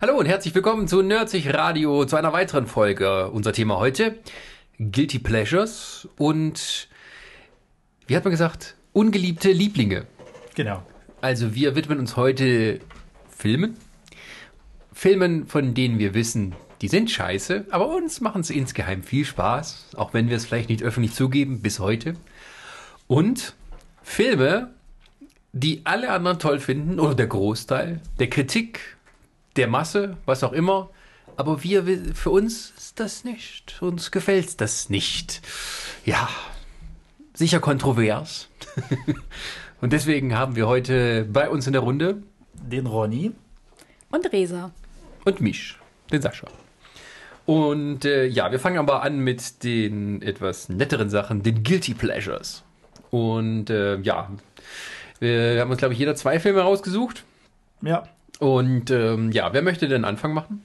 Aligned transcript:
Hallo 0.00 0.16
und 0.16 0.26
herzlich 0.26 0.54
willkommen 0.54 0.86
zu 0.86 1.02
Nerdsich 1.02 1.52
Radio, 1.52 2.04
zu 2.04 2.14
einer 2.14 2.32
weiteren 2.32 2.68
Folge. 2.68 3.32
Unser 3.32 3.52
Thema 3.52 3.78
heute, 3.78 4.16
Guilty 4.78 5.18
Pleasures 5.18 6.08
und, 6.16 6.86
wie 8.06 8.14
hat 8.14 8.22
man 8.22 8.30
gesagt, 8.30 8.76
ungeliebte 8.92 9.50
Lieblinge. 9.50 10.06
Genau. 10.54 10.84
Also 11.20 11.52
wir 11.56 11.74
widmen 11.74 11.98
uns 11.98 12.16
heute 12.16 12.78
Filmen. 13.28 13.76
Filmen, 14.92 15.48
von 15.48 15.74
denen 15.74 15.98
wir 15.98 16.14
wissen, 16.14 16.54
die 16.80 16.86
sind 16.86 17.10
scheiße, 17.10 17.66
aber 17.70 17.88
uns 17.88 18.20
machen 18.20 18.44
sie 18.44 18.56
insgeheim 18.56 19.02
viel 19.02 19.24
Spaß, 19.24 19.96
auch 19.96 20.14
wenn 20.14 20.28
wir 20.28 20.36
es 20.36 20.46
vielleicht 20.46 20.68
nicht 20.68 20.84
öffentlich 20.84 21.14
zugeben, 21.14 21.60
bis 21.60 21.80
heute. 21.80 22.14
Und 23.08 23.56
Filme, 24.04 24.70
die 25.52 25.80
alle 25.82 26.10
anderen 26.10 26.38
toll 26.38 26.60
finden, 26.60 27.00
oder 27.00 27.16
der 27.16 27.26
Großteil, 27.26 28.00
der 28.20 28.30
Kritik, 28.30 28.97
der 29.58 29.68
Masse, 29.68 30.16
was 30.24 30.44
auch 30.44 30.52
immer. 30.52 30.90
Aber 31.36 31.62
wir, 31.62 31.84
für 32.14 32.30
uns 32.30 32.72
ist 32.76 32.98
das 32.98 33.24
nicht. 33.24 33.76
Uns 33.82 34.10
gefällt 34.10 34.60
das 34.60 34.88
nicht. 34.88 35.42
Ja, 36.04 36.28
sicher 37.34 37.60
kontrovers. 37.60 38.48
Und 39.80 39.92
deswegen 39.92 40.36
haben 40.36 40.56
wir 40.56 40.66
heute 40.66 41.24
bei 41.30 41.48
uns 41.48 41.66
in 41.66 41.72
der 41.72 41.82
Runde 41.82 42.22
Den 42.54 42.86
Ronny. 42.86 43.32
Und 44.10 44.32
Resa. 44.32 44.72
und 45.24 45.40
mich, 45.40 45.76
den 46.10 46.22
Sascha. 46.22 46.48
Und 47.46 48.04
äh, 48.04 48.24
ja, 48.24 48.50
wir 48.50 48.58
fangen 48.58 48.78
aber 48.78 49.02
an 49.02 49.18
mit 49.20 49.62
den 49.62 50.22
etwas 50.22 50.68
netteren 50.68 51.10
Sachen, 51.10 51.42
den 51.42 51.62
Guilty 51.62 51.94
Pleasures. 51.94 52.64
Und 53.10 53.70
äh, 53.70 53.98
ja, 54.00 54.30
wir 55.20 55.60
haben 55.60 55.70
uns, 55.70 55.78
glaube 55.78 55.94
ich, 55.94 56.00
jeder 56.00 56.14
zwei 56.16 56.40
Filme 56.40 56.62
rausgesucht. 56.62 57.24
Ja. 57.82 58.08
Und 58.38 58.90
ähm, 58.90 59.32
ja, 59.32 59.52
wer 59.52 59.62
möchte 59.62 59.88
denn 59.88 60.04
Anfang 60.04 60.32
machen? 60.32 60.62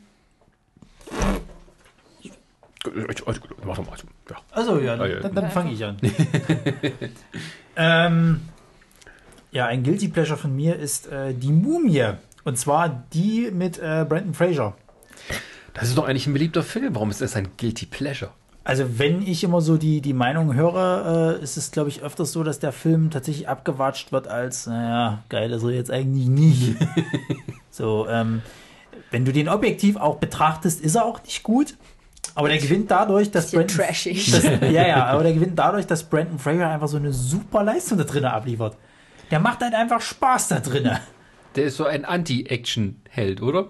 Mach 3.65 3.77
doch 3.77 3.85
mal. 3.85 3.97
Ja. 4.29 4.35
Also 4.51 4.79
ja, 4.79 4.97
dann, 4.97 5.33
dann 5.33 5.51
fange 5.51 5.71
ich 5.71 5.83
an. 5.83 5.97
ähm, 7.75 8.41
ja, 9.51 9.67
ein 9.67 9.83
Guilty 9.83 10.09
Pleasure 10.09 10.37
von 10.37 10.55
mir 10.55 10.75
ist 10.75 11.07
äh, 11.07 11.33
die 11.33 11.51
Mumie. 11.51 12.13
Und 12.43 12.57
zwar 12.57 13.05
die 13.13 13.51
mit 13.51 13.77
äh, 13.77 14.05
Brandon 14.07 14.33
Fraser. 14.33 14.75
Das 15.73 15.87
ist 15.87 15.97
doch 15.97 16.07
eigentlich 16.07 16.27
ein 16.27 16.33
beliebter 16.33 16.63
Film. 16.63 16.93
Warum 16.93 17.09
ist 17.09 17.21
das 17.21 17.35
ein 17.35 17.49
Guilty 17.57 17.85
Pleasure? 17.85 18.31
Also 18.65 18.97
wenn 18.97 19.21
ich 19.21 19.43
immer 19.43 19.61
so 19.61 19.77
die, 19.77 20.01
die 20.01 20.13
Meinung 20.13 20.53
höre, 20.53 21.37
äh, 21.39 21.43
ist 21.43 21.57
es, 21.57 21.71
glaube 21.71 21.89
ich, 21.89 22.01
öfters 22.01 22.31
so, 22.31 22.43
dass 22.43 22.59
der 22.59 22.71
Film 22.71 23.11
tatsächlich 23.11 23.47
abgewatscht 23.49 24.11
wird 24.11 24.27
als, 24.27 24.67
naja, 24.67 25.23
geil 25.29 25.51
ist 25.51 25.63
er 25.63 25.71
jetzt 25.71 25.91
eigentlich 25.91 26.27
nicht. 26.27 26.75
so, 27.73 28.07
ähm, 28.07 28.43
wenn 29.09 29.25
du 29.25 29.33
den 29.33 29.49
objektiv 29.49 29.95
auch 29.97 30.17
betrachtest, 30.17 30.79
ist 30.79 30.93
er 30.95 31.05
auch 31.05 31.23
nicht 31.23 31.41
gut. 31.41 31.75
Aber 32.35 32.47
der 32.47 32.59
gewinnt 32.59 32.91
dadurch, 32.91 33.31
dass 33.31 33.51
Brandon, 33.51 33.77
trashig. 33.77 34.31
das, 34.31 34.43
ja, 34.43 34.87
ja, 34.87 35.05
aber 35.07 35.23
der 35.23 35.33
gewinnt 35.33 35.57
dadurch, 35.57 35.87
dass 35.87 36.03
Brandon 36.03 36.37
Fraser 36.37 36.69
einfach 36.69 36.87
so 36.87 36.97
eine 36.97 37.11
super 37.11 37.63
Leistung 37.63 37.97
da 37.97 38.03
drinnen 38.03 38.25
abliefert. 38.25 38.77
Der 39.31 39.39
macht 39.39 39.61
halt 39.61 39.73
einfach 39.73 40.01
Spaß 40.01 40.49
da 40.49 40.59
drinnen. 40.59 40.99
Der 41.55 41.65
ist 41.65 41.77
so 41.77 41.85
ein 41.85 42.05
Anti-Action-Held, 42.05 43.41
oder? 43.41 43.69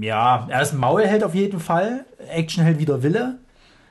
Ja, 0.00 0.46
er 0.48 0.62
ist 0.62 0.72
ein 0.72 0.78
Maulheld 0.78 1.22
auf 1.22 1.34
jeden 1.34 1.60
Fall. 1.60 2.06
Actionheld 2.30 2.78
wider 2.78 3.02
Wille. 3.02 3.38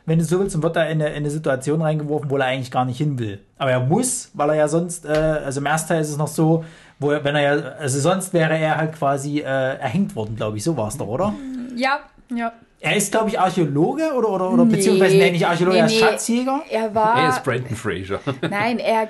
Wenn 0.07 0.19
du 0.19 0.25
so 0.25 0.39
willst, 0.39 0.55
und 0.55 0.63
wird 0.63 0.75
da 0.75 0.83
in 0.83 1.01
eine, 1.01 1.09
in 1.09 1.17
eine 1.17 1.29
Situation 1.29 1.81
reingeworfen, 1.81 2.29
wo 2.29 2.37
er 2.37 2.45
eigentlich 2.45 2.71
gar 2.71 2.85
nicht 2.85 2.97
hin 2.97 3.19
will. 3.19 3.39
Aber 3.57 3.71
er 3.71 3.79
muss, 3.79 4.31
weil 4.33 4.49
er 4.49 4.55
ja 4.55 4.67
sonst, 4.67 5.05
äh, 5.05 5.09
also 5.09 5.59
im 5.59 5.65
ersten 5.65 5.89
Teil 5.89 6.01
ist 6.01 6.09
es 6.09 6.17
noch 6.17 6.27
so, 6.27 6.63
wo 6.99 7.11
er, 7.11 7.23
wenn 7.23 7.35
er 7.35 7.41
ja, 7.41 7.61
also 7.79 7.99
sonst 7.99 8.33
wäre 8.33 8.57
er 8.57 8.77
halt 8.77 8.93
quasi 8.93 9.39
äh, 9.39 9.43
erhängt 9.43 10.15
worden, 10.15 10.35
glaube 10.35 10.57
ich. 10.57 10.63
So 10.63 10.75
war 10.77 10.87
es 10.87 10.97
doch, 10.97 11.07
oder? 11.07 11.33
Ja, 11.75 11.99
ja. 12.33 12.53
Er 12.79 12.95
ist, 12.95 13.11
glaube 13.11 13.29
ich, 13.29 13.39
Archäologe 13.39 14.13
oder, 14.13 14.29
oder, 14.29 14.51
oder 14.51 14.65
beziehungsweise, 14.65 15.15
nee, 15.15 15.31
nicht 15.31 15.47
Archäologe, 15.47 15.77
er 15.77 15.85
ist 15.87 15.95
Schatzjäger. 15.95 16.61
Er 16.69 16.93
war. 16.93 17.19
er 17.19 17.29
ist 17.29 17.43
Brandon 17.43 17.75
Fraser. 17.75 18.19
Nein, 18.41 18.79
er 18.79 19.07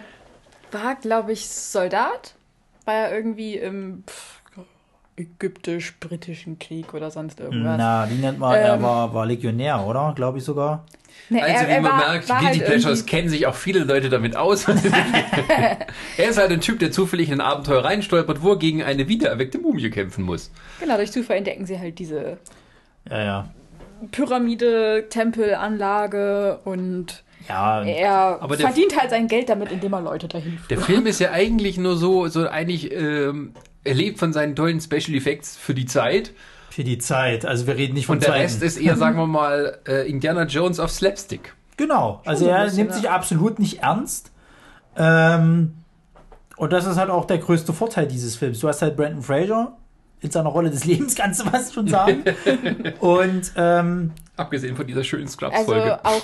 war, 0.71 0.95
glaube 0.95 1.33
ich, 1.33 1.49
Soldat. 1.49 2.35
War 2.85 2.93
er 2.93 3.15
irgendwie 3.15 3.57
im 3.57 4.03
pff, 4.07 4.34
ägyptisch-britischen 5.17 6.59
Krieg 6.59 6.93
oder 6.93 7.09
sonst 7.11 7.39
irgendwas. 7.39 7.77
Na, 7.77 8.07
wie 8.09 8.15
nennt 8.15 8.39
man, 8.39 8.53
er 8.55 8.75
Ähm. 8.75 8.81
war, 8.83 9.13
war 9.13 9.25
Legionär, 9.25 9.85
oder? 9.85 10.13
Glaube 10.15 10.37
ich 10.39 10.43
sogar. 10.43 10.85
Nee, 11.29 11.41
Also, 11.41 11.67
wie 11.67 11.73
man 11.79 11.83
war- 11.85 11.97
merkt, 12.11 12.29
war 12.29 12.39
Guilty 12.41 12.57
halt 12.59 12.67
Pleasures 12.67 13.05
kennen 13.05 13.29
sich 13.29 13.47
auch 13.47 13.55
viele 13.55 13.79
Leute 13.83 14.09
damit 14.09 14.35
aus. 14.35 14.65
er 16.17 16.29
ist 16.29 16.37
halt 16.37 16.51
ein 16.51 16.61
Typ, 16.61 16.79
der 16.79 16.91
zufällig 16.91 17.29
in 17.29 17.35
ein 17.41 17.41
Abenteuer 17.47 17.83
reinstolpert, 17.83 18.43
wo 18.43 18.51
er 18.51 18.57
gegen 18.59 18.83
eine 18.83 19.07
wiedererweckte 19.07 19.57
Mumie 19.57 19.89
kämpfen 19.89 20.23
muss. 20.23 20.51
Genau, 20.79 20.97
durch 20.97 21.11
Zufall 21.11 21.37
entdecken 21.37 21.65
sie 21.65 21.79
halt 21.79 21.97
diese 21.99 22.37
Ja, 23.09 23.23
ja. 23.23 23.49
Pyramide, 24.11 25.05
Tempelanlage 25.09 26.59
und 26.65 27.23
Ja, 27.47 27.83
er 27.83 28.41
Aber 28.41 28.57
der- 28.57 28.67
verdient 28.67 28.99
halt 28.99 29.09
sein 29.11 29.27
Geld 29.27 29.49
damit, 29.49 29.71
indem 29.71 29.93
er 29.93 30.01
Leute 30.01 30.27
dahin 30.27 30.57
führt. 30.57 30.71
Der 30.71 30.79
Film 30.79 31.05
ist 31.07 31.19
ja 31.19 31.31
eigentlich 31.31 31.77
nur 31.77 31.95
so, 31.95 32.27
so 32.27 32.47
eigentlich, 32.47 32.91
ähm, 32.91 33.53
er 33.85 33.93
lebt 33.93 34.19
von 34.19 34.33
seinen 34.33 34.55
tollen 34.55 34.81
Special 34.81 35.15
Effects 35.15 35.55
für 35.55 35.73
die 35.73 35.85
Zeit. 35.85 36.33
für 36.69 36.83
die 36.83 36.97
Zeit. 36.97 37.45
Also 37.45 37.67
wir 37.67 37.77
reden 37.77 37.93
nicht 37.93 38.05
von 38.07 38.17
Und 38.17 38.23
der 38.23 38.29
Zeiten. 38.31 38.41
Rest 38.41 38.61
ist 38.63 38.77
eher, 38.77 38.97
sagen 38.97 39.17
wir 39.17 39.27
mal, 39.27 39.79
äh, 39.87 40.09
Indiana 40.09 40.43
Jones 40.43 40.79
auf 40.79 40.91
Slapstick. 40.91 41.53
Genau, 41.77 42.21
also 42.25 42.45
so 42.45 42.51
ein 42.51 42.55
er 42.57 42.71
nimmt 42.73 42.93
sich 42.93 43.09
absolut 43.09 43.59
nicht 43.59 43.79
ernst. 43.81 44.31
Ähm, 44.97 45.73
und 46.57 46.71
das 46.73 46.85
ist 46.85 46.97
halt 46.97 47.09
auch 47.09 47.25
der 47.25 47.37
größte 47.37 47.73
Vorteil 47.73 48.07
dieses 48.07 48.35
Films. 48.37 48.59
Du 48.59 48.67
hast 48.67 48.81
halt 48.81 48.95
Brandon 48.95 49.21
Fraser 49.21 49.75
in 50.21 50.31
seiner 50.31 50.49
Rolle 50.49 50.69
des 50.69 50.85
Lebens, 50.85 51.15
kannst 51.17 51.41
du 51.45 51.51
was 51.51 51.73
schon 51.73 51.87
sagen. 51.87 52.23
und 52.99 53.51
ähm, 53.57 54.11
Abgesehen 54.37 54.75
von 54.75 54.87
dieser 54.87 55.03
schönen 55.03 55.25
Also 55.25 55.37
Scrubs-Folge. 55.37 55.99
auch 56.05 56.21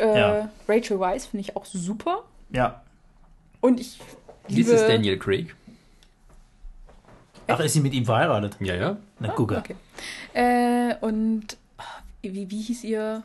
äh, 0.00 0.18
Ja. 0.20 0.48
Rachel 0.68 0.98
Weisz 1.00 1.26
finde 1.26 1.42
ich 1.42 1.56
auch 1.56 1.64
super. 1.66 2.22
ja, 2.50 2.82
Und 3.60 3.80
ich 3.80 3.98
Dies 4.48 4.56
liebe... 4.56 4.70
ist 4.72 4.86
Daniel 4.88 5.18
Craig. 5.18 5.54
Ach, 7.48 7.60
ist 7.60 7.72
sie 7.72 7.80
mit 7.80 7.94
ihm 7.94 8.04
verheiratet? 8.04 8.56
Ja, 8.60 8.74
ja. 8.74 8.96
Na, 9.20 9.28
gucke. 9.28 9.56
Okay. 9.58 9.76
Äh, 10.32 10.94
und 11.00 11.56
oh, 11.78 11.82
wie, 12.22 12.50
wie 12.50 12.60
hieß 12.60 12.84
ihr? 12.84 13.22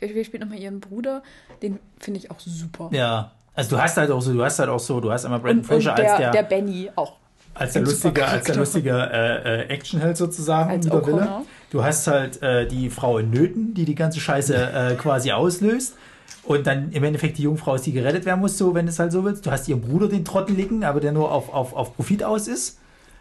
Wer 0.00 0.24
spielt 0.24 0.42
nochmal 0.42 0.58
ihren 0.58 0.80
Bruder? 0.80 1.22
Den 1.62 1.78
finde 1.98 2.20
ich 2.20 2.30
auch 2.30 2.40
super. 2.40 2.88
Ja. 2.92 3.32
Also 3.54 3.76
du 3.76 3.82
hast 3.82 3.96
halt 3.96 4.10
auch 4.10 4.22
so, 4.22 4.32
du 4.32 4.42
hast 4.42 4.58
halt 4.58 4.70
auch 4.70 4.78
so, 4.80 5.00
du 5.00 5.12
hast 5.12 5.24
einmal 5.24 5.40
Brandon 5.40 5.64
Fraser 5.64 5.94
der, 5.94 6.12
als 6.12 6.18
der, 6.20 6.30
der 6.30 6.42
Benny 6.44 6.90
auch. 6.96 7.16
als 7.54 7.74
der 7.74 7.82
lustige, 7.82 8.26
als 8.26 8.46
der 8.46 8.56
lustige 8.56 8.90
äh, 8.90 9.60
äh, 9.62 9.68
Actionheld 9.68 10.16
sozusagen, 10.16 10.70
Als 10.70 10.86
wider 10.86 11.06
Wille. 11.06 11.42
Du 11.70 11.84
hast 11.84 12.06
halt 12.06 12.42
äh, 12.42 12.66
die 12.66 12.88
Frau 12.88 13.18
in 13.18 13.30
Nöten, 13.30 13.74
die 13.74 13.84
die 13.84 13.94
ganze 13.94 14.20
Scheiße 14.20 14.54
äh, 14.54 14.94
quasi 14.94 15.32
auslöst. 15.32 15.96
Und 16.44 16.66
dann 16.66 16.90
im 16.92 17.04
Endeffekt 17.04 17.36
die 17.36 17.42
Jungfrau 17.42 17.74
ist, 17.74 17.84
die 17.84 17.92
gerettet 17.92 18.24
werden 18.24 18.40
muss, 18.40 18.56
so 18.56 18.74
wenn 18.74 18.88
es 18.88 18.98
halt 18.98 19.12
so 19.12 19.24
willst. 19.24 19.44
Du 19.44 19.50
hast 19.50 19.68
ihren 19.68 19.82
Bruder, 19.82 20.08
den 20.08 20.24
Trotteligen, 20.24 20.82
aber 20.84 21.00
der 21.00 21.12
nur 21.12 21.30
auf, 21.30 21.52
auf, 21.52 21.74
auf 21.74 21.94
Profit 21.94 22.24
aus 22.24 22.48
ist. 22.48 22.79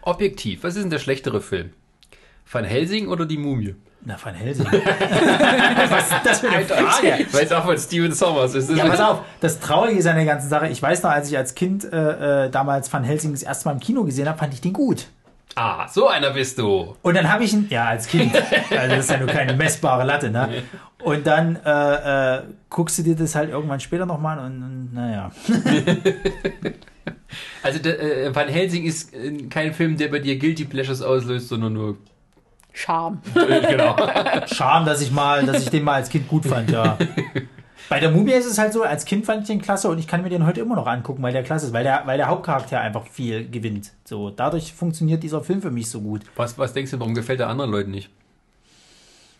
Objektiv, 0.10 0.64
was 0.64 0.76
ist 0.76 0.82
denn 0.82 0.90
der 0.90 0.98
schlechtere 0.98 1.40
Film? 1.40 1.70
Van 2.52 2.64
Helsing 2.64 3.10
oder 3.10 3.28
die 3.28 3.38
Mumie? 3.38 3.76
Na, 4.02 4.16
Van 4.22 4.34
Helsing. 4.34 4.66
Was 5.90 6.10
ist 6.10 6.26
das 6.26 6.40
für 6.40 6.50
eine 6.50 6.66
Frage? 6.66 7.28
Weil 7.32 7.44
es 7.44 7.52
auch 7.52 7.66
von 7.66 7.78
Steven 7.78 8.12
Sommers 8.14 8.56
ist. 8.56 8.72
Ja, 8.72 8.88
pass 8.88 9.02
auf, 9.02 9.20
das 9.42 9.60
Traurige 9.60 10.00
ist 10.00 10.08
an 10.08 10.16
der 10.16 10.26
ganzen 10.26 10.50
Sache, 10.50 10.68
ich 10.70 10.82
weiß 10.82 11.04
noch, 11.04 11.12
als 11.12 11.30
ich 11.30 11.38
als 11.38 11.54
Kind 11.54 11.84
äh, 11.84 12.46
äh, 12.46 12.50
damals 12.50 12.92
Van 12.92 13.04
Helsing 13.04 13.34
das 13.34 13.44
erste 13.44 13.68
Mal 13.68 13.74
im 13.74 13.82
Kino 13.82 14.04
gesehen 14.04 14.28
habe, 14.28 14.40
fand 14.40 14.54
ich 14.54 14.62
den 14.62 14.74
gut. 14.74 15.08
Ah, 15.56 15.88
so 15.88 16.08
einer 16.08 16.32
bist 16.32 16.58
du. 16.58 16.96
Und 17.02 17.16
dann 17.16 17.32
habe 17.32 17.44
ich 17.44 17.54
ihn, 17.54 17.68
ja, 17.70 17.86
als 17.86 18.08
Kind, 18.08 18.34
also 18.36 18.96
das 18.96 19.00
ist 19.00 19.12
ja 19.12 19.18
nur 19.18 19.28
keine 19.28 19.54
messbare 19.54 20.06
Latte, 20.06 20.32
ne? 20.32 20.64
Und 21.04 21.28
dann 21.28 21.58
äh, 21.66 22.38
äh, 22.38 22.42
guckst 22.70 22.98
du 22.98 23.04
dir 23.04 23.16
das 23.16 23.36
halt 23.36 23.50
irgendwann 23.50 23.80
später 23.80 24.06
nochmal 24.06 24.40
an 24.40 24.46
und, 24.46 24.64
und 24.64 24.94
naja. 24.94 25.32
Also 27.64 27.80
der, 27.80 28.00
äh, 28.02 28.36
Van 28.36 28.48
Helsing 28.48 28.86
ist 28.86 29.14
äh, 29.14 29.32
kein 29.50 29.74
Film, 29.74 29.98
der 29.98 30.08
bei 30.08 30.20
dir 30.20 30.38
Guilty 30.38 30.66
Pleasures 30.66 31.02
auslöst, 31.02 31.50
sondern 31.50 31.74
nur 31.74 31.98
Charme. 32.74 33.22
äh, 33.36 33.72
genau. 33.72 33.96
Schade, 34.48 34.86
dass 34.86 35.02
ich 35.02 35.12
mal, 35.12 35.46
dass 35.46 35.64
ich 35.64 35.70
den 35.70 35.84
mal 35.84 35.96
als 35.96 36.10
Kind 36.10 36.28
gut 36.28 36.46
fand, 36.46 36.72
ja. 36.72 36.98
Bei 37.90 38.00
der 38.00 38.12
Mumie 38.12 38.34
ist 38.34 38.46
es 38.46 38.60
halt 38.60 38.72
so, 38.72 38.84
als 38.84 39.04
Kind 39.04 39.26
fand 39.26 39.42
ich 39.42 39.48
den 39.48 39.62
klasse 39.62 39.90
und 39.90 39.98
ich 39.98 40.08
kann 40.08 40.22
mir 40.22 40.30
den 40.30 40.46
heute 40.46 40.62
immer 40.62 40.76
noch 40.76 40.86
angucken, 40.86 41.24
weil 41.24 41.34
der 41.34 41.42
klasse 41.42 41.66
ist, 41.66 41.74
weil 41.74 41.84
der, 41.84 42.04
weil 42.06 42.18
der 42.18 42.28
Hauptcharakter 42.28 42.80
einfach 42.80 43.08
viel 43.08 43.50
gewinnt. 43.50 43.94
So, 44.06 44.30
dadurch 44.30 44.74
funktioniert 44.74 45.24
dieser 45.24 45.42
Film 45.42 45.62
für 45.62 45.72
mich 45.72 45.90
so 45.90 46.00
gut. 46.02 46.22
Was, 46.36 46.58
was 46.60 46.74
denkst 46.74 46.92
du, 46.92 47.00
warum 47.00 47.16
gefällt 47.16 47.40
der 47.40 47.50
anderen 47.50 47.72
Leuten 47.72 47.90
nicht? 47.90 48.12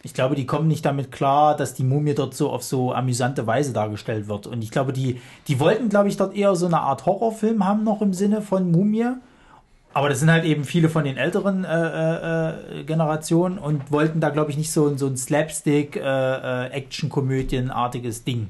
Ich 0.02 0.14
glaube, 0.14 0.36
die 0.36 0.46
kommen 0.46 0.68
nicht 0.70 0.86
damit 0.86 1.12
klar, 1.12 1.58
dass 1.58 1.74
die 1.74 1.84
Mumie 1.84 2.14
dort 2.14 2.34
so 2.34 2.50
auf 2.50 2.64
so 2.64 2.94
amüsante 2.94 3.46
Weise 3.48 3.74
dargestellt 3.74 4.28
wird. 4.30 4.48
Und 4.48 4.62
ich 4.62 4.72
glaube, 4.72 4.94
die, 4.94 5.20
die 5.48 5.60
wollten, 5.60 5.90
glaube 5.90 6.08
ich, 6.08 6.16
dort 6.16 6.36
eher 6.36 6.56
so 6.56 6.68
eine 6.68 6.80
Art 6.80 7.06
Horrorfilm 7.06 7.66
haben, 7.66 7.84
noch 7.84 8.02
im 8.02 8.14
Sinne 8.14 8.42
von 8.42 8.72
Mumie. 8.72 9.08
Aber 9.94 10.08
das 10.08 10.20
sind 10.20 10.32
halt 10.32 10.46
eben 10.46 10.64
viele 10.64 10.88
von 10.88 11.04
den 11.04 11.18
älteren 11.18 11.66
äh, 11.66 12.50
äh, 12.80 12.84
Generationen 12.86 13.58
und 13.58 13.92
wollten 13.92 14.22
da, 14.22 14.30
glaube 14.30 14.52
ich, 14.52 14.58
nicht 14.58 14.72
so, 14.72 14.96
so 14.96 15.08
ein 15.08 15.18
Slapstick, 15.18 15.96
äh, 15.98 16.68
äh, 16.68 16.84
Ding. 18.26 18.48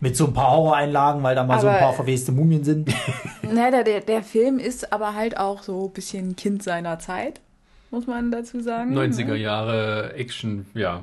Mit 0.00 0.16
so 0.16 0.26
ein 0.26 0.32
paar 0.34 0.50
Horroreinlagen, 0.50 1.22
weil 1.22 1.34
da 1.36 1.44
mal 1.44 1.60
so 1.60 1.68
ein 1.68 1.74
Aber- 1.76 1.84
paar 1.84 1.92
verweste 1.92 2.32
Mumien 2.32 2.64
sind. 2.64 2.92
Na, 3.42 3.70
der, 3.70 3.84
der, 3.84 4.00
der 4.00 4.22
Film 4.22 4.58
ist 4.58 4.92
aber 4.92 5.14
halt 5.14 5.36
auch 5.38 5.62
so 5.62 5.86
ein 5.86 5.92
bisschen 5.92 6.34
Kind 6.34 6.62
seiner 6.62 6.98
Zeit, 6.98 7.40
muss 7.94 8.06
man 8.06 8.30
dazu 8.30 8.60
sagen. 8.60 8.96
90er 8.96 9.34
Jahre 9.34 10.12
Action, 10.14 10.66
ja. 10.74 11.00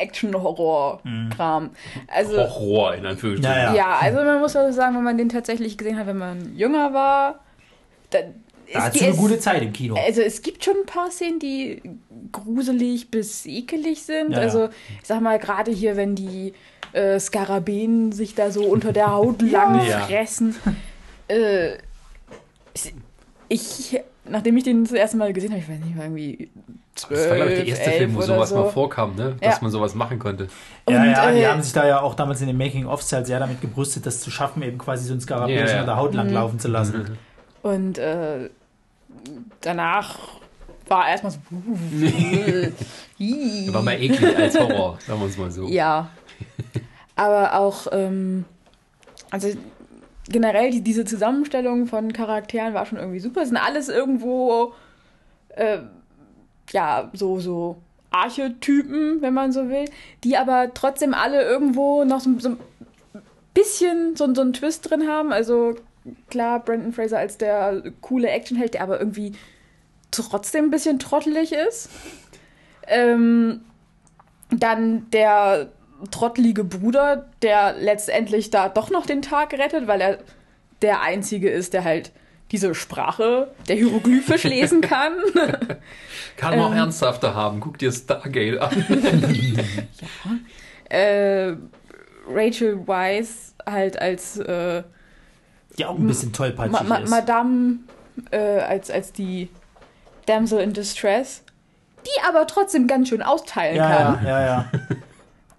Action-Horror-Kram. 0.00 1.70
Also, 2.08 2.38
Horror 2.38 2.94
in 2.94 3.06
Anführungsstrichen. 3.06 3.56
Ja, 3.58 3.66
ja. 3.70 3.74
ja, 3.74 3.98
also 4.00 4.18
man 4.24 4.40
muss 4.40 4.56
also 4.56 4.74
sagen, 4.74 4.96
wenn 4.96 5.04
man 5.04 5.18
den 5.18 5.28
tatsächlich 5.28 5.76
gesehen 5.76 5.98
hat, 5.98 6.06
wenn 6.06 6.18
man 6.18 6.56
jünger 6.56 6.92
war, 6.94 7.40
dann 8.10 8.34
Da 8.72 8.78
ist 8.88 8.96
hat 8.96 9.02
eine 9.02 9.14
gute 9.16 9.38
Zeit 9.38 9.62
im 9.62 9.72
Kino. 9.72 9.96
Also 9.96 10.22
es 10.22 10.42
gibt 10.42 10.64
schon 10.64 10.76
ein 10.78 10.86
paar 10.86 11.10
Szenen, 11.10 11.38
die 11.38 11.82
gruselig 12.32 13.10
bis 13.10 13.44
ekelig 13.46 14.02
sind. 14.02 14.32
Ja, 14.32 14.38
also 14.38 14.66
ich 15.00 15.06
sag 15.06 15.20
mal, 15.20 15.38
gerade 15.38 15.70
hier, 15.70 15.96
wenn 15.96 16.14
die 16.14 16.54
äh, 16.92 17.18
Skarabäen 17.20 18.12
sich 18.12 18.34
da 18.34 18.50
so 18.50 18.64
unter 18.64 18.92
der 18.92 19.12
Haut 19.12 19.42
lang 19.52 19.84
Ja. 19.86 20.00
fressen. 20.00 20.56
Äh, 21.28 21.76
ich, 23.48 24.00
nachdem 24.30 24.56
ich 24.56 24.64
den 24.64 24.84
das 24.84 24.92
erste 24.92 25.16
Mal 25.16 25.32
gesehen 25.32 25.50
habe, 25.50 25.60
ich 25.60 25.68
weiß 25.68 25.78
nicht, 25.80 25.96
war 25.96 26.04
irgendwie 26.04 26.50
zwölf, 26.94 27.20
Das 27.20 27.28
war, 27.30 27.36
glaube 27.36 27.52
ich, 27.52 27.58
der 27.58 27.66
erste 27.68 27.90
Film, 27.92 28.14
wo 28.16 28.22
sowas 28.22 28.48
so. 28.50 28.56
mal 28.56 28.70
vorkam, 28.70 29.14
ne? 29.14 29.36
Dass 29.40 29.56
Ja. 29.56 29.62
man 29.62 29.70
sowas 29.70 29.94
machen 29.94 30.18
konnte. 30.18 30.48
ja, 30.88 31.00
Und, 31.02 31.10
ja, 31.10 31.30
die 31.32 31.38
äh, 31.40 31.46
haben 31.46 31.62
sich 31.62 31.72
da 31.72 31.86
ja 31.86 32.00
auch 32.00 32.14
damals 32.14 32.40
in 32.40 32.48
den 32.48 32.56
Making-ofs 32.58 33.12
halt 33.12 33.26
sehr 33.26 33.38
damit 33.40 33.60
gebrüstet, 33.60 34.06
das 34.06 34.20
zu 34.20 34.30
schaffen, 34.30 34.62
eben 34.62 34.78
quasi 34.78 35.04
so 35.06 35.14
ein 35.14 35.20
Skarabäus 35.20 35.58
Ja, 35.58 35.66
ja. 35.66 35.72
unter 35.80 35.84
der 35.86 35.96
Haut 35.96 36.10
Mhm. 36.12 36.16
lang 36.16 36.30
laufen 36.30 36.58
zu 36.58 36.68
lassen. 36.68 37.18
Und 37.62 37.98
äh, 37.98 38.50
danach 39.60 40.18
war 40.88 41.08
erstmal 41.08 41.32
so. 41.32 41.38
War 43.72 43.82
mal 43.82 44.00
eklig 44.00 44.36
als 44.36 44.58
Horror, 44.58 44.98
sagen 45.06 45.20
wir 45.20 45.26
es 45.26 45.36
mal 45.36 45.50
so. 45.50 45.66
Ja. 45.68 46.08
Aber 47.16 47.54
auch, 47.58 47.86
ähm, 47.92 48.44
also 49.30 49.48
generell 50.28 50.70
die, 50.70 50.82
diese 50.82 51.04
Zusammenstellung 51.04 51.86
von 51.86 52.12
Charakteren 52.12 52.74
war 52.74 52.86
schon 52.86 52.98
irgendwie 52.98 53.20
super. 53.20 53.42
Es 53.42 53.48
sind 53.48 53.56
alles 53.56 53.88
irgendwo, 53.88 54.74
äh, 55.50 55.78
ja, 56.70 57.10
so, 57.14 57.40
so 57.40 57.76
Archetypen, 58.10 59.20
wenn 59.20 59.34
man 59.34 59.52
so 59.52 59.68
will, 59.68 59.86
die 60.24 60.36
aber 60.36 60.72
trotzdem 60.74 61.14
alle 61.14 61.42
irgendwo 61.42 62.04
noch 62.04 62.20
so, 62.20 62.30
so 62.38 62.50
ein 62.50 62.58
bisschen 63.54 64.16
so, 64.16 64.32
so 64.34 64.40
einen 64.40 64.52
Twist 64.52 64.88
drin 64.88 65.08
haben. 65.08 65.32
Also 65.32 65.74
klar, 66.30 66.60
Brandon 66.60 66.92
Fraser 66.92 67.18
als 67.18 67.38
der 67.38 67.82
coole 68.00 68.28
Actionheld, 68.28 68.74
der 68.74 68.82
aber 68.82 68.98
irgendwie 68.98 69.32
trotzdem 70.10 70.66
ein 70.66 70.70
bisschen 70.70 70.98
trottelig 70.98 71.52
ist. 71.52 71.90
Ähm, 72.86 73.60
dann 74.50 75.10
der 75.10 75.70
trottelige 76.10 76.64
Bruder, 76.64 77.26
der 77.42 77.74
letztendlich 77.78 78.50
da 78.50 78.68
doch 78.68 78.90
noch 78.90 79.06
den 79.06 79.22
Tag 79.22 79.52
rettet, 79.52 79.86
weil 79.86 80.00
er 80.00 80.18
der 80.82 81.02
Einzige 81.02 81.50
ist, 81.50 81.72
der 81.72 81.84
halt 81.84 82.12
diese 82.50 82.74
Sprache 82.74 83.52
der 83.68 83.76
Hieroglyphisch 83.76 84.44
lesen 84.44 84.80
kann. 84.80 85.12
Kann 86.36 86.56
man 86.56 86.60
auch 86.60 86.72
Ähm. 86.72 86.78
ernsthafter 86.78 87.34
haben. 87.34 87.60
Guck 87.60 87.78
dir 87.78 87.92
Stargate 87.92 88.58
an. 88.60 88.70
äh, 90.88 91.54
Rachel 92.30 92.86
Weisz 92.86 93.54
halt 93.66 94.00
als 94.00 94.38
äh, 94.38 94.82
Die 95.76 95.84
auch 95.84 95.98
ein 95.98 96.06
bisschen 96.06 96.32
tollpatschig 96.32 96.72
Ma 96.72 96.82
Ma 96.82 96.96
ist. 96.96 97.10
Madame, 97.10 97.78
äh, 98.30 98.38
als, 98.60 98.90
als 98.90 99.12
die 99.12 99.50
Damsel 100.26 100.60
in 100.60 100.72
Distress, 100.72 101.42
die 102.04 102.22
aber 102.28 102.46
trotzdem 102.46 102.86
ganz 102.86 103.08
schön 103.08 103.22
austeilen 103.22 103.76
ja, 103.76 103.88
kann. 104.14 104.26
ja, 104.26 104.40
ja, 104.40 104.46
ja. 104.46 104.70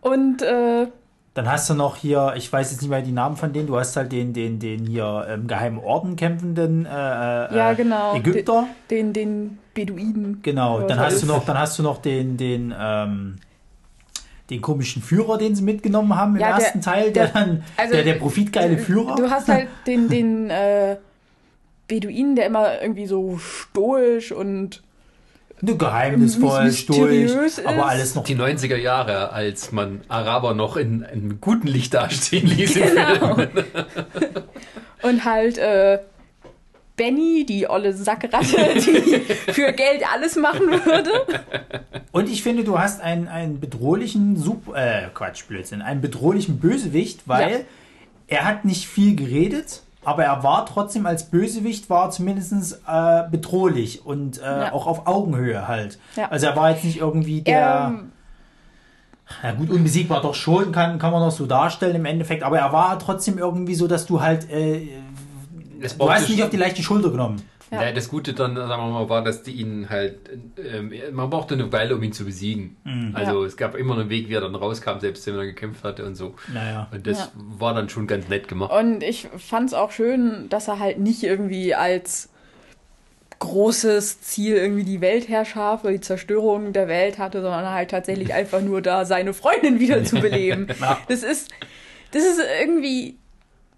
Und 0.01 0.41
äh, 0.41 0.87
Dann 1.33 1.51
hast 1.51 1.69
du 1.69 1.73
noch 1.73 1.95
hier, 1.97 2.33
ich 2.37 2.51
weiß 2.51 2.71
jetzt 2.71 2.81
nicht 2.81 2.89
mehr 2.89 3.01
die 3.01 3.11
Namen 3.11 3.35
von 3.37 3.53
denen, 3.53 3.67
du 3.67 3.77
hast 3.77 3.95
halt 3.95 4.11
den, 4.11 4.33
den, 4.33 4.59
den 4.59 4.85
hier 4.85 5.27
im 5.33 5.47
geheimen 5.47 5.79
Orden 5.79 6.15
kämpfenden 6.15 6.85
äh, 6.85 6.89
äh, 6.89 7.55
Ja, 7.57 7.73
genau. 7.73 8.15
Ägypter. 8.15 8.65
den, 8.89 9.13
den 9.13 9.57
Beduinen. 9.73 10.39
Genau, 10.43 10.81
dann 10.81 10.99
hast 10.99 11.21
du 11.21 11.27
noch, 11.27 11.45
dann 11.45 11.57
hast 11.57 11.77
du 11.79 11.83
noch 11.83 12.01
den, 12.01 12.37
den, 12.37 12.73
ähm, 12.77 13.35
den 14.49 14.61
komischen 14.61 15.01
Führer, 15.03 15.37
den 15.37 15.53
sie 15.55 15.61
mitgenommen 15.63 16.15
haben 16.15 16.35
im 16.35 16.41
Ja, 16.41 16.47
der- 16.55 16.55
ersten 16.65 16.81
Teil, 16.81 17.11
der, 17.11 17.27
der- 17.27 17.33
dann 17.33 17.63
also, 17.77 17.93
der, 17.93 18.03
der 18.03 18.13
profitgeile 18.15 18.77
Führer. 18.77 19.15
Du 19.15 19.29
hast 19.29 19.47
halt 19.47 19.67
den, 19.87 20.09
den 20.09 20.49
äh, 20.49 20.97
Beduinen, 21.87 22.35
der 22.35 22.45
immer 22.47 22.81
irgendwie 22.81 23.05
so 23.05 23.37
stoisch 23.37 24.31
und 24.31 24.81
geheimnisvoll, 25.61 26.67
ist. 26.67 27.65
aber 27.65 27.87
alles 27.87 28.15
noch 28.15 28.23
Die 28.23 28.35
90er 28.35 28.77
Jahre, 28.77 29.31
als 29.31 29.71
man 29.71 30.01
Araber 30.07 30.53
noch 30.53 30.77
in 30.77 31.03
einem 31.03 31.41
guten 31.41 31.67
Licht 31.67 31.93
dastehen 31.93 32.47
ließ. 32.47 32.73
Genau. 32.75 33.37
Und 35.01 35.25
halt 35.25 35.57
äh, 35.57 35.99
Benny, 36.95 37.45
die 37.47 37.69
olle 37.69 37.93
Sackratte, 37.93 38.45
die 38.75 39.53
für 39.53 39.71
Geld 39.71 40.03
alles 40.13 40.35
machen 40.35 40.67
würde. 40.69 41.11
Und 42.11 42.29
ich 42.29 42.43
finde, 42.43 42.63
du 42.65 42.77
hast 42.77 43.01
einen, 43.01 43.27
einen 43.29 43.59
bedrohlichen, 43.59 44.35
Sup 44.35 44.75
äh, 44.75 45.03
Quatsch, 45.13 45.45
Blödsinn, 45.47 45.81
einen 45.81 46.01
bedrohlichen 46.01 46.59
Bösewicht, 46.59 47.21
weil 47.27 47.51
Ja. 47.51 47.57
er 48.27 48.45
hat 48.45 48.65
nicht 48.65 48.87
viel 48.87 49.15
geredet, 49.15 49.83
aber 50.03 50.23
er 50.23 50.43
war 50.43 50.65
trotzdem 50.65 51.05
als 51.05 51.25
Bösewicht, 51.29 51.89
war 51.89 52.09
zumindest 52.11 52.81
äh, 52.87 53.23
bedrohlich 53.29 54.05
und 54.05 54.39
äh, 54.41 54.43
Ja. 54.43 54.73
auch 54.73 54.87
auf 54.87 55.07
Augenhöhe 55.07 55.67
halt. 55.67 55.99
Ja. 56.15 56.29
Also 56.29 56.47
er 56.47 56.55
war 56.55 56.71
jetzt 56.71 56.83
nicht 56.83 56.99
irgendwie 56.99 57.41
der, 57.41 57.57
Er, 57.57 57.93
ja 59.43 59.51
gut, 59.53 59.69
unbesiegbar 59.69 60.21
doch 60.21 60.35
schon, 60.35 60.71
kann, 60.71 60.97
kann 60.99 61.11
man 61.11 61.21
noch 61.21 61.31
so 61.31 61.45
darstellen 61.45 61.95
im 61.97 62.05
Endeffekt, 62.05 62.43
aber 62.43 62.57
er 62.59 62.71
war 62.73 62.97
trotzdem 62.97 63.37
irgendwie 63.37 63.75
so, 63.75 63.87
dass 63.87 64.05
du 64.05 64.21
halt, 64.21 64.49
äh, 64.49 64.87
du 65.97 66.09
hast 66.11 66.29
nicht 66.29 66.43
auf 66.43 66.49
die 66.49 66.57
leichte 66.57 66.81
Schulter 66.81 67.09
genommen. 67.11 67.41
Ja. 67.71 67.83
Ja. 67.83 67.91
das 67.91 68.09
Gute 68.09 68.33
dann, 68.33 68.55
sagen 68.55 68.69
wir 68.69 68.89
mal, 68.89 69.09
war, 69.09 69.23
dass 69.23 69.43
die 69.43 69.51
ihn 69.51 69.89
halt, 69.89 70.17
ähm, 70.57 70.91
man 71.11 71.29
brauchte 71.29 71.53
eine 71.53 71.71
Weile, 71.71 71.95
um 71.95 72.03
ihn 72.03 72.13
zu 72.13 72.25
besiegen. 72.25 72.77
Mhm. 72.83 73.11
Also 73.15 73.41
Ja. 73.41 73.47
es 73.47 73.57
gab 73.57 73.75
immer 73.75 73.93
einen 73.99 74.09
Weg, 74.09 74.27
wie 74.29 74.33
er 74.33 74.41
dann 74.41 74.55
rauskam, 74.55 74.99
selbst 74.99 75.25
wenn 75.27 75.35
er 75.35 75.45
gekämpft 75.45 75.83
hatte 75.83 76.05
und 76.05 76.15
so. 76.15 76.33
Naja. 76.53 76.87
Und 76.91 77.05
das 77.05 77.19
Ja. 77.19 77.31
war 77.35 77.73
dann 77.73 77.87
schon 77.89 78.07
ganz 78.07 78.27
nett 78.27 78.47
gemacht. 78.47 78.71
und 78.71 79.03
ich 79.03 79.27
fand 79.37 79.67
es 79.69 79.73
auch 79.73 79.91
schön, 79.91 80.47
dass 80.49 80.67
er 80.67 80.79
halt 80.79 80.99
nicht 80.99 81.23
irgendwie 81.23 81.75
als 81.75 82.29
großes 83.39 84.21
Ziel 84.21 84.55
irgendwie 84.57 84.83
die 84.83 84.99
Weltherrschaft 85.01 85.85
oder 85.85 85.93
die 85.93 86.01
Zerstörung 86.01 86.73
der 86.73 86.87
Welt 86.89 87.17
hatte, 87.19 87.41
sondern 87.41 87.69
halt 87.69 87.91
tatsächlich 87.91 88.33
einfach 88.33 88.61
nur 88.61 88.81
da 88.81 89.05
seine 89.05 89.33
Freundin 89.33 89.79
wieder 89.79 90.03
zu 90.03 90.19
beleben. 90.19 90.67
Ja. 90.81 90.97
Das 91.07 91.23
ist, 91.23 91.49
das 92.11 92.23
ist 92.23 92.39
irgendwie, 92.61 93.17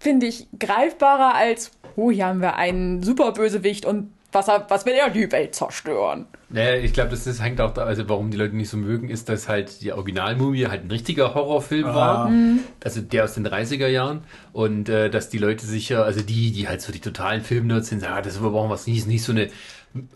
finde 0.00 0.26
ich, 0.26 0.46
greifbarer 0.58 1.34
als, 1.34 1.70
oh, 1.96 2.10
hier 2.10 2.26
haben 2.26 2.40
wir 2.40 2.56
einen 2.56 3.02
Superbösewicht 3.02 3.84
und 3.86 4.12
was, 4.34 4.48
er- 4.48 4.64
was 4.70 4.86
will 4.86 4.94
er 4.94 5.10
die 5.10 5.30
Welt 5.30 5.54
zerstören? 5.54 6.24
Naja, 6.48 6.76
ich 6.76 6.94
glaube, 6.94 7.10
das, 7.10 7.24
das 7.24 7.42
hängt 7.42 7.60
auch 7.60 7.74
da, 7.74 7.82
also 7.84 8.08
warum 8.08 8.30
die 8.30 8.38
Leute 8.38 8.56
nicht 8.56 8.70
so 8.70 8.78
mögen, 8.78 9.10
ist, 9.10 9.28
dass 9.28 9.46
halt 9.48 9.82
die 9.82 9.92
Originalmumie 9.92 10.66
halt 10.68 10.84
ein 10.84 10.90
richtiger 10.90 11.34
Horrorfilm 11.34 11.86
Ah. 11.88 11.94
war. 11.94 12.28
Mhm. 12.30 12.60
Also 12.82 13.02
der 13.02 13.24
aus 13.24 13.34
den 13.34 13.46
30er 13.46 13.88
Jahren. 13.88 14.22
Und 14.54 14.88
äh, 14.88 15.10
dass 15.10 15.28
die 15.28 15.36
Leute 15.38 15.66
sicher, 15.66 16.04
also 16.04 16.22
die, 16.22 16.50
die 16.52 16.66
halt 16.66 16.80
so 16.80 16.92
die 16.92 17.00
totalen 17.00 17.42
Filmnerds 17.42 17.88
sind, 17.88 18.00
sagen, 18.00 18.14
ah, 18.14 18.22
das 18.22 18.42
wir 18.42 18.48
brauchen 18.50 18.70
was 18.70 18.86
nicht, 18.86 19.06
nicht 19.06 19.22
so 19.22 19.32
eine 19.32 19.48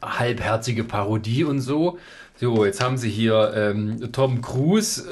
halbherzige 0.02 0.84
Parodie 0.84 1.44
und 1.44 1.60
so. 1.60 1.98
So, 2.38 2.64
jetzt 2.66 2.82
haben 2.82 2.98
sie 2.98 3.08
hier 3.10 3.52
ähm, 3.54 4.12
Tom 4.12 4.40
Cruise 4.42 5.02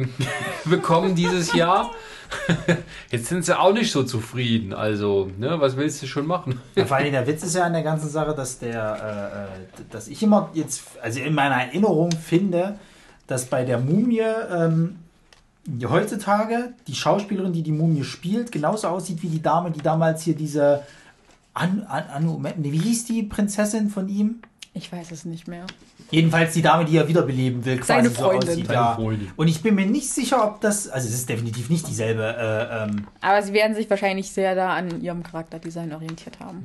ähm, 0.00 0.08
bekommen 0.64 1.14
dieses 1.14 1.52
Jahr. 1.54 1.90
Jetzt 3.10 3.26
sind 3.26 3.44
sie 3.44 3.58
auch 3.58 3.72
nicht 3.72 3.92
so 3.92 4.02
zufrieden. 4.04 4.72
Also, 4.72 5.30
ne, 5.38 5.60
was 5.60 5.76
willst 5.76 6.02
du 6.02 6.06
schon 6.06 6.26
machen? 6.26 6.60
Ja, 6.74 6.86
vor 6.86 6.96
allem 6.96 7.12
der 7.12 7.26
Witz 7.26 7.42
ist 7.42 7.54
ja 7.54 7.64
an 7.64 7.72
der 7.72 7.82
ganzen 7.82 8.08
Sache, 8.08 8.34
dass 8.34 8.58
der, 8.58 9.46
äh, 9.78 9.82
äh, 9.82 9.84
dass 9.90 10.08
ich 10.08 10.22
immer 10.22 10.50
jetzt, 10.54 10.82
also 11.02 11.20
in 11.20 11.34
meiner 11.34 11.56
Erinnerung 11.56 12.10
finde, 12.12 12.78
dass 13.26 13.46
bei 13.46 13.64
der 13.64 13.78
Mumie 13.78 14.20
ähm, 14.20 14.96
heutzutage 15.88 16.74
die 16.86 16.94
Schauspielerin, 16.94 17.52
die 17.52 17.62
die 17.62 17.72
Mumie 17.72 18.04
spielt, 18.04 18.52
genauso 18.52 18.88
aussieht 18.88 19.22
wie 19.22 19.28
die 19.28 19.42
Dame, 19.42 19.70
die 19.70 19.82
damals 19.82 20.22
hier 20.22 20.34
diese 20.34 20.82
An, 21.54 21.82
An, 21.84 22.42
nee, 22.56 22.72
wie 22.72 22.78
hieß 22.78 23.04
die 23.04 23.22
Prinzessin 23.22 23.88
von 23.88 24.08
ihm? 24.08 24.42
Ich 24.74 24.90
weiß 24.90 25.10
es 25.12 25.26
nicht 25.26 25.48
mehr. 25.48 25.66
Jedenfalls 26.10 26.54
die 26.54 26.62
Dame, 26.62 26.86
die 26.86 26.96
er 26.96 27.06
wiederbeleben 27.06 27.62
will, 27.64 27.76
quasi 27.76 27.86
Seine 27.88 28.08
so 28.08 28.22
Freundin. 28.22 28.48
aussieht. 28.50 28.66
Seine 28.66 28.78
Ja. 28.78 28.94
Freundin. 28.94 29.30
Und 29.36 29.48
ich 29.48 29.62
bin 29.62 29.74
mir 29.74 29.84
nicht 29.86 30.08
sicher, 30.10 30.42
ob 30.46 30.60
das, 30.62 30.88
also 30.88 31.06
es 31.08 31.14
ist 31.14 31.28
definitiv 31.28 31.68
nicht 31.68 31.86
dieselbe. 31.88 32.22
Äh, 32.24 32.84
ähm, 32.84 33.06
Aber 33.20 33.42
sie 33.42 33.52
werden 33.52 33.74
sich 33.76 33.88
wahrscheinlich 33.90 34.30
sehr 34.30 34.54
da 34.54 34.74
an 34.74 35.02
ihrem 35.02 35.22
Charakterdesign 35.22 35.92
orientiert 35.92 36.40
haben. 36.40 36.64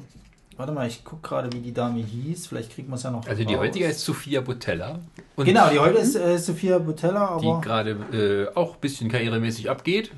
warte 0.55 0.71
mal, 0.71 0.87
ich 0.87 1.03
gucke 1.03 1.27
gerade, 1.27 1.51
wie 1.53 1.59
die 1.59 1.73
Dame 1.73 1.99
hieß. 1.99 2.47
Vielleicht 2.47 2.71
kriegt 2.73 2.87
man 2.89 2.95
es 2.97 3.03
ja 3.03 3.11
noch. 3.11 3.27
Also 3.27 3.43
die 3.43 3.53
raus. 3.55 3.63
heutige 3.65 3.85
ist 3.87 3.99
Sophia 4.03 4.39
Botella. 4.41 4.99
Und 5.35 5.45
Genau, 5.45 5.69
die 5.69 5.77
heute 5.79 5.97
ist 5.99 6.15
äh, 6.15 6.37
Sophia 6.39 6.79
Butella, 6.79 7.37
die 7.41 7.45
aber 7.47 7.61
gerade 7.61 7.91
äh, 8.51 8.55
auch 8.57 8.75
ein 8.75 8.79
bisschen 8.79 9.09
karrieremäßig 9.11 9.69
abgeht. 9.69 10.11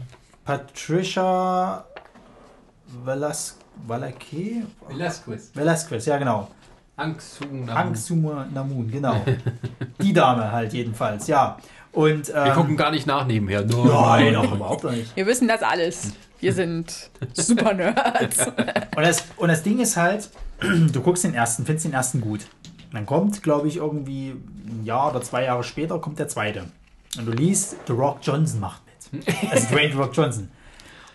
Patricia 0.46 1.86
Velas 3.04 3.58
Valake? 3.88 4.64
Velasquez. 4.88 5.52
Velasquez, 5.56 6.06
ja 6.06 6.18
genau. 6.18 6.50
Hang 7.00 7.20
Sung 7.20 7.74
Hang 7.74 7.96
Suma 7.96 8.48
Namun, 8.54 8.92
genau. 8.92 9.24
die 10.02 10.14
Dame 10.14 10.52
halt 10.52 10.74
jedenfalls, 10.74 11.28
ja. 11.28 11.58
Und 11.92 12.30
ähm, 12.30 12.36
Wir 12.36 12.52
gucken 12.52 12.78
gar 12.78 12.92
nicht 12.92 13.08
nach 13.08 13.26
nebenher. 13.26 13.64
Nur 13.64 13.86
Nein, 13.86 14.34
doch, 14.34 14.52
überhaupt 14.52 14.84
nicht. 14.84 15.16
Wir 15.16 15.26
wissen 15.26 15.48
das 15.48 15.64
alles. 15.64 16.14
Wir 16.40 16.54
sind 16.54 17.10
super 17.34 17.74
Nerds. 17.74 18.48
Und 18.96 19.04
das, 19.04 19.24
und 19.38 19.50
das 19.50 19.64
Ding 19.64 19.80
ist 19.80 19.98
halt, 19.98 20.30
du 20.60 21.02
guckst 21.02 21.24
den 21.24 21.34
ersten, 21.34 21.66
findest 21.66 21.86
den 21.86 21.94
ersten 21.94 22.22
gut. 22.22 22.42
Dann 22.92 23.06
kommt, 23.06 23.44
glaube 23.44 23.68
ich, 23.68 23.78
irgendwie 23.78 24.36
ein 24.68 24.84
Jahr 24.84 25.12
oder 25.12 25.22
zwei 25.22 25.44
Jahre 25.44 25.64
später 25.64 26.00
kommt 26.00 26.20
der 26.20 26.28
zweite. 26.28 26.66
Und 27.18 27.26
du 27.26 27.32
liest, 27.32 27.76
The 27.88 27.94
Rock 27.94 28.20
Johnson 28.22 28.60
macht 28.60 28.82
mit. 29.12 29.26
Also 29.52 29.68
Dwayne 29.74 29.92
The 29.92 29.98
Rock 29.98 30.12
Johnson. 30.16 30.50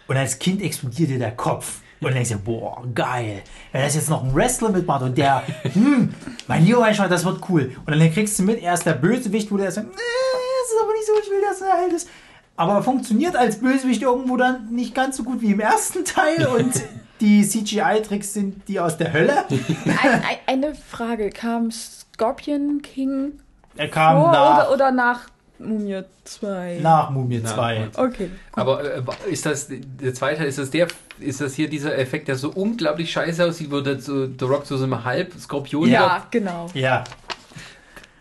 Und 0.07 0.17
als 0.17 0.39
Kind 0.39 0.63
explodiert 0.63 1.11
dir 1.11 1.19
der 1.19 1.33
Kopf. 1.33 1.81
Und 2.05 2.11
dann 2.11 2.15
denkst 2.15 2.31
du, 2.31 2.39
boah, 2.39 2.83
geil. 2.95 3.43
Wenn 3.73 3.83
das 3.83 3.95
jetzt 3.95 4.11
noch 4.11 4.23
ein 4.23 4.35
Wrestler 4.35 4.71
mitmacht 4.71 5.03
und 5.03 5.17
der, 5.17 5.43
hm, 5.73 6.15
mein 6.47 6.65
lieber 6.65 6.81
Mensch, 6.81 6.99
das 6.99 7.25
wird 7.25 7.41
cool. 7.49 7.75
Und 7.87 7.99
dann 7.99 8.13
kriegst 8.13 8.39
du 8.39 8.43
mit, 8.43 8.63
er 8.63 8.75
ist 8.75 8.85
der 8.85 8.93
Bösewicht, 8.93 9.51
wo 9.51 9.57
der 9.57 9.71
sagt, 9.71 9.89
nee, 9.89 9.93
das 9.95 10.73
ist 10.73 10.83
aber 10.83 10.93
nicht 10.93 11.07
so, 11.07 11.13
ich 11.23 11.31
will, 11.31 11.43
dass 11.49 11.61
er 11.61 11.79
halt 11.79 11.93
ist. 11.93 12.09
Aber 12.57 12.75
er 12.75 12.83
funktioniert 12.83 13.37
als 13.37 13.59
Bösewicht 13.61 14.03
irgendwo 14.03 14.37
dann 14.37 14.69
nicht 14.71 14.95
ganz 14.95 15.17
so 15.17 15.25
gut 15.25 15.41
wie 15.41 15.53
im 15.53 15.61
ersten 15.61 16.05
Teil 16.05 16.47
und 16.59 16.83
die 17.21 17.47
CGI-Tricks 17.47 18.35
sind 18.35 18.69
die 18.69 18.81
aus 18.81 18.97
der 18.99 19.13
Hölle. 19.13 19.45
Ein, 19.49 19.97
ein, 20.11 20.23
eine 20.47 20.75
Frage, 20.75 21.31
kam 21.31 21.71
Scorpion 21.71 22.83
King 22.83 23.41
Er 23.77 23.89
kam 23.89 24.21
vor 24.21 24.33
nach, 24.33 24.67
oder, 24.67 24.75
oder 24.75 24.91
nach 24.93 25.29
Mumie 25.59 26.03
2? 26.25 26.79
nach 26.83 27.11
Mumie 27.11 27.39
Nach 27.39 27.55
2. 27.55 27.89
Okay. 27.97 28.31
Aber 28.53 28.83
äh, 28.85 29.03
ist 29.31 29.47
das 29.47 29.69
der 29.71 30.13
zweite, 30.15 30.45
ist 30.45 30.59
das 30.59 30.71
der, 30.71 30.89
ist 31.21 31.41
das 31.41 31.55
hier 31.55 31.69
dieser 31.69 31.97
Effekt, 31.97 32.29
der 32.29 32.37
so 32.37 32.51
unglaublich 32.51 33.11
scheiße 33.13 33.45
aussieht, 33.45 33.71
wo 33.71 33.81
der, 33.81 34.01
so, 34.01 34.27
The 34.27 34.45
Rock 34.45 34.67
so 34.67 34.77
einem 34.77 35.05
Halb-Skorpion 35.05 35.89
Ja, 35.89 36.27
genau. 36.31 36.67
Ja, 36.75 37.05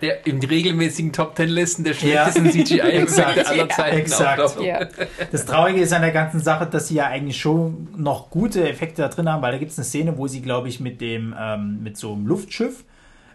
der 0.03 0.27
in 0.27 0.43
regelmäßigen 0.43 1.13
Top 1.13 1.35
Ten 1.35 1.49
Listen 1.49 1.83
der 1.85 1.93
Ja. 1.93 1.99
schlechtesten 2.29 2.51
CGI-Effekte 2.51 3.31
Exakt. 3.31 3.47
aller 3.47 3.69
Zeiten 3.69 3.97
Exakt. 3.97 4.61
Ja. 4.61 4.87
Das 5.31 5.45
Traurige 5.45 5.79
ist 5.81 5.93
an 5.93 6.01
der 6.01 6.11
ganzen 6.11 6.41
Sache, 6.41 6.65
dass 6.67 6.89
sie 6.89 6.95
ja 6.95 7.07
eigentlich 7.07 7.39
schon 7.39 7.87
noch 7.95 8.29
gute 8.29 8.67
Effekte 8.69 9.01
da 9.01 9.07
drin 9.07 9.29
haben, 9.29 9.41
weil 9.41 9.53
da 9.53 9.57
gibt 9.57 9.71
es 9.71 9.77
eine 9.77 9.85
Szene, 9.85 10.17
wo 10.17 10.27
sie, 10.27 10.41
glaube 10.41 10.67
ich, 10.67 10.79
mit 10.81 10.99
dem, 10.99 11.33
ähm, 11.39 11.79
mit 11.81 11.95
so 11.97 12.11
einem 12.13 12.27
Luftschiff, 12.27 12.83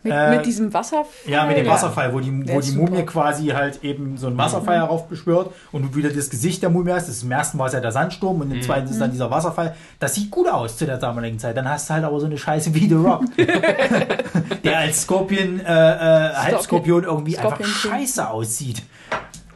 Mit, 0.02 0.12
Äh, 0.12 0.37
mit 0.37 0.47
diesem 0.47 0.73
Wasserfall. 0.73 1.07
ja, 1.26 1.45
mit 1.47 1.57
dem 1.57 1.67
Ja. 1.67 1.73
Wasserfall, 1.73 2.12
wo 2.12 2.21
die, 2.21 2.31
wo 2.49 2.61
die. 2.61 2.73
Mumie 2.73 3.02
quasi 3.05 3.47
halt 3.49 3.83
eben 3.83 4.17
so 4.17 4.28
einen 4.28 4.38
Wasserfall 4.38 4.76
heraufbeschwört 4.76 5.50
und 5.73 5.83
du 5.83 5.95
wieder 5.97 6.11
das 6.11 6.31
Gesicht 6.31 6.62
der 6.62 6.71
Mumie 6.71 6.93
hast. 6.93 7.09
Das 7.09 7.23
im 7.23 7.31
ersten 7.33 7.59
war 7.59 7.67
es 7.67 7.73
ja 7.73 7.81
der 7.81 7.93
Sandsturm 7.93 8.40
und 8.40 8.50
im 8.50 8.62
zweiten 8.62 8.88
ist 8.88 9.00
dann 9.00 9.11
dieser 9.11 9.31
Wasserfall. 9.31 9.75
Das 9.99 10.14
sieht 10.14 10.31
gut 10.31 10.49
aus 10.49 10.76
zu 10.76 10.87
der 10.87 10.99
damaligen 10.99 11.38
Zeit. 11.38 11.57
Dann 11.57 11.69
hast 11.69 11.88
du 11.90 11.95
halt 11.95 12.05
aber 12.05 12.21
so 12.21 12.26
eine 12.26 12.38
Scheiße 12.38 12.75
wie 12.75 12.88
The 12.88 12.95
Rock. 12.95 13.25
der 14.64 14.78
als 14.78 15.02
Scorpion, 15.02 15.61
äh, 15.61 15.62
äh, 15.64 16.35
Halbskorpion 16.35 17.05
irgendwie 17.05 17.33
Scorpion 17.33 17.52
einfach 17.55 17.64
scheiße 17.64 18.28
aussieht. 18.28 18.83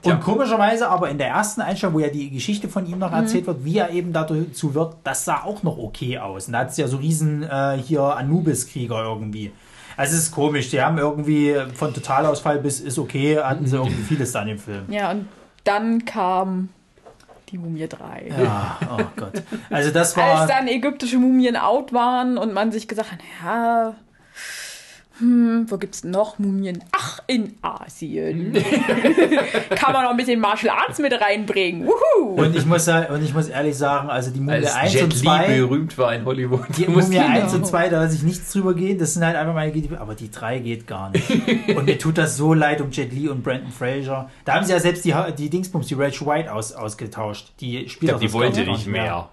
Und 0.05 0.21
komischerweise 0.21 0.89
aber 0.89 1.11
in 1.11 1.19
der 1.19 1.29
ersten 1.29 1.61
Einstellung, 1.61 1.95
wo 1.95 2.01
ja 2.01 2.09
die 2.09 2.29
Geschichte 2.31 2.69
von 2.69 2.87
ihm 2.87 2.99
noch 2.99 3.11
Mhm. 3.11 3.19
erzählt 3.19 3.47
wird, 3.47 3.65
wie 3.65 3.79
er 3.79 3.91
eben 3.91 4.13
dazu 4.13 4.75
wird, 4.75 4.97
das 5.05 5.25
sah 5.25 5.43
auch 5.45 5.63
noch 5.63 5.79
okay 5.79 6.19
aus. 6.19 6.49
Und 6.49 6.55
da 6.55 6.59
hat 6.61 6.71
es 6.71 6.77
ja 6.77 6.89
so 6.89 6.97
riesen 6.97 7.45
äh, 7.45 7.79
hier 7.81 8.03
Anubis-Krieger 8.03 9.01
irgendwie. 9.05 9.53
Also 9.97 10.17
es 10.17 10.25
ist 10.25 10.33
komisch, 10.33 10.71
die 10.71 10.81
haben 10.81 10.99
irgendwie 10.99 11.55
von 11.75 11.93
Totalausfall 11.95 12.59
bis 12.59 12.81
ist 12.81 12.99
okay, 12.99 13.39
hatten 13.39 13.67
sie 13.67 13.77
irgendwie 13.77 14.03
vieles 14.03 14.33
da 14.33 14.43
in 14.43 14.49
dem 14.49 14.59
Film. 14.59 14.85
Ja, 14.89 15.11
und 15.11 15.29
dann 15.65 16.05
kam 16.05 16.69
die 17.51 17.59
Mumie 17.59 17.87
3. 17.87 18.33
Ja, 18.43 18.79
oh 18.91 19.05
Gott. 19.17 19.43
Also 19.71 19.91
das 19.91 20.17
Als 20.17 20.41
war. 20.41 20.47
dann 20.47 20.69
ägyptische 20.69 21.19
Mumien 21.19 21.57
out 21.57 21.93
waren 21.93 22.39
und 22.39 22.55
man 22.55 22.73
sich 22.73 22.89
gesagt 22.89 23.13
hat, 23.13 23.19
ja, 23.45 23.95
hm, 25.19 25.67
wo 25.69 25.77
gibt's 25.79 26.05
noch 26.05 26.39
Mumien? 26.39 26.83
Ach, 26.93 27.21
in 27.27 27.55
Asien. 27.63 28.53
Kann 29.75 29.93
man 29.93 30.05
noch 30.05 30.11
ein 30.11 30.17
bisschen 30.17 30.41
Martial 30.41 30.77
Arts 30.77 30.99
mit 30.99 31.13
reinbringen. 31.21 31.87
Wuhu! 31.87 32.41
Und 32.43 32.57
ich 32.57 32.65
muss 32.67 32.89
und 32.89 33.23
ich 33.23 33.35
muss 33.35 33.49
ehrlich 33.49 33.77
sagen, 33.77 34.09
also 34.09 34.31
die 34.31 34.41
Mumie 34.41 34.53
Als 34.53 34.75
1 34.75 34.95
Jet 34.95 35.03
und 35.05 35.15
Li 35.15 35.21
2. 35.21 35.47
berühmt 35.59 35.99
war 35.99 36.15
in 36.15 36.25
Hollywood. 36.25 36.67
Die 36.77 36.87
muss 36.89 37.05
Mumie 37.05 37.17
die- 37.17 37.21
1 37.21 37.55
und 37.55 37.67
2, 37.67 37.89
da 37.89 38.03
lasse 38.03 38.17
ich 38.17 38.23
nichts 38.23 38.53
drüber 38.53 38.75
gehen. 38.75 38.99
Das 38.99 39.15
sind 39.15 39.25
halt 39.25 39.37
einfach 39.37 39.55
meine 39.55 39.73
Geliebten. 39.73 39.97
Aber 39.99 40.15
die 40.15 40.31
3 40.31 40.59
geht 40.61 40.87
gar 40.87 41.11
nicht. 41.11 41.31
und 41.77 41.85
mir 41.85 41.99
tut 41.99 42.19
das 42.19 42.37
so 42.37 42.55
leid 42.55 42.81
um 42.81 42.91
Jet 42.91 43.13
Li 43.13 43.29
und 43.29 43.43
Brandon 43.43 43.71
Fraser. 43.71 44.31
Da 44.45 44.55
haben 44.55 44.65
sie 44.65 44.73
ja 44.73 44.81
selbst 44.81 45.05
die, 45.05 45.15
die 45.39 45.51
Dingsbums, 45.51 45.87
die 45.87 45.95
Rachel 45.95 46.27
White 46.27 46.53
aus, 46.53 46.73
ausgetauscht. 46.73 47.53
Die 47.61 47.79
Ich 47.85 47.93
spielt 47.93 48.11
glaube, 48.11 48.25
doch 48.25 48.31
die 48.31 48.33
wollte 48.33 48.65
nicht 48.65 48.87
mehr. 48.87 49.29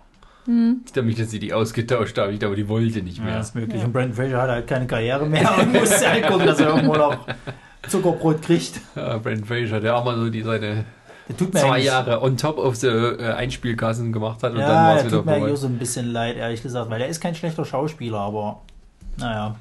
Ich 0.48 0.94
glaube 0.94 1.08
nicht, 1.08 1.20
dass 1.20 1.30
sie 1.30 1.40
die 1.40 1.54
ausgetauscht 1.54 2.18
haben. 2.18 2.34
Ich 2.34 2.40
glaube, 2.40 2.56
die 2.56 2.68
wollte 2.68 3.02
nicht 3.04 3.18
Ja, 3.20 3.24
mehr. 3.26 3.40
ist 3.40 3.54
möglich. 3.56 3.84
Und 3.84 3.94
Brandon 3.94 4.14
Fraser 4.14 4.42
hat 4.42 4.50
halt 4.50 4.68
keine 4.68 4.88
Karriere 4.88 5.26
mehr 5.28 5.48
und 5.60 5.74
muss 5.74 6.06
halt 6.06 6.26
gucken, 6.28 6.48
dass 6.48 6.60
er 6.60 6.70
irgendwo 6.70 6.96
noch 6.96 7.18
Zuckerbrot 7.88 8.42
kriegt. 8.42 8.80
Ja, 8.96 9.18
Brandon 9.18 9.46
Fraser, 9.46 9.80
der 9.80 9.96
auch 9.96 10.04
mal 10.06 10.16
so 10.18 10.30
die 10.30 10.42
seine 10.42 10.86
Der 11.28 11.38
tut 11.38 11.54
mir 11.54 11.60
zwei 11.60 11.80
Jahre 11.80 12.22
on 12.24 12.36
top 12.38 12.58
of 12.58 12.76
the 12.76 12.88
äh, 12.88 13.32
Einspielkassen 13.34 14.12
gemacht 14.12 14.42
hat 14.42 14.54
und 14.54 14.60
dann 14.60 14.68
Ja, 14.70 14.74
war 14.76 14.94
der 14.96 14.98
es 15.02 15.06
wieder 15.08 15.18
tut 15.18 15.26
mir 15.28 15.32
vorbei. 15.38 15.52
auch 15.54 15.58
so 15.58 15.68
ein 15.68 15.78
bisschen 15.78 16.12
leid, 16.12 16.38
ehrlich 16.38 16.64
gesagt, 16.64 16.90
weil 16.90 17.00
der 17.00 17.10
ist 17.10 17.22
kein 17.22 17.36
schlechter 17.36 17.64
Schauspieler, 17.66 18.18
aber 18.20 18.62
naja. 19.18 19.56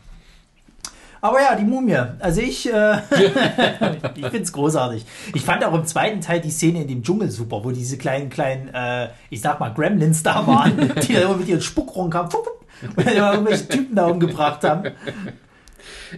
Aber 1.20 1.40
ja, 1.40 1.54
die 1.54 1.64
Mumie. 1.64 1.96
Also 2.20 2.40
ich, 2.40 2.72
äh, 2.72 2.98
ich 4.14 4.26
finde 4.26 4.42
es 4.42 4.52
großartig. 4.52 5.04
Ich 5.34 5.42
fand 5.42 5.64
auch 5.64 5.75
im 5.75 5.84
zweiten 5.84 6.20
Teil 6.20 6.40
die 6.40 6.50
Szene 6.50 6.82
in 6.82 6.88
dem 6.88 7.02
Dschungel 7.02 7.30
super, 7.30 7.64
wo 7.64 7.70
diese 7.70 7.98
kleinen, 7.98 8.30
kleinen, 8.30 8.72
äh, 8.72 9.08
ich 9.30 9.40
sag 9.40 9.60
mal, 9.60 9.72
Gremlins 9.72 10.22
da 10.22 10.46
waren, 10.46 10.92
die 11.08 11.14
da 11.14 11.20
immer 11.20 11.37
mit 11.37 11.48
ihren 11.48 11.60
Spuckrohren 11.60 12.10
kamen 12.10 12.30
und 12.96 13.06
dann 13.06 13.14
immer 13.14 13.32
irgendwelche 13.32 13.68
Typen 13.68 13.96
da 13.96 14.06
umgebracht 14.06 14.62
haben. 14.64 14.92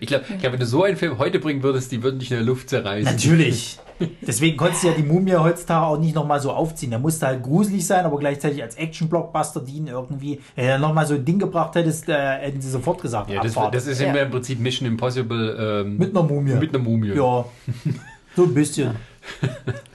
Ich 0.01 0.07
glaube, 0.07 0.25
ich 0.29 0.39
glaub, 0.41 0.53
wenn 0.53 0.61
du 0.61 0.67
so 0.67 0.85
einen 0.85 0.97
Film 0.97 1.19
heute 1.19 1.39
bringen 1.39 1.63
würdest, 1.63 1.91
die 1.93 2.03
würden 2.03 2.19
dich 2.21 2.31
in 2.31 2.37
der 2.37 2.45
Luft 2.47 2.69
zerreißen. 2.71 3.11
Natürlich. 3.13 3.79
Deswegen 4.27 4.57
konntest 4.57 4.83
du 4.85 4.89
ja 4.89 4.95
die 4.95 5.03
Mumie 5.03 5.35
heutzutage 5.35 5.85
auch 5.87 5.99
nicht 5.99 6.15
nochmal 6.15 6.41
so 6.41 6.53
aufziehen. 6.53 6.91
Der 6.91 6.99
musste 6.99 7.27
halt 7.27 7.43
gruselig 7.43 7.87
sein, 7.87 8.05
aber 8.07 8.19
gleichzeitig 8.19 8.63
als 8.63 8.77
Action-Blockbuster 8.77 9.61
dienen 9.61 9.89
irgendwie. 9.89 10.41
Wenn 10.57 10.69
du 10.69 10.79
nochmal 10.79 11.07
so 11.07 11.15
ein 11.15 11.25
Ding 11.25 11.39
gebracht 11.39 11.75
hättest, 11.75 12.09
äh, 12.09 12.15
hätten 12.39 12.61
sie 12.63 12.71
sofort 12.71 13.03
gesagt, 13.03 13.29
Ja, 13.31 13.43
das, 13.43 13.55
das 13.73 13.87
ist 13.87 14.01
Ja. 14.01 14.15
ja. 14.15 14.23
im 14.23 14.31
Prinzip 14.31 14.59
Mission 14.61 14.89
Impossible 14.89 15.83
ähm, 15.85 15.99
Mit 15.99 16.17
einer 16.17 16.27
Mumie. 16.27 16.55
mit 16.55 16.75
einer 16.75 16.83
Mumie. 16.83 17.09
Ja, 17.13 17.45
so 18.37 18.45
ein 18.45 18.55
bisschen. 18.55 18.97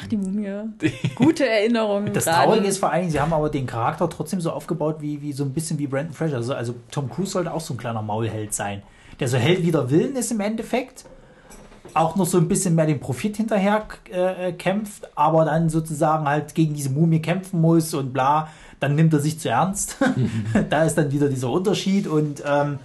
Ach, 0.00 0.06
die 0.06 0.16
Mumie. 0.16 0.48
Gute 1.14 1.48
Erinnerungen. 1.48 2.12
Das 2.12 2.24
gerade. 2.24 2.44
Traurige 2.44 2.66
ist 2.66 2.78
vor 2.78 2.90
allen 2.90 3.02
Dingen, 3.02 3.12
sie 3.12 3.20
haben 3.20 3.32
aber 3.32 3.50
den 3.50 3.66
Charakter 3.66 4.08
trotzdem 4.08 4.40
so 4.40 4.52
aufgebaut, 4.52 4.96
wie, 5.00 5.20
wie 5.22 5.32
so 5.32 5.44
ein 5.44 5.52
bisschen 5.52 5.78
wie 5.78 5.86
Brandon 5.86 6.14
Fraser. 6.14 6.36
Also, 6.36 6.54
also 6.54 6.74
Tom 6.90 7.10
Cruise 7.10 7.32
sollte 7.32 7.52
auch 7.52 7.60
so 7.60 7.74
ein 7.74 7.76
kleiner 7.76 8.02
Maulheld 8.02 8.54
sein. 8.54 8.82
Der 9.20 9.28
so 9.28 9.36
hell 9.36 9.62
wie 9.62 9.72
der 9.72 9.90
Willen 9.90 10.16
ist 10.16 10.30
im 10.30 10.40
Endeffekt. 10.40 11.04
Auch 11.94 12.16
noch 12.16 12.26
so 12.26 12.38
ein 12.38 12.48
bisschen 12.48 12.74
mehr 12.74 12.86
den 12.86 13.00
Profit 13.00 13.38
hinterher 13.38 13.86
äh, 14.10 14.52
kämpft, 14.52 15.08
aber 15.16 15.44
dann 15.44 15.68
sozusagen 15.70 16.28
halt 16.28 16.54
gegen 16.54 16.74
diese 16.74 16.90
Mumie 16.90 17.20
kämpfen 17.20 17.60
muss 17.60 17.94
und 17.94 18.12
bla. 18.12 18.48
Dann 18.78 18.94
nimmt 18.94 19.12
er 19.12 19.20
sich 19.20 19.40
zu 19.40 19.48
ernst. 19.48 19.96
da 20.70 20.84
ist 20.84 20.96
dann 20.96 21.10
wieder 21.10 21.28
dieser 21.28 21.50
Unterschied 21.50 22.06
und 22.06 22.42
ähm, 22.46 22.78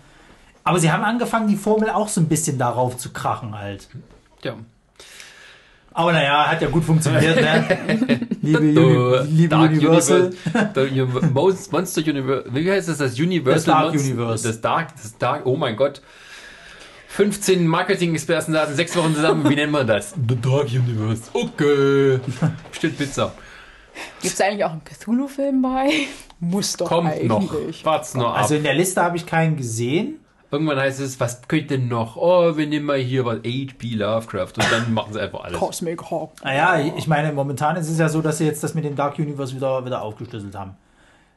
aber 0.64 0.80
sie 0.80 0.92
haben 0.92 1.04
angefangen, 1.04 1.48
die 1.48 1.58
Formel 1.58 1.90
auch 1.90 2.08
so 2.08 2.22
ein 2.22 2.28
bisschen 2.28 2.58
darauf 2.58 2.98
zu 2.98 3.12
krachen 3.12 3.58
halt. 3.58 3.90
Ja. 4.44 4.56
Aber 5.96 6.12
naja, 6.12 6.48
hat 6.48 6.62
ja 6.62 6.70
gut 6.70 6.84
funktioniert, 6.84 7.36
ne? 7.40 8.20
Liebe, 8.42 8.60
The 8.74 8.80
Uni 8.80 9.30
liebe 9.32 9.50
Dark 9.50 9.72
Universal. 9.72 10.22
Universe. 10.22 10.70
The 10.74 10.80
Uni- 11.02 11.30
Most 11.34 11.72
Monster 11.72 12.02
Universe. 12.02 12.46
Wie 12.52 12.72
heißt 12.72 12.90
das? 12.90 12.98
Das 12.98 13.20
Universal 13.20 13.54
Das 13.56 13.64
Dark 13.66 13.94
Monster- 13.94 14.08
Universe. 14.14 14.48
Das 14.48 14.62
Dark, 14.62 14.88
das 15.02 15.18
Dark, 15.18 15.46
oh 15.46 15.56
mein 15.56 15.76
Gott. 15.76 16.02
15 17.10 17.68
Marketing-Experten 17.68 18.54
saßen 18.54 18.76
sechs 18.76 18.96
Wochen 18.98 19.14
zusammen. 19.14 19.48
Wie 19.48 19.56
nennt 19.56 19.72
man 19.72 19.86
das? 19.86 20.16
The 20.28 20.36
Dark 20.36 20.68
Universe. 20.72 21.24
Okay. 21.34 22.20
Stimmt 22.72 22.98
Pizza. 22.98 23.34
Gibt's 24.22 24.38
da 24.40 24.46
eigentlich 24.46 24.64
auch 24.66 24.72
einen 24.72 24.84
Cthulhu-Film 24.84 25.62
bei? 25.62 25.90
Muss 26.40 26.76
doch 26.76 26.88
Kommt 26.88 27.12
eigentlich. 27.12 27.28
noch. 27.30 27.86
Wart's 27.86 28.16
nur 28.16 28.30
ab. 28.36 28.42
Also 28.42 28.56
in 28.56 28.64
der 28.64 28.74
Liste 28.74 29.02
habe 29.04 29.18
ich 29.18 29.28
keinen 29.28 29.56
gesehen. 29.58 30.16
Irgendwann 30.54 30.78
heißt 30.80 31.00
es, 31.00 31.20
was 31.20 31.42
könnte 31.48 31.80
denn 31.80 31.88
noch? 31.88 32.16
Oh, 32.16 32.56
wir 32.56 32.68
nehmen 32.68 32.86
mal 32.86 32.98
hier 33.00 33.26
was 33.26 33.38
H.P. 33.40 33.96
Lovecraft 33.96 34.54
und 34.56 34.72
dann 34.72 34.94
machen 34.94 35.12
sie 35.14 35.20
einfach 35.22 35.44
alles. 35.44 35.58
Cosmic 35.60 36.02
Hawk. 36.12 36.32
Naja, 36.44 36.92
ich 36.96 37.08
meine, 37.08 37.34
momentan 37.34 37.76
ist 37.76 37.90
es 37.90 37.98
ja 37.98 38.08
so, 38.08 38.22
dass 38.22 38.38
sie 38.38 38.46
jetzt 38.46 38.64
das 38.64 38.76
mit 38.76 38.86
dem 38.86 38.96
Dark 38.96 39.18
Universe 39.18 39.56
wieder, 39.56 39.84
wieder 39.86 40.02
aufgeschlüsselt 40.04 40.54
haben. 40.56 40.76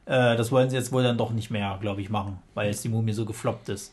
Äh, 0.05 0.37
das 0.37 0.51
wollen 0.51 0.69
sie 0.69 0.75
jetzt 0.77 0.91
wohl 0.91 1.01
dann 1.03 1.17
doch 1.17 1.31
nicht 1.31 1.49
mehr, 1.49 1.77
glaube 1.81 2.01
ich, 2.01 2.09
machen, 2.11 2.37
weil 2.53 2.67
jetzt 2.67 2.83
die 2.83 2.89
Mumie 2.89 3.11
so 3.13 3.25
gefloppt 3.25 3.69
ist. 3.69 3.91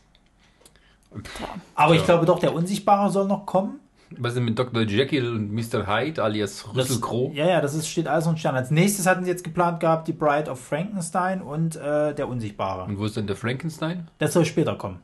Aber 1.74 1.94
ich 1.94 2.00
Ja. 2.00 2.06
glaube 2.06 2.26
doch, 2.26 2.38
der 2.38 2.54
Unsichtbare 2.54 3.10
soll 3.10 3.26
noch 3.26 3.46
kommen. 3.46 3.80
Was 4.16 4.32
ist 4.32 4.36
denn 4.36 4.44
mit 4.44 4.58
Dr. 4.58 4.82
Jekyll 4.82 5.28
und 5.28 5.52
Mr. 5.52 5.86
Hyde 5.86 6.22
alias 6.22 6.66
Russell 6.76 7.00
Crowe? 7.00 7.32
ja, 7.34 7.46
ja, 7.48 7.60
das 7.60 7.74
ist, 7.74 7.88
steht 7.88 8.06
alles 8.06 8.26
noch 8.26 8.36
Stern. 8.36 8.54
Als 8.54 8.70
nächstes 8.70 9.06
hatten 9.06 9.24
sie 9.24 9.30
jetzt 9.30 9.42
geplant 9.42 9.80
gehabt, 9.80 10.06
die 10.06 10.12
Bride 10.12 10.50
of 10.50 10.60
Frankenstein 10.60 11.40
und 11.42 11.74
äh, 11.76 12.14
der 12.14 12.28
Unsichtbare. 12.28 12.84
Und 12.84 12.98
wo 12.98 13.06
ist 13.06 13.16
denn 13.16 13.26
der 13.26 13.36
Frankenstein? 13.36 14.08
Das 14.18 14.34
soll 14.34 14.44
später 14.44 14.76
kommen. 14.76 14.98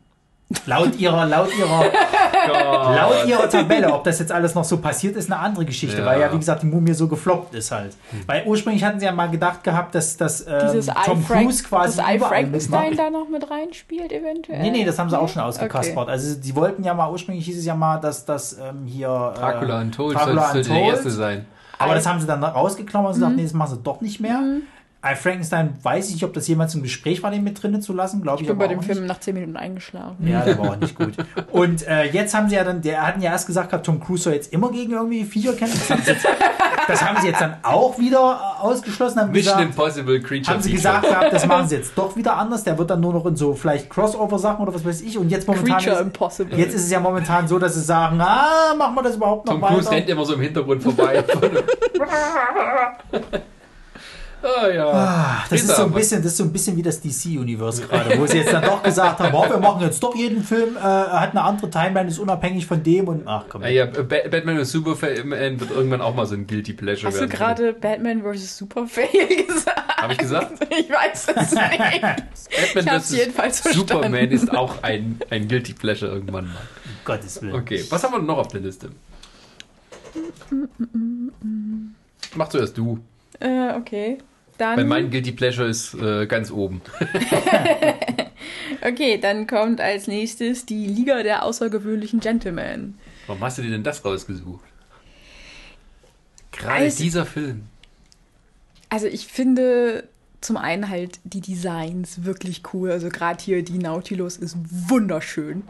Laut 0.67 0.97
ihrer, 0.99 1.27
laut 1.27 1.49
ihrer, 1.57 1.85
laut 2.97 3.27
ihrer 3.27 3.49
Tabelle, 3.49 3.93
ob 3.93 4.03
das 4.05 4.19
jetzt 4.19 4.33
alles 4.33 4.55
noch 4.55 4.65
so 4.65 4.79
passiert, 4.79 5.15
ist 5.17 5.31
eine 5.31 5.41
andere 5.41 5.65
Geschichte, 5.65 5.99
Ja. 6.01 6.07
weil 6.07 6.21
ja, 6.21 6.33
wie 6.33 6.39
gesagt, 6.39 6.63
die 6.63 6.67
Mumie 6.67 6.93
so 6.93 7.07
gefloppt 7.07 7.55
ist 7.55 7.71
halt. 7.71 7.97
Weil 8.27 8.43
ursprünglich 8.47 8.83
hatten 8.83 8.99
sie 8.99 9.07
ja 9.07 9.13
mal 9.13 9.29
gedacht 9.31 9.63
gehabt, 9.63 9.95
dass, 9.95 10.17
dass 10.17 10.45
ähm, 10.49 10.81
Tom 11.05 11.23
Frank 11.23 11.45
Cruise 11.47 11.63
quasi 11.63 11.99
das 11.99 12.15
überall 12.17 12.29
Frankenstein 12.29 12.97
da 12.97 13.11
noch 13.11 13.29
mit 13.29 13.49
reinspielt, 13.51 14.13
eventuell. 14.13 14.61
Nee, 14.61 14.71
nee, 14.71 14.85
das 14.85 14.99
haben 14.99 15.09
sie 15.09 15.19
auch 15.19 15.29
schon 15.29 15.41
Okay. 15.43 15.49
ausgekaspert. 15.51 16.09
Also 16.09 16.35
sie 16.41 16.57
wollten 16.57 16.83
ja 16.83 16.95
mal, 16.95 17.11
ursprünglich 17.11 17.45
hieß 17.45 17.59
es 17.59 17.65
ja 17.65 17.75
mal, 17.77 17.99
dass 17.99 18.25
das 18.25 18.55
ähm, 18.55 18.87
hier... 18.87 19.07
Dracula 19.37 19.79
äh, 19.79 19.83
Untold 19.85 20.17
Dracula 20.17 20.43
sollte, 20.53 20.53
sollte 20.65 20.69
der 20.69 20.79
Untold. 20.79 20.95
erste 20.97 21.11
sein. 21.13 21.47
Aber 21.79 21.95
das 21.95 22.07
haben 22.07 22.21
sie 22.21 22.27
dann 22.27 22.43
rausgeklammert 22.45 23.13
und 23.15 23.19
Mhm. 23.19 23.21
gesagt, 23.23 23.37
nee, 23.37 23.43
das 23.45 23.53
machen 23.55 23.77
sie 23.77 23.83
doch 23.83 24.01
nicht 24.01 24.21
mehr. 24.21 24.39
I 24.41 24.63
Frankenstein 25.03 25.79
weiß 25.83 26.09
ich 26.09 26.15
nicht, 26.15 26.25
ob 26.25 26.35
das 26.35 26.47
jemals 26.47 26.75
im 26.75 26.83
Gespräch 26.83 27.23
war, 27.23 27.31
den 27.31 27.43
mit 27.43 27.63
drinnen 27.63 27.81
zu 27.81 27.95
lassen, 27.95 28.21
glaube 28.21 28.37
ich. 28.37 28.43
Ich 28.43 28.49
bin 28.49 28.57
aber 28.57 28.69
bei 28.69 28.75
dem 28.75 28.83
Film 28.83 28.99
Nicht. 28.99 29.09
nach 29.09 29.19
10 29.19 29.35
Minuten 29.35 29.57
eingeschlafen. 29.57 30.29
Ja, 30.29 30.43
der 30.45 30.59
war 30.59 30.73
auch 30.73 30.77
nicht 30.81 30.95
gut. 30.95 31.15
Und 31.53 31.87
äh, 31.89 32.05
jetzt 32.11 32.35
haben 32.35 32.51
sie 32.51 32.57
ja 32.57 32.65
dann, 32.65 32.83
der 32.83 33.07
hatten 33.07 33.23
ja 33.23 33.31
erst 33.33 33.47
gesagt, 33.47 33.71
gehabt, 33.71 33.87
Tom 33.87 33.99
Cruise 33.99 34.25
soll 34.25 34.35
jetzt 34.35 34.53
immer 34.53 34.71
gegen 34.71 34.93
irgendwie 34.93 35.25
Viecher 35.25 35.55
kämpfen. 35.55 35.81
Das 35.81 35.91
haben 35.91 36.03
sie 36.05 36.11
jetzt, 36.13 36.27
das 36.89 37.03
haben 37.03 37.21
sie 37.23 37.29
jetzt 37.29 37.41
dann 37.41 37.57
auch 37.63 37.99
wieder 37.99 38.61
ausgeschlossen. 38.63 39.21
Haben 39.21 39.33
Mission 39.33 39.57
gesagt, 39.57 39.71
Impossible 39.71 40.21
Creature 40.21 40.55
haben 40.55 40.63
sie 40.63 40.73
gesagt 40.73 41.09
gehabt, 41.09 41.33
das 41.33 41.47
machen 41.47 41.67
sie 41.67 41.77
jetzt 41.77 41.93
doch 41.97 42.15
wieder 42.17 42.37
anders. 42.37 42.65
Der 42.65 42.77
wird 42.77 42.91
dann 42.91 43.01
nur 43.01 43.15
noch 43.15 43.25
in 43.25 43.37
so 43.37 43.55
vielleicht 43.55 43.89
Crossover-Sachen 43.89 44.61
oder 44.63 44.75
was 44.75 44.85
weiß 44.85 45.01
ich. 45.01 45.17
Und 45.17 45.31
jetzt 45.31 45.47
momentan 45.49 45.79
Creature 45.79 45.95
ist, 45.97 46.03
Impossible. 46.03 46.59
jetzt 46.59 46.75
ist 46.75 46.85
es 46.85 46.91
ja 46.91 47.01
momentan 47.01 47.49
so, 47.49 47.59
dass 47.59 47.75
sie 47.75 47.81
sagen, 47.81 48.21
ah, 48.21 48.75
machen 48.77 48.95
wir 48.97 49.03
das 49.03 49.17
überhaupt 49.17 49.47
noch 49.47 49.55
Tom 49.55 49.63
Cruise 49.63 49.87
weiter? 49.87 49.97
rennt 49.97 50.09
immer 50.11 50.27
so 50.27 50.35
im 50.35 50.41
Hintergrund 50.43 50.83
vorbei. 50.83 51.25
Ah 54.43 54.69
ja. 54.69 54.87
Ah, 54.89 55.45
das 55.51 55.63
ist 55.63 55.77
so 55.77 55.85
ein 55.85 55.93
bisschen, 55.93 56.23
das 56.23 56.33
ist 56.33 56.39
so 56.39 56.45
ein 56.45 56.53
bisschen 56.53 56.77
wie 56.77 56.83
das 56.83 57.01
DC-Universe 57.01 57.83
gerade, 57.87 58.19
wo 58.19 58.27
sie 58.27 58.39
jetzt 58.39 58.53
dann 58.53 58.63
doch 58.65 58.83
gesagt 58.83 59.19
haben, 59.21 59.35
oh, 59.35 59.49
wir 59.49 59.59
machen 59.59 59.83
jetzt 59.83 60.03
doch 60.03 60.15
jeden 60.15 60.43
Film, 60.43 60.77
äh, 60.77 60.81
hat 60.81 61.31
eine 61.31 61.43
andere 61.43 61.69
Timeline, 61.71 62.09
ist 62.09 62.19
unabhängig 62.19 62.67
von 62.67 62.83
dem 62.83 63.09
und 63.09 63.23
ach 63.27 63.45
komm. 63.49 63.63
Ja, 63.65 63.87
Ba- 63.87 64.29
Batman 64.31 64.59
und 64.59 64.65
Superman 64.65 65.61
wird 65.61 65.71
irgendwann 65.71 66.01
auch 66.01 66.15
mal 66.15 66.27
so 66.27 66.35
ein 66.35 66.47
Guilty 66.47 66.73
Pleasure 66.73 67.09
Hast 67.09 67.17
du 67.17 67.21
werden. 67.21 67.31
gerade 67.31 67.73
Batman 67.75 68.23
vs. 68.23 68.57
Superfail 68.59 69.09
gesagt? 69.47 70.01
Habe 70.01 70.13
ich 70.15 70.19
gesagt? 70.19 70.53
Ich 70.71 70.89
weiß 70.91 71.27
es 71.37 71.51
nicht. 71.53 72.01
Batman 72.01 72.85
Ich 72.85 72.91
hab's 72.91 73.07
vs. 73.11 73.17
jedenfalls 73.19 73.61
verstanden. 73.61 73.89
Superman 73.89 74.31
ist 74.31 74.51
auch 74.57 74.83
ein, 74.83 75.19
ein 75.31 75.47
Guilty 75.49 75.75
Pleasure 75.75 76.11
irgendwann 76.13 76.45
mal. 76.47 76.51
Um 76.53 76.91
Gottes 77.05 77.43
Willen. 77.43 77.55
Okay, 77.55 77.85
was 77.91 78.03
haben 78.05 78.13
wir 78.15 78.19
noch 78.23 78.39
auf 78.39 78.49
der 78.49 78.61
Liste? 78.61 78.91
Mach 82.35 82.49
zuerst 82.49 82.77
du. 82.79 82.99
Äh, 83.39 83.75
okay. 83.75 84.19
Dann, 84.61 84.77
Weil 84.77 84.85
mein 84.85 85.11
Guilty 85.11 85.33
Pleasure 85.33 85.67
ist 85.67 85.95
äh, 85.95 86.27
ganz 86.27 86.51
oben. 86.51 86.83
okay, 88.83 89.17
dann 89.19 89.47
kommt 89.47 89.81
als 89.81 90.07
nächstes 90.07 90.67
die 90.67 90.87
Liga 90.87 91.23
der 91.23 91.45
außergewöhnlichen 91.45 92.21
Gentlemen. 92.21 92.99
Warum 93.27 93.43
hast 93.43 93.57
du 93.57 93.63
dir 93.63 93.71
denn 93.71 93.83
das 93.83 94.05
rausgesucht? 94.05 94.63
Gerade 96.53 96.85
Also- 96.85 97.03
dieser 97.03 97.25
Film. 97.25 97.63
Also 98.91 99.07
ich 99.07 99.29
finde 99.29 100.09
zum 100.43 100.59
einen 100.59 100.91
halt 100.91 101.21
die 101.25 101.41
Designs 101.41 102.25
wirklich 102.25 102.63
cool. 102.75 102.91
Also 102.91 103.09
gerade 103.09 103.43
hier 103.43 103.63
die 103.63 103.79
Nautilus 103.79 104.37
ist 104.37 104.59
wunderschön. 104.91 105.63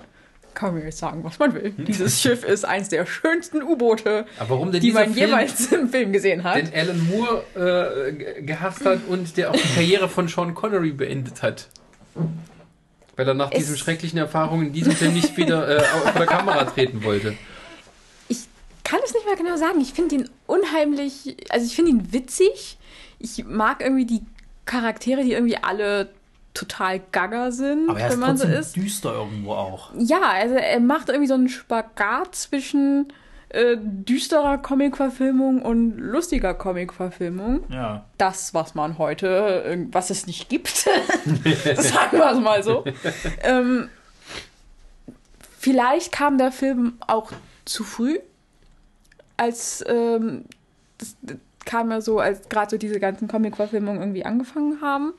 Kann 0.54 0.74
man 0.74 0.82
jetzt 0.84 0.98
sagen, 0.98 1.22
was 1.24 1.38
man 1.38 1.54
will. 1.54 1.70
Dieses 1.78 2.20
Schiff 2.20 2.44
ist 2.44 2.64
eins 2.64 2.88
der 2.88 3.06
schönsten 3.06 3.62
U-Boote, 3.62 4.26
die 4.80 4.92
man 4.92 5.04
Film, 5.04 5.16
jemals 5.16 5.72
im 5.72 5.88
Film 5.88 6.12
gesehen 6.12 6.42
hat. 6.44 6.56
den 6.56 6.74
Alan 6.74 7.08
Moore 7.08 7.44
äh, 8.08 8.12
ge- 8.12 8.42
gehasst 8.42 8.84
hat 8.84 9.00
und 9.08 9.36
der 9.36 9.50
auch 9.50 9.56
die 9.56 9.74
Karriere 9.74 10.08
von 10.08 10.28
Sean 10.28 10.54
Connery 10.54 10.90
beendet 10.92 11.42
hat? 11.42 11.68
Weil 13.16 13.28
er 13.28 13.34
nach 13.34 13.50
Es- 13.52 13.58
diesen 13.58 13.76
schrecklichen 13.76 14.18
Erfahrungen 14.18 14.66
in 14.68 14.72
diesem 14.72 14.92
Film 14.92 15.14
nicht 15.14 15.36
wieder 15.36 15.68
äh, 15.68 15.80
vor 15.82 16.12
der 16.12 16.26
Kamera 16.26 16.64
treten 16.64 17.04
wollte. 17.04 17.34
Ich 18.28 18.38
kann 18.84 19.00
es 19.04 19.14
nicht 19.14 19.26
mehr 19.26 19.36
genau 19.36 19.56
sagen. 19.56 19.80
Ich 19.80 19.92
finde 19.92 20.14
ihn 20.16 20.30
unheimlich, 20.46 21.36
also 21.50 21.64
ich 21.66 21.74
finde 21.76 21.92
ihn 21.92 22.12
witzig. 22.12 22.78
Ich 23.18 23.44
mag 23.44 23.82
irgendwie 23.82 24.06
die 24.06 24.22
Charaktere, 24.64 25.22
die 25.22 25.32
irgendwie 25.32 25.56
alle 25.58 26.08
total 26.54 27.00
gaga 27.12 27.50
sind, 27.50 27.88
Aber 27.88 28.00
er 28.00 28.08
ist 28.08 28.12
wenn 28.12 28.20
man 28.20 28.36
so 28.36 28.46
ist. 28.46 28.76
düster 28.76 29.14
irgendwo 29.14 29.52
auch. 29.52 29.92
Ja, 29.96 30.20
also 30.22 30.54
er 30.54 30.80
macht 30.80 31.08
irgendwie 31.08 31.28
so 31.28 31.34
einen 31.34 31.48
Spagat 31.48 32.34
zwischen 32.34 33.12
äh, 33.50 33.76
düsterer 33.80 34.58
Comicverfilmung 34.58 35.62
und 35.62 35.98
lustiger 35.98 36.54
Comicverfilmung. 36.54 37.64
Ja. 37.68 38.04
Das, 38.18 38.54
was 38.54 38.74
man 38.74 38.98
heute, 38.98 39.64
äh, 39.64 39.86
was 39.92 40.10
es 40.10 40.26
nicht 40.26 40.48
gibt, 40.48 40.68
sagen 40.76 42.18
wir 42.18 42.30
es 42.32 42.38
mal 42.40 42.62
so. 42.62 42.84
ähm, 43.42 43.88
vielleicht 45.58 46.12
kam 46.12 46.38
der 46.38 46.52
Film 46.52 46.94
auch 47.06 47.32
zu 47.64 47.84
früh, 47.84 48.18
als 49.36 49.84
ähm, 49.88 50.44
das, 50.98 51.16
das 51.22 51.36
kam 51.64 51.90
ja 51.90 52.00
so, 52.00 52.18
als 52.18 52.48
gerade 52.48 52.70
so 52.70 52.76
diese 52.78 53.00
ganzen 53.00 53.28
Comic-Verfilmungen 53.28 54.00
irgendwie 54.00 54.24
angefangen 54.24 54.80
haben. 54.80 55.12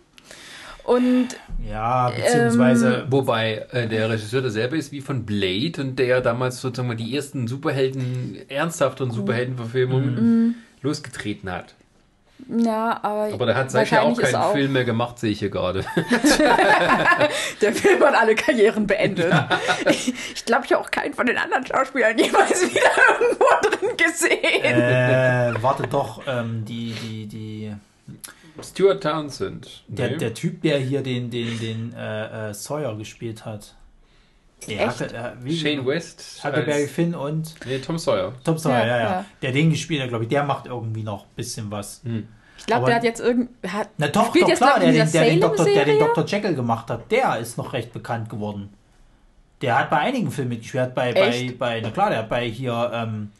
Und 0.83 1.29
Ja, 1.69 2.09
beziehungsweise. 2.09 3.05
Wobei 3.09 3.65
äh, 3.71 3.87
der 3.87 4.09
Regisseur 4.09 4.41
derselbe 4.41 4.77
ist 4.77 4.91
wie 4.91 5.01
von 5.01 5.25
Blade 5.25 5.81
und 5.81 5.97
der 5.99 6.21
damals 6.21 6.59
sozusagen 6.61 6.87
mal 6.87 6.95
die 6.95 7.15
ersten 7.15 7.47
Superhelden, 7.47 8.37
ernsthaften 8.49 9.11
Superheldenverfilmungen 9.11 10.55
losgetreten 10.81 11.51
hat. 11.51 11.75
ja, 12.49 12.99
aber, 13.03 13.33
Aber 13.33 13.45
der 13.45 13.55
hat 13.55 13.69
seither 13.71 14.01
auch 14.03 14.17
keinen 14.17 14.51
Film 14.51 14.73
mehr 14.73 14.83
gemacht, 14.83 15.19
sehe 15.19 15.31
ich 15.31 15.39
hier 15.39 15.51
gerade. 15.51 15.85
Der 17.61 17.73
Film 17.73 18.03
hat 18.03 18.15
alle 18.15 18.33
Karrieren 18.35 18.87
beendet. 18.87 19.31
Ich, 19.89 20.13
ich 20.33 20.45
glaube, 20.45 20.65
ich 20.65 20.73
habe 20.73 20.83
auch 20.83 20.89
keinen 20.89 21.13
von 21.13 21.27
den 21.27 21.37
anderen 21.37 21.65
Schauspielern 21.65 22.17
jemals 22.17 22.61
wieder 22.63 22.81
irgendwo 23.21 23.45
drin 23.69 23.97
gesehen. 23.97 24.81
äh, 24.81 25.53
warte 25.61 25.87
doch, 25.87 26.21
ähm, 26.27 26.65
die, 26.65 26.93
die, 26.93 27.27
die. 27.27 27.73
Stuart 28.65 29.01
Townsend. 29.03 29.83
Der, 29.87 30.11
Nee. 30.11 30.17
der 30.17 30.33
Typ, 30.33 30.61
der 30.61 30.79
hier 30.79 31.01
den, 31.01 31.29
den, 31.29 31.59
den 31.59 31.93
äh, 31.93 32.49
äh, 32.49 32.53
Sawyer 32.53 32.95
gespielt 32.95 33.45
hat. 33.45 33.75
Der 34.67 34.87
Echt? 34.87 34.99
hatte, 35.01 35.15
äh, 35.15 35.31
wie, 35.41 35.57
Shane 35.57 35.85
West. 35.85 36.41
Huckleberry 36.43 36.87
Finn 36.87 37.15
und 37.15 37.55
Nee, 37.65 37.79
Tom 37.79 37.97
Sawyer. 37.97 38.33
Tom 38.43 38.57
Sawyer, 38.57 38.79
Ja, 38.79 38.87
ja, 38.87 38.97
ja, 38.97 39.03
ja. 39.03 39.25
Der 39.41 39.51
den 39.51 39.71
gespielt 39.71 40.01
hat, 40.03 40.09
glaube 40.09 40.25
ich, 40.25 40.29
der 40.29 40.43
macht 40.43 40.67
irgendwie 40.67 41.03
noch 41.03 41.23
ein 41.23 41.35
bisschen 41.35 41.71
was. 41.71 42.01
Ich 42.57 42.65
glaube, 42.67 42.85
der 42.85 42.95
hat 42.97 43.03
jetzt 43.03 43.19
irgend. 43.19 43.49
Hat, 43.67 43.89
Na 43.97 44.07
doch, 44.07 44.27
spielt 44.27 44.43
doch 44.43 44.49
jetzt, 44.49 44.59
klar, 44.59 44.79
der, 44.79 44.91
den, 44.91 45.11
der, 45.11 45.23
den 45.25 45.41
Dr., 45.41 45.65
der 45.65 45.85
den? 45.85 45.99
Dr. 45.99 46.25
Jekyll 46.25 46.53
gemacht 46.53 46.89
hat, 46.91 47.11
der 47.11 47.39
ist 47.39 47.57
noch 47.57 47.73
recht 47.73 47.91
bekannt 47.91 48.29
geworden. 48.29 48.69
Der 49.61 49.79
hat 49.79 49.89
bei 49.89 49.97
einigen 49.97 50.29
Filmen 50.31 50.49
mitgespielt. 50.49 50.93
Bei, 50.93 51.11
bei, 51.11 51.27
Echt? 51.27 51.57
bei, 51.57 51.81
na 51.81 51.89
klar, 51.89 52.09
der 52.09 52.19
hat 52.19 52.29
bei 52.29 52.47
hier, 52.47 52.91
ähm, 52.93 53.31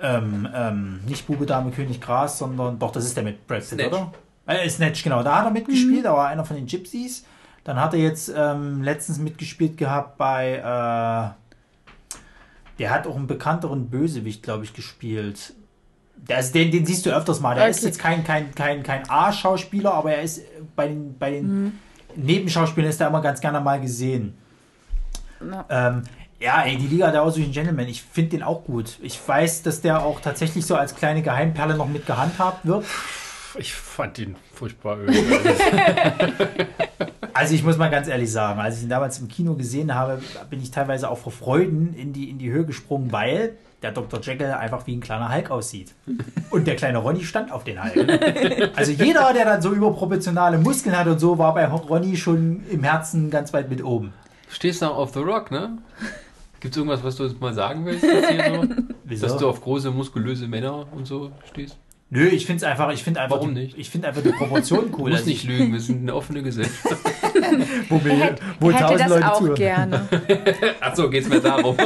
ähm, 0.00 0.48
ähm, 0.54 1.00
nicht 1.06 1.26
Bube, 1.26 1.44
Dame, 1.44 1.70
König, 1.72 2.00
Gras, 2.00 2.38
sondern, 2.38 2.78
doch, 2.78 2.92
das 2.92 3.04
ist 3.04 3.16
der 3.16 3.24
mit 3.24 3.46
Brad 3.46 3.68
Pitt, 3.68 3.86
oder? 3.86 4.12
Äh, 4.48 4.68
Snatch, 4.68 5.04
genau. 5.04 5.22
Da 5.22 5.36
hat 5.38 5.44
er 5.44 5.50
mitgespielt, 5.50 6.04
da 6.04 6.12
war 6.14 6.26
einer 6.28 6.44
von 6.44 6.56
den 6.56 6.66
Gypsies. 6.66 7.24
Dann 7.64 7.78
hat 7.80 7.92
er 7.94 8.00
jetzt 8.00 8.32
ähm, 8.34 8.82
letztens 8.82 9.18
mitgespielt 9.18 9.76
gehabt 9.76 10.16
bei, 10.18 10.54
äh, 10.54 12.18
der 12.78 12.90
hat 12.90 13.06
auch 13.06 13.14
einen 13.16 13.26
bekannteren 13.26 13.90
Bösewicht, 13.90 14.42
glaube 14.42 14.64
ich, 14.64 14.72
gespielt. 14.72 15.52
Der 16.16 16.38
ist, 16.40 16.54
den, 16.54 16.70
den 16.70 16.86
siehst 16.86 17.04
du 17.06 17.10
öfters 17.14 17.40
mal. 17.40 17.54
Der 17.54 17.64
Okay. 17.64 17.70
ist 17.72 17.84
jetzt 17.84 17.98
kein, 17.98 18.24
kein, 18.24 18.54
kein, 18.54 18.82
kein 18.82 19.08
A-Schauspieler, 19.08 19.92
aber 19.94 20.12
er 20.14 20.22
ist 20.22 20.42
bei 20.74 20.88
den, 20.88 21.16
bei 21.18 21.30
den 21.32 21.64
Mhm. 21.64 21.72
Nebenschauspielern 22.16 22.90
ist 22.90 23.00
er 23.00 23.08
immer 23.08 23.20
ganz 23.20 23.40
gerne 23.40 23.60
mal 23.60 23.80
gesehen. 23.80 24.34
Ähm, 25.68 26.02
ja, 26.40 26.62
ey, 26.62 26.76
die 26.76 26.86
Liga 26.88 27.10
der 27.12 27.22
aussuchenden 27.22 27.52
Gentlemen, 27.52 27.86
ich 27.88 28.02
finde 28.02 28.30
den 28.30 28.42
auch 28.42 28.64
gut. 28.64 28.98
Ich 29.02 29.20
weiß, 29.26 29.62
dass 29.62 29.80
der 29.82 30.02
auch 30.02 30.20
tatsächlich 30.20 30.64
so 30.66 30.74
als 30.74 30.94
kleine 30.96 31.22
Geheimperle 31.22 31.76
noch 31.76 31.86
mit 31.88 32.06
gehandhabt 32.06 32.64
wird. 32.66 32.84
Ich 33.58 33.74
fand 33.74 34.18
ihn 34.18 34.36
furchtbar. 34.54 34.98
Also 37.34 37.54
ich 37.54 37.62
muss 37.62 37.76
mal 37.76 37.88
ganz 37.88 38.08
ehrlich 38.08 38.32
sagen, 38.32 38.58
als 38.58 38.78
ich 38.78 38.82
ihn 38.82 38.88
damals 38.88 39.20
im 39.20 39.28
Kino 39.28 39.54
gesehen 39.54 39.94
habe, 39.94 40.20
bin 40.50 40.60
ich 40.60 40.72
teilweise 40.72 41.08
auch 41.08 41.18
vor 41.18 41.30
Freuden 41.30 41.94
in 41.94 42.12
die, 42.12 42.30
in 42.30 42.38
die 42.38 42.50
Höhe 42.50 42.64
gesprungen, 42.64 43.12
weil 43.12 43.56
der 43.80 43.92
Dr. 43.92 44.20
Jekyll 44.20 44.50
einfach 44.50 44.88
wie 44.88 44.96
ein 44.96 45.00
kleiner 45.00 45.32
Hulk 45.32 45.52
aussieht. 45.52 45.94
Und 46.50 46.66
der 46.66 46.74
kleine 46.74 46.98
Ronny 46.98 47.22
stand 47.22 47.52
auf 47.52 47.62
den 47.62 47.80
Hulk. 47.80 48.72
Also 48.74 48.90
jeder, 48.90 49.32
der 49.32 49.44
dann 49.44 49.62
so 49.62 49.72
überproportionale 49.72 50.58
Muskeln 50.58 50.98
hat 50.98 51.06
und 51.06 51.20
so, 51.20 51.38
war 51.38 51.54
bei 51.54 51.64
Ronny 51.66 52.16
schon 52.16 52.64
im 52.70 52.82
Herzen 52.82 53.30
ganz 53.30 53.52
weit 53.52 53.70
mit 53.70 53.84
oben. 53.84 54.12
Stehst 54.48 54.82
du 54.82 54.86
auf 54.86 55.14
The 55.14 55.20
Rock, 55.20 55.52
ne? 55.52 55.78
Gibt 56.58 56.74
es 56.74 56.76
irgendwas, 56.76 57.04
was 57.04 57.14
du 57.14 57.22
jetzt 57.22 57.40
mal 57.40 57.54
sagen 57.54 57.86
willst? 57.86 58.04
Hier 58.04 58.66
so? 59.16 59.26
Dass 59.26 59.36
du 59.36 59.48
auf 59.48 59.60
große, 59.60 59.92
muskulöse 59.92 60.48
Männer 60.48 60.88
und 60.92 61.06
so 61.06 61.30
stehst? 61.48 61.76
Nö, 62.10 62.26
ich 62.26 62.46
finde 62.46 62.64
es 62.64 62.70
einfach, 62.70 62.90
ich 62.90 63.04
finde 63.04 63.20
einfach, 63.20 63.36
Warum 63.36 63.54
die, 63.54 63.62
nicht? 63.62 63.78
ich 63.78 63.90
finde 63.90 64.08
einfach 64.08 64.22
die 64.22 64.30
Proportion 64.30 64.86
Du 64.90 64.98
cool. 64.98 65.10
musst 65.10 65.20
Also 65.20 65.30
nicht 65.30 65.44
lügen, 65.44 65.72
wir 65.72 65.80
sind 65.80 66.02
eine 66.02 66.14
offene 66.14 66.42
Gesellschaft. 66.42 66.84
wo 67.88 68.02
wir, 68.04 68.12
hätte, 68.12 68.42
wo 68.60 68.70
hätte 68.70 68.82
tausend 68.82 69.00
das 69.00 69.08
Leute 69.08 69.32
auch 69.32 69.38
zuhören. 69.38 69.54
gerne. 69.56 70.08
Achso, 70.80 71.10
geht's 71.10 71.28
mir 71.28 71.40
darum. 71.40 71.76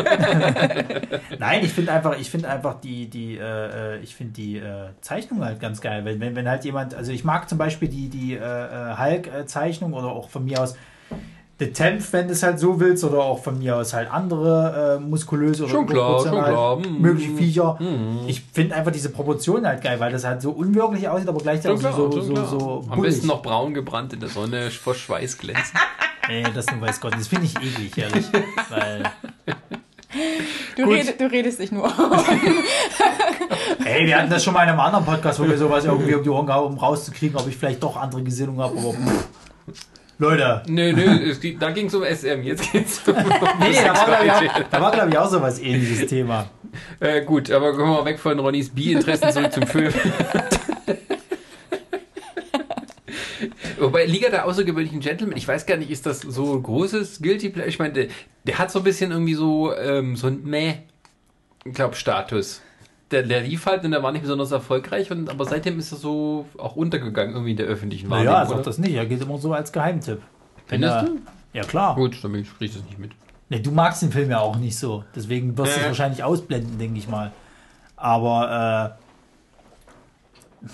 Nein, 1.38 1.64
ich 1.64 1.72
finde 1.72 1.92
einfach, 1.92 2.18
ich 2.18 2.30
finde 2.30 2.48
einfach 2.48 2.80
die, 2.80 3.08
die, 3.08 3.36
äh, 3.36 3.96
äh, 3.96 3.98
ich 4.00 4.14
finde 4.14 4.32
die 4.32 4.58
äh, 4.58 4.90
Zeichnung 5.00 5.44
halt 5.44 5.60
ganz 5.60 5.80
geil. 5.80 6.04
Wenn, 6.04 6.20
wenn, 6.20 6.34
wenn 6.36 6.48
halt 6.48 6.64
jemand, 6.64 6.94
also 6.94 7.12
ich 7.12 7.24
mag 7.24 7.48
zum 7.48 7.58
Beispiel 7.58 7.88
die, 7.88 8.08
die 8.08 8.34
äh, 8.34 8.38
äh, 8.38 8.96
Hulk-Zeichnung 8.96 9.92
oder 9.92 10.08
auch 10.08 10.28
von 10.28 10.44
mir 10.44 10.62
aus 10.62 10.76
The 11.58 11.66
Tenth, 11.72 12.12
wenn 12.12 12.26
du 12.26 12.32
es 12.32 12.42
halt 12.42 12.58
so 12.58 12.80
willst, 12.80 13.04
oder 13.04 13.18
auch 13.20 13.42
von 13.42 13.58
mir 13.58 13.76
aus 13.76 13.92
halt 13.92 14.10
andere 14.10 14.98
äh, 14.98 15.00
muskulöse 15.00 15.64
oder 15.64 15.72
Schon 15.72 15.86
klar, 15.86 16.20
schon 16.20 16.30
klar. 16.30 16.76
Mhm. 16.76 17.00
mögliche 17.00 17.36
Viecher. 17.36 17.76
Mhm. 17.78 18.20
Ich 18.26 18.42
finde 18.52 18.74
einfach 18.74 18.90
diese 18.90 19.10
Proportionen 19.10 19.66
halt 19.66 19.82
geil, 19.82 20.00
weil 20.00 20.10
das 20.10 20.24
halt 20.24 20.42
so 20.42 20.50
unwirklich 20.50 21.08
aussieht, 21.08 21.28
aber 21.28 21.38
Schon 21.38 21.44
gleichzeitig 21.44 21.80
klar, 21.80 21.92
so, 21.92 22.10
so, 22.20 22.32
klar. 22.32 22.46
so 22.46 22.84
Am 22.90 23.00
besten 23.00 23.26
noch 23.28 23.42
braun 23.42 23.74
gebrannt 23.74 24.12
in 24.12 24.20
der 24.20 24.28
Sonne 24.28 24.70
vor 24.70 24.94
Schweiß 24.94 25.38
glänzen. 25.38 25.78
Nee, 26.28 26.44
das 26.54 26.66
nur 26.70 26.80
weiß 26.80 27.00
Gott. 27.00 27.14
Das 27.14 27.28
finde 27.28 27.44
ich 27.46 27.56
eklig, 27.56 27.96
ehrlich. 27.96 28.26
Weil 28.68 29.04
Du, 30.76 30.84
red, 30.84 31.20
du 31.20 31.26
redest 31.30 31.60
nicht 31.60 31.72
nur. 31.72 31.86
Ey, 33.84 34.06
wir 34.06 34.18
hatten 34.18 34.30
das 34.30 34.44
schon 34.44 34.54
mal 34.54 34.62
in 34.64 34.70
einem 34.70 34.80
anderen 34.80 35.04
Podcast, 35.04 35.40
wo 35.40 35.44
wir 35.48 35.56
sowas 35.56 35.84
irgendwie 35.84 36.14
um 36.14 36.22
die 36.22 36.28
Ohren 36.28 36.46
gehauen, 36.46 36.72
um 36.72 36.78
rauszukriegen, 36.78 37.36
ob 37.38 37.46
ich 37.48 37.56
vielleicht 37.56 37.82
doch 37.82 37.96
andere 37.96 38.22
Gesinnungen 38.22 38.60
habe. 38.60 38.78
Aber 38.78 38.92
pff. 38.92 39.28
Leute, 40.18 40.62
Nö, 40.68 40.92
nö, 40.92 41.30
es 41.30 41.40
geht, 41.40 41.60
da 41.60 41.70
ging 41.70 41.86
es 41.86 41.94
um 41.94 42.04
SM, 42.04 42.42
jetzt 42.42 42.70
geht's 42.70 43.00
um 43.06 43.14
nee, 43.60 43.74
da 43.84 43.94
war, 43.96 44.06
glaube 44.06 44.44
ich, 44.44 44.50
auch- 44.50 44.62
da 44.70 44.80
war, 44.80 44.92
glaube 44.92 45.10
ich, 45.10 45.18
auch 45.18 45.28
so 45.28 45.40
was 45.42 45.58
ähnliches 45.60 46.06
Thema. 46.06 46.48
äh, 47.00 47.22
Gut, 47.24 47.50
aber 47.50 47.72
kommen 47.72 47.90
wir 47.90 47.98
mal 47.98 48.04
weg 48.04 48.20
von 48.20 48.38
Ronnys 48.38 48.70
Bi-Interessen 48.70 49.30
zurück 49.32 49.52
zum 49.52 49.66
Film. 49.66 49.92
Wobei 53.78 54.04
Liga 54.04 54.30
der 54.30 54.44
außergewöhnlichen 54.46 55.00
Gentlemen, 55.00 55.36
ich 55.36 55.48
weiß 55.48 55.66
gar 55.66 55.76
nicht, 55.76 55.90
ist 55.90 56.06
das 56.06 56.20
so 56.20 56.54
ein 56.54 56.62
großes 56.62 57.20
Guilty 57.20 57.48
Pleasure? 57.48 57.68
Ich 57.68 57.78
meine, 57.80 57.92
der, 57.94 58.06
der 58.46 58.58
hat 58.58 58.70
so 58.70 58.78
ein 58.78 58.84
bisschen 58.84 59.10
irgendwie 59.10 59.34
so, 59.34 59.74
ähm, 59.74 60.14
so 60.16 60.28
ein 60.28 60.44
Meh, 60.44 60.74
ich 61.64 61.74
glaube, 61.74 61.96
Status. 61.96 62.60
Der, 63.12 63.22
der 63.22 63.42
lief 63.42 63.66
halt 63.66 63.84
und 63.84 63.90
der 63.92 64.02
war 64.02 64.10
nicht 64.10 64.22
besonders 64.22 64.50
erfolgreich, 64.52 65.10
und, 65.10 65.28
aber 65.28 65.44
seitdem 65.44 65.78
ist 65.78 65.92
er 65.92 65.98
so 65.98 66.46
auch 66.58 66.74
untergegangen 66.76 67.32
irgendwie 67.34 67.50
in 67.52 67.56
der 67.58 67.66
öffentlichen 67.66 68.08
Wahrnehmung. 68.10 68.32
Naja, 68.32 68.46
sag 68.46 68.54
oder? 68.56 68.64
das 68.64 68.78
nicht. 68.78 68.94
Er 68.94 69.06
gilt 69.06 69.22
immer 69.22 69.38
so 69.38 69.52
als 69.52 69.70
Geheimtipp. 69.72 70.20
Findest 70.66 70.94
er- 70.94 71.02
du? 71.04 71.18
Ja, 71.52 71.62
klar. 71.62 71.94
Gut, 71.94 72.18
dann 72.24 72.32
kriege 72.32 72.46
ich 72.60 72.72
das 72.74 72.82
nicht 72.84 72.98
mit. 72.98 73.12
Nee, 73.50 73.60
du 73.60 73.70
magst 73.70 74.00
den 74.00 74.10
Film 74.10 74.30
ja 74.30 74.38
auch 74.40 74.56
nicht 74.56 74.78
so. 74.78 75.04
Deswegen 75.14 75.56
wirst 75.58 75.76
du 75.76 75.80
es 75.80 75.84
Äh. 75.84 75.88
wahrscheinlich 75.88 76.24
ausblenden, 76.24 76.78
denke 76.78 76.98
ich 76.98 77.06
mal. 77.08 77.30
Aber, 77.96 78.96
äh, 80.64 80.68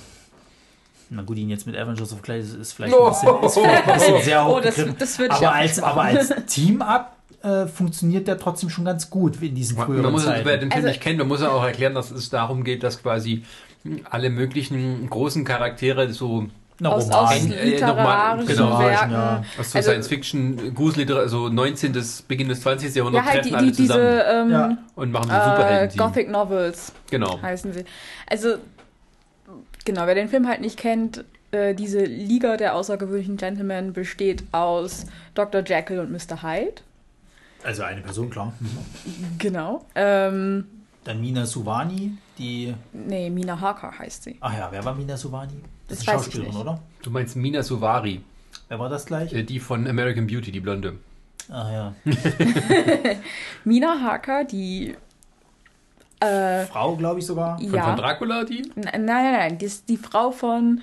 na 1.10 1.22
gut, 1.22 1.38
ihn 1.38 1.48
jetzt 1.48 1.66
mit 1.66 1.76
Avengers 1.76 2.12
of 2.12 2.22
Clay 2.22 2.40
ist, 2.40 2.54
ist 2.54 2.72
vielleicht 2.74 2.94
ein 2.94 3.08
bisschen, 3.08 3.28
ist 3.42 3.54
vielleicht 3.54 3.88
ein 3.88 3.94
bisschen 3.94 4.22
sehr 4.22 4.46
Oh, 4.46 4.60
das, 4.60 4.76
das 4.98 5.18
aber, 5.20 5.34
auch 5.48 5.52
als, 5.54 5.82
aber 5.82 6.02
als 6.02 6.32
Team-Up 6.46 7.16
äh, 7.42 7.66
funktioniert 7.66 8.26
der 8.26 8.38
trotzdem 8.38 8.68
schon 8.70 8.84
ganz 8.84 9.10
gut 9.10 9.40
in 9.42 9.54
diesen 9.54 9.76
Man 9.76 9.86
früheren 9.86 10.10
muss, 10.12 10.24
Zeiten. 10.24 10.44
wer 10.44 10.56
den 10.58 10.70
Film 10.70 10.84
Also- 10.84 10.88
nicht 10.88 11.00
kennt, 11.00 11.18
man 11.18 11.28
muss 11.28 11.40
ja 11.40 11.50
auch 11.50 11.64
erklären, 11.64 11.94
dass 11.94 12.10
es 12.10 12.30
darum 12.30 12.64
geht, 12.64 12.82
dass 12.82 13.02
quasi 13.02 13.44
alle 14.10 14.28
möglichen 14.30 15.08
großen 15.08 15.44
Charaktere 15.44 16.12
so 16.12 16.46
Na, 16.80 16.90
aus, 16.90 17.04
Roman. 17.06 17.24
aus 17.24 17.34
äh, 17.34 17.38
nochmal- 17.46 17.64
literarischen 17.64 18.46
genau. 18.48 18.78
Werken. 18.80 19.12
Ja. 19.12 19.44
aus 19.58 19.70
so 19.70 19.78
Also- 19.78 19.90
Science-Fiction, 19.90 20.74
Gruselliteratur, 20.74 21.22
also 21.22 21.48
19. 21.48 21.92
bis 21.92 22.22
Beginn 22.22 22.48
des 22.48 22.60
20. 22.60 22.90
Ja, 22.90 22.96
Jahrhunderts 22.98 23.26
halt 23.26 23.34
treffen 23.42 23.48
die, 23.48 23.54
alle 23.54 23.66
die, 23.66 23.72
diese 23.72 23.92
zusammen 23.94 24.20
ähm, 24.30 24.50
Ja. 24.50 24.78
und 24.96 25.12
machen 25.12 25.28
so 25.30 25.36
äh, 25.36 25.44
Superhelden. 25.44 25.96
Gothic 25.98 26.30
Novels 26.30 26.92
Genau. 27.10 27.40
heißen 27.40 27.72
sie. 27.72 27.84
Also, 28.28 28.56
genau, 29.84 30.06
wer 30.06 30.14
den 30.14 30.28
Film 30.28 30.46
halt 30.48 30.60
nicht 30.60 30.76
kennt, 30.76 31.24
äh, 31.52 31.74
diese 31.74 32.00
Liga 32.04 32.56
der 32.56 32.74
außergewöhnlichen 32.74 33.36
Gentlemen 33.36 33.92
besteht 33.92 34.42
aus 34.52 35.06
Dr. 35.34 35.62
Jekyll 35.64 36.00
und 36.00 36.10
Mr. 36.10 36.42
Hyde. 36.42 36.82
Also 37.64 37.82
eine 37.82 38.00
Person, 38.02 38.30
klar. 38.30 38.52
Genau. 39.38 39.84
Ähm, 39.94 40.66
Dann 41.04 41.20
Mina 41.20 41.44
Suvani, 41.46 42.12
die. 42.38 42.74
nee, 42.92 43.30
Mina 43.30 43.60
Harker 43.60 43.98
heißt 43.98 44.24
sie. 44.24 44.36
Ach 44.40 44.56
ja, 44.56 44.68
wer 44.70 44.84
war 44.84 44.94
Mina 44.94 45.16
Suvani? 45.16 45.54
Das 45.88 45.98
Das 45.98 45.98
ist 46.00 46.08
eine 46.08 46.18
weiß 46.18 46.26
ich 46.28 46.32
Schauspielerin, 46.34 46.52
nicht. 46.54 46.60
oder? 46.60 46.80
Du 47.02 47.10
meinst 47.10 47.36
Mina 47.36 47.62
Suvari, 47.62 48.20
Wer 48.68 48.78
war 48.78 48.88
das 48.88 49.06
gleich? 49.06 49.32
äh, 49.32 49.42
die 49.42 49.58
von 49.60 49.86
American 49.86 50.26
Beauty, 50.26 50.52
die 50.52 50.60
Blonde. 50.60 50.98
Ach 51.50 51.70
ja. 51.72 51.94
Mina 53.64 54.00
Harker, 54.00 54.44
die. 54.44 54.94
Äh, 56.20 56.64
Frau, 56.66 56.96
glaube 56.96 57.20
ich 57.20 57.26
sogar. 57.26 57.58
Von, 57.58 57.72
ja. 57.72 57.84
von 57.84 57.96
Dracula, 57.96 58.44
die? 58.44 58.70
Nein, 58.74 59.04
nein, 59.04 59.32
nein, 59.32 59.58
die 59.58 59.66
ist 59.66 59.88
die 59.88 59.96
Frau 59.96 60.30
von. 60.30 60.80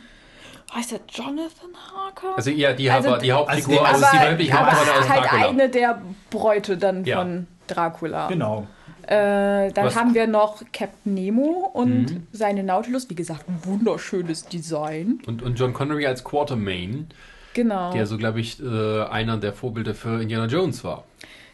Heißt 0.75 0.91
der 0.91 0.99
Jonathan 1.09 1.69
Harker? 1.95 2.35
Also 2.35 2.49
ja, 2.51 2.73
die, 2.73 2.89
Also- 2.91 3.09
aber 3.09 3.17
die 3.19 3.31
Hauptfigur, 3.31 3.85
Also 3.87 4.05
also, 4.05 4.05
der- 4.05 4.11
die 4.11 4.17
aber, 4.17 4.31
weibliche 4.31 4.53
Hauptrolle 4.59 4.99
aus 4.99 5.09
halt 5.09 5.23
Dracula. 5.23 5.49
eine 5.49 5.69
der 5.69 6.01
Bräute 6.29 6.77
dann 6.77 7.05
Ja. 7.05 7.17
von 7.17 7.47
Dracula. 7.67 8.27
Genau. 8.27 8.67
Äh, 9.07 9.71
dann 9.71 9.85
Was- 9.85 9.95
haben 9.95 10.13
wir 10.15 10.27
noch 10.27 10.61
Captain 10.73 11.13
Nemo 11.13 11.69
und 11.73 12.11
Mhm. 12.11 12.27
seine 12.31 12.63
Nautilus. 12.63 13.09
Wie 13.09 13.15
gesagt, 13.15 13.47
ein 13.47 13.59
wunderschönes 13.63 14.47
Design. 14.47 15.19
Und, 15.27 15.43
und 15.43 15.57
John 15.59 15.73
Connery 15.73 16.07
als 16.07 16.23
Quartermain, 16.23 17.07
Genau. 17.53 17.93
der 17.93 18.07
so, 18.07 18.17
glaube 18.17 18.39
ich, 18.41 18.59
äh, 18.61 19.03
einer 19.03 19.37
der 19.37 19.53
Vorbilder 19.53 19.93
für 19.93 20.21
Indiana 20.21 20.47
Jones 20.47 20.83
war. 20.83 21.03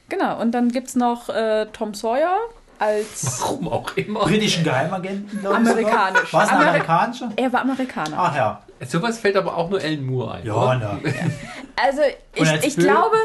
Genau. 0.09 0.39
Und 0.41 0.51
dann 0.53 0.69
gibt 0.69 0.87
es 0.87 0.95
noch 0.95 1.29
äh, 1.29 1.67
Tom 1.73 1.93
Sawyer 1.93 2.37
als. 2.79 3.41
Warum 3.41 3.67
auch 3.67 3.95
immer. 3.97 4.21
Britischen 4.21 4.63
Geheimagenten, 4.63 5.41
glaube 5.41 5.61
ich. 5.61 5.69
Amerikanisch. 5.69 6.33
War 6.33 6.43
es 6.43 6.49
ein 6.49 6.57
Ameri- 6.57 6.67
amerikanischer? 6.69 7.29
Er 7.35 7.53
war 7.53 7.61
Amerikaner. 7.61 8.15
Ach 8.17 8.35
ja. 8.35 8.61
Sowas 8.87 9.19
fällt 9.19 9.35
aber 9.35 9.55
auch 9.57 9.69
nur 9.69 9.79
Alan 9.79 10.05
Moore 10.05 10.31
ein. 10.35 10.45
Ja, 10.45 10.53
oder? 10.55 10.99
na. 11.03 11.11
Also 11.83 12.01
ich, 12.35 12.47
als 12.47 12.63
ich 12.65 12.75
Bild- 12.75 12.87
glaube 12.87 13.15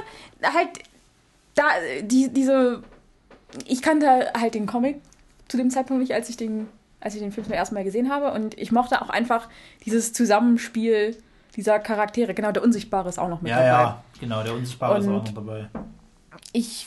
halt, 0.42 0.68
da 1.54 1.64
die, 2.02 2.32
diese, 2.32 2.82
ich 3.66 3.82
kannte 3.82 4.32
halt 4.38 4.54
den 4.54 4.66
Comic 4.66 5.00
zu 5.48 5.56
dem 5.58 5.70
Zeitpunkt 5.70 6.00
nicht, 6.02 6.12
als 6.14 6.28
ich 6.30 6.36
den, 6.38 6.68
als 7.00 7.14
ich 7.14 7.20
den 7.20 7.32
Film 7.32 7.44
zum 7.46 7.52
ersten 7.54 7.74
Mal 7.74 7.84
gesehen 7.84 8.10
habe 8.10 8.32
und 8.32 8.58
ich 8.58 8.72
mochte 8.72 9.02
auch 9.02 9.10
einfach 9.10 9.48
dieses 9.84 10.12
Zusammenspiel 10.14 11.16
dieser 11.54 11.78
Charaktere. 11.78 12.32
Genau, 12.34 12.52
der 12.52 12.62
Unsichtbare 12.62 13.08
ist 13.08 13.18
auch 13.18 13.28
noch 13.28 13.42
mit 13.42 13.50
Ja, 13.50 13.56
dabei. 13.56 13.68
ja. 13.68 14.04
Genau, 14.20 14.42
der 14.42 14.54
Unsichtbare 14.54 14.98
ist 14.98 15.06
Und- 15.06 15.14
auch 15.14 15.24
noch 15.24 15.34
dabei. 15.34 15.68
Ich 16.52 16.86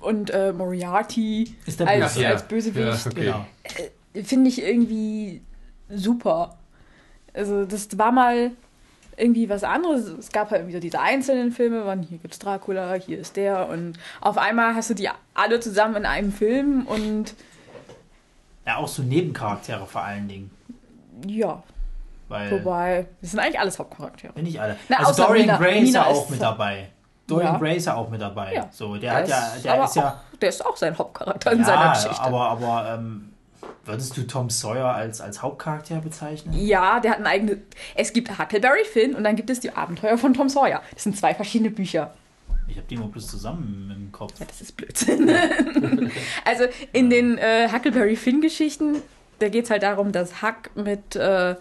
und 0.00 0.30
äh, 0.30 0.52
Moriarty 0.52 1.54
Ist 1.66 1.78
der 1.80 1.88
als, 1.88 2.14
Böse. 2.14 2.22
ja. 2.22 2.30
als 2.30 2.42
Bösewicht 2.42 2.86
Ja, 3.04 3.10
okay. 3.10 3.46
Genau. 4.14 4.26
finde 4.26 4.48
ich 4.48 4.62
irgendwie 4.62 5.42
super. 5.88 6.57
Also 7.38 7.64
das 7.64 7.96
war 7.98 8.10
mal 8.12 8.50
irgendwie 9.16 9.48
was 9.48 9.64
anderes. 9.64 10.06
Es 10.06 10.30
gab 10.30 10.50
halt 10.50 10.70
so 10.72 10.78
diese 10.80 11.00
einzelnen 11.00 11.50
Filme, 11.52 11.84
wann 11.86 12.02
hier 12.02 12.18
gibt's 12.18 12.38
Dracula, 12.38 12.94
hier 12.94 13.18
ist 13.18 13.36
der 13.36 13.68
und 13.68 13.98
auf 14.20 14.38
einmal 14.38 14.74
hast 14.74 14.90
du 14.90 14.94
die 14.94 15.08
alle 15.34 15.60
zusammen 15.60 15.96
in 15.96 16.06
einem 16.06 16.32
Film 16.32 16.86
und 16.86 17.34
Ja, 18.66 18.76
auch 18.76 18.88
so 18.88 19.02
Nebencharaktere 19.02 19.86
vor 19.86 20.02
allen 20.04 20.28
Dingen. 20.28 20.50
ja, 21.26 21.62
Weil, 22.28 22.50
wobei, 22.50 23.06
das 23.20 23.30
sind 23.30 23.40
eigentlich 23.40 23.58
alles 23.58 23.78
Hauptcharaktere. 23.78 24.32
wenn 24.36 24.44
nicht 24.44 24.60
alle. 24.60 24.76
Na, 24.88 24.98
also 24.98 25.22
Dorian 25.22 25.46
Mina. 25.46 25.56
Gray 25.58 25.82
ist 25.82 25.94
ja 25.94 26.04
auch 26.06 26.24
ist- 26.24 26.30
mit 26.30 26.42
dabei. 26.42 26.88
Dorian 27.26 27.54
Ja. 27.54 27.58
Gray 27.58 27.76
ist 27.76 27.86
ja 27.86 27.94
auch 27.94 28.08
mit 28.08 28.20
dabei. 28.20 28.54
Ja. 28.54 28.68
So, 28.70 28.96
der, 28.96 29.12
hat 29.14 29.28
ja, 29.28 29.52
der 29.62 29.74
aber 29.74 29.84
ist 29.84 29.96
ja. 29.96 30.08
auch, 30.08 30.38
der 30.38 30.48
ist 30.48 30.64
auch 30.64 30.76
sein 30.76 30.96
Hauptcharakter 30.96 31.52
in 31.52 31.64
seiner 31.64 31.84
Ja, 31.86 31.92
Geschichte. 31.92 32.20
aber, 32.22 32.48
aber 32.50 32.94
ähm, 32.94 33.32
würdest 33.84 34.16
du 34.16 34.26
Tom 34.26 34.50
Sawyer 34.50 34.94
als, 34.94 35.20
als 35.20 35.42
Hauptcharakter 35.42 36.00
bezeichnen? 36.00 36.54
ja, 36.54 37.00
der 37.00 37.12
hat 37.12 37.18
eine 37.18 37.28
eigene. 37.28 37.62
Es 37.94 38.12
gibt 38.12 38.38
Huckleberry 38.38 38.84
Finn 38.84 39.14
und 39.14 39.24
dann 39.24 39.36
gibt 39.36 39.50
es 39.50 39.60
die 39.60 39.70
Abenteuer 39.70 40.18
von 40.18 40.34
Tom 40.34 40.48
Sawyer. 40.48 40.82
Das 40.92 41.04
sind 41.04 41.16
zwei 41.16 41.34
verschiedene 41.34 41.70
Bücher. 41.70 42.14
Ich 42.68 42.76
habe 42.76 42.86
die 42.86 42.96
immer 42.96 43.08
bloß 43.08 43.26
zusammen 43.26 43.92
im 43.96 44.12
Kopf. 44.12 44.38
Ja, 44.38 44.46
das 44.46 44.60
ist 44.60 44.76
Blödsinn. 44.76 45.30
also 46.44 46.64
in 46.92 47.08
den 47.08 47.38
äh, 47.38 47.68
Huckleberry 47.72 48.14
Finn-Geschichten, 48.14 48.96
da 49.38 49.48
geht 49.48 49.64
es 49.64 49.70
halt 49.70 49.82
darum, 49.82 50.12
dass 50.12 50.42
Huck 50.42 50.70
mit 50.74 51.16
äh, 51.16 51.56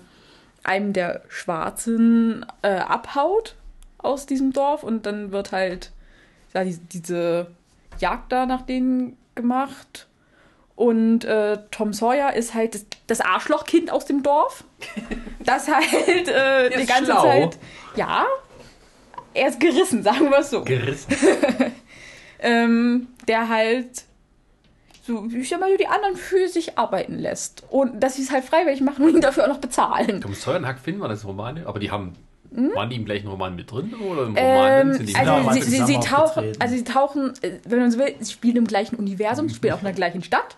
einem 0.64 0.94
der 0.94 1.22
Schwarzen 1.30 2.46
äh, 2.62 2.68
abhaut 2.68 3.56
aus 3.98 4.26
diesem 4.26 4.52
Dorf 4.52 4.84
und 4.84 5.06
dann 5.06 5.32
wird 5.32 5.54
halt 5.54 5.92
ja, 6.54 6.64
die, 6.64 6.78
diese 6.78 7.48
Jagd 8.00 8.32
da 8.32 8.46
nach 8.46 8.64
denen 8.64 9.18
gemacht. 9.36 10.07
Und 10.78 11.26
äh, 11.26 11.58
Tom 11.72 11.92
Sawyer 11.92 12.34
ist 12.34 12.54
halt 12.54 12.76
das, 12.76 12.86
das 13.08 13.20
Arschlochkind 13.20 13.92
aus 13.92 14.06
dem 14.06 14.22
Dorf. 14.22 14.64
Das 15.40 15.68
halt 15.68 16.28
äh, 16.28 16.70
die 16.70 16.86
ganze 16.86 17.06
schlau. 17.06 17.24
Zeit. 17.24 17.58
Ja, 17.96 18.26
er 19.34 19.48
ist 19.48 19.60
gerissen, 19.60 20.04
sagen 20.04 20.30
wir 20.30 20.38
es 20.38 20.52
so 20.52 20.64
Gerissen. 20.64 21.16
ähm, 22.40 23.08
der 23.28 23.50
halt 23.50 24.04
so, 25.08 25.26
ich 25.34 25.50
sag 25.50 25.62
mal, 25.62 25.76
die 25.78 25.88
anderen 25.88 26.16
für 26.16 26.48
sich 26.48 26.78
arbeiten 26.78 27.18
lässt. 27.18 27.64
Und 27.72 28.04
dass 28.04 28.18
sie 28.18 28.22
es 28.22 28.32
halt 28.32 28.44
freiwillig 28.44 28.82
machen 28.82 29.04
und 29.04 29.16
ihn 29.16 29.22
dafür 29.22 29.46
auch 29.46 29.50
noch 29.50 29.60
bezahlen. 29.60 30.22
Tom 30.22 30.36
Sawyer 30.36 30.58
und 30.58 30.68
Huck 30.68 30.78
Finn 30.78 31.00
waren 31.00 31.10
das 31.10 31.26
Romane, 31.26 31.66
aber 31.66 31.80
die 31.80 31.90
haben. 31.90 32.14
Waren 32.50 32.90
die 32.90 32.96
im 32.96 33.06
gleichen 33.06 33.28
Roman 33.28 33.56
mit 33.56 33.70
drin 33.70 33.94
oder 33.96 34.26
im 34.26 34.38
Roman 34.38 34.88
Ähm, 34.90 34.94
sind 34.94 35.10
die 35.10 35.16
also, 35.16 35.52
sie, 35.52 35.62
sie, 35.64 35.84
sie, 35.84 36.00
tauchen, 36.00 36.54
also 36.60 36.76
sie 36.76 36.84
tauchen, 36.86 37.34
äh, 37.42 37.60
wenn 37.66 37.80
man 37.80 37.92
so 37.92 38.00
will, 38.00 38.16
sie 38.20 38.32
spielen 38.32 38.56
im 38.56 38.68
gleichen 38.68 38.96
Universum, 38.96 39.50
sie 39.50 39.56
spielen 39.56 39.74
auch 39.74 39.80
in 39.80 39.86
der 39.86 39.94
gleichen 39.94 40.24
Stadt. 40.24 40.56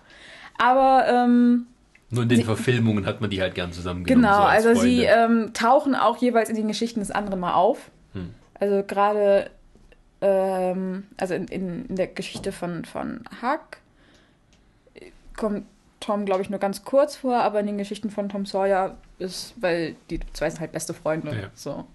Aber 0.59 1.05
ähm, 1.07 1.65
Nur 2.11 2.23
in 2.23 2.29
den 2.29 2.37
sie- 2.39 2.43
Verfilmungen 2.43 3.05
hat 3.07 3.21
man 3.21 3.29
die 3.31 3.41
halt 3.41 3.55
gern 3.55 3.71
zusammengenommen. 3.73 4.21
genau, 4.23 4.37
so 4.41 4.43
als 4.47 4.65
also 4.67 4.81
sie 4.81 5.05
Freunde. 5.07 5.45
ähm, 5.45 5.53
tauchen 5.53 5.95
auch 5.95 6.17
jeweils 6.17 6.49
in 6.49 6.55
den 6.55 6.67
Geschichten 6.67 6.99
des 6.99 7.09
anderen 7.11 7.39
mal 7.39 7.53
auf. 7.53 7.89
Hm. 8.13 8.33
Also 8.59 8.83
gerade, 8.83 9.49
ähm, 10.21 11.05
also 11.17 11.33
in, 11.33 11.45
in, 11.47 11.85
in 11.85 11.95
der 11.95 12.07
Geschichte 12.07 12.51
von, 12.51 12.83
von 12.85 13.21
Huck 13.41 13.77
kommt 15.37 15.65
Tom, 16.01 16.25
glaube 16.25 16.41
ich, 16.41 16.49
nur 16.49 16.59
ganz 16.59 16.83
kurz 16.83 17.15
vor, 17.17 17.37
aber 17.37 17.59
in 17.59 17.67
den 17.67 17.77
Geschichten 17.77 18.09
von 18.09 18.29
Tom 18.29 18.45
Sawyer 18.45 18.97
ist, 19.17 19.53
weil 19.59 19.95
die 20.09 20.19
zwei 20.33 20.49
sind 20.49 20.59
halt 20.61 20.71
beste 20.71 20.93
Freunde. 20.93 21.31
Ja. 21.31 21.47
So. 21.55 21.85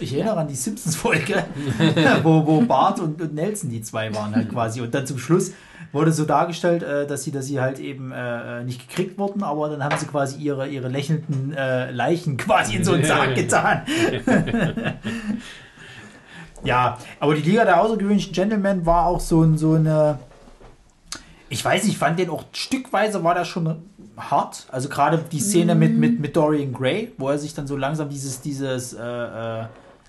Ich 0.00 0.14
erinnere 0.14 0.38
an 0.38 0.48
die 0.48 0.54
Simpsons-Folge, 0.54 1.44
wo, 2.22 2.46
wo 2.46 2.60
Bart 2.62 3.00
und, 3.00 3.20
und 3.20 3.34
Nelson 3.34 3.70
die 3.70 3.82
zwei 3.82 4.14
waren 4.14 4.34
halt 4.34 4.50
quasi. 4.50 4.80
Und 4.80 4.94
dann 4.94 5.06
zum 5.06 5.18
Schluss 5.18 5.52
wurde 5.92 6.12
so 6.12 6.24
dargestellt, 6.24 6.82
äh, 6.82 7.06
dass 7.06 7.24
sie, 7.24 7.32
dass 7.32 7.46
sie 7.46 7.60
halt 7.60 7.78
eben 7.78 8.12
äh, 8.12 8.60
äh, 8.60 8.64
nicht 8.64 8.88
gekriegt 8.88 9.18
wurden, 9.18 9.42
aber 9.42 9.68
dann 9.68 9.82
haben 9.82 9.96
sie 9.98 10.06
quasi 10.06 10.38
ihre, 10.38 10.68
ihre 10.68 10.88
lächelnden 10.88 11.52
äh, 11.54 11.90
Leichen 11.90 12.36
quasi 12.36 12.76
in 12.76 12.84
so 12.84 12.92
einen 12.92 13.04
Sarg 13.04 13.34
getan. 13.34 13.82
ja, 16.62 16.98
aber 17.18 17.34
die 17.34 17.42
Liga 17.42 17.64
der 17.64 17.80
außergewöhnlichen 17.80 18.32
Gentlemen 18.32 18.86
war 18.86 19.06
auch 19.06 19.20
so, 19.20 19.42
ein, 19.42 19.56
so 19.58 19.74
eine 19.74 20.18
ich 21.48 21.64
weiß 21.64 21.84
nicht, 21.84 21.92
ich 21.92 21.98
fand 21.98 22.18
den 22.18 22.30
auch 22.30 22.44
stückweise 22.52 23.24
war 23.24 23.34
das 23.34 23.48
schon 23.48 23.82
hart. 24.16 24.66
Also 24.70 24.88
gerade 24.88 25.18
die 25.32 25.40
Szene 25.40 25.74
mit, 25.74 25.96
mit, 25.96 26.20
mit 26.20 26.36
Dorian 26.36 26.72
Gray, 26.72 27.12
wo 27.16 27.30
er 27.30 27.38
sich 27.38 27.54
dann 27.54 27.66
so 27.66 27.76
langsam 27.76 28.08
dieses, 28.10 28.40
dieses, 28.40 28.92
äh, 28.92 29.64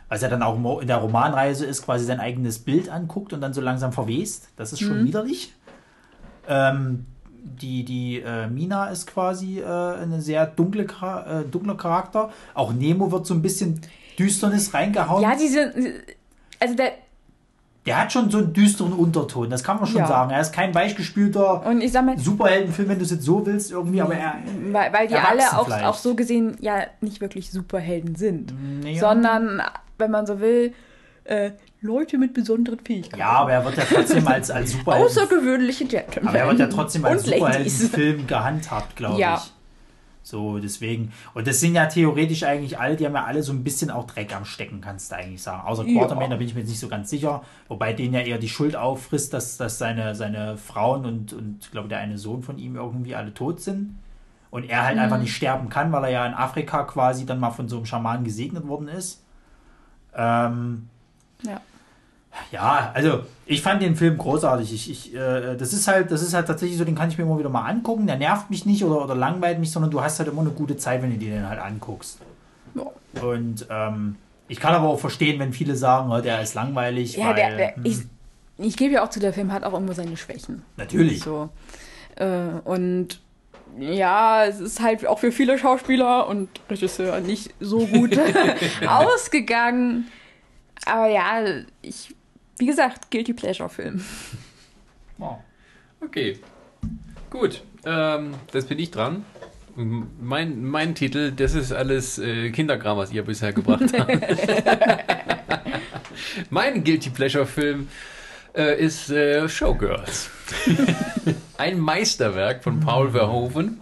als 0.10 0.24
er 0.24 0.30
dann 0.30 0.44
auch 0.44 0.82
in 0.82 0.88
der 0.88 0.98
Romanreise 0.98 1.66
ist, 1.66 1.84
quasi 1.84 2.06
sein 2.06 2.20
eigenes 2.20 2.60
Bild 2.60 2.90
anguckt 2.90 3.32
und 3.32 3.42
dann 3.42 3.54
so 3.54 3.62
langsam 3.62 3.94
verwest. 3.94 4.50
Das 4.58 4.74
ist 4.74 4.80
schon 4.80 5.06
widerlich. 5.06 5.54
Ähm, 6.48 7.06
die, 7.42 7.86
die 7.86 8.22
äh, 8.22 8.48
Mina 8.48 8.88
ist 8.88 9.08
quasi 9.08 9.60
äh, 9.60 9.64
eine 9.66 10.22
sehr 10.22 10.46
dunkle, 10.46 10.84
äh, 10.84 11.50
dunkler 11.50 11.76
Charakter. 11.76 12.32
Auch 12.54 12.74
Nemo 12.74 13.12
wird 13.12 13.26
so 13.26 13.34
ein 13.34 13.42
bisschen 13.42 13.82
Düsternis 14.18 14.74
reingehauen. 14.74 15.22
Ja, 15.22 15.36
diese. 15.36 15.74
Also 16.60 16.76
der. 16.76 16.94
Der 17.86 18.02
hat 18.02 18.12
schon 18.12 18.30
so 18.30 18.40
einen 18.40 18.54
düsteren 18.54 18.94
Unterton, 18.94 19.50
das 19.50 19.64
kann 19.64 19.78
man 19.78 19.86
schon 19.88 20.00
Ja. 20.02 20.08
sagen. 20.08 20.32
Er 20.32 20.42
ist 20.42 20.54
kein 20.54 20.76
weichgespülter 20.76 21.66
Und 21.66 21.82
ich 21.82 21.92
sag 21.94 22.06
mal, 22.06 22.18
Superheldenfilm, 22.20 22.90
wenn 22.90 22.98
du 23.00 23.06
es 23.06 23.12
jetzt 23.12 23.24
so 23.24 23.46
willst, 23.46 23.72
irgendwie, 23.72 24.02
aber 24.02 24.16
er. 24.16 24.36
weil, 24.72 24.92
weil 24.94 25.08
die 25.08 25.16
alle 25.16 25.42
auch, 25.58 25.66
vielleicht. 25.66 25.86
auch 25.86 25.96
so 25.96 26.14
gesehen 26.14 26.58
ja 26.60 26.82
nicht 27.02 27.22
wirklich 27.22 27.50
Superhelden 27.52 28.16
sind. 28.16 28.54
Nee, 28.84 29.00
Sondern, 29.00 29.62
wenn 29.98 30.12
man 30.12 30.26
so 30.26 30.40
will, 30.42 30.74
äh, 31.24 31.52
Leute 31.82 32.18
mit 32.18 32.34
besonderen 32.34 32.80
Fähigkeiten. 32.80 33.18
Ja, 33.20 33.30
aber 33.30 33.54
er 33.54 33.64
wird 33.66 33.78
ja 33.78 33.84
trotzdem 33.90 34.28
als, 34.28 34.52
als 34.52 34.72
Superhelden. 34.74 35.08
Außergewöhnliche 35.08 35.86
Gentlemen. 35.86 36.28
Aber 36.28 36.38
er 36.38 36.48
wird 36.48 36.60
ja 36.60 36.68
trotzdem 36.68 37.06
als. 37.06 37.24
Superheldenfilm 37.24 38.28
gehandhabt, 38.28 38.98
glaube 38.98 39.20
Ja. 39.22 39.36
ich. 39.36 39.54
So, 40.22 40.60
deswegen. 40.60 41.12
Und 41.34 41.48
das 41.48 41.60
sind 41.60 41.74
ja 41.76 41.86
theoretisch 41.88 42.44
eigentlich 42.44 42.78
alle, 42.80 42.96
die 42.96 43.06
haben 43.06 43.16
ja 43.16 43.24
alle 43.26 43.42
so 43.42 43.52
ein 43.52 43.64
bisschen 43.64 43.90
auch 43.90 44.06
Dreck 44.06 44.36
am 44.36 44.46
Stecken, 44.46 44.80
kannst 44.82 45.12
du 45.12 45.16
eigentlich 45.16 45.42
sagen. 45.42 45.66
Außer 45.68 45.86
Ja. 45.86 45.98
Quarterman, 46.00 46.30
da 46.30 46.36
bin 46.36 46.46
ich 46.48 46.54
mir 46.54 46.60
jetzt 46.62 46.70
nicht 46.70 46.80
so 46.80 46.88
ganz 46.88 47.10
sicher. 47.10 47.42
Wobei 47.68 47.94
den 47.94 48.14
ja 48.14 48.20
eher 48.20 48.38
die 48.38 48.50
Schuld 48.50 48.76
auffrisst, 48.76 49.34
dass, 49.34 49.58
dass 49.58 49.78
seine, 49.80 50.14
seine 50.16 50.58
Frauen 50.58 51.06
und, 51.06 51.34
und 51.34 51.60
ich 51.62 51.72
glaube, 51.72 51.88
der 51.88 52.00
eine 52.00 52.18
Sohn 52.18 52.44
von 52.44 52.58
ihm 52.60 52.76
irgendwie 52.76 53.16
alle 53.16 53.34
tot 53.34 53.62
sind. 53.62 53.98
Und 54.52 54.70
er 54.70 54.84
halt 54.84 54.98
Mhm. 54.98 55.04
einfach 55.04 55.20
nicht 55.20 55.34
sterben 55.36 55.70
kann, 55.70 55.92
weil 55.92 56.04
er 56.06 56.10
ja 56.12 56.26
in 56.28 56.34
Afrika 56.34 56.84
quasi 56.84 57.26
dann 57.26 57.40
mal 57.40 57.52
von 57.52 57.70
so 57.70 57.78
einem 57.78 57.86
Schamanen 57.86 58.24
gesegnet 58.24 58.68
worden 58.68 58.88
ist. 58.88 59.24
Ähm, 60.16 60.90
Ja. 61.44 61.62
Ja, 62.52 62.92
also 62.94 63.22
ich 63.46 63.62
fand 63.62 63.82
den 63.82 63.96
Film 63.96 64.18
großartig. 64.18 64.74
Ich, 64.74 64.90
ich, 64.90 65.16
äh, 65.16 65.56
das 65.56 65.74
ist 65.74 65.88
halt, 65.88 66.12
das 66.12 66.22
ist 66.22 66.34
halt 66.34 66.48
tatsächlich 66.48 66.78
so, 66.78 66.86
den 66.86 66.96
kann 66.96 67.10
ich 67.10 67.18
mir 67.18 67.24
immer 67.24 67.40
wieder 67.40 67.50
mal 67.50 67.66
angucken. 67.66 68.08
Der 68.08 68.18
nervt 68.18 68.50
mich 68.50 68.66
nicht 68.66 68.84
oder, 68.84 69.04
oder 69.04 69.16
langweilt 69.16 69.60
mich, 69.60 69.72
sondern 69.72 69.92
du 69.92 70.02
hast 70.02 70.20
halt 70.20 70.30
immer 70.30 70.42
eine 70.42 70.52
gute 70.52 70.78
Zeit, 70.78 71.02
wenn 71.02 71.12
du 71.12 71.18
dir 71.18 71.32
den 71.32 71.50
halt 71.50 71.60
anguckst. 71.60 72.20
Ja. 72.76 73.22
Und 73.24 73.66
ähm, 73.70 74.16
ich 74.48 74.60
kann 74.60 74.74
aber 74.74 74.88
auch 74.88 75.00
verstehen, 75.00 75.40
wenn 75.40 75.54
viele 75.54 75.76
sagen, 75.76 76.12
oh, 76.12 76.22
der 76.22 76.42
ist 76.42 76.54
langweilig. 76.54 77.16
Ja, 77.16 77.28
weil, 77.28 77.36
der, 77.36 77.56
der, 77.56 77.76
hm, 77.76 77.86
ich, 77.86 78.00
ich 78.58 78.78
gebe 78.78 78.96
ja 78.96 79.04
auch 79.04 79.10
zu, 79.10 79.20
der 79.20 79.34
Film 79.34 79.52
hat 79.52 79.64
auch 79.64 79.74
irgendwo 79.74 79.94
seine 79.94 80.18
Schwächen. 80.18 80.64
natürlich. 80.78 81.22
So. 81.22 81.50
Äh, 82.16 82.60
und 82.66 83.20
ja, 83.78 84.46
es 84.46 84.60
ist 84.60 84.82
halt 84.82 85.06
auch 85.06 85.20
für 85.20 85.32
viele 85.32 85.58
Schauspieler 85.58 86.28
und 86.28 86.50
Regisseure 86.70 87.22
nicht 87.22 87.54
so 87.60 87.86
gut 87.86 88.20
ausgegangen. 88.88 90.08
Aber 90.86 91.08
ja, 91.08 91.42
ich, 91.82 92.16
wie 92.60 92.66
gesagt, 92.66 93.10
Guilty 93.10 93.34
Pleasure 93.34 93.70
Film. 93.70 94.04
Oh. 95.20 95.38
Okay. 96.02 96.38
Gut. 97.30 97.64
Ähm, 97.86 98.34
das 98.52 98.66
bin 98.66 98.80
ich 98.80 98.92
dran. 98.92 99.26
Mein, 99.76 100.66
mein 100.66 100.94
Titel, 100.94 101.32
das 101.32 101.56
ist 101.56 101.72
alles 101.72 102.20
äh, 102.20 102.52
Kinderkram, 102.52 102.98
was 102.98 103.14
ihr 103.14 103.24
bisher 103.24 103.54
gebracht 103.54 103.94
habt. 103.98 104.12
mein 106.50 106.84
Guilty 106.84 107.12
Pleasure 107.12 107.46
Film 107.46 107.88
äh, 108.60 108.78
ist 108.78 109.10
äh, 109.10 109.48
Showgirls. 109.48 110.30
Ein 111.58 111.80
Meisterwerk 111.80 112.64
von 112.64 112.80
Paul 112.80 113.12
Verhoeven, 113.12 113.80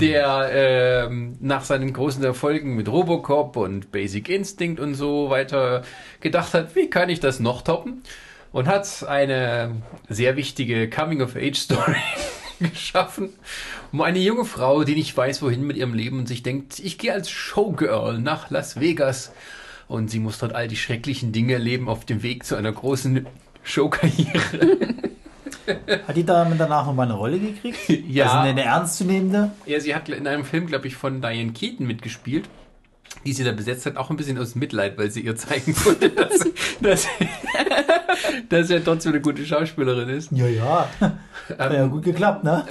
der 0.00 0.50
ähm, 0.52 1.36
nach 1.40 1.64
seinen 1.64 1.92
großen 1.92 2.22
Erfolgen 2.22 2.76
mit 2.76 2.88
Robocop 2.88 3.56
und 3.56 3.90
Basic 3.90 4.28
Instinct 4.28 4.80
und 4.80 4.94
so 4.94 5.30
weiter 5.30 5.82
gedacht 6.20 6.54
hat, 6.54 6.74
wie 6.76 6.90
kann 6.90 7.08
ich 7.08 7.20
das 7.20 7.40
noch 7.40 7.62
toppen? 7.62 8.02
Und 8.52 8.66
hat 8.66 9.04
eine 9.06 9.82
sehr 10.08 10.36
wichtige 10.36 10.88
Coming-of-Age-Story 10.88 11.96
geschaffen, 12.60 13.30
um 13.92 14.00
eine 14.00 14.20
junge 14.20 14.44
Frau, 14.44 14.84
die 14.84 14.94
nicht 14.94 15.16
weiß, 15.16 15.42
wohin 15.42 15.66
mit 15.66 15.76
ihrem 15.76 15.94
Leben 15.94 16.18
und 16.20 16.28
sich 16.28 16.42
denkt, 16.42 16.78
ich 16.78 16.98
gehe 16.98 17.12
als 17.12 17.30
Showgirl 17.30 18.18
nach 18.20 18.50
Las 18.50 18.80
Vegas 18.80 19.32
und 19.88 20.10
sie 20.10 20.18
muss 20.18 20.38
dort 20.38 20.54
all 20.54 20.68
die 20.68 20.76
schrecklichen 20.76 21.32
Dinge 21.32 21.54
erleben 21.54 21.88
auf 21.88 22.04
dem 22.04 22.22
Weg 22.22 22.44
zu 22.44 22.56
einer 22.56 22.72
großen 22.72 23.26
Showkarriere. 23.68 24.94
Hat 26.06 26.16
die 26.16 26.24
da 26.24 26.50
danach 26.56 26.86
nochmal 26.86 27.06
eine 27.06 27.14
Rolle 27.14 27.38
gekriegt? 27.38 27.78
Ja. 28.08 28.26
Also 28.26 28.38
eine 28.38 28.62
ernstzunehmende? 28.62 29.52
Ja, 29.66 29.80
sie 29.80 29.94
hat 29.94 30.08
in 30.08 30.26
einem 30.26 30.44
Film, 30.44 30.66
glaube 30.66 30.86
ich, 30.86 30.96
von 30.96 31.20
Diane 31.20 31.52
Keaton 31.52 31.86
mitgespielt, 31.86 32.48
die 33.24 33.32
sie 33.32 33.44
da 33.44 33.52
besetzt 33.52 33.86
hat, 33.86 33.96
auch 33.96 34.10
ein 34.10 34.16
bisschen 34.16 34.38
aus 34.38 34.54
Mitleid, 34.54 34.96
weil 34.98 35.10
sie 35.10 35.20
ihr 35.20 35.36
zeigen 35.36 35.74
wollte, 35.84 36.10
dass, 36.10 36.38
dass, 36.80 37.06
dass 38.48 38.70
er 38.70 38.82
trotzdem 38.82 39.12
eine 39.12 39.20
gute 39.20 39.44
Schauspielerin 39.44 40.08
ist. 40.08 40.30
Ja, 40.32 40.46
ja. 40.46 40.88
Hat 41.58 41.72
ja 41.72 41.86
gut 41.86 42.04
geklappt, 42.04 42.44
ne? 42.44 42.64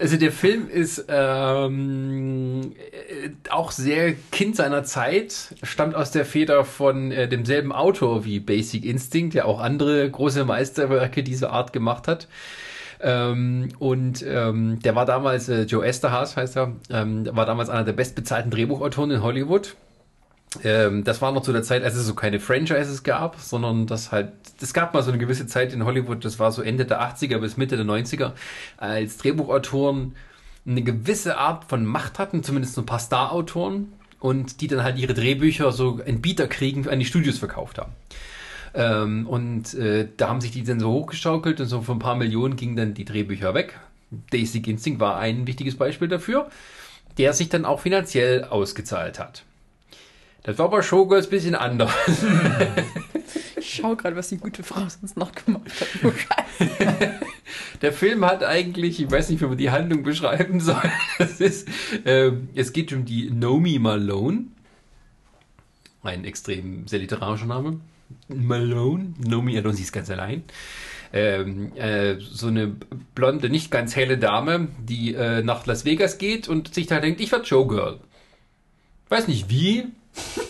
Also 0.00 0.16
der 0.16 0.32
Film 0.32 0.68
ist 0.68 1.04
ähm, 1.08 2.72
äh, 2.72 3.30
auch 3.50 3.70
sehr 3.70 4.14
Kind 4.32 4.56
seiner 4.56 4.84
Zeit, 4.84 5.54
stammt 5.62 5.94
aus 5.94 6.10
der 6.10 6.24
Feder 6.24 6.64
von 6.64 7.12
äh, 7.12 7.28
demselben 7.28 7.72
Autor 7.72 8.24
wie 8.24 8.40
Basic 8.40 8.84
Instinct, 8.84 9.34
der 9.34 9.46
auch 9.46 9.60
andere 9.60 10.10
große 10.10 10.44
Meisterwerke 10.44 11.22
dieser 11.22 11.52
Art 11.52 11.72
gemacht 11.72 12.08
hat. 12.08 12.28
Ähm, 13.00 13.68
und 13.78 14.24
ähm, 14.26 14.80
der 14.80 14.94
war 14.94 15.06
damals, 15.06 15.48
äh, 15.48 15.62
Joe 15.62 15.84
Esterhaas 15.84 16.36
heißt 16.36 16.56
er, 16.56 16.72
ähm, 16.90 17.28
war 17.32 17.46
damals 17.46 17.68
einer 17.68 17.84
der 17.84 17.92
bestbezahlten 17.92 18.50
Drehbuchautoren 18.50 19.10
in 19.10 19.22
Hollywood. 19.22 19.76
Ähm, 20.62 21.04
das 21.04 21.20
war 21.20 21.32
noch 21.32 21.42
zu 21.42 21.52
der 21.52 21.62
Zeit, 21.62 21.82
als 21.82 21.96
es 21.96 22.06
so 22.06 22.14
keine 22.14 22.38
Franchises 22.38 23.02
gab, 23.02 23.40
sondern 23.40 23.86
das 23.86 24.12
halt, 24.12 24.32
es 24.60 24.72
gab 24.72 24.94
mal 24.94 25.02
so 25.02 25.10
eine 25.10 25.18
gewisse 25.18 25.46
Zeit 25.46 25.72
in 25.72 25.84
Hollywood, 25.84 26.24
das 26.24 26.38
war 26.38 26.52
so 26.52 26.62
Ende 26.62 26.84
der 26.84 27.02
80er 27.02 27.38
bis 27.38 27.56
Mitte 27.56 27.76
der 27.76 27.86
90er, 27.86 28.32
als 28.76 29.16
Drehbuchautoren 29.18 30.14
eine 30.66 30.82
gewisse 30.82 31.38
Art 31.38 31.64
von 31.64 31.84
Macht 31.84 32.18
hatten, 32.18 32.42
zumindest 32.42 32.74
so 32.74 32.82
ein 32.82 32.86
paar 32.86 33.00
Star-Autoren, 33.00 33.92
und 34.20 34.62
die 34.62 34.68
dann 34.68 34.82
halt 34.82 34.96
ihre 34.96 35.12
Drehbücher 35.12 35.70
so 35.70 35.98
in 35.98 36.22
Bieterkriegen 36.22 36.88
an 36.88 36.98
die 36.98 37.04
Studios 37.04 37.36
verkauft 37.36 37.76
haben. 37.76 37.92
Ähm, 38.74 39.26
und 39.26 39.74
äh, 39.74 40.08
da 40.16 40.28
haben 40.28 40.40
sich 40.40 40.50
die 40.50 40.64
dann 40.64 40.80
so 40.80 40.90
hochgeschaukelt 40.90 41.60
und 41.60 41.66
so 41.66 41.80
für 41.80 41.92
ein 41.92 42.00
paar 42.00 42.16
Millionen 42.16 42.56
gingen 42.56 42.76
dann 42.76 42.94
die 42.94 43.04
Drehbücher 43.04 43.54
weg. 43.54 43.78
Basic 44.30 44.66
Instinct 44.66 45.00
war 45.00 45.18
ein 45.18 45.46
wichtiges 45.46 45.76
Beispiel 45.76 46.08
dafür, 46.08 46.50
der 47.18 47.32
sich 47.32 47.48
dann 47.48 47.64
auch 47.64 47.80
finanziell 47.80 48.44
ausgezahlt 48.44 49.18
hat. 49.18 49.44
Das 50.42 50.58
war 50.58 50.68
bei 50.70 50.82
Showgirls 50.82 51.26
ein 51.26 51.30
bisschen 51.30 51.54
anders. 51.54 51.92
Ich 53.56 53.80
schau 53.80 53.96
gerade, 53.96 54.14
was 54.14 54.28
die 54.28 54.36
gute 54.36 54.62
Frau 54.62 54.86
sonst 54.88 55.16
noch 55.16 55.32
gemacht 55.32 55.70
hat. 55.80 55.88
Oh. 56.04 56.12
Der 57.80 57.92
Film 57.92 58.24
hat 58.24 58.44
eigentlich, 58.44 59.00
ich 59.00 59.10
weiß 59.10 59.30
nicht, 59.30 59.40
wie 59.40 59.46
man 59.46 59.56
die 59.56 59.70
Handlung 59.70 60.02
beschreiben 60.02 60.60
soll. 60.60 60.82
Das 61.18 61.40
ist, 61.40 61.66
ähm, 62.04 62.50
es 62.54 62.72
geht 62.72 62.92
um 62.92 63.04
die 63.04 63.30
Nomi 63.30 63.78
Malone. 63.78 64.44
Ein 66.02 66.24
extrem 66.24 66.86
sehr 66.86 66.98
literarischer 66.98 67.46
Name. 67.46 67.80
Malone. 68.28 69.14
Nomi 69.18 69.60
sie 69.72 69.82
ist 69.82 69.92
ganz 69.92 70.10
allein. 70.10 70.44
Ähm, 71.12 71.76
äh, 71.76 72.16
so 72.18 72.48
eine 72.48 72.74
blonde, 73.14 73.48
nicht 73.48 73.70
ganz 73.70 73.94
helle 73.94 74.18
Dame, 74.18 74.68
die 74.80 75.14
äh, 75.14 75.42
nach 75.42 75.64
Las 75.66 75.84
Vegas 75.84 76.18
geht 76.18 76.48
und 76.48 76.74
sich 76.74 76.88
da 76.88 76.98
denkt, 76.98 77.20
ich 77.20 77.30
war 77.30 77.44
Showgirl. 77.44 78.00
Weiß 79.10 79.28
nicht 79.28 79.48
wie. 79.48 79.84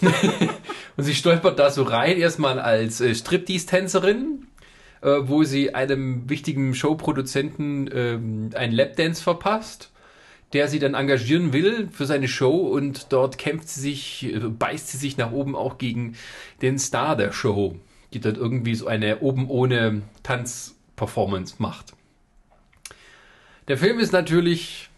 und 0.97 1.05
sie 1.05 1.15
stolpert 1.15 1.59
da 1.59 1.71
so 1.71 1.83
rein, 1.83 2.17
erstmal 2.17 2.59
als 2.59 3.01
äh, 3.01 3.15
Striptease-Tänzerin, 3.15 4.47
äh, 5.03 5.09
wo 5.23 5.43
sie 5.45 5.75
einem 5.75 6.31
wichtigen 6.31 6.75
Showproduzenten 6.75 7.91
ähm, 7.93 8.51
einen 8.55 8.73
Lapdance 8.73 9.23
verpasst, 9.23 9.91
der 10.55 10.69
sie 10.69 10.79
dann 10.79 10.95
engagieren 10.95 11.53
will 11.53 11.89
für 11.93 12.07
seine 12.07 12.29
Show 12.29 12.57
und 12.57 13.13
dort 13.13 13.37
kämpft 13.37 13.69
sie 13.69 13.81
sich, 13.81 14.35
äh, 14.35 14.39
beißt 14.39 14.89
sie 14.89 14.97
sich 14.97 15.17
nach 15.17 15.33
oben 15.33 15.57
auch 15.57 15.79
gegen 15.79 16.15
den 16.63 16.79
Star 16.79 17.17
der 17.17 17.33
Show, 17.33 17.77
die 18.13 18.21
dort 18.21 18.39
irgendwie 18.39 18.75
so 18.75 18.87
eine 18.87 19.21
oben 19.21 19.51
ohne 19.51 20.03
Tanzperformance 20.23 21.57
macht. 21.59 21.93
Der 23.69 23.77
Film 23.77 23.99
ist 23.99 24.13
natürlich 24.13 24.91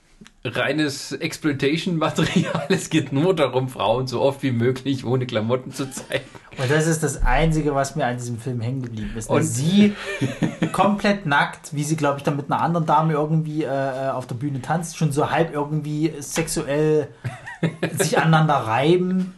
reines 0.46 1.12
Exploitation-Material. 1.12 2.66
Es 2.68 2.90
geht 2.90 3.12
nur 3.12 3.34
darum, 3.34 3.68
Frauen 3.68 4.06
so 4.06 4.20
oft 4.22 4.42
wie 4.42 4.52
möglich 4.52 5.04
ohne 5.04 5.26
Klamotten 5.26 5.72
zu 5.72 5.90
zeigen. 5.90 6.24
Und 6.58 6.70
das 6.70 6.86
ist 6.86 7.02
das 7.02 7.22
Einzige, 7.22 7.74
was 7.74 7.96
mir 7.96 8.06
an 8.06 8.16
diesem 8.16 8.38
Film 8.38 8.60
hängen 8.60 8.82
geblieben 8.82 9.12
ist. 9.16 9.28
Und- 9.28 9.42
sie 9.42 9.94
komplett 10.72 11.26
nackt, 11.26 11.74
wie 11.74 11.84
sie, 11.84 11.96
glaube 11.96 12.18
ich, 12.18 12.22
dann 12.24 12.36
mit 12.36 12.50
einer 12.50 12.60
anderen 12.60 12.86
Dame 12.86 13.12
irgendwie 13.12 13.64
äh, 13.64 14.10
auf 14.10 14.26
der 14.26 14.36
Bühne 14.36 14.62
tanzt, 14.62 14.96
schon 14.96 15.12
so 15.12 15.30
halb 15.30 15.52
irgendwie 15.52 16.12
sexuell 16.20 17.08
sich 17.98 18.18
aneinander 18.18 18.54
reiben. 18.54 19.34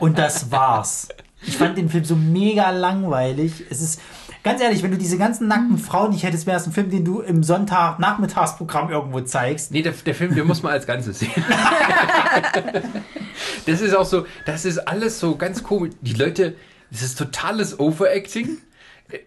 Und 0.00 0.18
das 0.18 0.50
war's. 0.50 1.08
Ich 1.44 1.56
fand 1.56 1.76
den 1.76 1.88
Film 1.88 2.04
so 2.04 2.14
mega 2.14 2.70
langweilig. 2.70 3.64
Es 3.68 3.80
ist, 3.82 4.00
ganz 4.42 4.60
ehrlich, 4.60 4.82
wenn 4.82 4.90
du 4.90 4.98
diese 4.98 5.18
ganzen 5.18 5.48
nackten 5.48 5.78
Frauen 5.78 6.10
nicht 6.10 6.24
hättest, 6.24 6.46
wäre 6.46 6.56
es 6.56 6.66
ein 6.66 6.72
Film, 6.72 6.90
den 6.90 7.04
du 7.04 7.20
im 7.20 7.42
Sonntag-Nachmittagsprogramm 7.42 8.90
irgendwo 8.90 9.20
zeigst. 9.20 9.70
Nee, 9.70 9.82
der, 9.82 9.92
der 9.92 10.14
Film, 10.14 10.34
den 10.34 10.46
muss 10.46 10.62
man 10.62 10.72
als 10.72 10.86
Ganzes 10.86 11.20
sehen. 11.20 11.30
das 13.66 13.80
ist 13.80 13.94
auch 13.94 14.06
so, 14.06 14.26
das 14.46 14.64
ist 14.64 14.78
alles 14.78 15.20
so 15.20 15.36
ganz 15.36 15.62
komisch. 15.62 15.92
Die 16.00 16.14
Leute, 16.14 16.56
das 16.90 17.02
ist 17.02 17.18
totales 17.18 17.78
Overacting. 17.78 18.58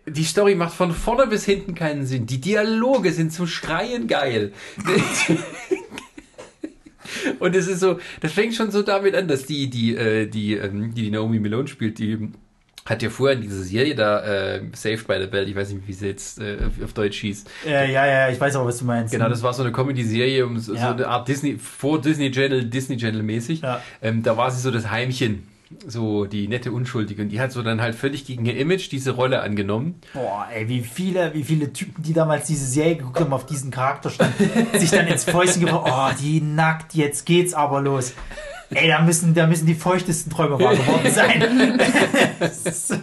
Die 0.08 0.24
Story 0.24 0.56
macht 0.56 0.74
von 0.74 0.92
vorne 0.92 1.28
bis 1.28 1.46
hinten 1.46 1.76
keinen 1.76 2.06
Sinn. 2.06 2.26
Die 2.26 2.42
Dialoge 2.42 3.12
sind 3.12 3.32
zum 3.32 3.48
Schreien 3.48 4.08
geil. 4.08 4.52
Und 7.40 7.56
es 7.56 7.68
ist 7.68 7.80
so, 7.80 8.00
das 8.20 8.34
fängt 8.34 8.56
schon 8.56 8.72
so 8.72 8.82
damit 8.82 9.16
an, 9.16 9.28
dass 9.28 9.46
die, 9.46 9.70
die, 9.70 9.96
äh, 9.96 10.28
die, 10.28 10.56
ähm, 10.56 10.94
die, 10.94 11.04
die 11.04 11.12
Naomi 11.12 11.40
Malone 11.40 11.68
spielt, 11.68 12.00
die 12.00 12.30
hat 12.88 13.02
ja 13.02 13.10
vorher 13.10 13.36
in 13.36 13.42
dieser 13.42 13.64
Serie 13.64 13.96
da, 13.96 14.22
äh, 14.56 14.62
Saved 14.74 15.08
by 15.08 15.16
the 15.20 15.26
Bell, 15.28 15.50
ich 15.50 15.56
weiß 15.56 15.72
nicht, 15.74 15.88
wie 15.88 15.94
sie 15.94 16.06
jetzt 16.08 16.40
äh, 16.40 16.58
auf 16.84 16.94
Deutsch 16.94 17.18
hieß. 17.20 17.46
Äh, 17.66 17.92
ja, 17.92 18.06
ja, 18.06 18.30
ich 18.30 18.40
weiß 18.40 18.56
auch, 18.58 18.66
was 18.66 18.78
du 18.78 18.86
meinst. 18.86 19.12
Genau, 19.12 19.28
das 19.28 19.42
war 19.42 19.54
so 19.54 19.64
eine 19.64 19.72
Comedy-Serie, 19.72 20.46
um 20.46 20.60
so, 20.60 20.76
Ja. 20.76 20.82
so 20.90 20.94
eine 20.94 21.08
Art 21.08 21.28
Disney, 21.28 21.58
vor 21.58 22.00
Disney 22.00 22.30
Channel, 22.30 22.66
Disney 22.66 22.98
Channel 22.98 23.24
mäßig. 23.24 23.62
Ja. 23.62 23.82
Ähm, 24.04 24.22
da 24.22 24.38
war 24.38 24.52
sie 24.52 24.62
so 24.62 24.70
das 24.70 24.92
Heimchen, 24.92 25.48
so 25.88 26.26
die 26.26 26.48
nette 26.48 26.72
Unschuldige. 26.72 27.24
Und 27.24 27.30
die 27.30 27.40
hat 27.40 27.52
so 27.52 27.64
dann 27.64 27.82
halt 27.82 27.96
völlig 27.96 28.24
gegen 28.28 28.46
ihr 28.46 28.56
Image 28.56 28.92
diese 28.92 29.12
Rolle 29.12 29.42
angenommen. 29.42 29.96
Boah, 30.14 30.46
ey, 30.54 30.70
wie 30.70 30.82
viele, 30.82 31.34
wie 31.34 31.44
viele 31.44 31.74
Typen, 31.74 32.04
die 32.04 32.14
damals 32.14 32.46
diese 32.46 32.68
Serie 32.68 32.98
geguckt 32.98 33.20
haben, 33.20 33.34
auf 33.34 33.48
diesen 33.48 33.72
Charakter 33.72 34.12
standen, 34.12 34.48
sich 34.80 34.92
dann 34.92 35.08
ins 35.08 35.24
Fäustchen 35.24 35.66
gebracht, 35.66 35.92
oh, 36.16 36.22
die 36.22 36.40
nackt, 36.40 36.94
jetzt 36.94 37.26
geht's 37.26 37.56
aber 37.56 37.82
los. 37.82 38.14
Ey, 38.76 38.90
da 38.90 39.02
müssen, 39.02 39.34
da 39.34 39.48
müssen 39.48 39.66
die 39.66 39.74
feuchtesten 39.74 40.30
Träume 40.30 40.60
wahr 40.60 40.76
geworden 40.76 41.12
sein. 41.12 41.80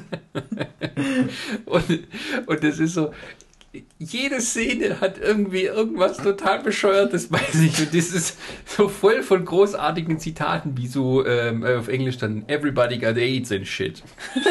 Und, 1.64 2.06
und 2.46 2.64
das 2.64 2.78
ist 2.78 2.94
so, 2.94 3.10
jede 3.98 4.40
Szene 4.40 5.00
hat 5.00 5.18
irgendwie 5.18 5.62
irgendwas 5.64 6.18
total 6.18 6.62
Bescheuertes 6.62 7.28
bei 7.28 7.40
sich. 7.50 7.78
Und 7.78 7.94
das 7.94 8.12
ist 8.12 8.38
so 8.66 8.88
voll 8.88 9.22
von 9.22 9.44
großartigen 9.44 10.18
Zitaten, 10.18 10.76
wie 10.76 10.86
so 10.86 11.26
ähm, 11.26 11.64
auf 11.64 11.88
Englisch 11.88 12.18
dann 12.18 12.46
Everybody 12.48 12.98
got 12.98 13.16
AIDS 13.16 13.50
and 13.50 13.66
shit. 13.66 14.02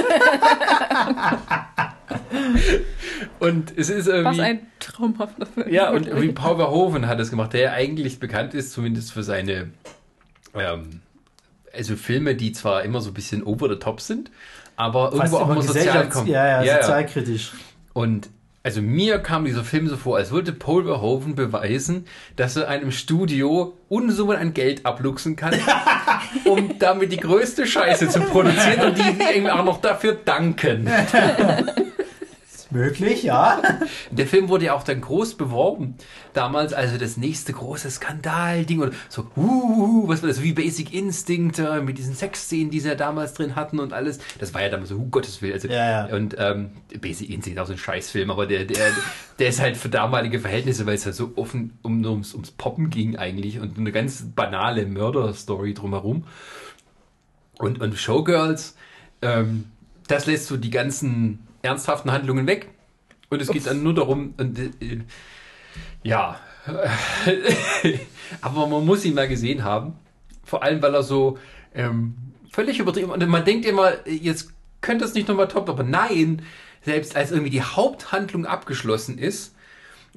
und 3.39 3.71
es 3.77 3.89
ist 3.89 4.07
irgendwie. 4.07 4.39
Was 4.39 4.45
ein 4.45 4.67
traumhafter 4.79 5.45
Film. 5.45 5.71
Ja, 5.71 5.91
und 5.91 6.19
wie 6.19 6.31
Paul 6.31 6.57
Verhoeven 6.57 7.07
hat 7.07 7.19
das 7.19 7.29
gemacht, 7.29 7.53
der 7.53 7.73
eigentlich 7.73 8.19
bekannt 8.19 8.55
ist, 8.55 8.71
zumindest 8.71 9.11
für 9.13 9.21
seine 9.23 9.69
ähm, 10.55 11.01
also 11.75 11.95
Filme, 11.95 12.35
die 12.35 12.51
zwar 12.51 12.83
immer 12.83 13.01
so 13.01 13.11
ein 13.11 13.13
bisschen 13.13 13.43
over 13.43 13.69
the 13.69 13.75
top 13.75 14.01
sind, 14.01 14.31
aber 14.75 15.11
irgendwo 15.13 15.37
auch 15.37 15.49
immer 15.49 15.61
sozial 15.61 16.09
kommen. 16.09 16.27
Ja, 16.27 16.63
ja, 16.63 16.81
sozialkritisch. 16.81 17.51
Und 17.93 18.29
also 18.63 18.81
mir 18.81 19.17
kam 19.19 19.45
dieser 19.45 19.63
Film 19.63 19.87
so 19.87 19.97
vor, 19.97 20.17
als 20.17 20.29
würde 20.31 20.51
Paul 20.51 20.85
Verhoeven 20.85 21.33
beweisen, 21.33 22.05
dass 22.35 22.55
er 22.57 22.67
einem 22.67 22.91
Studio 22.91 23.75
Unsummen 23.89 24.37
an 24.37 24.53
Geld 24.53 24.85
abluchsen 24.85 25.35
kann, 25.35 25.55
um 26.45 26.77
damit 26.77 27.11
die 27.11 27.17
größte 27.17 27.65
Scheiße 27.65 28.09
zu 28.09 28.19
produzieren 28.21 28.89
und 28.89 28.97
die 28.97 29.37
ihm 29.37 29.47
auch 29.47 29.65
noch 29.65 29.81
dafür 29.81 30.13
danken. 30.13 30.87
Möglich, 32.71 33.23
ja. 33.23 33.61
Der 34.11 34.25
Film 34.25 34.47
wurde 34.47 34.65
ja 34.65 34.73
auch 34.73 34.83
dann 34.83 35.01
groß 35.01 35.35
beworben. 35.35 35.95
Damals 36.33 36.73
also 36.73 36.97
das 36.97 37.17
nächste 37.17 37.51
große 37.51 37.91
Skandalding 37.91 38.81
oder 38.81 38.91
so, 39.09 39.27
uh, 39.35 40.07
was 40.07 40.21
war 40.21 40.29
das, 40.29 40.41
wie 40.41 40.53
Basic 40.53 40.93
Instinct 40.93 41.59
äh, 41.59 41.81
mit 41.81 41.97
diesen 41.97 42.15
Sexszenen, 42.15 42.71
die 42.71 42.79
sie 42.79 42.87
ja 42.87 42.95
damals 42.95 43.33
drin 43.33 43.55
hatten 43.55 43.79
und 43.79 43.91
alles. 43.91 44.19
Das 44.39 44.53
war 44.53 44.61
ja 44.61 44.69
damals 44.69 44.89
so, 44.89 44.95
uh, 44.95 45.07
Gottes 45.09 45.41
Willen. 45.41 45.53
Also, 45.53 45.67
Ja, 45.67 46.07
ja. 46.07 46.15
Und 46.15 46.35
ähm, 46.39 46.71
Basic 46.99 47.29
Instinct 47.29 47.57
ist 47.57 47.61
auch 47.61 47.67
so 47.67 47.73
ein 47.73 47.77
Scheißfilm, 47.77 48.31
aber 48.31 48.47
der, 48.47 48.63
der, 48.63 48.91
der 49.37 49.49
ist 49.49 49.59
halt 49.59 49.75
für 49.75 49.89
damalige 49.89 50.39
Verhältnisse, 50.39 50.85
weil 50.85 50.95
es 50.95 51.05
halt 51.05 51.15
so 51.15 51.33
offen 51.35 51.77
um, 51.81 52.05
ums, 52.05 52.33
ums 52.33 52.51
Poppen 52.51 52.89
ging 52.89 53.17
eigentlich 53.17 53.59
und 53.59 53.77
eine 53.77 53.91
ganz 53.91 54.23
banale 54.33 54.85
Mörder-Story 54.85 55.73
drumherum. 55.73 56.23
Und, 57.57 57.81
und 57.81 57.97
Showgirls, 57.97 58.75
ähm, 59.21 59.65
das 60.07 60.25
lässt 60.25 60.47
so 60.47 60.57
die 60.57 60.71
ganzen 60.71 61.39
ernsthaften 61.61 62.11
Handlungen 62.11 62.47
weg. 62.47 62.69
Und 63.29 63.41
es 63.41 63.49
geht 63.49 63.65
dann 63.65 63.81
nur 63.83 63.93
darum, 63.93 64.33
und, 64.37 64.59
äh, 64.59 64.71
ja, 66.03 66.39
aber 68.41 68.67
man 68.67 68.85
muss 68.85 69.05
ihn 69.05 69.13
mal 69.13 69.27
gesehen 69.27 69.63
haben. 69.63 69.93
Vor 70.43 70.63
allem, 70.63 70.81
weil 70.81 70.93
er 70.93 71.03
so 71.03 71.37
ähm, 71.73 72.15
völlig 72.51 72.79
übertrieben 72.79 73.09
und 73.11 73.25
man 73.27 73.45
denkt 73.45 73.65
immer, 73.65 74.05
jetzt 74.07 74.53
könnte 74.81 75.05
es 75.05 75.13
nicht 75.13 75.27
nochmal 75.27 75.47
top, 75.47 75.69
aber 75.69 75.83
nein, 75.83 76.41
selbst 76.81 77.15
als 77.15 77.31
irgendwie 77.31 77.51
die 77.51 77.61
Haupthandlung 77.61 78.45
abgeschlossen 78.45 79.17
ist, 79.17 79.55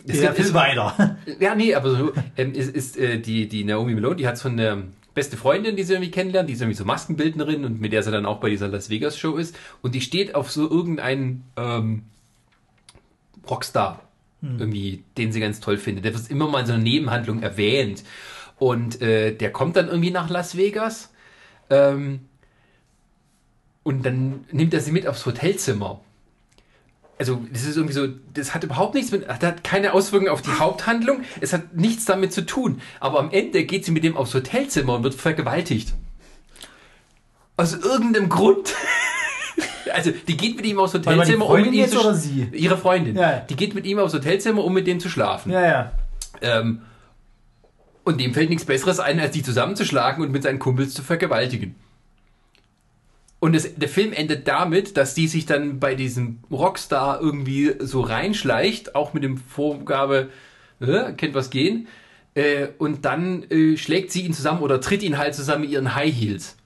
ist- 0.04 0.18
Film 0.18 0.54
weiter. 0.54 1.16
ja, 1.38 1.54
nee, 1.54 1.74
aber 1.74 1.90
so, 1.90 2.12
ähm, 2.37 2.52
ist, 2.52 2.74
ist 2.74 2.96
äh, 2.96 3.18
die, 3.20 3.46
die 3.48 3.64
Naomi 3.64 3.94
Malone, 3.94 4.16
die 4.16 4.26
hat 4.26 4.38
so 4.38 4.48
eine 4.48 4.85
beste 5.14 5.37
Freundin, 5.37 5.77
die 5.77 5.85
sie 5.85 5.94
irgendwie 5.94 6.11
kennenlernt, 6.11 6.48
die 6.48 6.55
ist 6.55 6.61
irgendwie 6.61 6.77
so 6.77 6.85
Maskenbildnerin 6.85 7.64
und 7.64 7.81
mit 7.81 7.92
der 7.92 8.03
sie 8.03 8.11
dann 8.11 8.27
auch 8.27 8.40
bei 8.40 8.50
dieser 8.50 8.68
Las 8.68 8.90
Vegas 8.90 9.18
Show 9.18 9.37
ist. 9.37 9.57
Und 9.81 9.94
die 9.94 10.00
steht 10.00 10.35
auf 10.35 10.50
so 10.50 10.68
irgendeinen 10.68 11.44
ähm, 11.57 12.03
Rockstar, 13.48 14.03
irgendwie, 14.42 15.05
den 15.16 15.33
sie 15.33 15.40
ganz 15.40 15.61
toll 15.61 15.79
findet. 15.79 16.05
Der 16.05 16.14
wird 16.14 16.31
immer 16.31 16.48
mal 16.48 16.61
in 16.61 16.66
so 16.66 16.72
einer 16.74 16.83
Nebenhandlung 16.83 17.42
erwähnt. 17.42 18.05
Und 18.59 19.00
äh, 19.00 19.33
der 19.35 19.53
kommt 19.53 19.77
dann 19.77 19.88
irgendwie 19.88 20.11
nach 20.11 20.29
Las 20.29 20.57
Vegas. 20.57 21.12
Ähm, 21.70 22.20
und 23.83 24.05
dann 24.05 24.44
nimmt 24.50 24.74
er 24.74 24.81
sie 24.81 24.92
mit 24.92 25.07
aufs 25.07 25.24
Hotelzimmer 25.24 26.00
also 27.18 27.40
das 27.53 27.64
ist 27.64 27.77
irgendwie 27.77 27.94
so, 27.94 28.09
das 28.35 28.55
hat 28.55 28.64
überhaupt 28.64 28.94
nichts 28.94 29.12
mit, 29.12 29.29
das 29.29 29.40
hat 29.40 29.62
keine 29.62 29.92
Auswirkungen 29.92 30.31
auf 30.31 30.42
die 30.42 30.50
Haupthandlung, 30.59 31.22
es 31.40 31.53
hat 31.53 31.74
nichts 31.74 32.05
damit 32.05 32.33
zu 32.33 32.44
tun. 32.44 32.81
Aber 33.00 33.20
am 33.20 33.31
Ende 33.31 33.64
geht 33.64 33.85
sie 33.85 33.92
mit 33.92 34.05
dem 34.05 34.16
aufs 34.16 34.35
Hotelzimmer 34.35 34.94
und 34.94 35.05
wird 35.05 35.14
vergewaltigt. 35.14 35.94
Aus 37.57 37.74
irgendeinem 37.74 38.29
Grund. 38.29 38.74
Also 39.92 40.11
die 40.27 40.37
geht 40.37 40.57
mit 40.57 40.64
ihm 40.64 40.79
aufs 40.79 40.94
Hotelzimmer, 40.94 41.46
um 41.46 41.61
mit 41.61 41.72
ihm 41.72 41.87
zu 41.87 42.00
oder 42.00 42.14
sie? 42.14 42.48
Ihre 42.53 42.77
Freundin. 42.77 43.16
Ja. 43.16 43.40
Die 43.40 43.55
geht 43.55 43.74
mit 43.74 43.85
ihm 43.85 43.98
aufs 43.98 44.14
Hotelzimmer, 44.14 44.64
um 44.64 44.72
mit 44.72 44.88
dem 44.88 44.98
zu 44.98 45.09
schlafen. 45.09 45.53
Ja, 45.53 45.61
ja. 45.61 45.92
Ähm, 46.40 46.83
und 48.03 48.18
dem 48.20 48.35
fällt 48.35 48.48
nichts 48.50 48.64
Besseres 48.64 48.98
ein, 48.98 49.20
als 49.20 49.33
die 49.33 49.42
zusammenzuschlagen 49.42 50.24
und 50.24 50.33
mit 50.33 50.42
seinen 50.42 50.59
Kumpels 50.59 50.94
zu 50.94 51.03
vergewaltigen. 51.03 51.77
Und 53.44 53.54
es, 53.54 53.74
der 53.74 53.90
Film 53.90 54.14
endet 54.14 54.48
damit, 54.48 54.96
dass 54.96 55.12
die 55.12 55.28
sich 55.28 55.44
dann 55.44 55.78
bei 55.78 55.94
diesem 55.94 56.38
Rockstar 56.50 57.20
irgendwie 57.20 57.74
so 57.78 58.00
reinschleicht, 58.00 58.94
auch 58.94 59.12
mit 59.12 59.22
dem 59.22 59.37
Vorgabe, 59.37 60.30
äh, 60.80 61.12
kennt 61.12 61.35
was 61.35 61.50
gehen. 61.50 61.87
Äh, 62.33 62.68
und 62.78 63.04
dann 63.04 63.42
äh, 63.50 63.76
schlägt 63.76 64.12
sie 64.12 64.22
ihn 64.22 64.33
zusammen 64.33 64.62
oder 64.62 64.80
tritt 64.80 65.02
ihn 65.02 65.18
halt 65.18 65.35
zusammen 65.35 65.61
mit 65.61 65.72
ihren 65.72 65.94
High 65.94 66.14
Heels. 66.14 66.57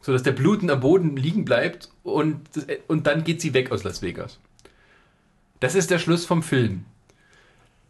So 0.00 0.10
dass 0.10 0.24
der 0.24 0.32
blutend 0.32 0.72
am 0.72 0.80
Boden 0.80 1.16
liegen 1.16 1.44
bleibt 1.44 1.90
und, 2.02 2.40
das- 2.52 2.66
und 2.88 3.06
dann 3.06 3.22
geht 3.22 3.40
sie 3.40 3.54
weg 3.54 3.70
aus 3.70 3.84
Las 3.84 4.02
Vegas. 4.02 4.40
Das 5.60 5.76
ist 5.76 5.92
der 5.92 6.00
Schluss 6.00 6.26
vom 6.26 6.42
Film. 6.42 6.84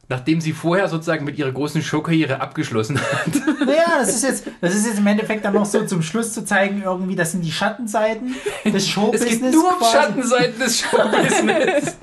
Nachdem 0.08 0.40
sie 0.40 0.52
vorher 0.52 0.88
sozusagen 0.88 1.24
mit 1.24 1.38
ihrer 1.38 1.50
großen 1.52 1.82
Showkarriere 1.82 2.40
abgeschlossen 2.40 3.00
hat. 3.00 3.26
Naja, 3.66 3.98
das 4.00 4.14
ist 4.14 4.22
jetzt, 4.24 4.46
das 4.60 4.74
ist 4.74 4.86
jetzt 4.86 4.98
im 4.98 5.06
Endeffekt 5.06 5.44
dann 5.44 5.54
noch 5.54 5.64
so 5.64 5.86
zum 5.86 6.02
Schluss 6.02 6.32
zu 6.34 6.44
zeigen, 6.44 6.82
irgendwie, 6.84 7.16
das 7.16 7.32
sind 7.32 7.42
die 7.42 7.50
Schattenseiten 7.50 8.34
des 8.64 8.74
Es 8.74 8.88
Showbusiness. 8.88 9.40
geht 9.40 9.52
nur 9.52 9.72
um 9.72 9.78
quasi. 9.78 9.92
Schattenseiten 9.96 10.58
des 10.60 10.80
Showbusiness. 10.80 11.96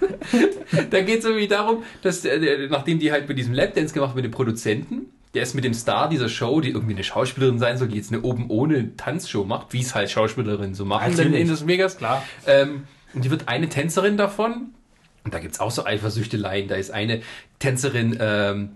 da 0.89 1.01
geht 1.01 1.19
es 1.19 1.25
irgendwie 1.25 1.47
darum, 1.47 1.83
dass 2.01 2.25
äh, 2.25 2.67
nachdem 2.69 2.97
die 2.99 3.11
halt 3.11 3.27
mit 3.29 3.37
diesem 3.37 3.53
Lapdance 3.53 3.93
gemacht 3.93 4.15
mit 4.15 4.25
dem 4.25 4.31
Produzenten, 4.31 5.07
der 5.33 5.43
ist 5.43 5.53
mit 5.53 5.63
dem 5.63 5.73
Star 5.73 6.09
dieser 6.09 6.29
Show, 6.29 6.59
die 6.61 6.69
irgendwie 6.71 6.93
eine 6.93 7.03
Schauspielerin 7.03 7.59
sein 7.59 7.77
soll, 7.77 7.87
die 7.89 7.97
jetzt 7.97 8.11
eine 8.11 8.21
oben 8.23 8.49
ohne 8.49 8.95
Tanzshow 8.97 9.45
macht, 9.45 9.71
wie 9.73 9.81
es 9.81 9.93
halt 9.95 10.09
Schauspielerinnen 10.09 10.73
so 10.73 10.83
machen 10.85 11.11
Natürlich. 11.11 11.41
in 11.41 11.47
Las 11.49 11.67
Vegas. 11.67 11.97
Klar. 11.97 12.23
Ähm, 12.47 12.83
und 13.13 13.23
die 13.23 13.29
wird 13.29 13.47
eine 13.47 13.69
Tänzerin 13.69 14.17
davon. 14.17 14.71
Und 15.23 15.33
da 15.33 15.39
gibt's 15.39 15.59
auch 15.59 15.71
so 15.71 15.85
Eifersüchteleien. 15.85 16.67
Da 16.67 16.75
ist 16.75 16.91
eine 16.91 17.21
Tänzerin, 17.59 18.17
ähm, 18.19 18.69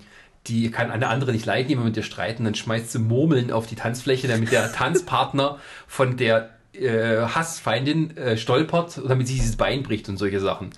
die 0.47 0.69
kann 0.69 0.91
eine 0.91 1.07
andere 1.07 1.31
nicht 1.31 1.45
leiden, 1.45 1.67
die 1.67 1.73
immer 1.73 1.85
mit 1.85 1.97
ihr 1.97 2.03
streiten. 2.03 2.43
Dann 2.43 2.55
schmeißt 2.55 2.91
sie 2.91 2.99
Murmeln 2.99 3.51
auf 3.51 3.67
die 3.67 3.75
Tanzfläche, 3.75 4.27
damit 4.27 4.51
der 4.51 4.71
Tanzpartner 4.73 5.59
von 5.87 6.17
der 6.17 6.51
äh, 6.73 7.21
Hassfeindin 7.21 8.15
äh, 8.17 8.37
stolpert, 8.37 9.01
damit 9.07 9.27
sie 9.27 9.35
dieses 9.35 9.55
Bein 9.55 9.83
bricht 9.83 10.07
und 10.09 10.17
solche 10.17 10.39
Sachen. 10.39 10.69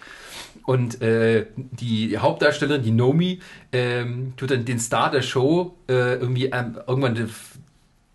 Und 0.65 1.01
äh, 1.01 1.45
die 1.55 2.17
Hauptdarstellerin, 2.17 2.83
die 2.83 2.91
Nomi, 2.91 3.39
ähm, 3.71 4.33
tut 4.35 4.51
dann 4.51 4.65
den 4.65 4.79
Star 4.79 5.11
der 5.11 5.21
Show 5.21 5.77
äh, 5.87 6.15
irgendwie 6.15 6.47
ähm, 6.47 6.77
irgendwann 6.85 7.29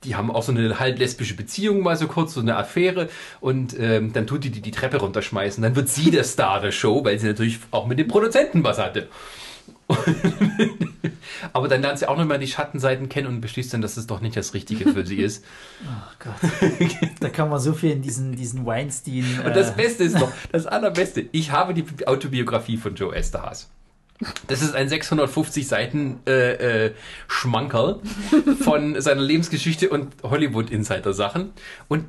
die 0.04 0.16
haben 0.16 0.30
auch 0.30 0.42
so 0.42 0.52
eine 0.52 0.78
halb 0.78 0.98
lesbische 0.98 1.34
Beziehung 1.34 1.80
mal 1.80 1.96
so 1.96 2.06
kurz, 2.06 2.34
so 2.34 2.40
eine 2.40 2.56
Affäre 2.56 3.08
und 3.40 3.78
ähm, 3.78 4.12
dann 4.12 4.26
tut 4.26 4.44
die 4.44 4.50
die, 4.50 4.60
die 4.60 4.70
Treppe 4.70 4.98
runterschmeißen. 4.98 5.62
Dann 5.62 5.76
wird 5.76 5.88
sie 5.88 6.10
der 6.10 6.24
Star 6.24 6.60
der 6.60 6.72
Show, 6.72 7.04
weil 7.04 7.18
sie 7.18 7.26
natürlich 7.26 7.58
auch 7.70 7.86
mit 7.86 7.98
dem 7.98 8.08
Produzenten 8.08 8.64
was 8.64 8.78
hatte. 8.78 9.08
Aber 11.52 11.68
dann 11.68 11.82
lernt 11.82 11.98
sie 11.98 12.08
auch 12.08 12.16
nochmal 12.16 12.38
die 12.38 12.46
Schattenseiten 12.46 13.08
kennen 13.08 13.26
und 13.28 13.40
beschließt 13.40 13.74
dann, 13.74 13.82
dass 13.82 13.96
es 13.96 14.06
doch 14.06 14.20
nicht 14.20 14.36
das 14.36 14.54
Richtige 14.54 14.92
für 14.92 15.04
sie 15.04 15.16
ist. 15.16 15.44
Ach 15.86 16.16
Gott. 16.18 16.34
da 17.20 17.28
kann 17.28 17.48
man 17.48 17.60
so 17.60 17.72
viel 17.74 17.90
in 17.90 18.02
diesen, 18.02 18.36
diesen 18.36 18.64
Weinstein. 18.64 19.40
Und 19.44 19.54
das 19.54 19.74
Beste 19.74 20.04
ist 20.04 20.20
doch, 20.20 20.32
das 20.50 20.66
Allerbeste, 20.66 21.24
ich 21.32 21.50
habe 21.50 21.74
die 21.74 22.06
Autobiografie 22.06 22.76
von 22.76 22.94
Joe 22.94 23.14
Esterhaas. 23.14 23.70
Das 24.48 24.62
ist 24.62 24.74
ein 24.74 24.88
650 24.88 25.66
Seiten 25.66 26.20
äh, 26.26 26.86
äh, 26.86 26.94
Schmankerl 27.28 28.00
von 28.60 29.00
seiner 29.00 29.22
Lebensgeschichte 29.22 29.90
und 29.90 30.14
Hollywood-Insider-Sachen. 30.22 31.52
Und 31.88 32.06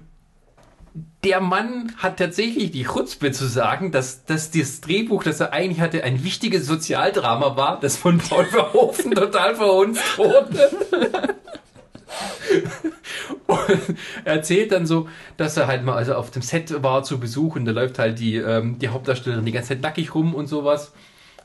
der 1.23 1.39
Mann 1.39 1.93
hat 1.97 2.17
tatsächlich 2.17 2.71
die 2.71 2.83
Chutzpe 2.83 3.31
zu 3.31 3.45
sagen, 3.45 3.91
dass, 3.91 4.25
dass 4.25 4.51
das 4.51 4.81
Drehbuch, 4.81 5.23
das 5.23 5.39
er 5.39 5.53
eigentlich 5.53 5.81
hatte, 5.81 6.03
ein 6.03 6.23
wichtiges 6.23 6.67
Sozialdrama 6.67 7.55
war, 7.55 7.79
das 7.79 7.97
von 7.97 8.19
Paul 8.19 8.45
Verhoeven 8.45 9.11
total 9.15 9.55
verhunzt 9.55 10.17
wurde. 10.17 10.69
Und 13.47 13.87
er 14.25 14.33
erzählt 14.35 14.71
dann 14.71 14.85
so, 14.85 15.07
dass 15.37 15.57
er 15.57 15.67
halt 15.67 15.83
mal 15.83 15.95
also 15.95 16.13
auf 16.13 16.29
dem 16.29 16.41
Set 16.41 16.83
war 16.83 17.03
zu 17.03 17.19
Besuch 17.19 17.55
und 17.55 17.65
da 17.65 17.71
läuft 17.71 17.97
halt 17.99 18.19
die, 18.19 18.35
ähm, 18.35 18.77
die 18.79 18.89
Hauptdarstellerin 18.89 19.45
die 19.45 19.51
ganze 19.51 19.69
Zeit 19.69 19.81
nackig 19.81 20.13
rum 20.13 20.35
und 20.35 20.47
sowas. 20.47 20.93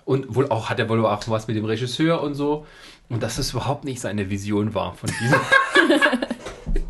Und 0.08 0.34
wohl 0.34 0.48
auch 0.48 0.70
hat 0.70 0.78
er 0.78 0.88
wohl 0.88 1.04
auch 1.04 1.22
was 1.26 1.48
mit 1.48 1.56
dem 1.58 1.66
Regisseur 1.66 2.22
und 2.22 2.32
so. 2.32 2.64
Und 3.10 3.22
dass 3.22 3.36
es 3.36 3.52
überhaupt 3.52 3.84
nicht 3.84 4.00
seine 4.00 4.30
Vision 4.30 4.72
war 4.72 4.94
von 4.94 5.10
diesem. 5.20 5.38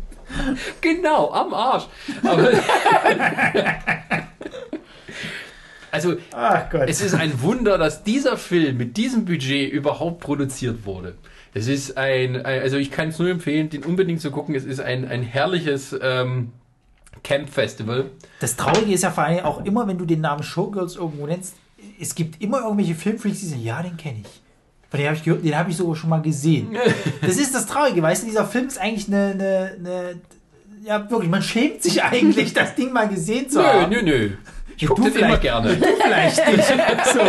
genau, 0.79 1.29
am 1.33 1.53
Arsch. 1.53 1.83
Aber 2.23 2.49
also, 5.91 6.15
es 6.87 7.01
ist 7.01 7.13
ein 7.13 7.41
Wunder, 7.41 7.77
dass 7.77 8.05
dieser 8.05 8.37
Film 8.37 8.77
mit 8.77 8.95
diesem 8.95 9.25
Budget 9.25 9.69
überhaupt 9.69 10.21
produziert 10.21 10.85
wurde. 10.85 11.15
Es 11.53 11.67
ist 11.67 11.97
ein, 11.97 12.45
also 12.45 12.77
ich 12.77 12.89
kann 12.89 13.09
es 13.09 13.19
nur 13.19 13.27
empfehlen, 13.27 13.69
den 13.69 13.83
unbedingt 13.83 14.21
zu 14.21 14.31
gucken. 14.31 14.55
Es 14.55 14.63
ist 14.63 14.79
ein, 14.79 15.05
ein 15.05 15.23
herrliches 15.23 15.93
ähm, 16.01 16.53
Camp 17.23 17.49
Festival. 17.49 18.11
Das 18.39 18.55
Traurige 18.55 18.93
ist 18.93 19.03
ja 19.03 19.11
vor 19.11 19.25
allem 19.25 19.43
auch 19.43 19.65
immer, 19.65 19.85
wenn 19.89 19.97
du 19.97 20.05
den 20.05 20.21
Namen 20.21 20.43
Showgirls 20.43 20.95
irgendwo 20.95 21.27
nennst, 21.27 21.57
es 21.99 22.15
gibt 22.15 22.41
immer 22.41 22.61
irgendwelche 22.61 22.95
Filmfreaks, 22.95 23.39
die 23.39 23.45
sagen, 23.47 23.63
ja, 23.63 23.81
den 23.81 23.97
kenne 23.97 24.21
ich. 24.21 24.41
Von 24.89 24.99
dem 24.99 25.07
habe 25.07 25.17
ich 25.17 25.23
gehört, 25.23 25.43
den 25.43 25.55
habe 25.55 25.69
ich 25.69 25.77
sogar 25.77 25.95
schon 25.95 26.09
mal 26.09 26.21
gesehen. 26.21 26.75
Das 27.21 27.37
ist 27.37 27.53
das 27.53 27.65
Traurige, 27.65 28.01
weißt 28.01 28.23
du, 28.23 28.27
dieser 28.27 28.45
Film 28.45 28.67
ist 28.67 28.79
eigentlich 28.79 29.07
eine, 29.07 29.31
eine, 29.31 29.75
eine 29.77 30.21
ja 30.83 31.09
wirklich, 31.09 31.29
man 31.29 31.43
schämt 31.43 31.83
sich 31.83 32.01
eigentlich, 32.03 32.53
das 32.53 32.75
Ding 32.75 32.91
mal 32.91 33.07
gesehen 33.07 33.49
zu 33.49 33.59
nö, 33.59 33.65
haben. 33.65 33.91
Nö, 33.91 34.01
nö, 34.01 34.31
Ich 34.81 34.87
gucke 34.87 35.03
das 35.11 35.15
immer 35.15 35.37
gerne. 35.37 35.75
Du 35.75 35.85
vielleicht 36.01 36.47
nicht. 36.47 36.63
So. 37.13 37.21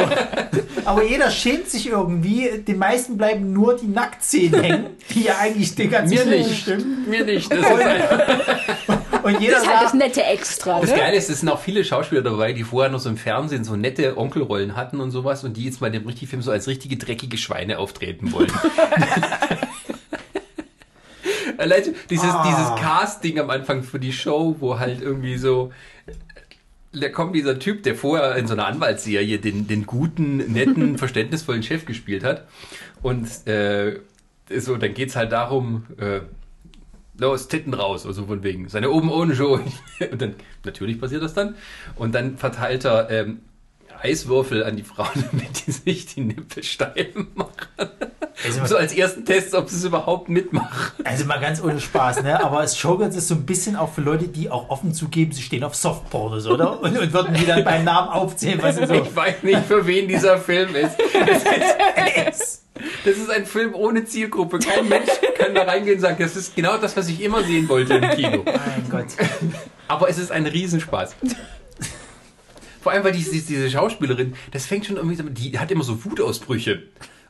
Aber 0.84 1.02
jeder 1.04 1.30
schämt 1.30 1.68
sich 1.68 1.88
irgendwie. 1.88 2.62
Den 2.66 2.78
meisten 2.78 3.16
bleiben 3.16 3.52
nur 3.52 3.76
die 3.76 3.86
Nacktszenen 3.88 4.62
hängen, 4.62 4.86
die 5.10 5.24
ja 5.24 5.38
eigentlich 5.40 5.74
den 5.74 5.90
ganzen 5.90 6.14
Mir 6.16 6.24
nicht. 6.26 6.62
stimmen. 6.62 7.06
Mir 7.08 7.24
nicht. 7.24 7.50
Das 7.50 7.58
ist 7.58 7.66
einfach, 7.66 9.22
Und 9.22 9.38
jeder 9.40 9.54
Das 9.54 9.62
ist 9.62 9.68
halt 9.68 9.82
das 9.82 9.90
sagt, 9.92 9.94
nette 10.02 10.22
Extra. 10.22 10.80
Das 10.80 10.90
Ne? 10.90 10.96
Geile 10.96 11.16
ist, 11.16 11.28
es 11.28 11.40
sind 11.40 11.48
auch 11.50 11.60
viele 11.60 11.84
Schauspieler 11.84 12.22
dabei, 12.22 12.52
die 12.52 12.64
vorher 12.64 12.90
noch 12.90 13.00
so 13.00 13.08
im 13.10 13.16
Fernsehen 13.18 13.64
so 13.64 13.76
nette 13.76 14.16
Onkelrollen 14.16 14.76
hatten 14.76 14.98
und 15.00 15.10
sowas 15.10 15.44
und 15.44 15.56
die 15.56 15.64
jetzt 15.64 15.80
mal 15.80 15.88
in 15.88 15.92
dem 15.94 16.06
richtigen 16.06 16.30
Film 16.30 16.42
so 16.42 16.50
als 16.50 16.66
richtige 16.68 16.96
dreckige 16.96 17.36
Schweine 17.36 17.78
auftreten 17.78 18.32
wollen. 18.32 18.50
Allein 21.58 21.82
dieses, 22.08 22.24
Ah. 22.30 22.44
dieses 22.46 22.80
Casting 22.82 23.38
am 23.38 23.50
Anfang 23.50 23.82
für 23.82 23.98
die 23.98 24.12
Show, 24.12 24.56
wo 24.60 24.78
halt 24.78 25.02
irgendwie 25.02 25.36
so. 25.36 25.72
Da 26.92 27.08
kommt 27.08 27.36
dieser 27.36 27.58
Typ, 27.58 27.84
der 27.84 27.94
vorher 27.94 28.34
in 28.36 28.46
so 28.46 28.54
einer 28.54 28.66
Anwaltsserie 28.66 29.38
den, 29.38 29.68
den 29.68 29.86
guten, 29.86 30.38
netten, 30.52 30.98
verständnisvollen 30.98 31.62
Chef 31.62 31.84
gespielt 31.84 32.24
hat. 32.24 32.46
Und 33.02 33.28
äh, 33.46 34.00
so, 34.58 34.76
dann 34.76 34.94
geht's 34.94 35.14
halt 35.14 35.30
darum, 35.30 35.86
äh, 35.98 36.20
los, 37.18 37.48
Titten 37.48 37.74
raus, 37.74 38.06
also 38.06 38.26
von 38.26 38.42
wegen. 38.42 38.68
Seine 38.68 38.90
oben 38.90 39.10
ohne 39.10 39.36
Show. 39.36 39.60
Und 40.10 40.20
dann, 40.20 40.34
natürlich 40.64 41.00
passiert 41.00 41.22
das 41.22 41.34
dann. 41.34 41.54
Und 41.96 42.14
dann 42.14 42.38
verteilt 42.38 42.84
er 42.84 43.10
ähm, 43.10 43.40
Eiswürfel 44.02 44.64
an 44.64 44.76
die 44.76 44.82
Frauen, 44.82 45.08
damit 45.30 45.66
die 45.66 45.72
sich 45.72 46.06
die 46.06 46.20
Nippel 46.22 46.62
steif 46.62 47.14
machen. 47.34 47.48
Also- 48.44 48.64
so 48.66 48.76
als 48.76 48.92
ersten 48.94 49.24
Test, 49.24 49.54
ob 49.54 49.68
sie 49.68 49.76
es 49.76 49.84
überhaupt 49.84 50.28
mitmachen. 50.30 50.92
also 51.04 51.24
mal 51.26 51.38
ganz 51.40 51.62
ohne 51.62 51.78
Spaß, 51.80 52.22
ne? 52.22 52.42
Aber 52.42 52.62
es 52.62 52.76
Showgirls 52.78 53.14
ist 53.16 53.28
so 53.28 53.34
ein 53.34 53.44
bisschen 53.44 53.76
auch 53.76 53.92
für 53.92 54.00
Leute, 54.00 54.28
die 54.28 54.50
auch 54.50 54.70
offen 54.70 54.94
zugeben, 54.94 55.32
sie 55.32 55.42
stehen 55.42 55.62
auf 55.64 55.74
Softpornos, 55.74 56.46
oder? 56.46 56.80
Und, 56.80 56.96
und 56.98 57.12
würden 57.12 57.34
die 57.34 57.44
dann 57.44 57.64
beim 57.64 57.84
Namen 57.84 58.08
aufzählen, 58.08 58.58
was 58.62 58.76
sie 58.76 58.86
so. 58.86 58.94
Ich 58.94 59.14
weiß 59.14 59.42
nicht, 59.42 59.60
für 59.66 59.86
wen 59.86 60.08
dieser 60.08 60.38
Film 60.38 60.74
ist. 60.74 60.96
Das 60.98 62.38
ist, 62.40 62.64
das 63.04 63.16
ist 63.18 63.30
ein 63.30 63.44
Film 63.44 63.74
ohne 63.74 64.04
Zielgruppe. 64.06 64.58
Kein 64.58 64.88
Mensch 64.88 65.10
kann 65.36 65.54
da 65.54 65.62
reingehen 65.64 65.96
und 65.96 66.00
sagen, 66.00 66.16
das 66.18 66.34
ist 66.34 66.56
genau 66.56 66.78
das, 66.78 66.96
was 66.96 67.08
ich 67.08 67.20
immer 67.22 67.42
sehen 67.44 67.68
wollte 67.68 67.94
im 67.94 68.08
Kino. 68.10 68.42
Mein 68.44 68.88
Gott. 68.90 69.06
Aber 69.88 70.08
es 70.08 70.16
ist 70.18 70.32
ein 70.32 70.46
Riesenspaß. 70.46 71.14
Vor 72.80 72.92
allem, 72.92 73.04
weil 73.04 73.12
diese, 73.12 73.32
diese 73.32 73.70
Schauspielerin, 73.70 74.34
das 74.52 74.66
fängt 74.66 74.86
schon 74.86 74.96
irgendwie, 74.96 75.22
die 75.50 75.58
hat 75.58 75.70
immer 75.70 75.84
so 75.84 76.04
Wutausbrüche. 76.04 76.82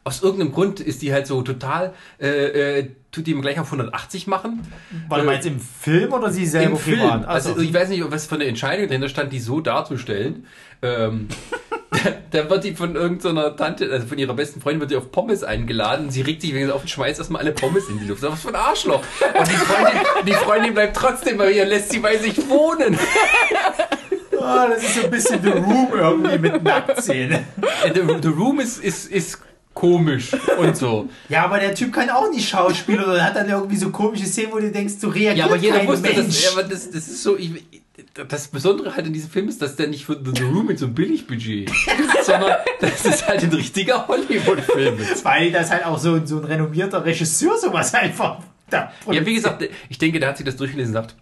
Aus 0.03 0.23
irgendeinem 0.23 0.53
Grund 0.53 0.81
ist 0.81 1.03
die 1.03 1.13
halt 1.13 1.27
so 1.27 1.43
total, 1.43 1.93
äh, 2.19 2.79
äh, 2.79 2.91
tut 3.13 3.27
die 3.27 3.33
immer 3.33 3.43
gleich 3.43 3.61
auf 3.61 3.67
180 3.67 4.27
machen. 4.27 4.67
Warte 5.09 5.27
mal, 5.27 5.35
jetzt 5.35 5.47
im 5.47 5.61
Film 5.61 6.13
oder 6.13 6.31
sie 6.31 6.47
selber 6.47 6.73
Im 6.73 6.77
Film. 6.79 7.01
privat? 7.01 7.27
Also 7.27 7.51
Also, 7.51 7.63
ich 7.63 7.75
weiß 7.75 7.91
nicht, 7.91 8.03
was 8.11 8.27
für 8.27 8.37
eine 8.37 8.47
Entscheidung 8.47 8.87
dahinter 8.89 9.11
stand, 9.11 9.31
die 9.31 9.41
so 9.41 9.61
darzustellen. 9.61 10.47
Ähm, 10.81 11.29
da, 11.91 11.99
da 12.31 12.49
wird 12.49 12.65
die 12.65 12.75
von 12.75 12.97
irgendeiner 12.97 13.55
Tante, 13.55 13.91
also 13.93 14.07
von 14.07 14.17
ihrer 14.17 14.33
besten 14.33 14.63
Freundin, 14.63 14.81
wird 14.81 14.93
die 14.93 14.97
auf 14.97 15.13
Pommes 15.13 15.45
eingeladen. 15.45 16.09
Sie 16.09 16.23
regt 16.23 16.41
sich 16.41 16.55
wegen 16.55 16.71
auf 16.71 16.81
und 16.81 16.89
schmeißt 16.89 17.19
erstmal 17.19 17.43
alle 17.43 17.53
Pommes 17.53 17.91
in 17.91 17.99
die 17.99 18.07
Luft. 18.07 18.23
Was 18.23 18.41
für 18.41 18.49
ein 18.49 18.55
Arschloch. 18.55 19.03
Und 19.39 19.49
die 19.49 19.53
Freundin, 19.53 20.01
die 20.27 20.33
Freundin 20.33 20.73
bleibt 20.73 20.97
trotzdem 20.97 21.37
bei 21.37 21.51
ihr, 21.53 21.67
lässt 21.67 21.93
sie 21.93 21.99
bei 21.99 22.17
sich 22.17 22.49
wohnen. 22.49 22.99
Ah, 24.43 24.69
das 24.69 24.83
ist 24.83 24.95
so 24.97 25.05
ein 25.05 25.11
bisschen 25.11 25.43
The 25.43 25.51
Room 25.51 25.89
irgendwie 25.95 26.39
mit 26.39 26.63
Nacktszene. 26.63 27.45
Äh, 27.85 27.95
The, 27.95 28.01
The 28.23 28.29
Room 28.29 28.61
ist, 28.61 28.83
ist, 28.83 29.11
ist 29.11 29.39
komisch 29.75 30.31
und 30.59 30.77
so. 30.77 31.09
Ja, 31.29 31.45
aber 31.45 31.59
der 31.59 31.75
Typ 31.75 31.93
kann 31.93 32.11
auch 32.11 32.29
nicht 32.31 32.49
Schauspieler 32.49 33.07
oder 33.09 33.25
hat 33.25 33.37
dann 33.37 33.49
irgendwie 33.49 33.77
so 33.77 33.91
komische 33.91 34.27
Szenen, 34.27 34.53
wo 34.53 34.59
du 34.59 34.71
denkst, 34.71 34.95
du 35.01 35.09
reagierst 35.09 35.39
Ja, 35.39 35.45
aber 35.47 35.57
jeder 35.57 35.87
wusste, 35.87 36.13
Mensch. 36.13 36.43
das, 36.43 36.53
aber 36.53 36.63
das, 36.65 36.91
das 36.91 37.09
ist 37.09 37.23
so, 37.23 37.37
ich, 37.39 37.53
das 38.29 38.49
Besondere 38.49 38.97
halt 38.97 39.07
in 39.07 39.13
diesem 39.13 39.31
Film 39.31 39.49
ist, 39.49 39.63
dass 39.63 39.77
der 39.77 39.87
nicht 39.87 40.05
für 40.05 40.21
The 40.23 40.43
Room 40.43 40.67
mit 40.67 40.79
so 40.79 40.87
einem 40.87 40.95
Billigbudget, 40.95 41.71
sondern 42.25 42.57
das 42.81 43.05
ist 43.05 43.27
halt 43.29 43.43
ein 43.45 43.51
richtiger 43.53 44.07
Hollywood-Film. 44.09 44.99
ist. 44.99 45.25
Weil 45.25 45.53
das 45.53 45.71
halt 45.71 45.87
auch 45.87 45.99
so, 45.99 46.25
so 46.27 46.39
ein 46.39 46.45
renommierter 46.45 47.05
Regisseur 47.05 47.57
sowas 47.57 47.95
einfach 47.95 48.39
da 48.69 48.93
Ja, 49.11 49.25
wie 49.25 49.35
gesagt, 49.35 49.69
ich 49.89 49.99
denke, 49.99 50.19
der 50.21 50.31
hat 50.31 50.37
sich 50.37 50.47
das 50.47 50.57
durchgelesen 50.57 50.97
und 50.97 51.03
sagt, 51.03 51.17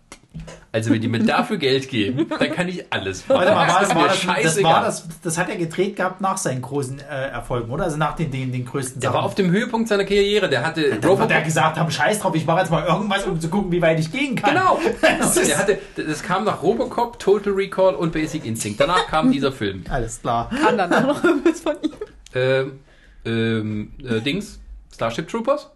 also 0.72 0.90
wenn 0.92 1.00
die 1.00 1.08
mir 1.08 1.20
dafür 1.20 1.56
Geld 1.56 1.88
geben, 1.88 2.26
dann 2.38 2.52
kann 2.52 2.68
ich 2.68 2.84
alles 2.92 3.26
machen. 3.28 3.38
Warte 3.40 3.52
mal, 3.54 3.68
war 3.68 3.80
das, 3.80 3.94
war 3.94 4.36
das, 4.42 4.62
war 4.62 4.80
das, 4.84 5.08
das 5.22 5.38
hat 5.38 5.48
er 5.48 5.56
gedreht 5.56 5.96
gehabt 5.96 6.20
nach 6.20 6.36
seinen 6.36 6.60
großen 6.62 7.00
äh, 7.00 7.02
Erfolgen, 7.30 7.70
oder? 7.70 7.84
Also 7.84 7.96
nach 7.96 8.14
den, 8.16 8.30
den, 8.30 8.52
den 8.52 8.64
größten 8.64 9.00
Der 9.00 9.12
war 9.14 9.22
auf 9.22 9.34
dem 9.34 9.50
Höhepunkt 9.50 9.88
seiner 9.88 10.04
Karriere, 10.04 10.48
der 10.48 10.64
hatte 10.66 10.98
Dann 11.00 11.18
wird 11.18 11.30
er 11.30 11.42
gesagt 11.42 11.78
haben, 11.78 11.90
scheiß 11.90 12.20
drauf, 12.20 12.34
ich 12.34 12.46
mache 12.46 12.60
jetzt 12.60 12.70
mal 12.70 12.84
irgendwas, 12.84 13.24
um 13.26 13.40
zu 13.40 13.48
gucken, 13.48 13.72
wie 13.72 13.80
weit 13.82 13.98
ich 13.98 14.12
gehen 14.12 14.34
kann. 14.36 14.50
Genau. 14.54 14.78
Das 15.18 15.36
ist- 15.36 15.48
Der 15.48 15.58
hatte, 15.58 15.78
das 15.96 16.22
kam 16.22 16.44
nach 16.44 16.62
Robocop, 16.62 17.18
Total 17.18 17.52
Recall 17.52 17.94
und 17.94 18.12
Basic 18.12 18.44
Instinct. 18.44 18.80
Danach 18.80 19.06
kam 19.06 19.32
dieser 19.32 19.52
Film. 19.52 19.84
Alles 19.90 20.20
klar. 20.20 20.50
Kann 20.62 20.76
dann 20.78 20.92
auch 20.92 21.02
noch 21.06 21.24
irgendwas 21.24 21.60
von 21.60 21.76
ihm. 21.82 21.92
Ähm, 22.34 22.80
ähm, 23.24 23.92
äh, 24.06 24.20
Dings, 24.20 24.60
Starship 24.94 25.28
Troopers 25.28 25.70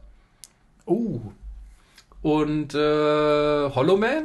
Oh. 0.85 1.21
und 2.23 2.75
äh, 2.75 2.79
Hollow 3.75 3.97
Man. 3.97 4.25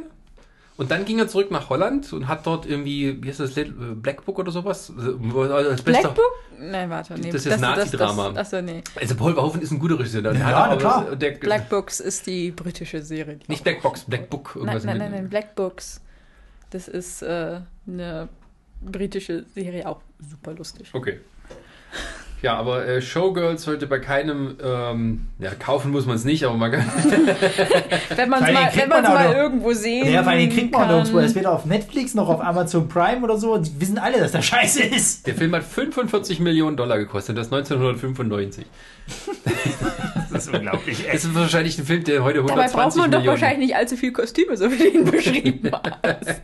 Und 0.78 0.90
dann 0.92 1.04
ging 1.04 1.18
er 1.18 1.26
zurück 1.28 1.50
nach 1.50 1.68
Holland 1.70 2.10
und 2.12 2.28
hat 2.28 2.46
dort 2.46 2.64
irgendwie, 2.64 3.22
wie 3.22 3.28
heißt 3.28 3.40
das, 3.40 3.56
Little- 3.56 3.92
äh, 3.92 3.94
Black 3.94 4.24
Book 4.24 4.38
oder 4.38 4.50
sowas? 4.52 4.90
Als 4.96 5.82
Black 5.82 6.14
Book? 6.14 6.20
Nein, 6.58 6.88
warte. 6.88 7.14
Nee, 7.20 7.30
Das 7.32 7.44
ist 7.44 7.60
Nazi-Drama. 7.60 8.28
Achso, 8.36 8.62
nee. 8.62 8.82
Also 8.94 9.14
Paul 9.16 9.34
Verhoeven 9.34 9.60
ist 9.60 9.72
ein 9.72 9.78
guter 9.80 9.98
Regisseur. 9.98 10.32
Ja, 10.34 10.56
aber- 10.56 10.76
klar. 10.78 11.16
Der, 11.16 11.32
Black 11.32 11.68
Books 11.68 11.98
ist 12.00 12.26
die 12.26 12.52
britische 12.52 13.02
Serie. 13.02 13.36
die 13.36 13.50
Nicht 13.50 13.64
Black 13.64 13.82
Box, 13.82 14.04
Black 14.04 14.30
Book. 14.30 14.52
Nein, 14.54 14.62
Irgendwas 14.66 14.84
nein, 14.84 14.98
mit- 14.98 15.02
nein, 15.10 15.12
nein, 15.22 15.28
Black 15.28 15.54
Books. 15.56 16.00
Das 16.70 16.86
ist 16.88 17.22
äh, 17.22 17.60
eine 17.86 18.28
britische 18.80 19.44
Serie, 19.54 19.86
auch 19.88 20.00
super 20.30 20.54
lustig. 20.54 20.88
Okay. 20.92 21.18
Ja, 22.40 22.54
aber 22.56 22.86
äh, 22.86 23.02
Showgirls 23.02 23.62
sollte 23.64 23.88
bei 23.88 23.98
keinem, 23.98 24.56
ähm, 24.62 25.26
ja, 25.40 25.50
kaufen 25.54 25.90
muss 25.90 26.06
man 26.06 26.14
es 26.14 26.24
nicht, 26.24 26.44
aber 26.44 26.56
man 26.56 26.70
kann. 26.70 26.84
Wenn 28.16 28.28
man 28.28 28.44
es 28.44 28.52
mal, 28.52 28.70
wenn 28.74 28.88
man's 28.88 29.08
man 29.08 29.14
mal 29.14 29.32
irgendwo 29.34 29.72
sehen 29.72 30.12
Ja, 30.12 30.22
vor 30.22 30.32
allem 30.32 30.48
kriegt 30.48 30.70
man 30.70 30.82
kann. 30.82 30.90
nirgendwo. 30.90 31.20
Das 31.20 31.34
weder 31.34 31.52
auf 31.52 31.64
Netflix 31.64 32.14
noch 32.14 32.28
auf 32.28 32.40
Amazon 32.40 32.88
Prime 32.88 33.22
oder 33.22 33.36
so. 33.38 33.58
Die 33.58 33.80
wissen 33.80 33.98
alle, 33.98 34.20
dass 34.20 34.32
der 34.32 34.42
scheiße 34.42 34.84
ist. 34.84 35.26
Der 35.26 35.34
Film 35.34 35.52
hat 35.54 35.64
45 35.64 36.38
Millionen 36.38 36.76
Dollar 36.76 36.98
gekostet, 36.98 37.36
das 37.36 37.52
1995. 37.52 38.64
Das 40.38 40.46
ist 40.46 40.54
unglaublich. 40.54 41.04
Das 41.10 41.24
ist 41.24 41.34
wahrscheinlich 41.34 41.78
ein 41.78 41.84
Film, 41.84 42.04
der 42.04 42.22
heute 42.22 42.38
Dabei 42.38 42.62
120 42.64 42.76
braucht 42.76 42.96
man 42.96 43.10
doch 43.10 43.18
Millionen. 43.18 43.40
wahrscheinlich 43.40 43.68
nicht 43.68 43.76
allzu 43.76 43.96
viel 43.96 44.12
Kostüme, 44.12 44.56
so 44.56 44.70
wie 44.70 44.76
du 44.78 44.88
ihn 44.88 45.04
beschrieben 45.10 45.70
hast. 46.02 46.40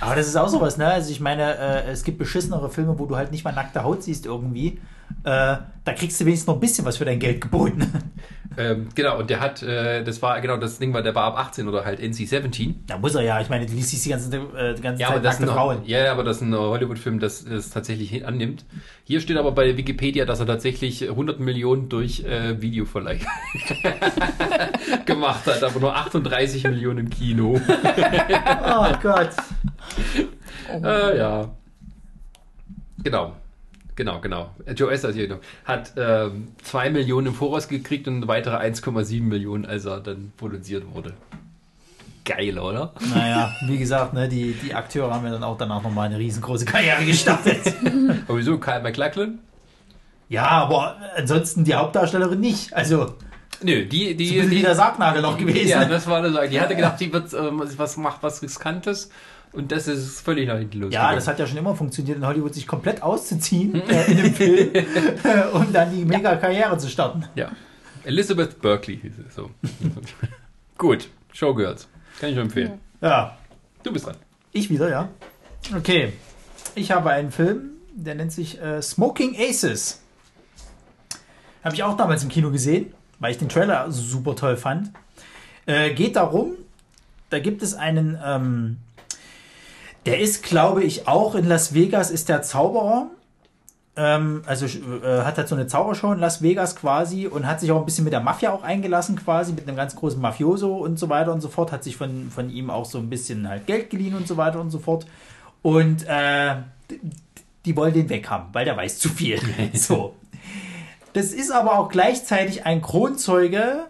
Aber 0.00 0.14
das 0.14 0.26
ist 0.28 0.36
auch 0.36 0.48
sowas, 0.48 0.76
ne? 0.78 0.86
Also 0.86 1.10
ich 1.10 1.20
meine, 1.20 1.56
äh, 1.58 1.90
es 1.90 2.04
gibt 2.04 2.18
beschissenere 2.18 2.70
Filme, 2.70 2.98
wo 2.98 3.06
du 3.06 3.16
halt 3.16 3.32
nicht 3.32 3.44
mal 3.44 3.52
nackte 3.52 3.82
Haut 3.84 4.02
siehst 4.02 4.26
irgendwie. 4.26 4.78
Äh, 5.24 5.56
da 5.84 5.92
kriegst 5.96 6.20
du 6.20 6.24
wenigstens 6.26 6.46
noch 6.46 6.54
ein 6.54 6.60
bisschen 6.60 6.84
was 6.84 6.96
für 6.96 7.04
dein 7.04 7.18
Geld 7.18 7.40
geboten. 7.40 7.86
Ähm, 8.58 8.88
genau, 8.96 9.16
und 9.20 9.30
der 9.30 9.38
hat, 9.38 9.62
äh, 9.62 10.02
das 10.02 10.20
war, 10.22 10.40
genau, 10.40 10.56
das 10.56 10.80
Ding 10.80 10.92
war, 10.92 11.02
der 11.02 11.14
war 11.14 11.22
ab 11.22 11.38
18 11.38 11.68
oder 11.68 11.84
halt 11.84 12.00
NC-17. 12.00 12.74
Da 12.88 12.98
muss 12.98 13.14
er 13.14 13.22
ja, 13.22 13.40
ich 13.40 13.48
meine, 13.48 13.64
du 13.64 13.72
liest 13.72 13.92
dich 13.92 14.02
die 14.02 14.08
ganze, 14.10 14.36
äh, 14.36 14.74
die 14.74 14.82
ganze 14.82 15.00
Ja, 15.00 15.06
aber 15.08 15.16
Zeit 15.18 15.24
das 15.24 15.34
ist 15.34 15.40
nackte 15.40 15.54
Frauen. 15.54 15.78
ja, 15.86 16.10
aber 16.10 16.24
das 16.24 16.38
ist 16.38 16.42
ein 16.42 16.54
Hollywood-Film, 16.54 17.20
das 17.20 17.42
es 17.46 17.70
tatsächlich 17.70 18.26
annimmt. 18.26 18.64
Hier 19.04 19.20
steht 19.20 19.36
aber 19.36 19.52
bei 19.52 19.76
Wikipedia, 19.76 20.24
dass 20.24 20.40
er 20.40 20.46
tatsächlich 20.46 21.08
100 21.08 21.38
Millionen 21.38 21.88
durch 21.88 22.24
äh, 22.24 22.60
Videoverleih 22.60 23.20
gemacht 25.06 25.46
hat, 25.46 25.62
aber 25.62 25.78
nur 25.78 25.94
38 25.94 26.64
Millionen 26.64 26.98
im 27.06 27.10
Kino. 27.10 27.58
Oh 28.66 28.92
Gott. 29.00 29.30
äh, 30.82 31.18
ja. 31.18 31.48
Genau. 33.04 33.36
Genau, 34.00 34.18
genau. 34.18 34.54
Joe 34.74 34.90
Esther 34.90 35.12
hier 35.12 35.28
noch. 35.28 35.40
Hat 35.66 35.92
ähm, 35.98 36.48
2 36.62 36.88
Millionen 36.88 37.26
im 37.26 37.34
Voraus 37.34 37.68
gekriegt 37.68 38.08
und 38.08 38.26
weitere 38.28 38.56
1,7 38.56 39.22
Millionen, 39.22 39.66
als 39.66 39.84
er 39.84 40.00
dann 40.00 40.32
produziert 40.38 40.84
wurde. 40.94 41.12
Geil, 42.24 42.58
oder? 42.58 42.94
Naja, 43.14 43.54
wie 43.66 43.76
gesagt, 43.76 44.14
ne, 44.14 44.26
die, 44.26 44.54
die 44.54 44.72
Akteure 44.72 45.12
haben 45.12 45.26
ja 45.26 45.32
dann 45.32 45.44
auch 45.44 45.58
danach 45.58 45.82
nochmal 45.82 46.06
eine 46.06 46.18
riesengroße 46.18 46.64
Karriere 46.64 47.04
gestartet. 47.04 47.74
Aber 48.26 48.38
wieso? 48.38 48.56
Kyle 48.56 48.80
MacLachlan? 48.80 49.38
ja, 50.30 50.48
aber 50.48 50.96
ansonsten 51.16 51.64
die 51.64 51.74
Hauptdarstellerin 51.74 52.40
nicht. 52.40 52.72
Also, 52.72 53.16
Nö, 53.62 53.84
die, 53.84 54.16
die, 54.16 54.28
so 54.28 54.32
ein 54.32 54.36
bisschen 54.38 54.50
wie 54.50 54.54
die 54.56 54.62
der 54.62 54.76
Sargnagel 54.76 55.20
noch 55.20 55.36
gewesen. 55.36 55.68
Ja, 55.68 55.84
das 55.84 56.06
war 56.06 56.22
das. 56.22 56.48
Die 56.48 56.58
hatte 56.58 56.74
gedacht, 56.74 56.98
die 57.00 57.12
wird 57.12 57.34
ähm, 57.34 57.62
was 57.76 57.98
macht 57.98 58.22
was 58.22 58.40
Riskantes 58.40 59.10
und 59.52 59.72
das 59.72 59.88
ist 59.88 60.20
völlig 60.20 60.46
nach 60.48 60.58
hinten 60.58 60.80
los. 60.80 60.92
Ja, 60.92 61.14
das 61.14 61.26
hat 61.28 61.38
ja 61.38 61.46
schon 61.46 61.56
immer 61.58 61.74
funktioniert 61.74 62.16
in 62.18 62.26
Hollywood, 62.26 62.54
sich 62.54 62.66
komplett 62.66 63.02
auszuziehen 63.02 63.74
äh, 63.88 64.10
in 64.10 64.18
einem 64.18 64.34
Film, 64.34 64.70
äh, 64.74 65.46
um 65.52 65.72
dann 65.72 65.94
die 65.94 66.04
mega 66.04 66.36
Karriere 66.36 66.76
zu 66.78 66.88
starten. 66.88 67.24
ja. 67.34 67.50
Elizabeth 68.04 68.62
Berkeley 68.62 68.98
hieß 68.98 69.12
es 69.28 69.34
so. 69.34 69.50
Gut, 70.78 71.08
Showgirls. 71.34 71.86
Kann 72.18 72.30
ich 72.30 72.34
nur 72.34 72.44
empfehlen. 72.44 72.80
Ja, 73.02 73.36
Du 73.82 73.92
bist 73.92 74.06
dran. 74.06 74.16
ich 74.52 74.70
wieder, 74.70 74.88
ja. 74.88 75.08
Okay, 75.76 76.14
ich 76.74 76.90
habe 76.92 77.10
einen 77.10 77.30
Film, 77.30 77.72
der 77.94 78.14
nennt 78.14 78.32
sich 78.32 78.58
äh, 78.60 78.80
Smoking 78.80 79.36
Aces. 79.38 80.00
Habe 81.62 81.74
ich 81.74 81.82
auch 81.82 81.96
damals 81.96 82.22
im 82.22 82.30
Kino 82.30 82.50
gesehen, 82.50 82.92
weil 83.18 83.32
ich 83.32 83.38
den 83.38 83.50
Trailer 83.50 83.90
super 83.92 84.34
toll 84.34 84.56
fand. 84.56 84.90
Äh, 85.66 85.92
geht 85.92 86.16
darum, 86.16 86.52
da 87.28 87.38
gibt 87.38 87.62
es 87.62 87.74
einen, 87.74 88.18
ähm, 88.24 88.78
der 90.06 90.20
ist, 90.20 90.42
glaube 90.42 90.82
ich, 90.82 91.06
auch 91.08 91.34
in 91.34 91.46
Las 91.46 91.74
Vegas, 91.74 92.10
ist 92.10 92.28
der 92.28 92.42
Zauberer. 92.42 93.10
Ähm, 93.96 94.42
also 94.46 94.66
äh, 94.66 95.22
hat 95.22 95.36
halt 95.36 95.48
so 95.48 95.54
eine 95.54 95.66
Zaubershow 95.66 96.12
in 96.12 96.20
Las 96.20 96.42
Vegas 96.42 96.76
quasi 96.76 97.26
und 97.26 97.46
hat 97.46 97.60
sich 97.60 97.70
auch 97.72 97.78
ein 97.78 97.84
bisschen 97.84 98.04
mit 98.04 98.12
der 98.12 98.20
Mafia 98.20 98.52
auch 98.52 98.62
eingelassen 98.62 99.16
quasi, 99.16 99.52
mit 99.52 99.66
einem 99.66 99.76
ganz 99.76 99.96
großen 99.96 100.20
Mafioso 100.20 100.76
und 100.76 100.98
so 100.98 101.08
weiter 101.08 101.32
und 101.32 101.40
so 101.40 101.48
fort, 101.48 101.72
hat 101.72 101.84
sich 101.84 101.96
von, 101.96 102.30
von 102.30 102.50
ihm 102.50 102.70
auch 102.70 102.84
so 102.84 102.98
ein 102.98 103.10
bisschen 103.10 103.48
halt 103.48 103.66
Geld 103.66 103.90
geliehen 103.90 104.14
und 104.14 104.28
so 104.28 104.36
weiter 104.36 104.60
und 104.60 104.70
so 104.70 104.78
fort. 104.78 105.06
Und 105.62 106.06
äh, 106.06 106.56
die 107.64 107.76
wollen 107.76 107.92
den 107.92 108.08
weghaben, 108.08 108.48
weil 108.52 108.64
der 108.64 108.76
weiß 108.76 108.98
zu 108.98 109.08
viel. 109.08 109.40
so. 109.74 110.14
Das 111.12 111.32
ist 111.32 111.50
aber 111.50 111.78
auch 111.78 111.88
gleichzeitig 111.88 112.64
ein 112.64 112.82
Kronzeuge 112.82 113.86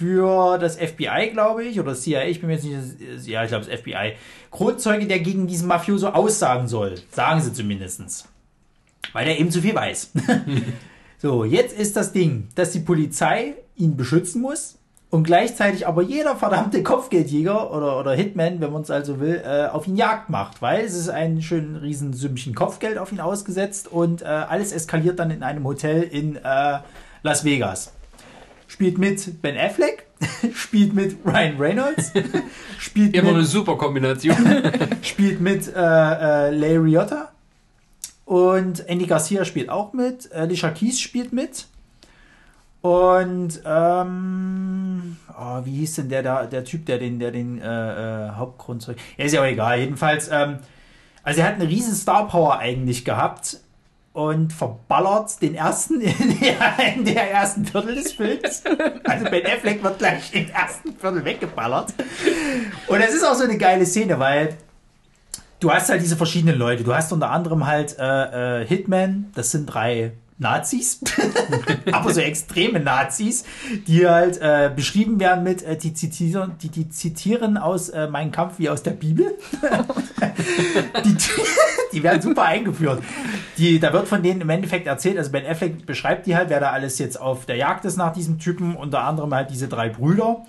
für 0.00 0.56
das 0.56 0.76
FBI, 0.76 1.30
glaube 1.32 1.62
ich, 1.64 1.78
oder 1.78 1.94
CIA, 1.94 2.24
ich 2.24 2.40
bin 2.40 2.48
mir 2.48 2.54
jetzt 2.54 2.64
nicht, 2.64 3.26
ja, 3.26 3.42
ich 3.42 3.50
glaube 3.50 3.66
das 3.66 3.80
FBI. 3.80 4.14
Kronzeuge, 4.50 5.06
der 5.06 5.20
gegen 5.20 5.46
diesen 5.46 5.68
Mafioso 5.68 6.08
aussagen 6.08 6.68
soll. 6.68 6.94
Sagen 7.12 7.42
sie 7.42 7.52
zumindestens, 7.52 8.26
Weil 9.12 9.28
er 9.28 9.38
eben 9.38 9.50
zu 9.50 9.60
viel 9.60 9.74
weiß. 9.74 10.12
so, 11.18 11.44
jetzt 11.44 11.78
ist 11.78 11.96
das 11.96 12.12
Ding, 12.12 12.48
dass 12.54 12.70
die 12.70 12.80
Polizei 12.80 13.56
ihn 13.76 13.98
beschützen 13.98 14.40
muss 14.40 14.78
und 15.10 15.24
gleichzeitig 15.24 15.86
aber 15.86 16.00
jeder 16.00 16.34
verdammte 16.34 16.82
Kopfgeldjäger 16.82 17.70
oder, 17.70 17.98
oder 17.98 18.14
Hitman, 18.14 18.62
wenn 18.62 18.72
man 18.72 18.80
es 18.80 18.90
also 18.90 19.20
will, 19.20 19.42
äh, 19.44 19.66
auf 19.66 19.86
ihn 19.86 19.96
Jagd 19.96 20.30
macht, 20.30 20.62
weil 20.62 20.82
es 20.82 20.94
ist 20.94 21.10
ein 21.10 21.42
schön 21.42 21.76
riesen 21.76 22.14
Sümmchen 22.14 22.54
Kopfgeld 22.54 22.96
auf 22.96 23.12
ihn 23.12 23.20
ausgesetzt 23.20 23.86
und 23.86 24.22
äh, 24.22 24.24
alles 24.24 24.72
eskaliert 24.72 25.18
dann 25.18 25.30
in 25.30 25.42
einem 25.42 25.64
Hotel 25.64 26.02
in 26.04 26.36
äh, 26.36 26.78
Las 27.22 27.44
Vegas. 27.44 27.92
Spielt 28.80 28.96
mit 28.96 29.42
Ben 29.42 29.58
Affleck, 29.58 30.06
spielt 30.54 30.94
mit 30.94 31.18
Ryan 31.26 31.58
Reynolds, 31.58 32.12
spielt 32.78 33.14
Immer 33.14 33.28
eine 33.28 33.40
mit, 33.40 33.46
super 33.46 33.76
Kombination. 33.76 34.34
spielt 35.02 35.42
mit 35.42 35.68
äh, 35.68 35.72
äh, 35.78 36.50
Larry 36.50 36.78
Riotta 36.78 37.30
und 38.24 38.88
Andy 38.88 39.04
Garcia 39.04 39.44
spielt 39.44 39.68
auch 39.68 39.92
mit, 39.92 40.32
Alicia 40.32 40.70
Keys 40.70 40.98
spielt 40.98 41.34
mit 41.34 41.66
und 42.80 43.60
ähm, 43.66 45.18
oh, 45.38 45.60
wie 45.64 45.76
hieß 45.80 45.96
denn 45.96 46.08
der 46.08 46.22
da, 46.22 46.46
der 46.46 46.64
Typ, 46.64 46.86
der 46.86 46.96
den, 46.96 47.18
der 47.18 47.32
den 47.32 47.60
äh, 47.60 48.28
äh, 48.28 48.30
Hauptgrundzeug. 48.30 48.96
Ja, 49.18 49.26
ist 49.26 49.34
ja 49.34 49.42
auch 49.42 49.46
egal. 49.46 49.78
Jedenfalls, 49.78 50.30
ähm, 50.32 50.56
also 51.22 51.42
er 51.42 51.48
hat 51.48 51.56
eine 51.56 51.68
riesen 51.68 51.94
Star 51.94 52.26
Power 52.28 52.58
eigentlich 52.58 53.04
gehabt 53.04 53.58
und 54.12 54.52
verballert 54.52 55.40
den 55.40 55.54
ersten 55.54 56.00
in 56.00 56.40
der, 56.40 56.94
in 56.94 57.04
der 57.04 57.30
ersten 57.30 57.64
Viertel 57.64 57.94
des 57.94 58.12
Films. 58.12 58.62
Also 59.04 59.24
Ben 59.26 59.46
Affleck 59.46 59.82
wird 59.82 59.98
gleich 59.98 60.34
im 60.34 60.50
ersten 60.50 60.94
Viertel 60.94 61.24
weggeballert. 61.24 61.94
Und 62.88 63.00
es 63.00 63.14
ist 63.14 63.24
auch 63.24 63.34
so 63.34 63.44
eine 63.44 63.56
geile 63.56 63.86
Szene, 63.86 64.18
weil 64.18 64.56
du 65.60 65.70
hast 65.70 65.88
halt 65.90 66.02
diese 66.02 66.16
verschiedenen 66.16 66.58
Leute. 66.58 66.82
Du 66.82 66.94
hast 66.94 67.12
unter 67.12 67.30
anderem 67.30 67.66
halt 67.66 67.96
äh, 67.98 68.62
äh, 68.62 68.66
Hitman, 68.66 69.30
das 69.34 69.52
sind 69.52 69.66
drei 69.66 70.12
Nazis, 70.40 71.00
aber 71.92 72.12
so 72.12 72.20
extreme 72.20 72.80
Nazis, 72.80 73.44
die 73.86 74.08
halt 74.08 74.38
äh, 74.40 74.70
beschrieben 74.74 75.20
werden 75.20 75.44
mit, 75.44 75.62
äh, 75.62 75.76
die, 75.76 75.92
zitieren, 75.92 76.52
die, 76.62 76.70
die 76.70 76.88
zitieren 76.88 77.58
aus 77.58 77.90
äh, 77.90 78.08
Mein 78.08 78.32
Kampf 78.32 78.54
wie 78.58 78.70
aus 78.70 78.82
der 78.82 78.92
Bibel. 78.92 79.36
die, 81.04 81.16
die 81.92 82.02
werden 82.02 82.22
super 82.22 82.44
eingeführt. 82.44 83.02
Die, 83.58 83.78
da 83.78 83.92
wird 83.92 84.08
von 84.08 84.22
denen 84.22 84.40
im 84.40 84.48
Endeffekt 84.48 84.86
erzählt, 84.86 85.18
also 85.18 85.30
Ben 85.30 85.46
Affleck 85.46 85.84
beschreibt 85.84 86.26
die 86.26 86.34
halt, 86.34 86.48
wer 86.48 86.58
da 86.58 86.70
alles 86.70 86.98
jetzt 86.98 87.20
auf 87.20 87.44
der 87.44 87.56
Jagd 87.56 87.84
ist 87.84 87.98
nach 87.98 88.14
diesem 88.14 88.38
Typen, 88.38 88.76
unter 88.76 89.04
anderem 89.04 89.34
halt 89.34 89.50
diese 89.50 89.68
drei 89.68 89.90
Brüder 89.90 90.42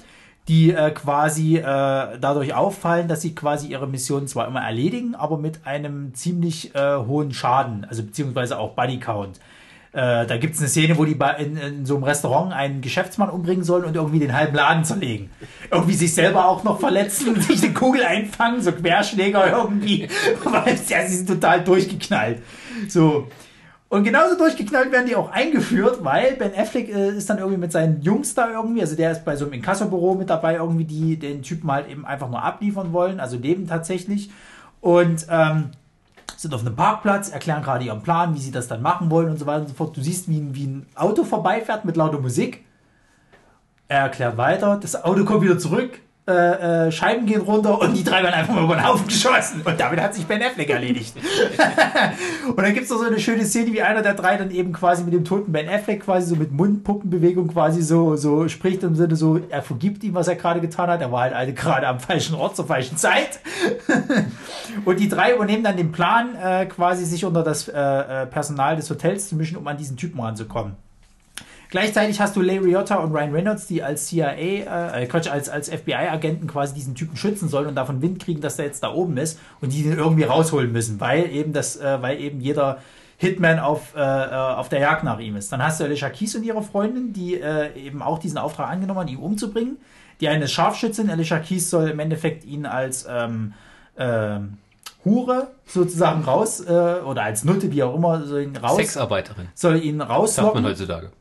die 0.47 0.73
äh, 0.73 0.89
quasi 0.91 1.57
äh, 1.57 1.61
dadurch 1.63 2.53
auffallen, 2.55 3.07
dass 3.07 3.21
sie 3.21 3.35
quasi 3.35 3.67
ihre 3.67 3.87
Mission 3.87 4.27
zwar 4.27 4.47
immer 4.47 4.61
erledigen, 4.61 5.13
aber 5.13 5.37
mit 5.37 5.67
einem 5.67 6.15
ziemlich 6.15 6.73
äh, 6.73 6.97
hohen 6.97 7.31
Schaden, 7.31 7.85
also 7.85 8.01
beziehungsweise 8.03 8.57
auch 8.57 8.73
Bodycount. 8.73 9.39
Äh, 9.93 10.25
da 10.25 10.37
gibt 10.37 10.55
es 10.55 10.61
eine 10.61 10.69
Szene, 10.69 10.97
wo 10.97 11.03
die 11.03 11.17
in, 11.39 11.57
in 11.57 11.85
so 11.85 11.95
einem 11.95 12.05
Restaurant 12.05 12.53
einen 12.53 12.79
Geschäftsmann 12.79 13.29
umbringen 13.29 13.65
sollen 13.65 13.83
und 13.83 13.93
irgendwie 13.93 14.19
den 14.19 14.33
halben 14.33 14.55
Laden 14.55 14.85
zerlegen. 14.85 15.29
Irgendwie 15.69 15.95
sich 15.95 16.13
selber 16.13 16.47
auch 16.47 16.63
noch 16.63 16.79
verletzen, 16.79 17.39
sich 17.41 17.61
eine 17.61 17.73
Kugel 17.73 18.03
einfangen, 18.03 18.61
so 18.61 18.71
Querschläger 18.71 19.51
irgendwie, 19.51 20.07
weil 20.45 20.79
ja, 20.87 21.05
sie 21.05 21.17
sind 21.17 21.27
total 21.27 21.63
durchgeknallt. 21.63 22.41
So. 22.87 23.27
Und 23.89 24.05
genauso 24.05 24.37
durchgeknallt 24.37 24.93
werden 24.93 25.07
die 25.07 25.17
auch 25.17 25.29
eingeführt, 25.29 26.05
weil 26.05 26.37
Ben 26.37 26.55
Affleck 26.55 26.87
äh, 26.87 27.09
ist 27.09 27.29
dann 27.29 27.39
irgendwie 27.39 27.57
mit 27.57 27.73
seinen 27.73 28.01
Jungs 28.01 28.33
da 28.33 28.49
irgendwie, 28.49 28.79
also 28.79 28.95
der 28.95 29.11
ist 29.11 29.25
bei 29.25 29.35
so 29.35 29.43
einem 29.43 29.55
Inkassobüro 29.55 30.15
mit 30.15 30.29
dabei, 30.29 30.55
irgendwie, 30.55 30.85
die 30.85 31.19
den 31.19 31.41
Typen 31.41 31.69
halt 31.69 31.89
eben 31.89 32.05
einfach 32.05 32.29
nur 32.29 32.41
abliefern 32.41 32.93
wollen, 32.93 33.19
also 33.19 33.37
leben 33.37 33.67
tatsächlich. 33.67 34.31
Und 34.79 35.27
ähm, 35.29 35.71
sind 36.38 36.53
auf 36.53 36.61
einem 36.61 36.75
Parkplatz, 36.75 37.29
erklären 37.29 37.63
gerade 37.63 37.86
ihren 37.86 38.01
Plan, 38.01 38.34
wie 38.36 38.39
sie 38.39 38.51
das 38.51 38.67
dann 38.67 38.82
machen 38.82 39.09
wollen 39.09 39.29
und 39.29 39.38
so 39.38 39.45
weiter 39.45 39.61
und 39.61 39.67
so 39.67 39.73
fort. 39.73 39.95
Du 39.95 40.01
siehst, 40.01 40.27
wie 40.29 40.39
ein, 40.39 40.55
wie 40.55 40.65
ein 40.65 40.86
Auto 40.95 41.23
vorbeifährt 41.23 41.86
mit 41.86 41.97
lauter 41.97 42.19
Musik. 42.19 42.65
Er 43.88 44.01
erklärt 44.01 44.38
weiter, 44.38 44.77
das 44.82 45.03
Auto 45.03 45.25
kommt 45.25 45.41
wieder 45.41 45.57
zurück, 45.57 45.99
äh, 46.32 46.88
äh, 46.88 46.91
Scheiben 46.91 47.25
gehen 47.25 47.41
runter 47.41 47.79
und 47.79 47.95
die 47.95 48.03
drei 48.03 48.23
werden 48.23 48.34
einfach 48.34 48.53
mal 48.53 48.63
über 48.63 48.75
den 48.75 48.88
Haufen 48.88 49.07
geschossen. 49.07 49.61
Und 49.63 49.79
damit 49.79 50.01
hat 50.01 50.13
sich 50.15 50.25
Ben 50.25 50.41
Affleck 50.41 50.69
erledigt. 50.69 51.15
und 52.47 52.57
dann 52.57 52.73
gibt 52.73 52.86
es 52.86 52.89
noch 52.89 52.99
so 52.99 53.05
eine 53.05 53.19
schöne 53.19 53.45
Szene, 53.45 53.73
wie 53.73 53.82
einer 53.82 54.01
der 54.01 54.13
drei 54.13 54.38
dann 54.38 54.51
eben 54.51 54.73
quasi 54.73 55.03
mit 55.03 55.13
dem 55.13 55.25
toten 55.25 55.51
Ben 55.51 55.69
Affleck 55.69 56.05
quasi 56.05 56.27
so 56.27 56.36
mit 56.36 56.51
Mundpuppenbewegung 56.51 57.47
quasi 57.49 57.82
so, 57.82 58.15
so 58.15 58.47
spricht 58.47 58.84
im 58.84 58.95
Sinne 58.95 59.15
so, 59.15 59.39
er 59.49 59.61
vergibt 59.61 60.03
ihm, 60.03 60.13
was 60.13 60.27
er 60.27 60.36
gerade 60.36 60.61
getan 60.61 60.89
hat. 60.89 61.01
Er 61.01 61.11
war 61.11 61.21
halt 61.21 61.34
alle 61.34 61.53
gerade 61.53 61.88
am 61.88 61.99
falschen 61.99 62.36
Ort 62.36 62.55
zur 62.55 62.65
falschen 62.65 62.97
Zeit. 62.97 63.39
Und 64.86 64.99
die 64.99 65.09
drei 65.09 65.34
übernehmen 65.36 65.63
dann 65.63 65.77
den 65.77 65.91
Plan, 65.91 66.36
äh, 66.36 66.65
quasi 66.65 67.05
sich 67.05 67.25
unter 67.25 67.43
das 67.43 67.67
äh, 67.67 67.73
äh, 67.73 68.25
Personal 68.25 68.75
des 68.75 68.89
Hotels 68.89 69.29
zu 69.29 69.36
mischen, 69.36 69.57
um 69.57 69.67
an 69.67 69.77
diesen 69.77 69.97
Typen 69.97 70.19
ranzukommen. 70.19 70.75
Gleichzeitig 71.72 72.19
hast 72.19 72.36
du 72.36 72.41
Larry 72.41 72.76
Riotta 72.76 72.95
und 72.95 73.13
Ryan 73.13 73.32
Reynolds, 73.32 73.65
die 73.65 73.82
als 73.82 74.07
CIA, 74.07 74.34
äh, 74.34 75.03
äh, 75.03 75.05
Quatsch, 75.07 75.30
als, 75.30 75.47
als 75.47 75.69
FBI-Agenten 75.69 76.45
quasi 76.45 76.74
diesen 76.74 76.95
Typen 76.95 77.15
schützen 77.15 77.47
sollen 77.47 77.67
und 77.67 77.76
davon 77.76 78.01
Wind 78.01 78.22
kriegen, 78.22 78.41
dass 78.41 78.57
der 78.57 78.65
jetzt 78.65 78.84
da 78.84 78.93
oben 78.93 79.15
ist 79.15 79.39
und 79.61 79.72
die 79.72 79.82
den 79.84 79.97
irgendwie 79.97 80.24
rausholen 80.24 80.69
müssen, 80.74 80.99
weil 80.99 81.32
eben 81.32 81.53
das, 81.53 81.78
äh, 81.78 82.01
weil 82.01 82.19
eben 82.19 82.41
jeder 82.41 82.80
Hitman 83.15 83.59
auf, 83.59 83.95
äh, 83.95 83.99
äh, 83.99 84.34
auf 84.34 84.67
der 84.67 84.80
Jagd 84.80 85.05
nach 85.05 85.19
ihm 85.19 85.38
ist. 85.38 85.49
Dann 85.53 85.63
hast 85.63 85.80
du 85.80 85.86
Alicia 85.86 86.09
Keys 86.09 86.36
und 86.36 86.43
ihre 86.43 86.61
Freundin, 86.61 87.13
die 87.13 87.39
äh, 87.39 87.74
eben 87.80 88.01
auch 88.01 88.19
diesen 88.19 88.38
Auftrag 88.38 88.69
angenommen 88.69 88.99
haben, 88.99 89.07
ihn 89.07 89.17
umzubringen. 89.17 89.78
Die 90.19 90.28
eine 90.28 90.45
ist 90.45 90.51
Scharfschützin, 90.51 91.09
Alicia 91.09 91.39
Keys 91.39 91.69
soll 91.69 91.88
im 91.89 91.99
Endeffekt 91.99 92.43
ihn 92.43 92.65
als 92.65 93.07
ähm, 93.09 93.53
ähm, 93.97 94.57
Hure 95.05 95.47
sozusagen 95.65 96.24
raus, 96.24 96.59
äh, 96.59 96.69
oder 96.69 97.24
als 97.24 97.45
Nutte, 97.45 97.72
wie 97.72 97.82
auch 97.82 97.95
immer, 97.95 98.26
soll 98.26 98.41
ihn 98.41 98.57
raus, 98.57 98.76
Sexarbeiterin, 98.76 99.47
soll 99.53 99.78
ihn 99.78 99.99
sagt 99.99 100.09
man 100.09 100.17
rauslocken. 100.17 100.65
heutzutage. 100.65 101.11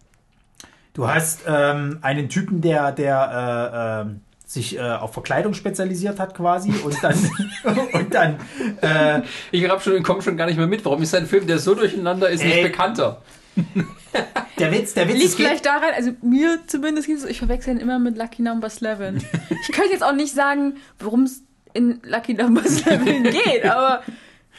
Du 1.01 1.09
hast 1.09 1.45
ähm, 1.47 1.99
einen 2.03 2.29
Typen, 2.29 2.61
der, 2.61 2.93
der 2.93 4.03
äh, 4.05 4.11
ähm, 4.11 4.21
sich 4.45 4.77
äh, 4.77 4.83
auf 4.83 5.15
Verkleidung 5.15 5.55
spezialisiert 5.55 6.21
hat 6.21 6.35
quasi 6.35 6.75
und 6.85 6.95
dann 7.03 7.17
und 7.95 8.13
dann 8.13 8.37
äh, 8.83 9.23
Ich 9.51 9.67
hab 9.67 9.83
schon, 9.83 10.03
komm 10.03 10.21
schon 10.21 10.37
gar 10.37 10.45
nicht 10.45 10.59
mehr 10.59 10.67
mit. 10.67 10.85
Warum 10.85 11.01
ist 11.01 11.15
ein 11.15 11.25
Film, 11.25 11.47
der 11.47 11.59
so 11.59 11.75
durcheinander 11.75 12.29
ist, 12.29 12.45
nicht 12.45 12.55
Ey. 12.55 12.65
bekannter? 12.65 13.23
der 14.59 14.73
Witz, 14.73 14.93
der 14.93 15.09
Witz, 15.09 15.23
Liegt 15.23 15.35
vielleicht 15.37 15.65
daran, 15.65 15.89
also 15.97 16.11
mir 16.21 16.59
zumindest 16.67 17.07
gibt 17.07 17.21
es, 17.21 17.25
ich 17.25 17.39
verwechsel 17.39 17.77
ihn 17.77 17.81
immer 17.81 17.99
mit 17.99 18.19
Lucky 18.19 18.43
Number 18.43 18.67
11. 18.69 19.25
Ich 19.69 19.75
könnte 19.75 19.93
jetzt 19.93 20.05
auch 20.05 20.13
nicht 20.13 20.35
sagen, 20.35 20.75
worum 20.99 21.23
es 21.23 21.43
in 21.73 22.03
Lucky 22.05 22.35
Number 22.35 22.61
11 22.61 22.85
geht, 23.47 23.65
aber 23.65 24.03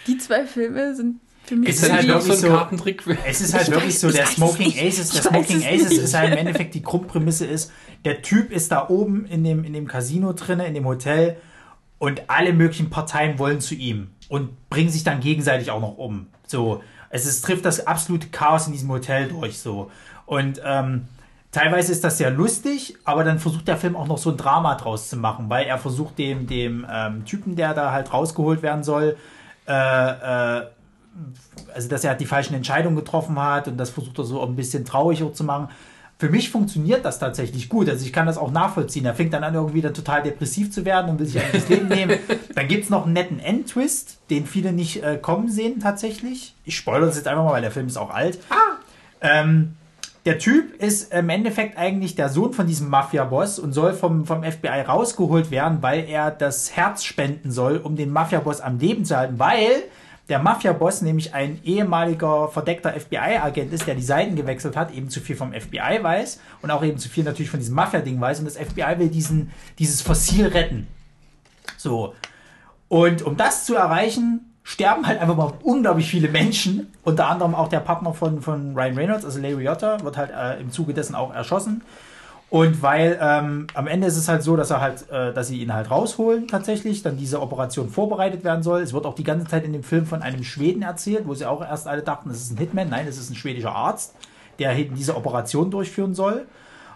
die 0.08 0.18
zwei 0.18 0.48
Filme 0.48 0.96
sind 0.96 1.20
für 1.44 1.56
mich 1.56 1.70
Es 1.70 1.84
ist 1.84 1.92
halt 1.92 2.08
wirklich 2.08 2.38
so 2.38 2.48
Kartentrick. 2.50 3.04
Es 3.26 3.42
ist 3.42 3.54
halt 3.54 3.68
Ich 3.68 3.74
wirklich 3.74 3.96
weiß- 3.96 4.00
so, 4.00 4.12
der 4.12 4.26
Smoking. 4.26 4.68
Aces, 4.68 5.10
der 5.12 5.22
Smoking 5.22 5.58
es 5.62 5.66
Aces 5.86 5.98
ist 5.98 6.14
halt 6.14 6.32
im 6.32 6.38
Endeffekt 6.38 6.74
die 6.74 6.82
Grundprämisse 6.84 7.46
ist, 7.46 7.72
der 8.06 8.22
Typ 8.22 8.52
ist 8.52 8.72
da 8.72 8.88
oben 8.90 9.26
in 9.26 9.44
dem, 9.44 9.64
in 9.64 9.74
dem 9.74 9.88
Casino 9.88 10.34
drinne, 10.34 10.66
in 10.68 10.74
dem 10.74 10.86
Hotel 10.86 11.38
und 11.98 12.24
alle 12.28 12.54
möglichen 12.54 12.90
Parteien 12.90 13.38
wollen 13.40 13.60
zu 13.62 13.76
ihm 13.76 14.10
und 14.30 14.70
bringen 14.70 14.90
sich 14.90 15.04
dann 15.04 15.20
gegenseitig 15.20 15.72
auch 15.72 15.82
noch 15.82 15.98
um. 15.98 16.28
So, 16.48 16.82
es 17.10 17.26
ist, 17.26 17.44
trifft 17.44 17.66
das 17.66 17.86
absolute 17.88 18.28
Chaos 18.30 18.68
in 18.68 18.74
diesem 18.74 18.90
Hotel 18.90 19.28
durch, 19.28 19.60
so. 19.60 19.92
Und, 20.26 20.62
ähm, 20.66 21.04
Teilweise 21.54 21.92
ist 21.92 22.02
das 22.06 22.18
sehr 22.18 22.32
lustig, 22.32 22.96
aber 23.04 23.26
dann 23.26 23.38
versucht 23.38 23.68
der 23.68 23.76
Film 23.76 23.98
auch 23.98 24.08
noch 24.08 24.18
so 24.18 24.30
ein 24.32 24.38
Drama 24.38 24.76
draus 24.76 25.10
zu 25.10 25.18
machen, 25.18 25.50
weil 25.50 25.66
er 25.66 25.78
versucht 25.78 26.18
dem, 26.18 26.48
dem 26.48 26.88
ähm, 26.90 27.26
Typen, 27.26 27.58
der 27.58 27.74
da 27.74 27.92
halt 27.92 28.14
rausgeholt 28.14 28.62
werden 28.62 28.86
soll, 28.86 29.18
äh, 29.68 29.74
äh, 30.60 30.62
also 31.74 31.90
dass 31.90 32.04
er 32.04 32.12
halt 32.12 32.22
die 32.22 32.26
falschen 32.26 32.54
Entscheidungen 32.54 32.96
getroffen 32.96 33.40
hat 33.42 33.68
und 33.68 33.78
das 33.78 33.90
versucht 33.90 34.18
er 34.18 34.24
so 34.24 34.42
ein 34.42 34.56
bisschen 34.56 34.86
trauriger 34.86 35.34
zu 35.34 35.44
machen. 35.44 35.70
Für 36.18 36.30
mich 36.30 36.52
funktioniert 36.52 37.04
das 37.04 37.18
tatsächlich 37.18 37.68
gut. 37.68 37.90
Also 37.90 38.06
ich 38.06 38.14
kann 38.14 38.28
das 38.28 38.38
auch 38.38 38.52
nachvollziehen. 38.52 39.06
Er 39.06 39.16
fängt 39.16 39.34
dann 39.34 39.44
an, 39.44 39.56
irgendwie 39.56 39.82
dann 39.82 39.96
total 39.96 40.22
depressiv 40.22 40.72
zu 40.72 40.86
werden 40.86 41.10
und 41.10 41.20
will 41.20 41.26
sich 41.26 41.42
eigentlich 41.42 41.64
das 41.64 41.70
Leben 41.70 41.88
nehmen. 41.88 42.20
Dann 42.54 42.68
gibt 42.68 42.84
es 42.84 42.92
noch 42.92 43.06
einen 43.06 43.14
netten 43.14 43.40
Endtwist, 43.40 44.20
den 44.30 44.46
viele 44.46 44.72
nicht 44.72 45.02
äh, 45.04 45.18
kommen 45.18 45.50
sehen 45.50 45.80
tatsächlich. 45.80 46.54
Ich 46.64 46.78
spoilere 46.78 47.08
das 47.08 47.16
jetzt 47.16 47.28
einfach 47.28 47.44
mal, 47.44 47.54
weil 47.54 47.64
der 47.64 47.72
Film 47.72 47.88
ist 47.88 47.98
auch 47.98 48.12
alt. 48.12 48.38
Ähm, 49.20 49.78
der 50.26 50.38
Typ 50.38 50.76
ist 50.80 51.12
im 51.12 51.30
Endeffekt 51.30 51.80
eigentlich 51.80 52.14
der 52.14 52.30
Sohn 52.30 52.54
von 52.54 52.68
diesem 52.68 52.90
Mafia-Boss 52.90 53.58
und 53.58 53.74
soll 53.74 53.94
vom, 53.94 54.28
vom 54.28 54.44
FBI 54.44 54.82
rausgeholt 54.82 55.50
werden, 55.50 55.80
weil 55.82 56.08
er 56.08 56.30
das 56.30 56.76
Herz 56.76 57.04
spenden 57.04 57.50
soll, 57.50 57.78
um 57.78 57.96
den 57.96 58.12
Mafia-Boss 58.12 58.62
am 58.62 58.78
Leben 58.78 59.06
zu 59.06 59.18
halten, 59.18 59.40
weil 59.40 59.86
der 60.32 60.40
Mafia-Boss 60.40 61.02
nämlich 61.02 61.34
ein 61.34 61.60
ehemaliger 61.66 62.48
verdeckter 62.48 62.94
FBI-Agent 62.94 63.74
ist, 63.74 63.86
der 63.86 63.96
die 63.96 64.02
Seiten 64.02 64.38
gewechselt 64.38 64.78
hat, 64.78 64.94
eben 64.94 65.10
zu 65.10 65.20
viel 65.20 65.36
vom 65.36 65.52
FBI 65.52 66.02
weiß 66.02 66.40
und 66.62 66.72
auch 66.72 66.84
eben 66.84 66.98
zu 66.98 67.10
viel 67.10 67.26
natürlich 67.26 67.52
von 67.52 67.60
diesem 67.60 67.76
Mafia-Ding 67.76 68.20
weiß 68.20 68.40
und 68.40 68.46
das 68.46 68.56
FBI 68.56 68.98
will 68.98 69.10
diesen, 69.10 69.52
dieses 69.78 70.02
Fossil 70.02 70.48
retten. 70.48 70.88
So. 71.76 72.16
Und 72.88 73.24
um 73.24 73.36
das 73.36 73.66
zu 73.66 73.76
erreichen, 73.76 74.54
sterben 74.64 75.06
halt 75.06 75.20
einfach 75.20 75.36
mal 75.36 75.54
unglaublich 75.64 76.10
viele 76.10 76.30
Menschen. 76.30 76.94
Unter 77.04 77.28
anderem 77.28 77.54
auch 77.54 77.68
der 77.68 77.82
Partner 77.82 78.14
von, 78.14 78.42
von 78.42 78.74
Ryan 78.74 78.98
Reynolds, 78.98 79.26
also 79.26 79.38
Larry 79.38 79.64
Liotta, 79.64 80.02
wird 80.02 80.16
halt 80.16 80.32
äh, 80.32 80.62
im 80.62 80.72
Zuge 80.72 80.94
dessen 80.94 81.14
auch 81.14 81.34
erschossen. 81.34 81.84
Und 82.52 82.82
weil 82.82 83.18
ähm, 83.22 83.68
am 83.76 83.88
Ende 83.88 84.08
ist 84.08 84.18
es 84.18 84.28
halt 84.28 84.44
so, 84.44 84.58
dass 84.58 84.72
er 84.72 84.82
halt, 84.82 85.10
äh, 85.10 85.32
dass 85.32 85.48
sie 85.48 85.62
ihn 85.62 85.74
halt 85.74 85.90
rausholen 85.90 86.50
tatsächlich, 86.50 87.02
dann 87.02 87.16
diese 87.16 87.42
Operation 87.42 87.88
vorbereitet 87.88 88.44
werden 88.44 88.62
soll. 88.62 88.82
Es 88.82 88.92
wird 88.92 89.06
auch 89.06 89.16
die 89.16 89.24
ganze 89.24 89.48
Zeit 89.48 89.64
in 89.64 89.72
dem 89.72 89.84
Film 89.84 90.06
von 90.06 90.22
einem 90.22 90.44
Schweden 90.44 90.82
erzählt, 90.82 91.26
wo 91.28 91.34
sie 91.34 91.46
auch 91.46 91.62
erst 91.62 91.88
alle 91.88 92.02
dachten, 92.02 92.28
das 92.28 92.40
ist 92.40 92.52
ein 92.52 92.58
Hitman. 92.58 92.90
Nein, 92.90 93.06
das 93.06 93.18
ist 93.18 93.30
ein 93.30 93.38
schwedischer 93.38 93.74
Arzt, 93.74 94.16
der 94.60 94.76
eben 94.76 94.96
diese 94.96 95.16
Operation 95.16 95.72
durchführen 95.72 96.14
soll. 96.14 96.46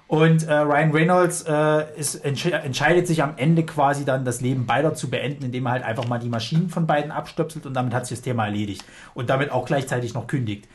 Und 0.07 0.45
äh, 0.45 0.53
Ryan 0.53 0.91
Reynolds 0.91 1.43
äh, 1.47 1.85
ist, 1.97 2.15
entsch 2.15 2.47
entscheidet 2.47 3.07
sich 3.07 3.23
am 3.23 3.35
Ende 3.37 3.63
quasi 3.63 4.03
dann 4.03 4.25
das 4.25 4.41
Leben 4.41 4.65
beider 4.65 4.93
zu 4.93 5.09
beenden, 5.09 5.45
indem 5.45 5.67
er 5.67 5.71
halt 5.71 5.83
einfach 5.83 6.05
mal 6.05 6.19
die 6.19 6.27
Maschinen 6.27 6.67
von 6.67 6.85
beiden 6.85 7.11
abstöpselt 7.11 7.65
und 7.65 7.73
damit 7.73 7.93
hat 7.93 8.07
sich 8.07 8.17
das 8.17 8.23
Thema 8.23 8.43
erledigt. 8.43 8.83
Und 9.13 9.29
damit 9.29 9.51
auch 9.51 9.65
gleichzeitig 9.65 10.13
noch 10.13 10.27
kündigt. 10.27 10.67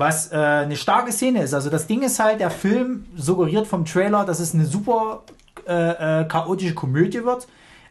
Was 0.00 0.32
äh, 0.32 0.36
eine 0.36 0.76
starke 0.76 1.12
Szene 1.12 1.42
ist. 1.42 1.52
Also 1.52 1.68
das 1.68 1.86
Ding 1.86 2.00
ist 2.00 2.18
halt, 2.18 2.40
der 2.40 2.50
Film 2.50 3.04
suggeriert 3.16 3.66
vom 3.66 3.84
Trailer, 3.84 4.24
dass 4.24 4.40
es 4.40 4.54
eine 4.54 4.64
super 4.64 5.24
äh, 5.68 6.22
äh, 6.22 6.24
chaotische 6.24 6.72
Komödie 6.72 7.22
wird. 7.22 7.46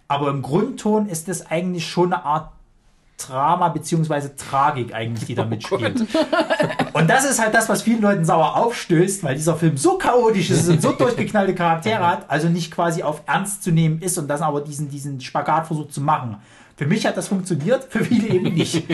Aber 0.08 0.32
im 0.32 0.42
Grundton 0.42 1.08
ist 1.08 1.30
es 1.30 1.46
eigentlich 1.46 1.88
schon 1.88 2.12
eine 2.12 2.26
Art 2.26 2.50
Drama 3.18 3.70
beziehungsweise 3.70 4.36
Tragik 4.36 4.92
eigentlich, 4.92 5.26
die 5.26 5.36
da 5.36 5.46
mitspielt. 5.46 6.08
Und 6.94 7.10
das 7.12 7.30
ist 7.30 7.40
halt 7.40 7.54
das, 7.54 7.70
was 7.70 7.84
vielen 7.84 8.02
Leuten 8.02 8.26
sauer 8.26 8.56
aufstößt, 8.56 9.24
weil 9.24 9.36
dieser 9.36 9.56
Film 9.56 9.78
so 9.78 10.00
chaotisch 10.00 10.50
ist 10.50 10.68
und 10.68 10.82
so 10.82 10.94
durchgeknallte 10.94 11.54
Charaktere 11.54 12.08
hat, 12.08 12.26
also 12.28 12.50
nicht 12.50 12.72
quasi 12.72 13.04
auf 13.04 13.22
ernst 13.28 13.62
zu 13.62 13.72
nehmen 13.72 14.02
ist 14.02 14.18
und 14.18 14.28
das 14.28 14.42
aber 14.42 14.62
diesen, 14.62 14.90
diesen 14.90 15.22
Spagat 15.22 15.68
versucht 15.68 15.94
zu 15.94 16.02
machen. 16.02 16.38
Für 16.76 16.88
mich 16.88 17.06
hat 17.06 17.18
das 17.18 17.28
funktioniert, 17.28 17.84
für 17.84 18.04
viele 18.04 18.30
eben 18.30 18.54
nicht. 18.56 18.88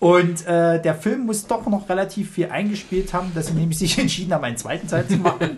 Und 0.00 0.46
äh, 0.46 0.80
der 0.80 0.94
Film 0.94 1.26
muss 1.26 1.46
doch 1.46 1.66
noch 1.66 1.90
relativ 1.90 2.30
viel 2.30 2.48
eingespielt 2.50 3.12
haben, 3.12 3.32
dass 3.34 3.48
sie 3.48 3.52
nämlich 3.52 3.78
sich 3.78 3.98
entschieden 4.02 4.32
haben, 4.32 4.44
einen 4.44 4.56
zweiten 4.56 4.88
Teil 4.88 5.06
zu 5.06 5.18
machen. 5.18 5.50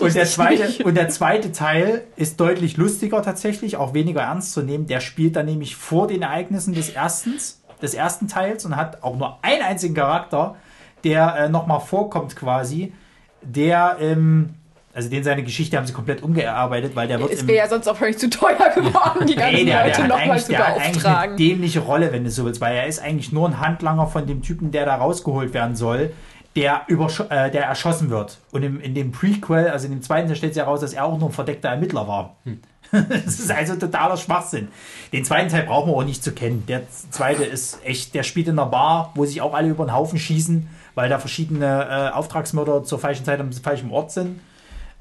und, 0.00 0.14
der 0.14 0.26
zweite, 0.26 0.84
und 0.84 0.94
der 0.94 1.08
zweite 1.08 1.52
Teil 1.52 2.04
ist 2.16 2.38
deutlich 2.38 2.76
lustiger 2.76 3.22
tatsächlich, 3.22 3.78
auch 3.78 3.94
weniger 3.94 4.20
ernst 4.20 4.52
zu 4.52 4.60
nehmen. 4.60 4.86
Der 4.86 5.00
spielt 5.00 5.36
dann 5.36 5.46
nämlich 5.46 5.74
vor 5.74 6.06
den 6.06 6.20
Ereignissen 6.20 6.74
des 6.74 6.90
ersten, 6.90 7.32
des 7.80 7.94
ersten 7.94 8.28
Teils 8.28 8.66
und 8.66 8.76
hat 8.76 9.02
auch 9.02 9.16
nur 9.16 9.38
einen 9.42 9.62
einzigen 9.62 9.94
Charakter, 9.94 10.56
der 11.02 11.34
äh, 11.34 11.48
nochmal 11.48 11.80
vorkommt 11.80 12.36
quasi, 12.36 12.92
der 13.40 13.96
ähm, 14.00 14.50
also 14.94 15.08
den 15.08 15.24
seine 15.24 15.42
Geschichte 15.42 15.76
haben 15.76 15.86
sie 15.86 15.92
komplett 15.92 16.22
umgearbeitet, 16.22 16.94
weil 16.94 17.08
der 17.08 17.20
wird 17.20 17.32
Es 17.32 17.46
wäre 17.46 17.58
ja 17.58 17.68
sonst 17.68 17.88
auch 17.88 17.96
völlig 17.96 18.16
zu 18.16 18.30
teuer 18.30 18.70
geworden, 18.74 19.26
die 19.26 19.34
ganzen 19.36 19.56
Nee, 19.56 19.64
der, 19.64 19.84
Leute 19.84 20.02
hat 20.02 20.08
nochmal 20.08 20.30
eigentlich, 20.30 20.44
zu 20.44 20.52
der 20.52 20.58
hat 20.58 20.66
eigentlich 20.76 20.84
eine 20.84 20.92
beauftragen. 20.92 21.36
dämliche 21.36 21.80
Rolle, 21.80 22.12
wenn 22.12 22.24
du 22.24 22.30
so 22.30 22.44
willst, 22.44 22.60
weil 22.60 22.76
er 22.76 22.86
ist 22.86 23.02
eigentlich 23.02 23.32
nur 23.32 23.48
ein 23.48 23.60
Handlanger 23.60 24.06
von 24.06 24.26
dem 24.26 24.42
Typen, 24.42 24.70
der 24.70 24.86
da 24.86 24.94
rausgeholt 24.94 25.52
werden 25.52 25.74
soll, 25.74 26.12
der, 26.54 26.82
äh, 26.88 27.50
der 27.50 27.64
erschossen 27.64 28.10
wird. 28.10 28.38
Und 28.52 28.62
im, 28.62 28.80
in 28.80 28.94
dem 28.94 29.10
Prequel, 29.10 29.68
also 29.68 29.86
in 29.86 29.92
dem 29.92 30.02
zweiten, 30.02 30.28
da 30.28 30.36
stellt 30.36 30.54
sich 30.54 30.62
heraus, 30.62 30.80
dass 30.80 30.92
er 30.92 31.04
auch 31.04 31.18
nur 31.18 31.30
ein 31.30 31.32
verdeckter 31.32 31.70
Ermittler 31.70 32.06
war. 32.08 32.36
Das 32.92 33.40
ist 33.40 33.50
also 33.50 33.74
totaler 33.74 34.16
Schwachsinn. 34.16 34.68
Den 35.12 35.24
zweiten 35.24 35.48
Teil 35.48 35.64
brauchen 35.64 35.90
wir 35.90 35.96
auch 35.96 36.04
nicht 36.04 36.22
zu 36.22 36.30
kennen. 36.30 36.64
Der 36.68 36.82
zweite 37.10 37.42
ist 37.42 37.84
echt, 37.84 38.14
der 38.14 38.22
spielt 38.22 38.46
in 38.46 38.56
einer 38.56 38.70
Bar, 38.70 39.10
wo 39.16 39.24
sich 39.24 39.40
auch 39.40 39.52
alle 39.52 39.68
über 39.68 39.84
den 39.84 39.92
Haufen 39.92 40.16
schießen, 40.16 40.68
weil 40.94 41.08
da 41.08 41.18
verschiedene 41.18 41.88
äh, 41.90 42.14
Auftragsmörder 42.14 42.84
zur 42.84 43.00
falschen 43.00 43.24
Zeit 43.24 43.40
am 43.40 43.50
falschen 43.52 43.90
Ort 43.90 44.12
sind. 44.12 44.38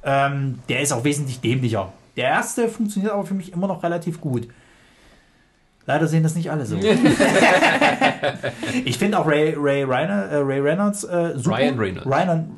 Ähm, 0.04 0.60
der 0.70 0.82
ist 0.82 0.92
auch 0.92 1.04
wesentlich 1.04 1.42
dämlicher. 1.42 1.92
Der 2.16 2.26
erste 2.26 2.68
funktioniert 2.68 3.14
aber 3.14 3.26
für 3.26 3.34
mich 3.34 3.54
immer 3.54 3.68
noch 3.68 3.82
relativ 3.84 4.22
gut. 4.22 4.48
Leider 5.86 6.08
sehen 6.08 6.24
das 6.24 6.36
nicht 6.36 6.50
alle 6.50 6.66
so. 6.66 6.78
ich 8.86 8.98
finde 8.98 9.20
auch 9.20 9.28
Ray, 9.28 9.54
Ray, 9.58 9.84
Reiner, 9.84 10.30
äh, 10.30 10.38
Ray 10.38 10.62
Reynolds 10.62 11.04
äh, 11.04 11.34
super. 11.36 11.58
Ryan 11.58 11.78
Reynolds. 11.78 12.08
Ryan, 12.08 12.58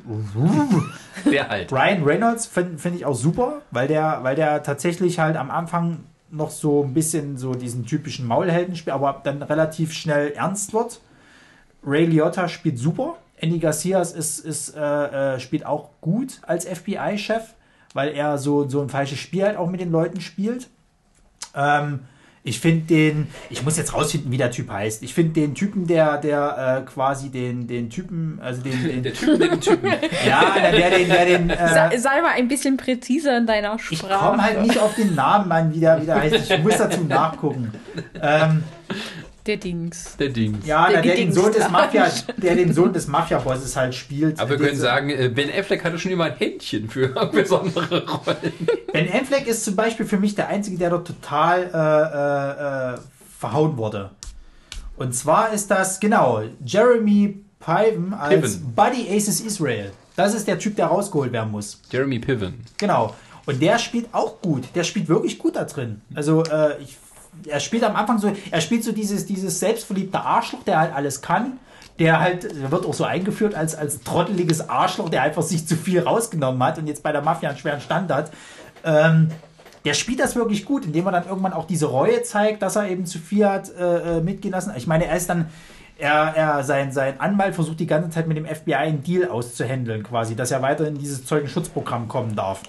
Der 1.28 1.48
halt. 1.48 1.72
Ryan 1.72 2.04
Reynolds 2.04 2.46
finde 2.46 2.78
find 2.78 2.94
ich 2.94 3.04
auch 3.04 3.16
super, 3.16 3.62
weil 3.72 3.88
der, 3.88 4.20
weil 4.22 4.36
der 4.36 4.62
tatsächlich 4.62 5.18
halt 5.18 5.36
am 5.36 5.50
Anfang 5.50 6.04
noch 6.30 6.50
so 6.50 6.84
ein 6.84 6.94
bisschen 6.94 7.36
so 7.36 7.54
diesen 7.54 7.84
typischen 7.84 8.26
Maulhelden 8.26 8.76
spielt, 8.76 8.94
aber 8.94 9.20
dann 9.24 9.42
relativ 9.42 9.92
schnell 9.92 10.30
ernst 10.32 10.72
wird. 10.72 11.00
Ray 11.84 12.04
Liotta 12.04 12.48
spielt 12.48 12.78
super. 12.78 13.16
Andy 13.38 13.58
Garcias 13.58 14.12
ist, 14.12 14.38
ist, 14.40 14.74
äh, 14.76 14.80
äh, 15.34 15.40
spielt 15.40 15.66
auch 15.66 15.90
gut 16.00 16.40
als 16.42 16.64
FBI-Chef, 16.64 17.42
weil 17.94 18.10
er 18.10 18.38
so, 18.38 18.68
so 18.68 18.80
ein 18.80 18.88
falsches 18.88 19.18
Spiel 19.18 19.44
halt 19.44 19.56
auch 19.56 19.68
mit 19.68 19.80
den 19.80 19.90
Leuten 19.90 20.20
spielt. 20.20 20.68
Ähm, 21.54 22.00
ich 22.46 22.60
finde 22.60 22.86
den, 22.86 23.26
ich 23.50 23.64
muss 23.64 23.76
jetzt 23.76 23.92
rausfinden, 23.92 24.30
wie 24.30 24.36
der 24.36 24.52
Typ 24.52 24.70
heißt. 24.70 25.02
Ich 25.02 25.12
finde 25.14 25.32
den 25.32 25.56
Typen, 25.56 25.88
der, 25.88 26.18
der 26.18 26.84
äh, 26.86 26.88
quasi 26.88 27.28
den, 27.28 27.66
den 27.66 27.90
Typen, 27.90 28.38
also 28.40 28.62
den, 28.62 28.84
den 28.84 29.02
Der 29.02 29.14
Typ 29.14 29.38
mit 29.38 29.50
dem 29.50 29.60
Typen. 29.60 29.92
ja, 30.26 30.54
der 30.54 30.90
den, 30.90 31.08
der 31.08 31.24
den, 31.26 31.50
äh, 31.50 31.68
Sei, 31.68 31.98
sei 31.98 32.22
mal 32.22 32.34
ein 32.36 32.46
bisschen 32.46 32.76
präziser 32.76 33.36
in 33.38 33.46
deiner 33.46 33.74
ich 33.74 33.98
Sprache. 33.98 34.24
komme 34.24 34.42
halt 34.44 34.62
nicht 34.62 34.78
auf 34.78 34.94
den 34.94 35.16
Namen 35.16 35.50
an, 35.50 35.74
wie 35.74 35.80
der, 35.80 36.00
wie 36.00 36.06
der 36.06 36.20
heißt. 36.20 36.50
Ich 36.52 36.62
muss 36.62 36.78
dazu 36.78 37.02
nachgucken. 37.02 37.72
Ähm, 38.22 38.62
Der 39.46 39.56
Dings. 39.56 40.16
Der 40.18 40.28
Dings. 40.30 40.66
ja, 40.66 40.86
Der 40.88 41.02
der, 41.02 41.14
der, 41.14 41.24
den 41.24 41.32
Sohn 41.32 41.52
des. 41.52 41.70
Mafia, 41.70 42.10
der 42.36 42.54
den 42.56 42.72
Sohn 42.72 42.92
des 42.92 43.06
Mafia-Bosses 43.06 43.76
halt 43.76 43.94
spielt. 43.94 44.40
Aber 44.40 44.50
wir 44.50 44.58
können 44.58 44.78
sagen, 44.78 45.10
äh, 45.10 45.28
Ben 45.28 45.50
Affleck 45.50 45.84
hatte 45.84 45.98
schon 45.98 46.10
immer 46.10 46.24
ein 46.24 46.36
Händchen 46.36 46.88
für 46.88 47.08
besondere 47.32 48.04
Rollen. 48.06 48.52
Ben 48.92 49.08
Affleck 49.12 49.46
ist 49.46 49.64
zum 49.64 49.76
Beispiel 49.76 50.06
für 50.06 50.18
mich 50.18 50.34
der 50.34 50.48
Einzige, 50.48 50.76
der 50.78 50.90
dort 50.90 51.06
total 51.06 51.70
äh, 51.72 52.92
äh, 52.92 52.94
äh, 52.94 52.98
verhauen 53.38 53.76
wurde. 53.76 54.10
Und 54.96 55.14
zwar 55.14 55.52
ist 55.52 55.70
das, 55.70 56.00
genau, 56.00 56.42
Jeremy 56.64 57.40
Piven 57.60 58.14
als 58.14 58.58
Piven. 58.58 58.74
Buddy 58.74 59.08
Aces 59.10 59.40
Israel. 59.40 59.92
Das 60.16 60.34
ist 60.34 60.48
der 60.48 60.58
Typ, 60.58 60.76
der 60.76 60.86
rausgeholt 60.86 61.32
werden 61.32 61.50
muss. 61.50 61.82
Jeremy 61.90 62.18
Piven. 62.18 62.64
Genau. 62.78 63.14
Und 63.44 63.62
der 63.62 63.78
spielt 63.78 64.08
auch 64.12 64.40
gut. 64.40 64.64
Der 64.74 64.82
spielt 64.82 65.08
wirklich 65.08 65.38
gut 65.38 65.54
da 65.56 65.64
drin. 65.64 66.00
Also 66.14 66.42
äh, 66.44 66.82
ich 66.82 66.96
er 67.46 67.60
spielt 67.60 67.84
am 67.84 67.96
Anfang 67.96 68.18
so, 68.18 68.32
er 68.50 68.60
spielt 68.60 68.84
so 68.84 68.92
dieses, 68.92 69.26
dieses 69.26 69.60
selbstverliebte 69.60 70.20
Arschloch, 70.20 70.62
der 70.64 70.80
halt 70.80 70.94
alles 70.94 71.22
kann. 71.22 71.58
Der 71.98 72.20
halt, 72.20 72.44
der 72.44 72.70
wird 72.70 72.84
auch 72.84 72.92
so 72.92 73.04
eingeführt 73.04 73.54
als, 73.54 73.74
als 73.74 74.02
trotteliges 74.02 74.68
Arschloch, 74.68 75.08
der 75.08 75.22
einfach 75.22 75.42
sich 75.42 75.66
zu 75.66 75.76
viel 75.76 76.00
rausgenommen 76.00 76.62
hat 76.62 76.78
und 76.78 76.86
jetzt 76.86 77.02
bei 77.02 77.10
der 77.10 77.22
Mafia 77.22 77.48
einen 77.48 77.58
schweren 77.58 77.80
Stand 77.80 78.12
hat. 78.12 78.30
Ähm, 78.84 79.30
der 79.86 79.94
spielt 79.94 80.20
das 80.20 80.36
wirklich 80.36 80.66
gut, 80.66 80.84
indem 80.84 81.06
er 81.06 81.12
dann 81.12 81.26
irgendwann 81.26 81.54
auch 81.54 81.66
diese 81.66 81.86
Reue 81.86 82.22
zeigt, 82.22 82.60
dass 82.60 82.76
er 82.76 82.88
eben 82.88 83.06
zu 83.06 83.18
viel 83.18 83.48
hat 83.48 83.70
äh, 83.70 84.18
äh 84.18 84.20
mitgehen 84.20 84.52
lassen. 84.52 84.72
Ich 84.76 84.86
meine, 84.86 85.06
er 85.06 85.16
ist 85.16 85.30
dann, 85.30 85.46
er, 85.96 86.34
er 86.36 86.64
sein, 86.64 86.92
sein 86.92 87.18
Anwalt 87.18 87.54
versucht 87.54 87.80
die 87.80 87.86
ganze 87.86 88.10
Zeit 88.10 88.26
mit 88.26 88.36
dem 88.36 88.46
FBI 88.46 88.74
einen 88.74 89.02
Deal 89.02 89.30
auszuhändeln, 89.30 90.02
quasi, 90.02 90.36
dass 90.36 90.50
er 90.50 90.60
weiter 90.60 90.86
in 90.86 90.98
dieses 90.98 91.24
Zeugenschutzprogramm 91.24 92.08
kommen 92.08 92.36
darf. 92.36 92.62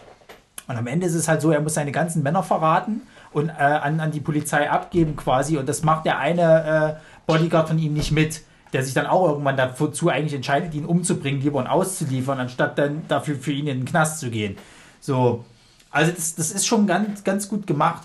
Und 0.67 0.77
am 0.77 0.87
Ende 0.87 1.07
ist 1.07 1.15
es 1.15 1.27
halt 1.27 1.41
so, 1.41 1.51
er 1.51 1.59
muss 1.59 1.73
seine 1.73 1.91
ganzen 1.91 2.23
Männer 2.23 2.43
verraten 2.43 3.01
und 3.37 3.49
äh, 3.49 3.51
an, 3.51 3.99
an 3.99 4.11
die 4.11 4.19
Polizei 4.19 4.67
abgeben 4.67 5.15
quasi. 5.15 5.57
Und 5.57 5.69
das 5.69 5.83
macht 5.83 6.05
der 6.05 6.17
eine 6.17 6.97
äh, 6.97 7.01
Bodyguard 7.27 7.67
von 7.67 7.77
ihm 7.77 7.93
nicht 7.93 8.11
mit, 8.11 8.41
der 8.73 8.83
sich 8.83 8.95
dann 8.95 9.05
auch 9.05 9.29
irgendwann 9.29 9.55
dazu 9.55 10.09
eigentlich 10.09 10.33
entscheidet, 10.33 10.73
ihn 10.73 10.85
umzubringen, 10.85 11.41
lieber 11.41 11.59
und 11.59 11.67
auszuliefern, 11.67 12.39
anstatt 12.39 12.79
dann 12.79 13.03
dafür 13.07 13.35
für 13.35 13.51
ihn 13.51 13.67
in 13.67 13.81
den 13.81 13.85
Knast 13.85 14.19
zu 14.19 14.31
gehen. 14.31 14.57
So, 14.99 15.45
also 15.91 16.11
das, 16.11 16.33
das 16.33 16.51
ist 16.51 16.65
schon 16.65 16.87
ganz, 16.87 17.23
ganz 17.23 17.47
gut 17.47 17.67
gemacht. 17.67 18.01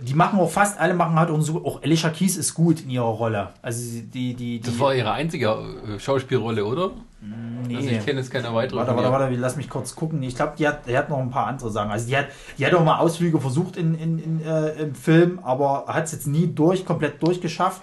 Die 0.00 0.14
machen 0.14 0.38
auch 0.38 0.50
fast 0.50 0.78
alle 0.78 0.94
machen 0.94 1.18
halt 1.18 1.30
auch 1.30 1.40
so, 1.40 1.64
auch 1.64 1.82
Alicia 1.82 2.10
Keys 2.10 2.36
ist 2.36 2.54
gut 2.54 2.82
in 2.82 2.90
ihrer 2.90 3.04
Rolle. 3.04 3.48
Also 3.62 3.80
die, 3.80 4.34
die, 4.34 4.34
die 4.34 4.60
Das 4.60 4.78
war 4.78 4.94
ihre 4.94 5.12
einzige 5.12 5.48
äh, 5.48 5.98
Schauspielrolle, 5.98 6.64
oder? 6.64 6.90
Nee. 7.20 7.76
Also 7.76 7.88
ich 7.88 8.04
kenne 8.04 8.20
jetzt 8.20 8.30
keine 8.30 8.54
weitere. 8.54 8.78
Warte, 8.78 8.94
warte, 8.94 9.10
warte, 9.10 9.34
lass 9.34 9.56
mich 9.56 9.68
kurz 9.68 9.96
gucken. 9.96 10.22
Ich 10.22 10.36
glaube, 10.36 10.52
die 10.56 10.68
hat, 10.68 10.86
die 10.86 10.96
hat 10.96 11.10
noch 11.10 11.18
ein 11.18 11.30
paar 11.30 11.46
andere 11.46 11.70
Sachen. 11.70 11.90
Also 11.90 12.06
die 12.06 12.16
hat, 12.16 12.26
die 12.56 12.64
hat 12.64 12.74
auch 12.74 12.84
mal 12.84 12.98
Ausflüge 12.98 13.40
versucht 13.40 13.76
in, 13.76 13.94
in, 13.94 14.18
in 14.18 14.42
äh, 14.42 14.70
im 14.82 14.94
Film, 14.94 15.40
aber 15.42 15.86
hat 15.88 16.04
es 16.04 16.12
jetzt 16.12 16.26
nie 16.26 16.46
durch, 16.46 16.84
komplett 16.84 17.20
durchgeschafft. 17.22 17.82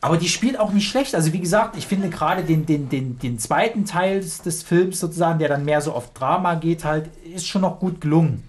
Aber 0.00 0.16
die 0.16 0.28
spielt 0.28 0.58
auch 0.58 0.72
nicht 0.72 0.88
schlecht. 0.88 1.14
Also 1.14 1.32
wie 1.32 1.40
gesagt, 1.40 1.76
ich 1.76 1.86
finde 1.86 2.08
gerade 2.08 2.42
den, 2.42 2.64
den, 2.64 2.88
den, 2.88 3.18
den 3.18 3.38
zweiten 3.38 3.84
Teil 3.84 4.20
des, 4.20 4.40
des 4.40 4.62
Films 4.62 5.00
sozusagen, 5.00 5.38
der 5.38 5.48
dann 5.48 5.64
mehr 5.64 5.80
so 5.80 5.92
auf 5.92 6.12
Drama 6.12 6.54
geht, 6.54 6.84
halt, 6.84 7.10
ist 7.24 7.46
schon 7.46 7.62
noch 7.62 7.80
gut 7.80 8.00
gelungen. 8.00 8.44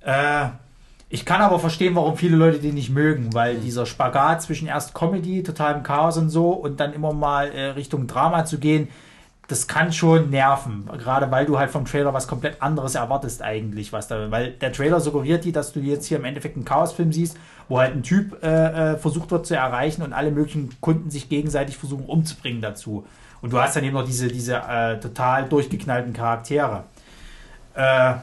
Äh, 0.00 0.46
ich 1.12 1.26
kann 1.26 1.42
aber 1.42 1.58
verstehen, 1.58 1.94
warum 1.94 2.16
viele 2.16 2.36
Leute 2.36 2.58
den 2.58 2.72
nicht 2.72 2.88
mögen, 2.88 3.34
weil 3.34 3.58
dieser 3.58 3.84
Spagat 3.84 4.40
zwischen 4.40 4.66
erst 4.66 4.94
Comedy, 4.94 5.42
totalem 5.42 5.82
Chaos 5.82 6.16
und 6.16 6.30
so 6.30 6.52
und 6.52 6.80
dann 6.80 6.94
immer 6.94 7.12
mal 7.12 7.50
äh, 7.52 7.66
Richtung 7.72 8.06
Drama 8.06 8.46
zu 8.46 8.58
gehen, 8.58 8.88
das 9.46 9.66
kann 9.66 9.92
schon 9.92 10.30
nerven. 10.30 10.88
Gerade 10.96 11.30
weil 11.30 11.44
du 11.44 11.58
halt 11.58 11.70
vom 11.70 11.84
Trailer 11.84 12.14
was 12.14 12.26
komplett 12.26 12.62
anderes 12.62 12.94
erwartest 12.94 13.42
eigentlich, 13.42 13.92
was 13.92 14.08
da, 14.08 14.30
weil 14.30 14.52
der 14.52 14.72
Trailer 14.72 15.00
suggeriert 15.00 15.44
dir, 15.44 15.52
dass 15.52 15.74
du 15.74 15.80
jetzt 15.80 16.06
hier 16.06 16.16
im 16.16 16.24
Endeffekt 16.24 16.56
einen 16.56 16.64
Chaosfilm 16.64 17.12
siehst, 17.12 17.36
wo 17.68 17.78
halt 17.78 17.92
ein 17.92 18.02
Typ 18.02 18.42
äh, 18.42 18.92
äh, 18.92 18.96
versucht 18.96 19.30
wird 19.30 19.46
zu 19.46 19.54
erreichen 19.54 20.00
und 20.00 20.14
alle 20.14 20.30
möglichen 20.30 20.70
Kunden 20.80 21.10
sich 21.10 21.28
gegenseitig 21.28 21.76
versuchen 21.76 22.06
umzubringen 22.06 22.62
dazu. 22.62 23.04
Und 23.42 23.52
du 23.52 23.60
hast 23.60 23.76
dann 23.76 23.84
eben 23.84 23.92
noch 23.92 24.06
diese, 24.06 24.28
diese 24.28 24.56
äh, 24.56 24.98
total 24.98 25.46
durchgeknallten 25.46 26.14
Charaktere. 26.14 26.84
Äh, 27.74 28.14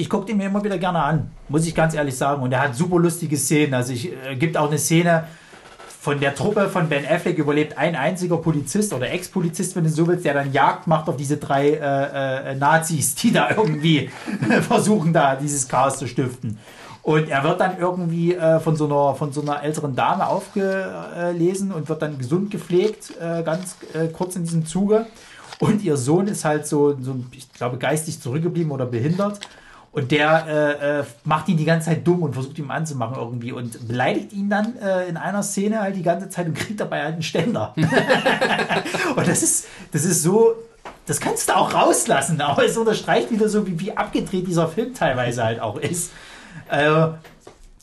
ich 0.00 0.08
gucke 0.08 0.26
den 0.26 0.38
mir 0.38 0.46
immer 0.46 0.64
wieder 0.64 0.78
gerne 0.78 1.02
an, 1.02 1.30
muss 1.48 1.66
ich 1.66 1.74
ganz 1.74 1.94
ehrlich 1.94 2.16
sagen. 2.16 2.42
Und 2.42 2.52
er 2.52 2.62
hat 2.62 2.74
super 2.74 2.98
lustige 2.98 3.36
Szenen. 3.36 3.74
Also 3.74 3.92
es 3.92 4.06
äh, 4.06 4.36
gibt 4.36 4.56
auch 4.56 4.68
eine 4.68 4.78
Szene 4.78 5.24
von 6.00 6.18
der 6.18 6.34
Truppe 6.34 6.70
von 6.70 6.88
Ben 6.88 7.04
Affleck 7.06 7.36
überlebt 7.36 7.76
ein 7.76 7.94
einziger 7.94 8.38
Polizist 8.38 8.94
oder 8.94 9.10
Ex-Polizist, 9.10 9.76
wenn 9.76 9.84
du 9.84 9.90
so 9.90 10.06
willst, 10.06 10.24
der 10.24 10.32
dann 10.32 10.50
Jagd 10.50 10.86
macht 10.86 11.10
auf 11.10 11.16
diese 11.16 11.36
drei 11.36 11.72
äh, 11.72 12.52
äh, 12.52 12.54
Nazis, 12.54 13.14
die 13.16 13.32
da 13.32 13.50
irgendwie 13.50 14.08
versuchen, 14.62 15.12
da 15.12 15.36
dieses 15.36 15.68
Chaos 15.68 15.98
zu 15.98 16.08
stiften. 16.08 16.58
Und 17.02 17.28
er 17.28 17.44
wird 17.44 17.60
dann 17.60 17.78
irgendwie 17.78 18.34
äh, 18.34 18.60
von, 18.60 18.76
so 18.76 18.86
einer, 18.86 19.14
von 19.14 19.32
so 19.32 19.42
einer 19.42 19.62
älteren 19.62 19.94
Dame 19.94 20.26
aufgelesen 20.26 21.72
und 21.72 21.88
wird 21.88 22.00
dann 22.00 22.16
gesund 22.18 22.50
gepflegt, 22.50 23.12
äh, 23.20 23.42
ganz 23.42 23.76
äh, 23.92 24.08
kurz 24.08 24.36
in 24.36 24.44
diesem 24.44 24.64
Zuge. 24.64 25.06
Und 25.58 25.82
ihr 25.82 25.98
Sohn 25.98 26.26
ist 26.28 26.46
halt 26.46 26.66
so, 26.66 26.96
so, 27.02 27.16
ich 27.32 27.52
glaube, 27.52 27.76
geistig 27.76 28.20
zurückgeblieben 28.22 28.72
oder 28.72 28.86
behindert. 28.86 29.40
Und 29.92 30.12
der 30.12 30.46
äh, 30.46 31.00
äh, 31.00 31.04
macht 31.24 31.48
ihn 31.48 31.56
die 31.56 31.64
ganze 31.64 31.88
Zeit 31.88 32.06
dumm 32.06 32.22
und 32.22 32.34
versucht 32.34 32.56
ihm 32.58 32.70
anzumachen 32.70 33.16
irgendwie 33.16 33.50
und 33.50 33.88
beleidigt 33.88 34.32
ihn 34.32 34.48
dann 34.48 34.76
äh, 34.78 35.08
in 35.08 35.16
einer 35.16 35.42
Szene 35.42 35.80
halt 35.80 35.96
die 35.96 36.04
ganze 36.04 36.28
Zeit 36.28 36.46
und 36.46 36.54
kriegt 36.54 36.78
dabei 36.78 37.02
halt 37.02 37.14
einen 37.14 37.22
Ständer. 37.24 37.74
und 39.16 39.26
das 39.26 39.42
ist, 39.42 39.66
das 39.90 40.04
ist 40.04 40.22
so, 40.22 40.54
das 41.06 41.18
kannst 41.18 41.48
du 41.48 41.56
auch 41.56 41.74
rauslassen, 41.74 42.40
aber 42.40 42.64
es 42.64 42.76
unterstreicht 42.76 43.32
wieder 43.32 43.48
so, 43.48 43.66
wie, 43.66 43.80
wie 43.80 43.96
abgedreht 43.96 44.46
dieser 44.46 44.68
Film 44.68 44.94
teilweise 44.94 45.42
halt 45.42 45.60
auch 45.60 45.76
ist. 45.76 46.12
Also, 46.68 47.14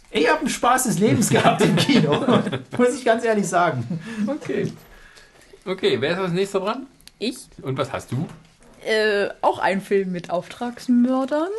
ich 0.10 0.30
habe 0.30 0.40
einen 0.40 0.50
Spaß 0.50 0.86
des 0.86 1.00
Lebens 1.00 1.30
gehabt 1.30 1.62
im 1.62 1.76
Kino, 1.76 2.26
muss 2.78 2.96
ich 2.98 3.04
ganz 3.04 3.26
ehrlich 3.26 3.48
sagen. 3.48 4.00
Okay. 4.26 4.72
Okay, 5.66 5.98
wer 6.00 6.12
ist 6.12 6.20
als 6.20 6.32
nächster 6.32 6.62
dran? 6.62 6.88
Ich. 7.20 7.36
Und 7.62 7.78
was 7.78 7.92
hast 7.92 8.14
du? 8.14 8.26
Äh, 8.86 9.28
auch 9.42 9.60
ein 9.60 9.82
Film 9.82 10.14
mit 10.14 10.30
Auftragsmördern. 10.30 11.50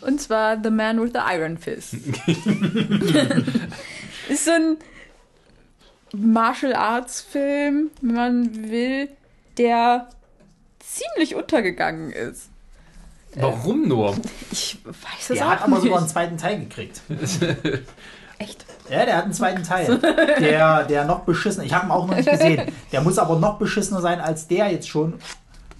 Und 0.00 0.20
zwar 0.20 0.58
The 0.62 0.70
Man 0.70 1.02
with 1.02 1.10
the 1.12 1.20
Iron 1.34 1.58
Fist. 1.58 1.94
ist 4.28 4.44
so 4.44 4.50
ein 4.52 4.76
Martial 6.12 6.74
Arts 6.74 7.20
Film, 7.20 7.90
wenn 8.00 8.14
man 8.14 8.70
will, 8.70 9.08
der 9.58 10.08
ziemlich 10.78 11.34
untergegangen 11.34 12.12
ist. 12.12 12.48
Warum 13.34 13.88
nur? 13.88 14.16
Ich 14.50 14.78
weiß 14.84 15.30
es 15.30 15.38
Der 15.38 15.46
auch 15.46 15.50
hat 15.50 15.62
aber 15.62 15.74
nicht. 15.76 15.82
sogar 15.82 15.98
einen 15.98 16.08
zweiten 16.08 16.38
Teil 16.38 16.60
gekriegt. 16.60 17.02
Echt? 18.38 18.64
Ja, 18.88 19.04
der 19.04 19.16
hat 19.16 19.24
einen 19.24 19.32
zweiten 19.34 19.62
Teil. 19.64 19.98
Der, 20.40 20.84
der 20.84 21.04
noch 21.04 21.20
beschissen. 21.20 21.62
Ich 21.64 21.74
habe 21.74 21.86
ihn 21.86 21.90
auch 21.90 22.06
noch 22.06 22.16
nicht 22.16 22.30
gesehen. 22.30 22.72
Der 22.92 23.00
muss 23.02 23.18
aber 23.18 23.38
noch 23.38 23.58
beschissener 23.58 24.00
sein 24.00 24.20
als 24.20 24.46
der 24.48 24.70
jetzt 24.70 24.88
schon. 24.88 25.14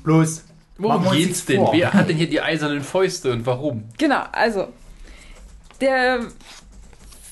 Bloß. 0.03 0.43
Worum 0.79 1.11
geht's 1.11 1.45
denn? 1.45 1.59
vor. 1.59 1.72
Wer 1.72 1.93
hat 1.93 2.09
denn 2.09 2.16
hier 2.16 2.29
die 2.29 2.41
eisernen 2.41 2.83
Fäuste 2.83 3.33
und 3.33 3.45
warum? 3.47 3.85
Genau, 3.99 4.22
also 4.33 4.68
der 5.81 6.20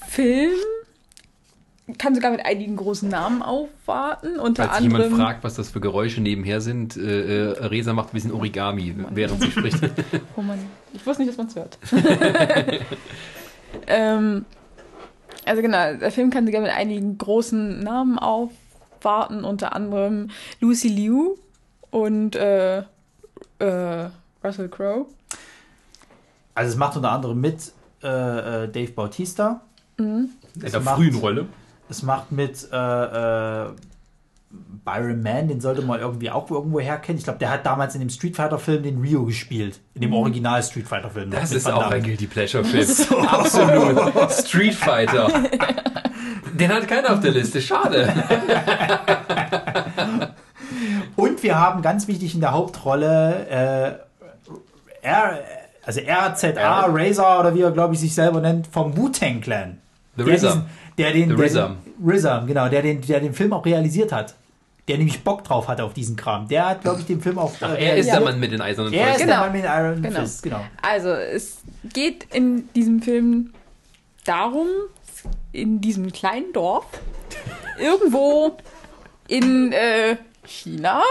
Film 0.09 0.53
kann 1.99 2.17
sogar 2.17 2.33
mit 2.33 2.45
einigen 2.45 2.75
großen 2.75 3.09
Namen 3.09 3.43
aufwarten. 3.43 4.41
Unter 4.41 4.65
Falls 4.65 4.79
sich 4.79 4.85
jemand 4.87 5.05
anderem. 5.05 5.25
fragt, 5.25 5.45
was 5.45 5.55
das 5.55 5.71
für 5.71 5.81
Geräusche 5.81 6.21
nebenher 6.21 6.61
sind, 6.61 6.97
äh, 6.97 7.53
äh, 7.53 7.67
Resa 7.67 7.93
macht 7.93 8.09
ein 8.09 8.15
bisschen 8.15 8.33
Origami, 8.33 8.95
während 9.11 9.41
sie 9.41 9.51
spricht. 9.53 9.79
Oh 10.37 10.43
Mann, 10.43 10.59
ich 10.93 11.07
wusste 11.07 11.23
nicht, 11.23 11.31
dass 11.31 11.39
man 11.39 11.47
es 11.47 11.55
hört. 11.55 11.79
ähm, 13.87 14.45
also 15.45 15.63
genau, 15.63 15.95
der 15.95 16.11
Film 16.11 16.31
kann 16.31 16.45
sogar 16.47 16.61
mit 16.61 16.73
einigen 16.73 17.17
großen 17.19 17.79
Namen 17.81 18.19
aufwarten, 18.19 19.45
unter 19.45 19.75
anderem 19.75 20.31
Lucy 20.61 20.89
Liu 20.89 21.37
und 21.91 22.35
äh, 22.35 22.83
äh, 23.59 24.09
Russell 24.45 24.69
Crowe. 24.69 25.07
Also 26.55 26.71
es 26.73 26.77
macht 26.77 26.97
unter 26.97 27.13
anderem 27.13 27.41
mit 27.41 27.73
äh, 28.03 28.65
äh, 28.65 28.69
Dave 28.69 28.93
Bautista. 28.93 29.61
In 29.99 30.31
der 30.55 30.81
macht- 30.81 30.97
frühen 30.97 31.17
Rolle. 31.17 31.47
Es 31.89 32.03
macht 32.03 32.33
mit 32.33 32.69
äh, 32.73 32.77
äh, 32.77 33.69
Byron 34.85 35.23
Mann, 35.23 35.49
den 35.49 35.61
sollte 35.61 35.83
man 35.83 36.01
irgendwie 36.01 36.31
auch 36.31 36.51
irgendwo 36.51 36.81
herkennen. 36.81 37.19
Ich 37.19 37.25
glaube, 37.25 37.39
der 37.39 37.51
hat 37.51 37.67
damals 37.67 37.95
in 37.95 38.01
dem 38.01 38.11
Street 38.11 38.37
Fighter 38.37 38.59
Film 38.59 38.83
den 38.83 39.01
Rio 39.01 39.25
gespielt. 39.25 39.81
In 39.95 40.01
dem 40.03 40.13
Original 40.15 40.63
Street 40.63 40.87
Fighter 40.89 41.11
Film. 41.11 41.31
Das 41.31 41.53
ist 41.53 41.71
auch 41.71 41.91
ein 41.91 42.03
Guilty 42.03 42.27
Pleasure 42.27 42.65
Film. 43.05 43.27
Absolut. 43.27 44.33
Street 44.33 44.75
Fighter. 44.75 45.29
Den 46.55 46.73
hat 46.73 46.89
keiner 46.89 47.13
auf 47.13 47.21
der 47.21 47.33
Liste. 47.33 47.61
Schade. 47.61 48.13
Und 51.15 51.43
wir 51.43 51.59
haben 51.59 51.83
ganz 51.83 52.09
wichtig 52.09 52.35
in 52.35 52.41
der 52.41 52.53
Hauptrolle 52.53 53.47
äh, 55.03 55.07
R, 55.07 55.39
also 55.85 56.01
RZA, 56.01 56.49
R. 56.49 56.87
Razor 56.93 57.41
oder 57.41 57.55
wie 57.55 57.61
er, 57.63 57.71
glaube 57.71 57.95
ich, 57.95 58.01
sich 58.01 58.15
selber 58.15 58.41
nennt, 58.41 58.67
vom 58.67 58.97
Wu-Tang 58.97 59.41
Clan. 59.41 59.79
The 60.17 60.25
Der 60.25 60.33
diesen- 60.35 60.65
Der 60.99 61.13
den, 61.13 61.31
The 61.31 61.37
der 61.37 61.47
RZA. 61.47 61.77
den, 61.99 62.11
RZA, 62.11 62.39
genau, 62.47 62.69
der 62.69 62.83
den, 62.83 63.01
der 63.03 63.21
den 63.21 63.35
Film 63.35 63.53
auch 63.53 63.65
realisiert 63.65 64.13
hat. 64.13 64.35
Der 64.89 64.99
nämlich 64.99 65.25
Bock 65.25 65.43
drauf 65.43 65.67
hatte 65.69 65.83
auf 65.85 65.95
diesen 65.95 66.15
Kram. 66.17 66.47
Der 66.49 66.69
hat, 66.69 66.83
glaube 66.83 67.01
ich, 67.01 67.07
den 67.07 67.21
Film 67.21 67.39
auch 67.39 67.53
Ach, 67.61 67.75
äh, 67.75 67.87
er 67.89 67.97
ist 67.97 68.07
der 68.11 68.21
Mann 68.21 68.39
mit 68.39 68.53
den 68.53 68.61
eisernen 68.61 68.93
Er 68.93 69.01
ist 69.01 69.07
Fäusten. 69.23 69.27
der 69.27 69.37
Genau. 69.37 69.47
Mann 69.47 69.53
mit 69.53 69.65
den 69.65 69.71
Iron 69.71 70.03
Genau. 70.03 70.21
Fist, 70.21 70.43
genau. 70.45 70.61
Also, 70.81 71.09
es 71.11 71.59
geht 71.93 72.27
in 72.33 72.69
diesem 72.75 73.03
Film 73.03 73.53
darum, 74.25 74.69
in 75.53 75.81
diesem 75.81 76.13
kleinen 76.13 76.53
Dorf, 76.53 76.87
irgendwo 77.79 78.57
in 79.29 79.73
äh, 79.73 80.17
China, 80.47 81.03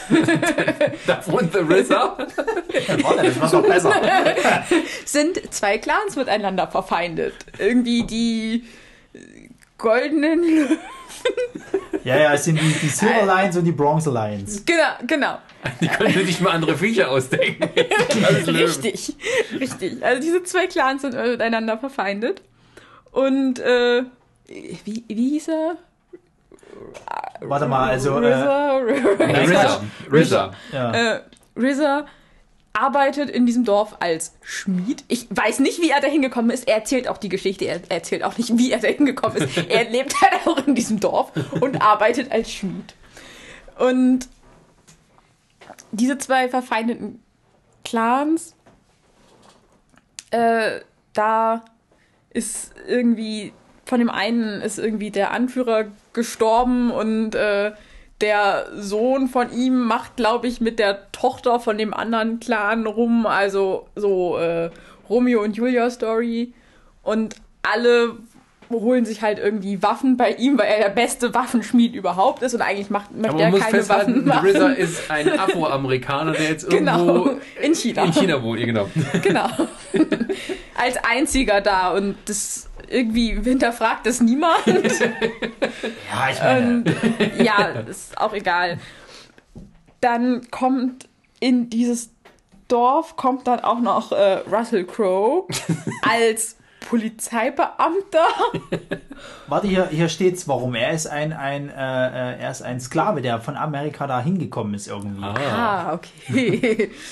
Da 1.06 1.22
wohnt 1.26 1.52
The 1.52 1.58
RZA. 1.60 2.16
Warte, 2.18 3.22
das 3.22 3.40
war 3.40 3.50
doch 3.50 3.68
besser. 3.68 3.92
sind 5.04 5.52
zwei 5.52 5.78
Clans 5.78 6.16
miteinander 6.16 6.66
verfeindet. 6.68 7.34
Irgendwie 7.58 8.04
die 8.04 8.64
äh, 9.12 9.18
goldenen 9.78 10.42
Löwen. 10.42 10.78
Ja, 12.04 12.18
ja, 12.18 12.34
es 12.34 12.44
sind 12.44 12.60
die, 12.60 12.72
die 12.82 12.88
Silver 12.88 13.26
Lions 13.26 13.56
und 13.56 13.64
die 13.64 13.72
Bronze 13.72 14.10
Lions. 14.10 14.64
Genau, 14.64 14.88
genau. 15.06 15.38
Die 15.80 15.86
können 15.86 16.26
sich 16.26 16.40
mal 16.40 16.50
andere 16.50 16.76
Viecher 16.76 17.08
ausdenken. 17.08 17.70
Richtig, 18.48 19.14
richtig. 19.60 20.04
Also 20.04 20.20
diese 20.20 20.42
zwei 20.42 20.66
Clans 20.66 21.02
sind 21.02 21.14
miteinander 21.14 21.78
verfeindet. 21.78 22.42
Und 23.12 23.60
äh, 23.60 24.02
wie, 24.48 25.04
wie 25.06 25.30
hieß 25.30 25.48
er? 25.48 25.76
Warte 27.40 27.66
mal, 27.66 27.90
also. 27.90 28.20
Äh, 28.20 28.32
RZA, 28.32 28.78
RZA. 28.78 29.80
RZA. 30.10 30.50
ja. 30.72 30.92
äh, 30.92 31.20
RZA 31.58 32.06
arbeitet 32.72 33.28
in 33.28 33.44
diesem 33.44 33.64
Dorf 33.64 33.96
als 34.00 34.34
Schmied. 34.40 35.04
Ich 35.08 35.26
weiß 35.30 35.58
nicht, 35.58 35.80
wie 35.80 35.90
er 35.90 36.00
da 36.00 36.08
hingekommen 36.08 36.50
ist. 36.50 36.66
Er 36.66 36.76
erzählt 36.76 37.06
auch 37.06 37.18
die 37.18 37.28
Geschichte. 37.28 37.66
Er 37.66 37.80
erzählt 37.90 38.24
auch 38.24 38.38
nicht, 38.38 38.56
wie 38.56 38.72
er 38.72 38.78
da 38.78 38.88
hingekommen 38.88 39.36
ist. 39.36 39.56
Er 39.68 39.90
lebt 39.90 40.20
halt 40.20 40.46
auch 40.46 40.66
in 40.66 40.74
diesem 40.74 40.98
Dorf 41.00 41.32
und 41.60 41.82
arbeitet 41.82 42.32
als 42.32 42.50
Schmied. 42.50 42.94
Und 43.78 44.28
diese 45.92 46.18
zwei 46.18 46.48
verfeindeten 46.48 47.22
Clans, 47.84 48.54
äh, 50.30 50.80
da 51.12 51.64
ist 52.30 52.72
irgendwie 52.86 53.52
von 53.92 53.98
dem 53.98 54.08
einen 54.08 54.62
ist 54.62 54.78
irgendwie 54.78 55.10
der 55.10 55.32
Anführer 55.32 55.84
gestorben 56.14 56.90
und 56.90 57.34
äh, 57.34 57.72
der 58.22 58.68
Sohn 58.74 59.28
von 59.28 59.52
ihm 59.52 59.84
macht, 59.84 60.16
glaube 60.16 60.48
ich, 60.48 60.62
mit 60.62 60.78
der 60.78 61.12
Tochter 61.12 61.60
von 61.60 61.76
dem 61.76 61.92
anderen 61.92 62.40
Clan 62.40 62.86
rum, 62.86 63.26
also 63.26 63.86
so 63.94 64.38
äh, 64.38 64.70
Romeo 65.10 65.42
und 65.42 65.58
Julia 65.58 65.90
Story. 65.90 66.54
Und 67.02 67.36
alle 67.62 68.16
holen 68.80 69.04
sich 69.04 69.22
halt 69.22 69.38
irgendwie 69.38 69.82
Waffen 69.82 70.16
bei 70.16 70.32
ihm, 70.32 70.58
weil 70.58 70.66
er 70.66 70.78
der 70.84 70.90
beste 70.90 71.34
Waffenschmied 71.34 71.94
überhaupt 71.94 72.42
ist 72.42 72.54
und 72.54 72.62
eigentlich 72.62 72.90
macht, 72.90 73.14
möchte 73.16 73.42
er 73.42 73.52
keine 73.52 73.88
Waffen 73.88 74.28
RZA 74.28 74.34
machen. 74.34 74.76
ist 74.76 75.10
ein 75.10 75.38
Afroamerikaner, 75.38 76.32
der 76.32 76.48
jetzt 76.48 76.68
Genau, 76.70 77.06
irgendwo 77.06 77.40
in 77.60 77.74
China. 77.74 78.04
in 78.04 78.12
China 78.12 78.42
wohnt. 78.42 78.60
Genau. 78.60 78.88
Genau. 79.22 79.48
Als 80.74 80.96
einziger 81.04 81.60
da 81.60 81.90
und 81.92 82.16
das 82.24 82.68
irgendwie 82.88 83.40
hinterfragt 83.40 84.06
es 84.06 84.20
niemand. 84.20 84.66
ja, 84.66 86.30
ich 86.30 86.40
meine. 86.42 86.74
Und 86.76 87.44
ja, 87.44 87.66
ist 87.88 88.18
auch 88.18 88.32
egal. 88.32 88.78
Dann 90.00 90.50
kommt 90.50 91.08
in 91.40 91.70
dieses 91.70 92.10
Dorf 92.68 93.16
kommt 93.16 93.46
dann 93.46 93.60
auch 93.60 93.80
noch 93.80 94.12
äh, 94.12 94.38
Russell 94.50 94.84
Crowe 94.84 95.46
als 96.02 96.56
Polizeibeamter. 96.88 98.26
Warte, 99.46 99.66
hier, 99.68 99.86
hier 99.88 100.08
steht's, 100.08 100.48
warum. 100.48 100.74
Er 100.74 100.92
ist 100.92 101.06
ein, 101.06 101.32
ein, 101.32 101.68
äh, 101.68 101.72
äh, 101.72 102.40
er 102.40 102.50
ist 102.50 102.62
ein 102.62 102.80
Sklave, 102.80 103.22
der 103.22 103.40
von 103.40 103.56
Amerika 103.56 104.06
da 104.06 104.20
hingekommen 104.20 104.74
ist 104.74 104.88
irgendwie. 104.88 105.22
Ah, 105.24 105.94
okay. 105.94 106.90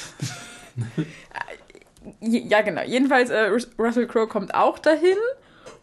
ja, 2.20 2.62
genau. 2.62 2.82
Jedenfalls, 2.82 3.30
äh, 3.30 3.48
Rus- 3.48 3.68
Russell 3.78 4.06
Crowe 4.06 4.26
kommt 4.28 4.54
auch 4.54 4.78
dahin 4.78 5.16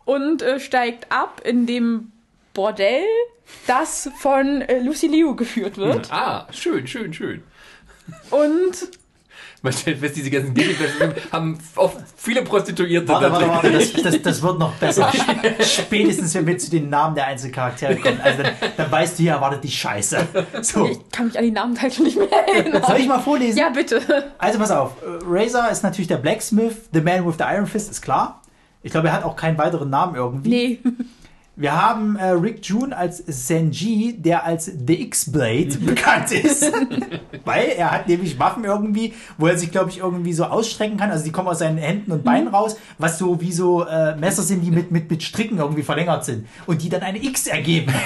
und 0.06 0.42
äh, 0.42 0.60
steigt 0.60 1.12
ab 1.12 1.42
in 1.44 1.66
dem 1.66 2.12
Bordell, 2.54 3.04
das 3.68 4.10
von 4.20 4.62
äh, 4.62 4.80
Lucy 4.80 5.08
Liu 5.08 5.36
geführt 5.36 5.78
wird. 5.78 6.12
Ah, 6.12 6.48
schön, 6.52 6.88
schön, 6.88 7.14
schön. 7.14 7.44
Und 8.32 8.90
Man 9.68 9.74
stellt 9.74 10.00
fest, 10.00 10.16
diese 10.16 10.30
ganzen 10.30 10.54
Guilty-Pleasure 10.54 11.16
haben 11.30 11.58
oft 11.76 11.98
viele 12.16 12.42
Prostituierte 12.44 13.06
Warte, 13.10 13.30
warte, 13.30 13.50
warte, 13.50 13.72
das, 13.74 13.92
das, 13.92 14.22
das 14.22 14.42
wird 14.42 14.60
noch 14.60 14.74
besser. 14.76 15.12
Spätestens, 15.60 16.34
wenn 16.36 16.48
wir 16.48 16.58
zu 16.58 16.72
den 16.72 16.90
Namen 16.90 17.16
der 17.16 17.28
einzelnen 17.28 17.54
Charaktere 17.54 17.98
kommen. 17.98 18.18
Also 18.28 18.44
dann, 18.44 18.54
dann 18.78 18.92
weißt 18.92 19.20
du, 19.20 19.24
hier 19.24 19.34
erwartet 19.34 19.64
die 19.66 19.72
Scheiße. 19.72 20.28
So, 20.62 20.86
ich 20.86 21.00
kann 21.12 21.28
mich 21.28 21.38
an 21.38 21.44
die 21.44 21.52
Namen 21.52 21.82
halt 21.82 21.94
schon 21.94 22.06
nicht 22.06 22.18
mehr 22.18 22.30
erinnern. 22.32 22.82
soll 22.86 22.98
ich 22.98 23.08
mal 23.08 23.20
vorlesen? 23.20 23.58
Ja, 23.58 23.70
bitte. 23.70 24.02
Also 24.38 24.58
pass 24.58 24.72
auf, 24.72 24.94
Razor 25.26 25.70
ist 25.70 25.84
natürlich 25.84 26.08
der 26.08 26.18
Blacksmith, 26.18 26.76
The 26.94 27.02
Man 27.02 27.28
with 27.28 27.36
the 27.38 27.44
Iron 27.44 27.68
Fist 27.68 27.92
ist 27.92 28.02
klar. 28.02 28.42
Ich 28.84 28.92
glaube, 28.92 29.10
er 29.10 29.14
hat 29.14 29.24
auch 29.24 29.36
keinen 29.36 29.58
weiteren 29.58 29.90
Namen 29.90 30.16
irgendwie. 30.16 30.50
Nee. 30.50 30.80
Wir 31.60 31.82
haben 31.82 32.18
äh, 32.18 32.28
Rick 32.30 32.64
June 32.64 32.96
als 32.96 33.18
Senji, 33.26 34.16
der 34.20 34.46
als 34.46 34.66
The 34.66 35.02
X-Blade 35.02 35.78
bekannt 35.82 36.32
ist. 36.32 36.72
Weil 37.46 37.70
er 37.76 37.92
hat 37.92 38.08
nämlich 38.08 38.38
Waffen 38.38 38.64
irgendwie, 38.64 39.16
wo 39.40 39.48
er 39.48 39.58
sich, 39.58 39.72
glaube 39.72 39.90
ich, 39.90 39.98
irgendwie 39.98 40.34
so 40.34 40.44
ausstrecken 40.46 40.98
kann. 40.98 41.10
Also 41.10 41.24
die 41.24 41.32
kommen 41.32 41.48
aus 41.48 41.58
seinen 41.60 41.80
Händen 41.80 42.12
und 42.12 42.24
Beinen 42.24 42.48
raus, 42.50 42.78
was 43.00 43.18
so 43.18 43.42
wie 43.42 43.52
so 43.52 43.84
äh, 43.86 44.16
Messer 44.18 44.44
sind, 44.44 44.62
die 44.62 44.70
mit, 44.70 44.92
mit, 44.92 45.10
mit 45.10 45.24
Stricken 45.24 45.58
irgendwie 45.58 45.82
verlängert 45.82 46.26
sind. 46.26 46.48
Und 46.68 46.84
die 46.84 46.90
dann 46.90 47.02
eine 47.02 47.18
X 47.24 47.48
ergeben. 47.48 47.92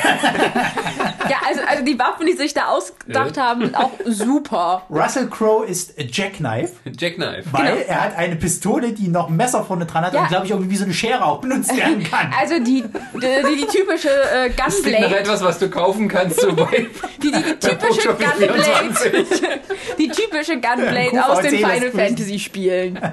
Ja, 1.30 1.38
also, 1.48 1.62
also 1.66 1.86
die 1.86 1.98
Waffen, 1.98 2.26
die 2.26 2.34
sich 2.34 2.54
da 2.54 2.66
ausgedacht 2.66 3.38
haben, 3.38 3.62
sind 3.62 3.76
auch 3.76 3.92
super. 4.06 4.82
Russell 4.90 5.28
Crowe 5.30 5.66
ist 5.66 5.98
a 5.98 6.04
Jackknife, 6.04 6.74
Jackknife. 7.00 7.44
weil 7.52 7.74
Genau. 7.78 7.86
er 7.88 8.04
hat 8.04 8.18
eine 8.18 8.36
Pistole, 8.36 8.92
die 8.92 9.08
noch 9.08 9.30
ein 9.30 9.38
Messer 9.38 9.64
vorne 9.64 9.86
dran 9.86 10.04
hat 10.04 10.14
Ja. 10.14 10.24
und, 10.24 10.28
glaube 10.28 10.46
ich, 10.46 10.52
irgendwie 10.52 10.72
wie 10.72 10.76
so 10.76 10.84
eine 10.84 10.94
Schere 10.94 11.24
auch 11.24 11.40
benutzt 11.40 11.76
werden 11.78 12.04
kann. 12.12 12.34
Also 12.38 12.56
die, 12.62 12.84
die, 12.84 13.41
die, 13.44 13.58
die 13.58 13.66
typische 13.68 14.10
äh, 14.10 14.50
Das 14.56 14.82
klingt 14.82 15.00
nach 15.00 15.10
Gunblade. 15.10 15.20
etwas, 15.20 15.44
was 15.44 15.60
du 15.60 15.70
kaufen 15.70 16.08
kannst, 16.08 16.42
so 16.42 16.54
bei, 16.54 16.88
Die, 17.22 17.32
die, 17.32 17.32
die 17.32 17.56
typische 17.60 18.08
Gunblade. 18.10 18.54
24. 18.54 19.50
Die 19.98 20.08
typische 20.10 20.54
Gunblade 20.60 21.26
aus 21.28 21.40
den 21.42 21.52
Final. 21.52 21.92
Fantasy 21.92 22.40
Spielen. 22.40 23.00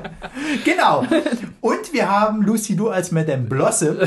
Genau. 0.65 1.05
Und 1.61 1.93
wir 1.93 2.09
haben 2.09 2.43
Lucy 2.43 2.75
Lu 2.75 2.89
als 2.89 3.11
Madame 3.11 3.43
Blossom, 3.43 3.99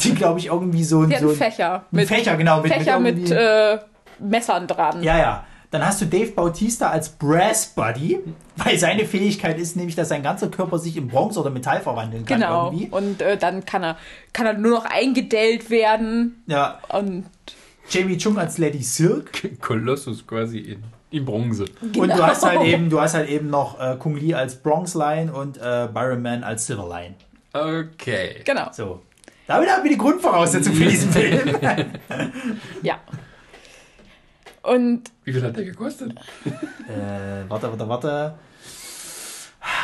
die, 0.00 0.14
glaube 0.14 0.38
ich, 0.38 0.46
irgendwie 0.46 0.84
so 0.84 1.00
ein... 1.02 1.08
Die 1.08 1.14
hat 1.16 1.22
so 1.22 1.28
einen 1.28 1.40
ein 1.40 1.50
Fächer. 1.50 1.84
Ein 1.92 2.06
Fächer, 2.06 2.36
genau. 2.36 2.60
Mit, 2.60 2.72
Fächer 2.72 2.98
mit, 3.00 3.16
mit, 3.18 3.30
äh, 3.30 3.78
Messern 4.18 4.66
dran. 4.66 5.02
Ja, 5.02 5.18
ja. 5.18 5.44
Dann 5.70 5.84
hast 5.84 6.00
du 6.00 6.06
Dave 6.06 6.30
Bautista 6.30 6.88
als 6.90 7.10
Brass 7.10 7.66
Buddy, 7.66 8.20
weil 8.56 8.78
seine 8.78 9.04
Fähigkeit 9.04 9.58
ist 9.58 9.76
nämlich, 9.76 9.94
dass 9.96 10.08
sein 10.08 10.22
ganzer 10.22 10.48
Körper 10.48 10.78
sich 10.78 10.96
in 10.96 11.08
Bronze 11.08 11.38
oder 11.40 11.50
Metall 11.50 11.80
verwandeln 11.82 12.24
kann 12.24 12.40
Genau. 12.40 12.66
irgendwie. 12.70 12.88
Und 12.90 13.20
äh, 13.20 13.36
dann 13.36 13.64
kann 13.66 13.82
er, 13.84 13.96
kann 14.32 14.46
er 14.46 14.54
nur 14.54 14.70
noch 14.70 14.86
eingedellt 14.86 15.68
werden. 15.68 16.42
Ja, 16.46 16.78
Und 16.88 17.26
Jamie 17.90 18.16
Chung 18.16 18.38
als 18.38 18.56
Lady 18.58 18.82
Silk. 18.82 19.60
Kolossus 19.60 20.26
quasi 20.26 20.58
in, 20.58 20.82
in 21.10 21.24
Bronze. 21.26 21.64
Und 21.82 21.92
Genau. 21.92 22.16
du 22.16 22.22
hast 22.26 22.44
halt 22.46 22.62
eben, 22.62 22.88
du 22.88 23.00
hast 23.00 23.12
halt 23.14 23.28
eben 23.28 23.50
noch 23.50 23.78
äh, 23.78 23.96
Kung 23.98 24.16
Lee 24.16 24.32
als 24.34 24.56
Bronze 24.56 24.96
Line 24.98 25.30
und 25.32 25.58
äh, 25.58 25.86
Byron 25.92 26.22
Man 26.22 26.44
als 26.44 26.66
Silver 26.66 26.88
Line. 26.88 27.14
Okay. 27.52 28.42
genau. 28.44 28.68
So. 28.72 29.02
Damit 29.46 29.70
haben 29.70 29.82
wir 29.84 29.90
die 29.90 29.96
Grundvoraussetzung 29.98 30.72
für 30.74 30.84
diesen 30.86 31.10
Film. 31.10 31.56
Ja. 32.82 32.98
Und 34.70 35.02
Wie 35.24 35.32
viel 35.32 35.42
hat 35.42 35.56
der 35.56 35.64
gekostet? 35.64 36.12
äh, 36.44 37.48
warte, 37.48 37.68
warte, 37.70 37.88
warte. 37.88 38.34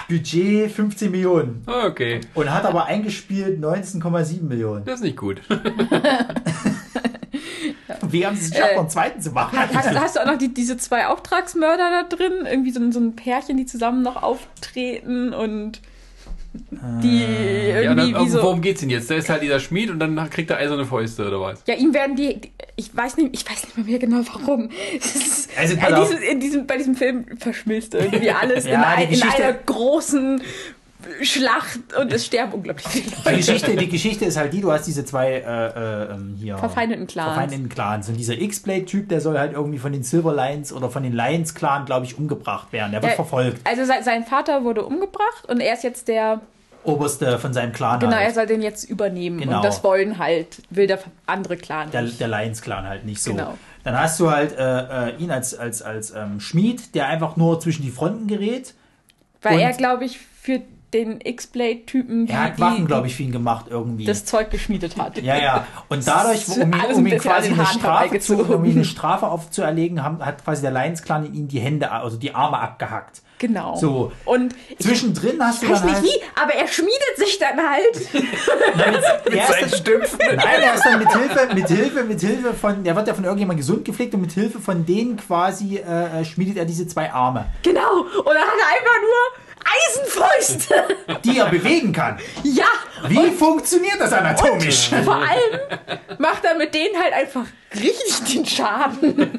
Budget 0.09 0.71
15 0.71 1.11
Millionen. 1.11 1.63
Okay. 1.67 2.21
Und 2.35 2.53
hat 2.53 2.65
aber 2.65 2.85
eingespielt 2.87 3.63
19,7 3.63 4.43
Millionen. 4.43 4.85
Das 4.85 4.97
ist 4.97 5.03
nicht 5.05 5.17
gut. 5.17 5.41
Wie 8.09 8.27
haben 8.27 8.37
sie 8.37 8.45
es 8.47 8.51
geschafft, 8.53 8.71
Äh, 8.73 8.75
noch 8.75 8.83
einen 8.83 8.91
zweiten 8.91 9.21
zu 9.21 9.31
machen? 9.33 9.59
hast, 9.59 9.75
hast 9.99 10.17
du 10.17 10.21
auch 10.21 10.27
noch 10.27 10.39
die, 10.39 10.53
diese 10.53 10.77
zwei 10.77 11.07
Auftragsmörder 11.07 11.91
da 11.91 12.17
drin? 12.17 12.47
Irgendwie 12.49 12.71
so, 12.71 12.81
ein- 12.81 12.93
so 12.93 13.01
ein 13.01 13.17
Pärchen, 13.17 13.57
die 13.57 13.67
zusammen 13.67 14.03
noch 14.03 14.23
auftreten 14.23 15.33
und 15.33 15.81
die 17.03 17.21
Ja, 17.21 17.81
irgendwie 17.83 18.13
dann, 18.13 18.25
wie 18.27 18.29
so. 18.31 18.43
worum 18.43 18.61
geht's 18.61 18.81
denn 18.81 18.91
jetzt? 18.91 19.11
Da 19.11 19.15
ist 19.17 19.29
halt 19.29 19.43
dieser 19.43 19.59
Schmied 19.61 19.91
und 19.91 19.99
dann 19.99 20.31
kriegt 20.31 20.51
er 20.51 20.59
eiserne 20.59 20.85
Fäuste 20.85 21.27
oder 21.27 21.41
was? 21.41 21.63
Ja, 21.67 21.75
ihm 21.75 21.93
werden 21.93 22.15
die, 22.17 22.41
die. 22.41 22.53
Ich 22.77 22.97
weiß 22.97 23.17
nicht, 23.17 23.31
ich 23.35 23.49
weiß 23.49 23.65
nicht 23.77 23.89
mehr, 23.89 23.99
genau 23.99 24.21
warum. 24.33 24.69
Ist, 24.97 25.49
Also, 25.59 25.75
in 25.75 25.81
auf. 25.95 26.09
diesem, 26.09 26.23
in 26.23 26.41
diesem, 26.41 26.67
bei 26.67 26.77
diesem 26.77 26.95
Film 26.95 27.25
verschmilzt 27.39 27.95
irgendwie 27.95 28.31
alles 28.31 28.67
Ja, 28.67 28.75
in, 28.75 28.81
ein, 28.81 29.13
in 29.13 29.23
einer 29.23 29.53
großen 29.53 30.41
Schlacht 31.23 31.79
und 31.99 32.13
es 32.13 32.27
sterben 32.27 32.53
unglaublich 32.53 32.87
viele 32.89 33.11
Die 33.11 33.15
Leute. 33.25 33.37
Geschichte, 33.37 33.77
die 33.77 33.89
Geschichte 33.89 34.25
ist 34.25 34.37
halt 34.37 34.53
die, 34.53 34.61
du 34.61 34.73
hast 34.73 34.87
diese 34.87 35.05
zwei 35.05 35.33
äh, 35.33 35.39
äh, 35.41 36.13
ähm, 36.13 36.37
hier 36.39 36.59
Verfeindeten 36.59 37.07
Clans. 37.07 37.33
verfeindeten 37.33 37.69
Clans. 37.69 38.09
Und 38.09 38.17
dieser 38.17 38.35
X-Blade-Typ, 38.41 39.09
der 39.09 39.21
soll 39.21 39.39
halt 39.39 39.53
irgendwie 39.53 39.79
von 39.79 39.93
den 39.93 40.03
Silver 40.03 40.35
Lions 40.35 40.73
oder 40.73 40.91
von 40.91 41.03
den 41.03 41.13
Lions-Clan, 41.13 41.85
glaube 41.87 42.07
ich, 42.07 42.19
umgebracht 42.19 42.73
werden. 42.73 42.93
Der 42.93 43.03
wird 43.03 43.13
Ja, 43.13 43.17
verfolgt. 43.17 43.61
Also 43.67 43.85
sein, 43.85 44.03
sein 44.03 44.25
Vater 44.25 44.65
wurde 44.65 44.85
umgebracht 44.85 45.45
und 45.49 45.61
er 45.61 45.75
ist 45.75 45.85
jetzt 45.85 46.09
der. 46.09 46.41
Oberste 46.85 47.39
von 47.39 47.55
seinem 47.55 47.73
Clan 47.73 47.99
Genau, 47.99 48.13
er 48.13 48.25
halt. 48.25 48.35
soll 48.35 48.47
den 48.47 48.61
jetzt 48.61 48.85
übernehmen. 48.85 49.41
Genau. 49.41 49.57
Und 49.57 49.65
das 49.65 49.83
wollen 49.83 50.19
halt, 50.19 50.61
will 50.69 50.87
der 50.87 50.99
andere 51.25 51.57
Clan. 51.57 51.91
Der, 51.91 52.03
nicht. 52.03 52.21
der 52.21 52.29
Lions-Clan 52.29 52.87
halt 52.87 53.07
nicht 53.07 53.23
so. 53.23 53.31
Genau. 53.33 53.55
Dann 53.85 53.99
hast 53.99 54.21
du 54.21 54.31
halt 54.31 54.55
äh, 54.59 55.09
äh, 55.11 55.17
ihn 55.17 55.31
als, 55.31 55.55
als, 55.59 55.81
als 55.81 56.11
ähm, 56.11 56.41
Schmied, 56.41 56.95
der 56.95 57.07
einfach 57.09 57.37
nur 57.37 57.59
zwischen 57.61 57.83
die 57.83 57.91
Fronten 57.91 58.27
gerät. 58.27 58.75
Weil 59.41 59.55
und- 59.55 59.61
er, 59.61 59.73
glaube 59.73 60.05
ich, 60.05 60.19
für 60.19 60.61
den 60.95 61.21
X-Blade-Typen 61.21 62.29
Er 62.29 62.45
hat 62.45 62.61
Waffen, 62.61 62.87
glaube 62.87 63.09
ich, 63.09 63.17
für 63.17 63.25
ihn 63.25 63.33
gemacht 63.33 63.67
irgendwie. 63.69 64.05
das 64.05 64.25
Zeug 64.25 64.51
geschmiedet 64.51 64.97
hat. 64.97 65.19
Ja, 65.21 65.37
ja. 65.37 65.67
Und 65.89 66.07
dadurch, 66.07 66.49
um, 66.49 66.63
ihm- 66.73 66.81
Alles 66.81 66.97
um 66.97 67.05
an 67.05 67.19
quasi 67.19 67.53
eine 67.53 67.67
Strafe, 67.67 68.19
zu, 68.21 68.37
um 68.39 68.65
ihm 68.65 68.77
eine 68.77 68.85
Strafe 68.85 69.27
aufzuerlegen, 69.27 70.03
haben, 70.03 70.25
hat 70.25 70.43
quasi 70.45 70.63
der 70.63 70.71
Lions 70.71 71.03
Clan 71.03 71.27
in 71.27 71.35
ihm 71.35 71.49
die 71.49 71.61
Hände, 71.61 71.91
also 71.91 72.17
die 72.17 72.35
Arme 72.35 72.59
abgehackt. 72.59 73.21
Genau. 73.39 73.75
So. 73.77 74.13
Und 74.25 74.55
ich 74.71 74.87
Zwischendrin 74.87 75.43
hast 75.43 75.63
du 75.65 75.69
weiß 75.69 75.81
dann 75.81 75.89
nicht 75.89 75.97
halt. 75.97 76.05
wie, 76.07 76.41
aber 76.41 76.55
er 76.55 76.69
schmiedet 76.69 77.17
sich 77.17 77.39
dann 77.39 77.59
halt. 77.59 78.15
er 79.35 79.47
Sein 79.47 79.65
ist 79.65 79.73
dann, 79.73 79.79
Stümpfen. 79.81 80.19
nein, 80.21 80.39
er 80.63 80.75
ist 80.75 80.85
dann 80.85 80.99
mit 81.01 81.13
Hilfe, 81.13 81.55
mit 81.55 81.69
Hilfe, 81.69 82.05
mit 82.05 82.21
Hilfe 82.21 82.55
von, 82.55 82.85
der 82.85 82.95
wird 82.97 83.09
ja 83.09 83.15
von 83.15 83.25
irgendjemandem 83.25 83.59
gesund 83.61 83.85
gepflegt 83.85 84.15
und 84.15 84.21
mit 84.23 84.33
Hilfe 84.33 84.61
von 84.61 84.87
denen 84.87 85.17
quasi 85.17 85.77
äh, 85.79 86.21
äh, 86.21 86.25
schmiedet 86.25 86.57
er 86.57 86.65
diese 86.65 86.87
zwei 86.87 87.13
Arme. 87.13 87.47
genau. 87.63 88.01
Und 88.03 88.25
dann 88.27 88.37
hat 88.37 88.59
er 88.61 88.69
einfach 88.77 89.01
nur 89.03 89.44
Eisenfäuste! 89.65 90.75
die 91.25 91.39
er 91.39 91.47
bewegen 91.47 91.93
kann. 91.93 92.19
Ja! 92.43 92.65
Wie 93.09 93.31
funktioniert 93.31 93.97
das 94.01 94.13
anatomisch? 94.13 94.91
Vor 95.05 95.15
allem 95.17 95.61
macht 96.19 96.45
er 96.45 96.55
mit 96.57 96.75
denen 96.75 96.97
halt 97.03 97.13
einfach 97.13 97.45
richtig 97.75 98.33
den 98.33 98.47
Schaden. 98.47 99.33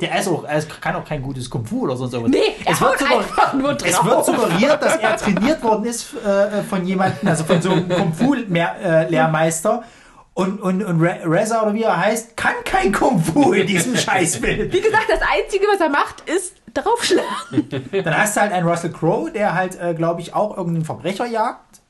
Der 0.00 0.18
ist 0.20 0.28
auch, 0.28 0.44
er 0.44 0.58
ist- 0.58 0.80
kann 0.80 0.94
auch 0.94 1.04
kein 1.04 1.20
gutes 1.22 1.50
Kung 1.50 1.64
Fu 1.66 1.82
oder 1.82 1.96
sonst 1.96 2.12
irgendwas. 2.14 2.40
Nee, 2.40 2.54
er 2.64 2.72
es 2.72 2.80
wird, 2.80 3.02
einfach 3.02 3.52
nur 3.54 3.70
es 3.72 3.92
drauf. 3.92 4.04
wird 4.06 4.26
suggeriert, 4.26 4.80
dass 4.82 4.96
er 4.96 5.16
trainiert 5.16 5.62
worden 5.62 5.84
ist 5.86 6.14
äh, 6.24 6.62
von 6.62 6.86
jemandem, 6.86 7.26
also 7.28 7.42
von 7.44 7.60
so 7.60 7.70
einem 7.72 7.88
Kung 7.88 8.12
Fu-Lehrmeister. 8.14 9.82
Und, 10.34 10.60
und, 10.62 10.84
und 10.84 11.00
Re- 11.00 11.18
Reza 11.24 11.62
oder 11.62 11.74
wie 11.74 11.82
er 11.82 11.96
heißt, 11.98 12.36
kann 12.36 12.52
kein 12.64 12.92
Kung 12.92 13.20
Fu 13.20 13.52
in 13.54 13.66
diesem 13.66 13.96
Scheißbild. 13.96 14.72
Wie 14.72 14.80
gesagt, 14.80 15.06
das 15.08 15.18
Einzige, 15.20 15.66
was 15.66 15.80
er 15.80 15.88
macht, 15.88 16.20
ist 16.30 16.54
draufschlagen. 16.74 17.68
Dann 18.04 18.16
hast 18.16 18.36
du 18.36 18.40
halt 18.40 18.52
einen 18.52 18.66
Russell 18.68 18.90
Crowe, 18.92 19.30
der 19.30 19.54
halt, 19.54 19.80
äh, 19.80 19.94
glaube 19.94 20.20
ich, 20.20 20.34
auch 20.34 20.56
irgendeinen 20.56 20.84
Verbrecher 20.84 21.26
jagt. 21.26 21.80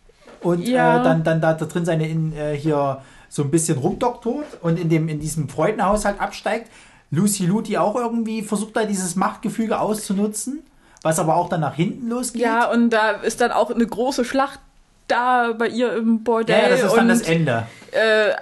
Und 0.41 0.67
Ja. 0.67 1.01
äh, 1.01 1.05
dann, 1.05 1.25
dann 1.25 1.41
da, 1.41 1.53
da 1.55 1.65
drin 1.67 1.85
seine 1.85 2.09
in, 2.09 2.33
äh, 2.37 2.55
hier 2.57 3.03
so 3.29 3.43
ein 3.43 3.51
bisschen 3.51 3.79
rumdoktort 3.79 4.47
und 4.63 4.79
in, 4.79 4.89
dem, 4.89 5.09
in 5.09 5.19
diesem 5.21 5.49
Freudenhaus 5.49 6.05
halt 6.05 6.21
absteigt. 6.21 6.71
Lucy 7.11 7.47
Liu, 7.47 7.61
die 7.61 7.77
auch 7.79 7.97
irgendwie 7.97 8.43
versucht 8.43 8.77
da 8.77 8.85
dieses 8.85 9.17
Machtgefüge 9.17 9.81
auszunutzen, 9.81 10.63
was 11.03 11.19
aber 11.19 11.37
auch 11.37 11.49
dann 11.49 11.61
nach 11.61 11.75
hinten 11.75 12.09
losgeht. 12.09 12.43
Ja, 12.43 12.71
und 12.71 12.91
da 12.91 13.11
ist 13.13 13.41
dann 13.41 13.51
auch 13.51 13.71
eine 13.71 13.87
große 13.87 14.25
Schlacht 14.25 14.61
da 15.09 15.53
bei 15.59 15.69
ihr 15.69 15.95
im 15.97 16.23
Bordell. 16.23 16.57
Ja, 16.57 16.63
ja, 16.65 16.69
das 16.69 16.83
ist 16.85 16.93
dann 16.93 17.01
und, 17.01 17.09
das 17.09 17.23
Ende. 17.23 17.67
Äh, 17.93 18.33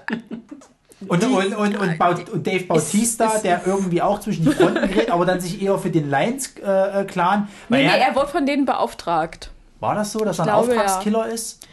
Und, 1.06 1.22
und, 1.24 1.54
und, 1.54 1.76
und, 1.76 1.98
Baut- 1.98 2.30
und 2.30 2.46
Dave 2.46 2.64
Bautista, 2.64 3.26
ist- 3.26 3.42
der 3.42 3.60
irgendwie 3.66 4.00
auch 4.00 4.18
zwischen 4.20 4.44
die 4.46 4.52
Fronten 4.52 4.88
gerät, 4.88 5.10
aber 5.10 5.26
dann 5.26 5.40
sich 5.40 5.60
eher 5.60 5.76
für 5.78 5.90
den 5.90 6.08
Lions-Clan. 6.10 7.48
nee, 7.68 7.76
nee, 7.86 8.00
er 8.00 8.14
wurde 8.14 8.28
von 8.28 8.46
denen 8.46 8.64
beauftragt. 8.64 9.50
war 9.80 9.94
das 9.94 10.12
so, 10.12 10.20
dass 10.24 10.38
er 10.38 10.44
ein 10.44 10.48
glaube, 10.48 10.74
ja. 10.74 10.80
Auftragskiller 10.80 11.26
ist? 11.28 11.66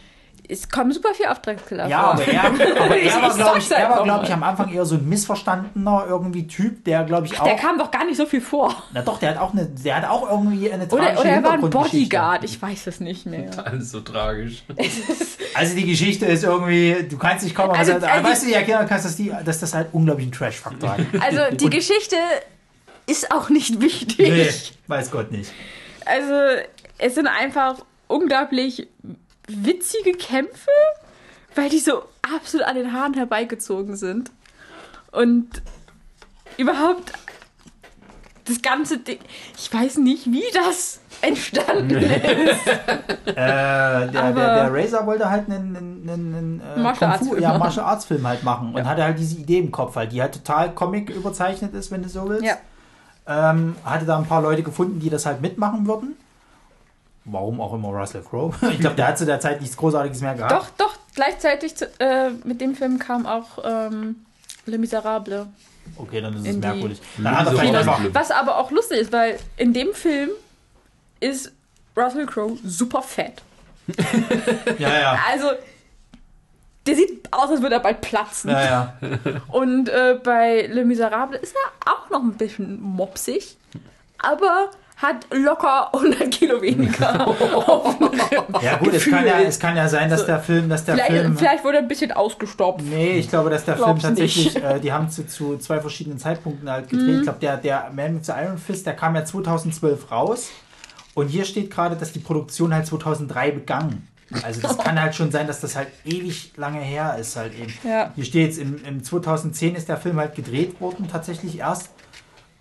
Es 0.46 0.68
kommen 0.68 0.92
super 0.92 1.14
viele 1.14 1.30
Auftragskiller 1.30 1.88
Ja, 1.88 2.02
vor. 2.02 2.10
aber 2.12 2.26
er, 2.26 2.44
aber 2.84 2.96
er 2.98 3.22
war, 3.22 3.34
glaube 3.34 3.58
ich, 3.58 3.70
er 3.70 3.88
war, 3.90 4.04
glaub 4.04 4.22
ich, 4.24 4.32
am 4.32 4.42
Anfang 4.42 4.70
eher 4.72 4.84
so 4.84 4.96
ein 4.96 5.08
missverstandener 5.08 6.04
irgendwie 6.08 6.46
Typ, 6.46 6.84
der, 6.84 7.04
glaube 7.04 7.26
ich, 7.26 7.40
auch. 7.40 7.44
Der 7.44 7.56
kam 7.56 7.78
doch 7.78 7.90
gar 7.90 8.04
nicht 8.04 8.16
so 8.18 8.26
viel 8.26 8.42
vor. 8.42 8.74
na 8.92 9.00
doch, 9.02 9.18
der 9.18 9.30
hat 9.30 9.38
auch 9.38 9.52
eine, 9.52 9.64
der 9.66 9.96
hat 9.96 10.08
auch 10.08 10.30
irgendwie 10.30 10.70
eine 10.70 10.84
Oder, 10.86 10.98
tragische 10.98 11.20
oder 11.22 11.30
er 11.30 11.42
war 11.44 11.52
ein. 11.54 11.70
Bodyguard, 11.70 12.44
ich 12.44 12.60
weiß 12.60 12.86
es 12.88 13.00
nicht 13.00 13.24
mehr. 13.24 13.50
Alles 13.66 13.90
so 13.90 14.00
tragisch. 14.00 14.62
Also 15.56 15.76
die 15.76 15.86
Geschichte 15.86 16.26
ist 16.26 16.42
irgendwie, 16.42 17.06
du 17.08 17.16
kannst 17.16 17.44
nicht 17.44 17.54
kaum 17.54 17.70
Also, 17.70 17.92
also, 17.94 18.06
also- 18.06 18.24
weißt 18.28 18.42
du, 18.42 18.46
die 18.48 18.54
erklären 18.54 18.86
kannst, 18.88 19.04
dass, 19.04 19.14
die, 19.14 19.32
dass 19.44 19.60
das 19.60 19.72
halt 19.72 19.88
unglaublich 19.92 20.24
einen 20.26 20.32
Trash-Faktor 20.32 20.90
hat. 20.90 21.00
Also 21.20 21.38
die 21.56 21.70
Geschichte 21.70 22.16
ist 23.06 23.30
auch 23.30 23.50
nicht 23.50 23.80
wichtig. 23.80 24.18
nee, 24.18 24.50
weiß 24.88 25.12
Gott 25.12 25.30
nicht. 25.30 25.52
Also 26.04 26.34
es 26.98 27.14
sind 27.14 27.28
einfach 27.28 27.76
unglaublich 28.08 28.88
witzige 29.48 30.12
Kämpfe, 30.12 30.70
weil 31.54 31.68
die 31.68 31.78
so 31.78 32.02
absolut 32.22 32.66
an 32.66 32.76
den 32.76 32.92
Haaren 32.92 33.14
herbeigezogen 33.14 33.96
sind. 33.96 34.30
Und 35.12 35.62
überhaupt 36.56 37.12
das 38.46 38.60
ganze 38.60 38.98
Ding, 38.98 39.18
ich 39.56 39.72
weiß 39.72 39.98
nicht, 39.98 40.26
wie 40.26 40.44
das 40.52 41.00
entstanden 41.20 41.96
ist. 41.96 42.60
Äh, 43.26 43.32
der, 43.36 44.32
der, 44.32 44.32
der 44.32 44.72
Razor 44.72 45.06
wollte 45.06 45.28
halt 45.28 45.50
einen, 45.50 45.74
einen, 45.74 46.08
einen, 46.08 46.34
einen 46.34 46.60
äh, 46.76 46.78
Martial 46.78 47.10
Arts 47.10 47.26
Film 47.26 47.40
ja, 47.40 47.48
machen. 47.48 47.58
Martial 47.58 47.86
Arts 47.86 48.04
Film 48.04 48.26
halt 48.26 48.44
machen 48.44 48.74
und 48.74 48.84
hatte 48.86 49.02
halt 49.02 49.18
diese 49.18 49.36
Idee 49.38 49.58
im 49.58 49.72
Kopf 49.72 49.96
halt, 49.96 50.12
die 50.12 50.20
halt 50.20 50.34
total 50.34 50.72
Comic 50.72 51.10
überzeichnet 51.10 51.74
ist, 51.74 51.90
wenn 51.90 52.02
du 52.02 52.08
so 52.08 52.28
willst. 52.28 52.44
Ja. 52.44 52.58
Ähm, 53.26 53.76
hatte 53.84 54.04
da 54.04 54.18
ein 54.18 54.26
paar 54.26 54.42
Leute 54.42 54.62
gefunden, 54.62 55.00
die 55.00 55.10
das 55.10 55.26
halt 55.26 55.40
mitmachen 55.40 55.86
würden. 55.86 56.16
Warum 57.26 57.60
auch 57.60 57.72
immer 57.72 57.88
Russell 57.88 58.22
Crowe. 58.22 58.54
Ich 58.70 58.80
glaube, 58.80 58.96
der 58.96 59.08
hat 59.08 59.18
zu 59.18 59.26
der 59.26 59.40
Zeit 59.40 59.60
nichts 59.60 59.76
Großartiges 59.76 60.20
mehr 60.20 60.34
gehabt. 60.34 60.52
Doch, 60.52 60.68
doch, 60.86 60.96
gleichzeitig 61.14 61.74
zu, 61.74 61.86
äh, 61.98 62.30
mit 62.44 62.60
dem 62.60 62.74
Film 62.74 62.98
kam 62.98 63.26
auch 63.26 63.58
ähm, 63.64 64.24
Le 64.66 64.78
Miserable. 64.78 65.46
Okay, 65.96 66.20
dann 66.20 66.34
ist 66.34 66.46
es 66.46 66.56
merkwürdig. 66.56 67.00
Dann? 67.18 68.14
Was 68.14 68.30
aber 68.30 68.58
auch 68.58 68.70
lustig 68.70 68.98
ist, 69.00 69.12
weil 69.12 69.38
in 69.56 69.72
dem 69.72 69.92
Film 69.94 70.30
ist 71.20 71.52
Russell 71.96 72.26
Crowe 72.26 72.58
super 72.64 73.02
fett. 73.02 73.42
ja, 74.78 75.00
ja. 75.00 75.18
Also, 75.30 75.50
der 76.86 76.96
sieht 76.96 77.32
aus, 77.32 77.50
als 77.50 77.62
würde 77.62 77.76
er 77.76 77.80
bald 77.80 78.00
platzen. 78.00 78.50
Ja, 78.50 78.64
ja. 78.64 78.98
Und 79.48 79.88
äh, 79.88 80.18
bei 80.22 80.66
Le 80.66 80.84
Miserable 80.84 81.38
ist 81.38 81.54
er 81.54 81.92
auch 81.92 82.10
noch 82.10 82.22
ein 82.22 82.34
bisschen 82.34 82.80
mopsig, 82.80 83.56
aber 84.18 84.70
hat 85.04 85.26
locker 85.30 85.94
100 85.94 86.30
Kilo 86.30 86.60
weniger. 86.60 87.34
ja 88.62 88.76
gut, 88.78 88.94
es 88.94 89.08
kann 89.08 89.26
ja, 89.26 89.40
es 89.40 89.58
kann 89.58 89.76
ja 89.76 89.88
sein, 89.88 90.10
dass 90.10 90.26
der 90.26 90.40
Film, 90.40 90.68
dass 90.68 90.84
der 90.84 90.96
vielleicht, 90.96 91.12
Film... 91.12 91.36
vielleicht 91.36 91.64
wurde 91.64 91.78
ein 91.78 91.88
bisschen 91.88 92.12
ausgestopft. 92.12 92.84
Nee, 92.84 93.18
ich 93.18 93.28
glaube, 93.28 93.50
dass 93.50 93.64
der 93.64 93.76
Film 93.76 93.98
tatsächlich, 93.98 94.56
äh, 94.56 94.80
die 94.80 94.92
haben 94.92 95.10
zu, 95.10 95.26
zu 95.26 95.58
zwei 95.58 95.80
verschiedenen 95.80 96.18
Zeitpunkten 96.18 96.68
halt 96.70 96.88
gedreht. 96.88 97.08
Mhm. 97.08 97.18
Ich 97.18 97.22
glaube, 97.22 97.38
der, 97.40 97.56
der 97.58 97.90
Man 97.94 98.18
with 98.18 98.26
the 98.26 98.32
Iron 98.32 98.58
Fist, 98.58 98.86
der 98.86 98.94
kam 98.94 99.14
ja 99.14 99.24
2012 99.24 100.10
raus. 100.10 100.50
Und 101.14 101.28
hier 101.28 101.44
steht 101.44 101.70
gerade, 101.70 101.94
dass 101.94 102.12
die 102.12 102.18
Produktion 102.18 102.74
halt 102.74 102.86
2003 102.86 103.52
begann. 103.52 104.08
Also 104.42 104.60
das 104.60 104.78
kann 104.78 105.00
halt 105.00 105.14
schon 105.14 105.30
sein, 105.30 105.46
dass 105.46 105.60
das 105.60 105.76
halt 105.76 105.88
ewig 106.04 106.52
lange 106.56 106.80
her 106.80 107.16
ist 107.20 107.36
halt 107.36 107.54
eben. 107.54 107.72
Ja. 107.84 108.10
Hier 108.14 108.24
steht 108.24 108.46
jetzt, 108.46 108.58
im, 108.58 108.84
im 108.84 109.04
2010 109.04 109.74
ist 109.76 109.88
der 109.88 109.96
Film 109.96 110.16
halt 110.16 110.34
gedreht 110.34 110.80
worden, 110.80 111.06
tatsächlich 111.10 111.58
erst. 111.58 111.90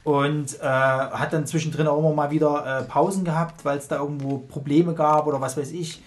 Und 0.03 0.59
äh, 0.61 0.65
auch 0.65 1.25
dann 1.31 1.45
zwischendrin 1.45 1.87
auch 1.87 1.97
immer 1.99 2.13
mal 2.13 2.31
wieder 2.31 2.81
äh, 2.81 2.83
Pausen 2.83 3.23
gehabt, 3.23 3.63
weil 3.63 3.77
es 3.77 3.87
da 3.87 3.97
irgendwo 3.97 4.37
Probleme 4.39 4.93
gab 4.93 5.27
oder 5.27 5.39
was 5.39 5.55
weiß 5.55 5.71
ich. 5.71 6.01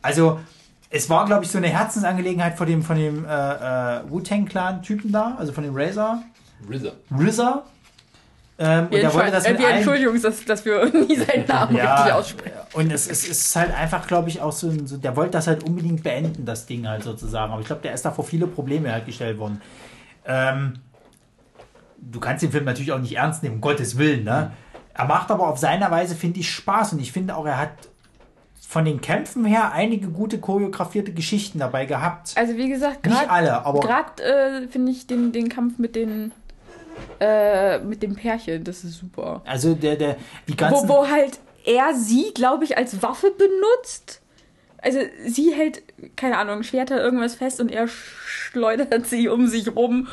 Also 0.00 0.38
es 0.90 1.10
war, 1.10 1.24
glaube 1.26 1.44
ich, 1.44 1.50
so 1.50 1.58
eine 1.58 1.68
Herzensangelegenheit 1.68 2.56
von 2.56 2.66
dem, 2.66 2.82
von 2.82 2.96
dem 2.96 3.24
äh, 3.24 3.28
äh, 3.28 4.00
Wu-Tang-Clan-Typen 4.10 5.10
da, 5.10 5.34
also 5.38 5.52
von 5.52 5.64
dem 5.64 5.74
Razor, 5.74 6.22
RZA. 6.70 6.92
RZA. 7.18 7.62
Ähm, 8.58 8.84
und 8.84 8.90
Wir, 8.92 9.00
der 9.00 9.14
wollte 9.14 9.30
das 9.32 9.44
äh, 9.46 9.58
wir 9.58 10.10
uns, 10.10 10.22
dass, 10.22 10.44
dass 10.44 10.64
wir 10.64 10.84
nie 11.08 11.16
seinen 11.16 11.46
Namen 11.46 11.74
richtig 11.74 11.84
ja, 12.06 12.14
aussprechen. 12.14 12.56
und 12.74 12.92
es, 12.92 13.08
es 13.10 13.26
ist 13.26 13.56
halt 13.56 13.74
einfach, 13.74 14.06
glaube 14.06 14.28
ich, 14.28 14.40
auch 14.40 14.52
so, 14.52 14.68
ein- 14.68 14.86
so, 14.86 14.98
der 14.98 15.16
wollte 15.16 15.32
das 15.32 15.46
halt 15.46 15.64
unbedingt 15.64 16.02
beenden, 16.04 16.44
das 16.44 16.66
Ding 16.66 16.86
halt 16.86 17.02
sozusagen. 17.02 17.50
Aber 17.50 17.60
ich 17.62 17.66
glaube, 17.66 17.82
der 17.82 17.94
ist 17.94 18.04
da 18.04 18.10
vor 18.12 18.24
viele 18.24 18.46
Probleme 18.46 18.92
halt 18.92 19.06
gestellt 19.06 19.38
worden. 19.38 19.60
Ähm, 20.26 20.74
du 22.10 22.20
kannst 22.20 22.42
den 22.42 22.50
Film 22.50 22.64
natürlich 22.64 22.92
auch 22.92 22.98
nicht 22.98 23.16
ernst 23.16 23.42
nehmen, 23.42 23.56
um 23.56 23.60
Gottes 23.60 23.98
Willen, 23.98 24.24
ne? 24.24 24.52
Er 24.94 25.06
macht 25.06 25.30
aber 25.30 25.48
auf 25.48 25.58
seiner 25.58 25.90
Weise, 25.90 26.14
finde 26.14 26.40
ich, 26.40 26.50
Spaß 26.50 26.92
und 26.92 27.00
ich 27.00 27.12
finde 27.12 27.34
auch, 27.36 27.46
er 27.46 27.58
hat 27.58 27.70
von 28.68 28.84
den 28.84 29.00
Kämpfen 29.00 29.44
her 29.44 29.72
einige 29.72 30.08
gute 30.08 30.38
choreografierte 30.38 31.12
Geschichten 31.12 31.58
dabei 31.58 31.86
gehabt. 31.86 32.32
Also 32.36 32.56
wie 32.56 32.68
gesagt, 32.68 33.04
Nicht 33.06 33.16
gerade 33.18 33.30
alle, 33.30 33.64
aber 33.64 34.04
äh, 34.20 34.66
finde 34.68 34.92
ich 34.92 35.06
den, 35.06 35.32
den 35.32 35.48
Kampf 35.48 35.78
mit 35.78 35.94
den 35.96 36.32
äh, 37.20 37.78
mit 37.78 38.02
dem 38.02 38.14
Pärchen, 38.14 38.64
das 38.64 38.84
ist 38.84 38.98
super. 38.98 39.42
also 39.46 39.74
der, 39.74 39.96
der, 39.96 40.16
die 40.46 40.52
Wo, 40.52 40.56
ganzen. 40.56 40.88
wo 40.88 41.08
halt 41.08 41.38
er 41.64 41.94
sie, 41.94 42.32
glaube 42.34 42.64
ich, 42.64 42.76
als 42.76 43.02
Waffe 43.02 43.30
benutzt. 43.30 44.20
Also 44.78 44.98
sie 45.26 45.52
hält, 45.54 45.82
keine 46.16 46.38
Ahnung, 46.38 46.64
Schwerter 46.64 47.00
irgendwas 47.02 47.36
fest 47.36 47.60
und 47.60 47.70
er 47.70 47.86
schleudert 47.88 49.06
sie 49.06 49.28
um 49.28 49.46
sich 49.46 49.74
rum, 49.74 50.08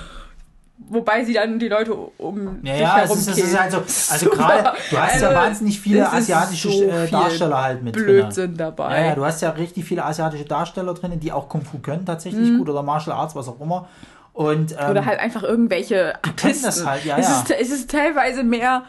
wobei 0.87 1.23
sie 1.25 1.33
dann 1.33 1.59
die 1.59 1.67
Leute 1.67 1.93
um 1.93 2.59
Ja, 2.63 2.73
sich 2.73 2.81
ja, 2.81 2.95
es 2.95 3.01
herum 3.03 3.17
ist, 3.17 3.27
es 3.29 3.37
ist 3.37 3.59
halt 3.59 3.71
so, 3.71 3.77
also 4.13 4.29
gerade, 4.29 4.63
du 4.89 4.97
hast 4.97 5.21
ja 5.21 5.27
Also, 5.27 5.39
wahnsinnig 5.39 5.79
viele 5.79 6.01
es 6.01 6.07
asiatische 6.13 6.71
so 6.71 6.83
äh, 6.83 7.07
Darsteller 7.09 7.61
halt 7.61 7.83
mit 7.83 7.95
drin. 7.95 8.05
Blödsinn 8.05 8.57
dabei. 8.57 8.99
Ja, 9.01 9.05
ja, 9.07 9.15
du 9.15 9.25
hast 9.25 9.41
ja 9.41 9.49
richtig 9.51 9.85
viele 9.85 10.05
asiatische 10.05 10.45
Darsteller 10.45 10.93
drin, 10.93 11.19
die 11.19 11.31
auch 11.31 11.49
Kung 11.49 11.61
Fu 11.63 11.79
können 11.79 12.05
tatsächlich 12.05 12.57
gut 12.57 12.69
oder 12.69 12.81
Martial 12.83 13.15
Arts, 13.15 13.35
was 13.35 13.47
auch 13.47 13.59
immer. 13.59 13.87
Und 14.33 14.71
ähm, 14.71 14.77
Mhm. 14.85 14.91
Oder 14.91 15.05
halt 15.05 15.19
einfach 15.19 15.43
irgendwelche 15.43 16.15
Artisten. 16.23 16.65
das 16.65 16.85
halt, 16.85 17.03
ja, 17.03 17.17
es, 17.17 17.27
ja. 17.27 17.41
Ist, 17.41 17.51
es 17.51 17.69
ist 17.71 17.91
teilweise 17.91 18.43
mehr 18.43 18.83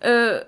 äh, 0.00 0.36
es 0.36 0.44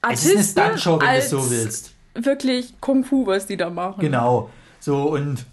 Artisten 0.00 0.38
ist 0.38 0.58
eine 0.58 0.78
Stuntshow, 0.78 0.92
wenn 0.92 0.98
du 1.00 1.06
als 1.06 1.24
es 1.24 1.30
so 1.30 1.50
willst. 1.50 1.92
wirklich 2.14 2.74
Kung 2.80 3.04
Fu, 3.04 3.26
was 3.26 3.46
die 3.46 3.56
da 3.56 3.70
machen. 3.70 4.00
Genau. 4.00 4.50
So 4.80 5.02
und 5.02 5.44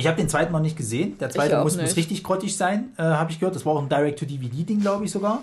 ich 0.00 0.06
habe 0.06 0.16
den 0.16 0.28
zweiten 0.28 0.52
noch 0.52 0.60
nicht 0.60 0.76
gesehen. 0.76 1.18
Der 1.18 1.30
zweite 1.30 1.62
muss, 1.62 1.76
muss 1.76 1.96
richtig 1.96 2.24
grottig 2.24 2.56
sein, 2.56 2.92
äh, 2.96 3.02
habe 3.02 3.30
ich 3.30 3.38
gehört. 3.38 3.54
Das 3.54 3.66
war 3.66 3.74
auch 3.74 3.82
ein 3.82 3.88
Direct-to-DVD-Ding, 3.88 4.80
glaube 4.80 5.04
ich 5.04 5.10
sogar. 5.10 5.42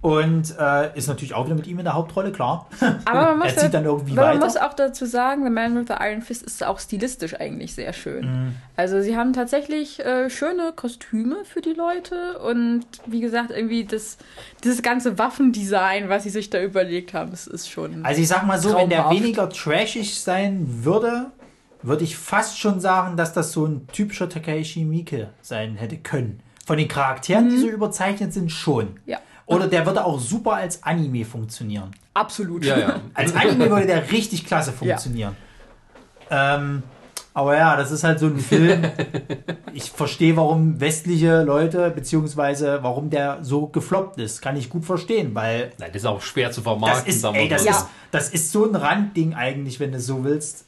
Und 0.00 0.56
äh, 0.58 0.98
ist 0.98 1.06
natürlich 1.06 1.32
auch 1.32 1.46
wieder 1.46 1.54
mit 1.54 1.68
ihm 1.68 1.78
in 1.78 1.84
der 1.84 1.94
Hauptrolle, 1.94 2.32
klar. 2.32 2.66
Aber 3.04 3.36
man 3.36 3.38
muss, 3.38 3.52
er 3.52 3.56
zieht 3.56 3.74
dann 3.74 3.84
irgendwie 3.84 4.18
aber 4.18 4.30
man 4.30 4.40
muss 4.40 4.56
auch 4.56 4.74
dazu 4.74 5.06
sagen, 5.06 5.44
The 5.44 5.50
Man 5.50 5.76
with 5.76 5.86
the 5.86 5.94
Iron 6.00 6.22
Fist 6.22 6.42
ist 6.42 6.64
auch 6.64 6.80
stilistisch 6.80 7.38
eigentlich 7.38 7.74
sehr 7.74 7.92
schön. 7.92 8.24
Mhm. 8.24 8.54
Also 8.74 9.00
sie 9.00 9.16
haben 9.16 9.32
tatsächlich 9.32 10.00
äh, 10.00 10.28
schöne 10.28 10.72
Kostüme 10.74 11.44
für 11.44 11.60
die 11.60 11.74
Leute 11.74 12.40
und 12.40 12.84
wie 13.06 13.20
gesagt, 13.20 13.52
irgendwie 13.52 13.84
das, 13.84 14.18
dieses 14.64 14.82
ganze 14.82 15.18
Waffendesign, 15.18 16.08
was 16.08 16.24
sie 16.24 16.30
sich 16.30 16.50
da 16.50 16.60
überlegt 16.60 17.14
haben, 17.14 17.30
das 17.30 17.46
ist 17.46 17.70
schon... 17.70 18.04
Also 18.04 18.20
ich 18.20 18.26
sag 18.26 18.44
mal 18.44 18.58
so, 18.58 18.74
wenn 18.74 18.88
der 18.88 19.02
Traumhaft. 19.02 19.22
weniger 19.22 19.48
trashig 19.50 20.18
sein 20.18 20.66
würde, 20.82 21.30
würde 21.82 22.04
ich 22.04 22.16
fast 22.16 22.58
schon 22.58 22.80
sagen, 22.80 23.16
dass 23.16 23.32
das 23.32 23.52
so 23.52 23.66
ein 23.66 23.86
typischer 23.88 24.28
Takeshi 24.28 24.84
Miike 24.84 25.30
sein 25.40 25.76
hätte 25.76 25.96
können. 25.98 26.40
Von 26.64 26.78
den 26.78 26.88
Charakteren, 26.88 27.46
Mhm. 27.46 27.50
die 27.50 27.58
so 27.58 27.68
überzeichnet 27.68 28.32
sind, 28.32 28.50
schon. 28.50 29.00
ja. 29.06 29.18
Oder 29.46 29.66
der 29.66 29.84
würde 29.84 30.04
auch 30.04 30.20
super 30.20 30.52
als 30.54 30.82
Anime 30.84 31.24
funktionieren. 31.24 31.90
Absolut. 32.14 32.64
Ja, 32.64 32.78
ja. 32.78 33.00
Als 33.14 33.34
Anime 33.34 33.68
würde 33.68 33.86
der 33.86 34.10
richtig 34.10 34.46
klasse 34.46 34.72
funktionieren. 34.72 35.36
Ähm, 36.30 36.82
aber 37.34 37.56
ja, 37.56 37.76
das 37.76 37.90
ist 37.90 38.04
halt 38.04 38.18
so 38.18 38.26
ein 38.26 38.38
Film. 38.38 38.82
Ich 39.74 39.90
verstehe, 39.90 40.36
warum 40.36 40.80
westliche 40.80 41.42
Leute, 41.44 41.90
beziehungsweise 41.90 42.80
warum 42.82 43.08
der 43.08 43.38
so 43.42 43.68
gefloppt 43.68 44.18
ist. 44.20 44.42
Kann 44.42 44.54
ich 44.56 44.68
gut 44.68 44.84
verstehen, 44.84 45.34
weil 45.34 45.72
Nein, 45.78 45.88
das 45.94 46.02
ist 46.02 46.06
auch 46.06 46.20
schwer 46.20 46.50
zu 46.52 46.60
vermarkten. 46.60 47.06
das 47.06 47.16
ist, 47.16 47.24
ey, 47.24 47.48
das, 47.48 47.64
mal. 47.64 47.70
ist, 47.70 47.86
das 48.10 48.28
ist 48.28 48.52
so 48.52 48.66
ein 48.68 48.76
Randding 48.76 49.32
eigentlich, 49.34 49.80
wenn 49.80 49.92
du 49.92 49.98
so 50.00 50.24
willst. 50.24 50.66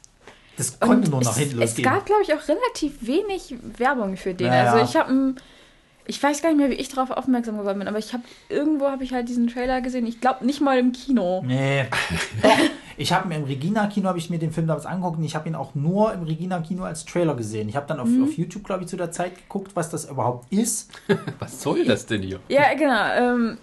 Das 0.57 0.79
konnte 0.79 1.09
nur 1.09 1.21
nach 1.21 1.31
es, 1.31 1.37
hinten 1.37 1.61
es 1.61 1.71
losgehen. 1.71 1.89
gab, 1.89 2.05
glaube 2.05 2.21
ich, 2.23 2.33
auch 2.33 2.47
relativ 2.47 2.93
wenig 3.05 3.55
Werbung 3.77 4.15
für 4.17 4.33
den. 4.33 4.47
Ja, 4.47 4.63
ja. 4.65 4.71
Also 4.73 4.85
ich 4.85 4.95
habe 4.95 5.35
ich 6.07 6.21
weiß 6.21 6.43
gar 6.43 6.49
nicht 6.49 6.59
mehr, 6.59 6.69
wie 6.69 6.75
ich 6.75 6.89
darauf 6.89 7.09
aufmerksam 7.09 7.57
geworden 7.57 7.79
bin, 7.79 7.87
aber 7.87 7.97
ich 7.97 8.13
habe 8.13 8.21
irgendwo 8.47 8.89
habe 8.89 9.03
ich 9.03 9.11
halt 9.11 9.27
diesen 9.27 9.47
Trailer 9.47 9.81
gesehen. 9.81 10.05
Ich 10.05 10.21
glaube 10.21 10.45
nicht 10.45 10.61
mal 10.61 10.77
im 10.77 10.91
Kino. 10.91 11.41
Nee. 11.45 11.85
Doch, 12.43 12.57
ich 12.95 13.11
habe 13.11 13.27
mir 13.27 13.37
im 13.37 13.43
Regina-Kino 13.45 14.07
habe 14.07 14.19
ich 14.19 14.29
mir 14.29 14.37
den 14.37 14.51
Film 14.51 14.67
damals 14.67 14.85
angeguckt 14.85 15.17
und 15.17 15.23
ich 15.23 15.35
habe 15.35 15.49
ihn 15.49 15.55
auch 15.55 15.73
nur 15.73 16.13
im 16.13 16.21
Regina-Kino 16.21 16.83
als 16.83 17.05
Trailer 17.05 17.33
gesehen. 17.35 17.67
Ich 17.69 17.75
habe 17.75 17.87
dann 17.87 17.99
auf, 17.99 18.07
Mhm. 18.07 18.23
auf 18.23 18.37
YouTube, 18.37 18.63
glaube 18.63 18.83
ich, 18.83 18.87
zu 18.89 18.97
der 18.97 19.11
Zeit 19.11 19.35
geguckt, 19.35 19.71
was 19.75 19.89
das 19.89 20.05
überhaupt 20.05 20.53
ist. 20.53 20.91
Was 21.39 21.61
soll 21.63 21.83
das 21.85 22.05
denn 22.05 22.21
hier? 22.21 22.39
Ja, 22.49 22.73
genau. 22.75 23.33
Ähm, 23.33 23.57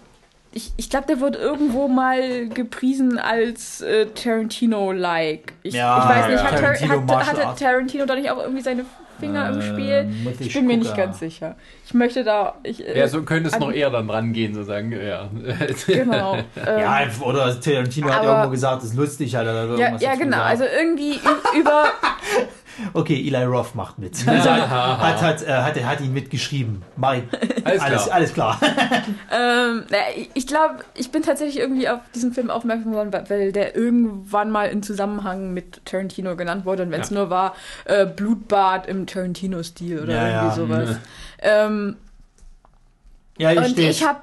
ich 0.53 0.71
ich 0.77 0.89
glaube, 0.89 1.07
der 1.07 1.19
wurde 1.19 1.37
irgendwo 1.39 1.87
mal 1.87 2.47
gepriesen 2.49 3.17
als 3.19 3.81
äh, 3.81 4.05
Tarantino-like. 4.07 5.53
Ich, 5.63 5.73
Ja, 5.73 5.97
ich 5.99 6.09
weiß 6.09 6.27
nicht, 6.29 6.37
ja. 6.37 6.43
hat, 6.43 6.51
Tar 6.59 6.73
Tarantino 6.73 7.15
hat, 7.17 7.27
hatte 7.31 7.47
Art. 7.47 7.59
Tarantino 7.59 8.05
da 8.05 8.15
nicht 8.15 8.29
auch 8.31 8.39
irgendwie 8.39 8.61
seine 8.61 8.85
Finger 9.19 9.49
im 9.49 9.61
Spiel? 9.61 10.03
muss 10.23 10.33
Ich 10.39 10.47
ich 10.47 10.53
bin 10.53 10.65
mir 10.67 10.75
nicht 10.77 10.95
ganz 10.97 11.19
sicher. 11.19 11.55
Ich 11.85 11.93
möchte 11.93 12.23
da. 12.23 12.55
Ich, 12.63 12.85
äh, 12.85 12.97
Ja, 12.97 13.07
so 13.07 13.21
könnte 13.23 13.47
es 13.49 13.53
an- 13.53 13.59
noch 13.61 13.71
eher 13.71 13.89
dann 13.89 14.09
rangehen, 14.09 14.53
sozusagen. 14.53 14.91
Ja. 14.91 15.29
Genau. 15.87 16.37
Ähm, 16.67 16.79
Ja, 16.79 16.99
oder 17.21 17.59
Tarantino 17.59 18.09
hat 18.09 18.19
aber- 18.21 18.27
irgendwo 18.29 18.49
gesagt, 18.51 18.77
das 18.83 18.89
ist 18.89 18.95
lustig, 18.95 19.35
hat 19.35 19.45
er 19.45 19.53
da 19.53 19.63
ja, 19.65 19.69
irgendwas 19.77 20.01
ja, 20.01 20.15
genau. 20.15 20.25
gesagt. 20.37 20.45
Also 20.49 20.63
irgendwie 20.65 21.19
über. 21.59 21.85
Okay, 22.93 23.15
Eli 23.27 23.43
Roth 23.45 23.75
macht 23.75 23.99
mit. 23.99 24.27
Also 24.27 24.49
hat, 24.49 24.69
hat, 24.69 25.21
hat, 25.21 25.43
äh, 25.43 25.51
hat, 25.53 25.75
ihn 26.01 26.13
mitgeschrieben. 26.13 26.81
Ich. 26.97 27.23
Alles 27.65 27.81
Alles, 27.81 28.03
klar. 28.03 28.15
alles 28.15 28.33
klar. 28.33 28.59
Ähm, 29.31 29.83
ich- 30.17 30.29
ich 30.33 30.47
glaube, 30.47 30.79
ich 30.95 31.11
bin 31.11 31.21
tatsächlich 31.23 31.59
irgendwie 31.59 31.87
auf 31.89 31.99
diesen 32.15 32.33
Film 32.33 32.49
aufmerksam 32.49 32.91
geworden, 32.91 33.11
weil- 33.13 33.51
der 33.51 33.75
irgendwann 33.75 34.49
mal 34.51 34.65
in 34.69 34.81
Zusammenhang 34.83 35.53
mit 35.53 35.85
Tarantino 35.85 36.35
genannt 36.35 36.65
wurde 36.65 36.83
und 36.83 36.91
wenn 36.91 37.01
es 37.01 37.09
Ja. 37.09 37.17
nur 37.19 37.29
war, 37.29 37.55
äh, 37.85 38.05
Blutbad 38.05 38.87
im 38.87 39.05
Tarantino-Stil 39.07 40.01
oder 40.01 40.13
Ja, 40.13 40.27
irgendwie 40.27 40.45
ja. 40.47 40.51
sowas. 40.85 40.97
Ähm, 41.39 41.95
Ja, 43.37 43.51
steht. 43.65 43.89
ich 43.91 44.05
habe 44.05 44.19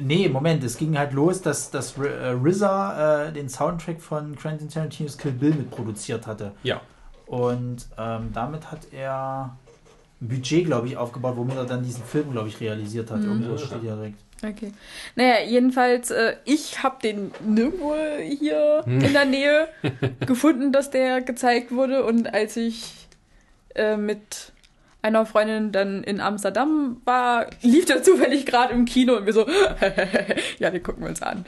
Nee, 0.00 0.28
Moment, 0.28 0.62
es 0.64 0.76
ging 0.76 0.96
halt 0.98 1.12
los, 1.12 1.42
dass, 1.42 1.70
dass 1.70 1.96
R- 1.98 2.06
äh, 2.06 2.32
RZA 2.32 3.26
äh, 3.28 3.32
den 3.32 3.48
Soundtrack 3.48 4.00
von 4.00 4.36
Quentin 4.36 4.68
Tarantinos 4.68 5.16
Kill 5.18 5.32
Bill 5.32 5.54
mitproduziert 5.54 6.26
hatte. 6.26 6.52
ja. 6.62 6.80
Und 7.26 7.86
ähm, 7.98 8.30
damit 8.32 8.70
hat 8.72 8.90
er 8.90 9.54
ein 10.22 10.28
Budget, 10.28 10.64
glaube 10.64 10.86
ich, 10.88 10.96
aufgebaut, 10.96 11.36
womit 11.36 11.56
er 11.56 11.66
dann 11.66 11.82
diesen 11.82 12.02
Film, 12.02 12.32
glaube 12.32 12.48
ich, 12.48 12.58
realisiert 12.58 13.10
hat. 13.10 13.22
Irgendwo 13.22 13.52
Ja. 13.52 13.58
steht 13.58 13.82
ja 13.82 13.94
direkt. 13.96 14.18
Okay. 14.42 14.72
Naja, 15.14 15.44
jedenfalls, 15.46 16.10
äh, 16.10 16.36
ich 16.46 16.82
habe 16.82 16.96
den 17.02 17.30
nirgendwo 17.46 17.94
hier 18.22 18.82
in 18.86 19.12
der 19.12 19.26
Nähe 19.26 19.68
gefunden, 20.26 20.72
dass 20.72 20.90
der 20.90 21.20
gezeigt 21.20 21.70
wurde. 21.70 22.04
Und 22.06 22.32
als 22.32 22.56
ich 22.56 22.94
äh, 23.74 23.98
mit 23.98 24.52
einer 25.00 25.24
Freundin 25.26 25.70
dann 25.70 26.02
in 26.02 26.20
Amsterdam 26.20 27.00
war, 27.04 27.46
lief 27.62 27.84
der 27.84 28.02
zufällig 28.02 28.44
gerade 28.46 28.74
im 28.74 28.84
Kino 28.84 29.14
und 29.14 29.26
wir 29.26 29.32
so, 29.32 29.46
ja, 30.58 30.70
den 30.70 30.82
gucken 30.82 31.02
wir 31.04 31.10
uns 31.10 31.22
an. 31.22 31.44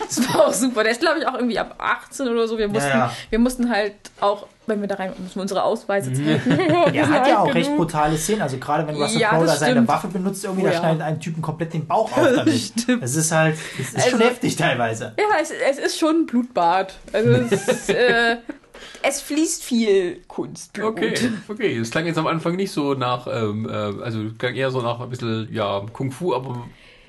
Das 0.00 0.28
war 0.34 0.48
auch 0.48 0.52
super. 0.52 0.82
Der 0.82 0.92
ist, 0.92 1.00
glaube 1.00 1.20
ich, 1.20 1.26
auch 1.26 1.34
irgendwie 1.34 1.58
ab 1.58 1.76
18 1.78 2.26
oder 2.28 2.48
so. 2.48 2.58
Wir 2.58 2.66
mussten, 2.68 2.88
ja. 2.88 3.12
Wir 3.30 3.38
mussten 3.38 3.70
halt 3.70 3.94
auch, 4.20 4.46
wenn 4.66 4.80
wir 4.80 4.88
da 4.88 4.96
rein, 4.96 5.12
mussten 5.18 5.36
wir 5.38 5.42
unsere 5.42 5.62
Ausweise 5.62 6.12
zeigen. 6.12 6.58
Er 6.92 7.08
hat 7.08 7.28
ja 7.28 7.38
auch 7.38 7.54
recht 7.54 7.74
brutale 7.76 8.18
Szenen. 8.18 8.42
Also 8.42 8.56
gerade 8.58 8.86
wenn 8.88 8.96
Russell 8.96 9.20
Ja, 9.20 9.30
Crowe 9.30 9.46
da 9.46 9.54
seine. 9.56 9.86
Waffe 9.86 10.08
benutzt, 10.08 10.42
irgendwie, 10.44 10.64
Oh, 10.64 10.66
da 10.66 10.72
ja. 10.72 10.78
schneidet 10.80 11.02
einen 11.02 11.20
Typen 11.20 11.42
komplett 11.42 11.72
den 11.72 11.86
Bauch 11.86 12.10
auf 12.16 12.28
damit. 12.34 12.72
Das 13.00 13.14
ist 13.14 13.30
halt, 13.30 13.56
das 13.78 13.86
ist 13.94 14.10
schon 14.10 14.20
Also- 14.20 14.30
heftig 14.30 14.56
teilweise. 14.56 15.14
Ja, 15.16 15.24
es, 15.40 15.50
es 15.52 15.78
ist 15.78 15.98
schon 15.98 16.22
ein 16.22 16.26
Blutbad. 16.26 16.94
Also 17.12 17.30
es, 17.30 17.88
äh, 17.88 18.38
es 19.02 19.20
fließt 19.20 19.62
viel 19.62 20.20
Kunstblut. 20.28 20.86
Okay, 20.86 21.14
okay. 21.48 21.76
Es 21.78 21.90
klang 21.90 22.06
jetzt 22.06 22.18
am 22.18 22.26
Anfang 22.26 22.56
nicht 22.56 22.70
so 22.72 22.94
nach, 22.94 23.26
ähm, 23.26 23.68
äh, 23.68 23.72
also 23.72 24.22
es 24.24 24.38
klang 24.38 24.54
eher 24.54 24.70
so 24.70 24.80
nach 24.80 25.00
ein 25.00 25.08
bisschen, 25.10 25.48
ja, 25.52 25.82
Kung 25.92 26.10
Fu, 26.10 26.34
aber 26.34 26.66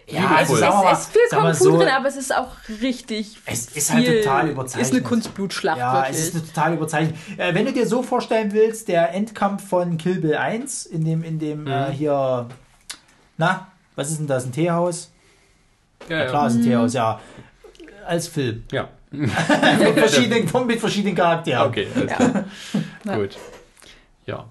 Ja, 0.07 0.35
also 0.35 0.55
wir 0.59 0.69
mal, 0.69 0.91
Es 0.93 0.99
ist 1.01 1.11
viel 1.11 1.21
Kung 1.29 1.53
Fu 1.53 1.63
so, 1.63 1.77
drin, 1.77 1.87
aber 1.89 2.07
es 2.07 2.17
ist 2.17 2.35
auch 2.35 2.49
richtig. 2.81 3.37
Es 3.45 3.67
ist 3.67 3.93
halt 3.93 4.05
viel, 4.05 4.21
total 4.21 4.49
überzeichnet. 4.49 4.87
Ist 4.87 4.93
eine 4.93 5.03
Kunstblutschlacht, 5.03 5.77
Ja, 5.77 5.93
wirklich. 5.93 6.17
es 6.17 6.27
ist 6.27 6.35
eine 6.35 6.45
total 6.47 6.73
überzeichnet. 6.73 7.15
Äh, 7.37 7.53
wenn 7.53 7.65
du 7.65 7.71
dir 7.73 7.87
so 7.87 8.03
vorstellen 8.03 8.51
willst, 8.53 8.87
der 8.87 9.13
Endkampf 9.13 9.67
von 9.69 9.97
Kill 9.97 10.19
Bill 10.19 10.35
1, 10.35 10.85
in 10.87 11.05
dem, 11.05 11.23
in 11.23 11.39
dem 11.39 11.61
Mhm. 11.61 11.67
äh, 11.67 11.91
hier, 11.91 12.47
na, 13.37 13.67
was 13.95 14.09
ist 14.11 14.19
denn 14.19 14.27
das, 14.27 14.45
ein 14.45 14.51
Teehaus? 14.51 15.11
ja, 16.09 16.17
Ja, 16.17 16.23
ja. 16.23 16.29
klar, 16.29 16.47
ist 16.47 16.55
ein 16.55 16.63
Teehaus, 16.63 16.93
ja. 16.93 17.19
Als 18.05 18.27
Film. 18.27 18.63
ja. 18.71 18.89
mit, 19.19 19.29
verschiedenen, 19.31 20.49
mit 20.67 20.79
verschiedenen 20.79 21.15
Charakteren. 21.15 21.67
Okay, 21.67 21.87
alles 21.95 22.09
Ja. 22.11 22.15
klar. 22.15 22.43
Ja. 23.05 23.15
Gut. 23.17 23.37
Ja. 24.25 24.45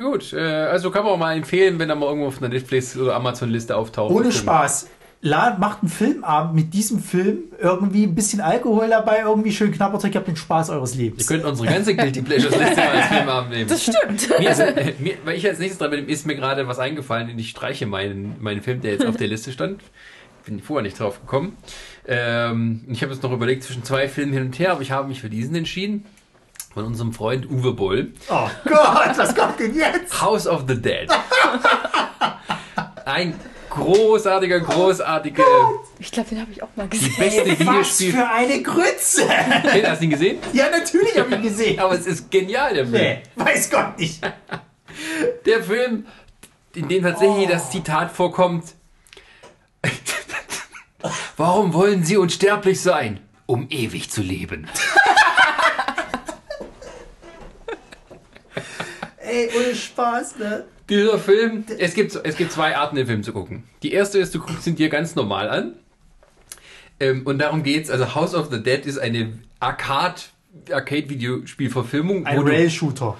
Gut, 0.00 0.32
äh, 0.32 0.38
also 0.40 0.90
kann 0.92 1.02
man 1.04 1.12
auch 1.14 1.18
mal 1.18 1.36
empfehlen, 1.36 1.78
wenn 1.80 1.90
er 1.90 1.96
mal 1.96 2.06
irgendwo 2.06 2.28
auf 2.28 2.38
einer 2.40 2.48
Netflix- 2.48 2.96
oder 2.96 3.16
Amazon-Liste 3.16 3.76
auftaucht. 3.76 4.12
Ohne. 4.14 4.30
Spaß. 4.30 4.88
La 5.20 5.56
macht 5.58 5.80
einen 5.82 5.88
Filmabend 5.90 6.54
mit 6.54 6.72
diesem 6.72 7.00
Film, 7.00 7.38
irgendwie 7.58 8.04
ein 8.04 8.14
bisschen 8.14 8.40
Alkohol 8.40 8.88
dabei, 8.88 9.22
irgendwie 9.24 9.50
schön 9.50 9.72
knapper 9.72 9.98
Zeug, 9.98 10.14
ihr 10.14 10.18
habt 10.20 10.28
den 10.28 10.36
Spaß 10.36 10.70
eures 10.70 10.94
Ihr 10.94 11.02
Lebens. 11.06 11.26
könnt 11.26 11.44
unsere 11.44 11.66
ganze 11.68 11.96
Guilty 11.96 12.22
Pleasures-Liste 12.22 12.76
mal 12.76 12.88
als 12.90 13.06
Filmabend 13.08 13.50
nehmen. 13.50 13.68
Das 13.68 13.82
stimmt. 13.82 14.38
Mir 14.38 14.50
ist, 14.50 14.60
äh, 14.60 14.94
mir, 15.00 15.14
weil 15.24 15.36
ich 15.36 15.44
als 15.44 15.58
nächstes 15.58 15.78
dran 15.78 15.90
bin, 15.90 16.08
ist 16.08 16.24
mir 16.24 16.36
gerade 16.36 16.68
was 16.68 16.78
eingefallen 16.78 17.28
und 17.32 17.38
ich 17.40 17.50
streiche 17.50 17.86
meinen, 17.86 18.36
meinen 18.40 18.62
Film, 18.62 18.80
der 18.80 18.92
jetzt 18.92 19.04
auf 19.04 19.16
der 19.16 19.26
Liste 19.26 19.50
stand. 19.50 19.80
Bin 20.46 20.60
vorher 20.62 20.84
nicht 20.84 21.00
drauf 21.00 21.20
gekommen. 21.20 21.56
Ähm, 22.10 22.84
ich 22.88 23.02
habe 23.02 23.12
jetzt 23.12 23.22
noch 23.22 23.32
überlegt 23.32 23.62
zwischen 23.64 23.84
zwei 23.84 24.08
Filmen 24.08 24.32
hin 24.32 24.42
und 24.46 24.58
her, 24.58 24.72
aber 24.72 24.80
ich 24.80 24.90
habe 24.90 25.06
mich 25.08 25.20
für 25.20 25.28
diesen 25.30 25.54
entschieden. 25.54 26.04
Von 26.74 26.84
unserem 26.84 27.12
Freund 27.12 27.50
Uwe 27.50 27.72
Boll. 27.72 28.12
Oh 28.30 28.48
Gott, 28.64 29.16
was 29.16 29.34
kommt 29.34 29.58
denn 29.60 29.74
jetzt? 29.74 30.20
House 30.22 30.46
of 30.46 30.64
the 30.68 30.80
Dead. 30.80 31.08
Ein 33.04 33.34
großartiger, 33.70 34.60
großartiger. 34.60 35.42
Ich 35.98 36.10
glaube, 36.12 36.28
den 36.28 36.40
habe 36.40 36.52
ich 36.52 36.62
auch 36.62 36.68
mal 36.76 36.86
Die 36.88 36.98
gesehen. 36.98 37.14
beste 37.18 37.50
Was 37.50 37.58
Videospiel. 37.58 38.12
für 38.12 38.28
eine 38.28 38.62
Grütze! 38.62 39.28
Hey, 39.28 39.82
hast 39.82 40.00
du 40.00 40.04
ihn 40.04 40.10
gesehen? 40.10 40.38
Ja, 40.52 40.70
natürlich 40.70 41.18
habe 41.18 41.28
ich 41.30 41.36
ihn 41.36 41.42
gesehen. 41.42 41.78
Aber 41.80 41.94
es 41.94 42.06
ist 42.06 42.30
genial, 42.30 42.74
der 42.74 42.86
Film. 42.86 43.02
Nee, 43.02 43.22
weiß 43.36 43.70
Gott 43.70 43.98
nicht. 43.98 44.20
Der 45.46 45.62
Film, 45.62 46.06
in 46.74 46.88
dem 46.88 47.02
tatsächlich 47.02 47.46
Oh. 47.48 47.52
das 47.52 47.70
Zitat 47.70 48.10
vorkommt. 48.12 48.64
Warum 51.36 51.72
wollen 51.74 52.04
Sie 52.04 52.16
unsterblich 52.16 52.80
sein? 52.80 53.20
Um 53.46 53.66
ewig 53.70 54.10
zu 54.10 54.20
leben. 54.20 54.66
Ey, 59.18 59.48
ohne 59.56 59.74
Spaß, 59.74 60.38
ne? 60.38 60.64
Dieser 60.88 61.18
Film, 61.18 61.64
es 61.78 61.94
gibt, 61.94 62.14
es 62.14 62.36
gibt 62.36 62.50
zwei 62.50 62.76
Arten, 62.76 62.96
den 62.96 63.06
Film 63.06 63.22
zu 63.22 63.32
gucken. 63.32 63.64
Die 63.82 63.92
erste 63.92 64.18
ist, 64.18 64.34
du 64.34 64.40
guckst 64.40 64.66
ihn 64.66 64.74
dir 64.76 64.88
ganz 64.88 65.14
normal 65.14 65.50
an. 65.50 65.74
Ähm, 66.98 67.26
und 67.26 67.38
darum 67.38 67.62
geht's. 67.62 67.90
Also 67.90 68.14
House 68.14 68.34
of 68.34 68.48
the 68.50 68.62
Dead 68.62 68.86
ist 68.86 68.98
eine 68.98 69.38
Arcade, 69.60 70.20
Arcade-Videospielverfilmung, 70.70 72.26
Ein 72.26 72.38
wo 72.38 72.42
du, 72.42 72.50
Rail-Shooter. 72.50 73.16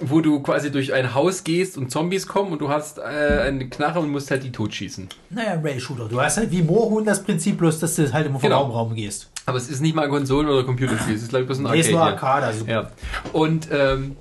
Wo 0.00 0.20
du 0.20 0.40
quasi 0.40 0.70
durch 0.70 0.92
ein 0.92 1.14
Haus 1.14 1.44
gehst 1.44 1.76
und 1.78 1.90
Zombies 1.90 2.26
kommen 2.26 2.52
und 2.52 2.60
du 2.60 2.68
hast 2.68 2.98
äh, 2.98 3.02
eine 3.02 3.68
Knarre 3.68 4.00
und 4.00 4.10
musst 4.10 4.30
halt 4.30 4.42
die 4.42 4.52
totschießen. 4.52 5.08
Naja, 5.30 5.52
ein 5.52 5.60
Rail-Shooter. 5.64 6.08
Du 6.08 6.20
hast 6.20 6.36
halt 6.36 6.50
wie 6.50 6.62
Moorhuhn 6.62 7.04
das 7.04 7.22
Prinzip, 7.22 7.58
bloß 7.58 7.78
dass 7.80 7.94
du 7.96 8.12
halt 8.12 8.26
immer 8.26 8.40
vom 8.40 8.48
Genau. 8.48 8.62
Raum 8.62 8.70
Raum 8.70 8.94
gehst. 8.94 9.30
Aber 9.46 9.56
es 9.58 9.68
ist 9.70 9.80
nicht 9.80 9.94
mal 9.94 10.02
ein 10.04 10.10
Konsolen- 10.10 10.48
oder 10.48 10.64
Computerspiel, 10.64 11.14
es 11.14 11.22
ist 11.22 11.28
glaube 11.30 11.42
ich 11.42 11.46
bloß 11.46 11.58
ein 11.60 11.70
Nee, 11.70 11.80
ist 11.80 11.90
nur. 11.90 12.00
Arcade. 12.02 12.46
Also 12.46 12.66
Ja. 12.66 12.90
Und 13.32 13.68
ähm, 13.72 14.16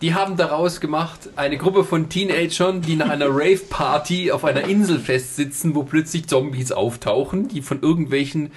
die 0.00 0.14
haben 0.14 0.36
daraus 0.36 0.80
gemacht 0.80 1.28
eine 1.36 1.56
Gruppe 1.58 1.84
von 1.84 2.08
Teenagern, 2.08 2.80
die 2.82 2.96
nach 2.96 3.08
einer 3.08 3.28
Rave-Party 3.28 4.32
auf 4.32 4.44
einer 4.44 4.66
Insel 4.66 4.98
festsitzen, 4.98 5.74
wo 5.76 5.84
plötzlich 5.84 6.26
Zombies 6.26 6.72
auftauchen, 6.72 7.46
die 7.48 7.62
von 7.62 7.80
irgendwelchen, 7.82 8.50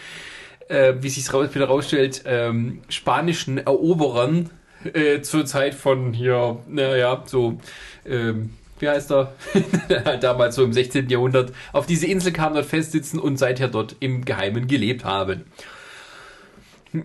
äh, 0.70 0.94
wie 1.02 1.10
sich 1.10 1.32
raus, 1.32 1.50
wieder 1.54 1.66
rausstellt, 1.68 2.24
ähm, 2.26 2.82
spanischen 2.90 3.60
Eroberern 3.60 4.50
äh, 4.94 5.22
zur 5.22 5.46
Zeit 5.46 5.76
von 5.76 6.14
hier, 6.14 6.58
naja, 6.68 7.24
so, 7.26 7.60
ähm, 8.06 8.52
wie 8.80 8.90
heißt 8.90 9.12
er? 9.12 9.34
Damals 10.22 10.56
so 10.56 10.64
im 10.64 10.74
16. 10.74 11.10
Jahrhundert 11.10 11.54
auf 11.72 11.86
diese 11.86 12.08
Insel 12.08 12.34
kamen, 12.34 12.56
dort 12.56 12.66
festsitzen 12.66 13.20
und 13.20 13.38
seither 13.38 13.68
dort 13.68 13.96
im 14.00 14.26
Geheimen 14.26 14.68
gelebt 14.68 15.06
haben. 15.06 15.46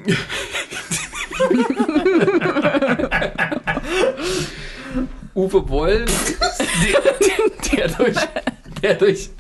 Uwe 5.35 5.63
Boll, 5.63 6.05
der, 6.85 7.01
der, 7.73 7.89
durch, 7.89 8.17
der 8.83 8.95
durch 8.95 9.31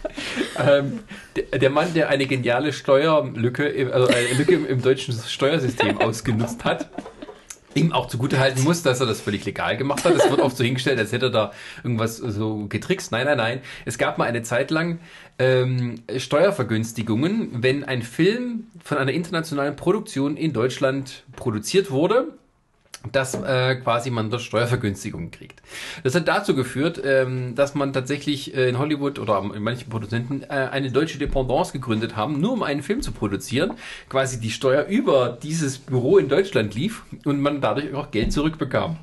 ähm, 0.58 1.00
der, 1.36 1.58
der 1.58 1.70
Mann, 1.70 1.92
der 1.94 2.08
eine 2.08 2.26
geniale 2.26 2.72
Steuerlücke, 2.72 3.90
also 3.92 4.06
eine 4.08 4.32
Lücke 4.38 4.54
im, 4.54 4.66
im 4.66 4.82
deutschen 4.82 5.14
Steuersystem 5.14 6.00
ausgenutzt 6.00 6.64
hat, 6.64 6.88
ihm 7.74 7.92
auch 7.92 8.06
zugutehalten 8.06 8.64
muss, 8.64 8.82
dass 8.82 9.00
er 9.00 9.06
das 9.06 9.20
völlig 9.20 9.44
legal 9.44 9.76
gemacht 9.76 10.04
hat. 10.04 10.14
Es 10.14 10.28
wird 10.30 10.40
oft 10.40 10.56
so 10.56 10.64
hingestellt, 10.64 10.98
als 10.98 11.12
hätte 11.12 11.26
er 11.26 11.30
da 11.30 11.52
irgendwas 11.84 12.16
so 12.16 12.66
getrickst. 12.68 13.12
Nein, 13.12 13.26
nein, 13.26 13.36
nein. 13.36 13.60
Es 13.84 13.98
gab 13.98 14.18
mal 14.18 14.24
eine 14.24 14.42
Zeit 14.42 14.70
lang 14.70 14.98
ähm, 15.38 16.02
Steuervergünstigungen, 16.16 17.62
wenn 17.62 17.84
ein 17.84 18.02
Film 18.02 18.64
von 18.82 18.98
einer 18.98 19.12
internationalen 19.12 19.76
Produktion 19.76 20.36
in 20.36 20.52
Deutschland 20.52 21.24
produziert 21.36 21.90
wurde 21.90 22.39
dass 23.12 23.34
äh, 23.34 23.76
quasi 23.76 24.10
man 24.10 24.30
dort 24.30 24.42
Steuervergünstigungen 24.42 25.30
kriegt. 25.30 25.62
Das 26.02 26.14
hat 26.14 26.28
dazu 26.28 26.54
geführt, 26.54 27.00
ähm, 27.04 27.54
dass 27.54 27.74
man 27.74 27.92
tatsächlich 27.92 28.54
äh, 28.54 28.68
in 28.68 28.78
Hollywood 28.78 29.18
oder 29.18 29.42
in 29.54 29.62
manchen 29.62 29.88
Produzenten 29.88 30.42
äh, 30.42 30.68
eine 30.70 30.90
deutsche 30.90 31.18
Dependance 31.18 31.72
gegründet 31.72 32.16
haben, 32.16 32.40
nur 32.40 32.52
um 32.52 32.62
einen 32.62 32.82
Film 32.82 33.00
zu 33.00 33.12
produzieren. 33.12 33.72
Quasi 34.08 34.38
die 34.40 34.50
Steuer 34.50 34.84
über 34.84 35.38
dieses 35.42 35.78
Büro 35.78 36.18
in 36.18 36.28
Deutschland 36.28 36.74
lief 36.74 37.04
und 37.24 37.40
man 37.40 37.60
dadurch 37.60 37.94
auch 37.94 38.10
Geld 38.10 38.32
zurückbekam. 38.32 38.98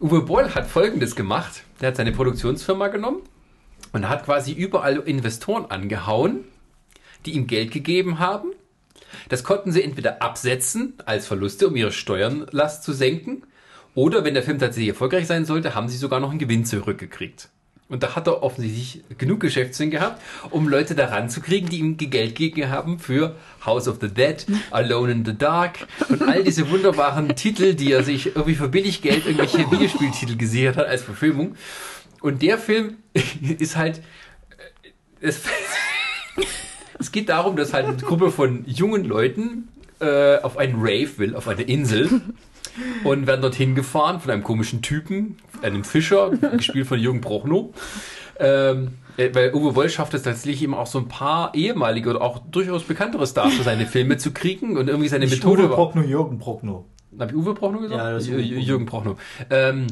Uwe 0.00 0.22
Boll 0.22 0.54
hat 0.54 0.66
Folgendes 0.66 1.14
gemacht. 1.16 1.62
Der 1.80 1.88
hat 1.88 1.96
seine 1.96 2.12
Produktionsfirma 2.12 2.88
genommen 2.88 3.22
und 3.92 4.08
hat 4.08 4.24
quasi 4.24 4.52
überall 4.52 4.96
Investoren 4.96 5.66
angehauen, 5.70 6.44
die 7.24 7.32
ihm 7.32 7.46
Geld 7.46 7.70
gegeben 7.70 8.18
haben. 8.18 8.52
Das 9.28 9.44
konnten 9.44 9.72
sie 9.72 9.82
entweder 9.82 10.22
absetzen 10.22 10.94
als 11.04 11.26
Verluste, 11.26 11.68
um 11.68 11.76
ihre 11.76 11.92
Steuernlast 11.92 12.82
zu 12.82 12.92
senken, 12.92 13.42
oder 13.96 14.24
wenn 14.24 14.34
der 14.34 14.42
Film 14.42 14.58
tatsächlich 14.58 14.90
erfolgreich 14.90 15.26
sein 15.26 15.46
sollte, 15.46 15.74
haben 15.74 15.88
sie 15.88 15.96
sogar 15.96 16.20
noch 16.20 16.28
einen 16.28 16.38
Gewinn 16.38 16.66
zurückgekriegt. 16.66 17.48
Und 17.88 18.02
da 18.02 18.14
hat 18.14 18.26
er 18.26 18.42
offensichtlich 18.42 19.04
genug 19.16 19.40
Geschäftssinn 19.40 19.90
gehabt, 19.90 20.20
um 20.50 20.68
Leute 20.68 20.94
daran 20.94 21.30
zu 21.30 21.40
kriegen, 21.40 21.68
die 21.68 21.78
ihm 21.78 21.96
Geld 21.96 22.34
gegeben 22.34 22.68
haben 22.68 22.98
für 22.98 23.36
House 23.64 23.88
of 23.88 23.98
the 24.00 24.08
Dead, 24.08 24.44
Alone 24.70 25.12
in 25.12 25.24
the 25.24 25.36
Dark 25.36 25.86
und 26.08 26.20
all 26.22 26.42
diese 26.42 26.68
wunderbaren 26.68 27.28
Titel, 27.36 27.74
die 27.74 27.92
er 27.92 28.02
sich 28.02 28.26
irgendwie 28.26 28.56
für 28.56 28.68
billig 28.68 29.02
Geld 29.02 29.24
irgendwelche 29.24 29.58
Videospieltitel 29.70 30.36
gesichert 30.36 30.76
hat 30.76 30.86
als 30.88 31.02
Verfilmung. 31.02 31.54
Und 32.20 32.42
der 32.42 32.58
Film 32.58 32.96
ist 33.58 33.76
halt, 33.76 33.98
äh, 34.82 34.90
es, 35.20 35.42
es 36.98 37.12
geht 37.12 37.28
darum, 37.28 37.56
dass 37.56 37.72
halt 37.72 37.86
eine 37.86 37.96
Gruppe 37.96 38.30
von 38.30 38.64
jungen 38.66 39.04
Leuten 39.04 39.68
äh, 40.00 40.38
auf 40.38 40.56
einen 40.56 40.76
Rave 40.78 41.18
will, 41.18 41.34
auf 41.34 41.48
eine 41.48 41.62
Insel. 41.62 42.20
Und 43.04 43.26
werden 43.26 43.40
dorthin 43.40 43.74
gefahren 43.74 44.20
von 44.20 44.30
einem 44.30 44.42
komischen 44.42 44.82
Typen, 44.82 45.38
einem 45.62 45.82
Fischer, 45.82 46.30
gespielt 46.30 46.86
von 46.86 46.98
Jürgen 46.98 47.22
Prochnow. 47.22 47.70
Ähm, 48.38 48.88
äh, 49.16 49.34
weil 49.34 49.54
Uwe 49.54 49.72
Boll 49.72 49.88
schafft 49.88 50.14
es 50.14 50.22
tatsächlich 50.22 50.62
eben 50.62 50.74
auch 50.74 50.86
so 50.86 50.98
ein 50.98 51.08
paar 51.08 51.54
ehemalige 51.54 52.10
oder 52.10 52.20
auch 52.20 52.38
durchaus 52.50 52.82
bekanntere 52.84 53.26
Stars 53.26 53.54
für 53.54 53.62
seine 53.62 53.86
Filme 53.86 54.18
zu 54.18 54.32
kriegen 54.32 54.76
und 54.76 54.88
irgendwie 54.88 55.08
seine 55.08 55.24
Nicht 55.24 55.42
Methode 55.42 55.64
Uwe. 55.64 55.74
Prochnow, 55.74 56.04
Jürgen 56.04 56.38
Prochnow. 56.38 56.84
Hab 57.18 57.30
ich 57.30 57.36
Uwe 57.36 57.54
Prochnow 57.54 57.80
gesagt? 57.80 57.98
Ja, 57.98 58.12
das 58.12 58.24
ist 58.24 58.30
Uwe. 58.30 58.40
Jürgen 58.42 58.84
Prochnow. 58.84 59.18
Ähm, 59.48 59.86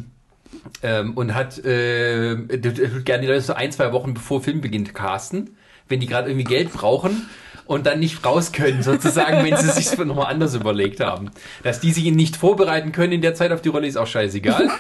ähm, 0.83 1.15
und 1.15 1.35
hat 1.35 1.59
äh, 1.65 2.37
gerne 2.37 3.23
die 3.23 3.29
Leute 3.29 3.41
so 3.41 3.55
ein, 3.55 3.73
zwei 3.73 3.93
Wochen 3.93 4.15
bevor 4.15 4.43
Film 4.43 4.61
beginnt 4.61 4.95
casten, 4.95 5.57
wenn 5.89 6.01
die 6.01 6.06
gerade 6.06 6.28
irgendwie 6.28 6.44
Geld 6.44 6.73
brauchen 6.73 7.28
und 7.66 7.86
dann 7.86 8.01
nicht 8.01 8.24
raus 8.24 8.52
können, 8.52 8.82
sozusagen, 8.82 9.44
wenn 9.44 9.56
sie 9.56 9.70
sich 9.70 9.97
nochmal 10.05 10.32
anders 10.32 10.55
überlegt 10.55 11.01
haben. 11.01 11.31
Dass 11.62 11.81
die 11.81 11.93
sich 11.93 12.05
nicht 12.12 12.36
vorbereiten 12.36 12.93
können 12.93 13.12
in 13.12 13.23
der 13.23 13.35
Zeit 13.35 13.52
auf 13.52 13.62
die 13.62 13.70
Rolle, 13.70 13.86
ist 13.86 13.97
auch 13.97 14.06
scheißegal. 14.06 14.70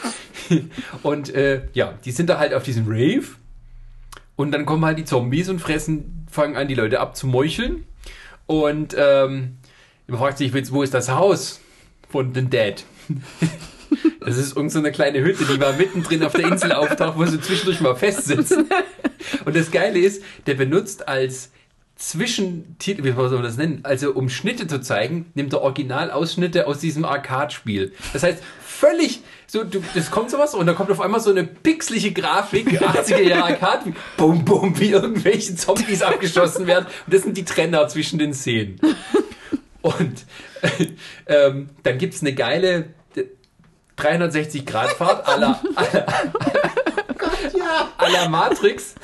und 1.02 1.34
äh, 1.34 1.62
ja, 1.72 1.94
die 2.04 2.10
sind 2.10 2.28
da 2.28 2.38
halt 2.38 2.54
auf 2.54 2.62
diesem 2.62 2.86
Rave 2.86 3.24
und 4.36 4.52
dann 4.52 4.66
kommen 4.66 4.84
halt 4.84 4.98
die 4.98 5.04
Zombies 5.04 5.48
und 5.48 5.60
fressen, 5.60 6.26
fangen 6.30 6.56
an, 6.56 6.68
die 6.68 6.74
Leute 6.74 7.00
abzumeucheln. 7.00 7.86
Und 8.46 8.94
ähm, 8.98 9.58
man 10.06 10.18
fragt 10.18 10.38
sich, 10.38 10.52
wo 10.72 10.82
ist 10.82 10.92
das 10.92 11.10
Haus 11.10 11.60
von 12.08 12.32
den 12.32 12.50
Dead? 12.50 12.84
Das 14.20 14.38
ist 14.38 14.56
irgendeine 14.56 14.70
so 14.70 14.78
eine 14.78 14.92
kleine 14.92 15.20
Hütte, 15.20 15.44
die 15.44 15.58
mal 15.58 15.74
mittendrin 15.74 16.24
auf 16.24 16.32
der 16.32 16.48
Insel 16.48 16.72
auftaucht, 16.72 17.18
wo 17.18 17.26
sie 17.26 17.40
zwischendurch 17.40 17.80
mal 17.82 17.94
festsitzen. 17.94 18.66
Und 19.44 19.56
das 19.56 19.70
Geile 19.70 19.98
ist, 19.98 20.22
der 20.46 20.54
benutzt 20.54 21.08
als 21.08 21.50
Zwischentitel, 21.96 23.04
wie 23.04 23.12
soll 23.12 23.30
man 23.30 23.42
das 23.44 23.56
nennen? 23.56 23.80
Also 23.84 24.12
um 24.12 24.28
Schnitte 24.28 24.66
zu 24.66 24.80
zeigen, 24.80 25.26
nimmt 25.34 25.52
er 25.52 25.62
Originalausschnitte 25.62 26.66
aus 26.66 26.80
diesem 26.80 27.04
Arcade-Spiel. 27.04 27.92
Das 28.12 28.24
heißt, 28.24 28.42
völlig 28.66 29.20
so, 29.46 29.62
du, 29.62 29.80
das 29.94 30.10
kommt 30.10 30.30
sowas 30.30 30.54
und 30.54 30.66
dann 30.66 30.74
kommt 30.74 30.90
auf 30.90 31.00
einmal 31.00 31.20
so 31.20 31.30
eine 31.30 31.44
pixelige 31.44 32.12
Grafik, 32.12 32.66
80er 32.80 33.20
Jahre 33.20 33.44
Arcade, 33.44 33.86
wie 33.86 33.94
bum 34.16 34.44
bum, 34.44 34.78
wie 34.80 34.90
irgendwelche 34.90 35.54
Zombies 35.54 36.02
abgeschossen 36.02 36.66
werden. 36.66 36.86
Und 37.06 37.14
das 37.14 37.22
sind 37.22 37.36
die 37.36 37.44
Trenner 37.44 37.86
zwischen 37.86 38.18
den 38.18 38.34
Szenen. 38.34 38.80
Und 39.80 40.24
ähm, 41.26 41.70
dann 41.84 41.98
gibt's 41.98 42.22
eine 42.22 42.34
geile 42.34 42.86
360-Grad-Fahrt 43.96 45.28
à 45.28 45.36
la, 45.36 45.60
à 47.98 48.08
la, 48.10 48.28
Matrix. 48.28 48.94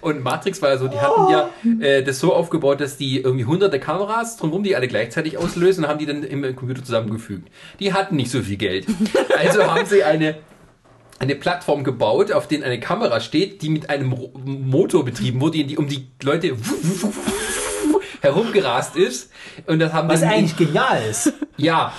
Und 0.00 0.22
Matrix 0.22 0.60
war 0.60 0.70
ja 0.70 0.78
so, 0.78 0.88
die 0.88 0.98
hatten 0.98 1.30
ja 1.30 1.50
äh, 1.86 2.02
das 2.02 2.20
so 2.20 2.34
aufgebaut, 2.34 2.80
dass 2.80 2.96
die 2.96 3.20
irgendwie 3.20 3.44
hunderte 3.46 3.78
Kameras 3.80 4.36
drumherum, 4.36 4.62
die 4.62 4.76
alle 4.76 4.86
gleichzeitig 4.88 5.38
auslösen 5.38 5.84
und 5.84 5.90
haben 5.90 5.98
die 5.98 6.06
dann 6.06 6.22
im 6.22 6.56
Computer 6.56 6.82
zusammengefügt. 6.84 7.48
Die 7.80 7.92
hatten 7.92 8.16
nicht 8.16 8.30
so 8.30 8.42
viel 8.42 8.56
Geld. 8.56 8.86
Also 9.38 9.64
haben 9.64 9.86
sie 9.86 10.02
eine 10.04 10.36
eine 11.20 11.36
Plattform 11.36 11.84
gebaut, 11.84 12.32
auf 12.32 12.48
der 12.48 12.64
eine 12.66 12.80
Kamera 12.80 13.20
steht, 13.20 13.62
die 13.62 13.68
mit 13.70 13.88
einem 13.88 14.12
Ro- 14.12 14.32
Motor 14.44 15.04
betrieben 15.04 15.40
wurde, 15.40 15.62
die 15.64 15.78
um 15.78 15.86
die 15.88 16.08
Leute 16.22 16.56
herumgerast 18.20 18.96
ist. 18.96 19.30
Und 19.66 19.78
das 19.78 19.92
haben 19.92 20.08
Was 20.08 20.22
eigentlich 20.22 20.56
genial 20.56 21.00
ist. 21.08 21.32
ja, 21.56 21.92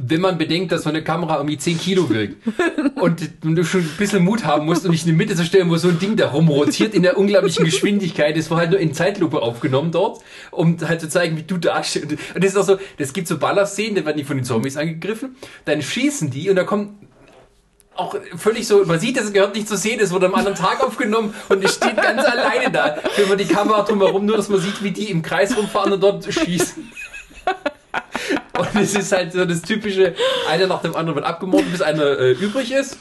wenn 0.00 0.20
man 0.20 0.38
bedenkt, 0.38 0.72
dass 0.72 0.84
so 0.84 0.88
eine 0.88 1.02
Kamera 1.02 1.36
irgendwie 1.36 1.58
10 1.58 1.78
Kilo 1.78 2.08
wiegt 2.10 2.36
und 2.96 3.20
du 3.42 3.64
schon 3.64 3.80
ein 3.80 3.90
bisschen 3.98 4.24
Mut 4.24 4.44
haben 4.44 4.66
musst, 4.66 4.86
um 4.86 4.92
dich 4.92 5.02
in 5.02 5.08
die 5.08 5.16
Mitte 5.16 5.34
zu 5.34 5.44
stellen, 5.44 5.68
wo 5.68 5.76
so 5.76 5.88
ein 5.88 5.98
Ding 5.98 6.16
da 6.16 6.28
rumrotiert 6.28 6.94
in 6.94 7.02
der 7.02 7.18
unglaublichen 7.18 7.64
Geschwindigkeit. 7.64 8.36
Das 8.36 8.50
war 8.50 8.58
halt 8.58 8.70
nur 8.70 8.80
in 8.80 8.94
Zeitlupe 8.94 9.42
aufgenommen 9.42 9.90
dort, 9.90 10.20
um 10.50 10.76
halt 10.86 11.00
zu 11.00 11.08
zeigen, 11.08 11.36
wie 11.36 11.42
du 11.42 11.58
da 11.58 11.82
stehst. 11.82 12.12
Und 12.12 12.44
das 12.44 12.52
ist 12.52 12.56
auch 12.56 12.64
so, 12.64 12.78
das 12.98 13.12
gibt 13.12 13.28
so 13.28 13.38
Ballerszenen, 13.38 13.96
da 13.96 14.04
werden 14.06 14.18
die 14.18 14.24
von 14.24 14.36
den 14.36 14.44
Zombies 14.44 14.76
angegriffen, 14.76 15.36
dann 15.64 15.82
schießen 15.82 16.30
die 16.30 16.48
und 16.50 16.56
da 16.56 16.64
kommt 16.64 16.90
auch 17.96 18.14
völlig 18.36 18.66
so, 18.68 18.84
man 18.84 19.00
sieht, 19.00 19.16
das 19.16 19.32
gehört 19.32 19.56
nicht 19.56 19.66
zur 19.66 19.76
Szene, 19.76 20.02
es 20.02 20.12
wurde 20.12 20.26
am 20.26 20.34
anderen 20.34 20.56
Tag 20.56 20.80
aufgenommen 20.80 21.34
und 21.48 21.64
es 21.64 21.74
steht 21.74 21.96
ganz 21.96 22.24
alleine 22.24 22.70
da. 22.70 22.98
Wenn 23.16 23.28
man 23.28 23.38
die 23.38 23.46
Kamera 23.46 23.82
drumherum, 23.82 24.24
nur 24.24 24.36
dass 24.36 24.48
man 24.48 24.60
sieht, 24.60 24.84
wie 24.84 24.92
die 24.92 25.10
im 25.10 25.22
Kreis 25.22 25.56
rumfahren 25.56 25.92
und 25.92 26.00
dort 26.00 26.32
schießen. 26.32 26.92
Und 28.58 28.82
es 28.82 28.94
ist 28.94 29.12
halt 29.12 29.32
so 29.32 29.44
das 29.44 29.62
typische, 29.62 30.14
einer 30.48 30.66
nach 30.66 30.82
dem 30.82 30.96
anderen 30.96 31.16
wird 31.16 31.26
abgemordet, 31.26 31.70
bis 31.70 31.80
einer 31.80 32.18
äh, 32.18 32.32
übrig 32.32 32.72
ist. 32.72 32.98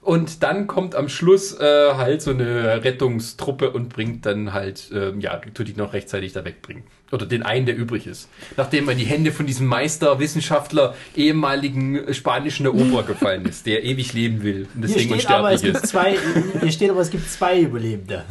Und 0.00 0.42
dann 0.42 0.66
kommt 0.66 0.94
am 0.94 1.08
Schluss 1.08 1.58
äh, 1.58 1.94
halt 1.94 2.22
so 2.22 2.30
eine 2.30 2.82
Rettungstruppe 2.84 3.70
und 3.70 3.90
bringt 3.90 4.24
dann 4.24 4.52
halt, 4.52 4.90
ähm, 4.94 5.20
ja, 5.20 5.36
tut 5.52 5.68
die 5.68 5.74
noch 5.74 5.92
rechtzeitig 5.92 6.32
da 6.32 6.44
wegbringen. 6.44 6.84
Oder 7.12 7.26
den 7.26 7.42
einen, 7.42 7.66
der 7.66 7.76
übrig 7.76 8.06
ist. 8.06 8.28
Nachdem 8.56 8.88
er 8.88 8.92
in 8.92 8.98
die 8.98 9.04
Hände 9.04 9.30
von 9.30 9.46
diesem 9.46 9.66
Meister, 9.66 10.18
Wissenschaftler, 10.18 10.94
ehemaligen 11.14 12.12
spanischen 12.14 12.66
Eroberer 12.66 13.02
gefallen 13.02 13.44
ist, 13.44 13.66
der 13.66 13.84
ewig 13.84 14.14
leben 14.14 14.42
will 14.42 14.66
und 14.74 14.86
Hier 14.86 14.96
deswegen 14.96 15.20
steht, 15.20 15.30
aber, 15.30 15.52
es 15.52 15.62
unsterblich 15.62 15.72
gibt 15.72 15.84
ist. 15.84 15.90
zwei, 15.90 16.60
hier 16.60 16.72
steht 16.72 16.90
aber, 16.90 17.00
es 17.00 17.10
gibt 17.10 17.30
zwei 17.30 17.60
Überlebende. 17.60 18.24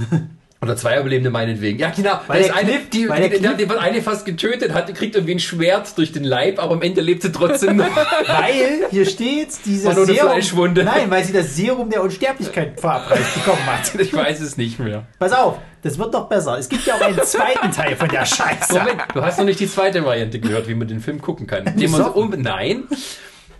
Oder 0.64 0.78
zwei 0.78 0.98
Überlebende 0.98 1.30
meinetwegen. 1.30 1.78
Ja, 1.78 1.90
genau. 1.90 2.22
Weil 2.28 2.40
das 2.40 2.48
der 2.48 2.56
eine, 2.56 2.80
die, 2.92 3.10
weil 3.10 3.30
die, 3.30 3.38
die, 3.38 3.58
die 3.58 3.70
wird 3.70 3.80
eine 3.80 4.02
fast 4.02 4.26
getötet, 4.26 4.74
hat, 4.74 4.94
kriegt 4.96 5.14
irgendwie 5.16 5.36
ein 5.36 5.40
Schwert 5.40 5.98
durch 5.98 6.14
den 6.14 6.24
Leib, 6.24 6.58
aber 6.58 6.76
am 6.76 6.82
Ende 6.82 7.02
lebt 7.02 7.22
sie 7.22 7.34
trotzdem 7.34 7.76
noch. 7.76 7.86
Weil 8.28 8.88
hier 8.90 9.06
steht, 9.06 9.50
dieses 9.66 9.94
Serum. 9.94 10.08
Fleischwunde. 10.08 10.86
Nein, 10.86 11.10
weil 11.10 11.24
sie 11.24 11.34
das 11.34 11.56
Serum 11.56 11.90
der 11.90 12.02
Unsterblichkeit 12.02 12.80
verabreicht 12.80 13.34
bekommen 13.34 13.66
hat. 13.66 13.92
Ich 14.04 14.14
weiß 14.14 14.42
es 14.42 14.58
nicht 14.58 14.80
mehr. 14.80 15.06
Pass 15.20 15.34
auf, 15.34 15.58
das 15.82 15.98
wird 15.98 16.14
doch 16.14 16.28
besser. 16.28 16.58
Es 16.58 16.70
gibt 16.70 16.86
ja 16.86 16.96
auch 16.96 17.02
einen 17.02 17.22
zweiten 17.24 17.72
Teil 17.72 17.96
von 17.96 18.08
der 18.08 18.26
Scheiße. 18.26 18.74
Moment, 18.74 19.02
du 19.14 19.22
hast 19.22 19.38
noch 19.38 19.46
nicht 19.46 19.60
die 19.60 19.70
zweite 19.70 20.04
Variante 20.06 20.40
gehört, 20.40 20.68
wie 20.68 20.76
man 20.76 20.88
den 20.88 21.00
Film 21.00 21.22
gucken 21.22 21.48
kann. 21.48 21.66
Den 21.76 21.92
man 21.92 22.04
so 22.04 22.12
um, 22.12 22.34
nein, 22.38 22.84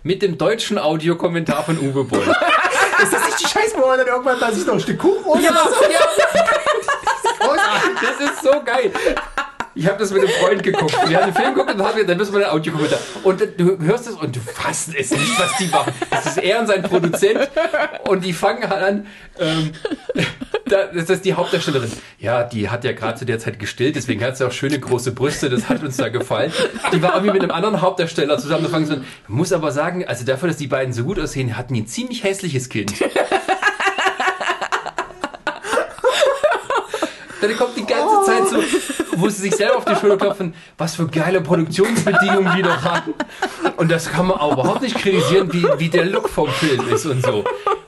mit 0.02 0.22
dem 0.22 0.38
deutschen 0.38 0.78
Audiokommentar 0.78 1.64
von 1.64 1.78
Uwe 1.78 2.04
Boll. 2.04 2.20
Ist 3.02 3.12
das 3.12 3.24
nicht 3.26 3.40
die 3.40 3.48
Scheiße, 3.48 3.76
wo 3.76 3.86
man 3.86 3.98
dann 3.98 4.06
irgendwann 4.06 4.38
mal 4.38 4.54
sich 4.54 4.66
noch 4.66 4.74
ein 4.74 4.80
Stück 4.80 4.98
Kuchen 4.98 5.24
holt? 5.24 5.42
ja, 5.42 5.50
oder 5.50 5.64
so? 5.64 5.92
ja. 5.92 6.00
Das 8.04 8.30
ist 8.30 8.42
so 8.42 8.62
geil. 8.64 8.92
Ich 9.76 9.88
habe 9.88 9.98
das 9.98 10.12
mit 10.12 10.22
einem 10.22 10.30
Freund 10.30 10.62
geguckt. 10.62 10.96
Wir 11.08 11.16
haben 11.16 11.32
den 11.32 11.34
Film 11.34 11.54
geguckt 11.54 11.72
und 11.72 11.78
dann, 11.78 11.88
haben 11.88 11.96
wir, 11.96 12.06
dann 12.06 12.16
müssen 12.16 12.32
wir 12.32 12.46
einen 12.46 12.56
Audiokommentar. 12.56 12.98
Und 13.24 13.40
du 13.56 13.78
hörst 13.80 14.06
es 14.06 14.14
und 14.14 14.36
du 14.36 14.40
fasst 14.40 14.94
es 14.94 15.10
nicht, 15.10 15.38
was 15.38 15.56
die 15.58 15.66
machen. 15.66 15.92
Das 16.10 16.26
ist 16.26 16.38
er 16.38 16.60
und 16.60 16.68
sein 16.68 16.82
Produzent. 16.82 17.50
Und 18.08 18.24
die 18.24 18.32
fangen 18.32 18.68
halt 18.68 18.82
an. 18.82 19.06
Ähm, 19.40 19.72
da, 20.66 20.86
das 20.86 21.10
ist 21.10 21.24
die 21.24 21.34
Hauptdarstellerin. 21.34 21.90
Ja, 22.18 22.44
die 22.44 22.68
hat 22.70 22.84
ja 22.84 22.92
gerade 22.92 23.18
zu 23.18 23.24
der 23.24 23.38
Zeit 23.38 23.58
gestillt, 23.58 23.96
deswegen 23.96 24.22
hat 24.22 24.36
sie 24.36 24.46
auch 24.46 24.52
schöne 24.52 24.78
große 24.78 25.12
Brüste. 25.12 25.50
Das 25.50 25.68
hat 25.68 25.82
uns 25.82 25.96
da 25.96 26.08
gefallen. 26.08 26.52
Die 26.92 27.02
war 27.02 27.14
irgendwie 27.14 27.32
mit 27.32 27.42
einem 27.42 27.50
anderen 27.50 27.80
Hauptdarsteller 27.80 28.38
zusammen. 28.38 28.68
Fangen 28.68 28.86
so 28.86 28.94
an. 28.94 29.04
muss 29.26 29.52
aber 29.52 29.72
sagen, 29.72 30.06
also 30.06 30.24
dafür, 30.24 30.48
dass 30.48 30.56
die 30.56 30.68
beiden 30.68 30.92
so 30.92 31.04
gut 31.04 31.18
aussehen, 31.18 31.56
hatten 31.56 31.74
die 31.74 31.82
ein 31.82 31.86
ziemlich 31.86 32.22
hässliches 32.22 32.68
Kind. 32.68 32.94
Dann 37.48 37.56
kommt 37.56 37.76
die 37.76 37.84
ganze 37.86 38.22
Zeit 38.24 38.48
so, 38.48 39.18
wo 39.18 39.28
sie 39.28 39.42
sich 39.42 39.56
selber 39.56 39.76
auf 39.76 39.84
die 39.84 39.94
Schulter 39.96 40.16
klopfen, 40.16 40.54
was 40.78 40.96
für 40.96 41.06
geile 41.06 41.40
Produktionsbedingungen 41.40 42.52
die 42.56 42.62
doch 42.62 42.82
hatten. 42.84 43.14
Und 43.76 43.90
das 43.90 44.10
kann 44.10 44.26
man 44.26 44.38
auch 44.38 44.52
überhaupt 44.52 44.82
nicht 44.82 44.96
kritisieren, 44.96 45.52
wie, 45.52 45.66
wie 45.78 45.88
der 45.88 46.04
Look 46.06 46.28
vom 46.28 46.48
Film 46.48 46.88
ist 46.92 47.06
und 47.06 47.24
so. 47.24 47.44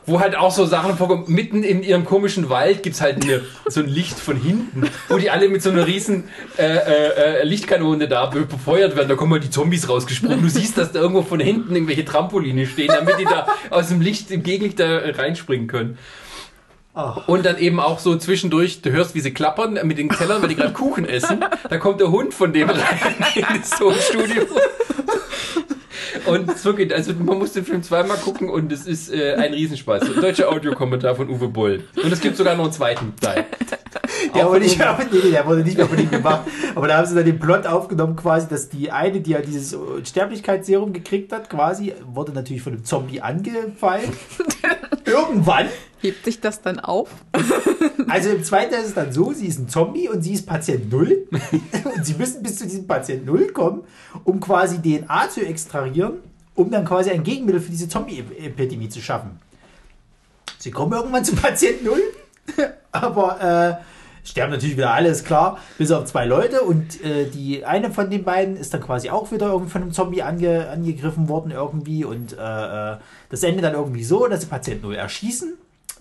Wo 0.09 0.21
halt 0.21 0.37
auch 0.37 0.53
so 0.53 0.67
Sachen 0.67 0.97
vorkommen, 0.97 1.25
mitten 1.27 1.65
in 1.65 1.83
ihrem 1.83 2.05
komischen 2.05 2.49
Wald 2.49 2.85
gibt's 2.85 3.01
halt 3.01 3.25
eine, 3.25 3.41
so 3.67 3.81
ein 3.81 3.89
Licht 3.89 4.17
von 4.21 4.37
hinten, 4.37 4.89
wo 5.09 5.19
die 5.19 5.31
alle 5.31 5.49
mit 5.49 5.63
so 5.65 5.71
einer 5.71 5.85
riesen 5.85 6.29
äh, 6.59 6.63
äh, 6.63 7.41
äh, 7.41 7.43
Lichtkanone 7.45 8.07
da 8.07 8.27
be- 8.27 8.43
befeuert 8.43 8.95
werden. 8.95 9.09
Da 9.09 9.17
kommen 9.17 9.33
halt 9.33 9.43
die 9.43 9.51
Zombies 9.51 9.89
rausgesprungen. 9.89 10.41
Du 10.41 10.49
siehst, 10.49 10.79
dass 10.79 10.93
da 10.93 11.01
irgendwo 11.01 11.23
von 11.23 11.41
hinten 11.41 11.75
irgendwelche 11.75 12.05
Trampoline 12.05 12.67
stehen, 12.67 12.87
damit 12.97 13.19
die 13.19 13.25
da 13.25 13.49
aus 13.71 13.89
dem 13.89 14.01
Licht, 14.01 14.31
im 14.31 14.45
Gegenlicht 14.45 14.79
da 14.79 14.99
reinspringen 14.99 15.67
können. 15.67 15.99
Ach. 16.99 17.29
Und 17.29 17.45
dann 17.45 17.59
eben 17.59 17.79
auch 17.79 17.99
so 17.99 18.17
zwischendurch, 18.17 18.81
du 18.81 18.91
hörst, 18.91 19.15
wie 19.15 19.21
sie 19.21 19.35
klappern 19.35 19.79
mit 19.85 19.99
den 19.99 20.09
Tellern, 20.09 20.41
weil 20.41 20.49
die 20.49 20.57
gerade 20.57 20.73
Kuchen 20.73 21.05
essen. 21.05 21.45
Da 21.69 21.79
kommt 21.79 22.01
der 22.01 22.11
Hund 22.11 22.33
von 22.33 22.53
dem 22.53 22.71
rein 22.71 22.81
in 23.35 23.45
das 23.61 23.71
Tonstudio. 23.71 24.45
Und 26.27 26.65
wirklich, 26.65 26.95
also 26.95 27.13
man 27.13 27.39
muss 27.39 27.53
den 27.53 27.65
Film 27.65 27.83
zweimal 27.83 28.17
gucken 28.17 28.49
und 28.49 28.73
es 28.73 28.87
ist 28.87 29.13
äh, 29.13 29.35
ein 29.35 29.53
Riesenspaß. 29.53 30.05
Deutscher 30.21 30.49
Audiokommentar 30.49 31.15
von 31.15 31.29
Uwe 31.29 31.49
Boll. 31.49 31.85
Und 32.03 32.13
es 32.13 32.21
gibt 32.21 32.37
sogar 32.37 32.55
noch 32.55 32.65
einen 32.65 32.73
zweiten 32.73 33.15
Teil. 33.21 33.45
Der 34.35 34.49
wurde, 34.49 34.61
nicht 34.61 34.79
nee, 34.79 34.85
nee, 35.25 35.31
der 35.31 35.47
wurde 35.47 35.63
nicht 35.63 35.77
mehr 35.77 35.87
von 35.87 35.99
ihm 35.99 36.11
gemacht. 36.11 36.43
Aber 36.75 36.89
da 36.89 36.99
haben 36.99 37.07
sie 37.07 37.15
dann 37.15 37.25
den 37.25 37.39
Plot 37.39 37.67
aufgenommen, 37.67 38.17
quasi, 38.17 38.49
dass 38.49 38.69
die 38.69 38.91
eine, 38.91 39.21
die 39.21 39.31
ja 39.31 39.41
dieses 39.41 39.77
Sterblichkeitsserum 40.05 40.93
gekriegt 40.93 41.33
hat, 41.33 41.49
quasi, 41.49 41.95
wurde 42.05 42.33
natürlich 42.33 42.63
von 42.63 42.75
einem 42.75 42.85
Zombie 42.85 43.21
angefallen. 43.21 44.13
Irgendwann. 45.07 45.69
Hebt 46.01 46.25
sich 46.25 46.41
das 46.41 46.61
dann 46.61 46.79
auf? 46.81 47.09
Also 48.09 48.31
im 48.31 48.45
zweiten 48.45 48.75
ist 48.75 48.87
es 48.87 48.95
dann 48.95 49.11
so, 49.11 49.33
sie 49.33 49.47
ist 49.47 49.59
ein 49.59 49.69
Zombie 49.69 50.09
und 50.09 50.23
sie 50.23 50.35
ist 50.35 50.47
Patient 50.47 50.93
Null. 50.93 51.27
und 51.97 52.07
sie 52.07 52.15
müssen 52.15 52.41
bis 52.41 52.57
zu 52.57 52.65
diesem 52.65 52.87
Patient 52.87 53.27
Null 53.27 53.49
kommen, 53.49 53.83
um 54.23 54.39
quasi 54.39 54.79
DNA 54.81 55.29
zu 55.29 55.45
extrahieren, 55.45 56.19
um 56.55 56.71
dann 56.71 56.85
quasi 56.85 57.11
ein 57.11 57.25
Gegenmittel 57.25 57.61
für 57.61 57.71
diese 57.71 57.89
Zombie-Epidemie 57.89 58.89
zu 58.89 59.01
schaffen. 59.01 59.41
Sie 60.59 60.71
kommen 60.71 60.93
irgendwann 60.93 61.25
zu 61.25 61.35
Patient 61.35 61.85
Null, 61.85 62.01
aber 62.93 63.81
äh, 63.81 63.96
sterben 64.27 64.53
natürlich 64.53 64.77
wieder 64.77 64.93
alle, 64.93 65.09
ist 65.09 65.25
klar, 65.25 65.59
bis 65.79 65.91
auf 65.91 66.05
zwei 66.05 66.27
Leute 66.27 66.63
und 66.63 67.03
äh, 67.05 67.27
die 67.27 67.65
eine 67.65 67.91
von 67.91 68.11
den 68.11 68.25
beiden 68.25 68.57
ist 68.57 68.75
dann 68.75 68.83
quasi 68.83 69.11
auch 69.11 69.31
wieder 69.33 69.47
irgendwie 69.47 69.71
von 69.71 69.83
einem 69.83 69.93
Zombie 69.93 70.23
ange, 70.23 70.69
angegriffen 70.69 71.29
worden 71.29 71.51
irgendwie 71.51 72.05
und 72.05 72.33
äh, 72.33 72.93
äh, 72.93 72.97
das 73.31 73.43
endet 73.43 73.65
dann 73.65 73.75
irgendwie 73.75 74.05
so, 74.05 74.27
dass 74.27 74.43
sie 74.43 74.47
Patient 74.47 74.83
Null 74.83 74.95
erschießen, 74.95 75.55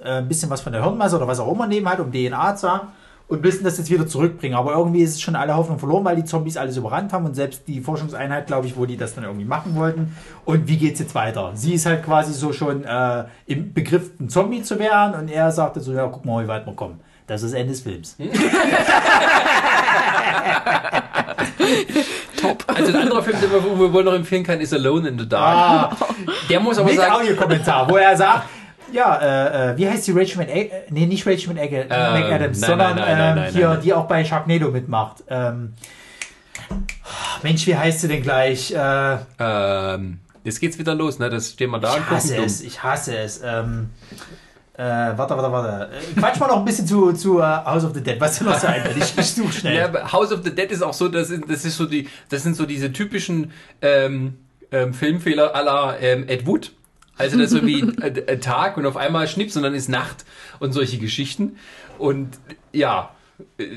äh, 0.03 0.09
ein 0.09 0.27
bisschen 0.27 0.49
was 0.49 0.61
von 0.61 0.73
der 0.73 0.83
Hirnmasse 0.83 1.15
oder 1.15 1.27
was 1.27 1.39
auch 1.39 1.51
immer 1.51 1.67
nehmen 1.67 1.87
hat, 1.87 1.99
um 1.99 2.11
DNA 2.11 2.55
zu 2.55 2.69
haben 2.69 2.89
und 3.27 3.41
müssen 3.41 3.63
das 3.63 3.77
jetzt 3.77 3.89
wieder 3.89 4.07
zurückbringen. 4.07 4.55
Aber 4.55 4.73
irgendwie 4.73 5.01
ist 5.01 5.15
es 5.15 5.21
schon 5.21 5.35
alle 5.35 5.55
Hoffnung 5.55 5.79
verloren, 5.79 6.05
weil 6.05 6.15
die 6.15 6.25
Zombies 6.25 6.57
alles 6.57 6.77
überrannt 6.77 7.11
haben 7.13 7.25
und 7.25 7.35
selbst 7.35 7.67
die 7.67 7.81
Forschungseinheit, 7.81 8.47
glaube 8.47 8.67
ich, 8.67 8.77
wo 8.77 8.85
die 8.85 8.97
das 8.97 9.15
dann 9.15 9.23
irgendwie 9.23 9.45
machen 9.45 9.75
wollten. 9.75 10.15
Und 10.45 10.67
wie 10.67 10.77
geht's 10.77 10.99
jetzt 10.99 11.15
weiter? 11.15 11.51
Sie 11.55 11.73
ist 11.73 11.85
halt 11.85 12.03
quasi 12.03 12.33
so 12.33 12.53
schon 12.53 12.83
äh, 12.83 13.25
im 13.47 13.73
Begriff, 13.73 14.11
ein 14.19 14.29
Zombie 14.29 14.61
zu 14.61 14.77
werden 14.79 15.19
und 15.19 15.29
er 15.29 15.51
sagte 15.51 15.79
so, 15.79 15.93
ja, 15.93 16.07
guck 16.07 16.25
mal, 16.25 16.43
wie 16.43 16.47
weit 16.47 16.65
wir 16.65 16.73
kommen. 16.73 16.99
Das 17.27 17.41
ist 17.41 17.53
das 17.53 17.59
Ende 17.59 17.73
des 17.73 17.81
Films. 17.81 18.15
Also 22.67 22.91
ein 22.91 22.95
anderer 23.03 23.23
Film, 23.23 23.39
den 23.41 23.51
wir 23.51 23.65
Uwe 23.65 23.89
Boll 23.89 24.03
noch 24.03 24.13
empfehlen 24.13 24.43
kann, 24.43 24.59
ist 24.61 24.73
Alone 24.73 25.09
in 25.09 25.17
the 25.19 25.27
Dark. 25.27 25.93
Ah, 25.99 26.07
Der 26.49 26.59
muss 26.59 26.77
aber 26.77 26.89
mit 26.89 26.97
sagen, 26.97 27.13
Audiokommentar, 27.13 27.89
wo 27.89 27.97
er 27.97 28.15
sagt, 28.15 28.43
ja, 28.91 29.15
äh, 29.17 29.71
äh, 29.71 29.77
wie 29.77 29.89
heißt 29.89 30.05
die 30.07 30.11
Rachel 30.11 30.37
McAdams? 30.37 30.91
Nee, 30.91 31.05
nicht 31.07 31.25
Rachel 31.25 31.53
McAdams, 31.53 31.87
Ähm, 31.89 31.89
nein, 31.89 32.53
sondern 32.53 32.95
nein, 32.95 33.05
nein, 33.07 33.17
nein, 33.17 33.29
ähm, 33.29 33.43
nein, 33.45 33.53
hier, 33.53 33.69
nein. 33.69 33.81
die 33.81 33.93
auch 33.93 34.05
bei 34.05 34.23
Sharknado 34.23 34.69
mitmacht. 34.69 35.23
Ähm, 35.27 35.73
Mensch, 37.41 37.65
wie 37.67 37.75
heißt 37.75 38.01
sie 38.01 38.07
denn 38.07 38.21
gleich? 38.21 38.71
Äh, 38.71 39.17
ähm, 39.39 40.19
jetzt 40.43 40.59
geht's 40.59 40.77
wieder 40.77 40.93
los, 40.93 41.17
ne? 41.19 41.29
Das 41.29 41.51
stehen 41.51 41.71
wir 41.71 41.79
da 41.79 41.93
und 41.93 42.01
ich 42.01 42.09
hasse 42.09 42.37
es, 42.37 42.61
ich 42.61 42.83
hasse 42.83 43.17
es. 43.17 43.41
Ähm, 43.43 43.89
äh, 44.77 45.17
warte, 45.17 45.37
warte, 45.37 45.51
warte. 45.51 45.89
Äh, 45.93 46.19
Quatsch 46.19 46.39
mal 46.39 46.47
noch 46.47 46.57
ein 46.57 46.65
bisschen 46.65 46.85
zu, 46.85 47.13
zu 47.13 47.39
äh, 47.39 47.43
House 47.43 47.85
of 47.85 47.93
the 47.93 48.03
Dead. 48.03 48.19
Was 48.19 48.37
dir 48.37 48.45
noch 48.45 48.59
so 48.59 48.67
einfällt? 48.67 48.97
Ich, 48.97 49.17
ich 49.17 49.33
suche 49.33 49.53
schnell. 49.53 49.77
Ja, 49.77 49.85
aber 49.85 50.11
House 50.11 50.33
of 50.33 50.41
the 50.43 50.53
Dead 50.53 50.69
ist 50.69 50.81
auch 50.81 50.93
so, 50.93 51.07
das, 51.07 51.29
ist, 51.29 51.43
das 51.47 51.63
ist 51.63 51.77
so 51.77 51.85
die, 51.85 52.09
das 52.29 52.43
sind 52.43 52.57
so 52.57 52.65
diese 52.65 52.91
typischen 52.91 53.51
ähm, 53.81 54.37
ähm, 54.71 54.93
Filmfehler 54.93 55.55
aller 55.55 55.99
ähm, 56.01 56.27
Ed 56.27 56.45
Wood. 56.45 56.73
Also 57.17 57.37
das 57.37 57.53
ist 57.53 57.59
so 57.59 57.65
wie 57.65 57.81
äh, 58.01 58.37
Tag 58.39 58.75
und 58.75 58.85
auf 58.85 58.97
einmal 58.97 59.27
Schnips 59.29 59.55
und 59.55 59.63
dann 59.63 59.73
ist 59.73 59.87
Nacht 59.87 60.25
und 60.59 60.73
solche 60.73 60.97
Geschichten. 60.97 61.57
Und 61.97 62.37
ja, 62.73 63.11
äh, 63.57 63.67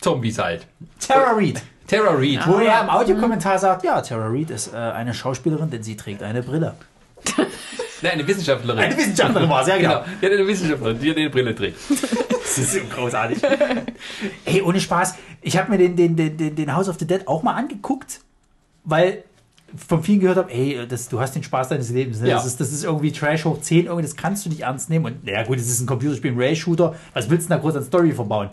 Zombies 0.00 0.38
halt. 0.38 0.66
Tara 1.06 1.32
Reid. 1.32 1.62
Tara 1.86 2.14
Reid. 2.14 2.46
Wo 2.46 2.58
er 2.58 2.80
im 2.80 2.88
Audiokommentar 2.88 3.58
sagt, 3.58 3.84
ja, 3.84 4.00
Tara 4.00 4.28
Reid 4.28 4.48
ist 4.48 4.72
äh, 4.72 4.76
eine 4.76 5.12
Schauspielerin, 5.12 5.68
denn 5.68 5.82
sie 5.82 5.96
trägt 5.96 6.22
eine 6.22 6.42
Brille. 6.42 6.74
Nein, 8.02 8.12
eine 8.12 8.26
Wissenschaftlerin. 8.26 8.78
Eine 8.78 8.96
Wissenschaftlerin 8.96 9.48
war 9.48 9.62
es, 9.62 9.68
ja 9.68 9.76
genau. 9.76 10.00
Genau, 10.00 10.04
die 10.20 10.26
hat 10.26 10.32
eine 10.32 10.46
Wissenschaftlerin, 10.46 10.98
die 11.00 11.10
eine 11.10 11.30
Brille 11.30 11.54
trägt. 11.54 11.76
Das 11.88 12.58
ist 12.58 12.72
so 12.72 12.80
großartig. 12.94 13.38
Ey, 14.44 14.62
ohne 14.62 14.80
Spaß. 14.80 15.14
Ich 15.42 15.56
habe 15.56 15.70
mir 15.70 15.78
den, 15.78 15.96
den, 15.96 16.16
den, 16.16 16.36
den, 16.36 16.56
den 16.56 16.74
House 16.74 16.88
of 16.88 16.98
the 16.98 17.06
Dead 17.06 17.26
auch 17.28 17.42
mal 17.42 17.54
angeguckt, 17.54 18.20
weil 18.84 19.22
von 19.76 20.02
vielen 20.02 20.20
gehört 20.20 20.38
habe, 20.38 20.50
ey, 20.50 20.86
das, 20.88 21.08
du 21.08 21.20
hast 21.20 21.34
den 21.34 21.42
Spaß 21.42 21.68
deines 21.68 21.90
Lebens. 21.90 22.20
Ne? 22.20 22.28
Ja. 22.28 22.36
Das, 22.36 22.46
ist, 22.46 22.60
das 22.60 22.72
ist 22.72 22.84
irgendwie 22.84 23.12
Trash 23.12 23.44
hoch 23.44 23.60
10, 23.60 23.86
irgendwie, 23.86 24.02
das 24.02 24.16
kannst 24.16 24.44
du 24.44 24.50
nicht 24.50 24.62
ernst 24.62 24.90
nehmen. 24.90 25.04
Und 25.06 25.24
naja 25.24 25.44
gut, 25.44 25.58
es 25.58 25.68
ist 25.68 25.80
ein 25.80 25.86
Computerspiel, 25.86 26.32
ein 26.32 26.38
Ray-Shooter. 26.38 26.94
Was 27.14 27.30
willst 27.30 27.46
du 27.46 27.48
denn 27.50 27.58
da 27.58 27.62
groß 27.62 27.76
an 27.76 27.84
Story 27.84 28.12
verbauen? 28.12 28.50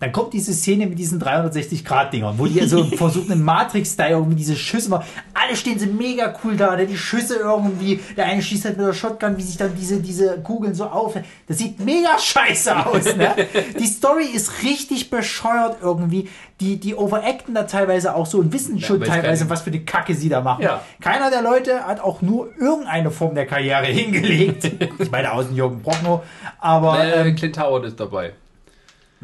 Dann 0.00 0.10
kommt 0.10 0.34
diese 0.34 0.52
Szene 0.52 0.86
mit 0.86 0.98
diesen 0.98 1.22
360-Grad-Dingern, 1.22 2.38
wo 2.38 2.46
die 2.46 2.66
so 2.66 2.84
versuchen, 2.96 3.32
im 3.32 3.42
Matrix-Style 3.42 4.10
irgendwie 4.10 4.34
diese 4.36 4.56
Schüsse 4.56 4.90
machen. 4.90 5.04
Alle 5.32 5.56
stehen 5.56 5.78
so 5.78 5.86
mega 5.86 6.34
cool 6.42 6.56
da, 6.56 6.76
ne? 6.76 6.86
die 6.86 6.96
Schüsse 6.96 7.36
irgendwie, 7.36 8.00
der 8.16 8.26
eine 8.26 8.42
schießt 8.42 8.64
halt 8.64 8.76
mit 8.76 8.86
der 8.86 8.92
Shotgun, 8.92 9.36
wie 9.38 9.42
sich 9.42 9.56
dann 9.56 9.74
diese, 9.76 10.00
diese 10.00 10.40
Kugeln 10.40 10.74
so 10.74 10.86
auf. 10.86 11.14
Das 11.46 11.58
sieht 11.58 11.78
mega 11.80 12.18
scheiße 12.18 12.86
aus, 12.86 13.16
ne? 13.16 13.34
Die 13.78 13.86
Story 13.86 14.26
ist 14.26 14.62
richtig 14.62 15.10
bescheuert 15.10 15.78
irgendwie. 15.80 16.28
Die, 16.60 16.78
die 16.78 16.94
overacten 16.94 17.54
da 17.54 17.64
teilweise 17.64 18.14
auch 18.14 18.26
so 18.26 18.38
und 18.38 18.52
wissen 18.52 18.80
schon 18.80 19.02
es 19.02 19.08
teilweise, 19.08 19.48
was 19.50 19.62
für 19.62 19.70
eine 19.70 19.80
Kacke 19.80 20.14
sie 20.14 20.28
da 20.28 20.40
machen. 20.40 20.62
Ja. 20.62 20.82
Keiner 21.00 21.30
der 21.30 21.42
Leute 21.42 21.84
hat 21.86 22.00
auch 22.00 22.22
nur 22.22 22.50
irgendeine 22.58 23.10
Form 23.10 23.34
der 23.34 23.46
Karriere 23.46 23.86
hingelegt. 23.92 24.70
ich 24.98 25.10
meine, 25.10 25.32
außen 25.32 25.54
Jürgen 25.54 25.82
Brockno, 25.82 26.22
aber 26.60 27.02
Äh, 27.02 27.28
ähm, 27.28 27.34
Clint 27.36 27.58
Howard 27.58 27.86
ist 27.86 27.98
dabei. 27.98 28.34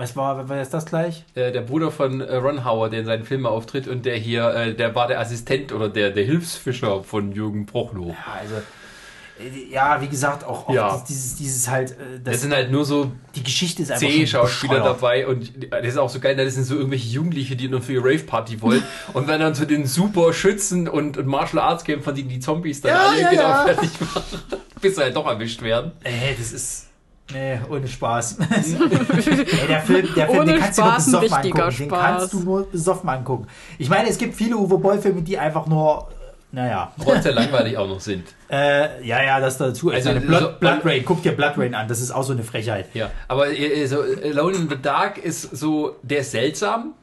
Was 0.00 0.16
war, 0.16 0.48
was 0.48 0.62
ist 0.62 0.74
das 0.74 0.86
gleich? 0.86 1.24
Äh, 1.34 1.52
der 1.52 1.60
Bruder 1.60 1.90
von 1.92 2.20
äh, 2.20 2.34
Ron 2.36 2.64
Howard, 2.64 2.92
der 2.92 3.00
in 3.00 3.06
seinen 3.06 3.24
Filmen 3.24 3.46
auftritt 3.46 3.86
und 3.86 4.04
der 4.06 4.16
hier, 4.16 4.48
äh, 4.54 4.74
der 4.74 4.94
war 4.94 5.06
der 5.06 5.20
Assistent 5.20 5.72
oder 5.72 5.88
der, 5.88 6.10
der 6.10 6.24
Hilfsfischer 6.24 7.04
von 7.04 7.32
Jürgen 7.32 7.66
Prochnow. 7.66 8.08
Ja, 8.08 8.16
also, 8.40 8.54
äh, 9.38 9.72
ja, 9.72 10.00
wie 10.00 10.08
gesagt, 10.08 10.44
auch, 10.44 10.68
auch 10.68 10.74
Ja. 10.74 11.04
dieses, 11.08 11.36
dieses 11.36 11.68
halt, 11.70 11.92
äh, 11.92 12.18
das, 12.24 12.32
Das 12.34 12.40
sind 12.42 12.52
halt 12.52 12.70
nur 12.70 12.84
so 12.84 13.12
die 13.34 13.42
Geschichte 13.42 13.82
ist 13.82 13.90
einfach 13.92 14.06
C-Schauspieler 14.06 14.80
dabei 14.80 15.26
und 15.26 15.52
das 15.70 15.86
ist 15.86 15.96
auch 15.98 16.10
so 16.10 16.18
geil, 16.20 16.34
das 16.36 16.54
sind 16.54 16.64
so 16.64 16.74
irgendwelche 16.74 17.08
Jugendliche, 17.08 17.54
die 17.56 17.68
nur 17.68 17.80
für 17.80 17.92
ihre 17.92 18.04
Rave-Party 18.04 18.60
wollen 18.60 18.82
und 19.12 19.28
wenn 19.28 19.40
dann 19.40 19.54
zu 19.54 19.66
den 19.66 19.86
super 19.86 20.32
Schützen 20.32 20.88
und, 20.88 21.16
und 21.16 21.26
Martial 21.26 21.62
Arts 21.62 21.84
Kämpfern, 21.84 22.14
die 22.14 22.24
die 22.24 22.40
Zombies 22.40 22.80
dann 22.80 22.92
Ja, 22.92 23.06
alle 23.08 23.20
ja, 23.22 23.30
genau 23.30 23.64
fertig 23.64 23.90
machen, 24.00 24.40
bis 24.80 24.96
sie 24.96 25.02
halt 25.02 25.14
doch 25.16 25.26
erwischt 25.26 25.62
werden. 25.62 25.92
Ey, 26.04 26.34
das 26.38 26.52
ist. 26.52 26.86
Nee, 27.32 27.58
ohne 27.70 27.86
Spaß. 27.86 28.38
Ey, 28.38 28.46
der 29.68 29.80
Film, 29.80 30.08
der 30.16 30.26
Film 30.26 30.40
Ohne 30.40 30.52
den 30.52 30.60
kannst 30.60 30.78
Spaß 30.78 31.04
du 31.06 31.10
nur 31.12 31.20
besoffen 31.20 31.36
angucken. 31.44 31.76
Den 31.78 31.86
Spaß. 31.88 32.00
kannst 32.18 32.32
du 32.32 32.40
nur 32.40 32.70
besoffen 32.70 33.08
angucken. 33.08 33.46
Ich 33.78 33.88
meine, 33.88 34.08
es 34.08 34.18
gibt 34.18 34.34
viele 34.34 34.56
Uwe 34.56 34.78
Boll-Filme, 34.78 35.22
die 35.22 35.38
einfach 35.38 35.66
nur, 35.66 36.08
naja, 36.52 36.92
Trotzdem 37.02 37.34
langweilig 37.36 37.76
auch 37.76 37.86
noch 37.88 38.00
sind. 38.00 38.24
äh, 38.50 39.06
ja, 39.06 39.22
ja, 39.22 39.38
das 39.40 39.58
dazu. 39.58 39.90
Also, 39.90 40.10
Also, 40.10 40.20
Blood, 40.26 40.40
so- 40.40 40.52
Blood 40.58 40.84
Rain, 40.84 41.04
guck 41.04 41.22
dir 41.22 41.32
Blood 41.32 41.56
Rain 41.56 41.74
an, 41.74 41.86
das 41.86 42.00
ist 42.00 42.10
auch 42.10 42.24
so 42.24 42.32
eine 42.32 42.42
Frechheit. 42.42 42.86
Ja, 42.94 43.10
aber 43.28 43.50
äh, 43.56 43.86
so 43.86 43.98
Alone 44.00 44.56
in 44.56 44.68
the 44.68 44.76
Dark 44.80 45.18
ist 45.18 45.42
so, 45.56 45.96
der 46.02 46.18
ist 46.20 46.32
seltsam, 46.32 46.94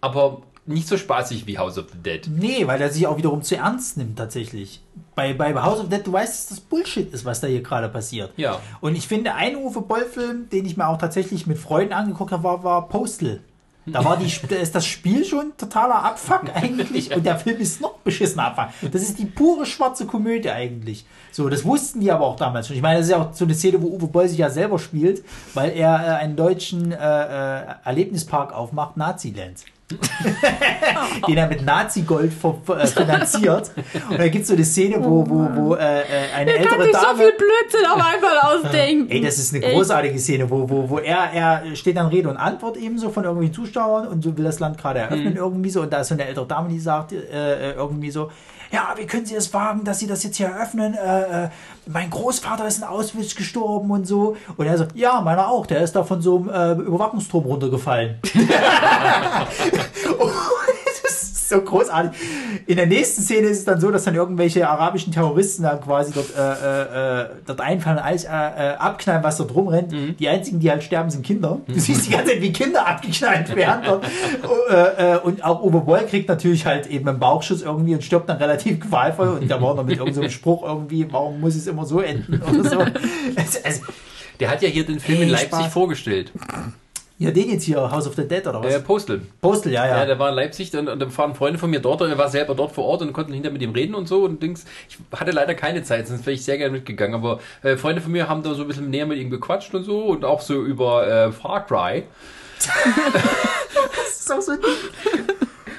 aber 0.00 0.40
nicht 0.68 0.88
so 0.88 0.96
spaßig 0.96 1.46
wie 1.46 1.58
House 1.58 1.78
of 1.78 1.86
the 1.92 1.98
Dead. 1.98 2.28
Nee, 2.28 2.66
weil 2.66 2.80
er 2.80 2.90
sich 2.90 3.06
auch 3.06 3.16
wiederum 3.16 3.42
zu 3.42 3.56
ernst 3.56 3.96
nimmt, 3.96 4.18
tatsächlich. 4.18 4.80
Bei, 5.14 5.32
bei 5.32 5.54
House 5.54 5.80
of 5.80 5.88
Dead, 5.88 6.06
du 6.06 6.12
weißt, 6.12 6.32
dass 6.32 6.46
das 6.48 6.60
Bullshit 6.60 7.12
ist, 7.12 7.24
was 7.24 7.40
da 7.40 7.46
hier 7.46 7.62
gerade 7.62 7.88
passiert. 7.88 8.32
Ja. 8.36 8.60
Und 8.80 8.94
ich 8.94 9.08
finde, 9.08 9.34
ein 9.34 9.56
Uwe 9.56 9.80
Boll-Film, 9.80 10.48
den 10.50 10.64
ich 10.66 10.76
mir 10.76 10.86
auch 10.86 10.98
tatsächlich 10.98 11.46
mit 11.46 11.58
Freunden 11.58 11.92
angeguckt 11.92 12.32
habe, 12.32 12.44
war, 12.44 12.62
war 12.62 12.88
Postal. 12.88 13.40
Da 13.92 14.04
war 14.04 14.16
die, 14.16 14.30
da 14.48 14.56
ist 14.56 14.74
das 14.74 14.86
Spiel 14.86 15.24
schon 15.24 15.56
totaler 15.56 16.04
Abfuck 16.04 16.54
eigentlich 16.54 17.10
und 17.16 17.24
der 17.24 17.38
Film 17.38 17.58
ist 17.58 17.80
noch 17.80 17.94
beschissener 17.98 18.46
Abfuck. 18.46 18.92
Das 18.92 19.02
ist 19.02 19.18
die 19.18 19.26
pure 19.26 19.66
schwarze 19.66 20.06
Komödie 20.06 20.50
eigentlich. 20.50 21.04
So, 21.32 21.48
das 21.48 21.64
wussten 21.64 22.00
die 22.00 22.10
aber 22.10 22.26
auch 22.26 22.36
damals 22.36 22.66
schon. 22.66 22.76
Ich 22.76 22.82
meine, 22.82 22.98
das 22.98 23.06
ist 23.06 23.12
ja 23.12 23.22
auch 23.22 23.32
so 23.32 23.44
eine 23.44 23.54
Szene, 23.54 23.80
wo 23.82 23.88
Uwe 23.88 24.06
Boll 24.06 24.28
sich 24.28 24.38
ja 24.38 24.50
selber 24.50 24.78
spielt, 24.78 25.24
weil 25.54 25.70
er 25.70 25.94
äh, 25.94 26.22
einen 26.22 26.36
deutschen 26.36 26.92
äh, 26.92 26.96
äh, 26.96 27.64
Erlebnispark 27.84 28.52
aufmacht, 28.52 28.96
Naziland. 28.96 29.64
den 31.26 31.36
er 31.36 31.48
mit 31.48 31.64
Nazi-Gold 31.64 32.32
äh, 32.32 32.86
finanziert. 32.86 33.70
Und 34.10 34.18
da 34.18 34.28
gibt 34.28 34.42
es 34.42 34.48
so 34.48 34.54
eine 34.54 34.64
Szene, 34.64 35.02
wo, 35.02 35.28
wo, 35.28 35.48
wo 35.54 35.74
äh, 35.74 36.00
äh 36.00 36.32
eine 36.34 36.52
Der 36.52 36.60
ältere 36.60 36.76
kann 36.76 36.82
sich 36.82 36.92
Dame. 36.92 37.06
so 37.08 37.24
viel 37.24 37.32
Blödsinn 37.32 37.86
auf 37.86 38.04
einmal 38.04 38.38
ausdenken. 38.42 39.10
Ey, 39.10 39.20
das 39.22 39.38
ist 39.38 39.54
eine 39.54 39.64
Echt. 39.64 39.74
großartige 39.74 40.18
Szene, 40.18 40.50
wo, 40.50 40.68
wo, 40.68 40.90
wo 40.90 40.98
er, 40.98 41.32
er 41.32 41.76
steht 41.76 41.96
dann 41.96 42.08
Rede 42.08 42.28
und 42.28 42.36
Antwort 42.36 42.76
eben 42.76 42.98
so 42.98 43.08
von 43.08 43.24
irgendwelchen 43.24 43.54
Zuschauern 43.54 44.08
und 44.08 44.22
so 44.22 44.36
will 44.36 44.44
das 44.44 44.60
Land 44.60 44.76
gerade 44.76 45.00
eröffnen 45.00 45.36
irgendwie 45.36 45.70
so 45.70 45.82
und 45.82 45.92
da 45.92 46.00
ist 46.00 46.08
so 46.08 46.14
eine 46.14 46.26
ältere 46.26 46.46
Dame, 46.46 46.68
die 46.68 46.80
sagt 46.80 47.12
äh, 47.12 47.70
äh, 47.70 47.72
irgendwie 47.72 48.10
so, 48.10 48.30
ja, 48.70 48.94
wie 48.96 49.06
können 49.06 49.26
Sie 49.26 49.34
es 49.34 49.52
wagen, 49.54 49.84
dass 49.84 49.98
Sie 49.98 50.06
das 50.06 50.22
jetzt 50.24 50.36
hier 50.36 50.48
eröffnen? 50.48 50.94
Äh, 50.94 51.44
äh, 51.44 51.48
mein 51.86 52.10
Großvater 52.10 52.66
ist 52.66 52.78
in 52.78 52.84
Auschwitz 52.84 53.34
gestorben 53.34 53.90
und 53.90 54.06
so. 54.06 54.36
Und 54.56 54.66
er 54.66 54.78
so, 54.78 54.86
ja, 54.94 55.20
meiner 55.20 55.48
auch, 55.48 55.66
der 55.66 55.82
ist 55.82 55.96
da 55.96 56.04
von 56.04 56.20
so 56.20 56.36
einem 56.36 56.48
äh, 56.48 56.72
Überwachungsturm 56.82 57.44
runtergefallen. 57.44 58.18
Ist 61.48 61.54
so 61.54 61.62
großartig. 61.62 62.20
In 62.66 62.76
der 62.76 62.86
nächsten 62.86 63.22
Szene 63.22 63.46
ist 63.46 63.60
es 63.60 63.64
dann 63.64 63.80
so, 63.80 63.90
dass 63.90 64.04
dann 64.04 64.14
irgendwelche 64.14 64.68
arabischen 64.68 65.14
Terroristen 65.14 65.62
dann 65.62 65.80
quasi 65.80 66.12
dort, 66.12 66.36
äh, 66.36 66.42
äh, 66.42 67.22
äh, 67.22 67.28
dort 67.46 67.60
einfallen 67.62 67.96
und 67.96 68.04
alles 68.04 68.24
äh, 68.24 68.28
äh, 68.28 68.74
abknallen, 68.76 69.22
was 69.22 69.38
dort 69.38 69.54
rumrennt. 69.54 69.94
Die 70.18 70.28
einzigen, 70.28 70.60
die 70.60 70.70
halt 70.70 70.82
sterben, 70.82 71.08
sind 71.08 71.24
Kinder. 71.24 71.60
Du 71.66 71.78
siehst 71.80 72.06
die 72.06 72.10
ganze 72.10 72.32
Zeit, 72.32 72.42
wie 72.42 72.52
Kinder 72.52 72.86
abgeknallt 72.86 73.56
werden. 73.56 73.82
Dort. 73.86 74.04
äh, 74.98 75.16
und 75.18 75.42
auch 75.42 75.62
Uwe 75.62 75.80
Boll 75.80 76.00
kriegt 76.00 76.28
natürlich 76.28 76.66
halt 76.66 76.86
eben 76.88 77.08
einen 77.08 77.18
Bauchschuss 77.18 77.62
irgendwie 77.62 77.94
und 77.94 78.04
stirbt 78.04 78.28
dann 78.28 78.36
relativ 78.36 78.80
qualvoll. 78.80 79.28
Und 79.28 79.48
der 79.48 79.62
war 79.62 79.74
noch 79.74 79.84
mit 79.84 79.96
irgendeinem 79.98 80.24
so 80.24 80.30
Spruch 80.30 80.62
irgendwie, 80.64 81.10
warum 81.10 81.40
muss 81.40 81.54
es 81.54 81.66
immer 81.66 81.86
so 81.86 82.00
enden 82.00 82.42
oder 82.42 82.68
so. 82.68 82.78
Also, 83.36 83.58
also, 83.64 83.82
Der 84.38 84.50
hat 84.50 84.60
ja 84.62 84.68
hier 84.68 84.84
den 84.84 85.00
Film 85.00 85.22
in 85.22 85.28
Leipzig 85.30 85.48
Spaß. 85.48 85.72
vorgestellt. 85.72 86.32
Ja, 87.18 87.32
den 87.32 87.50
jetzt 87.50 87.64
hier, 87.64 87.78
House 87.90 88.06
of 88.06 88.14
the 88.14 88.26
Dead 88.26 88.46
oder 88.46 88.62
was? 88.62 88.72
Äh, 88.72 88.80
Postel. 88.80 89.22
Postel, 89.40 89.72
ja, 89.72 89.86
ja. 89.86 89.96
Ja, 89.98 90.06
der 90.06 90.20
war 90.20 90.28
in 90.28 90.36
Leipzig 90.36 90.72
und, 90.76 90.88
und 90.88 91.00
dann 91.00 91.16
waren 91.16 91.34
Freunde 91.34 91.58
von 91.58 91.68
mir 91.68 91.80
dort 91.80 92.00
und 92.00 92.10
er 92.10 92.16
war 92.16 92.28
selber 92.28 92.54
dort 92.54 92.70
vor 92.70 92.84
Ort 92.84 93.02
und 93.02 93.12
konnten 93.12 93.32
hinter 93.32 93.50
mit 93.50 93.60
ihm 93.60 93.72
reden 93.72 93.96
und 93.96 94.06
so 94.06 94.22
und 94.22 94.40
Dings. 94.40 94.64
Ich 94.88 94.98
hatte 95.18 95.32
leider 95.32 95.54
keine 95.54 95.82
Zeit, 95.82 96.06
sonst 96.06 96.24
wäre 96.26 96.34
ich 96.34 96.44
sehr 96.44 96.58
gerne 96.58 96.72
mitgegangen. 96.72 97.16
Aber 97.16 97.40
äh, 97.64 97.76
Freunde 97.76 98.00
von 98.00 98.12
mir 98.12 98.28
haben 98.28 98.44
da 98.44 98.54
so 98.54 98.62
ein 98.62 98.68
bisschen 98.68 98.90
näher 98.90 99.06
mit 99.06 99.18
ihm 99.18 99.30
gequatscht 99.30 99.74
und 99.74 99.82
so 99.82 100.04
und 100.04 100.24
auch 100.24 100.40
so 100.40 100.62
über 100.62 101.08
äh, 101.08 101.32
Far 101.32 101.66
Cry. 101.66 102.04
das 103.96 104.20
ist 104.20 104.32
auch 104.32 104.40
so 104.40 104.52
ein 104.52 104.58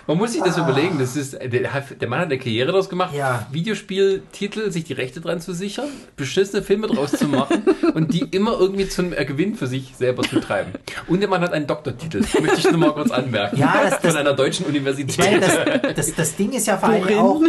Man 0.10 0.18
muss 0.18 0.34
sich 0.34 0.41
das 0.41 0.57
überlegen. 0.57 0.98
Das 0.98 1.15
ist, 1.15 1.38
der, 1.40 2.10
Mann 2.10 2.19
hat 2.19 2.26
eine 2.26 2.40
Karriere 2.40 2.72
daraus 2.72 2.90
gemacht, 2.90 3.14
Ja. 3.14 3.45
Videospieltitel, 3.52 4.72
sich 4.72 4.84
die 4.86 4.94
Rechte 4.94 5.22
dran 5.22 5.40
zu 5.40 5.53
sichern, 5.53 5.86
beschissene 6.15 6.64
Filme 6.64 6.88
draus 6.88 7.11
zu 7.11 7.27
machen 7.27 7.64
und 7.94 8.11
die 8.11 8.22
immer 8.31 8.60
irgendwie 8.60 8.90
zum 8.90 9.14
äh, 9.14 9.23
Gewinn 9.26 9.53
für 9.53 9.68
sich 9.68 9.94
selber 9.95 10.23
zu 10.23 10.40
treiben. 10.40 10.72
Und 11.07 11.19
der 11.19 11.30
Mann 11.30 11.41
hat 11.41 11.53
einen 11.53 11.68
Doktortitel. 11.68 12.22
Möchte 12.41 12.57
ich 12.57 12.72
nur 12.72 12.80
mal 12.80 12.91
kurz 12.94 13.11
anmerken. 13.11 13.57
Ja, 13.57 13.81
das- 13.84 14.02
das- 14.02 14.11
Von 14.14 14.19
einer 14.19 14.34
deutschen 14.34 14.65
Universität. 14.65 15.19
meine, 15.19 15.40
das, 15.41 15.95
das, 15.95 16.15
das 16.15 16.36
Ding 16.36 16.53
ist 16.53 16.65
ja 16.65 16.77
vor 16.77 16.90
allem 16.90 17.19
auch, 17.19 17.41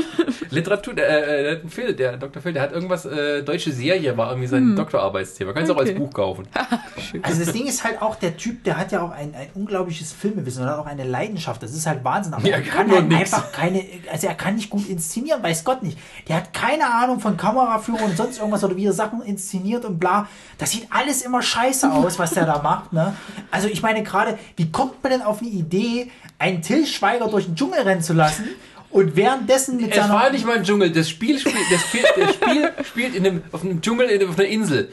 Literatur, 0.51 0.93
der, 0.95 1.09
äh, 1.09 1.61
einen 1.61 1.71
Phil, 1.71 1.95
der 1.95 2.19
Dr. 2.19 2.43
Phil, 2.43 2.53
der 2.53 2.63
hat 2.63 2.73
irgendwas, 2.73 3.07
äh, 3.07 3.43
deutsche 3.43 3.73
Serie 3.73 4.17
war 4.19 4.29
irgendwie 4.31 4.49
sein 4.49 4.77
Doktorarbeitsthema. 4.77 5.55
Kannst 5.55 5.71
du 5.71 5.75
auch 5.75 5.79
als 5.79 5.91
Okay. 5.91 5.99
Buch 5.99 6.13
kaufen. 6.13 6.47
also 7.23 7.43
das 7.45 7.53
Ding 7.55 7.67
ist 7.67 7.85
halt 7.85 8.03
auch, 8.03 8.17
der 8.17 8.37
Typ, 8.37 8.65
der 8.65 8.77
hat 8.77 8.93
ja 8.93 9.01
auch 9.03 9.13
ein, 9.13 9.35
ein 9.35 9.49
unglaubliches 9.55 10.13
Filmewissen 10.13 10.63
und 10.63 10.69
hat 10.69 10.79
auch 10.79 10.87
eine 10.87 11.05
Leidenschaft. 11.05 11.63
Das 11.63 11.73
ist 11.73 11.87
halt 11.87 12.05
Wahnsinn. 12.05 12.35
Aber 12.35 12.47
Ja, 12.47 12.50
er 12.51 12.61
kann 12.63 12.89
kann 12.89 13.11
halt 13.11 13.13
einfach 13.21 13.53
keine, 13.53 13.85
also 14.13 14.27
er 14.27 14.35
kann 14.35 14.57
nicht 14.57 14.71
gut 14.71 14.89
inszenieren, 14.89 15.43
weiß 15.43 15.65
Gott 15.65 15.83
nicht. 15.83 15.99
Der 16.29 16.37
hat 16.37 16.53
keine 16.53 16.93
Ahnung 16.93 17.21
von 17.21 17.37
Kameraführung 17.37 18.03
und 18.03 18.17
sonst 18.17 18.39
irgendwas 18.39 18.63
oder 18.65 18.77
wie 18.77 18.87
er 18.87 18.93
Sachen 18.93 19.23
inszeniert 19.23 19.85
und 19.85 19.99
bla. 19.99 20.29
Das 20.59 20.71
sieht 20.73 20.87
alles 20.91 21.23
immer 21.23 21.43
scheiße 21.43 21.91
aus, 21.93 22.19
was 22.19 22.33
der 22.35 22.47
da 22.47 22.61
macht, 22.63 22.93
ne? 22.93 23.15
Also 23.51 23.69
ich 23.69 23.83
meine 23.83 24.03
gerade, 24.03 24.39
wie 24.57 24.71
kommt 24.71 25.03
man 25.03 25.13
denn 25.13 25.23
auf 25.23 25.41
eine 25.41 25.51
Idee, 25.51 26.11
einen 26.39 26.63
Till 26.63 26.87
Schweiger 26.87 27.29
durch 27.29 27.47
den 27.47 27.55
Dschungel 27.57 27.81
rennen 27.81 28.03
zu 28.03 28.13
lassen 28.13 28.45
und 28.91 29.15
währenddessen 29.17 29.77
mit 29.77 29.91
Es 29.91 29.97
seiner... 29.97 30.15
war 30.15 30.31
nicht 30.31 30.45
mal 30.47 30.57
ein 30.57 30.65
Dschungel. 30.65 30.91
Das 30.91 31.09
Spiel 31.09 31.39
spielt, 31.39 31.57
das 31.71 31.81
Spiel, 31.83 32.03
das 32.17 32.35
Spiel 32.35 32.73
spielt 32.85 33.15
in 33.15 33.27
einem, 33.27 33.43
auf 33.53 33.63
einem 33.63 33.81
Dschungel, 33.81 34.09
in, 34.09 34.29
auf 34.29 34.39
einer 34.39 34.49
Insel. 34.49 34.91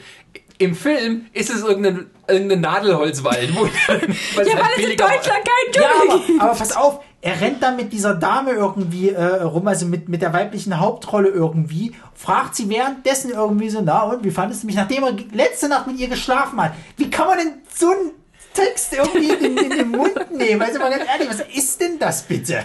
Im 0.60 0.74
Film 0.74 1.26
ist 1.32 1.50
es 1.50 1.62
irgendein, 1.62 2.06
irgendein 2.26 2.60
Nadelholzwald. 2.60 3.54
Wo, 3.56 3.64
Ja, 3.88 3.94
weil 4.38 4.46
es 4.76 4.82
in. 4.90 4.96
Deutschland 4.96 5.26
kein 5.26 5.72
Ja, 5.72 5.88
Dschungel 6.00 6.26
gibt. 6.26 6.40
aber, 6.40 6.50
aber 6.50 6.58
pass 6.58 6.76
auf, 6.76 7.00
er 7.20 7.40
rennt 7.40 7.62
dann 7.62 7.76
mit 7.76 7.92
dieser 7.92 8.14
Dame 8.14 8.52
irgendwie 8.52 9.10
äh, 9.10 9.42
rum, 9.42 9.66
also 9.66 9.86
mit, 9.86 10.08
mit 10.08 10.22
der 10.22 10.32
weiblichen 10.32 10.78
Hauptrolle 10.78 11.28
irgendwie, 11.28 11.94
fragt 12.14 12.54
sie 12.54 12.68
währenddessen 12.68 13.30
irgendwie 13.30 13.70
so, 13.70 13.80
na 13.82 14.02
und, 14.04 14.24
wie 14.24 14.30
fandest 14.30 14.62
du 14.62 14.66
mich, 14.66 14.76
nachdem 14.76 15.02
er 15.02 15.16
letzte 15.32 15.68
Nacht 15.68 15.88
mit 15.88 15.98
ihr 15.98 16.08
geschlafen 16.08 16.62
hat? 16.62 16.74
Wie 16.96 17.10
kann 17.10 17.26
man 17.26 17.38
denn 17.38 17.52
so 17.74 17.90
einen 17.90 18.10
Text 18.54 18.92
irgendwie 18.92 19.46
in, 19.46 19.56
in 19.56 19.70
den 19.70 19.90
Mund 19.90 20.30
nehmen? 20.36 20.62
Also 20.62 20.78
mal 20.78 20.90
ganz 20.90 21.04
ehrlich, 21.08 21.28
was 21.28 21.40
ist 21.40 21.80
denn 21.80 21.98
das 21.98 22.22
bitte? 22.22 22.64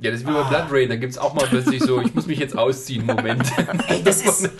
Ja, 0.00 0.10
das 0.10 0.20
ist 0.20 0.26
wie 0.26 0.32
bei 0.32 0.42
Blood 0.42 0.66
Rain. 0.70 0.88
Da 0.88 0.96
gibt 0.96 1.12
es 1.12 1.18
auch 1.18 1.34
mal 1.34 1.46
plötzlich 1.46 1.82
so, 1.82 2.00
ich 2.00 2.14
muss 2.14 2.26
mich 2.26 2.38
jetzt 2.38 2.56
ausziehen, 2.56 3.04
Moment. 3.04 3.42
Ey, 3.88 4.02
das 4.02 4.22
ist, 4.22 4.50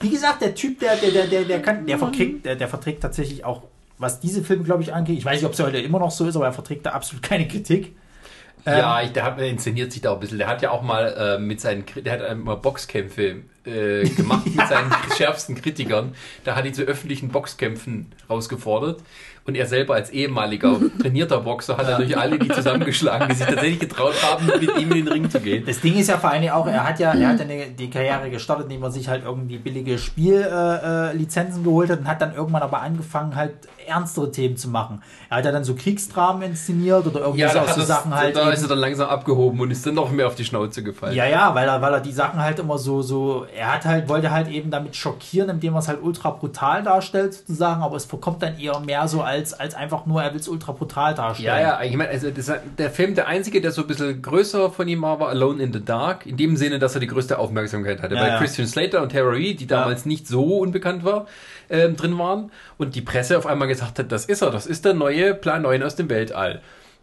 wie 0.00 0.10
gesagt, 0.10 0.42
der 0.42 0.56
Typ, 0.56 0.80
der, 0.80 0.96
der, 0.96 1.12
der, 1.12 1.26
der, 1.28 1.44
der 1.44 1.62
kann, 1.62 1.86
der 1.86 1.98
verträgt, 1.98 2.44
der, 2.44 2.56
der 2.56 2.66
verträgt 2.66 3.00
tatsächlich 3.00 3.44
auch, 3.44 3.62
was 3.98 4.18
diese 4.18 4.42
Filme, 4.42 4.64
glaube 4.64 4.82
ich, 4.82 4.92
angeht. 4.92 5.18
Ich 5.18 5.24
weiß 5.24 5.36
nicht, 5.36 5.46
ob 5.46 5.52
es 5.52 5.60
heute 5.60 5.78
immer 5.78 6.00
noch 6.00 6.10
so 6.10 6.26
ist, 6.26 6.34
aber 6.34 6.46
er 6.46 6.52
verträgt 6.52 6.86
da 6.86 6.90
absolut 6.90 7.22
keine 7.22 7.46
Kritik. 7.46 7.94
Ja, 8.76 9.02
ich, 9.02 9.12
der 9.12 9.24
hat, 9.24 9.38
der 9.38 9.48
inszeniert 9.48 9.92
sich 9.92 10.02
da 10.02 10.10
auch 10.10 10.14
ein 10.14 10.20
bisschen. 10.20 10.38
Der 10.38 10.48
hat 10.48 10.62
ja 10.62 10.70
auch 10.70 10.82
mal 10.82 11.36
äh, 11.36 11.38
mit 11.38 11.60
seinen, 11.60 11.84
der 11.96 12.12
hat 12.12 12.22
einmal 12.22 12.56
Boxkämpfe 12.56 13.42
äh, 13.64 14.08
gemacht 14.16 14.46
mit 14.46 14.66
seinen 14.66 14.92
schärfsten 15.16 15.54
Kritikern. 15.54 16.14
Da 16.44 16.56
hat 16.56 16.64
ihn 16.64 16.74
zu 16.74 16.82
öffentlichen 16.82 17.28
Boxkämpfen 17.28 18.06
rausgefordert. 18.28 19.00
Und 19.48 19.54
er 19.54 19.64
selber 19.64 19.94
als 19.94 20.10
ehemaliger 20.10 20.78
trainierter 21.00 21.40
Boxer 21.40 21.78
hat 21.78 21.88
natürlich 21.88 22.18
alle 22.18 22.38
die 22.38 22.48
zusammengeschlagen, 22.48 23.28
die 23.30 23.34
sich 23.34 23.46
tatsächlich 23.48 23.78
getraut 23.78 24.14
haben, 24.22 24.46
mit 24.46 24.78
ihm 24.78 24.92
in 24.92 25.06
den 25.06 25.08
Ring 25.08 25.30
zu 25.30 25.40
gehen. 25.40 25.64
Das 25.64 25.80
Ding 25.80 25.96
ist 25.96 26.08
ja 26.08 26.18
vor 26.18 26.30
allem 26.30 26.50
auch, 26.50 26.66
er 26.66 26.86
hat 26.86 27.00
ja, 27.00 27.14
er 27.14 27.28
hat 27.28 27.40
eine, 27.40 27.68
die 27.68 27.88
Karriere 27.88 28.30
gestartet, 28.30 28.66
indem 28.66 28.82
er 28.82 28.90
sich 28.90 29.08
halt 29.08 29.24
irgendwie 29.24 29.56
billige 29.56 29.96
Spiellizenzen 29.96 30.84
äh, 30.84 31.12
Lizenzen 31.16 31.64
geholt 31.64 31.88
hat 31.88 32.00
und 32.00 32.08
hat 32.08 32.20
dann 32.20 32.34
irgendwann 32.34 32.62
aber 32.62 32.82
angefangen, 32.82 33.36
halt 33.36 33.54
ernstere 33.88 34.30
Themen 34.30 34.56
zu 34.56 34.68
machen. 34.68 35.02
Er 35.30 35.38
hat 35.38 35.44
ja 35.44 35.52
dann 35.52 35.64
so 35.64 35.74
Kriegsdramen 35.74 36.42
inszeniert 36.42 37.06
oder 37.06 37.20
irgendwie 37.20 37.46
auch 37.46 37.54
hat 37.54 37.70
so 37.70 37.80
das, 37.80 37.88
Sachen 37.88 38.14
halt. 38.14 38.36
da 38.36 38.42
eben- 38.42 38.52
ist 38.52 38.62
er 38.62 38.68
dann 38.68 38.78
langsam 38.78 39.08
abgehoben 39.08 39.58
und 39.60 39.70
ist 39.70 39.86
dann 39.86 39.94
noch 39.94 40.10
mehr 40.10 40.26
auf 40.26 40.34
die 40.34 40.44
Schnauze 40.44 40.82
gefallen. 40.82 41.14
ja, 41.14 41.26
ja, 41.26 41.54
weil 41.54 41.68
er, 41.68 41.80
weil 41.82 41.92
er 41.94 42.00
die 42.00 42.12
Sachen 42.12 42.40
halt 42.40 42.58
immer 42.58 42.78
so, 42.78 43.02
so, 43.02 43.46
er 43.56 43.72
hat 43.74 43.84
halt, 43.84 44.08
wollte 44.08 44.30
halt 44.30 44.48
eben 44.48 44.70
damit 44.70 44.94
schockieren, 44.96 45.48
indem 45.50 45.74
er 45.74 45.80
es 45.80 45.88
halt 45.88 46.02
ultra 46.02 46.30
brutal 46.30 46.82
darstellt, 46.82 47.34
sozusagen, 47.34 47.82
aber 47.82 47.96
es 47.96 48.04
verkommt 48.04 48.42
dann 48.42 48.58
eher 48.58 48.78
mehr 48.80 49.08
so 49.08 49.22
als, 49.22 49.54
als 49.54 49.74
einfach 49.74 50.06
nur, 50.06 50.22
er 50.22 50.32
will 50.32 50.40
es 50.40 50.48
ultra 50.48 50.72
brutal 50.72 51.14
darstellen. 51.14 51.60
Ja, 51.60 51.80
ja, 51.80 51.82
ich 51.82 51.96
meine, 51.96 52.10
also 52.10 52.30
das, 52.30 52.50
der 52.78 52.90
Film, 52.90 53.14
der 53.14 53.28
einzige, 53.28 53.60
der 53.60 53.72
so 53.72 53.82
ein 53.82 53.86
bisschen 53.86 54.20
größer 54.22 54.70
von 54.70 54.86
ihm 54.88 55.02
war, 55.02 55.20
war 55.20 55.28
Alone 55.28 55.62
in 55.62 55.72
the 55.72 55.84
Dark. 55.84 56.26
In 56.26 56.36
dem 56.36 56.56
Sinne, 56.56 56.78
dass 56.78 56.94
er 56.94 57.00
die 57.00 57.06
größte 57.06 57.38
Aufmerksamkeit 57.38 58.02
hatte. 58.02 58.14
Ja, 58.14 58.20
weil 58.20 58.28
ja. 58.30 58.38
Christian 58.38 58.66
Slater 58.66 59.02
und 59.02 59.14
Reid, 59.14 59.60
die 59.60 59.66
damals 59.66 60.06
nicht 60.06 60.26
so 60.26 60.58
unbekannt 60.58 61.04
war, 61.04 61.26
ähm, 61.70 61.96
drin 61.96 62.18
waren. 62.18 62.50
Und 62.76 62.94
die 62.94 63.02
Presse 63.02 63.36
auf 63.38 63.46
einmal 63.46 63.68
gesagt 63.68 63.98
hat, 63.98 64.10
das 64.12 64.24
ist 64.26 64.42
er, 64.42 64.50
das 64.50 64.66
ist 64.66 64.84
der 64.84 64.94
neue 64.94 65.34
Plan 65.34 65.62
9 65.62 65.82
aus 65.82 65.96
dem 65.96 66.08
Weltall. 66.10 66.60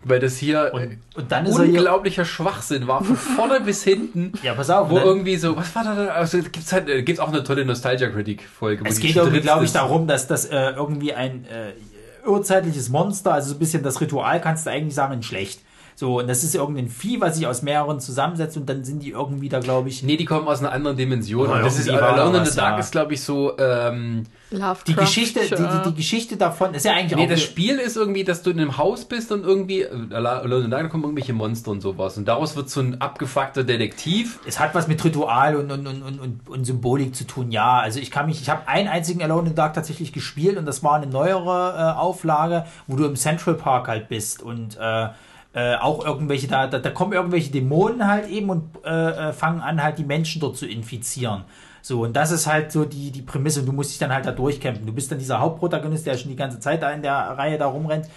Weil 0.07 0.19
das 0.19 0.37
hier 0.37 0.69
Und, 0.73 0.97
und 1.15 1.31
dann 1.31 1.47
ist 1.47 1.57
er 1.57 1.63
hier, 1.65 1.79
unglaublicher 1.79 2.25
Schwachsinn 2.25 2.85
war, 2.87 3.03
von 3.03 3.15
vorne 3.35 3.59
bis 3.61 3.83
hinten. 3.83 4.33
ja, 4.43 4.53
pass 4.53 4.69
auf, 4.69 4.89
Wo 4.91 4.95
ne? 4.97 5.01
irgendwie 5.03 5.35
so, 5.35 5.55
was 5.57 5.73
war 5.75 5.83
da? 5.83 5.95
da- 5.95 6.11
Also 6.13 6.37
gibt's 6.37 6.71
halt, 6.73 6.87
äh, 6.89 7.01
gibt's 7.01 7.19
auch 7.19 7.29
eine 7.29 7.43
tolle 7.43 7.65
Nostalgia-Critic-Folge. 7.65 8.85
wo 8.85 8.89
Es 8.89 8.99
geht 8.99 9.15
irgendwie, 9.15 9.41
glaube 9.41 9.65
ich, 9.65 9.71
darum, 9.71 10.05
dass 10.07 10.27
das 10.27 10.45
äh, 10.45 10.71
irgendwie 10.75 11.13
ein 11.13 11.45
äh, 11.45 12.27
urzeitliches 12.29 12.89
Monster, 12.89 13.33
also 13.33 13.49
so 13.49 13.55
ein 13.55 13.59
bisschen 13.59 13.81
das 13.83 13.99
Ritual, 13.99 14.39
kannst 14.41 14.65
du 14.67 14.71
eigentlich 14.71 14.93
sagen, 14.95 15.23
schlecht. 15.23 15.61
So, 15.95 16.19
und 16.19 16.27
das 16.27 16.43
ist 16.43 16.53
irgendein 16.55 16.89
Vieh, 16.89 17.21
was 17.21 17.37
sich 17.37 17.47
aus 17.47 17.61
mehreren 17.61 17.99
zusammensetzt 17.99 18.57
und 18.57 18.67
dann 18.69 18.83
sind 18.83 19.01
die 19.01 19.11
irgendwie 19.11 19.47
da, 19.49 19.59
glaube 19.59 19.87
ich, 19.89 20.03
Nee, 20.03 20.17
die 20.17 20.25
kommen 20.25 20.47
aus 20.47 20.59
einer 20.59 20.71
anderen 20.73 20.97
Dimension. 20.97 21.49
Ja, 21.49 21.55
Und 21.55 21.63
das 21.65 21.79
ist 21.79 21.89
Alone 21.89 22.39
in 22.39 22.45
the 22.45 22.55
Dark 22.55 22.73
ja. 22.73 22.79
ist, 22.79 22.91
glaube 22.91 23.13
ich, 23.13 23.21
so. 23.23 23.57
Ähm, 23.57 24.23
Lovecraft. 24.51 24.83
die 24.87 24.95
Geschichte, 24.95 25.39
die, 25.41 25.55
die, 25.55 25.89
die 25.89 25.95
Geschichte 25.95 26.37
davon 26.37 26.73
ist 26.73 26.85
ja 26.85 26.93
eigentlich 26.93 27.15
Nee, 27.15 27.25
auch. 27.25 27.29
das 27.29 27.41
Spiel 27.41 27.77
ist 27.79 27.97
irgendwie, 27.97 28.23
dass 28.23 28.43
du 28.43 28.51
in 28.51 28.59
einem 28.59 28.77
Haus 28.77 29.05
bist 29.05 29.31
und 29.31 29.43
irgendwie, 29.43 29.81
äh, 29.81 30.13
Alone 30.13 30.55
in 30.57 30.63
the 30.63 30.69
Dark, 30.69 30.83
da 30.83 30.89
kommen 30.89 31.03
irgendwelche 31.03 31.33
Monster 31.33 31.71
und 31.71 31.81
sowas. 31.81 32.17
Und 32.17 32.27
daraus 32.27 32.55
wird 32.55 32.69
so 32.69 32.79
ein 32.81 33.01
abgefuckter 33.01 33.63
Detektiv. 33.63 34.39
es 34.45 34.59
hat 34.59 34.75
was 34.75 34.87
mit 34.87 35.03
Ritual 35.03 35.55
und, 35.55 35.71
und, 35.71 35.87
und, 35.87 36.03
und, 36.03 36.19
und, 36.19 36.49
und 36.49 36.65
Symbolik 36.65 37.15
zu 37.15 37.25
tun, 37.25 37.51
ja. 37.51 37.79
Also 37.79 37.99
ich 37.99 38.11
kann 38.11 38.27
mich, 38.27 38.41
ich 38.41 38.49
habe 38.49 38.67
einen 38.67 38.87
einzigen 38.87 39.21
Alone 39.23 39.41
in 39.41 39.47
the 39.49 39.55
Dark 39.55 39.73
tatsächlich 39.73 40.13
gespielt 40.13 40.57
und 40.57 40.65
das 40.65 40.83
war 40.83 40.95
eine 40.95 41.07
neuere 41.07 41.95
äh, 41.95 41.99
Auflage, 41.99 42.65
wo 42.87 42.95
du 42.95 43.05
im 43.05 43.15
Central 43.15 43.55
Park 43.55 43.87
halt 43.87 44.07
bist 44.09 44.41
und 44.43 44.77
äh, 44.79 45.07
äh, 45.53 45.75
auch 45.77 46.05
irgendwelche, 46.05 46.47
da, 46.47 46.67
da, 46.67 46.79
da 46.79 46.89
kommen 46.89 47.13
irgendwelche 47.13 47.49
Dämonen 47.49 48.05
halt 48.07 48.29
eben 48.29 48.49
und 48.49 48.63
äh, 48.85 49.29
äh, 49.29 49.33
fangen 49.33 49.61
an, 49.61 49.81
halt 49.81 49.97
die 49.97 50.03
Menschen 50.03 50.41
dort 50.41 50.57
zu 50.57 50.67
infizieren. 50.67 51.45
So, 51.87 52.01
und 52.01 52.13
das 52.13 52.31
ist 52.31 52.47
halt 52.47 52.71
so 52.71 52.83
die, 52.83 53.11
die 53.11 53.21
Prämisse 53.21 53.59
und 53.59 53.67
du 53.67 53.71
musst 53.71 53.91
dich 53.91 53.99
dann 53.99 54.11
halt 54.11 54.25
da 54.25 54.31
durchkämpfen. 54.31 54.87
Du 54.87 54.91
bist 54.91 55.11
dann 55.11 55.19
dieser 55.19 55.39
Hauptprotagonist, 55.39 56.07
der 56.07 56.17
schon 56.17 56.31
die 56.31 56.35
ganze 56.35 56.59
Zeit 56.59 56.81
da 56.81 56.89
in 56.89 57.03
der 57.03 57.13
Reihe 57.13 57.59
da 57.59 57.67
rumrennt. 57.67 58.07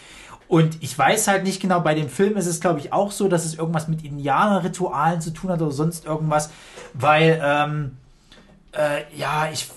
Und 0.48 0.82
ich 0.82 0.98
weiß 0.98 1.28
halt 1.28 1.44
nicht 1.44 1.60
genau, 1.60 1.80
bei 1.80 1.94
dem 1.94 2.08
Film 2.08 2.38
ist 2.38 2.46
es, 2.46 2.62
glaube 2.62 2.78
ich, 2.78 2.94
auch 2.94 3.10
so, 3.10 3.28
dass 3.28 3.44
es 3.44 3.56
irgendwas 3.56 3.86
mit 3.86 4.02
Indianerritualen 4.02 5.20
zu 5.20 5.34
tun 5.34 5.50
hat 5.50 5.60
oder 5.60 5.70
sonst 5.70 6.06
irgendwas, 6.06 6.48
weil, 6.94 7.42
ähm, 7.44 7.98
äh, 8.72 9.02
ja, 9.14 9.50
ich, 9.52 9.68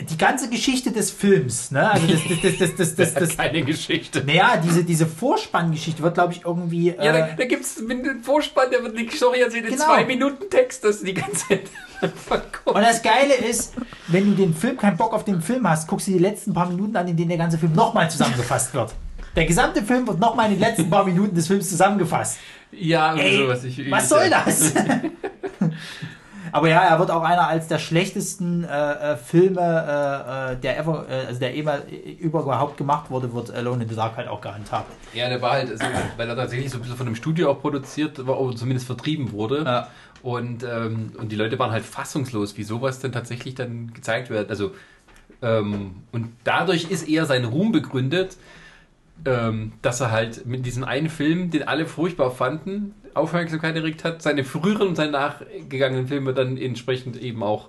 die 0.00 0.16
ganze 0.16 0.48
Geschichte 0.48 0.92
des 0.92 1.10
Films, 1.10 1.70
ne? 1.70 1.90
Also 1.90 2.06
das, 2.06 2.20
das, 2.42 2.58
das, 2.58 2.76
das, 2.76 2.94
das, 2.94 3.14
das, 3.14 3.36
Keine 3.36 3.62
Geschichte. 3.62 4.22
naja, 4.24 4.56
diese, 4.62 4.84
diese 4.84 5.06
Vorspanngeschichte 5.06 6.02
wird, 6.02 6.14
glaube 6.14 6.32
ich, 6.32 6.44
irgendwie. 6.44 6.88
Ja, 6.88 7.12
da, 7.12 7.26
äh, 7.28 7.36
da 7.36 7.44
gibt 7.46 7.64
es 7.64 7.78
einen 7.78 8.22
Vorspann, 8.22 8.70
der 8.70 8.82
wird 8.84 8.96
die 8.98 9.08
Story 9.16 9.40
erzählt 9.40 9.64
in 9.64 9.72
Genau. 9.72 9.84
zwei 9.84 10.04
Minuten 10.04 10.48
Text, 10.50 10.84
das 10.84 11.02
die 11.02 11.14
ganze 11.14 11.48
Zeit 11.48 11.62
verkommt. 12.26 12.76
Und 12.76 12.82
das 12.82 13.02
Geile 13.02 13.34
ist, 13.34 13.74
wenn 14.06 14.26
du 14.26 14.36
den 14.36 14.54
Film 14.54 14.76
keinen 14.76 14.96
Bock 14.96 15.12
auf 15.12 15.24
den 15.24 15.42
Film 15.42 15.68
hast, 15.68 15.88
guckst 15.88 16.06
du 16.06 16.12
die 16.12 16.18
letzten 16.18 16.54
paar 16.54 16.68
Minuten 16.68 16.96
an, 16.96 17.08
in 17.08 17.16
denen 17.16 17.30
der 17.30 17.38
ganze 17.38 17.58
Film 17.58 17.72
nochmal 17.72 18.08
zusammengefasst 18.10 18.72
wird. 18.74 18.94
Der 19.34 19.46
gesamte 19.46 19.82
Film 19.82 20.06
wird 20.06 20.18
nochmal 20.20 20.46
in 20.46 20.52
den 20.52 20.60
letzten 20.60 20.88
paar 20.88 21.04
Minuten 21.04 21.34
des 21.34 21.46
Films 21.46 21.68
zusammengefasst. 21.68 22.38
Ja, 22.72 23.14
Ey, 23.16 23.36
sowas. 23.38 23.64
Ich, 23.64 23.90
was 23.90 24.08
soll 24.08 24.30
das? 24.30 24.72
Aber 26.52 26.68
ja, 26.68 26.80
er 26.80 26.98
wird 26.98 27.10
auch 27.10 27.22
einer 27.22 27.46
als 27.46 27.68
der 27.68 27.78
schlechtesten 27.78 28.64
äh, 28.64 29.12
äh, 29.12 29.16
Filme, 29.16 29.60
äh, 29.60 30.52
äh, 30.52 30.56
der 30.56 30.78
ever, 30.78 31.06
äh, 31.08 31.26
also 31.26 31.40
der 31.40 31.54
immer 31.54 31.78
überhaupt 32.20 32.76
gemacht 32.76 33.10
wurde, 33.10 33.32
wird 33.32 33.50
Alone 33.50 33.82
in 33.82 33.88
the 33.88 33.96
Dark 33.96 34.16
halt 34.16 34.28
auch 34.28 34.40
gehandhabt. 34.40 34.92
Ja, 35.14 35.28
der 35.28 35.40
war 35.42 35.52
halt, 35.52 35.70
also, 35.70 35.84
weil 36.16 36.28
er 36.28 36.36
tatsächlich 36.36 36.70
so 36.70 36.78
ein 36.78 36.82
bisschen 36.82 36.96
von 36.96 37.06
einem 37.06 37.16
Studio 37.16 37.50
auch 37.50 37.60
produziert 37.60 38.26
war, 38.26 38.40
oder 38.40 38.56
zumindest 38.56 38.86
vertrieben 38.86 39.32
wurde. 39.32 39.64
Ja. 39.64 39.88
Und, 40.22 40.64
ähm, 40.64 41.12
und 41.18 41.30
die 41.30 41.36
Leute 41.36 41.58
waren 41.58 41.70
halt 41.70 41.84
fassungslos, 41.84 42.56
wie 42.56 42.64
sowas 42.64 42.98
denn 42.98 43.12
tatsächlich 43.12 43.54
dann 43.54 43.92
gezeigt 43.94 44.30
wird. 44.30 44.50
Also, 44.50 44.72
ähm, 45.42 46.02
und 46.12 46.32
dadurch 46.44 46.90
ist 46.90 47.08
eher 47.08 47.24
sein 47.24 47.44
Ruhm 47.44 47.70
begründet, 47.70 48.36
ähm, 49.24 49.72
dass 49.82 50.00
er 50.00 50.10
halt 50.10 50.46
mit 50.46 50.66
diesem 50.66 50.84
einen 50.84 51.08
Film, 51.08 51.50
den 51.50 51.66
alle 51.66 51.86
furchtbar 51.86 52.30
fanden, 52.30 52.94
Aufmerksamkeit 53.14 53.76
erregt 53.76 54.04
hat, 54.04 54.22
seine 54.22 54.44
früheren 54.44 54.88
und 54.88 54.96
seine 54.96 55.12
nachgegangenen 55.12 56.08
Filme 56.08 56.34
dann 56.34 56.56
entsprechend 56.56 57.16
eben 57.16 57.42
auch, 57.42 57.68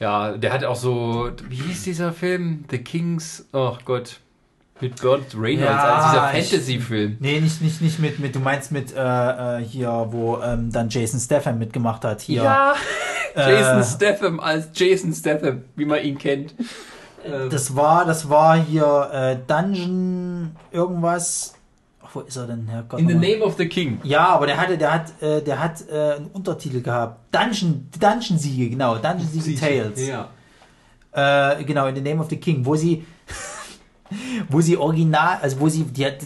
ja, 0.00 0.36
der 0.36 0.52
hat 0.52 0.64
auch 0.64 0.76
so, 0.76 1.30
wie 1.48 1.56
hieß 1.56 1.84
dieser 1.84 2.12
Film? 2.12 2.64
The 2.70 2.78
Kings, 2.78 3.48
oh 3.52 3.76
Gott, 3.84 4.20
mit 4.80 5.00
Burt 5.02 5.34
Reynolds, 5.36 5.70
Ja, 5.70 5.94
als 5.94 6.12
dieser 6.12 6.28
Fantasy-Film. 6.28 7.16
Nee, 7.18 7.40
nicht, 7.40 7.60
nicht, 7.60 7.80
nicht 7.80 7.98
mit, 7.98 8.18
mit, 8.20 8.34
du 8.34 8.38
meinst 8.40 8.70
mit 8.70 8.94
äh, 8.94 9.58
äh, 9.58 9.64
hier, 9.64 10.06
wo 10.10 10.38
ähm, 10.40 10.70
dann 10.70 10.88
Jason 10.88 11.18
Statham 11.18 11.58
mitgemacht 11.58 12.04
hat. 12.04 12.20
Hier. 12.20 12.44
Ja, 12.44 12.74
Äh, 13.34 13.52
Jason 13.52 13.84
Statham 13.84 14.40
als 14.40 14.68
Jason 14.74 15.12
Statham, 15.12 15.62
wie 15.76 15.84
man 15.84 16.02
ihn 16.02 16.18
kennt. 16.18 16.54
Das 17.50 17.76
war, 17.76 18.04
das 18.04 18.30
war 18.30 18.56
hier 18.56 19.10
äh, 19.12 19.36
Dungeon 19.46 20.56
irgendwas. 20.70 21.54
Ach, 22.08 22.14
wo 22.14 22.20
ist 22.20 22.36
er 22.36 22.46
denn, 22.46 22.66
Herrgott? 22.68 23.00
In 23.00 23.06
the 23.06 23.14
nochmal? 23.14 23.30
Name 23.30 23.44
of 23.44 23.56
the 23.58 23.68
King. 23.68 24.00
Ja, 24.02 24.28
aber 24.28 24.46
der 24.46 24.56
hatte, 24.56 24.78
der 24.78 24.92
hat, 24.92 25.22
äh, 25.22 25.42
der 25.42 25.62
hat 25.62 25.88
äh, 25.90 26.14
einen 26.16 26.28
Untertitel 26.28 26.80
gehabt. 26.80 27.34
Dungeon, 27.34 27.88
Dungeon 28.00 28.38
Siege, 28.38 28.70
genau. 28.70 28.96
Dungeon 28.96 29.28
Siege 29.28 29.58
Tales. 29.58 30.06
Ja. 30.06 30.28
Äh, 31.12 31.64
genau, 31.64 31.86
in 31.86 31.94
the 31.94 32.00
Name 32.00 32.20
of 32.20 32.30
the 32.30 32.36
King, 32.36 32.64
wo 32.64 32.76
sie, 32.76 33.04
wo 34.48 34.60
sie 34.60 34.76
original, 34.76 35.38
also 35.42 35.60
wo 35.60 35.68
sie, 35.68 35.84
die 35.84 36.06
hat, 36.06 36.18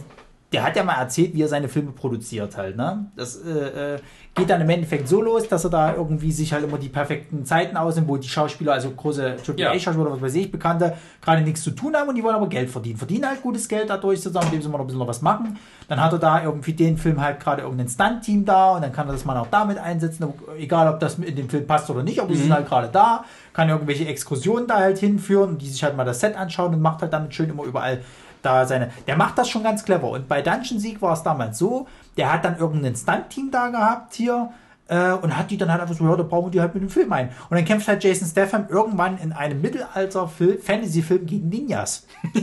der 0.53 0.63
hat 0.63 0.77
ja 0.77 0.85
mal 0.85 0.95
erzählt, 0.95 1.35
wie 1.35 1.43
er 1.43 1.49
seine 1.49 1.69
Filme 1.69 1.93
produziert 1.93 2.57
halt, 2.57 2.77
ne? 2.77 3.07
Das 3.17 3.37
äh, 3.37 3.95
äh, 3.95 3.99
geht 4.35 4.49
dann 4.49 4.61
im 4.61 4.71
Endeffekt 4.71 5.09
so 5.09 5.21
los, 5.21 5.49
dass 5.49 5.65
er 5.65 5.71
da 5.71 5.95
irgendwie 5.95 6.33
sich 6.33 6.53
halt 6.53 6.65
immer 6.65 6.79
die 6.79 6.89
perfekten 6.89 7.45
Zeiten 7.45 7.77
ausnimmt, 7.77 8.09
wo 8.09 8.17
die 8.17 8.29
Schauspieler, 8.29 8.73
also 8.73 8.91
große 8.91 9.37
Ja. 9.57 9.71
AAA-Schauspieler, 9.71 10.11
was 10.11 10.23
weiß 10.23 10.35
ich, 10.37 10.51
Bekannte, 10.51 10.95
gerade 11.21 11.43
nichts 11.43 11.63
zu 11.63 11.71
tun 11.71 11.95
haben 11.95 12.09
und 12.09 12.15
die 12.15 12.23
wollen 12.23 12.37
aber 12.37 12.49
Geld 12.49 12.71
verdienen. 12.71 12.97
Verdienen 12.97 13.27
halt 13.27 13.43
gutes 13.43 13.69
Geld 13.69 13.91
dadurch 13.91 14.21
zusammen, 14.21 14.47
indem 14.47 14.63
sie 14.63 14.69
mal 14.69 14.79
noch 14.79 14.85
ein 14.85 14.87
bisschen 14.87 15.01
noch 15.01 15.09
was 15.09 15.23
machen. 15.23 15.59
Dann 15.89 16.03
hat 16.03 16.13
er 16.13 16.19
da 16.19 16.43
irgendwie 16.43 16.73
den 16.73 16.97
Film 16.97 17.21
halt 17.21 17.41
gerade 17.41 17.63
irgendein 17.63 17.89
Stunt-Team 17.89 18.45
da 18.45 18.73
und 18.73 18.83
dann 18.83 18.93
kann 18.93 19.07
er 19.09 19.13
das 19.13 19.25
mal 19.25 19.37
auch 19.37 19.49
damit 19.51 19.79
einsetzen, 19.79 20.33
egal 20.59 20.93
ob 20.93 21.01
das 21.01 21.19
in 21.19 21.37
den 21.37 21.51
Film 21.51 21.67
passt 21.67 21.91
oder 21.91 22.03
nicht, 22.03 22.19
aber 22.21 22.29
die 22.29 22.37
sind 22.37 22.53
halt 22.53 22.67
gerade 22.67 22.89
da, 22.89 23.25
kann 23.53 23.69
irgendwelche 23.69 24.07
Exkursionen 24.07 24.67
da 24.67 24.79
halt 24.79 24.99
hinführen 24.99 25.51
und 25.51 25.63
die 25.63 25.69
sich 25.69 25.83
halt 25.85 25.97
mal 25.97 26.05
das 26.05 26.21
Set 26.21 26.37
anschauen 26.37 26.73
und 26.73 26.81
macht 26.81 27.03
halt 27.03 27.13
damit 27.13 27.35
schön 27.35 27.51
immer 27.51 27.65
überall 27.65 28.01
da 28.43 28.67
seine. 28.67 28.91
Der 29.07 29.17
macht 29.17 29.39
das 29.39 29.49
schon 29.49 29.63
ganz 29.63 29.85
clever. 29.85 30.11
Und 30.11 30.29
bei 30.29 30.43
Dungeon 30.43 30.79
Sieg 30.79 31.01
war 31.01 31.15
es 31.15 31.23
damals 31.23 31.59
so, 31.59 31.87
der 32.17 32.33
hat 32.33 32.45
dann 32.45 32.59
irgendein 32.59 32.95
Stunt-Team 32.97 33.51
da 33.51 33.69
gehabt 33.69 34.15
hier 34.15 34.51
äh, 34.89 35.13
und 35.13 35.37
hat 35.37 35.51
die 35.51 35.57
dann 35.57 35.71
halt 35.71 35.81
einfach 35.81 35.95
so, 35.95 36.05
ja, 36.05 36.17
da 36.17 36.23
brauchen 36.23 36.47
wir 36.47 36.51
die 36.51 36.61
halt 36.61 36.75
mit 36.75 36.83
dem 36.83 36.91
Film 36.91 37.13
ein. 37.13 37.31
Und 37.49 37.57
dann 37.57 37.65
kämpft 37.65 37.89
halt 37.89 38.05
Jason 38.05 38.29
Statham 38.29 38.67
irgendwann 38.69 39.19
in 39.19 39.33
einem 39.33 39.61
Mittelalter-Fantasy-Film 39.61 41.27
gegen 41.27 41.49
Ninjas. 41.49 42.07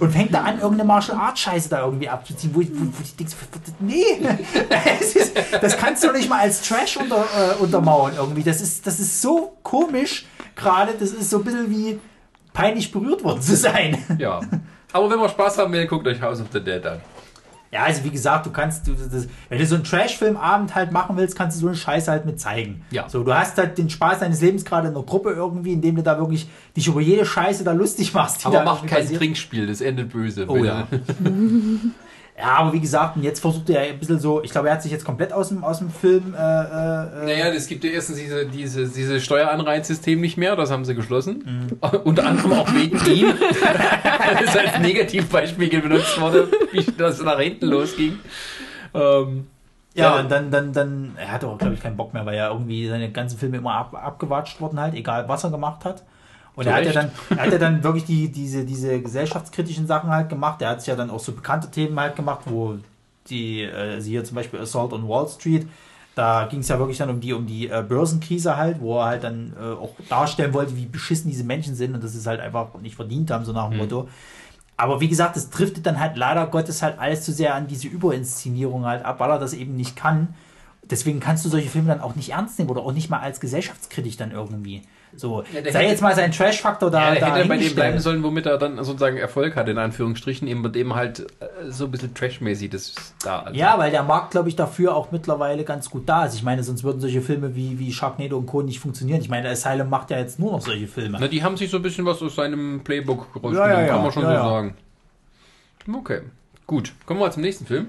und 0.00 0.12
fängt 0.12 0.34
da 0.34 0.42
an, 0.42 0.60
irgendeine 0.60 0.84
Martial 0.84 1.18
Arts 1.18 1.40
Scheiße 1.40 1.68
da 1.68 1.84
irgendwie 1.84 2.08
abzuziehen, 2.08 2.54
wo 2.54 2.60
ich, 2.60 2.70
wo, 2.70 2.84
wo 2.84 3.02
ich 3.02 3.16
denke, 3.16 3.32
nee, 3.80 4.04
es 5.00 5.16
ist, 5.16 5.36
das 5.60 5.76
kannst 5.76 6.04
du 6.04 6.12
nicht 6.12 6.28
mal 6.28 6.40
als 6.40 6.62
Trash 6.62 6.96
unter, 6.96 7.24
äh, 7.24 7.62
untermauern 7.62 8.14
irgendwie. 8.16 8.42
Das 8.42 8.60
ist, 8.60 8.86
das 8.86 9.00
ist 9.00 9.20
so 9.22 9.56
komisch 9.62 10.26
gerade, 10.54 10.94
das 10.98 11.10
ist 11.10 11.30
so 11.30 11.38
ein 11.38 11.44
bisschen 11.44 11.70
wie 11.70 11.98
peinlich 12.54 12.90
berührt 12.90 13.22
worden 13.22 13.42
zu 13.42 13.54
sein. 13.54 13.98
ja. 14.18 14.40
Aber 14.92 15.10
wenn 15.10 15.18
man 15.18 15.28
Spaß 15.28 15.58
haben 15.58 15.72
will, 15.74 15.86
guckt 15.86 16.06
euch 16.06 16.22
House 16.22 16.40
of 16.40 16.46
the 16.52 16.60
Dead 16.60 16.86
an. 16.86 17.00
Ja, 17.70 17.82
also 17.82 18.04
wie 18.04 18.10
gesagt, 18.10 18.46
du 18.46 18.50
kannst, 18.50 18.86
du, 18.86 18.92
das, 18.92 19.26
wenn 19.48 19.58
du 19.58 19.66
so 19.66 19.74
einen 19.74 19.82
Trash-Filmabend 19.82 20.76
halt 20.76 20.92
machen 20.92 21.16
willst, 21.16 21.36
kannst 21.36 21.56
du 21.56 21.62
so 21.62 21.66
eine 21.66 21.76
Scheiße 21.76 22.08
halt 22.08 22.24
mit 22.24 22.38
zeigen. 22.38 22.84
Ja. 22.92 23.08
So, 23.08 23.24
du 23.24 23.34
hast 23.34 23.58
halt 23.58 23.76
den 23.76 23.90
Spaß 23.90 24.20
deines 24.20 24.40
Lebens 24.40 24.64
gerade 24.64 24.86
in 24.86 24.94
einer 24.94 25.04
Gruppe 25.04 25.32
irgendwie, 25.32 25.72
indem 25.72 25.96
du 25.96 26.04
da 26.04 26.16
wirklich 26.16 26.48
dich 26.76 26.86
über 26.86 27.00
jede 27.00 27.26
Scheiße 27.26 27.64
da 27.64 27.72
lustig 27.72 28.14
machst. 28.14 28.46
Aber 28.46 28.62
irgendwie 28.62 28.86
kein 28.86 29.00
passiert. 29.00 29.18
Trinkspiel, 29.18 29.66
das 29.66 29.80
endet 29.80 30.12
böse. 30.12 30.48
Oh 30.48 30.64
ja. 30.64 30.86
Ja, 32.36 32.56
aber 32.56 32.72
wie 32.72 32.80
gesagt, 32.80 33.16
und 33.16 33.22
jetzt 33.22 33.38
versucht 33.38 33.70
er 33.70 33.82
ein 33.82 33.96
bisschen 33.98 34.18
so, 34.18 34.42
ich 34.42 34.50
glaube, 34.50 34.66
er 34.68 34.74
hat 34.74 34.82
sich 34.82 34.90
jetzt 34.90 35.04
komplett 35.04 35.32
aus 35.32 35.50
dem, 35.50 35.62
aus 35.62 35.78
dem 35.78 35.88
Film. 35.90 36.34
Äh, 36.34 36.38
äh, 36.38 37.24
Naja, 37.26 37.46
es 37.54 37.68
gibt 37.68 37.84
ja 37.84 37.90
erstens 37.90 38.16
diese, 38.18 38.46
diese, 38.46 38.88
diese 38.88 39.20
Steueranreizsystem 39.20 40.20
nicht 40.20 40.36
mehr, 40.36 40.56
das 40.56 40.72
haben 40.72 40.84
sie 40.84 40.96
geschlossen. 40.96 41.68
Mhm. 41.80 41.98
Unter 42.02 42.26
anderem 42.26 42.52
auch 42.54 42.74
wegen 42.74 42.98
ihm. 43.06 43.34
das 44.32 44.42
ist 44.42 44.58
als 44.58 44.80
Negativbeispiel 44.80 45.80
benutzt 45.80 46.20
wurde, 46.20 46.48
wie 46.72 46.84
das 46.98 47.22
nach 47.22 47.38
hinten 47.38 47.66
losging. 47.66 48.18
Ähm, 48.94 49.46
Ja, 49.94 50.16
Ja. 50.16 50.20
und 50.20 50.28
dann, 50.28 50.50
dann, 50.50 50.72
dann, 50.72 51.12
er 51.16 51.30
hatte 51.30 51.46
auch, 51.46 51.56
glaube 51.58 51.74
ich, 51.74 51.80
keinen 51.80 51.96
Bock 51.96 52.14
mehr, 52.14 52.26
weil 52.26 52.36
ja 52.36 52.50
irgendwie 52.50 52.88
seine 52.88 53.12
ganzen 53.12 53.38
Filme 53.38 53.58
immer 53.58 53.74
ab, 53.74 53.94
abgewatscht 53.94 54.60
wurden 54.60 54.80
halt, 54.80 54.94
egal 54.94 55.28
was 55.28 55.44
er 55.44 55.50
gemacht 55.50 55.84
hat. 55.84 56.02
Und 56.56 56.66
er 56.66 56.76
hat, 56.76 56.84
ja 56.84 56.92
dann, 56.92 57.10
er 57.30 57.36
hat 57.38 57.52
ja 57.52 57.58
dann 57.58 57.82
wirklich 57.82 58.04
die, 58.04 58.30
diese, 58.30 58.64
diese 58.64 59.00
gesellschaftskritischen 59.00 59.86
Sachen 59.86 60.10
halt 60.10 60.28
gemacht. 60.28 60.62
Er 60.62 60.70
hat 60.70 60.80
sich 60.80 60.88
ja 60.88 60.96
dann 60.96 61.10
auch 61.10 61.20
so 61.20 61.32
bekannte 61.32 61.70
Themen 61.70 61.98
halt 61.98 62.14
gemacht, 62.14 62.42
wo 62.46 62.76
die, 63.28 63.62
äh, 63.62 64.00
sie 64.00 64.10
hier 64.10 64.24
zum 64.24 64.36
Beispiel 64.36 64.60
Assault 64.60 64.92
on 64.92 65.08
Wall 65.08 65.28
Street, 65.28 65.66
da 66.14 66.46
ging 66.48 66.60
es 66.60 66.68
ja 66.68 66.78
wirklich 66.78 66.98
dann 66.98 67.10
um 67.10 67.20
die, 67.20 67.32
um 67.32 67.46
die 67.46 67.68
äh, 67.68 67.84
Börsenkrise 67.86 68.56
halt, 68.56 68.80
wo 68.80 69.00
er 69.00 69.06
halt 69.06 69.24
dann 69.24 69.52
äh, 69.58 69.72
auch 69.72 69.94
darstellen 70.08 70.54
wollte, 70.54 70.76
wie 70.76 70.86
beschissen 70.86 71.28
diese 71.28 71.42
Menschen 71.42 71.74
sind 71.74 71.94
und 71.94 72.04
dass 72.04 72.12
sie 72.12 72.18
es 72.18 72.26
halt 72.26 72.40
einfach 72.40 72.68
nicht 72.80 72.94
verdient 72.94 73.30
haben, 73.30 73.44
so 73.44 73.52
nach 73.52 73.68
dem 73.68 73.78
Motto. 73.78 74.08
Aber 74.76 75.00
wie 75.00 75.08
gesagt, 75.08 75.36
es 75.36 75.50
driftet 75.50 75.86
dann 75.86 75.98
halt 75.98 76.16
leider 76.16 76.46
Gottes 76.46 76.82
halt 76.82 76.98
alles 76.98 77.22
zu 77.24 77.32
sehr 77.32 77.54
an 77.54 77.66
diese 77.66 77.88
Überinszenierung 77.88 78.84
halt 78.84 79.04
ab, 79.04 79.20
weil 79.20 79.30
er 79.30 79.38
das 79.38 79.54
eben 79.54 79.76
nicht 79.76 79.96
kann. 79.96 80.34
Deswegen 80.82 81.18
kannst 81.18 81.44
du 81.44 81.48
solche 81.48 81.68
Filme 81.68 81.88
dann 81.88 82.00
auch 82.00 82.14
nicht 82.14 82.30
ernst 82.30 82.58
nehmen 82.58 82.70
oder 82.70 82.82
auch 82.82 82.92
nicht 82.92 83.10
mal 83.10 83.20
als 83.20 83.40
gesellschaftskritisch 83.40 84.16
dann 84.16 84.30
irgendwie. 84.30 84.82
So, 85.16 85.44
Ja, 85.52 85.60
der 85.60 85.72
sei 85.72 85.88
jetzt 85.88 86.02
mal 86.02 86.14
sein 86.14 86.32
Trash-Faktor 86.32 86.90
da. 86.90 87.00
ja, 87.00 87.14
er 87.14 87.20
da 87.20 87.36
hätte 87.36 87.48
bei 87.48 87.56
dem 87.56 87.74
bleiben 87.74 87.98
sollen, 87.98 88.22
womit 88.22 88.46
er 88.46 88.58
dann 88.58 88.76
sozusagen 88.82 89.16
Erfolg 89.16 89.56
hatte, 89.56 89.70
in 89.70 89.78
Anführungsstrichen, 89.78 90.46
eben 90.48 90.60
mit 90.62 90.74
dem 90.74 90.94
halt 90.94 91.20
äh, 91.40 91.70
so 91.70 91.84
ein 91.86 91.90
bisschen 91.90 92.14
Trashmäßig 92.14 92.70
das 92.70 92.94
da. 93.22 93.40
Also. 93.40 93.58
Ja, 93.58 93.78
weil 93.78 93.90
der 93.90 94.02
Markt, 94.02 94.32
glaube 94.32 94.48
ich, 94.48 94.56
dafür 94.56 94.94
auch 94.96 95.10
mittlerweile 95.12 95.64
ganz 95.64 95.90
gut 95.90 96.08
da 96.08 96.24
ist. 96.26 96.34
Ich 96.34 96.42
meine, 96.42 96.62
sonst 96.62 96.84
würden 96.84 97.00
solche 97.00 97.20
Filme 97.22 97.54
wie, 97.54 97.78
wie 97.78 97.92
Sharknado 97.92 98.36
und 98.36 98.46
Co. 98.46 98.62
nicht 98.62 98.80
funktionieren. 98.80 99.20
Ich 99.20 99.28
meine, 99.28 99.48
Asylum 99.48 99.88
macht 99.88 100.10
ja 100.10 100.18
jetzt 100.18 100.38
nur 100.38 100.52
noch 100.52 100.60
solche 100.60 100.86
Filme. 100.88 101.18
Na, 101.20 101.28
die 101.28 101.42
haben 101.42 101.56
sich 101.56 101.70
so 101.70 101.76
ein 101.78 101.82
bisschen 101.82 102.04
was 102.06 102.20
aus 102.22 102.34
seinem 102.36 102.82
Playbook 102.84 103.26
rausgenommen, 103.34 103.56
Ja, 103.58 103.68
ja, 103.68 103.80
ja. 103.82 103.86
kann 103.92 104.02
man 104.02 104.12
schon 104.12 104.22
so 104.24 104.28
sagen. 104.28 104.74
Okay, 105.92 106.20
gut. 106.66 106.92
Kommen 107.06 107.20
wir 107.20 107.26
mal 107.26 107.32
zum 107.32 107.42
nächsten 107.42 107.66
Film. 107.66 107.88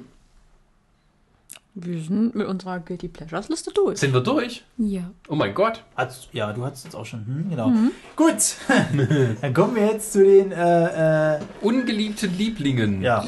Wir 1.78 2.00
sind 2.02 2.36
mit 2.36 2.48
unserer 2.48 2.80
Guilty 2.80 3.10
Pleasures 3.10 3.50
Liste 3.50 3.70
durch. 3.74 4.00
Sind 4.00 4.14
wir 4.14 4.22
durch? 4.22 4.64
Ja. 4.78 5.12
Oh 5.28 5.36
mein 5.36 5.54
Gott. 5.54 5.84
Hat's, 5.98 6.30
ja, 6.32 6.54
du 6.54 6.64
hattest 6.66 6.86
jetzt 6.86 6.96
auch 6.96 7.06
schon. 7.06 7.26
Hm, 7.26 7.50
genau. 7.50 7.70
Gut, 8.16 8.56
dann 9.42 9.54
kommen 9.54 9.76
wir 9.76 9.88
jetzt 9.88 10.14
zu 10.14 10.24
den. 10.24 10.54
Äh, 10.54 11.36
äh, 11.36 11.40
Ungeliebte 11.62 12.28
Lieblingen. 12.28 13.02
ja. 13.02 13.26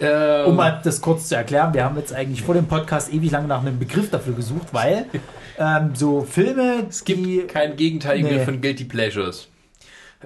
Ähm, 0.00 0.46
Um 0.48 0.56
mal 0.56 0.80
das 0.82 1.00
kurz 1.00 1.28
zu 1.28 1.36
erklären, 1.36 1.72
wir 1.74 1.84
haben 1.84 1.96
jetzt 1.96 2.12
eigentlich 2.12 2.42
vor 2.42 2.54
dem 2.56 2.66
Podcast 2.66 3.12
ewig 3.12 3.30
lange 3.30 3.46
nach 3.46 3.60
einem 3.60 3.78
Begriff 3.78 4.10
dafür 4.10 4.34
gesucht, 4.34 4.68
weil 4.72 5.06
ähm, 5.58 5.94
so 5.94 6.22
Filme, 6.22 6.86
es 6.88 7.04
gibt 7.04 7.24
die. 7.24 7.42
kein 7.42 7.76
Gegenteil 7.76 8.20
Nee. 8.22 8.44
von 8.44 8.60
Guilty 8.60 8.84
Pleasures. 8.84 9.46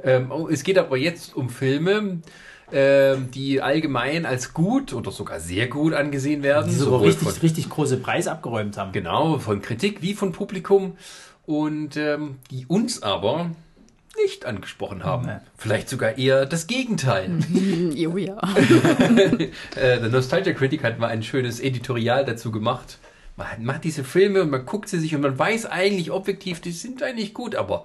Ähm, 0.02 0.30
oh, 0.30 0.48
es 0.48 0.62
geht 0.62 0.78
aber 0.78 0.96
jetzt 0.96 1.36
um 1.36 1.50
Filme, 1.50 2.20
die 2.72 3.62
allgemein 3.62 4.26
als 4.26 4.52
gut 4.52 4.93
oder 4.93 5.12
sogar 5.12 5.38
sehr 5.38 5.68
gut 5.68 5.94
angesehen 5.94 6.43
werden. 6.43 6.68
Die 6.68 6.74
sogar 6.74 7.01
richtig, 7.02 7.28
von, 7.28 7.40
richtig 7.40 7.68
große 7.68 7.98
Preise 7.98 8.32
abgeräumt 8.32 8.76
haben. 8.76 8.93
genau, 8.93 9.38
von 9.38 9.62
Kritik 9.62 10.02
wie 10.02 10.14
von 10.14 10.32
Publikum. 10.32 10.97
Und 11.47 11.97
ähm, 11.97 12.38
die 12.51 12.66
uns 12.66 13.05
aber 13.05 13.51
nicht 14.16 14.47
angesprochen 14.47 15.05
haben. 15.05 15.26
Nee. 15.26 15.36
Vielleicht 15.56 15.88
sogar 15.88 16.18
eher 16.18 16.47
das 16.47 16.66
Gegenteil. 16.66 17.38
Jo, 17.94 18.16
ja. 18.16 18.36
Äh, 19.76 20.01
der 20.01 20.09
Nostalgia 20.09 20.52
Critic 20.52 20.82
hat 20.82 20.98
mal 20.98 21.09
ein 21.09 21.22
schönes 21.22 21.60
Editorial 21.60 22.24
dazu 22.24 22.51
gemacht. 22.51 22.98
Man 23.36 23.64
macht 23.64 23.84
diese 23.84 24.05
Filme 24.05 24.43
und 24.43 24.51
man 24.51 24.64
guckt 24.64 24.88
sie 24.88 24.98
sich 24.98 25.14
und 25.14 25.20
man 25.20 25.38
weiß 25.38 25.66
eigentlich 25.66 26.10
objektiv, 26.10 26.60
die 26.60 26.72
sind 26.72 27.02
eigentlich 27.02 27.34
gut, 27.34 27.55
aber 27.55 27.84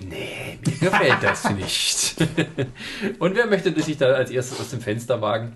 Nee, 0.00 0.58
mir 0.66 0.90
gefällt 0.90 1.22
das 1.22 1.50
nicht. 1.54 2.16
Und 3.18 3.36
wer 3.36 3.46
möchte 3.46 3.80
sich 3.80 3.96
da 3.96 4.06
als 4.06 4.30
erstes 4.30 4.60
aus 4.60 4.70
dem 4.70 4.80
Fenster 4.80 5.20
wagen? 5.20 5.52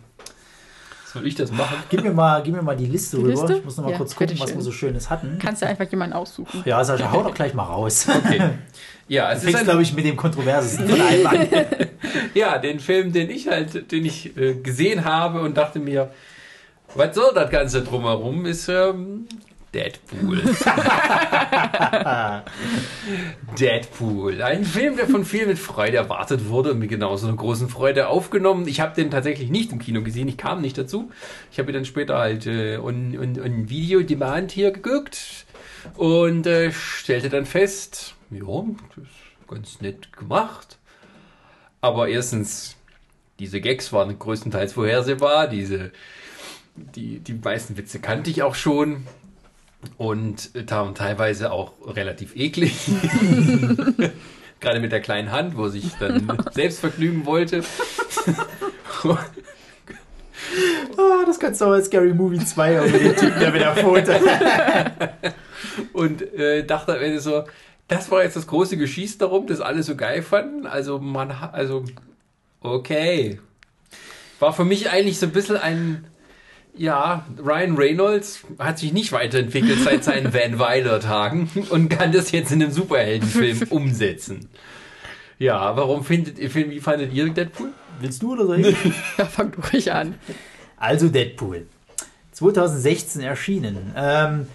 Soll 1.13 1.27
ich 1.27 1.35
das 1.35 1.51
machen? 1.51 1.77
Gib 1.89 2.05
mir 2.05 2.13
mal, 2.13 2.43
gib 2.43 2.55
mir 2.55 2.61
mal 2.63 2.77
die 2.77 2.85
Liste 2.87 3.17
Die 3.17 3.23
rüber. 3.23 3.33
Liste? 3.41 3.57
Ich 3.59 3.65
muss 3.65 3.79
noch 3.79 3.85
mal 3.85 3.93
Ja, 3.93 3.97
kurz 3.97 4.15
gucken, 4.15 4.39
was 4.39 4.55
wir 4.55 4.61
so 4.61 4.71
Schönes 4.73 5.09
hatten. 5.09 5.39
Kannst 5.43 5.63
du 5.63 5.67
einfach 5.67 5.91
jemanden 5.91 6.15
aussuchen. 6.15 6.63
Ja, 6.67 6.85
Sascha, 6.85 7.11
hau 7.11 7.23
doch 7.23 7.35
gleich 7.35 7.55
mal 7.55 7.65
raus. 7.65 8.07
Okay. 8.09 8.51
Ja, 9.11 9.33
es 9.33 9.41
Du 9.41 9.47
ist 9.47 9.55
fängst, 9.55 9.71
glaube 9.71 9.81
ich, 9.81 9.95
mit 9.95 10.05
dem 10.05 10.19
kontroversesten 10.19 10.87
von 10.87 11.01
allem 11.01 11.27
an. 11.27 11.47
ja, 12.35 12.59
den 12.59 12.79
Film, 12.79 13.11
den 13.11 13.31
ich 13.31 13.49
halt, 13.49 13.91
den 13.91 14.05
ich 14.05 14.37
äh, 14.37 14.57
gesehen 14.57 15.07
habe 15.07 15.41
und 15.41 15.57
dachte 15.57 15.79
mir, 15.79 16.11
was 16.95 17.15
soll 17.15 17.33
das 17.35 17.49
Ganze 17.51 17.83
drumherum, 17.83 18.45
ist 18.45 18.69
ähm, 18.69 19.27
Deadpool. 19.75 20.43
Deadpool. 23.59 24.43
Ein 24.43 24.65
Film, 24.65 24.97
der 24.97 25.07
von 25.07 25.27
vielen 25.27 25.49
mit 25.49 25.59
Freude 25.59 25.99
erwartet 25.99 26.49
wurde 26.49 26.73
und 26.73 26.79
mit 26.79 26.89
genauso 26.89 27.27
einer 27.27 27.37
großen 27.37 27.69
Freude 27.69 28.09
aufgenommen. 28.09 28.67
Ich 28.67 28.81
habe 28.81 28.95
den 28.95 29.11
tatsächlich 29.11 29.51
nicht 29.51 29.71
im 29.73 29.79
Kino 29.79 30.03
gesehen, 30.03 30.27
ich 30.29 30.39
kam 30.39 30.63
nicht 30.63 30.79
dazu. 30.79 31.11
Ich 31.53 31.59
habe 31.59 31.71
ihn 31.71 31.75
dann 31.75 31.85
später 31.85 32.17
halt 32.19 32.47
äh, 32.47 32.79
on, 32.79 33.15
on, 33.19 33.69
Video 33.69 34.01
Demand 34.03 34.53
hier 34.53 34.71
geguckt 34.71 35.45
und 35.97 36.47
äh, 36.47 36.73
stellte 36.73 37.29
dann 37.29 37.45
fest, 37.45 38.15
ja, 38.31 38.41
das 38.41 39.05
ist 39.05 39.49
ganz 39.49 39.83
nett 39.83 40.17
gemacht. 40.17 40.79
Aber 41.83 42.09
erstens, 42.09 42.77
diese 43.39 43.61
Gags 43.61 43.93
waren 43.93 44.19
größtenteils 44.19 44.73
vorhersehbar, 44.73 45.47
diese 45.47 45.93
die, 46.95 47.21
die 47.21 47.35
meisten 47.35 47.77
Witze 47.77 48.01
kannte 48.01 48.31
ich 48.31 48.43
auch 48.43 48.55
schon 48.55 49.07
und 49.97 50.55
äh, 50.55 50.69
waren 50.71 50.95
teilweise 50.95 51.53
auch 51.53 51.73
relativ 51.87 52.35
eklig. 52.37 52.75
Gerade 54.61 54.81
mit 54.81 54.91
der 54.91 55.01
kleinen 55.01 55.31
Hand, 55.31 55.57
wo 55.57 55.69
sich 55.69 55.93
dann 56.01 56.37
selbst 56.53 56.81
vergnügen 56.81 57.27
wollte. 57.27 57.63
Ah, 60.97 61.25
das 61.27 61.39
kannst 61.39 61.61
du 61.61 61.67
auch 61.67 61.73
als 61.73 61.87
Scary 61.87 62.15
Movie 62.15 62.45
2 62.45 62.81
mit 62.81 63.01
dem 63.01 63.17
Typen, 63.17 63.39
der 63.39 63.53
mit 63.53 63.61
der 63.61 63.77
Pfote. 63.77 64.21
Und 65.93 66.23
äh, 66.35 66.65
dachte 66.65 66.95
am 66.95 67.01
Ende 67.01 67.21
so, 67.21 67.45
das 67.87 68.11
war 68.11 68.23
jetzt 68.23 68.37
das 68.37 68.47
große 68.47 68.77
Geschieß 68.77 69.19
darum, 69.19 69.47
das 69.47 69.61
alle 69.61 69.83
so 69.83 69.97
geil 69.97 70.23
fanden. 70.23 70.67
Also 70.67 70.99
man, 70.99 71.31
also 71.31 71.85
okay. 72.61 73.41
War 74.41 74.53
für 74.53 74.65
mich 74.65 74.91
eigentlich 74.91 75.19
so 75.19 75.27
ein 75.27 75.33
bisschen 75.33 75.57
ein, 75.57 76.07
ja, 76.79 77.27
Ryan 77.39 77.77
Reynolds 77.77 78.41
hat 78.59 78.79
sich 78.79 78.93
nicht 78.93 79.13
weiterentwickelt 79.13 79.81
seit 79.83 80.05
seinen 80.05 80.33
Van 80.33 80.59
Wilder 80.59 81.01
Tagen 81.01 81.51
und 81.71 81.89
kann 81.89 82.13
das 82.13 82.31
jetzt 82.33 82.53
in 82.53 82.63
einem 82.63 82.73
Superheldenfilm 82.73 83.63
umsetzen. 83.71 84.49
Ja, 85.39 85.77
warum 85.77 86.05
findet 86.05 86.39
ihr, 86.39 86.53
wie 86.55 86.81
fandet 86.81 87.13
ihr 87.13 87.29
Deadpool? 87.29 87.71
Willst 88.01 88.23
du 88.23 88.33
oder 88.33 88.47
soll 88.47 88.61
ich? 88.61 88.77
Ja, 89.19 89.25
fang 89.25 89.53
du 89.53 89.61
ruhig 89.61 89.93
an. 89.93 90.15
Also 90.77 91.09
Deadpool. 91.09 91.67
2016 92.33 93.23
erschienen. 93.23 93.93
Ähm, 93.97 94.47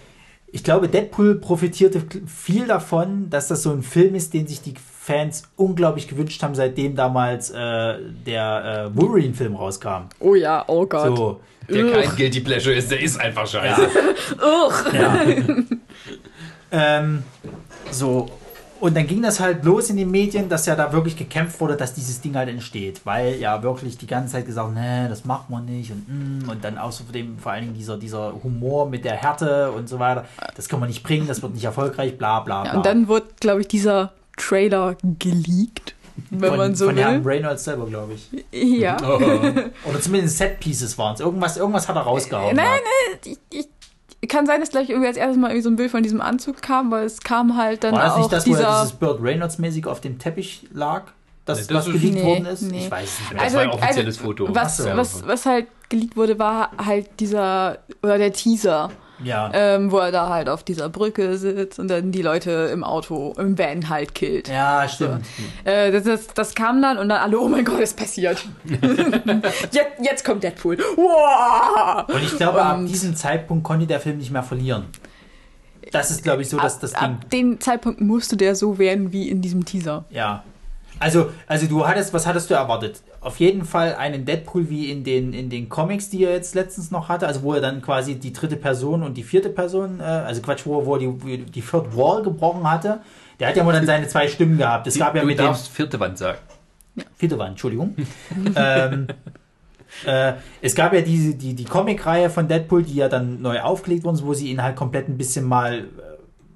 ich 0.51 0.63
glaube, 0.63 0.87
Deadpool 0.87 1.35
profitierte 1.35 2.01
viel 2.27 2.67
davon, 2.67 3.29
dass 3.29 3.47
das 3.47 3.63
so 3.63 3.71
ein 3.71 3.81
Film 3.81 4.15
ist, 4.15 4.33
den 4.33 4.47
sich 4.47 4.61
die 4.61 4.75
Fans 4.77 5.43
unglaublich 5.57 6.07
gewünscht 6.07 6.41
haben, 6.43 6.55
seitdem 6.55 6.95
damals 6.95 7.49
äh, 7.49 7.97
der 8.25 8.91
äh, 8.93 8.97
Wolverine-Film 8.97 9.55
rauskam. 9.55 10.03
Oh 10.19 10.35
ja, 10.35 10.63
oh 10.67 10.85
Gott. 10.85 11.17
So, 11.17 11.39
Der 11.69 11.85
Ugh. 11.85 11.91
kein 11.93 12.15
Guilty 12.15 12.41
Pleasure 12.41 12.75
ist, 12.75 12.91
der 12.91 13.01
ist 13.01 13.19
einfach 13.19 13.47
scheiße. 13.47 13.89
Ugh. 14.37 14.93
ja. 14.93 15.21
ähm, 16.71 17.23
so. 17.91 18.29
Und 18.79 18.97
dann 18.97 19.07
ging 19.07 19.21
das 19.21 19.39
halt 19.39 19.63
los 19.63 19.89
in 19.89 19.95
den 19.95 20.11
Medien, 20.11 20.49
dass 20.49 20.65
ja 20.65 20.75
da 20.75 20.91
wirklich 20.91 21.15
gekämpft 21.15 21.61
wurde, 21.61 21.77
dass 21.77 21.93
dieses 21.93 22.19
Ding 22.19 22.35
halt 22.35 22.49
entsteht. 22.49 22.99
Weil 23.05 23.39
ja 23.39 23.63
wirklich 23.63 23.97
die 23.97 24.07
ganze 24.07 24.33
Zeit 24.33 24.45
gesagt, 24.45 24.73
nee, 24.73 25.07
das 25.07 25.23
macht 25.23 25.49
man 25.49 25.63
nicht. 25.63 25.91
Und, 25.91 26.05
mm, 26.09 26.49
und 26.49 26.65
dann 26.65 26.77
außerdem 26.77 27.37
vor 27.37 27.53
allen 27.53 27.61
Dingen 27.61 27.75
dieser, 27.75 27.97
dieser 27.97 28.33
Humor 28.43 28.89
mit 28.89 29.05
der 29.05 29.13
Härte 29.13 29.71
und 29.71 29.87
so 29.87 29.99
weiter. 29.99 30.25
Das 30.57 30.67
kann 30.67 30.81
man 30.81 30.89
nicht 30.89 31.01
bringen, 31.01 31.27
das 31.27 31.41
wird 31.41 31.53
nicht 31.53 31.63
erfolgreich, 31.63 32.17
bla 32.17 32.41
bla 32.41 32.63
bla. 32.63 32.71
Ja, 32.71 32.77
und 32.77 32.85
dann 32.85 33.07
wurde, 33.07 33.27
glaube 33.39 33.61
ich, 33.61 33.69
dieser 33.69 34.11
Trailer 34.35 34.97
geleakt, 35.19 35.95
wenn 36.29 36.49
von, 36.49 36.57
man 36.57 36.75
so 36.75 36.85
von 36.85 36.97
Herrn 36.97 37.23
will. 37.23 37.33
Reynolds 37.33 37.63
selber, 37.63 37.85
glaube 37.85 38.13
ich. 38.13 38.29
Ja. 38.51 38.97
Oh. 39.03 39.89
Oder 39.89 40.01
zumindest 40.01 40.37
Set-Pieces 40.37 40.97
waren 40.97 41.15
es. 41.15 41.19
Irgendwas, 41.19 41.57
irgendwas 41.57 41.87
hat 41.87 41.95
er 41.95 42.03
rausgehauen. 42.03 42.55
Nein, 42.55 42.79
gehabt. 43.21 43.39
Ich, 43.51 43.67
ich, 44.21 44.29
kann 44.29 44.45
sein, 44.45 44.61
dass 44.61 44.69
gleich 44.69 44.89
irgendwie 44.89 45.07
als 45.07 45.17
erstes 45.17 45.37
mal 45.37 45.47
irgendwie 45.49 45.63
so 45.63 45.69
ein 45.69 45.75
Bild 45.75 45.91
von 45.91 46.01
diesem 46.01 46.21
Anzug 46.21 46.61
kam, 46.61 46.91
weil 46.91 47.05
es 47.05 47.19
kam 47.19 47.57
halt 47.57 47.83
dann 47.83 47.93
War 47.93 48.03
das 48.03 48.13
auch 48.13 48.17
nicht 48.19 48.31
das, 48.31 48.47
wo 48.47 48.51
er 48.51 48.57
dieser. 48.57 48.81
dieses 48.81 48.93
Bird 48.93 49.21
Reynolds-mäßig 49.21 49.85
auf 49.87 50.01
dem 50.01 50.17
Teppich 50.17 50.67
lag? 50.73 51.03
Das, 51.45 51.59
Nee, 51.59 51.65
das 51.73 51.87
was 51.87 51.93
geleakt 51.93 52.13
Nee, 52.15 52.23
worden 52.23 52.45
ist? 52.45 52.61
nee. 52.61 52.85
Ich 52.85 52.91
weiß 52.91 53.03
es 53.09 53.19
nicht 53.19 53.33
mehr. 53.33 53.43
Das 53.43 53.53
war 53.53 53.61
ein 53.63 53.69
offizielles 53.69 54.17
Foto. 54.17 54.55
Was, 54.55 54.85
was, 54.85 55.27
was 55.27 55.45
halt 55.45 55.67
geleakt 55.89 56.15
wurde, 56.15 56.39
war 56.39 56.71
halt 56.83 57.19
dieser, 57.19 57.79
oder 58.01 58.17
der 58.17 58.31
Teaser, 58.31 58.91
Ja. 59.23 59.49
ähm, 59.53 59.91
wo 59.91 59.97
er 59.99 60.11
da 60.11 60.29
halt 60.29 60.49
auf 60.49 60.63
dieser 60.63 60.89
Brücke 60.89 61.37
sitzt 61.37 61.79
und 61.79 61.87
dann 61.87 62.11
die 62.11 62.21
Leute 62.21 62.51
im 62.73 62.83
Auto, 62.83 63.33
im 63.37 63.57
Van 63.57 63.89
halt 63.89 64.13
killt. 64.15 64.47
Ja, 64.49 64.87
stimmt. 64.87 65.25
Äh, 65.63 65.91
das, 65.91 66.03
das, 66.03 66.27
das 66.27 66.55
kam 66.55 66.81
dann 66.81 66.97
und 66.97 67.09
dann 67.09 67.19
alle, 67.21 67.39
oh 67.39 67.47
mein 67.47 67.63
Gott, 67.65 67.79
es 67.81 67.93
passiert. 67.93 68.43
jetzt, 69.71 69.87
jetzt 70.01 70.25
kommt 70.25 70.43
Deadpool. 70.43 70.77
Wow! 70.77 72.07
Und 72.13 72.23
ich 72.23 72.35
glaube, 72.37 72.61
ab 72.61 72.77
Und- 72.77 72.87
diesem 72.87 73.15
Zeitpunkt 73.15 73.63
konnte 73.63 73.87
der 73.87 73.99
Film 73.99 74.17
nicht 74.17 74.31
mehr 74.31 74.43
verlieren. 74.43 74.85
Das 75.91 76.09
ist, 76.11 76.23
glaube 76.23 76.41
ich, 76.41 76.49
so, 76.49 76.57
dass 76.57 76.79
das 76.79 76.95
ab, 76.95 77.01
Ding. 77.01 77.11
ab 77.11 77.29
dem 77.29 77.59
Zeitpunkt 77.59 78.01
musste 78.01 78.35
der 78.37 78.55
so 78.55 78.79
werden 78.79 79.11
wie 79.11 79.29
in 79.29 79.41
diesem 79.41 79.63
Teaser. 79.65 80.05
Ja. 80.09 80.43
Also, 80.99 81.29
also 81.47 81.67
du 81.67 81.85
hattest, 81.85 82.13
was 82.13 82.25
hattest 82.25 82.49
du 82.49 82.53
erwartet? 82.53 83.01
Auf 83.23 83.39
jeden 83.39 83.63
Fall 83.63 83.95
einen 83.95 84.25
Deadpool 84.25 84.69
wie 84.69 84.91
in 84.91 85.03
den, 85.03 85.33
in 85.33 85.49
den 85.49 85.69
Comics, 85.69 86.09
die 86.09 86.25
er 86.25 86.31
jetzt 86.31 86.55
letztens 86.55 86.91
noch 86.91 87.07
hatte, 87.07 87.25
also 87.25 87.43
wo 87.43 87.53
er 87.53 87.61
dann 87.61 87.81
quasi 87.81 88.15
die 88.15 88.33
dritte 88.33 88.57
Person 88.57 89.01
und 89.01 89.15
die 89.15 89.23
vierte 89.23 89.49
Person, 89.49 89.99
äh, 89.99 90.03
also 90.03 90.41
Quatsch, 90.41 90.65
wo 90.65 90.79
er, 90.79 90.85
wo 90.85 90.95
er 90.95 90.99
die, 90.99 91.45
die 91.45 91.61
Third 91.61 91.95
Wall 91.95 92.21
gebrochen 92.21 92.69
hatte. 92.69 92.99
Der 93.39 93.47
hat 93.47 93.55
ja 93.55 93.63
mal 93.63 93.73
dann 93.73 93.85
seine 93.85 94.07
zwei 94.07 94.27
Stimmen 94.27 94.57
gehabt. 94.57 94.87
Es 94.87 94.97
gab 94.97 95.15
ja 95.15 95.21
du 95.21 95.27
mit 95.27 95.39
dem, 95.39 95.45
darfst 95.45 95.69
vierte 95.69 95.99
Wand 95.99 96.17
sagen. 96.17 96.37
Vierte 97.15 97.37
Wand, 97.39 97.51
Entschuldigung. 97.51 97.95
ähm, 98.55 99.07
äh, 100.05 100.33
es 100.61 100.75
gab 100.75 100.93
ja 100.93 101.01
diese, 101.01 101.35
die, 101.35 101.53
die 101.53 101.65
Comic-Reihe 101.65 102.29
von 102.29 102.47
Deadpool, 102.47 102.83
die 102.83 102.95
ja 102.95 103.09
dann 103.09 103.41
neu 103.41 103.61
aufgelegt 103.61 104.03
worden 104.03 104.15
ist, 104.15 104.25
wo 104.25 104.33
sie 104.33 104.49
ihn 104.49 104.61
halt 104.61 104.75
komplett 104.75 105.07
ein 105.07 105.17
bisschen 105.17 105.45
mal 105.45 105.79
äh, 105.79 106.12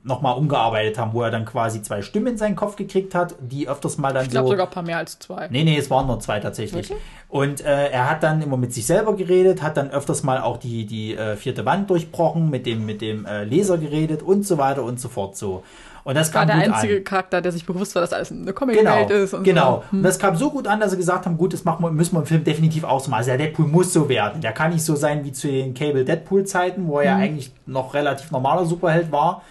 nochmal 0.07 0.37
umgearbeitet 0.37 0.97
haben, 0.97 1.13
wo 1.13 1.21
er 1.21 1.31
dann 1.31 1.45
quasi 1.45 1.81
zwei 1.81 2.01
Stimmen 2.01 2.27
in 2.27 2.37
seinen 2.37 2.55
Kopf 2.55 2.75
gekriegt 2.75 3.13
hat, 3.13 3.35
die 3.39 3.67
öfters 3.67 3.97
mal 3.97 4.13
dann 4.13 4.25
Ich 4.25 4.31
glaube 4.31 4.47
so. 4.47 4.53
sogar 4.53 4.67
ein 4.67 4.71
paar 4.71 4.83
mehr 4.83 4.97
als 4.97 5.19
zwei. 5.19 5.47
Nee, 5.49 5.63
nee, 5.63 5.77
es 5.77 5.89
waren 5.89 6.07
nur 6.07 6.19
zwei 6.19 6.39
tatsächlich. 6.39 6.89
Wirklich? 6.89 7.05
Und 7.29 7.61
äh, 7.61 7.89
er 7.89 8.09
hat 8.09 8.23
dann 8.23 8.41
immer 8.41 8.57
mit 8.57 8.73
sich 8.73 8.85
selber 8.85 9.15
geredet, 9.15 9.61
hat 9.61 9.77
dann 9.77 9.91
öfters 9.91 10.23
mal 10.23 10.39
auch 10.41 10.57
die, 10.57 10.85
die 10.85 11.15
äh, 11.15 11.35
vierte 11.35 11.65
Wand 11.65 11.89
durchbrochen, 11.89 12.49
mit 12.49 12.65
dem, 12.65 12.85
mit 12.85 13.01
dem 13.01 13.25
äh, 13.25 13.43
Leser 13.43 13.77
geredet 13.77 14.23
und 14.23 14.47
so 14.47 14.57
weiter 14.57 14.83
und 14.83 14.99
so 14.99 15.09
fort 15.09 15.35
so. 15.35 15.63
Und 16.05 16.15
das 16.15 16.33
War 16.33 16.45
kam 16.45 16.57
der 16.57 16.67
gut 16.67 16.75
einzige 16.75 16.97
an. 16.99 17.03
Charakter, 17.03 17.41
der 17.41 17.51
sich 17.51 17.65
bewusst 17.65 17.93
war, 17.93 18.01
dass 18.01 18.13
alles 18.13 18.31
eine 18.31 18.45
Genau, 18.45 18.53
Comic-Welt 18.55 19.09
ist. 19.09 19.33
Und 19.33 19.43
genau. 19.43 19.83
So. 19.91 19.97
Und 19.97 20.03
das 20.03 20.17
kam 20.17 20.37
so 20.37 20.51
gut 20.51 20.65
an, 20.65 20.79
dass 20.79 20.91
sie 20.91 20.97
gesagt 20.97 21.25
haben, 21.25 21.37
gut, 21.37 21.51
das 21.51 21.65
machen 21.65 21.83
wir, 21.83 21.91
müssen 21.91 22.15
wir 22.15 22.21
im 22.21 22.25
Film 22.25 22.45
definitiv 22.45 22.85
auch 22.85 23.01
so 23.01 23.09
machen. 23.09 23.17
Also 23.19 23.31
der 23.31 23.39
Deadpool 23.39 23.67
muss 23.67 23.91
so 23.91 24.07
werden. 24.07 24.39
Der 24.39 24.53
kann 24.53 24.71
nicht 24.71 24.85
so 24.85 24.95
sein 24.95 25.25
wie 25.25 25.33
zu 25.33 25.49
den 25.49 25.73
Cable 25.73 26.05
Deadpool-Zeiten, 26.05 26.87
wo 26.87 26.99
er 26.99 27.05
ja 27.07 27.15
eigentlich 27.17 27.51
noch 27.65 27.93
relativ 27.93 28.31
normaler 28.31 28.65
Superheld 28.65 29.11
war. 29.11 29.41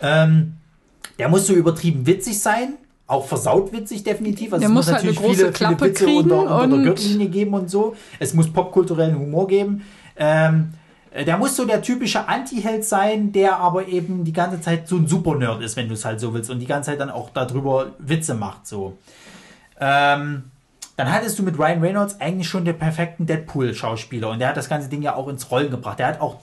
Ähm, 0.00 0.54
der 1.18 1.28
muss 1.28 1.46
so 1.46 1.54
übertrieben 1.54 2.06
witzig 2.06 2.40
sein. 2.40 2.74
Auch 3.06 3.26
versaut 3.26 3.72
witzig, 3.72 4.04
definitiv. 4.04 4.52
Also 4.52 4.60
Der 4.60 4.68
es 4.68 4.74
muss 4.74 4.86
halt 4.92 5.02
eine 5.02 5.12
große 5.12 5.34
viele, 5.34 5.52
Klappe 5.52 5.76
viele 5.76 5.90
Witze 5.90 6.04
kriegen 6.04 6.18
unter, 6.18 6.42
unter 6.42 6.62
und- 6.62 6.70
der 6.70 6.80
Gürtellinie 6.82 7.28
geben 7.28 7.54
und 7.54 7.68
so. 7.70 7.94
Es 8.18 8.34
muss 8.34 8.52
popkulturellen 8.52 9.18
Humor 9.18 9.48
geben. 9.48 9.84
Ähm, 10.16 10.70
äh, 11.12 11.24
der 11.24 11.36
muss 11.36 11.56
so 11.56 11.64
der 11.64 11.82
typische 11.82 12.28
Anti-Held 12.28 12.84
sein, 12.84 13.32
der 13.32 13.56
aber 13.58 13.88
eben 13.88 14.24
die 14.24 14.32
ganze 14.32 14.60
Zeit 14.60 14.86
so 14.86 14.96
ein 14.96 15.08
Super-Nerd 15.08 15.60
ist, 15.62 15.76
wenn 15.76 15.88
du 15.88 15.94
es 15.94 16.04
halt 16.04 16.20
so 16.20 16.32
willst. 16.34 16.50
Und 16.50 16.60
die 16.60 16.66
ganze 16.66 16.90
Zeit 16.90 17.00
dann 17.00 17.10
auch 17.10 17.30
darüber 17.30 17.88
Witze 17.98 18.34
macht. 18.34 18.66
So. 18.68 18.96
Ähm, 19.80 20.44
dann 20.96 21.12
hattest 21.12 21.38
du 21.38 21.42
mit 21.42 21.58
Ryan 21.58 21.80
Reynolds 21.80 22.20
eigentlich 22.20 22.48
schon 22.48 22.64
den 22.64 22.78
perfekten 22.78 23.26
Deadpool-Schauspieler. 23.26 24.30
Und 24.30 24.38
der 24.38 24.48
hat 24.50 24.56
das 24.56 24.68
ganze 24.68 24.88
Ding 24.88 25.02
ja 25.02 25.14
auch 25.16 25.28
ins 25.28 25.50
Rollen 25.50 25.70
gebracht. 25.70 25.98
Der 25.98 26.06
hat 26.08 26.20
auch 26.20 26.36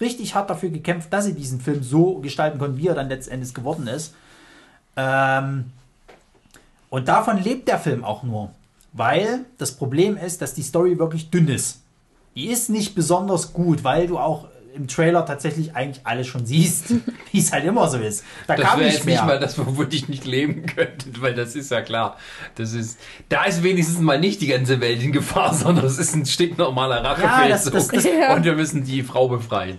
richtig 0.00 0.34
hart 0.34 0.48
dafür 0.50 0.70
gekämpft, 0.70 1.12
dass 1.12 1.24
sie 1.26 1.34
diesen 1.34 1.60
Film 1.60 1.82
so 1.82 2.14
gestalten 2.20 2.58
konnten, 2.58 2.78
wie 2.78 2.88
er 2.88 2.94
dann 2.94 3.08
letztendlich 3.08 3.52
geworden 3.54 3.86
ist. 3.86 4.14
Ähm, 4.96 5.66
und 6.88 7.08
davon 7.08 7.42
lebt 7.42 7.68
der 7.68 7.78
Film 7.78 8.04
auch 8.04 8.22
nur. 8.22 8.50
Weil 8.92 9.40
das 9.58 9.72
Problem 9.72 10.16
ist, 10.16 10.42
dass 10.42 10.54
die 10.54 10.62
Story 10.62 10.98
wirklich 10.98 11.30
dünn 11.30 11.46
ist. 11.48 11.80
Die 12.34 12.48
ist 12.48 12.70
nicht 12.70 12.94
besonders 12.94 13.52
gut, 13.52 13.84
weil 13.84 14.06
du 14.08 14.18
auch 14.18 14.48
im 14.74 14.86
Trailer 14.88 15.26
tatsächlich 15.26 15.74
eigentlich 15.74 16.06
alles 16.06 16.26
schon 16.28 16.46
siehst, 16.46 16.90
wie 17.32 17.38
es 17.38 17.52
halt 17.52 17.64
immer 17.64 17.88
so 17.88 17.98
ist. 17.98 18.24
Da 18.46 18.56
Das 18.56 18.64
kam 18.66 18.80
nicht 18.80 18.94
jetzt 18.94 19.04
mehr. 19.04 19.16
nicht 19.16 19.26
mal 19.26 19.38
das, 19.38 19.58
womit 19.58 19.92
ich 19.94 20.08
nicht 20.08 20.24
leben 20.24 20.64
könnte, 20.74 21.06
weil 21.20 21.34
das 21.34 21.54
ist 21.54 21.70
ja 21.70 21.82
klar. 21.82 22.16
Das 22.56 22.72
ist, 22.72 22.98
da 23.28 23.44
ist 23.44 23.62
wenigstens 23.62 23.98
mal 24.00 24.18
nicht 24.18 24.40
die 24.40 24.46
ganze 24.48 24.80
Welt 24.80 25.02
in 25.02 25.12
Gefahr, 25.12 25.54
sondern 25.54 25.84
es 25.86 25.98
ist 25.98 26.14
ein 26.14 26.26
stinknormaler 26.26 27.02
Rachefeld 27.04 27.52
das- 27.52 27.64
das- 27.64 27.88
das- 27.88 28.04
Ja. 28.04 28.34
und 28.34 28.44
wir 28.44 28.54
müssen 28.54 28.84
die 28.84 29.02
Frau 29.02 29.28
befreien. 29.28 29.78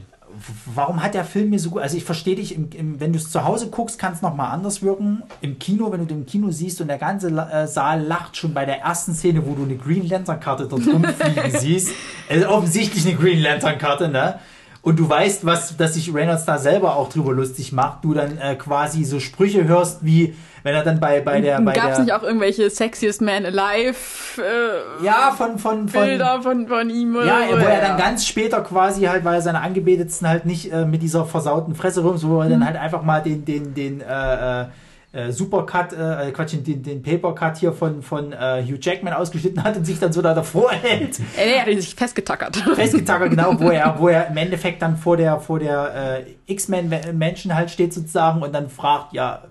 Warum 0.74 1.04
hat 1.04 1.14
der 1.14 1.26
Film 1.26 1.50
mir 1.50 1.60
so 1.60 1.72
gut, 1.72 1.82
also 1.82 1.98
ich 1.98 2.04
verstehe 2.04 2.36
dich, 2.36 2.56
im, 2.56 2.70
im, 2.74 3.00
wenn 3.00 3.14
du 3.14 3.20
es 3.20 3.32
zu 3.32 3.44
Hause 3.44 3.70
guckst, 3.70 4.00
kann 4.00 4.14
es 4.14 4.22
nochmal 4.22 4.52
anders 4.52 4.82
wirken. 4.82 5.24
Im 5.42 5.60
Kino, 5.60 5.92
wenn 5.92 6.00
du 6.02 6.06
den 6.06 6.20
im 6.20 6.26
Kino 6.26 6.52
siehst 6.52 6.82
und 6.82 6.88
der 6.88 6.98
ganze 6.98 7.30
äh, 7.30 7.68
Saal 7.68 8.02
lacht 8.02 8.38
schon 8.38 8.54
bei 8.54 8.66
der 8.66 8.80
ersten 8.80 9.14
Szene, 9.14 9.46
wo 9.46 9.54
du 9.56 9.64
eine 9.64 9.76
Green 9.76 10.08
Lantern 10.08 10.40
Karte 10.40 10.68
dort 10.68 10.86
rumfliegen 10.88 11.52
siehst. 11.60 11.94
Also 12.30 12.48
offensichtlich 12.50 13.06
eine 13.06 13.16
Green 13.16 13.40
Lantern 13.40 13.78
Karte, 13.78 14.08
ne? 14.10 14.40
Und 14.84 14.98
du 14.98 15.08
weißt, 15.08 15.46
was, 15.46 15.78
dass 15.78 15.94
sich 15.94 16.14
Reynolds 16.14 16.46
da 16.46 16.58
selber 16.58 16.96
auch 16.96 17.10
drüber 17.10 17.34
lustig 17.34 17.72
macht, 17.72 18.04
du 18.04 18.14
dann 18.16 18.38
äh, 18.40 18.56
quasi 18.56 19.04
so 19.04 19.20
Sprüche 19.20 19.68
hörst 19.68 20.04
wie, 20.04 20.36
wenn 20.64 20.74
er 20.74 20.84
dann 20.84 21.00
bei, 21.00 21.22
bei 21.22 21.40
der. 21.40 21.62
Bei 21.62 21.74
Gab 21.74 21.90
es 21.90 21.96
der, 21.98 22.06
nicht 22.06 22.14
auch 22.14 22.24
irgendwelche 22.24 22.68
Sexiest 22.70 23.22
Man 23.22 23.46
Alive 23.46 24.42
äh, 24.42 25.06
ja, 25.06 25.34
von, 25.38 25.60
von, 25.60 25.88
von, 25.88 26.02
Bilder 26.02 26.42
von, 26.42 26.68
von 26.68 26.90
ihm? 26.90 27.16
Oder 27.16 27.26
ja, 27.26 27.40
so? 27.52 27.60
wo 27.60 27.66
er 27.66 27.82
dann 27.82 27.98
ganz 27.98 28.26
später 28.26 28.62
quasi 28.62 29.04
halt, 29.04 29.24
weil 29.24 29.36
er 29.36 29.42
seine 29.42 29.62
Angebeteten 29.62 30.28
halt 30.28 30.46
nicht 30.46 30.72
äh, 30.72 30.86
mit 30.86 31.04
dieser 31.04 31.26
versauten 31.26 31.76
Fresse 31.76 32.02
rum, 32.02 32.16
wo 32.24 32.42
er 32.42 32.48
Mhm. 32.48 32.52
dann 32.52 32.66
halt 32.66 32.78
einfach 32.78 33.04
mal 33.04 33.22
den, 33.22 33.46
den, 33.46 33.76
den, 33.76 34.02
äh, 34.02 34.66
äh, 35.14 35.28
äh, 35.28 35.32
Supercut, 35.32 35.94
äh, 35.94 36.32
Quatsch, 36.32 36.54
den, 36.66 36.84
den 36.84 37.02
Papercut 37.02 37.58
hier 37.58 37.74
von, 37.74 38.02
von 38.02 38.32
äh, 38.34 38.64
Hugh 38.64 38.78
Jackman 38.82 39.14
ausgeschnitten 39.14 39.64
hat 39.64 39.76
und 39.76 39.86
sich 39.86 40.00
dann 40.00 40.14
so 40.14 40.22
da 40.22 40.34
davor 40.34 40.72
hält. 40.82 41.20
Der 41.38 41.62
hat 41.62 41.68
sich 41.68 41.96
festgetackert. 41.96 42.56
Festgetackert, 42.76 43.30
genau, 43.32 43.60
wo 43.60 43.70
er, 43.70 43.96
wo 44.00 44.08
er 44.08 44.28
im 44.28 44.38
Endeffekt 44.38 44.82
dann 44.82 44.98
vor 44.98 45.18
der, 45.18 45.40
vor 45.40 45.60
der 45.60 46.24
äh, 46.48 46.52
X-Men-Menschen 46.54 47.54
halt 47.56 47.70
steht 47.72 47.94
sozusagen 47.94 48.42
und 48.42 48.54
dann 48.54 48.70
fragt, 48.70 49.14
ja, 49.14 49.44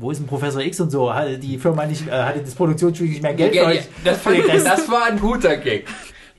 wo 0.00 0.10
ist 0.10 0.18
denn 0.18 0.26
Professor 0.26 0.60
X 0.62 0.80
und 0.80 0.90
so? 0.90 1.12
Hatte 1.12 1.38
die 1.38 1.58
Firma 1.58 1.86
nicht, 1.86 2.08
äh, 2.08 2.10
hatte 2.10 2.40
das 2.40 2.54
Produktionsstudio 2.54 3.12
nicht 3.12 3.22
mehr 3.22 3.34
Geld 3.34 3.52
für 3.52 3.62
Ja, 3.62 3.66
euch? 3.68 3.88
ja, 4.04 4.12
das, 4.12 4.64
das 4.64 4.88
war 4.90 5.06
ein 5.06 5.18
guter 5.18 5.56
Gag. 5.56 5.86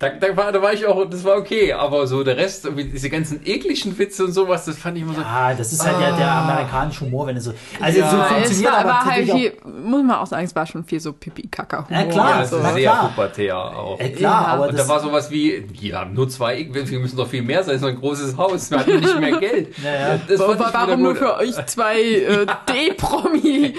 Da, 0.05 0.27
da, 0.27 0.37
war, 0.37 0.51
da 0.51 0.61
war 0.61 0.73
ich 0.73 0.85
auch, 0.85 1.09
das 1.09 1.23
war 1.23 1.37
okay, 1.37 1.73
aber 1.73 2.05
so 2.07 2.23
der 2.23 2.37
Rest, 2.37 2.67
diese 2.77 3.09
ganzen 3.09 3.41
ekligen 3.45 3.97
Witze 3.97 4.25
und 4.25 4.31
sowas, 4.33 4.65
das 4.65 4.77
fand 4.77 4.97
ich 4.97 5.03
immer 5.03 5.13
so. 5.13 5.21
Ja, 5.21 5.53
das 5.53 5.71
ist 5.73 5.85
halt 5.85 5.99
der, 5.99 6.15
der 6.15 6.31
amerikanische 6.31 7.01
Humor, 7.05 7.27
wenn 7.27 7.37
es 7.37 7.45
so. 7.45 7.53
Also 7.81 7.99
Ja. 7.99 8.09
so 8.11 8.17
es 8.17 8.27
funktioniert 8.27 8.71
war, 8.71 8.79
aber 8.79 8.89
war 8.89 9.05
halt 9.05 9.31
viel, 9.31 9.53
muss 9.83 10.03
man 10.03 10.17
auch 10.17 10.27
sagen, 10.27 10.45
es 10.45 10.55
war 10.55 10.65
schon 10.65 10.83
viel 10.83 10.99
so 10.99 11.13
Pipi-Kacker. 11.13 11.87
Ja, 11.89 12.03
klar. 12.03 12.29
ja, 12.29 12.39
das 12.39 12.51
ist 12.51 12.61
sehr 12.61 12.73
klar. 12.81 13.09
pubertär 13.09 13.57
auch. 13.57 13.99
Äh, 13.99 14.09
klar, 14.09 14.43
Ja. 14.43 14.47
aber 14.53 14.67
Und 14.67 14.77
das, 14.77 14.87
da 14.87 14.93
war 14.93 14.99
sowas 14.99 15.31
wie, 15.31 15.65
wir 15.79 15.99
haben 15.99 16.13
nur 16.13 16.29
zwei, 16.29 16.67
wir 16.71 16.99
müssen 16.99 17.17
doch 17.17 17.27
viel 17.27 17.41
mehr 17.41 17.63
sein, 17.63 17.79
so 17.79 17.87
ein 17.87 17.95
großes 17.99 18.37
Haus, 18.37 18.69
wir 18.71 18.79
hatten 18.79 18.99
nicht 18.99 19.19
mehr 19.19 19.37
Geld. 19.39 19.69
Ja, 19.83 20.15
ja. 20.15 20.19
Warum 20.39 20.57
wieder 20.57 20.97
nur 20.97 21.15
für 21.15 21.35
euch 21.35 21.53
zwei 21.67 21.99
äh, 22.01 22.45
D-Promi, 22.69 23.73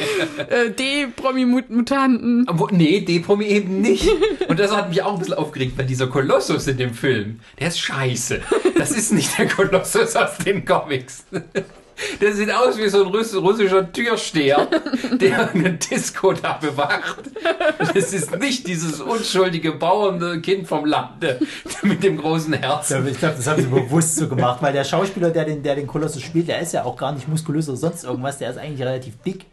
äh, 0.48 0.70
D-Promi-Mutanten? 0.70 2.46
Nee, 2.70 3.00
D-Promi 3.00 3.44
eben 3.46 3.80
nicht. 3.80 4.08
Und 4.48 4.58
das 4.58 4.74
hat 4.76 4.88
mich 4.88 5.02
auch 5.02 5.14
ein 5.14 5.18
bisschen 5.18 5.34
aufgeregt, 5.34 5.76
weil 5.76 5.86
dieser 5.86 6.06
Kolossus 6.16 6.66
in 6.66 6.78
dem 6.78 6.94
Film, 6.94 7.40
der 7.60 7.68
ist 7.68 7.78
scheiße. 7.78 8.40
Das 8.78 8.90
ist 8.92 9.12
nicht 9.12 9.36
der 9.36 9.48
Kolossus 9.48 10.16
aus 10.16 10.38
den 10.38 10.64
Comics. 10.64 11.26
Der 12.22 12.32
sieht 12.32 12.50
aus 12.50 12.78
wie 12.78 12.88
so 12.88 13.04
ein 13.04 13.08
russ 13.10 13.34
russischer 13.34 13.92
Türsteher, 13.92 14.66
der 15.20 15.50
eine 15.50 15.74
Disco 15.74 16.32
da 16.32 16.54
bewacht. 16.54 17.24
Das 17.94 18.14
ist 18.14 18.34
nicht 18.38 18.66
dieses 18.66 19.02
unschuldige 19.02 19.72
bauernde 19.72 20.40
Kind 20.40 20.66
vom 20.66 20.86
Lande 20.86 21.38
mit 21.82 22.02
dem 22.02 22.16
großen 22.16 22.54
Herzen. 22.54 23.06
Ich 23.06 23.18
glaube, 23.18 23.34
das 23.36 23.46
haben 23.46 23.60
sie 23.60 23.68
bewusst 23.68 24.16
so 24.16 24.26
gemacht, 24.26 24.62
weil 24.62 24.72
der 24.72 24.84
Schauspieler, 24.84 25.28
der 25.28 25.44
den, 25.44 25.62
der 25.62 25.74
den 25.74 25.86
Kolossus 25.86 26.22
spielt, 26.22 26.48
der 26.48 26.60
ist 26.60 26.72
ja 26.72 26.84
auch 26.84 26.96
gar 26.96 27.12
nicht 27.12 27.28
muskulös 27.28 27.68
oder 27.68 27.76
sonst 27.76 28.04
irgendwas, 28.04 28.38
der 28.38 28.52
ist 28.52 28.56
eigentlich 28.56 28.80
relativ 28.80 29.20
dick. 29.22 29.44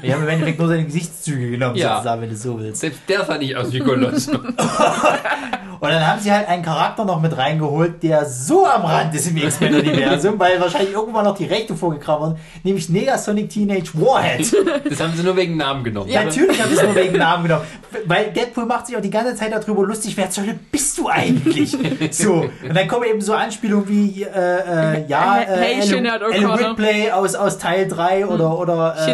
Wir 0.00 0.14
haben 0.14 0.22
im 0.22 0.28
Endeffekt 0.28 0.58
nur 0.58 0.68
seine 0.68 0.84
Gesichtszüge 0.84 1.50
genommen, 1.52 1.76
Ja. 1.76 1.94
sozusagen, 1.96 2.22
wenn 2.22 2.30
du 2.30 2.36
so 2.36 2.58
willst. 2.58 2.80
Selbst 2.80 3.00
der 3.08 3.24
sah 3.24 3.38
nicht 3.38 3.56
aus 3.56 3.72
wie 3.72 3.78
Kolossus. 3.80 4.28
Und 5.80 5.88
dann 5.88 6.06
haben 6.06 6.20
sie 6.20 6.30
halt 6.30 6.46
einen 6.46 6.62
Charakter 6.62 7.06
noch 7.06 7.22
mit 7.22 7.34
reingeholt, 7.38 8.02
der 8.02 8.26
so 8.26 8.66
am 8.66 8.84
Rand 8.84 9.14
ist 9.14 9.28
im 9.30 9.38
X-Men-Universum, 9.38 10.38
weil 10.38 10.60
wahrscheinlich 10.60 10.92
irgendwann 10.92 11.24
noch 11.24 11.38
die 11.38 11.46
Rechte 11.46 11.74
vorgekramt 11.74 12.20
wurden, 12.20 12.36
nämlich 12.64 12.90
Negasonic 12.90 13.48
Teenage 13.48 13.92
Warhead. 13.94 14.54
Das 14.86 15.00
haben 15.00 15.14
sie 15.16 15.22
nur 15.22 15.36
wegen 15.36 15.56
Namen 15.56 15.82
genommen. 15.82 16.10
Ja, 16.10 16.24
natürlich 16.24 16.60
habe 16.62 16.70
ich 16.74 16.78
es 16.78 16.84
nur 16.84 16.94
wegen 16.94 17.16
Namen 17.16 17.44
genommen. 17.44 17.64
Weil 18.04 18.30
Deadpool 18.30 18.66
macht 18.66 18.88
sich 18.88 18.96
auch 18.96 19.00
die 19.00 19.08
ganze 19.10 19.34
Zeit 19.34 19.52
darüber 19.52 19.84
lustig, 19.86 20.14
wer 20.18 20.28
zur 20.28 20.44
Hölle 20.44 20.58
bist 20.70 20.98
du 20.98 21.08
eigentlich? 21.08 21.76
So. 22.12 22.32
Und 22.34 22.74
dann 22.74 22.88
kommen 22.88 23.04
eben 23.08 23.20
so 23.20 23.32
Anspielungen 23.34 23.88
wie, 23.88 24.22
äh, 24.24 24.26
äh, 24.26 25.06
ja, 25.06 25.40
äh, 25.40 25.46
Hey, 25.46 25.80
Ellen 25.80 26.06
O'Connor. 26.06 26.70
Ripley 26.70 27.10
aus, 27.10 27.34
aus 27.34 27.56
Teil 27.58 27.88
3 27.88 28.26
oder, 28.26 28.58
oder, 28.58 28.96
äh, 28.98 29.04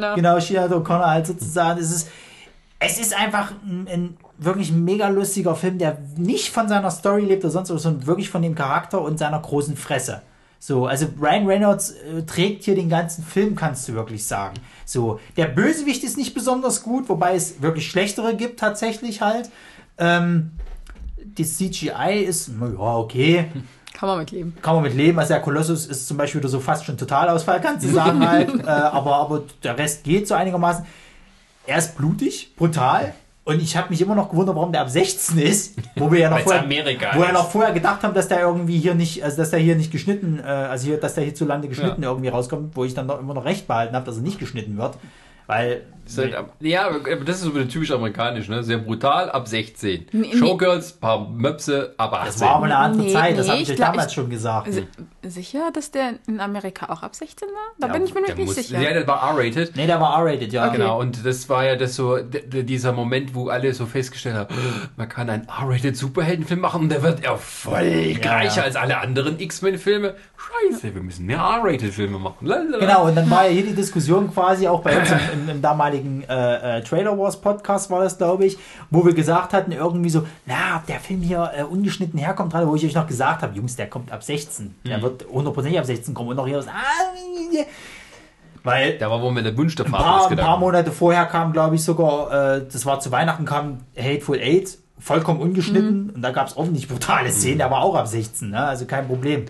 O'Connor. 0.00 0.14
Genau, 0.14 0.40
Sinead 0.40 0.72
O'Connor 0.72 1.06
halt 1.06 1.26
sozusagen. 1.26 1.80
Es 1.80 1.90
ist, 1.90 2.08
es 2.78 2.98
ist 2.98 3.16
einfach 3.16 3.52
ein, 3.64 3.86
ein 3.88 4.16
wirklich 4.38 4.72
mega 4.72 5.08
lustiger 5.08 5.54
Film, 5.54 5.78
der 5.78 5.98
nicht 6.16 6.50
von 6.50 6.68
seiner 6.68 6.90
Story 6.90 7.22
lebt 7.22 7.44
oder 7.44 7.52
sonst 7.52 7.70
was, 7.70 7.82
sondern 7.82 8.06
wirklich 8.06 8.30
von 8.30 8.42
dem 8.42 8.54
Charakter 8.54 9.00
und 9.00 9.18
seiner 9.18 9.38
großen 9.38 9.76
Fresse. 9.76 10.22
So, 10.58 10.86
also 10.86 11.06
Ryan 11.18 11.46
Reynolds 11.46 11.92
äh, 11.92 12.22
trägt 12.22 12.64
hier 12.64 12.74
den 12.74 12.90
ganzen 12.90 13.24
Film, 13.24 13.56
kannst 13.56 13.88
du 13.88 13.94
wirklich 13.94 14.24
sagen. 14.24 14.54
So, 14.84 15.18
der 15.36 15.46
Bösewicht 15.46 16.04
ist 16.04 16.18
nicht 16.18 16.34
besonders 16.34 16.82
gut, 16.82 17.08
wobei 17.08 17.34
es 17.34 17.62
wirklich 17.62 17.90
schlechtere 17.90 18.36
gibt 18.36 18.60
tatsächlich 18.60 19.22
halt. 19.22 19.50
Ähm, 19.96 20.50
das 21.36 21.56
CGI 21.56 22.24
ist, 22.26 22.50
ja, 22.60 22.96
okay, 22.96 23.46
Kann 24.00 24.08
man 24.08 24.18
mitleben. 24.20 24.56
kann 24.62 24.74
man 24.76 24.84
mit 24.84 24.94
leben. 24.94 25.18
Also 25.18 25.34
der 25.34 25.42
Kolossus 25.42 25.84
ist 25.84 26.08
zum 26.08 26.16
Beispiel 26.16 26.40
wieder 26.40 26.48
so 26.48 26.58
fast 26.58 26.86
schon 26.86 26.96
Totalausfall, 26.96 27.60
kannst 27.60 27.84
du 27.84 27.92
sagen 27.92 28.26
halt. 28.28 28.48
äh, 28.64 28.66
aber, 28.66 29.16
aber 29.16 29.42
der 29.62 29.76
Rest 29.76 30.04
geht 30.04 30.26
so 30.26 30.34
einigermaßen. 30.34 30.86
Er 31.66 31.76
ist 31.76 31.98
blutig, 31.98 32.56
brutal. 32.56 33.12
Und 33.44 33.60
ich 33.60 33.76
habe 33.76 33.90
mich 33.90 34.00
immer 34.00 34.14
noch 34.14 34.30
gewundert, 34.30 34.56
warum 34.56 34.72
der 34.72 34.80
ab 34.82 34.88
16 34.90 35.38
ist, 35.38 35.74
wo 35.96 36.10
wir 36.10 36.20
ja 36.20 36.30
noch 36.30 36.40
vorher, 36.40 36.62
Amerika 36.62 37.10
wo 37.14 37.20
wir 37.20 37.32
noch 37.32 37.50
vorher 37.50 37.72
gedacht 37.72 38.02
haben, 38.02 38.14
dass 38.14 38.28
der 38.28 38.40
irgendwie 38.40 38.78
hier 38.78 38.94
nicht, 38.94 39.22
also 39.22 39.36
dass 39.36 39.50
der 39.50 39.58
hier 39.58 39.76
nicht 39.76 39.90
geschnitten, 39.90 40.38
äh, 40.38 40.46
also 40.46 40.86
hier, 40.86 40.98
dass 40.98 41.14
der 41.14 41.24
hierzulande 41.24 41.68
geschnitten 41.68 42.02
irgendwie 42.02 42.28
rauskommt, 42.28 42.76
wo 42.76 42.84
ich 42.84 42.94
dann 42.94 43.06
noch 43.06 43.18
immer 43.20 43.34
noch 43.34 43.44
recht 43.44 43.66
behalten 43.66 43.94
habe, 43.94 44.06
dass 44.06 44.16
er 44.16 44.22
nicht 44.22 44.38
geschnitten 44.38 44.78
wird, 44.78 44.96
weil 45.46 45.82
Halt, 46.18 46.34
ja, 46.60 46.86
aber 46.88 47.24
das 47.24 47.36
ist 47.36 47.42
so 47.42 47.50
typisch 47.64 47.90
amerikanisch, 47.90 48.48
ne? 48.48 48.62
Sehr 48.62 48.78
brutal, 48.78 49.30
ab 49.30 49.46
16. 49.48 50.06
Nee, 50.12 50.28
nee. 50.32 50.36
Showgirls, 50.36 50.92
paar 50.92 51.28
Möpse, 51.28 51.94
ab 51.96 52.12
18. 52.12 52.26
das 52.26 52.40
war 52.40 52.50
aber 52.56 52.64
eine 52.66 52.76
andere 52.76 53.02
Nee, 53.06 53.12
Zeit, 53.12 53.38
das 53.38 53.46
nee, 53.46 53.52
habe 53.52 53.62
ich 53.62 53.70
ich 53.70 53.76
glaub, 53.76 53.90
damals 53.92 54.08
ich- 54.08 54.14
schon 54.14 54.30
gesagt. 54.30 54.72
Si- 54.72 54.86
Sicher, 55.22 55.70
dass 55.74 55.90
der 55.90 56.14
in 56.26 56.40
Amerika 56.40 56.86
auch 56.90 57.02
ab 57.02 57.14
16 57.14 57.46
war? 57.48 57.54
Da 57.78 57.88
Ja, 57.88 57.92
bin 57.92 58.04
ich 58.04 58.14
mir 58.14 58.22
nicht 58.22 58.38
muss- 58.38 58.54
sicher. 58.54 58.80
Ja, 58.80 58.92
der 58.94 59.06
war 59.06 59.22
R-rated. 59.36 59.76
Nee, 59.76 59.86
der 59.86 60.00
war 60.00 60.18
R-rated, 60.18 60.50
ja. 60.52 60.68
Genau, 60.68 60.98
und 60.98 61.24
das 61.26 61.46
war 61.50 61.64
ja 61.66 61.76
das 61.76 61.94
so, 61.94 62.16
dieser 62.18 62.92
Moment, 62.92 63.34
wo 63.34 63.48
alle 63.48 63.74
so 63.74 63.84
festgestellt 63.84 64.34
haben, 64.36 64.54
man 64.96 65.08
kann 65.10 65.28
einen 65.28 65.46
R-rated 65.46 65.94
Superheldenfilm 65.96 66.60
machen 66.60 66.82
und 66.82 66.88
der 66.88 67.02
wird 67.02 67.22
erfolgreicher 67.22 68.20
Ja, 68.22 68.42
ja. 68.44 68.62
als 68.62 68.76
alle 68.76 68.98
anderen 68.98 69.38
X-Men-Filme. 69.38 70.14
Scheiße, 70.70 70.94
wir 70.94 71.02
müssen 71.02 71.26
mehr 71.26 71.36
R-rated 71.38 71.92
Filme 71.92 72.18
machen. 72.18 72.46
Lalala. 72.46 72.78
Genau, 72.78 73.06
und 73.06 73.14
dann 73.14 73.28
war 73.30 73.44
ja 73.44 73.50
hier 73.52 73.64
die 73.66 73.74
Diskussion 73.74 74.32
quasi 74.32 74.66
auch 74.66 74.80
bei 74.80 74.98
uns 74.98 75.10
im, 75.10 75.18
im, 75.42 75.48
im 75.50 75.62
damaligen 75.62 75.99
äh, 76.28 76.78
äh, 76.78 76.82
Trailer 76.82 77.18
Wars 77.18 77.40
Podcast 77.40 77.90
war 77.90 78.02
das, 78.02 78.18
glaube 78.18 78.44
ich, 78.46 78.58
wo 78.90 79.04
wir 79.04 79.14
gesagt 79.14 79.52
hatten, 79.52 79.72
irgendwie 79.72 80.10
so, 80.10 80.26
na, 80.46 80.76
ob 80.78 80.86
der 80.86 81.00
Film 81.00 81.22
hier 81.22 81.50
äh, 81.56 81.62
ungeschnitten 81.62 82.18
herkommt, 82.18 82.52
gerade 82.52 82.66
wo 82.68 82.74
ich 82.76 82.84
euch 82.84 82.94
noch 82.94 83.06
gesagt 83.06 83.42
habe, 83.42 83.54
Jungs, 83.56 83.76
der 83.76 83.88
kommt 83.88 84.10
ab 84.12 84.22
16. 84.22 84.74
Der 84.84 84.98
Mhm. 84.98 85.02
wird 85.02 85.26
hundertprozentig 85.30 85.78
ab 85.78 85.86
16 85.86 86.14
kommen 86.14 86.30
und 86.30 86.36
noch 86.36 86.46
hier 86.46 86.58
aus. 86.58 86.66
Ah, 86.68 86.72
weil 88.62 88.98
Da 88.98 89.10
war, 89.10 89.22
wo 89.22 89.30
mir 89.30 89.42
der 89.42 89.56
Wunsch 89.56 89.74
der 89.74 89.86
ein 89.86 89.92
paar, 89.92 90.30
ein 90.30 90.36
paar. 90.36 90.58
Monate 90.58 90.92
vorher 90.92 91.24
kam, 91.26 91.52
glaube 91.52 91.76
ich, 91.76 91.82
sogar, 91.84 92.56
äh, 92.56 92.62
das 92.70 92.84
war 92.84 93.00
zu 93.00 93.10
Weihnachten, 93.10 93.44
kam 93.46 93.78
Hateful 93.96 94.38
Eight, 94.38 94.76
vollkommen 94.98 95.40
ungeschnitten. 95.40 96.10
Und 96.10 96.20
da 96.22 96.30
gab 96.30 96.48
es 96.48 96.56
offensichtlich 96.56 96.90
brutale 96.90 97.30
Szenen, 97.30 97.58
der 97.58 97.70
war 97.70 97.82
auch 97.82 97.94
ab 97.94 98.06
16, 98.06 98.50
ne? 98.50 98.58
also 98.66 98.84
kein 98.84 99.06
Problem. 99.06 99.46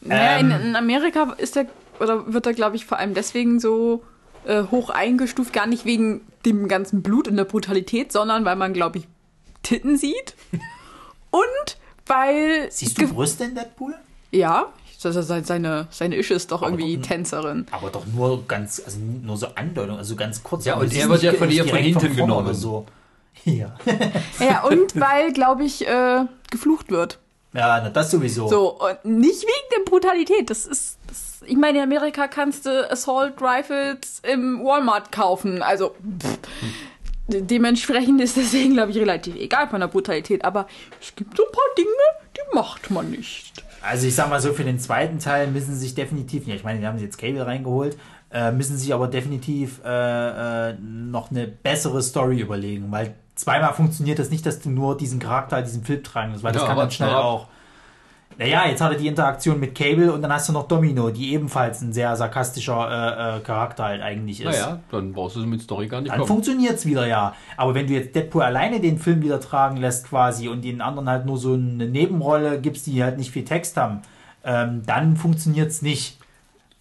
Naja, 0.00 0.36
in, 0.38 0.50
Ähm. 0.52 0.60
in 0.68 0.76
Amerika 0.76 1.32
ist 1.38 1.56
der, 1.56 1.66
oder 1.98 2.32
wird 2.32 2.46
er, 2.46 2.52
glaube 2.54 2.76
ich, 2.76 2.86
vor 2.86 2.98
allem 2.98 3.14
deswegen 3.14 3.58
so 3.58 4.02
äh, 4.44 4.64
hoch 4.70 4.90
eingestuft, 4.90 5.52
gar 5.52 5.66
nicht 5.66 5.84
wegen 5.84 6.22
dem 6.44 6.68
ganzen 6.68 7.02
Blut 7.02 7.28
und 7.28 7.36
der 7.36 7.44
Brutalität, 7.44 8.12
sondern 8.12 8.44
weil 8.44 8.56
man, 8.56 8.72
glaube 8.72 8.98
ich, 8.98 9.08
Titten 9.62 9.96
sieht. 9.96 10.34
und 11.30 11.78
weil. 12.06 12.70
Siehst 12.70 13.00
du 13.00 13.08
Brüste 13.08 13.44
in 13.44 13.54
Deadpool? 13.54 13.94
Ja, 14.30 14.72
halt 15.04 15.46
seine, 15.46 15.88
seine 15.90 16.16
Ische 16.16 16.34
ist 16.34 16.52
doch 16.52 16.62
Aber 16.62 16.70
irgendwie 16.72 16.96
doch- 16.96 17.06
Tänzerin. 17.06 17.66
Aber 17.70 17.90
doch 17.90 18.06
nur 18.06 18.46
ganz, 18.46 18.82
also 18.84 18.98
nur 18.98 19.36
so 19.36 19.48
Andeutung, 19.54 19.98
also 19.98 20.16
ganz 20.16 20.42
kurz. 20.42 20.64
Ja, 20.64 20.76
und 20.76 20.90
das 20.90 20.98
er 20.98 21.08
wird 21.08 21.22
ja 21.22 21.32
von 21.32 21.50
ihr 21.50 21.64
von 21.64 21.78
hinten 21.78 22.16
genommen. 22.16 22.46
Oder 22.46 22.54
so. 22.54 22.86
Ja. 23.44 23.74
Ja, 24.38 24.62
und 24.64 25.00
weil, 25.00 25.32
glaube 25.32 25.64
ich, 25.64 25.88
äh, 25.88 26.26
geflucht 26.50 26.90
wird. 26.90 27.18
ja, 27.54 27.80
na, 27.82 27.88
das 27.88 28.10
sowieso. 28.10 28.46
So, 28.46 28.78
und 28.78 29.04
nicht 29.06 29.42
wegen 29.42 29.68
der 29.74 29.90
Brutalität. 29.90 30.50
Das 30.50 30.66
ist, 30.66 30.98
das, 31.08 31.31
ich 31.46 31.56
meine, 31.56 31.78
in 31.78 31.84
Amerika 31.84 32.28
kannst 32.28 32.66
du 32.66 32.90
Assault 32.90 33.34
Rifles 33.40 34.20
im 34.22 34.62
Walmart 34.64 35.12
kaufen. 35.12 35.62
Also, 35.62 35.94
pff, 36.20 36.38
de- 37.28 37.42
dementsprechend 37.42 38.20
ist 38.20 38.36
das 38.36 38.50
Ding, 38.50 38.74
glaube 38.74 38.90
ich, 38.90 38.98
relativ 38.98 39.34
egal 39.36 39.68
von 39.68 39.80
der 39.80 39.88
Brutalität. 39.88 40.44
Aber 40.44 40.66
es 41.00 41.14
gibt 41.14 41.36
so 41.36 41.44
ein 41.44 41.52
paar 41.52 41.74
Dinge, 41.76 41.88
die 42.36 42.54
macht 42.56 42.90
man 42.90 43.10
nicht. 43.10 43.62
Also 43.82 44.06
ich 44.06 44.14
sag 44.14 44.28
mal 44.30 44.40
so, 44.40 44.52
für 44.52 44.62
den 44.64 44.78
zweiten 44.78 45.18
Teil 45.18 45.48
müssen 45.48 45.74
sie 45.74 45.80
sich 45.80 45.94
definitiv, 45.96 46.46
ja, 46.46 46.54
ich 46.54 46.62
meine, 46.62 46.78
die 46.78 46.86
haben 46.86 46.98
jetzt 46.98 47.18
Cable 47.18 47.44
reingeholt, 47.44 47.96
äh, 48.32 48.52
müssen 48.52 48.76
sich 48.78 48.94
aber 48.94 49.08
definitiv 49.08 49.80
äh, 49.84 50.70
äh, 50.70 50.74
noch 50.80 51.32
eine 51.32 51.48
bessere 51.48 52.00
Story 52.00 52.38
überlegen, 52.38 52.92
weil 52.92 53.14
zweimal 53.34 53.72
funktioniert 53.74 54.20
das 54.20 54.30
nicht, 54.30 54.46
dass 54.46 54.60
du 54.60 54.70
nur 54.70 54.96
diesen 54.96 55.18
Charakter, 55.18 55.60
diesen 55.62 55.84
Film 55.84 56.04
tragen 56.04 56.30
musst, 56.30 56.44
weil 56.44 56.52
das 56.52 56.62
Ja, 56.62 56.68
kann 56.68 56.76
dann 56.76 56.84
aber- 56.84 56.92
schnell 56.92 57.10
auch. 57.14 57.48
Naja, 58.38 58.66
jetzt 58.66 58.80
hat 58.80 58.92
er 58.92 58.98
die 58.98 59.06
Interaktion 59.06 59.60
mit 59.60 59.74
Cable 59.74 60.12
und 60.12 60.22
dann 60.22 60.32
hast 60.32 60.48
du 60.48 60.52
noch 60.52 60.68
Domino, 60.68 61.10
die 61.10 61.32
ebenfalls 61.32 61.80
ein 61.80 61.92
sehr 61.92 62.16
sarkastischer 62.16 62.88
äh, 62.90 63.36
äh, 63.36 63.40
Charakter 63.40 63.84
halt 63.84 64.02
eigentlich 64.02 64.40
ist. 64.40 64.46
Naja, 64.46 64.80
dann 64.90 65.12
brauchst 65.12 65.36
du 65.36 65.40
mit 65.40 65.62
Story 65.62 65.88
gar 65.88 66.00
nicht 66.00 66.12
Dann 66.12 66.26
funktioniert 66.26 66.74
es 66.74 66.86
wieder, 66.86 67.06
ja. 67.06 67.34
Aber 67.56 67.74
wenn 67.74 67.86
du 67.86 67.92
jetzt 67.92 68.14
Deadpool 68.14 68.42
alleine 68.42 68.80
den 68.80 68.98
Film 68.98 69.22
wieder 69.22 69.40
tragen 69.40 69.76
lässt 69.76 70.08
quasi 70.08 70.48
und 70.48 70.62
den 70.62 70.80
anderen 70.80 71.08
halt 71.08 71.26
nur 71.26 71.38
so 71.38 71.54
eine 71.54 71.86
Nebenrolle 71.86 72.60
gibst, 72.60 72.86
die 72.86 73.02
halt 73.02 73.18
nicht 73.18 73.30
viel 73.30 73.44
Text 73.44 73.76
haben, 73.76 74.02
ähm, 74.44 74.82
dann 74.86 75.16
funktioniert 75.16 75.68
es 75.68 75.82
nicht. 75.82 76.18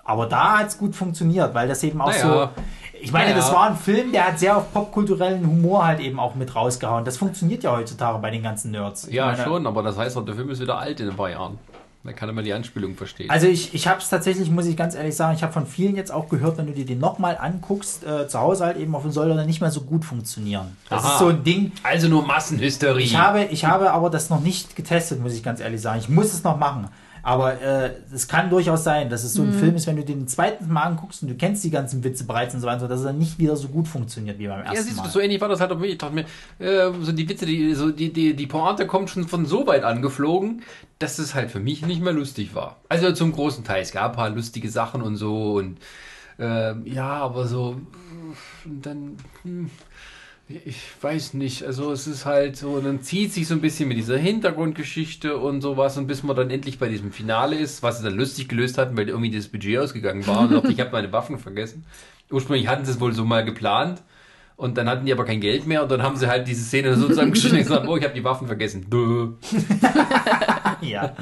Aber 0.03 0.25
da 0.25 0.59
hat 0.59 0.69
es 0.69 0.77
gut 0.77 0.95
funktioniert, 0.95 1.53
weil 1.53 1.67
das 1.67 1.83
eben 1.83 2.01
auch 2.01 2.07
Naja. 2.07 2.21
so... 2.21 2.61
Ich 3.01 3.11
meine, 3.11 3.31
Naja. 3.31 3.37
das 3.37 3.51
war 3.51 3.69
ein 3.69 3.75
Film, 3.77 4.11
der 4.11 4.27
hat 4.27 4.39
sehr 4.39 4.55
auf 4.57 4.71
popkulturellen 4.73 5.45
Humor 5.45 5.85
halt 5.85 5.99
eben 5.99 6.19
auch 6.19 6.35
mit 6.35 6.55
rausgehauen. 6.55 7.03
Das 7.03 7.17
funktioniert 7.17 7.63
ja 7.63 7.71
heutzutage 7.75 8.19
bei 8.19 8.29
den 8.29 8.43
ganzen 8.43 8.71
Nerds. 8.71 9.07
Ich 9.07 9.13
Ja, 9.15 9.27
meine, 9.27 9.43
schon, 9.43 9.65
aber 9.67 9.81
das 9.83 9.97
heißt 9.97 10.15
doch, 10.15 10.25
der 10.25 10.35
Film 10.35 10.49
ist 10.49 10.61
wieder 10.61 10.77
alt 10.77 10.99
in 10.99 11.09
ein 11.09 11.15
paar 11.15 11.29
Jahren. 11.29 11.57
Da 12.03 12.13
kann 12.13 12.27
er 12.29 12.33
mal 12.33 12.43
die 12.43 12.53
Anspielung 12.53 12.95
verstehen. 12.95 13.29
Also 13.29 13.45
ich, 13.45 13.75
ich 13.75 13.87
habe 13.87 13.99
es 14.01 14.09
tatsächlich, 14.09 14.49
muss 14.49 14.65
ich 14.65 14.75
ganz 14.75 14.95
ehrlich 14.95 15.15
sagen, 15.15 15.35
ich 15.35 15.43
habe 15.43 15.53
von 15.53 15.67
vielen 15.67 15.95
jetzt 15.95 16.11
auch 16.11 16.29
gehört, 16.29 16.57
wenn 16.57 16.65
du 16.65 16.73
dir 16.73 16.85
den 16.85 16.97
nochmal 16.99 17.37
anguckst, 17.39 18.03
äh, 18.03 18.27
zu 18.27 18.39
Hause 18.39 18.65
halt 18.65 18.77
eben 18.77 18.95
auf 18.95 19.03
dem 19.03 19.11
soll 19.11 19.29
er 19.29 19.45
nicht 19.45 19.61
mehr 19.61 19.69
so 19.69 19.81
gut 19.81 20.03
funktionieren. 20.03 20.75
Das 20.89 21.03
Aha. 21.03 21.13
ist 21.13 21.19
so 21.19 21.27
ein 21.27 21.43
Ding. 21.43 21.71
also 21.83 22.07
nur 22.07 22.25
Massenhysterie. 22.25 23.03
Ich 23.03 23.17
habe, 23.17 23.43
ich 23.45 23.65
habe 23.65 23.91
aber 23.91 24.09
das 24.09 24.31
noch 24.31 24.39
nicht 24.41 24.75
getestet, 24.75 25.21
muss 25.21 25.33
ich 25.33 25.43
ganz 25.43 25.59
ehrlich 25.59 25.79
sagen. 25.81 25.99
Ich 25.99 26.09
muss 26.09 26.33
es 26.33 26.43
noch 26.43 26.57
machen. 26.57 26.87
Aber 27.23 27.61
äh, 27.61 27.91
es 28.13 28.27
kann 28.27 28.49
durchaus 28.49 28.83
sein, 28.83 29.09
dass 29.09 29.23
es 29.23 29.33
so 29.33 29.43
ein 29.43 29.53
Film 29.53 29.75
ist, 29.75 29.85
wenn 29.87 29.95
du 29.95 30.03
den 30.03 30.27
zweiten 30.27 30.71
Mal 30.71 30.83
anguckst 30.83 31.21
und 31.21 31.29
du 31.29 31.35
kennst 31.35 31.63
die 31.63 31.69
ganzen 31.69 32.03
Witze 32.03 32.23
bereits 32.23 32.53
und 32.55 32.61
so 32.61 32.67
weiter, 32.67 32.87
dass 32.87 33.01
er 33.01 33.07
dann 33.07 33.19
nicht 33.19 33.37
wieder 33.37 33.55
so 33.55 33.67
gut 33.67 33.87
funktioniert 33.87 34.39
wie 34.39 34.47
beim 34.47 34.61
ersten 34.61 34.75
ja, 34.75 34.81
siehst 34.81 34.97
du, 34.97 35.03
Mal. 35.03 35.09
so 35.09 35.19
ähnlich 35.19 35.39
war 35.39 35.49
das 35.49 35.59
halt 35.59 35.71
auf 35.71 35.79
mich. 35.79 35.91
Ich 35.91 35.97
dachte 35.97 36.15
mir, 36.15 36.25
äh, 36.59 36.91
so 37.01 37.11
die 37.11 37.29
Witze, 37.29 37.45
die, 37.45 37.73
so 37.75 37.91
die, 37.91 38.11
die, 38.11 38.35
die 38.35 38.47
Pointe 38.47 38.87
kommt 38.87 39.09
schon 39.09 39.27
von 39.27 39.45
so 39.45 39.67
weit 39.67 39.83
angeflogen, 39.83 40.63
dass 40.99 41.19
es 41.19 41.35
halt 41.35 41.51
für 41.51 41.59
mich 41.59 41.85
nicht 41.85 42.01
mehr 42.01 42.13
lustig 42.13 42.55
war. 42.55 42.77
Also 42.89 43.11
zum 43.11 43.31
großen 43.31 43.63
Teil. 43.63 43.81
Es 43.81 43.91
gab 43.91 44.11
ein 44.11 44.15
paar 44.15 44.29
lustige 44.29 44.69
Sachen 44.69 45.01
und 45.01 45.15
so 45.15 45.53
und 45.53 45.77
ähm, 46.39 46.83
ja, 46.85 47.13
aber 47.13 47.47
so 47.47 47.79
und 48.65 48.85
dann. 48.85 49.17
Hm, 49.43 49.69
ich 50.65 50.81
weiß 51.01 51.33
nicht, 51.35 51.63
also 51.63 51.91
es 51.91 52.07
ist 52.07 52.25
halt 52.25 52.57
so, 52.57 52.71
und 52.71 52.85
dann 52.85 53.01
zieht 53.01 53.33
sich 53.33 53.47
so 53.47 53.53
ein 53.55 53.61
bisschen 53.61 53.87
mit 53.87 53.97
dieser 53.97 54.17
Hintergrundgeschichte 54.17 55.37
und 55.37 55.61
sowas 55.61 55.97
und 55.97 56.07
bis 56.07 56.23
man 56.23 56.35
dann 56.35 56.49
endlich 56.49 56.79
bei 56.79 56.87
diesem 56.87 57.11
Finale 57.11 57.55
ist, 57.55 57.83
was 57.83 57.99
sie 57.99 58.03
dann 58.03 58.15
lustig 58.15 58.47
gelöst 58.47 58.77
hatten, 58.77 58.97
weil 58.97 59.09
irgendwie 59.09 59.31
das 59.31 59.47
Budget 59.47 59.79
ausgegangen 59.79 60.25
war 60.27 60.49
und 60.49 60.69
ich 60.69 60.79
habe 60.79 60.91
meine 60.91 61.11
Waffen 61.11 61.37
vergessen. 61.39 61.85
Ursprünglich 62.29 62.67
hatten 62.67 62.85
sie 62.85 62.91
es 62.91 62.99
wohl 62.99 63.13
so 63.13 63.25
mal 63.25 63.43
geplant 63.43 64.01
und 64.55 64.77
dann 64.77 64.87
hatten 64.87 65.05
die 65.05 65.11
aber 65.11 65.25
kein 65.25 65.41
Geld 65.41 65.65
mehr 65.67 65.83
und 65.83 65.91
dann 65.91 66.03
haben 66.03 66.15
sie 66.15 66.27
halt 66.27 66.47
diese 66.47 66.63
Szene 66.63 66.95
so 66.95 67.07
zusammengeschnitten 67.07 67.59
und 67.59 67.63
gesagt, 67.67 67.87
oh, 67.87 67.97
ich 67.97 68.03
habe 68.03 68.13
die 68.13 68.23
Waffen 68.23 68.47
vergessen. 68.47 68.85
Ja. 70.81 71.15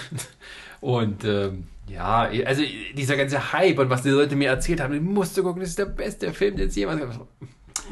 Und 0.80 1.24
ähm, 1.24 1.64
ja, 1.88 2.28
also 2.44 2.62
dieser 2.94 3.16
ganze 3.16 3.52
Hype 3.52 3.78
und 3.78 3.90
was 3.90 4.02
die 4.02 4.10
Leute 4.10 4.36
mir 4.36 4.48
erzählt 4.48 4.80
haben, 4.80 4.94
ich 4.94 5.00
musste 5.00 5.42
gucken, 5.42 5.60
das 5.60 5.70
ist 5.70 5.78
der 5.78 5.86
beste 5.86 6.32
Film, 6.32 6.56
den 6.56 6.68
es 6.68 6.76
jemals 6.76 7.00
gab. 7.00 7.28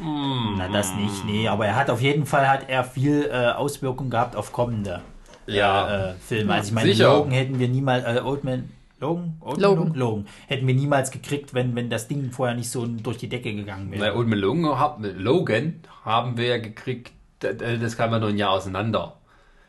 Na, 0.01 0.67
das 0.67 0.93
nicht, 0.95 1.25
nee. 1.25 1.47
Aber 1.47 1.65
er 1.65 1.75
hat 1.75 1.89
auf 1.89 2.01
jeden 2.01 2.25
Fall 2.25 2.47
hat 2.47 2.69
er 2.69 2.83
viel 2.83 3.29
äh, 3.31 3.51
Auswirkungen 3.51 4.09
gehabt 4.09 4.35
auf 4.35 4.51
kommende 4.51 5.01
Ja. 5.47 6.09
äh, 6.09 6.13
Filme. 6.15 6.53
Also 6.53 6.69
ich 6.69 6.73
meine, 6.73 6.91
Sicher. 6.91 7.13
Logan 7.13 7.31
hätten 7.31 7.59
wir 7.59 7.67
niemals, 7.67 8.03
äh, 8.05 8.19
Oldman, 8.21 8.69
Logan? 8.99 9.37
Oldman? 9.41 9.61
Logan. 9.61 9.93
Logan. 9.93 10.27
Hätten 10.47 10.67
wir 10.67 10.73
niemals 10.75 11.11
gekriegt, 11.11 11.53
wenn, 11.53 11.75
wenn 11.75 11.89
das 11.89 12.07
Ding 12.07 12.31
vorher 12.31 12.55
nicht 12.55 12.69
so 12.69 12.85
durch 12.85 13.17
die 13.17 13.29
Decke 13.29 13.53
gegangen 13.53 13.91
wäre. 13.91 14.15
Old 14.15 14.27
Man 14.27 14.39
Logan, 14.39 15.17
Logan 15.17 15.79
haben 16.03 16.37
wir 16.37 16.47
ja 16.47 16.57
gekriegt, 16.57 17.11
das 17.39 17.97
kam 17.97 18.11
ja 18.11 18.19
nur 18.19 18.29
ein 18.29 18.37
Jahr 18.37 18.51
auseinander. 18.51 19.17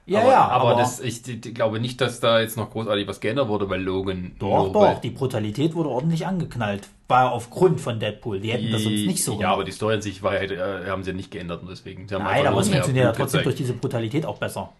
Ja, 0.09 0.20
aber, 0.20 0.31
ja, 0.31 0.49
aber, 0.49 0.70
aber- 0.70 0.81
das, 0.81 1.01
ich, 1.01 1.23
d- 1.23 1.37
glaube 1.51 1.81
nicht, 1.81 2.01
dass 2.01 2.20
da 2.20 2.39
jetzt 2.41 2.57
noch 2.57 2.70
großartig 2.70 3.09
was 3.09 3.19
geändert 3.20 3.49
wurde 3.49 3.66
bei 3.66 3.77
Logan. 3.77 4.33
Doch, 4.39 4.73
doch, 4.73 5.01
die 5.01 5.11
Brutalität 5.11 5.74
wurde 5.74 5.89
ordentlich 5.89 6.27
angeknallt. 6.27 6.89
War 7.09 7.33
aufgrund 7.33 7.81
von 7.81 7.99
Deadpool. 8.01 8.41
Die 8.41 8.53
hätten 8.53 8.70
das 8.73 8.83
sonst 8.83 9.07
nicht 9.07 9.23
so 9.24 9.33
Ja, 9.33 9.39
gemacht. 9.39 9.53
aber 9.55 9.65
die 9.65 9.73
Story 9.73 9.95
an 9.95 10.03
sich 10.03 10.23
war, 10.23 10.33
halt, 10.33 10.51
äh, 10.53 10.89
haben 10.89 11.03
sie 11.05 11.12
nicht 11.12 11.31
geändert 11.31 11.62
und 11.62 11.70
deswegen. 11.70 12.07
Sie 12.09 12.15
haben 12.15 12.24
Nein, 12.24 12.47
aber 12.47 12.61
es 12.61 12.69
funktioniert 12.69 13.05
ja 13.05 13.12
trotzdem 13.12 13.43
durch 13.43 13.57
gezeigt. 13.57 13.59
diese 13.61 13.73
Brutalität 13.74 14.27
auch 14.27 14.39
besser. 14.39 14.73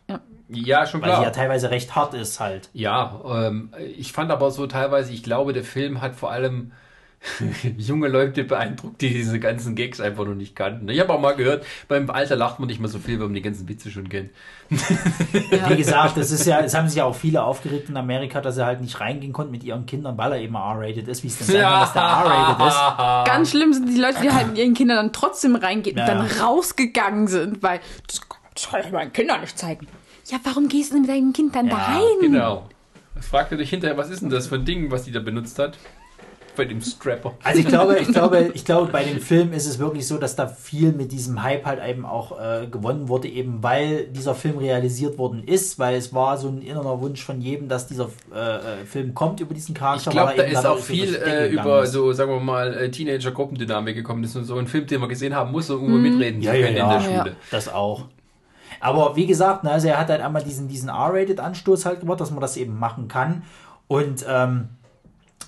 Ja, 0.49 0.87
schon 0.87 1.03
Weil 1.03 1.09
sie 1.11 1.15
ja 1.17 1.21
klar. 1.23 1.33
teilweise 1.33 1.71
recht 1.73 1.95
hart 1.97 2.15
ist 2.15 2.39
halt. 2.39 2.69
Ja, 2.73 3.21
ähm, 3.29 3.71
ich 3.97 4.13
fand 4.13 4.31
aber 4.31 4.51
so 4.53 4.67
teilweise, 4.69 5.13
ich 5.13 5.23
glaube, 5.25 5.53
der 5.53 5.65
Film 5.65 6.01
hat 6.03 6.15
vor 6.15 6.31
allem 6.31 6.71
junge 7.79 8.09
Leute 8.09 8.45
beeindruckt, 8.45 9.01
die 9.01 9.11
diese 9.13 9.39
ganzen 9.41 9.75
Gags 9.75 10.01
einfach 10.01 10.25
noch 10.25 10.35
nicht 10.35 10.55
kannten. 10.57 10.89
Ich 10.89 11.01
habe 11.01 11.13
auch 11.13 11.21
mal 11.21 11.35
gehört, 11.35 11.65
beim 11.89 12.09
Alter 12.11 12.37
lacht 12.37 12.59
man 12.61 12.69
nicht 12.69 12.81
mehr 12.81 12.89
so 12.89 12.99
viel, 12.99 13.19
weil 13.19 13.27
man 13.27 13.35
die 13.35 13.43
ganzen 13.43 13.69
Witze 13.69 13.91
schon 13.91 14.09
kennt. 14.09 14.31
Wie 14.71 15.77
gesagt, 15.77 16.17
das 16.17 16.31
ist 16.31 16.47
ja, 16.47 16.61
es 16.61 16.75
haben 16.75 16.89
sich 16.89 16.99
ja 16.99 17.05
auch 17.05 17.15
viele 17.15 17.43
aufgeregt 17.43 17.89
in 17.89 17.97
Amerika, 17.97 18.41
dass 18.41 18.57
sie 18.57 18.65
halt 18.65 18.81
nicht 18.81 19.01
reingehen 19.01 19.33
konnten 19.33 19.53
mit 19.53 19.65
ihren 19.65 19.87
Kindern, 19.87 20.17
weil 20.19 20.33
er 20.33 20.41
eben 20.41 20.55
R-rated 20.55 21.07
ist. 21.09 21.23
Wie 21.23 21.29
es 21.29 21.39
denn 21.39 21.47
sein 21.47 21.63
kann, 21.63 21.81
dass 21.81 21.93
der 21.93 22.03
R-rated 22.03 22.67
ist. 22.67 22.77
Ganz 23.27 23.51
schlimm 23.51 23.73
sind 23.73 23.89
die 23.89 24.01
Leute, 24.01 24.21
die 24.23 24.31
halt 24.31 24.49
mit 24.49 24.59
ihren 24.59 24.75
Kindern 24.75 24.97
dann 24.97 25.13
trotzdem 25.13 25.57
reingehen 25.57 25.97
und 25.99 26.07
Ja. 26.07 26.15
dann 26.15 26.27
rausgegangen 26.27 27.27
sind, 27.29 27.63
weil 27.63 27.81
das, 28.07 28.21
das 28.55 28.63
soll 28.71 28.81
ich 28.85 28.93
meinen 28.93 29.13
Kindern 29.13 29.41
nicht 29.41 29.59
zeigen. 29.59 29.87
Ja, 30.27 30.39
warum 30.45 30.69
gehst 30.69 30.91
du 30.91 30.95
denn 30.95 31.03
mit 31.03 31.11
deinem 31.11 31.33
Kind 31.33 31.55
dann 31.55 31.69
da 31.69 31.77
Ja, 31.79 31.85
rein? 31.85 32.21
Genau. 32.21 32.69
Fragte 33.21 33.57
dich 33.57 33.71
hinterher, 33.71 33.97
was 33.97 34.11
ist 34.11 34.21
denn 34.23 34.31
das 34.31 34.49
für 34.49 34.57
ein 34.57 34.65
Ding, 34.65 34.91
was 34.91 35.05
die 35.05 35.13
da 35.13 35.21
benutzt 35.21 35.59
hat? 35.59 35.79
Bei 36.57 36.65
dem 36.65 36.81
Strapper. 36.81 37.35
Also 37.45 37.61
ich 37.61 37.67
glaube, 37.69 37.99
ich 37.99 38.09
glaube, 38.09 38.51
ich 38.55 38.65
glaube, 38.65 38.91
bei 38.91 39.05
dem 39.05 39.21
Film 39.21 39.53
ist 39.53 39.67
es 39.67 39.79
wirklich 39.79 40.07
so, 40.07 40.17
dass 40.19 40.37
da 40.37 40.47
viel 40.47 40.93
mit 40.93 41.13
diesem 41.13 41.43
Hype 41.43 41.65
halt 41.67 41.81
eben 41.87 42.07
auch 42.07 42.39
äh, 42.41 42.67
gewonnen 42.67 43.09
wurde, 43.09 43.29
eben 43.29 43.63
weil 43.63 44.07
dieser 44.07 44.35
Film 44.35 44.59
realisiert 44.59 45.19
worden 45.19 45.45
ist, 45.45 45.79
weil 45.79 45.97
es 45.97 46.15
war 46.15 46.39
so 46.39 46.49
ein 46.49 46.63
innerer 46.63 47.01
Wunsch 47.01 47.23
von 47.25 47.41
jedem, 47.41 47.69
dass 47.69 47.87
dieser 47.87 48.09
äh, 48.35 48.39
äh, 48.83 48.85
Film 48.87 49.15
kommt 49.15 49.41
über 49.41 49.55
diesen 49.55 49.73
Ich 49.75 49.79
Charakter. 49.79 50.11
glaube, 50.11 50.31
weil 50.31 50.37
da 50.53 50.59
ist 50.61 50.67
auch 50.67 50.79
viel 50.79 51.15
äh, 51.15 51.49
über 51.51 51.83
ist. 51.83 51.93
so, 51.93 52.13
sagen 52.13 52.31
wir 52.33 52.41
mal, 52.41 52.75
äh, 52.75 52.91
Teenager-Gruppendynamik 52.91 53.95
gekommen. 53.95 54.23
Das 54.23 54.35
ist 54.35 54.47
so 54.47 54.57
ein 54.57 54.67
Film, 54.67 54.87
den 54.87 55.01
man 55.01 55.09
gesehen 55.09 55.35
haben 55.35 55.53
muss, 55.53 55.69
um 55.71 55.81
irgendwo 55.83 55.99
mitreden 55.99 56.41
Ja, 56.43 56.53
zu 56.53 56.59
ja, 56.59 56.65
können 56.67 56.77
ja. 56.79 56.97
in 56.97 57.03
der 57.03 57.11
Ja. 57.13 57.19
Schule. 57.23 57.37
Das 57.51 57.69
auch. 57.73 58.05
Aber 58.81 59.17
wie 59.17 59.27
gesagt, 59.27 59.65
ne, 59.65 59.71
also 59.71 59.89
er 59.89 59.99
hat 59.99 60.09
halt 60.09 60.21
einmal 60.21 60.43
diesen, 60.43 60.69
diesen 60.69 60.89
R-Rated-Anstoß 60.89 61.87
halt 61.87 62.01
gemacht, 62.01 62.21
dass 62.21 62.31
man 62.31 62.41
das 62.41 62.57
eben 62.57 62.79
machen 62.79 63.09
kann. 63.09 63.43
Und 63.89 64.25
ähm, 64.29 64.69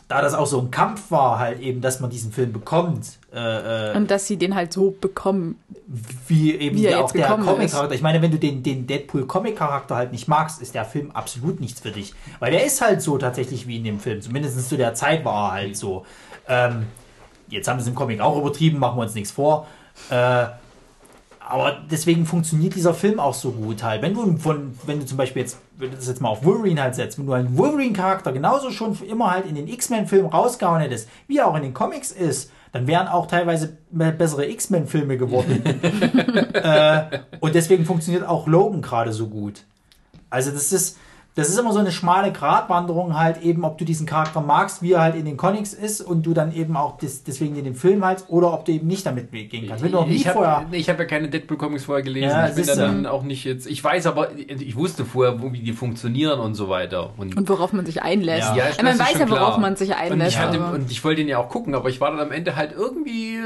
da 0.09 0.23
das 0.23 0.33
auch 0.33 0.47
so 0.47 0.59
ein 0.61 0.71
Kampf 0.71 1.11
war, 1.11 1.39
halt 1.39 1.61
eben, 1.61 1.83
dass 1.83 2.01
man 2.01 2.09
diesen 2.09 2.33
Film 2.33 2.53
bekommt, 2.53 3.19
äh, 3.33 3.93
äh, 3.93 3.97
Und 3.97 4.11
dass 4.11 4.27
sie 4.27 4.39
den 4.39 4.55
halt 4.55 4.73
so 4.73 4.91
bekommen. 4.99 5.57
wie 6.27 6.55
eben 6.55 6.77
Wie 6.77 6.87
er 6.87 6.93
der, 6.93 7.05
auch 7.05 7.15
jetzt 7.15 7.29
der 7.29 7.37
Comic-Charakter. 7.37 7.95
Ich 7.95 8.01
meine, 8.01 8.23
wenn 8.23 8.31
du 8.31 8.39
den, 8.39 8.63
den 8.63 8.87
Deadpool-Comic-Charakter 8.87 9.97
halt 9.97 10.13
nicht 10.13 10.27
magst, 10.27 10.63
ist 10.63 10.75
der 10.75 10.87
Film 10.87 11.11
absolut 11.11 11.61
nichts 11.61 11.81
für 11.81 11.91
dich. 11.91 12.15
Weil 12.39 12.53
der 12.53 12.65
ist 12.65 12.81
halt 12.81 13.03
so 13.03 13.19
tatsächlich 13.19 13.67
wie 13.67 13.77
in 13.77 13.85
dem 13.85 14.01
Film. 14.01 14.23
Zumindest 14.23 14.67
zu 14.67 14.79
der 14.79 14.95
Zeit 14.95 15.27
war 15.27 15.51
er 15.51 15.53
halt 15.53 15.77
so. 15.77 16.07
Ähm, 16.49 16.87
jetzt 17.49 17.69
haben 17.69 17.79
sie 17.79 17.83
es 17.83 17.89
im 17.89 17.95
Comic 17.95 18.21
auch 18.21 18.39
übertrieben, 18.39 18.79
machen 18.79 18.97
wir 18.97 19.03
uns 19.03 19.15
nichts 19.15 19.31
vor. 19.31 19.67
Äh, 20.09 20.47
aber 21.49 21.79
deswegen 21.91 22.27
funktioniert 22.27 22.75
dieser 22.75 22.93
Film 22.95 23.19
auch 23.19 23.35
so 23.35 23.53
gut 23.53 23.83
halt. 23.83 24.03
Wenn 24.03 24.15
du 24.15 24.37
von, 24.37 24.79
wenn 24.87 25.01
du 25.01 25.07
zum 25.07 25.17
Beispiel 25.17 25.43
jetzt, 25.43 25.59
wenn 25.79 25.91
du 25.91 25.97
das 25.97 26.07
jetzt 26.07 26.21
mal 26.21 26.29
auf 26.29 26.45
Wolverine 26.45 26.83
halt 26.83 26.95
setzt, 26.95 27.19
wenn 27.19 27.27
du 27.27 27.33
einen 27.33 27.57
Wolverine-Charakter 27.57 28.33
genauso 28.33 28.71
schon 28.71 28.97
immer 29.09 29.31
halt 29.31 29.47
in 29.47 29.55
den 29.55 29.67
X-Men-Filmen 29.67 30.31
rausgehauen 30.31 30.81
hättest, 30.81 31.09
wie 31.27 31.39
er 31.39 31.47
auch 31.47 31.57
in 31.57 31.63
den 31.63 31.75
Comics 31.75 32.13
ist, 32.13 32.51
dann 32.73 32.87
wären 32.87 33.09
auch 33.09 33.27
teilweise 33.27 33.79
be- 33.91 34.13
bessere 34.13 34.47
X-Men-Filme 34.47 35.17
geworden. 35.17 35.63
äh, 36.55 37.21
und 37.41 37.55
deswegen 37.55 37.85
funktioniert 37.87 38.27
auch 38.27 38.47
Logan 38.47 38.83
gerade 38.83 39.13
so 39.13 39.29
gut. 39.29 39.63
Also 40.31 40.51
das 40.51 40.73
ist, 40.73 40.99
das 41.39 41.49
ist 41.49 41.57
immer 41.57 41.73
so 41.73 41.79
eine 41.79 41.93
schmale 41.93 42.33
Gratwanderung 42.33 43.17
halt 43.17 43.43
eben, 43.43 43.65
ob 43.65 43.79
du 43.79 43.85
diesen 43.85 44.07
Charakter 44.07 44.41
magst, 44.41 44.83
wie 44.83 44.95
er 44.95 45.03
halt 45.03 45.15
in 45.15 45.25
den 45.25 45.37
Comics 45.37 45.73
ist 45.73 46.01
und 46.01 46.27
du 46.27 46.35
dann 46.35 46.53
eben 46.53 46.77
auch 46.77 46.99
des, 46.99 47.23
deswegen 47.23 47.55
in 47.55 47.63
den 47.63 47.77
Film 47.77 48.05
halt, 48.05 48.25
oder 48.27 48.53
ob 48.53 48.65
du 48.65 48.73
eben 48.73 48.89
nicht 48.89 49.07
damit 49.07 49.31
gehen 49.31 49.69
kannst. 49.69 49.85
Wenn 49.85 49.93
du 49.93 49.99
noch 49.99 50.09
nie 50.09 50.17
ich 50.17 50.29
vorher... 50.29 50.67
ich 50.73 50.91
hab 50.91 50.99
ja 50.99 51.05
keine 51.05 51.29
Deadpool-Comics 51.29 51.85
vorher 51.85 52.03
gelesen. 52.03 52.31
Ja, 52.31 52.49
ich 52.49 52.57
bin 52.57 52.67
da 52.67 52.75
dann 52.75 53.07
auch 53.07 53.23
nicht 53.23 53.45
jetzt. 53.45 53.69
Ich 53.69 53.85
weiß 53.85 54.07
aber, 54.07 54.37
ich 54.37 54.75
wusste 54.75 55.05
vorher, 55.05 55.41
wie 55.53 55.61
die 55.61 55.75
funktionieren 55.75 56.41
und 56.41 56.57
so 56.57 56.69
weiter. 56.69 57.11
Und, 57.17 57.37
Und 57.37 57.49
worauf 57.49 57.73
man 57.73 57.87
sich 57.87 58.03
einlässt. 58.03 58.57
Ja. 58.57 58.71
Ja, 58.77 58.83
man 58.83 58.99
weiß 58.99 59.21
ja, 59.21 59.31
worauf 59.31 59.51
klar. 59.51 59.61
man 59.61 59.77
sich 59.77 59.91
und 59.91 59.97
einlässt. 59.97 60.33
ich, 60.33 60.39
hatte, 60.41 60.59
und 60.59 60.91
ich 60.91 61.05
wollte 61.05 61.21
ihn 61.21 61.29
ja 61.29 61.39
auch 61.39 61.51
gucken, 61.51 61.77
aber 61.77 61.89
ich 61.89 62.01
war 62.01 62.11
dann 62.11 62.19
am 62.19 62.33
Ende 62.33 62.57
halt 62.57 62.73
irgendwie 62.73 63.37
äh, 63.37 63.45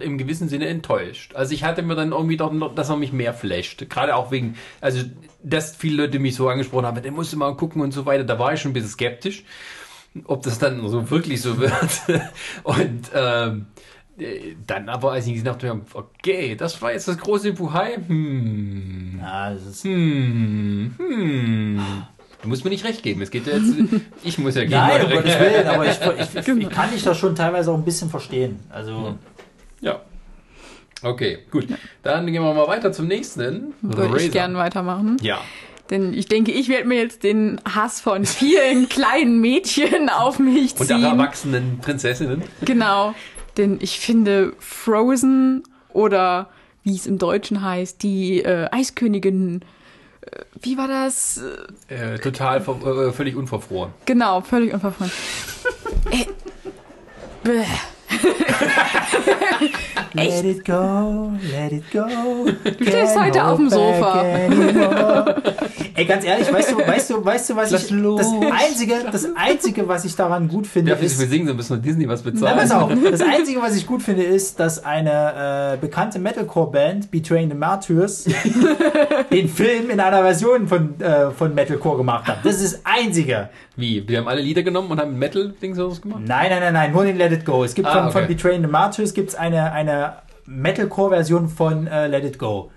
im 0.00 0.18
gewissen 0.18 0.48
Sinne 0.48 0.66
enttäuscht. 0.66 1.34
Also 1.34 1.54
ich 1.54 1.64
hatte 1.64 1.82
mir 1.82 1.94
dann 1.94 2.12
irgendwie 2.12 2.36
doch, 2.36 2.52
noch, 2.52 2.74
dass 2.74 2.88
er 2.90 2.96
mich 2.96 3.12
mehr 3.12 3.34
flasht. 3.34 3.88
Gerade 3.88 4.16
auch 4.16 4.30
wegen, 4.30 4.56
also 4.80 5.02
dass 5.42 5.76
viele 5.76 6.04
Leute 6.04 6.18
mich 6.18 6.34
so 6.34 6.48
angesprochen 6.48 6.86
haben, 6.86 7.02
der 7.02 7.12
musste 7.12 7.36
mal 7.36 7.54
gucken 7.56 7.82
und 7.82 7.92
so 7.92 8.06
weiter. 8.06 8.24
Da 8.24 8.38
war 8.38 8.52
ich 8.52 8.60
schon 8.60 8.70
ein 8.70 8.74
bisschen 8.74 8.90
skeptisch, 8.90 9.44
ob 10.24 10.42
das 10.42 10.58
dann 10.58 10.86
so 10.88 11.10
wirklich 11.10 11.40
so 11.40 11.58
wird. 11.58 11.72
und 12.64 13.10
ähm, 13.14 13.66
äh, 14.18 14.54
dann 14.66 14.88
aber, 14.88 15.12
als 15.12 15.26
ich 15.26 15.34
gesehen 15.34 15.48
habe, 15.48 15.80
okay, 15.94 16.56
das 16.56 16.80
war 16.82 16.92
jetzt 16.92 17.08
das 17.08 17.18
große 17.18 17.52
Buhai. 17.52 17.96
Hm, 18.06 19.18
Ja, 19.20 19.52
das 19.54 19.66
ist, 19.66 19.84
hm, 19.84 20.94
hm. 20.98 21.80
Du 22.42 22.48
musst 22.48 22.64
mir 22.64 22.70
nicht 22.70 22.84
recht 22.84 23.02
geben. 23.02 23.20
Es 23.20 23.30
geht 23.30 23.46
ja 23.46 23.54
jetzt. 23.54 23.74
Ich 24.24 24.38
muss 24.38 24.54
ja 24.54 24.62
gegen 24.62 24.72
Nein, 24.74 25.04
um 25.04 25.10
Gottes 25.14 25.38
Willen, 25.38 25.66
aber 25.66 25.86
ich, 25.86 25.98
ich, 26.00 26.36
ich, 26.36 26.48
ich 26.48 26.70
kann 26.70 26.90
dich 26.90 27.02
da 27.02 27.14
schon 27.14 27.34
teilweise 27.34 27.70
auch 27.70 27.76
ein 27.76 27.84
bisschen 27.84 28.08
verstehen. 28.10 28.60
Also, 28.70 29.18
Ja. 29.80 30.00
Okay, 31.02 31.38
gut. 31.50 31.66
Dann 32.02 32.26
gehen 32.26 32.42
wir 32.42 32.52
mal 32.52 32.68
weiter 32.68 32.92
zum 32.92 33.06
nächsten. 33.06 33.72
Würde 33.80 34.22
ich 34.22 34.30
gern 34.32 34.54
weitermachen. 34.56 35.16
Ja. 35.22 35.40
Denn 35.88 36.12
ich 36.14 36.26
denke, 36.26 36.52
ich 36.52 36.68
werde 36.68 36.86
mir 36.86 36.98
jetzt 36.98 37.24
den 37.24 37.60
Hass 37.64 38.00
von 38.00 38.24
vielen 38.26 38.88
kleinen 38.90 39.40
Mädchen 39.40 40.08
auf 40.08 40.38
mich 40.38 40.72
Und 40.78 40.90
alle 40.92 41.00
ziehen. 41.00 41.18
erwachsenen 41.18 41.78
Prinzessinnen. 41.80 42.42
Genau. 42.62 43.14
Denn 43.56 43.78
ich 43.80 43.98
finde 43.98 44.52
Frozen 44.60 45.64
oder 45.88 46.50
wie 46.84 46.94
es 46.94 47.06
im 47.06 47.18
Deutschen 47.18 47.62
heißt, 47.64 48.02
die 48.02 48.42
äh, 48.42 48.68
Eiskönigin. 48.70 49.62
äh, 50.20 50.42
Wie 50.62 50.76
war 50.78 50.86
das? 50.86 51.40
Äh, 51.88 52.18
total 52.18 52.58
äh, 52.60 53.12
völlig 53.12 53.34
unverfroren. 53.36 53.92
Genau, 54.06 54.42
völlig 54.42 54.72
unverfreund. 54.72 55.10
äh, 56.12 56.26
bäh. 57.42 57.64
Let 60.12 60.44
it 60.44 60.64
go, 60.64 61.30
let 61.52 61.72
it 61.72 61.84
go. 61.92 62.04
Du 62.64 62.84
stehst 62.84 63.16
heute 63.18 63.44
auf 63.44 63.56
dem 63.58 63.70
Sofa. 63.70 64.24
Ey, 65.94 66.04
ganz 66.04 66.24
ehrlich, 66.24 66.52
weißt 66.52 66.72
du, 66.72 66.78
weißt 66.86 67.10
du, 67.10 67.24
weißt 67.24 67.50
du, 67.50 67.56
was 67.56 67.70
Lass 67.70 67.84
ich, 67.84 67.90
los. 67.92 68.20
das 68.20 68.52
einzige, 68.62 68.94
das 69.10 69.28
einzige, 69.36 69.86
was 69.86 70.04
ich 70.04 70.16
daran 70.16 70.48
gut 70.48 70.66
finde, 70.66 70.90
Ja, 70.92 70.98
wir 70.98 71.06
ist, 71.06 71.18
singen, 71.18 71.46
so 71.46 71.54
müssen 71.54 71.76
wir 71.76 71.82
Disney 71.82 72.08
was 72.08 72.24
Na, 72.24 72.30
bezahlen. 72.30 72.58
pass 72.58 72.70
auf. 72.72 72.90
Das 73.10 73.20
Einzige, 73.20 73.60
was 73.62 73.76
ich 73.76 73.86
gut 73.86 74.02
finde, 74.02 74.22
ist, 74.24 74.58
dass 74.58 74.84
eine 74.84 75.74
äh, 75.74 75.76
bekannte 75.78 76.18
Metalcore-Band, 76.18 77.10
Betraying 77.10 77.48
the 77.50 77.56
Martyrs, 77.56 78.24
den 79.30 79.48
Film 79.48 79.90
in 79.90 80.00
einer 80.00 80.22
Version 80.22 80.66
von, 80.68 81.00
äh, 81.00 81.30
von 81.30 81.54
Metalcore 81.54 81.98
gemacht 81.98 82.26
hat. 82.26 82.38
Das 82.44 82.60
ist 82.60 82.74
das 82.74 82.80
Einzige. 82.84 83.48
Wie? 83.76 84.06
Wir 84.06 84.18
haben 84.18 84.28
alle 84.28 84.42
Lieder 84.42 84.62
genommen 84.62 84.90
und 84.90 85.00
haben 85.00 85.18
Metal-Dings 85.18 85.76
so 85.76 85.88
gemacht? 85.90 86.22
Nein, 86.26 86.50
nein, 86.50 86.60
nein, 86.60 86.72
nein, 86.72 86.92
nur 86.92 87.04
den 87.04 87.16
Let 87.16 87.32
It 87.32 87.44
Go. 87.44 87.64
Es 87.64 87.74
gibt 87.74 87.88
Ah, 87.88 87.99
von, 88.02 88.08
okay. 88.10 88.18
von 88.26 88.26
Betraying 88.36 88.62
the 88.62 88.68
Martyrs 88.68 89.14
gibt's 89.14 89.34
eine, 89.34 89.72
eine 89.72 90.14
Metalcore-Version 90.46 91.48
von 91.48 91.86
äh, 91.86 92.06
Let 92.08 92.24
It 92.24 92.38
Go, 92.38 92.70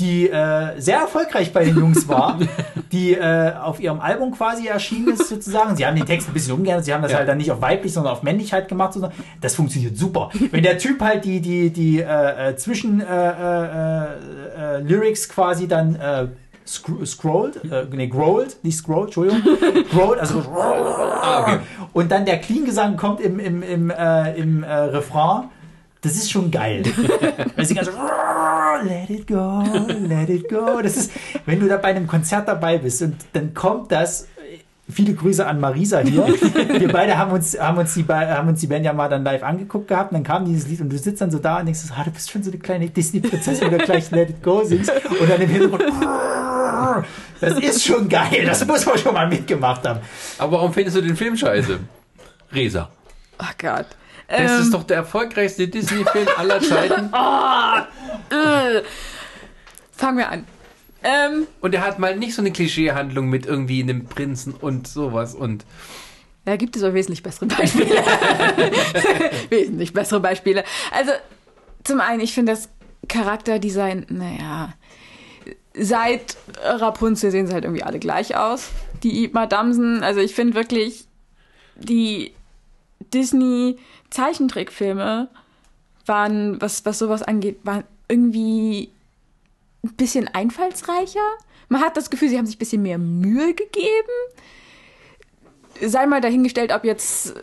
die 0.00 0.30
äh, 0.30 0.80
sehr 0.80 0.98
erfolgreich 0.98 1.52
bei 1.52 1.64
den 1.64 1.76
Jungs 1.76 2.06
war, 2.08 2.38
die 2.92 3.14
äh, 3.14 3.52
auf 3.54 3.80
ihrem 3.80 4.00
Album 4.00 4.30
quasi 4.32 4.66
erschienen 4.68 5.08
ist 5.14 5.28
sozusagen. 5.28 5.76
Sie 5.76 5.84
haben 5.84 5.96
den 5.96 6.06
Text 6.06 6.28
ein 6.28 6.32
bisschen 6.32 6.54
umgeändert, 6.54 6.84
sie 6.84 6.94
haben 6.94 7.02
das 7.02 7.10
Ja. 7.12 7.18
halt 7.18 7.28
dann 7.28 7.38
nicht 7.38 7.50
auf 7.50 7.60
weiblich, 7.60 7.92
sondern 7.92 8.12
auf 8.12 8.22
Männlichkeit 8.22 8.68
gemacht. 8.68 8.92
Sondern 8.92 9.12
das 9.40 9.54
funktioniert 9.56 9.96
super. 9.96 10.30
Wenn 10.52 10.62
der 10.62 10.78
Typ 10.78 11.00
halt 11.00 11.24
die, 11.24 11.40
die, 11.40 11.70
die 11.70 12.00
äh, 12.00 12.50
äh, 12.50 12.56
zwischen 12.56 13.00
äh, 13.00 13.04
quasi 15.28 15.66
dann 15.68 15.98
scr 16.68 17.06
scrollt, 17.06 17.64
äh, 17.64 17.86
nee, 17.90 18.08
growled, 18.08 18.62
nicht 18.62 18.76
scrollt, 18.76 19.06
Entschuldigung, 19.06 19.42
growled, 19.90 20.20
also 20.20 20.40
Ah, 20.40 21.42
okay. 21.42 21.58
und 21.92 22.10
dann 22.10 22.24
der 22.24 22.38
Clean-Gesang 22.38 22.96
kommt 22.96 23.20
im, 23.20 23.38
im, 23.38 23.62
im, 23.62 23.90
äh, 23.90 24.34
im 24.36 24.62
äh, 24.62 24.72
Refrain. 24.72 25.44
Das 26.00 26.12
ist 26.12 26.30
schon 26.30 26.50
geil. 26.50 26.84
Weil 27.56 27.64
sie 27.64 27.74
ganz 27.74 27.90
let 28.84 29.10
it 29.10 29.26
go, 29.26 29.64
let 30.06 30.28
it 30.28 30.48
go. 30.48 30.80
Das 30.80 30.96
ist, 30.96 31.10
wenn 31.44 31.58
du 31.58 31.66
da 31.66 31.76
bei 31.76 31.88
einem 31.88 32.06
Konzert 32.06 32.46
dabei 32.46 32.78
bist 32.78 33.02
und 33.02 33.16
dann 33.32 33.54
kommt 33.54 33.90
das. 33.90 34.28
Viele 34.90 35.12
Grüße 35.12 35.46
an 35.46 35.60
Marisa 35.60 35.98
hier. 35.98 36.26
Wir 36.78 36.88
beide 36.90 37.18
haben 37.18 37.30
uns, 37.30 37.60
haben 37.60 37.76
uns, 37.76 37.92
die, 37.92 38.06
haben 38.06 38.48
uns 38.48 38.60
die 38.60 38.68
Band 38.68 38.86
ja 38.86 38.94
mal 38.94 39.10
dann 39.10 39.22
live 39.22 39.42
angeguckt 39.42 39.86
gehabt. 39.88 40.12
Und 40.12 40.14
dann 40.14 40.24
kam 40.24 40.46
dieses 40.46 40.66
Lied 40.66 40.80
und 40.80 40.90
du 40.90 40.96
sitzt 40.96 41.20
dann 41.20 41.30
so 41.30 41.38
da 41.38 41.58
und 41.58 41.66
denkst, 41.66 41.80
ah, 41.94 42.04
du 42.04 42.10
bist 42.10 42.30
schon 42.30 42.42
so 42.42 42.50
eine 42.50 42.58
kleine 42.58 42.88
Disney-Prinzessin, 42.88 43.70
wenn 43.70 43.80
du 43.80 43.84
gleich 43.84 44.10
Let 44.12 44.30
It 44.30 44.42
Go 44.42 44.64
singst. 44.64 44.90
Und 45.20 45.28
dann 45.28 45.42
im 45.42 45.50
Hintergrund, 45.50 45.82
das 47.40 47.58
ist 47.58 47.84
schon 47.84 48.08
geil. 48.08 48.44
Das 48.46 48.64
muss 48.66 48.84
man 48.86 48.98
schon 48.98 49.14
mal 49.14 49.28
mitgemacht 49.28 49.86
haben. 49.86 50.00
Aber 50.38 50.52
warum 50.52 50.72
findest 50.72 50.96
du 50.96 51.00
den 51.02 51.16
Film 51.16 51.36
scheiße? 51.36 51.78
Resa. 52.52 52.90
Ach 53.38 53.54
Gott. 53.58 53.86
Das 54.28 54.52
Ähm, 54.52 54.60
ist 54.60 54.74
doch 54.74 54.84
der 54.84 54.98
erfolgreichste 54.98 55.68
Disney-Film 55.68 56.28
aller 56.36 56.60
Zeiten. 56.60 57.10
äh, 58.30 58.82
fangen 59.96 60.18
wir 60.18 60.28
an. 60.30 60.44
Ähm, 61.02 61.46
Und 61.60 61.74
er 61.74 61.82
hat 61.86 61.98
mal 61.98 62.16
nicht 62.16 62.34
so 62.34 62.42
eine 62.42 62.50
Klischeehandlung 62.52 63.28
mit 63.28 63.46
irgendwie 63.46 63.82
einem 63.82 64.06
Prinzen 64.06 64.52
und 64.52 64.88
sowas. 64.88 65.34
Und 65.34 65.64
Da 66.44 66.56
gibt 66.56 66.76
es 66.76 66.82
auch 66.82 66.92
wesentlich 66.92 67.22
bessere 67.22 67.46
Beispiele. 67.46 67.94
wesentlich 69.48 69.92
bessere 69.92 70.20
Beispiele. 70.20 70.64
Also, 70.90 71.12
zum 71.84 72.00
einen, 72.00 72.20
ich 72.20 72.34
finde 72.34 72.52
das 72.52 72.68
Charakterdesign, 73.08 74.06
naja, 74.08 74.74
seit 75.78 76.36
Rapunzel 76.62 77.30
sehen 77.30 77.46
sie 77.46 77.54
halt 77.54 77.64
irgendwie 77.64 77.82
alle 77.82 77.98
gleich 77.98 78.36
aus. 78.36 78.68
Die 79.02 79.24
Ip 79.24 79.32
Damsen, 79.48 80.02
also 80.02 80.20
ich 80.20 80.34
finde 80.34 80.52
wirklich, 80.54 81.06
die 81.76 82.34
Disney-Zeichentrickfilme 83.14 85.30
waren, 86.06 86.60
was, 86.60 86.84
was 86.84 86.98
sowas 86.98 87.22
angeht, 87.22 87.60
waren 87.62 87.84
irgendwie 88.08 88.90
ein 89.84 89.94
bisschen 89.94 90.28
einfallsreicher. 90.28 91.26
Man 91.68 91.80
hat 91.82 91.96
das 91.96 92.10
Gefühl, 92.10 92.28
sie 92.28 92.38
haben 92.38 92.46
sich 92.46 92.56
ein 92.56 92.60
bisschen 92.60 92.82
mehr 92.82 92.98
Mühe 92.98 93.54
gegeben 93.54 94.10
sei 95.80 96.06
mal 96.06 96.20
dahingestellt, 96.20 96.72
ob 96.72 96.84
jetzt 96.84 97.34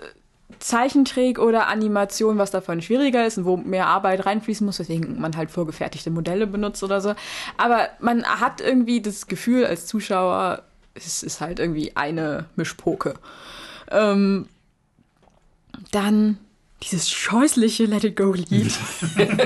Zeichentrick 0.65 1.37
oder 1.37 1.67
Animation, 1.67 2.39
was 2.39 2.49
davon 2.49 2.81
schwieriger 2.81 3.23
ist 3.27 3.37
und 3.37 3.45
wo 3.45 3.55
mehr 3.55 3.85
Arbeit 3.85 4.25
reinfließen 4.25 4.65
muss, 4.65 4.79
weswegen 4.79 5.21
man 5.21 5.37
halt 5.37 5.51
vorgefertigte 5.51 6.09
Modelle 6.09 6.47
benutzt 6.47 6.81
oder 6.81 7.01
so. 7.01 7.13
Aber 7.57 7.89
man 7.99 8.25
hat 8.25 8.61
irgendwie 8.61 8.99
das 8.99 9.27
Gefühl 9.27 9.67
als 9.67 9.85
Zuschauer, 9.85 10.63
es 10.95 11.21
ist 11.21 11.39
halt 11.39 11.59
irgendwie 11.59 11.95
eine 11.95 12.45
Mischpoke. 12.55 13.13
Ähm, 13.91 14.47
dann 15.91 16.39
dieses 16.81 17.11
scheußliche 17.11 17.85
Let 17.85 18.03
It 18.03 18.15
Go 18.15 18.33
Lied. 18.33 18.73
wenn 19.15 19.37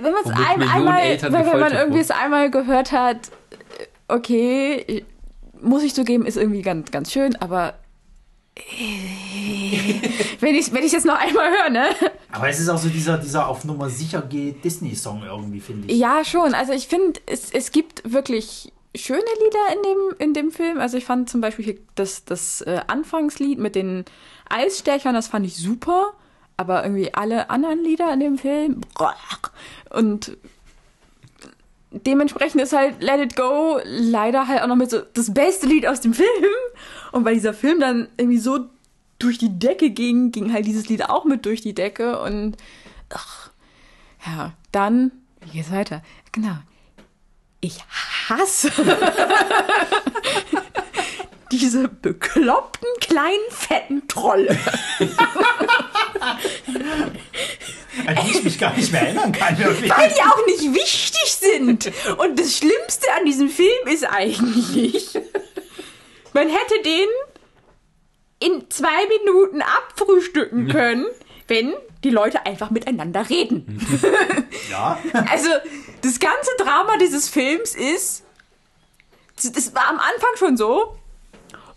man 0.00 0.24
es 0.24 0.30
ein, 0.30 0.62
einmal, 0.62 1.20
wenn, 1.20 1.60
man 1.60 1.72
irgendwie 1.74 2.00
es 2.00 2.10
einmal 2.10 2.50
gehört 2.50 2.92
hat, 2.92 3.28
äh, 3.50 3.86
okay, 4.08 5.04
muss 5.60 5.82
ich 5.82 5.94
zugeben, 5.94 6.24
ist 6.24 6.38
irgendwie 6.38 6.62
ganz, 6.62 6.90
ganz 6.90 7.12
schön, 7.12 7.36
aber 7.36 7.74
äh, 7.74 7.89
wenn 10.40 10.54
ich 10.54 10.72
wenn 10.72 10.84
ich 10.84 10.92
jetzt 10.92 11.06
noch 11.06 11.18
einmal 11.18 11.50
höre, 11.50 11.70
ne? 11.70 11.86
Aber 12.32 12.48
es 12.48 12.60
ist 12.60 12.68
auch 12.68 12.78
so 12.78 12.88
dieser, 12.88 13.18
dieser 13.18 13.48
auf 13.48 13.64
Nummer 13.64 13.90
sicher 13.90 14.22
geht 14.22 14.64
Disney-Song 14.64 15.22
irgendwie, 15.24 15.60
finde 15.60 15.88
ich. 15.88 15.98
Ja, 15.98 16.24
schon. 16.24 16.54
Also 16.54 16.72
ich 16.72 16.88
finde, 16.88 17.20
es, 17.26 17.50
es 17.50 17.72
gibt 17.72 18.10
wirklich 18.10 18.72
schöne 18.94 19.20
Lieder 19.20 19.76
in 19.76 19.82
dem, 19.82 19.98
in 20.18 20.34
dem 20.34 20.50
Film. 20.50 20.78
Also 20.78 20.96
ich 20.96 21.04
fand 21.04 21.28
zum 21.28 21.40
Beispiel 21.40 21.80
das, 21.94 22.24
das 22.24 22.60
äh, 22.62 22.80
Anfangslied 22.86 23.58
mit 23.58 23.74
den 23.74 24.04
Eisstechern, 24.48 25.14
das 25.14 25.28
fand 25.28 25.46
ich 25.46 25.56
super. 25.56 26.12
Aber 26.56 26.82
irgendwie 26.84 27.14
alle 27.14 27.48
anderen 27.48 27.82
Lieder 27.82 28.12
in 28.12 28.20
dem 28.20 28.38
Film. 28.38 28.82
Und 29.90 30.36
dementsprechend 31.90 32.60
ist 32.60 32.72
halt 32.72 33.02
Let 33.02 33.20
It 33.20 33.36
Go 33.36 33.80
leider 33.84 34.46
halt 34.46 34.62
auch 34.62 34.66
noch 34.66 34.76
mit 34.76 34.90
so 34.90 35.00
das 35.14 35.32
beste 35.32 35.66
Lied 35.66 35.86
aus 35.86 36.00
dem 36.00 36.14
Film. 36.14 36.28
Und 37.12 37.24
weil 37.24 37.34
dieser 37.34 37.54
Film 37.54 37.80
dann 37.80 38.08
irgendwie 38.16 38.38
so 38.38 38.66
durch 39.18 39.38
die 39.38 39.58
Decke 39.58 39.90
ging, 39.90 40.32
ging 40.32 40.52
halt 40.52 40.66
dieses 40.66 40.88
Lied 40.88 41.08
auch 41.08 41.24
mit 41.24 41.46
durch 41.46 41.60
die 41.60 41.74
Decke. 41.74 42.20
Und 42.20 42.56
ach, 43.10 43.50
ja, 44.26 44.52
dann, 44.72 45.12
wie 45.40 45.50
geht's 45.50 45.70
weiter? 45.70 46.02
Genau. 46.32 46.56
Ich 47.60 47.78
hasse 48.28 48.70
diese 51.52 51.88
bekloppten 51.88 52.88
kleinen 53.00 53.50
fetten 53.50 54.08
Trolle. 54.08 54.56
An 58.06 58.16
die 58.24 58.30
ich 58.30 58.44
mich 58.44 58.58
gar 58.58 58.74
nicht 58.74 58.92
mehr 58.92 59.02
erinnern 59.02 59.32
kann, 59.32 59.58
wirklich. 59.58 59.90
Weil 59.90 60.08
die 60.08 60.22
auch 60.22 60.46
nicht 60.46 60.74
wichtig 60.74 61.26
sind. 61.26 61.92
Und 62.18 62.38
das 62.38 62.56
Schlimmste 62.56 63.06
an 63.18 63.26
diesem 63.26 63.48
Film 63.50 63.86
ist 63.86 64.04
eigentlich, 64.04 65.18
man 66.32 66.48
hätte 66.48 66.82
den 66.84 67.08
in 68.40 68.70
zwei 68.70 69.06
Minuten 69.18 69.62
abfrühstücken 69.62 70.68
können, 70.68 71.06
wenn 71.46 71.74
die 72.04 72.10
Leute 72.10 72.46
einfach 72.46 72.70
miteinander 72.70 73.28
reden. 73.28 73.78
Ja. 74.70 75.00
Also, 75.28 75.48
das 76.02 76.20
ganze 76.20 76.50
Drama 76.58 76.96
dieses 76.98 77.28
Films 77.28 77.74
ist, 77.74 78.22
das 79.34 79.74
war 79.74 79.88
am 79.88 79.98
Anfang 79.98 80.36
schon 80.36 80.56
so, 80.56 80.96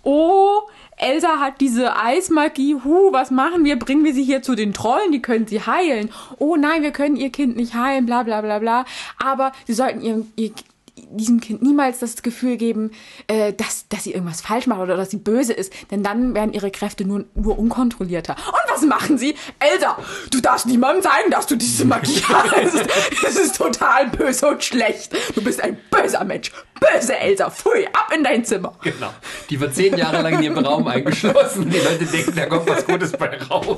oh, 0.03 0.61
Elsa 0.97 1.39
hat 1.39 1.59
diese 1.59 1.95
Eismagie, 1.95 2.75
hu, 2.75 3.11
was 3.11 3.31
machen 3.31 3.65
wir? 3.65 3.79
Bringen 3.79 4.03
wir 4.03 4.13
sie 4.13 4.23
hier 4.23 4.43
zu 4.43 4.53
den 4.53 4.73
Trollen, 4.73 5.11
die 5.11 5.21
können 5.21 5.47
sie 5.47 5.61
heilen. 5.61 6.11
Oh 6.37 6.55
nein, 6.55 6.83
wir 6.83 6.91
können 6.91 7.15
ihr 7.15 7.31
Kind 7.31 7.55
nicht 7.55 7.73
heilen, 7.73 8.05
bla 8.05 8.21
bla 8.23 8.41
bla 8.41 8.59
bla. 8.59 8.85
Aber 9.17 9.53
sie 9.65 9.73
sollten 9.73 10.01
ihrem, 10.01 10.31
ihr, 10.35 10.51
diesem 10.95 11.39
Kind 11.41 11.61
niemals 11.61 11.99
das 11.99 12.21
Gefühl 12.21 12.57
geben, 12.57 12.91
äh, 13.27 13.53
dass, 13.53 13.87
dass 13.89 14.03
sie 14.03 14.13
irgendwas 14.13 14.41
falsch 14.41 14.67
macht 14.67 14.79
oder 14.81 14.95
dass 14.95 15.09
sie 15.09 15.17
böse 15.17 15.53
ist. 15.53 15.73
Denn 15.91 16.03
dann 16.03 16.35
werden 16.35 16.53
ihre 16.53 16.69
Kräfte 16.71 17.05
nur, 17.05 17.25
nur 17.33 17.57
unkontrollierter. 17.57 18.35
Und 18.35 18.71
was 18.73 18.81
machen 18.83 19.17
sie? 19.17 19.35
Elsa, 19.59 19.97
du 20.31 20.39
darfst 20.39 20.67
niemandem 20.67 21.03
zeigen, 21.03 21.31
dass 21.31 21.47
du 21.47 21.55
diese 21.55 21.85
Magie 21.85 22.21
hast. 22.27 22.85
Das 23.23 23.35
ist 23.35 23.57
total 23.57 24.09
böse 24.09 24.47
und 24.47 24.63
schlecht. 24.63 25.13
Du 25.35 25.43
bist 25.43 25.61
ein 25.61 25.77
böser 25.89 26.23
Mensch. 26.23 26.51
Böse 26.79 27.17
Elsa. 27.17 27.49
Pfui, 27.49 27.87
ab 27.87 28.11
in 28.15 28.23
dein 28.23 28.45
Zimmer. 28.45 28.73
genau. 28.83 29.13
Die 29.49 29.59
wird 29.59 29.73
zehn 29.73 29.97
Jahre 29.97 30.21
lang 30.21 30.33
in 30.35 30.43
ihrem 30.43 30.65
Raum 30.65 30.87
eingeschlossen. 30.87 31.69
Die 31.69 31.77
Leute 31.79 32.05
denken, 32.05 32.35
da 32.35 32.45
kommt 32.45 32.69
was 32.69 32.85
Gutes 32.85 33.11
bei 33.13 33.37
raus. 33.49 33.77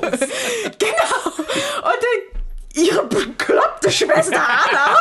Genau. 0.78 1.36
Und 1.36 1.96
dann 2.02 2.40
ihre 2.76 3.04
bekloppte 3.06 3.90
Schwester 3.90 4.40
Anna, 4.40 4.96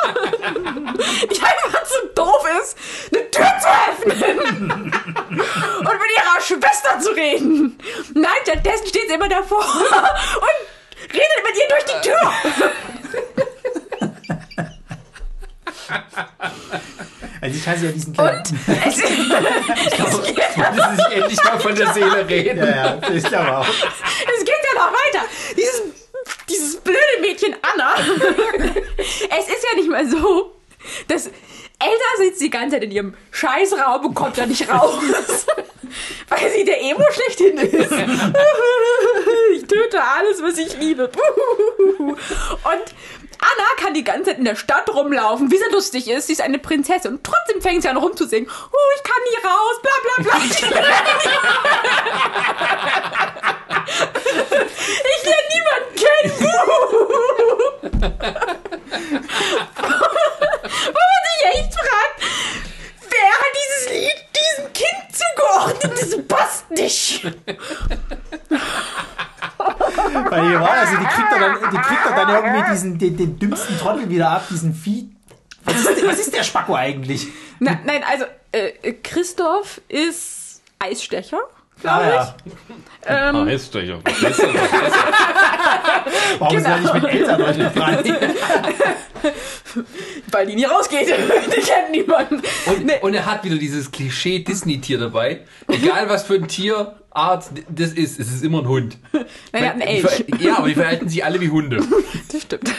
die 1.23 1.41
einfach 1.41 1.83
zu 1.83 2.07
doof 2.15 2.47
ist, 2.61 2.77
eine 3.13 3.29
Tür 3.31 3.53
zu 3.59 3.67
öffnen 3.91 4.59
und 4.59 5.83
mit 5.83 6.11
ihrer 6.17 6.41
Schwester 6.41 6.99
zu 6.99 7.11
reden. 7.11 7.77
Nein, 8.13 8.31
stattdessen 8.43 8.87
steht 8.87 9.07
sie 9.09 9.15
immer 9.15 9.29
davor 9.29 9.59
und 9.59 11.13
redet 11.13 11.43
mit 11.43 11.55
ihr 11.57 11.67
durch 11.69 11.85
die 11.85 12.01
Tür. 12.09 12.33
Also 17.41 17.57
ich 17.57 17.67
hasse 17.67 17.85
ja 17.85 17.91
diesen 17.91 18.13
kleinen. 18.13 18.41
Es, 18.41 19.01
Wollte 19.03 19.11
sie 20.89 21.03
sich 21.03 21.15
endlich 21.15 21.43
mal 21.43 21.59
von 21.59 21.75
der 21.75 21.93
Seele 21.93 22.27
reden. 22.27 22.57
Ja, 22.57 22.65
ja, 22.65 23.07
ist 23.09 23.31
aber 23.31 23.59
auch. 23.59 23.67
es 23.67 24.45
geht 24.45 24.55
ja 24.73 24.79
noch 24.79 24.91
weiter. 24.91 25.25
Dieses, 25.55 26.04
dieses 26.49 26.77
blöde 26.77 26.99
Mädchen 27.21 27.55
Anna. 27.61 27.95
es 28.97 29.47
ist 29.47 29.65
ja 29.71 29.75
nicht 29.75 29.89
mal 29.89 30.07
so, 30.07 30.55
dass 31.07 31.27
Elsa 31.79 32.05
sitzt 32.17 32.41
die 32.41 32.49
ganze 32.49 32.75
Zeit 32.75 32.83
in 32.83 32.91
ihrem 32.91 33.13
Scheißraum 33.31 34.05
und 34.05 34.13
kommt 34.13 34.37
da 34.37 34.45
nicht 34.45 34.69
raus. 34.69 35.01
Weil 36.29 36.51
sie 36.51 36.65
der 36.65 36.81
Emo 36.81 37.03
schlechthin 37.11 37.57
ist. 37.57 37.91
ich 39.55 39.65
töte 39.65 40.01
alles, 40.01 40.41
was 40.41 40.57
ich 40.57 40.77
liebe. 40.77 41.09
Und 41.99 43.24
Anna 43.45 43.75
kann 43.77 43.93
die 43.93 44.03
ganze 44.03 44.31
Zeit 44.31 44.39
in 44.39 44.45
der 44.45 44.55
Stadt 44.55 44.89
rumlaufen, 44.89 45.51
wie 45.51 45.57
sie 45.57 45.71
lustig 45.71 46.07
ist. 46.09 46.27
Sie 46.27 46.33
ist 46.33 46.41
eine 46.41 46.57
Prinzessin 46.59 47.13
und 47.15 47.23
trotzdem 47.23 47.61
fängt 47.61 47.83
sie 47.83 47.89
an 47.89 47.97
rumzusingen. 47.97 48.49
Oh, 48.49 48.89
ich 48.95 49.03
kann 49.03 49.21
nie 49.29 49.37
raus, 49.47 49.79
bla 49.81 49.91
bla 50.03 50.15
bla. 50.23 50.35
Ich 53.87 55.23
lerne 55.23 55.47
niemanden 55.53 55.95
kennen. 55.95 56.33
Wo 60.85 61.01
man 61.11 61.21
sich 61.29 61.45
echt 61.53 61.73
fragt, 61.73 62.17
wer 63.15 63.31
hat 63.31 63.53
dieses 63.55 63.89
Lied 63.93 64.19
diesem 64.35 64.73
Kind 64.73 65.05
zugeordnet? 65.11 65.93
Das 66.01 66.27
passt 66.27 66.71
nicht. 66.71 67.23
Weil 70.29 70.49
die, 70.49 70.53
war, 70.59 70.69
also 70.71 70.97
die 70.97 71.05
kriegt 71.05 71.31
er 71.31 71.39
dann, 71.39 71.71
die 71.71 71.77
kriegt 71.77 72.05
er 72.05 72.15
dann 72.15 72.29
irgendwie 72.45 72.71
diesen, 72.71 72.97
den, 72.99 73.17
den 73.17 73.39
dümmsten 73.39 73.77
Trottel 73.79 74.09
wieder 74.09 74.29
ab, 74.31 74.45
diesen 74.49 74.73
Vieh. 74.73 75.09
Was 75.63 75.75
ist, 75.77 75.87
der- 76.01 76.07
was 76.07 76.19
ist 76.19 76.33
der 76.35 76.43
Spacko 76.43 76.75
eigentlich? 76.75 77.27
Na, 77.59 77.79
nein, 77.85 78.03
also 78.03 78.25
äh, 78.51 78.93
Christoph 79.03 79.81
ist 79.87 80.61
Eisstecher, 80.79 81.39
glaube 81.85 82.03
Ah, 82.05 82.09
ja. 82.13 82.35
Ähm, 83.07 83.35
Ah, 83.35 83.51
ist 83.51 83.73
doch 83.75 83.81
ja. 83.81 83.97
Besser, 84.03 84.27
besser. 84.27 84.47
Warum 86.39 86.57
ist 86.57 86.65
er 86.65 86.79
nicht 86.79 86.93
mit 86.93 87.03
Eltern 87.05 87.39
durchgebrannt? 87.39 88.07
weil 90.31 90.47
die 90.47 90.55
nie 90.55 90.65
rausgeht. 90.65 91.07
die 91.55 91.61
kennt 91.61 91.91
niemanden. 91.91 92.41
Und, 92.65 92.85
Nee. 92.85 92.99
und 93.01 93.13
er 93.13 93.25
hat 93.25 93.43
wieder 93.43 93.57
dieses 93.57 93.91
Klischee 93.91 94.39
Disney-Tier 94.39 94.97
dabei. 94.99 95.41
Egal 95.67 96.09
was 96.09 96.23
für 96.23 96.35
ein 96.35 96.47
Tierart 96.47 96.95
das 97.69 97.91
ist, 97.93 98.19
es 98.19 98.27
ist 98.33 98.43
immer 98.43 98.59
ein 98.59 98.67
Hund. 98.67 98.97
Nein, 99.13 99.23
er 99.53 99.65
hat 99.67 99.73
einen 99.73 99.81
Die 99.81 99.87
Elch. 99.87 100.25
Ja, 100.39 100.57
aber 100.57 100.67
die 100.67 100.73
verhalten 100.75 101.07
sich 101.07 101.23
alle 101.23 101.39
wie 101.39 101.49
Hunde. 101.49 101.79
Das 102.31 102.41
stimmt. 102.41 102.69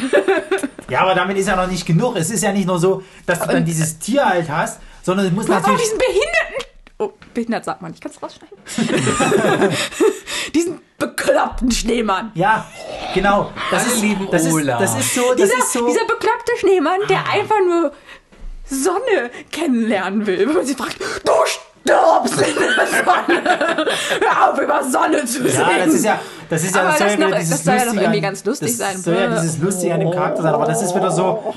Ja, 0.91 1.01
aber 1.01 1.15
damit 1.15 1.39
ist 1.39 1.47
ja 1.49 1.57
noch 1.57 1.69
nicht 1.71 1.87
genug. 1.87 2.17
Es 2.17 2.31
ist 2.31 2.43
ja 2.43 2.53
nicht 2.53 2.67
nur 2.67 2.79
so, 2.79 3.03
dass 3.25 3.41
du 3.41 3.47
dann 3.47 3.65
dieses 3.65 3.99
Tier 3.99 4.27
halt 4.29 4.51
hast, 4.51 4.81
sondern 5.03 5.27
es 5.27 5.33
muss 5.33 5.49
Was 5.49 5.57
auch 5.65 5.69
natürlich. 5.69 5.83
diesen 5.83 5.99
Behinderten. 5.99 6.56
Oh, 6.99 7.13
behindert 7.35 7.65
sagt 7.65 7.83
man. 7.83 7.93
Ich 7.93 8.01
kann 8.01 8.11
es 8.11 8.23
rausschneiden. 8.23 8.57
diesen 10.55 10.81
bekloppten 10.99 11.71
Schneemann. 11.71 12.33
Ja, 12.35 12.67
genau. 13.15 13.51
Das 13.71 13.87
ist, 13.87 14.01
lieben 14.01 14.29
das 14.31 14.45
ist, 14.47 14.53
Olaf. 14.53 14.79
das 14.81 14.99
ist 14.99 15.15
so, 15.15 15.21
das 15.35 15.37
Dieser, 15.37 15.59
ist 15.59 15.73
so. 15.73 15.87
dieser 15.87 16.05
bekloppte 16.07 16.53
Schneemann, 16.59 17.01
der 17.09 17.29
einfach 17.31 17.59
nur 17.67 17.93
Sonne 18.65 19.31
kennenlernen 19.53 20.27
will. 20.27 20.49
Wenn 20.49 20.55
man 20.55 20.65
sich 20.65 20.77
fragt, 20.77 20.97
du 21.01 21.33
stirbst 21.47 22.49
in 22.49 22.57
der 22.57 22.87
Sonne. 23.05 23.45
Hör 24.21 24.51
auf, 24.53 24.59
über 24.61 24.83
Sonne 24.83 25.25
zu 25.27 25.43
sehen. 25.49 25.53
Ja, 25.61 25.85
das 25.85 25.95
ist 25.95 26.05
ja, 26.05 26.19
das 26.49 26.65
ist 26.65 26.75
ja, 26.75 26.81
Aber 26.81 26.91
das 26.91 26.99
soll 26.99 27.09
das 27.09 27.19
noch- 27.19 27.31
das 27.31 27.65
soll 27.65 27.75
ja 27.75 27.79
doch 27.81 27.85
Lustige 27.87 28.01
irgendwie 28.05 28.17
an- 28.19 28.23
ganz 28.23 28.45
lustig 28.45 28.69
das 28.69 28.79
sein. 28.79 28.97
soll 28.97 29.15
ja 29.15 29.27
dieses 29.41 29.59
Lustige 29.59 29.95
an 29.95 30.01
dem 30.01 30.11
Charakter 30.11 30.43
sein, 30.43 30.55
aber 30.55 30.65
das 30.67 30.83
ist 30.83 30.95
wieder 30.95 31.11
so, 31.11 31.55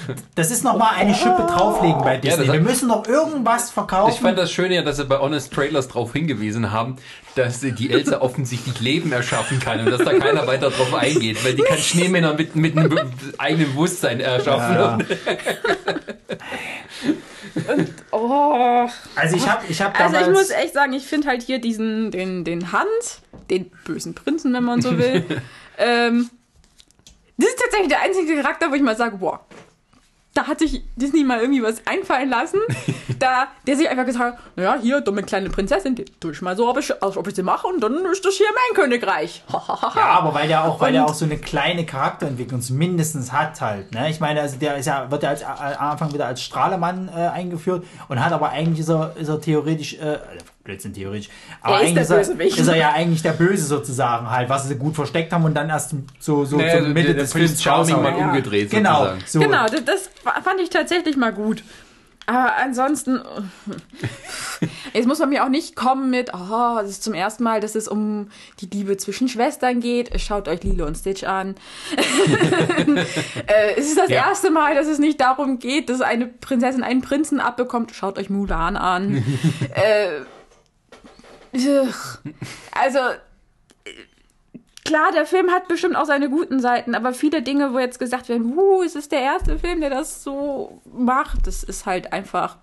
das 0.34 0.50
ist 0.50 0.64
nochmal 0.64 0.94
eine 0.96 1.14
Schippe 1.14 1.46
drauflegen 1.48 2.00
bei 2.02 2.16
Disney. 2.18 2.46
das- 2.46 2.52
Wir 2.54 2.60
müssen 2.60 2.88
noch 2.88 3.06
irgendwas 3.06 3.70
verkaufen. 3.70 4.12
Ich 4.14 4.20
fand 4.20 4.38
das 4.38 4.52
Schöne 4.52 4.74
ja, 4.76 4.82
dass 4.82 4.96
sie 4.96 5.04
bei 5.04 5.18
Honest 5.18 5.52
Trailers 5.52 5.88
darauf 5.88 6.12
hingewiesen 6.12 6.72
haben, 6.72 6.96
dass 7.34 7.60
die 7.60 7.90
Elsa 7.90 8.18
offensichtlich 8.20 8.80
Leben 8.80 9.12
erschaffen 9.12 9.58
kann 9.60 9.80
und 9.80 9.90
dass 9.90 10.02
da 10.04 10.12
keiner 10.18 10.46
weiter 10.46 10.70
drauf 10.70 10.94
eingeht, 10.94 11.44
weil 11.44 11.54
die 11.54 11.62
kann 11.62 11.78
Schneemänner 11.78 12.34
mit, 12.34 12.56
mit 12.56 12.76
einem 12.76 12.98
eigenen 13.38 13.72
Bewusstsein 13.72 14.20
erschaffen. 14.20 14.74
Ja. 14.74 14.98
Oh. 18.10 18.88
also 19.14 19.36
ich 19.36 19.48
habe 19.48 19.62
ich 19.68 19.80
hab 19.82 19.98
Also 19.98 20.16
ich 20.16 20.28
muss 20.28 20.50
echt 20.50 20.74
sagen, 20.74 20.92
ich 20.92 21.06
finde 21.06 21.28
halt 21.28 21.42
hier 21.42 21.58
diesen, 21.60 22.10
den, 22.10 22.44
den 22.44 22.72
Hans, 22.72 23.20
den 23.50 23.70
bösen 23.84 24.14
Prinzen, 24.14 24.52
wenn 24.54 24.64
man 24.64 24.80
so 24.80 24.96
will. 24.98 25.24
ähm, 25.78 26.30
das 27.36 27.48
ist 27.50 27.58
tatsächlich 27.60 27.88
der 27.88 28.00
einzige 28.02 28.40
Charakter, 28.40 28.70
wo 28.70 28.74
ich 28.74 28.82
mal 28.82 28.96
sage, 28.96 29.16
boah, 29.16 29.40
da 30.34 30.46
hat 30.46 30.60
sich 30.60 30.82
Disney 30.96 31.24
mal 31.24 31.40
irgendwie 31.40 31.62
was 31.62 31.86
einfallen 31.86 32.30
lassen. 32.30 32.58
da, 33.18 33.48
der 33.66 33.76
sich 33.76 33.88
einfach 33.88 34.06
gesagt 34.06 34.38
hat, 34.38 34.56
naja, 34.56 34.78
hier, 34.80 35.00
dumme 35.00 35.22
kleine 35.22 35.50
Prinzessin, 35.50 35.94
die 35.94 36.04
tue 36.04 36.32
ich 36.32 36.42
mal 36.42 36.56
so, 36.56 36.68
ob 36.68 36.78
ich, 36.78 37.02
als 37.02 37.16
ob 37.16 37.28
ich 37.28 37.34
sie 37.34 37.42
mache 37.42 37.66
und 37.66 37.80
dann 37.82 38.04
ist 38.06 38.24
das 38.24 38.34
hier 38.34 38.46
mein 38.52 38.82
Königreich. 38.82 39.44
Ja, 39.94 40.04
aber 40.18 40.34
weil 40.34 40.48
der 40.48 40.64
auch, 40.64 40.80
weil 40.80 40.92
der 40.92 41.04
auch 41.04 41.14
so 41.14 41.24
eine 41.24 41.38
kleine 41.38 41.84
Charakterentwicklung 41.84 42.62
mindestens 42.70 43.32
hat 43.32 43.60
halt. 43.60 43.92
Ne? 43.92 44.10
Ich 44.10 44.20
meine, 44.20 44.40
also 44.40 44.56
der 44.56 44.76
ist 44.76 44.86
ja, 44.86 45.10
wird 45.10 45.22
ja 45.22 45.30
als, 45.30 45.42
am 45.44 45.90
Anfang 45.90 46.12
wieder 46.12 46.26
als 46.26 46.42
Strahlemann 46.42 47.08
äh, 47.08 47.28
eingeführt 47.28 47.84
und 48.08 48.24
hat 48.24 48.32
aber 48.32 48.50
eigentlich 48.50 48.80
ist 48.80 48.88
er, 48.88 49.14
ist 49.16 49.28
er 49.28 49.40
theoretisch, 49.40 49.94
äh, 49.94 50.18
Blödsinn 50.64 50.92
theoretisch, 50.92 51.28
aber 51.60 51.76
Er 51.76 51.80
ist 51.82 51.86
eigentlich 51.88 51.94
der 51.94 52.02
ist, 52.02 52.10
er, 52.10 52.16
Bösewicht. 52.34 52.58
ist 52.58 52.68
er 52.68 52.76
ja 52.76 52.92
eigentlich 52.92 53.22
der 53.22 53.32
Böse 53.32 53.64
sozusagen 53.64 54.30
halt, 54.30 54.48
was 54.48 54.68
sie 54.68 54.76
gut 54.76 54.94
versteckt 54.94 55.32
haben 55.32 55.44
und 55.44 55.54
dann 55.54 55.68
erst 55.68 55.94
so, 56.20 56.44
so 56.44 56.56
Naja, 56.56 56.78
zur 56.78 56.88
Mitte 56.88 57.06
der, 57.08 57.14
der 57.14 57.22
des 57.24 57.32
Films 57.32 57.62
Charming 57.62 58.00
mal 58.02 58.16
Ja. 58.16 58.26
umgedreht 58.28 58.70
Genau, 58.70 58.98
sozusagen. 59.06 59.22
so. 59.26 59.40
Genau, 59.40 59.66
das, 59.66 59.84
das 59.84 60.10
fand 60.44 60.60
ich 60.60 60.70
tatsächlich 60.70 61.16
mal 61.16 61.32
gut. 61.32 61.64
Aber 62.24 62.52
ansonsten, 62.62 63.20
jetzt 64.92 65.08
muss 65.08 65.18
man 65.18 65.30
mir 65.30 65.44
auch 65.44 65.48
nicht 65.48 65.74
kommen 65.74 66.08
mit, 66.10 66.30
oh, 66.32 66.78
es 66.80 66.90
ist 66.90 67.02
zum 67.02 67.14
ersten 67.14 67.42
Mal, 67.42 67.60
dass 67.60 67.74
es 67.74 67.88
um 67.88 68.28
die 68.60 68.66
Liebe 68.66 68.96
zwischen 68.96 69.28
Schwestern 69.28 69.80
geht. 69.80 70.20
Schaut 70.20 70.46
euch 70.46 70.62
Lilo 70.62 70.86
und 70.86 70.96
Stitch 70.96 71.24
an. 71.24 71.56
äh, 73.46 73.74
es 73.76 73.86
ist 73.86 73.98
das 73.98 74.08
Ja. 74.08 74.28
erste 74.28 74.50
Mal, 74.52 74.76
dass 74.76 74.86
es 74.86 75.00
nicht 75.00 75.20
darum 75.20 75.58
geht, 75.58 75.88
dass 75.90 76.00
eine 76.00 76.26
Prinzessin 76.26 76.84
einen 76.84 77.02
Prinzen 77.02 77.40
abbekommt. 77.40 77.92
Schaut 77.92 78.18
euch 78.18 78.30
Mulan 78.30 78.76
an. 78.76 79.24
äh. 79.74 80.20
Also, 82.72 82.98
Klar, 84.84 85.12
der 85.12 85.26
Film 85.26 85.50
hat 85.50 85.68
bestimmt 85.68 85.94
auch 85.94 86.06
seine 86.06 86.28
guten 86.28 86.58
Seiten, 86.60 86.96
aber 86.96 87.14
viele 87.14 87.40
Dinge, 87.42 87.72
wo 87.72 87.78
jetzt 87.78 88.00
gesagt 88.00 88.28
werden, 88.28 88.58
uh, 88.58 88.82
es 88.82 88.96
ist 88.96 89.12
der 89.12 89.20
erste 89.20 89.58
Film, 89.58 89.80
der 89.80 89.90
das 89.90 90.24
so 90.24 90.82
macht, 90.92 91.46
das 91.46 91.62
ist 91.62 91.86
halt 91.86 92.12
einfach 92.12 92.56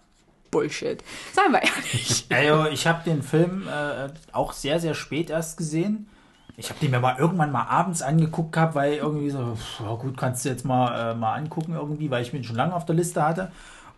Bullshit. 0.52 1.02
Seien 1.32 1.52
wir 1.52 1.62
ehrlich. 1.64 2.28
Also 2.30 2.70
ich 2.70 2.88
habe 2.88 3.04
den 3.06 3.24
Film 3.24 3.68
äh, 3.68 4.10
auch 4.34 4.52
sehr, 4.52 4.80
sehr 4.80 4.96
spät 4.96 5.30
erst 5.30 5.58
gesehen. 5.58 6.10
Ich 6.58 6.70
habe 6.70 6.80
den 6.82 6.92
mir 6.92 7.00
mal 7.00 7.18
irgendwann 7.18 7.54
mal 7.54 7.68
abends 7.68 8.02
angeguckt 8.02 8.52
gehabt, 8.52 8.76
weil 8.76 8.96
irgendwie 8.96 9.30
so, 9.30 9.56
pff, 9.56 10.00
gut, 10.00 10.18
kannst 10.18 10.44
du 10.44 10.50
jetzt 10.50 10.66
mal, 10.66 11.14
äh, 11.14 11.16
mal 11.16 11.36
angucken 11.36 11.74
irgendwie, 11.74 12.12
weil 12.12 12.22
ich 12.22 12.34
ihn 12.34 12.44
schon 12.44 12.58
lange 12.58 12.76
auf 12.76 12.86
der 12.86 12.96
Liste 12.96 13.26
hatte. 13.26 13.52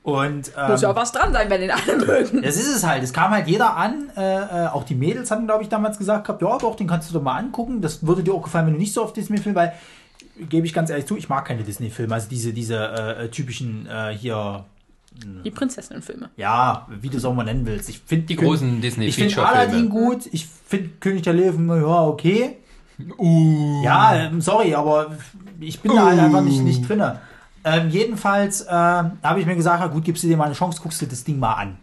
Und 0.03 0.52
ähm, 0.57 0.72
Muss 0.72 0.82
ja 0.82 0.90
auch 0.90 0.95
was 0.95 1.11
dran 1.11 1.32
sein, 1.32 1.48
wenn 1.49 1.61
den 1.61 1.69
alle 1.69 1.98
mögen. 1.98 2.41
das 2.41 2.56
ist 2.56 2.76
es 2.76 2.84
halt. 2.86 3.03
Es 3.03 3.14
kam 3.14 3.32
halt 3.32 3.48
jeder 3.48 3.78
an. 3.78 4.10
Äh, 4.18 4.65
äh, 4.65 4.68
auch 4.68 4.84
die 4.84 4.95
Mädels 4.95 5.30
hatten, 5.30 5.45
glaube 5.45 5.61
ich, 5.61 5.69
damals 5.69 5.99
gesagt 5.99 6.26
gehabt, 6.26 6.41
ja 6.41 6.57
doch, 6.57 6.76
den 6.76 6.88
kannst 6.88 7.10
du 7.10 7.14
doch 7.14 7.22
mal 7.22 7.38
angucken. 7.38 7.82
Das 7.82 8.06
würde 8.06 8.23
dir 8.23 8.34
auch 8.34 8.41
gefallen, 8.41 8.65
wenn 8.65 8.73
du 8.73 8.80
nicht 8.80 8.94
so 8.94 9.03
auf 9.03 9.14
Disney-Film, 9.14 9.53
weil, 9.53 9.73
gebe 10.49 10.65
ich 10.65 10.73
ganz 10.73 10.90
ehrlich 10.90 11.06
zu, 11.06 11.18
ich 11.18 11.30
mag 11.30 11.45
keine 11.45 11.61
Disney-Filme. 11.64 12.15
Also 12.15 12.28
diese, 12.30 12.52
diese 12.52 12.78
äh, 12.78 13.26
äh, 13.26 13.30
typischen 13.30 13.86
äh, 13.86 14.18
hier, 14.18 14.65
Die 15.45 15.52
Prinzessinnenfilme. 15.52 16.32
ja, 16.36 16.88
wie 16.99 17.10
du 17.10 17.18
es 17.18 17.26
auch 17.26 17.36
mal 17.36 17.44
nennen 17.44 17.68
willst. 17.68 17.88
Ich 17.90 17.99
finde 18.03 18.26
Die 18.26 18.38
großen 18.38 18.82
Disney 18.82 19.06
Ich 19.06 19.15
finde. 19.15 19.45
Aladdin 19.45 19.90
gut. 19.90 20.28
Ich 20.32 20.48
finde 20.65 20.90
König 20.99 21.22
der 21.22 21.34
Löwen, 21.34 21.68
ja, 21.69 22.06
okay. 22.07 22.57
Uh. 23.19 23.84
Ja, 23.84 24.15
ähm, 24.15 24.41
sorry, 24.41 24.73
aber 24.73 25.11
ich 25.60 25.80
bin 25.80 25.95
da 25.95 26.06
halt 26.07 26.19
einfach 26.19 26.41
nicht, 26.41 26.61
nicht 26.61 26.90
drin. 26.90 27.03
Ähm, 27.63 27.89
jedenfalls 27.89 28.61
äh, 28.61 28.71
habe 28.71 29.39
ich 29.39 29.45
mir 29.45 29.55
gesagt, 29.55 29.91
gut, 29.91 30.03
gibst 30.03 30.23
du 30.23 30.27
dir 30.27 30.38
mal 30.38 30.45
eine 30.45 30.53
Chance, 30.53 30.81
guckst 30.81 31.01
du 31.01 31.05
das 31.05 31.23
Ding 31.23 31.39
mal 31.39 31.53
an. 31.53 31.77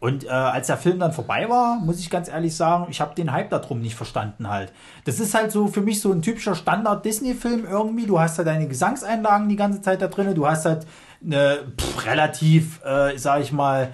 Und 0.00 0.24
äh, 0.24 0.28
als 0.28 0.68
der 0.68 0.78
Film 0.78 0.98
dann 0.98 1.12
vorbei 1.12 1.48
war, 1.50 1.78
muss 1.78 2.00
ich 2.00 2.08
ganz 2.08 2.28
ehrlich 2.28 2.56
sagen, 2.56 2.86
ich 2.88 3.02
habe 3.02 3.14
den 3.14 3.32
Hype 3.32 3.50
darum 3.50 3.82
nicht 3.82 3.94
verstanden 3.94 4.48
halt. 4.48 4.72
Das 5.04 5.20
ist 5.20 5.34
halt 5.34 5.52
so 5.52 5.68
für 5.68 5.82
mich 5.82 6.00
so 6.00 6.10
ein 6.10 6.22
typischer 6.22 6.54
Standard-Disney-Film 6.54 7.66
irgendwie. 7.70 8.06
Du 8.06 8.18
hast 8.18 8.38
halt 8.38 8.48
deine 8.48 8.66
Gesangseinlagen 8.66 9.50
die 9.50 9.56
ganze 9.56 9.82
Zeit 9.82 10.00
da 10.00 10.06
drin. 10.08 10.34
Du 10.34 10.46
hast 10.46 10.64
halt 10.64 10.86
eine 11.22 11.58
pff, 11.78 12.06
relativ, 12.06 12.82
äh, 12.82 13.18
sag 13.18 13.42
ich 13.42 13.52
mal, 13.52 13.92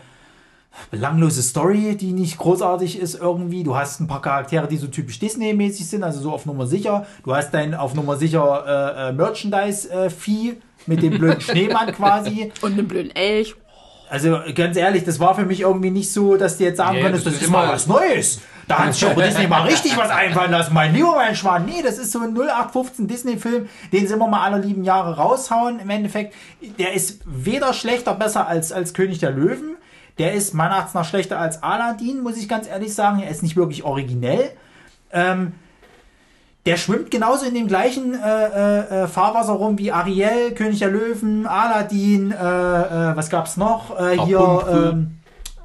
belanglose 0.90 1.42
Story, 1.42 1.96
die 1.96 2.12
nicht 2.12 2.38
großartig 2.38 2.98
ist 2.98 3.14
irgendwie. 3.20 3.64
Du 3.64 3.76
hast 3.76 4.00
ein 4.00 4.06
paar 4.06 4.22
Charaktere, 4.22 4.68
die 4.68 4.76
so 4.76 4.86
typisch 4.86 5.18
Disney-mäßig 5.18 5.86
sind, 5.88 6.04
also 6.04 6.20
so 6.20 6.32
auf 6.32 6.46
Nummer 6.46 6.66
sicher. 6.66 7.06
Du 7.24 7.34
hast 7.34 7.52
dein 7.52 7.74
auf 7.74 7.94
Nummer 7.94 8.16
sicher 8.16 8.64
äh, 8.66 9.08
äh, 9.08 9.12
Merchandise-Vieh 9.12 10.56
mit 10.86 11.02
dem 11.02 11.18
blöden 11.18 11.40
Schneemann 11.40 11.92
quasi. 11.92 12.52
Und 12.62 12.72
einen 12.78 12.88
blöden 12.88 13.14
Elch. 13.14 13.54
Also 14.08 14.38
ganz 14.54 14.76
ehrlich, 14.76 15.02
das 15.04 15.18
war 15.18 15.34
für 15.34 15.44
mich 15.44 15.60
irgendwie 15.62 15.90
nicht 15.90 16.12
so, 16.12 16.36
dass 16.36 16.58
du 16.58 16.64
jetzt 16.64 16.76
sagen 16.76 16.96
Ja, 16.98 17.02
könntest, 17.02 17.26
das 17.26 17.34
das 17.34 17.42
ist 17.42 17.48
immer- 17.48 17.68
was 17.68 17.86
Neues. 17.88 18.40
Da 18.68 18.78
hat 18.80 18.94
sich 18.94 19.06
aber 19.08 19.22
Disney 19.22 19.46
mal 19.46 19.62
richtig 19.62 19.96
was 19.96 20.10
einfallen 20.10 20.50
lassen. 20.50 20.74
Mein 20.74 20.92
lieber 20.92 21.14
mein 21.14 21.36
Schwan. 21.36 21.66
Nee, 21.66 21.82
das 21.84 21.98
ist 21.98 22.10
so 22.10 22.18
ein 22.18 22.34
0815 22.34 23.06
Disney-Film, 23.06 23.68
den 23.92 24.08
sie 24.08 24.14
immer 24.14 24.26
mal 24.26 24.42
alle 24.42 24.60
lieben 24.60 24.82
Jahre 24.82 25.16
raushauen. 25.16 25.78
Im 25.78 25.88
Endeffekt, 25.88 26.34
der 26.80 26.92
ist 26.92 27.20
weder 27.24 27.72
schlechter 27.72 28.14
besser 28.14 28.48
als, 28.48 28.72
als 28.72 28.92
König 28.92 29.18
der 29.20 29.30
Löwen. 29.30 29.75
Der 30.18 30.34
ist 30.34 30.54
meiner 30.54 30.74
Erachtens 30.74 30.94
nach 30.94 31.04
schlechter 31.04 31.38
als 31.38 31.62
Aladdin, 31.62 32.22
muss 32.22 32.36
ich 32.36 32.48
ganz 32.48 32.68
ehrlich 32.68 32.94
sagen. 32.94 33.20
Er 33.20 33.30
ist 33.30 33.42
nicht 33.42 33.56
wirklich 33.56 33.84
originell. 33.84 34.50
Ähm, 35.12 35.52
der 36.64 36.76
schwimmt 36.76 37.10
genauso 37.10 37.46
in 37.46 37.54
dem 37.54 37.68
gleichen 37.68 38.14
äh, 38.14 38.46
äh, 38.46 39.04
äh, 39.04 39.06
Fahrwasser 39.06 39.52
rum 39.52 39.78
wie 39.78 39.92
Ariel, 39.92 40.52
König 40.52 40.80
der 40.80 40.90
Löwen, 40.90 41.46
Aladdin, 41.46 42.32
äh, 42.32 42.34
äh, 42.34 43.16
was 43.16 43.30
gab's 43.30 43.56
noch? 43.56 43.98
Äh, 44.00 44.18
hier 44.18 45.06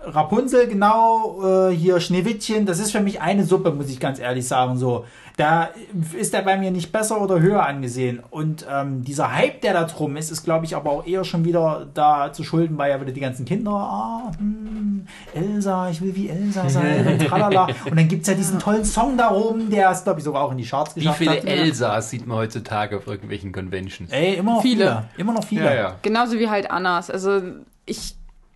Rapunzel. 0.03 0.67
genau, 0.67 1.69
äh, 1.69 1.75
hier 1.75 1.99
Schneewittchen. 1.99 2.65
Das 2.65 2.79
ist 2.79 2.91
für 2.91 3.01
mich 3.01 3.21
eine 3.21 3.43
Suppe, 3.43 3.71
muss 3.71 3.89
ich 3.89 3.99
ganz 3.99 4.19
ehrlich 4.19 4.47
sagen. 4.47 4.77
So, 4.77 5.05
da 5.37 5.69
ist 6.17 6.33
er 6.33 6.43
bei 6.43 6.57
mir 6.57 6.71
nicht 6.71 6.91
besser 6.91 7.21
oder 7.21 7.39
höher 7.39 7.65
angesehen. 7.65 8.21
Und 8.29 8.65
ähm, 8.69 9.03
dieser 9.03 9.33
Hype, 9.33 9.61
der 9.61 9.73
da 9.73 9.83
drum 9.85 10.15
ist, 10.17 10.31
ist, 10.31 10.43
glaube 10.43 10.65
ich, 10.65 10.75
aber 10.75 10.91
auch 10.91 11.07
eher 11.07 11.23
schon 11.23 11.45
wieder 11.45 11.87
da 11.93 12.33
zu 12.33 12.43
schulden, 12.43 12.77
weil 12.77 12.91
ja 12.91 13.01
wieder 13.01 13.11
die 13.11 13.21
ganzen 13.21 13.45
Kinder, 13.45 13.71
ah, 13.71 14.31
hm, 14.37 15.07
Elsa, 15.33 15.89
ich 15.89 16.01
will 16.01 16.15
wie 16.15 16.29
Elsa 16.29 16.69
sein 16.69 17.07
und 17.19 17.27
tralala. 17.27 17.67
Und 17.85 17.97
dann 17.97 18.07
gibt's 18.07 18.27
ja 18.27 18.33
diesen 18.33 18.59
tollen 18.59 18.85
Song 18.85 19.17
da 19.17 19.31
oben, 19.31 19.69
der 19.69 19.89
es, 19.91 20.03
glaube 20.03 20.19
ich, 20.19 20.25
sogar 20.25 20.43
auch 20.43 20.51
in 20.51 20.57
die 20.57 20.65
Charts 20.65 20.95
Wie 20.95 20.99
geschafft 20.99 21.19
viele 21.19 21.31
hat. 21.31 21.45
Elsas 21.45 22.09
sieht 22.09 22.27
man 22.27 22.37
heutzutage 22.37 22.97
auf 22.97 23.07
irgendwelchen 23.07 23.51
Conventions? 23.51 24.11
Ey, 24.11 24.35
immer 24.35 24.55
noch 24.55 24.61
viele. 24.61 24.85
Viele. 24.85 25.09
Immer 25.17 25.33
noch 25.33 25.43
viele. 25.43 25.65
Ja, 25.65 25.73
ja. 25.73 25.95
Genauso 26.01 26.37
wie 26.39 26.49
halt 26.49 26.69
Annas. 26.69 27.09
Also 27.09 27.41
ich, 27.85 28.15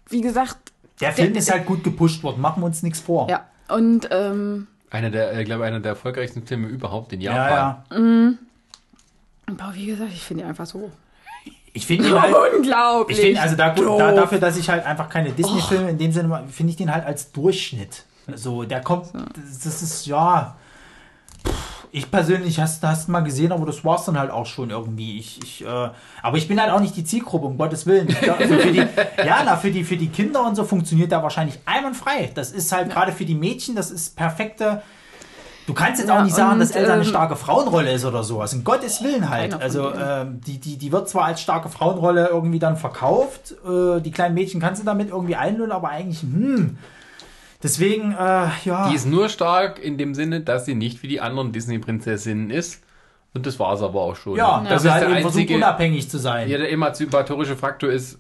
wie 0.09 0.21
gesagt, 0.21 0.64
Der 1.01 1.11
Film 1.13 1.35
ist 1.35 1.51
halt 1.51 1.65
gut 1.65 1.83
gepusht 1.83 2.23
worden, 2.23 2.41
machen 2.41 2.61
wir 2.61 2.67
uns 2.67 2.83
nichts 2.83 2.99
vor. 2.99 3.29
ja. 3.29 3.45
Und 3.67 4.07
ähm, 4.11 4.67
Einer 4.91 5.09
der, 5.09 5.39
ich 5.39 5.45
glaube, 5.45 5.65
einer 5.65 5.79
der 5.79 5.93
erfolgreichsten 5.93 6.45
Filme 6.45 6.67
überhaupt 6.67 7.11
in 7.13 7.21
ja. 7.21 7.33
Japan. 7.35 8.37
ja. 9.47 9.53
boah, 9.53 9.71
wie 9.73 9.87
gesagt, 9.87 10.11
ich 10.13 10.21
finde 10.21 10.43
die 10.43 10.49
einfach 10.49 10.67
so 10.67 10.91
Ich 11.73 11.87
finde 11.87 12.09
ihn 12.09 12.21
halt. 12.21 12.35
unglaublich. 12.55 13.17
Ich 13.17 13.25
finde, 13.25 13.41
also 13.41 13.55
da, 13.55 13.73
gut, 13.73 13.99
da, 13.99 14.11
dafür, 14.11 14.39
dass 14.39 14.55
ich 14.57 14.69
halt 14.69 14.85
einfach 14.85 15.09
keine 15.09 15.31
Disney-Filme 15.31 15.89
in 15.89 15.97
dem 15.97 16.11
Sinne 16.11 16.27
mache, 16.27 16.47
finde 16.47 16.71
ich 16.71 16.77
den 16.77 16.93
halt 16.93 17.05
als 17.05 17.31
Durchschnitt. 17.31 18.03
So, 18.35 18.63
der 18.63 18.81
kommt, 18.81 19.07
das, 19.13 19.59
das 19.63 19.81
ist, 19.81 20.05
ja. 20.05 20.55
pff, 21.45 21.74
Ich 21.95 22.11
persönlich 22.11 22.59
hast 22.59 22.83
hast 22.83 23.07
mal 23.07 23.21
gesehen, 23.21 23.53
aber 23.53 23.65
das 23.65 23.85
war's 23.85 24.03
dann 24.03 24.19
halt 24.19 24.29
auch 24.29 24.45
schon 24.45 24.69
irgendwie. 24.69 25.17
Ich, 25.17 25.39
ich, 25.41 25.65
äh, 25.65 25.89
aber 26.21 26.37
ich 26.37 26.45
bin 26.45 26.59
halt 26.59 26.69
auch 26.69 26.81
nicht 26.81 26.93
die 26.97 27.05
Zielgruppe, 27.05 27.45
um 27.45 27.57
Gottes 27.57 27.85
Willen. 27.85 28.13
Also 28.37 28.55
die, 28.57 28.77
ja, 29.25 29.43
na, 29.45 29.55
für 29.55 29.71
die, 29.71 29.85
für 29.85 29.95
die 29.95 30.09
Kinder 30.09 30.45
und 30.45 30.55
so 30.55 30.65
funktioniert 30.65 31.11
der 31.11 31.23
wahrscheinlich 31.23 31.57
einwandfrei. 31.65 32.31
Das 32.35 32.51
ist 32.51 32.69
halt 32.73 32.89
gerade 32.89 33.13
für 33.13 33.23
die 33.23 33.33
Mädchen, 33.33 33.77
das 33.77 33.91
ist 33.91 34.17
perfekte. 34.17 34.81
Du 35.67 35.73
kannst 35.73 36.01
jetzt 36.01 36.09
Ja, 36.09 36.19
auch 36.19 36.23
nicht 36.23 36.35
sagen, 36.35 36.53
und, 36.53 36.59
dass 36.59 36.71
Elsa 36.71 36.93
eine 36.93 37.03
ähm, 37.03 37.07
starke 37.07 37.37
Frauenrolle 37.37 37.93
ist 37.93 38.03
oder 38.03 38.23
sowas. 38.23 38.53
Um 38.53 38.65
Gottes 38.65 39.01
Willen 39.01 39.29
halt. 39.29 39.53
Also 39.53 39.93
ähm, 39.93 40.41
die, 40.45 40.59
die, 40.59 40.77
die 40.77 40.91
wird 40.91 41.07
zwar 41.07 41.23
als 41.23 41.39
starke 41.39 41.69
Frauenrolle 41.69 42.27
irgendwie 42.27 42.59
dann 42.59 42.75
verkauft. 42.75 43.55
Äh, 43.65 44.01
die 44.01 44.11
kleinen 44.11 44.35
Mädchen 44.35 44.59
kannst 44.59 44.81
du 44.81 44.85
damit 44.85 45.11
irgendwie 45.11 45.37
einlullen, 45.37 45.71
aber 45.71 45.89
eigentlich, 45.89 46.21
hm. 46.21 46.77
Deswegen, 47.65 48.11
äh, 48.13 48.47
ja. 48.63 48.89
Die 48.89 48.95
ist 48.95 49.05
nur 49.07 49.27
stark 49.29 49.79
in 49.83 49.97
dem 49.97 50.13
Sinne, 50.13 50.41
dass 50.41 50.65
sie 50.65 50.75
nicht 50.75 51.01
wie 51.03 51.07
die 51.07 51.19
anderen 51.19 51.51
Disney-Prinzessinnen 51.51 52.49
ist. 52.51 52.83
Und 53.33 53.45
das 53.45 53.59
war 53.59 53.73
es 53.73 53.81
aber 53.81 53.99
auch 54.01 54.15
schon. 54.15 54.37
ja, 54.37 54.59
das 54.61 54.69
dass 54.69 54.85
ist 54.85 54.91
halt 54.91 55.01
der 55.03 55.09
eben 55.09 55.21
versucht, 55.21 55.49
unabhängig 55.51 56.09
zu 56.09 56.17
sein. 56.19 56.47
Ja, 56.47 56.57
der 56.57 56.71
emanzipatorische 56.71 57.57
Faktor 57.57 57.89
ist, 57.89 58.19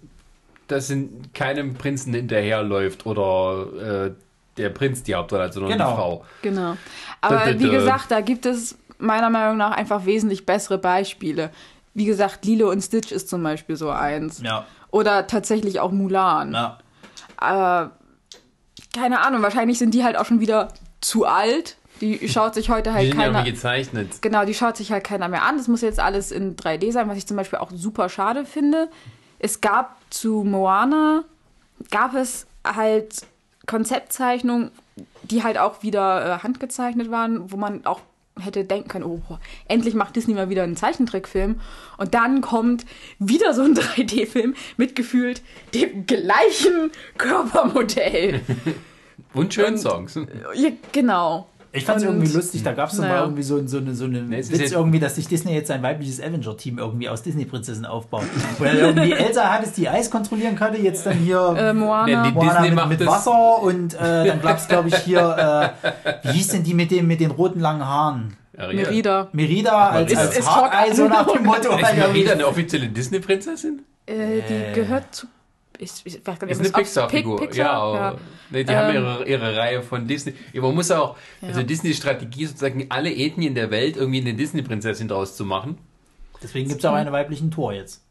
dass 0.67 0.89
in 0.89 1.31
keinem 1.33 1.75
Prinzen 1.75 2.13
hinterherläuft 2.13 3.05
oder 3.05 4.07
äh, 4.07 4.11
der 4.57 4.69
Prinz 4.71 5.03
die 5.03 5.15
Hauptrolle 5.15 5.43
hat, 5.43 5.53
sondern 5.53 5.71
Genau. 5.73 5.89
die 5.91 5.95
Frau. 5.95 6.25
Genau. 6.41 6.77
Aber 7.21 7.53
dö, 7.53 7.59
wie 7.59 7.69
gesagt, 7.69 8.09
da 8.09 8.21
gibt 8.21 8.45
es 8.45 8.77
meiner 8.97 9.29
Meinung 9.29 9.57
nach 9.57 9.71
einfach 9.71 10.05
wesentlich 10.05 10.45
bessere 10.45 10.77
Beispiele. 10.79 11.49
Wie 11.93 12.05
gesagt, 12.05 12.43
Lilo 12.45 12.69
und 12.71 12.81
Stitch 12.81 13.11
ist 13.11 13.29
zum 13.29 13.43
Beispiel 13.43 13.75
so 13.75 13.89
eins. 13.91 14.41
Ja, 14.41 14.65
Oder 14.91 15.27
tatsächlich 15.27 15.79
auch 15.79 15.91
Mulan. 15.91 16.51
ja. 16.53 16.77
Aber 17.37 17.91
keine 18.95 19.21
Ahnung, 19.21 19.41
wahrscheinlich 19.41 19.77
sind 19.77 19.93
die 19.93 20.03
halt 20.03 20.17
auch 20.17 20.25
schon 20.25 20.39
wieder 20.39 20.69
zu 21.01 21.25
alt. 21.25 21.77
Die 22.01 22.27
schaut 22.27 22.55
sich 22.55 22.69
heute 22.69 22.89
Die 22.89 22.95
halt 22.95 23.07
sind 23.11 23.19
ja 23.19 23.25
keiner. 23.27 23.37
irgendwie 23.39 23.51
gezeichnet. 23.53 24.21
Genau, 24.21 24.43
die 24.45 24.53
schaut 24.53 24.75
sich 24.77 24.91
halt 24.91 25.03
keiner 25.03 25.27
mehr 25.29 25.43
an. 25.43 25.57
Das 25.57 25.67
muss 25.67 25.81
jetzt 25.81 25.99
alles 25.99 26.31
in 26.31 26.55
3D 26.57 26.91
sein, 26.91 27.07
was 27.07 27.17
ich 27.17 27.25
zum 27.25 27.37
Beispiel 27.37 27.59
auch 27.59 27.71
super 27.73 28.09
schade 28.09 28.45
finde. 28.45 28.89
Es 29.39 29.61
gab 29.61 29.95
zu 30.09 30.43
Moana, 30.43 31.23
gab 31.91 32.13
es 32.15 32.47
halt 32.65 33.21
Konzeptzeichnungen, 33.65 34.71
die 35.23 35.43
halt 35.43 35.57
auch 35.57 35.83
wieder 35.83 36.25
äh, 36.25 36.39
handgezeichnet 36.43 37.11
waren, 37.11 37.51
wo 37.51 37.57
man 37.57 37.85
auch 37.85 38.01
hätte 38.39 38.65
denken 38.65 38.89
können, 38.89 39.05
oh, 39.05 39.21
boah, 39.27 39.39
endlich 39.67 39.93
macht 39.93 40.15
Disney 40.15 40.33
mal 40.33 40.49
wieder 40.49 40.63
einen 40.63 40.75
Zeichentrickfilm. 40.75 41.61
Und 41.97 42.13
dann 42.13 42.41
kommt 42.41 42.85
wieder 43.19 43.53
so 43.53 43.63
ein 43.63 43.75
3D-Film 43.75 44.55
mit 44.77 44.95
gefühlt 44.95 45.41
dem 45.73 46.05
gleichen 46.05 46.91
Körpermodell. 47.17 48.41
Und 49.33 49.53
schönen 49.53 49.77
Songs. 49.77 50.15
ja, 50.53 50.69
genau. 50.91 51.49
Ich 51.75 51.85
fand 51.85 51.97
es 51.97 52.03
irgendwie 52.03 52.31
lustig, 52.31 52.63
da 52.63 52.71
gab 52.73 52.89
es 52.89 52.97
mal 52.97 53.07
Naja. 53.09 53.21
irgendwie 53.23 53.43
so, 53.43 53.65
so 53.67 53.77
eine, 53.77 53.93
so 53.93 54.05
eine 54.05 54.21
Nee, 54.21 54.37
Witz 54.37 54.71
irgendwie, 54.71 54.99
dass 54.99 55.15
sich 55.15 55.27
Disney 55.27 55.53
jetzt 55.53 55.69
ein 55.71 55.83
weibliches 55.83 56.21
Avenger-Team 56.21 56.77
irgendwie 56.79 57.09
aus 57.09 57.21
Disney-Prinzessinnen 57.23 57.85
aufbaut. 57.85 58.23
Weil 58.59 58.77
irgendwie 58.77 59.11
Elsa 59.13 59.51
hat 59.51 59.63
es 59.63 59.73
die 59.73 59.89
Eis 59.89 60.09
kontrollieren 60.09 60.55
konnte, 60.57 60.79
jetzt 60.79 61.05
dann 61.05 61.17
hier 61.17 61.55
Äh, 61.57 61.73
Moana. 61.73 62.05
Nee, 62.23 62.29
die- 62.29 62.33
Moana 62.33 62.51
Disney 62.53 62.67
mit, 62.69 62.75
macht 62.75 62.89
mit 62.89 63.05
Wasser 63.05 63.61
und 63.61 63.93
äh, 63.95 63.97
dann 64.27 64.41
gab 64.41 64.57
es, 64.57 64.67
glaube 64.67 64.87
ich, 64.89 64.95
hier, 64.97 65.73
äh, 65.83 65.87
wie 66.27 66.31
hieß 66.33 66.47
denn 66.49 66.63
die 66.63 66.73
mit, 66.73 66.91
dem, 66.91 67.07
mit 67.07 67.19
den 67.19 67.31
roten 67.31 67.59
langen 67.59 67.85
Haaren? 67.85 68.37
Ariel. 68.57 68.83
Merida. 68.83 69.27
Merida 69.33 69.89
als, 69.89 70.11
Ist- 70.13 70.17
als 70.17 70.37
ist 70.37 70.49
Hawkeye, 70.55 70.93
so 70.95 71.07
nach 71.09 71.27
dem 71.27 71.43
Motto. 71.43 71.75
Ist 71.77 71.97
Marida 71.97 72.31
eine 72.33 72.47
offizielle 72.47 72.87
Disney-Prinzessin? 72.87 73.81
Äh, 74.05 74.13
die 74.47 74.73
gehört 74.79 75.13
zu. 75.13 75.27
Ich, 75.79 75.91
ich 76.05 76.15
weiß 76.25 76.39
gar 76.39 76.47
nicht, 76.47 76.59
Ist 76.59 76.61
eine 76.61 76.71
Pixar-Figur. 76.83 77.37
Pic- 77.39 77.55
ja, 77.55 77.65
Pixar? 77.65 77.71
aber- 78.11 78.19
Nee, 78.49 78.63
die 78.63 78.75
haben 78.75 78.95
Ähm, 78.95 79.03
ihre, 79.03 79.25
ihre 79.27 79.55
Reihe 79.57 79.81
von 79.81 80.07
Disney. 80.07 80.33
Ja, 80.53 80.61
man 80.61 80.75
muss 80.75 80.91
auch, 80.91 81.15
also 81.41 81.63
Disney-Strategie 81.63 82.45
sozusagen 82.45 82.85
alle 82.89 83.13
Ethnien 83.13 83.55
der 83.55 83.71
Welt 83.71 83.97
irgendwie 83.97 84.21
eine 84.21 84.33
Disney-Prinzessin 84.33 85.07
draus 85.07 85.35
zu 85.35 85.45
machen. 85.45 85.77
Deswegen 86.43 86.67
gibt 86.69 86.79
es 86.79 86.85
auch 86.85 86.93
einen 86.93 87.11
weiblichen 87.11 87.49
Tor 87.51 87.73
jetzt. 87.73 88.01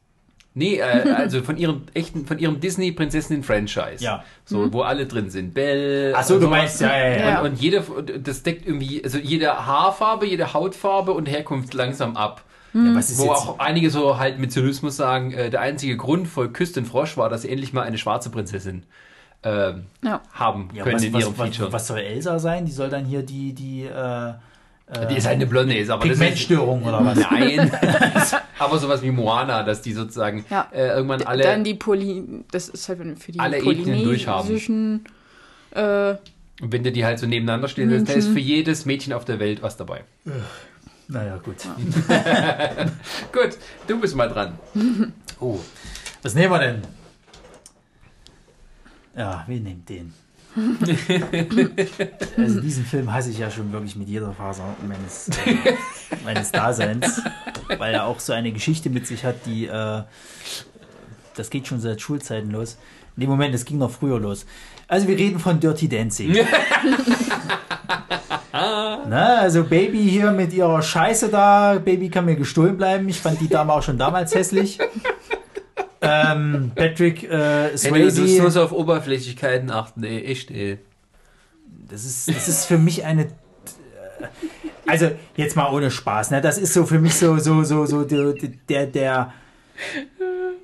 Nee, 0.56 0.76
äh, 0.78 0.82
also 1.16 1.42
von 1.42 1.56
ihrem 1.56 1.82
echten, 1.94 2.26
von 2.26 2.38
ihrem 2.38 2.60
Disney-Prinzessinnen-Franchise. 2.60 4.04
Ja. 4.04 4.24
So, 4.44 4.72
wo 4.72 4.82
alle 4.82 5.06
drin 5.06 5.30
sind. 5.30 5.54
Belle. 5.54 6.12
Ach 6.16 6.22
so, 6.24 6.34
und 6.34 6.40
du 6.42 6.48
meinst, 6.48 6.80
ja, 6.80 6.96
ja, 6.96 7.08
ja. 7.08 7.16
Ja. 7.28 7.40
Und, 7.40 7.50
und 7.52 7.60
jede, 7.60 7.82
das 8.22 8.42
deckt 8.42 8.66
irgendwie, 8.66 9.02
also 9.02 9.18
jede 9.18 9.66
Haarfarbe, 9.66 10.26
jede 10.26 10.52
Hautfarbe 10.54 11.12
und 11.12 11.26
Herkunft 11.26 11.74
langsam 11.74 12.16
ab. 12.16 12.42
Ja 12.74 12.94
was 12.94 13.10
ist 13.10 13.18
Wo 13.18 13.24
jetzt, 13.26 13.36
auch 13.36 13.58
einige 13.60 13.88
so 13.90 14.18
halt 14.18 14.38
mit 14.38 14.52
Zynismus 14.52 14.96
sagen, 14.96 15.32
äh, 15.32 15.48
der 15.50 15.60
einzige 15.60 15.96
Grund 15.96 16.26
für 16.28 16.50
Küss 16.52 16.72
den 16.72 16.84
Frosch 16.84 17.16
war, 17.16 17.28
dass 17.28 17.42
sie 17.42 17.48
endlich 17.50 17.72
mal 17.72 17.82
eine 17.82 17.98
schwarze 17.98 18.30
Prinzessin 18.30 18.82
ähm, 19.44 19.84
Ja. 20.02 20.20
haben 20.32 20.68
ja, 20.74 20.82
können 20.82 20.96
was, 20.96 21.02
in 21.04 21.12
was, 21.12 21.22
ihrem 21.22 21.34
Feature. 21.34 21.66
was, 21.68 21.72
was 21.82 21.86
soll 21.88 21.98
Elsa 21.98 22.38
sein? 22.38 22.66
Die 22.66 22.72
soll 22.72 22.88
dann 22.90 23.04
hier 23.04 23.22
die, 23.22 23.52
die 23.52 23.84
äh, 23.84 24.32
die 25.10 25.16
ist 25.16 25.24
halt 25.26 25.36
eine 25.36 25.46
Blonde, 25.46 25.76
ist 25.78 25.88
aber 25.88 26.02
das 26.04 26.12
ist, 26.12 26.18
Pigmentstörung 26.18 26.82
oder 26.84 27.02
was? 27.04 27.18
Nein, 27.18 27.70
aber 28.58 28.78
sowas 28.78 29.00
wie 29.02 29.10
Moana, 29.10 29.62
dass 29.62 29.80
die 29.80 29.92
sozusagen 29.94 30.44
Ja. 30.50 30.68
äh, 30.72 30.88
irgendwann 30.88 31.22
alle 31.22 31.42
Dann 31.42 31.64
die 31.64 31.74
Poly. 31.74 32.22
Das 32.50 32.68
ist 32.68 32.88
halt 32.90 32.98
für 33.18 33.32
die 33.32 33.40
Alle 33.40 33.58
Ethnien 33.58 34.04
durchhaben. 34.04 35.04
Äh, 35.70 36.10
Und 36.60 36.72
wenn 36.72 36.84
du 36.84 36.92
die 36.92 37.04
halt 37.04 37.18
so 37.18 37.26
nebeneinander 37.26 37.68
stehen 37.68 37.88
lässt, 37.90 38.08
da 38.08 38.12
ist 38.12 38.28
für 38.28 38.40
jedes 38.40 38.84
Mädchen 38.84 39.12
auf 39.14 39.24
der 39.24 39.38
Welt 39.40 39.62
was 39.62 39.76
dabei. 39.78 40.04
Naja, 41.08 41.36
gut. 41.36 41.56
Gut, 43.32 43.58
du 43.86 44.00
bist 44.00 44.16
mal 44.16 44.28
dran. 44.28 44.58
Oh, 45.40 45.58
was 46.22 46.34
nehmen 46.34 46.52
wir 46.52 46.58
denn? 46.60 46.82
Ja, 49.16 49.44
wir 49.48 49.60
nehmen 49.60 49.84
den. 49.84 50.14
also 52.36 52.60
diesen 52.60 52.84
Film 52.84 53.12
hasse 53.12 53.30
ich 53.30 53.38
ja 53.38 53.50
schon 53.50 53.72
wirklich 53.72 53.96
mit 53.96 54.08
jeder 54.08 54.32
Faser 54.32 54.76
meines, 54.86 55.28
äh, 55.28 55.74
meines 56.24 56.52
Daseins, 56.52 57.20
weil 57.76 57.94
er 57.94 58.04
auch 58.04 58.20
so 58.20 58.32
eine 58.32 58.52
Geschichte 58.52 58.90
mit 58.90 59.08
sich 59.08 59.24
hat, 59.24 59.44
die 59.44 59.66
äh, 59.66 60.04
das 61.34 61.50
geht 61.50 61.66
schon 61.66 61.80
seit 61.80 62.00
Schulzeiten 62.00 62.50
los. 62.52 62.78
Nee, 63.16 63.26
Moment, 63.26 63.54
es 63.54 63.64
ging 63.64 63.78
noch 63.78 63.90
früher 63.90 64.18
los. 64.18 64.46
Also 64.88 65.08
wir 65.08 65.16
reden 65.16 65.38
von 65.38 65.60
Dirty 65.60 65.88
Dancing. 65.88 66.36
Na, 69.08 69.38
also 69.40 69.64
Baby 69.64 70.02
hier 70.02 70.30
mit 70.30 70.52
ihrer 70.52 70.80
Scheiße 70.82 71.28
da. 71.28 71.78
Baby 71.84 72.08
kann 72.08 72.24
mir 72.24 72.36
gestohlen 72.36 72.76
bleiben. 72.76 73.08
Ich 73.08 73.20
fand 73.20 73.40
die 73.40 73.48
Dame 73.48 73.72
auch 73.72 73.82
schon 73.82 73.98
damals 73.98 74.34
hässlich. 74.34 74.78
ähm, 76.00 76.72
Patrick 76.74 77.24
äh, 77.24 77.28
Hey, 77.28 77.70
du, 77.72 78.10
Swayze. 78.10 78.42
musst 78.42 78.56
auf 78.56 78.72
Oberflächlichkeiten 78.72 79.70
achten, 79.70 80.04
ey, 80.04 80.24
echt, 80.24 80.50
ey. 80.50 80.78
Das 81.88 82.04
ist, 82.04 82.28
das 82.28 82.48
ist 82.48 82.66
für 82.66 82.78
mich 82.78 83.04
eine. 83.04 83.28
Also, 84.86 85.10
jetzt 85.36 85.56
mal 85.56 85.72
ohne 85.72 85.90
Spaß, 85.90 86.30
ne? 86.30 86.40
Das 86.40 86.56
ist 86.58 86.72
so 86.72 86.86
für 86.86 86.98
mich 86.98 87.14
so, 87.14 87.38
so, 87.38 87.64
so, 87.64 87.86
so 87.86 88.04
der, 88.04 88.34
der, 88.68 88.86
der, 88.86 89.32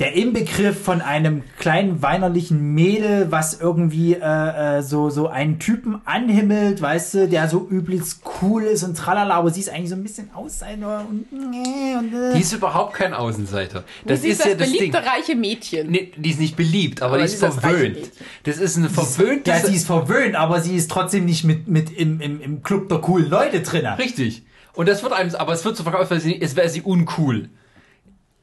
der 0.01 0.15
Inbegriff 0.15 0.83
von 0.83 1.03
einem 1.03 1.43
kleinen 1.59 2.01
weinerlichen 2.01 2.75
Mädel, 2.75 3.31
was 3.31 3.61
irgendwie 3.61 4.15
äh, 4.15 4.79
äh, 4.79 4.83
so, 4.83 5.11
so 5.11 5.29
einen 5.29 5.59
Typen 5.59 6.01
anhimmelt, 6.07 6.81
weißt 6.81 7.15
du, 7.15 7.29
der 7.29 7.49
so 7.49 7.69
übelst 7.69 8.23
cool 8.41 8.63
ist 8.63 8.83
und 8.83 8.97
tralala, 8.97 9.35
aber 9.35 9.51
sie 9.51 9.61
ist 9.61 9.69
eigentlich 9.69 9.91
so 9.91 9.97
ein 9.97 10.03
bisschen 10.03 10.31
Außenseiter 10.33 11.07
und, 11.07 11.31
nee, 11.31 11.95
und 11.99 12.15
äh. 12.15 12.33
Die 12.35 12.41
ist 12.41 12.55
überhaupt 12.55 12.95
kein 12.95 13.13
Außenseiter. 13.13 13.85
Das 14.07 14.23
sie 14.23 14.29
ist 14.29 14.33
ist 14.33 14.41
das 14.41 14.49
ja 14.49 14.55
das 14.55 14.69
Ding. 14.71 14.79
beliebte 14.79 15.05
reiche 15.05 15.37
Mädchen. 15.37 15.91
Nee, 15.91 16.13
die 16.17 16.31
ist 16.31 16.41
nicht 16.41 16.57
beliebt, 16.57 17.03
aber, 17.03 17.15
Aber 17.15 17.23
die 17.23 17.29
sie 17.29 17.35
ist 17.35 17.43
ist 17.43 17.57
das 17.57 17.63
verwöhnt. 17.63 17.95
Mädchen. 17.97 18.13
Das 18.45 18.57
ist 18.57 18.77
eine 18.79 18.89
verwöhnte. 18.89 19.51
Ja, 19.51 19.59
sie 19.61 19.75
ist 19.77 19.87
verwöhnt, 19.87 20.35
aber 20.35 20.63
sie 20.63 20.77
ist 20.77 20.91
trotzdem 20.91 21.27
nicht 21.27 21.45
mit, 21.45 21.69
mit 21.69 21.91
im, 21.91 22.23
im, 22.23 22.41
im 22.41 22.63
Club 22.63 22.89
der 22.89 22.99
coolen 22.99 23.29
Leute 23.29 23.61
drin. 23.61 23.85
Richtig. 23.85 24.45
Und 24.73 24.89
das 24.89 25.03
wird 25.03 25.13
einem, 25.13 25.35
aber 25.35 25.53
es 25.53 25.63
wird 25.65 25.77
so 25.77 25.83
verkauft, 25.83 26.11
weil 26.11 26.21
sie, 26.21 26.41
es 26.41 26.57
wäre 26.57 26.71
sie 26.71 26.81
uncool. 26.81 27.51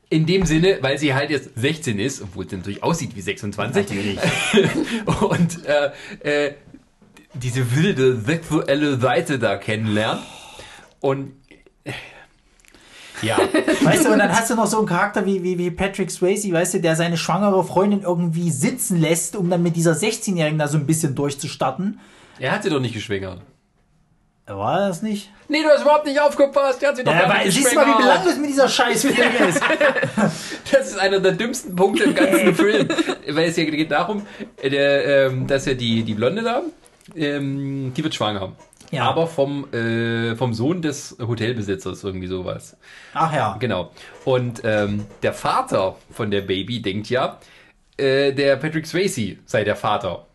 In 0.09 0.25
dem 0.25 0.45
Sinne, 0.45 0.77
weil 0.81 0.97
sie 0.97 1.13
halt 1.13 1.29
jetzt 1.29 1.49
16 1.55 1.99
ist, 1.99 2.21
obwohl 2.21 2.49
sie 2.49 2.55
natürlich 2.55 2.81
aussieht 2.81 3.15
wie 3.15 3.21
26. 3.21 3.83
Natürlich. 3.83 4.17
und 5.21 5.65
äh, 5.65 6.47
äh, 6.47 6.53
diese 7.33 7.75
wilde 7.75 8.19
sexuelle 8.21 8.97
Seite 8.99 9.37
da 9.37 9.57
kennenlernt. 9.57 10.21
Und 11.01 11.33
äh, 11.83 11.91
ja, 13.21 13.37
Weißt 13.83 14.05
du, 14.05 14.11
und 14.11 14.19
dann 14.19 14.31
hast 14.31 14.49
du 14.49 14.55
noch 14.55 14.67
so 14.67 14.77
einen 14.77 14.87
Charakter 14.87 15.25
wie, 15.25 15.43
wie, 15.43 15.57
wie 15.57 15.71
Patrick 15.71 16.11
Swayze, 16.11 16.51
weißt 16.51 16.75
du, 16.75 16.81
der 16.81 16.95
seine 16.95 17.17
schwangere 17.17 17.63
Freundin 17.63 18.01
irgendwie 18.01 18.51
sitzen 18.51 18.99
lässt, 18.99 19.35
um 19.35 19.49
dann 19.49 19.63
mit 19.63 19.75
dieser 19.75 19.93
16-Jährigen 19.93 20.59
da 20.59 20.67
so 20.67 20.77
ein 20.77 20.85
bisschen 20.85 21.15
durchzustarten. 21.15 21.99
er 22.39 22.51
hat 22.51 22.63
sie 22.63 22.69
doch 22.69 22.79
nicht 22.79 22.93
geschwängert. 22.93 23.41
War 24.47 24.87
das 24.87 25.01
nicht? 25.01 25.29
Nee, 25.49 25.61
du 25.61 25.67
hast 25.67 25.81
überhaupt 25.81 26.05
nicht 26.05 26.19
aufgepasst. 26.21 26.81
Der 26.81 26.89
hat 26.89 26.95
sie 26.95 27.03
doch 27.03 27.13
Ja, 27.13 27.25
aber 27.25 27.51
siehst 27.51 27.71
du 27.71 27.75
mal, 27.75 27.85
wie 27.85 28.01
belanglos 28.01 28.37
mit 28.37 28.49
dieser 28.49 28.69
Scheißfilm 28.69 29.17
ist. 29.49 29.61
Das 30.71 30.87
ist 30.87 30.97
einer 30.97 31.19
der 31.19 31.33
dümmsten 31.33 31.75
Punkte 31.75 32.05
im 32.05 32.15
ganzen 32.15 32.55
Film. 32.55 32.87
Weil 33.29 33.49
es 33.49 33.57
ja 33.57 33.65
geht 33.65 33.91
darum, 33.91 34.25
äh, 34.61 34.69
der, 34.69 35.27
ähm, 35.27 35.47
dass 35.47 35.65
ja 35.65 35.73
die, 35.73 36.03
die 36.03 36.13
Blonde 36.13 36.43
da, 36.43 36.61
ähm, 37.15 37.93
die 37.93 38.03
wird 38.03 38.15
schwanger. 38.15 38.53
Ja. 38.91 39.03
Aber 39.03 39.27
vom, 39.27 39.71
äh, 39.73 40.35
vom 40.37 40.53
Sohn 40.53 40.81
des 40.81 41.17
Hotelbesitzers, 41.19 42.05
irgendwie 42.05 42.27
sowas. 42.27 42.77
Ach 43.13 43.33
ja. 43.33 43.57
Genau. 43.59 43.91
Und 44.23 44.61
ähm, 44.63 45.05
der 45.23 45.33
Vater 45.33 45.97
von 46.09 46.31
der 46.31 46.41
Baby 46.41 46.81
denkt 46.81 47.09
ja, 47.09 47.37
äh, 47.97 48.31
der 48.31 48.55
Patrick 48.55 48.87
Swayze 48.87 49.35
sei 49.45 49.65
der 49.65 49.75
Vater 49.75 50.25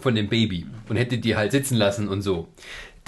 von 0.00 0.14
dem 0.14 0.28
Baby 0.28 0.66
und 0.88 0.96
hätte 0.96 1.18
die 1.18 1.36
halt 1.36 1.52
sitzen 1.52 1.76
lassen 1.76 2.08
und 2.08 2.22
so. 2.22 2.48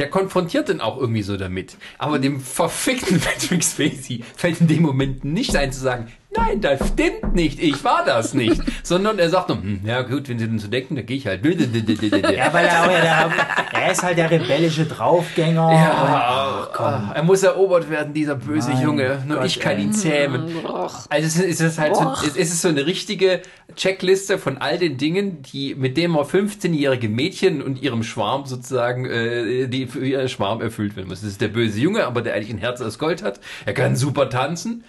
Der 0.01 0.09
konfrontiert 0.09 0.70
dann 0.70 0.81
auch 0.81 0.97
irgendwie 0.97 1.20
so 1.20 1.36
damit. 1.36 1.77
Aber 1.98 2.18
dem 2.18 2.40
verfickten 2.40 3.20
Patrick 3.20 3.62
Swayze 3.62 4.20
fällt 4.35 4.62
in 4.62 4.66
dem 4.66 4.82
Moment 4.82 5.27
nicht 5.27 5.55
ein 5.56 5.72
zu 5.72 5.81
sagen, 5.81 6.10
nein, 6.36 6.61
das 6.61 6.89
stimmt 6.89 7.35
nicht, 7.35 7.62
ich 7.62 7.82
war 7.85 8.05
das 8.05 8.35
nicht. 8.35 8.61
Sondern 8.82 9.19
er 9.19 9.31
sagt 9.31 9.48
nur, 9.48 9.59
hm, 9.59 9.81
ja 9.85 10.02
gut, 10.02 10.28
wenn 10.28 10.39
sie 10.39 10.47
denn 10.47 10.59
so 10.59 10.69
denken, 10.69 10.97
dann 10.97 11.07
gehe 11.07 11.16
ich 11.16 11.27
halt. 11.27 11.40
Ja, 11.51 12.52
weil 12.52 12.66
er, 12.66 12.89
der, 12.89 13.31
er 13.73 13.93
ist 13.93 14.02
halt 14.02 14.19
der 14.19 14.31
rebellische 14.31 14.85
Draufgänger. 14.85 15.73
Ja, 15.73 17.12
er 17.15 17.23
muss 17.23 17.43
erobert 17.43 17.90
werden, 17.90 18.15
dieser 18.15 18.36
böse 18.36 18.70
Mein 18.70 18.82
Junge. 18.82 19.23
Nur 19.27 19.39
Gott, 19.39 19.47
ich 19.47 19.61
kann 19.61 19.77
ey. 19.77 19.82
ihn 19.82 19.93
zähmen. 19.93 20.44
Also 20.65 21.27
es 21.27 21.36
ist, 21.36 21.44
es 21.44 21.61
ist 21.61 21.78
halt 21.78 21.97
so, 21.97 22.12
es 22.24 22.36
ist 22.36 22.62
so 22.62 22.69
eine 22.69 22.86
richtige 22.86 23.43
Checkliste 23.77 24.39
von 24.39 24.59
all 24.59 24.78
den 24.78 24.97
Dingen, 24.97 25.43
die 25.43 25.74
mit 25.74 25.97
dem 25.97 26.12
man 26.12 26.24
15-jährige 26.24 27.09
Mädchen 27.09 27.62
und 27.62 27.82
ihrem 27.82 28.02
Schwarm 28.02 28.47
sozusagen 28.47 29.07
äh, 29.07 29.69
die 29.69 29.86
für 29.86 30.05
ihr 30.05 30.28
Schwarm 30.28 30.61
erfüllt 30.61 30.97
werden 30.97 31.09
muss. 31.09 31.20
Das 31.20 31.31
ist 31.31 31.40
der 31.40 31.48
böse 31.48 31.81
Junge, 31.81 32.07
aber 32.07 32.23
der 32.23 32.35
eigentlich 32.35 32.51
ein 32.51 32.59
Herz 32.59 32.81
aus 32.81 32.98
Gold 32.98 33.23
hat. 33.23 33.40
Er 33.66 33.74
kann 33.74 33.97
super 33.97 34.28
tanzen. 34.28 34.85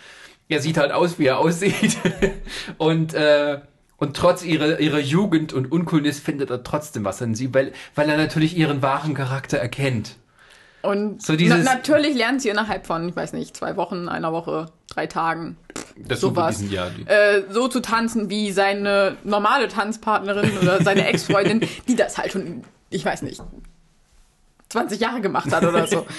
Er 0.51 0.61
sieht 0.61 0.77
halt 0.77 0.91
aus, 0.91 1.17
wie 1.17 1.25
er 1.27 1.39
aussieht. 1.39 1.97
und 2.77 3.13
äh, 3.13 3.59
und 3.97 4.17
trotz 4.17 4.43
ihrer, 4.43 4.79
ihrer 4.79 4.97
Jugend 4.99 5.53
und 5.53 5.71
Uncoolness 5.71 6.19
findet 6.19 6.49
er 6.49 6.63
trotzdem 6.63 7.05
was 7.05 7.21
an 7.21 7.35
sie, 7.35 7.53
weil, 7.53 7.71
weil 7.93 8.09
er 8.09 8.17
natürlich 8.17 8.57
ihren 8.57 8.81
wahren 8.81 9.13
Charakter 9.13 9.59
erkennt. 9.59 10.15
Und 10.81 11.21
So 11.21 11.35
dieses- 11.35 11.63
na, 11.63 11.75
natürlich 11.75 12.15
lernt 12.15 12.41
sie 12.41 12.49
innerhalb 12.49 12.87
von, 12.87 13.09
ich 13.09 13.15
weiß 13.15 13.33
nicht, 13.33 13.55
zwei 13.55 13.77
Wochen, 13.77 14.09
einer 14.09 14.33
Woche, 14.33 14.71
drei 14.89 15.05
Tagen, 15.05 15.55
Das 15.97 16.19
Sowas. 16.19 16.57
So 16.57 16.65
Jahr, 16.65 16.89
die, 16.89 17.05
äh, 17.05 17.43
so 17.51 17.67
zu 17.67 17.79
tanzen 17.79 18.31
wie 18.31 18.51
seine 18.51 19.17
normale 19.23 19.67
Tanzpartnerin 19.67 20.57
oder 20.59 20.83
seine 20.83 21.05
Ex-Freundin, 21.05 21.61
die 21.87 21.95
das 21.95 22.17
halt 22.17 22.31
schon, 22.31 22.63
ich 22.89 23.05
weiß 23.05 23.21
nicht, 23.21 23.39
20 24.69 24.99
Jahre 24.99 25.21
gemacht 25.21 25.51
hat 25.53 25.63
oder 25.63 25.85
so. 25.85 26.07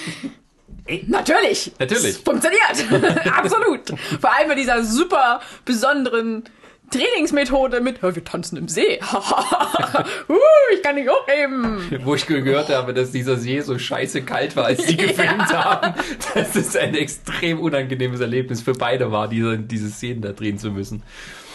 Natürlich. 1.07 1.71
Natürlich. 1.79 2.03
Es 2.05 2.17
funktioniert. 2.17 3.27
Absolut. 3.37 3.89
Vor 4.19 4.35
allem 4.35 4.49
mit 4.49 4.57
dieser 4.57 4.83
super 4.83 5.39
besonderen 5.65 6.43
Trainingsmethode 6.91 7.81
mit, 7.81 8.01
"Ja, 8.03 8.15
wir 8.15 8.23
tanzen 8.23 8.57
im 8.57 8.67
See. 8.67 8.99
uh, 9.13 10.35
ich 10.73 10.83
kann 10.83 10.95
nicht 10.95 11.09
hochheben. 11.09 12.01
Wo 12.03 12.13
ich 12.15 12.27
gehört 12.27 12.69
habe, 12.69 12.93
dass 12.93 13.11
dieser 13.11 13.37
See 13.37 13.61
so 13.61 13.79
scheiße 13.79 14.21
kalt 14.23 14.55
war, 14.55 14.65
als 14.65 14.85
die 14.85 14.97
gefilmt 14.97 15.51
haben, 15.53 15.93
dass 16.35 16.55
es 16.55 16.75
ein 16.75 16.93
extrem 16.95 17.59
unangenehmes 17.59 18.19
Erlebnis 18.19 18.61
für 18.61 18.73
beide 18.73 19.11
war, 19.11 19.27
diese, 19.27 19.57
diese 19.57 19.89
Szenen 19.89 20.21
da 20.21 20.33
drehen 20.33 20.59
zu 20.59 20.69
müssen. 20.71 21.01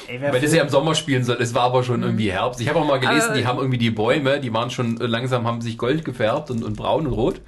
Ey, 0.09 0.21
Weil 0.23 0.41
das 0.41 0.55
ja 0.55 0.63
im 0.63 0.71
Sommer 0.71 0.95
spielen 0.95 1.23
soll, 1.23 1.37
es 1.39 1.55
war 1.55 1.65
aber 1.65 1.85
schon 1.85 2.03
irgendwie 2.03 2.33
Herbst. 2.33 2.61
Ich 2.63 2.69
habe 2.69 2.79
auch 2.81 2.87
mal 2.87 2.99
gelesen, 2.99 3.29
Aber- 3.29 3.39
die 3.39 3.47
haben 3.47 3.59
irgendwie 3.59 3.79
die 3.79 3.91
Bäume, 3.91 4.41
die 4.41 4.53
waren 4.53 4.71
schon 4.71 4.99
äh, 5.01 5.07
langsam, 5.07 5.47
haben 5.47 5.61
sich 5.61 5.77
gold 5.77 6.05
gefärbt 6.05 6.51
und, 6.51 6.65
und 6.65 6.77
braun 6.77 7.07
und 7.07 7.13
rot. 7.13 7.41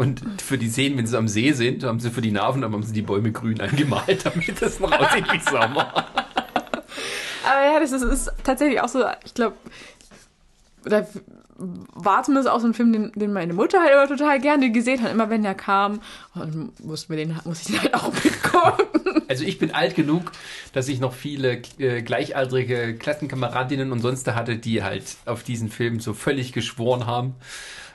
Und 0.00 0.40
für 0.40 0.56
die 0.56 0.70
Szenen, 0.70 0.96
wenn 0.96 1.06
sie 1.06 1.18
am 1.18 1.28
See 1.28 1.52
sind, 1.52 1.84
haben 1.84 2.00
sie 2.00 2.08
für 2.08 2.22
die 2.22 2.30
Narven, 2.30 2.64
haben 2.64 2.82
sie 2.82 2.94
die 2.94 3.02
Bäume 3.02 3.32
grün 3.32 3.60
angemalt, 3.60 4.24
damit 4.24 4.62
das 4.62 4.80
noch 4.80 4.90
aussieht 4.90 5.30
wie 5.30 5.38
Sommer. 5.40 5.92
Aber 7.44 7.64
ja, 7.66 7.78
das 7.78 7.92
ist, 7.92 8.00
ist 8.00 8.32
tatsächlich 8.42 8.80
auch 8.80 8.88
so, 8.88 9.04
ich 9.26 9.34
glaube, 9.34 9.56
da 10.84 11.06
war 11.58 12.22
zumindest 12.22 12.48
auch 12.48 12.60
so 12.60 12.66
ein 12.66 12.72
Film, 12.72 12.94
den, 12.94 13.12
den 13.14 13.34
meine 13.34 13.52
Mutter 13.52 13.78
halt 13.78 13.92
immer 13.92 14.08
total 14.08 14.40
gerne 14.40 14.72
gesehen 14.72 15.02
hat. 15.02 15.12
Immer 15.12 15.28
wenn 15.28 15.42
der 15.42 15.54
kam, 15.54 16.00
wir 16.32 17.16
den, 17.16 17.38
muss 17.44 17.60
ich 17.60 17.66
den 17.66 17.82
halt 17.82 17.92
auch 17.92 18.10
mitgucken. 18.24 19.22
Also 19.28 19.44
ich 19.44 19.58
bin 19.58 19.70
alt 19.70 19.96
genug, 19.96 20.32
dass 20.72 20.88
ich 20.88 20.98
noch 20.98 21.12
viele 21.12 21.60
äh, 21.78 22.00
gleichaltrige 22.00 22.96
Klassenkameradinnen 22.96 23.92
und 23.92 24.00
sonst 24.00 24.26
hatte, 24.28 24.56
die 24.56 24.82
halt 24.82 25.18
auf 25.26 25.42
diesen 25.42 25.68
Film 25.68 26.00
so 26.00 26.14
völlig 26.14 26.54
geschworen 26.54 27.04
haben. 27.04 27.34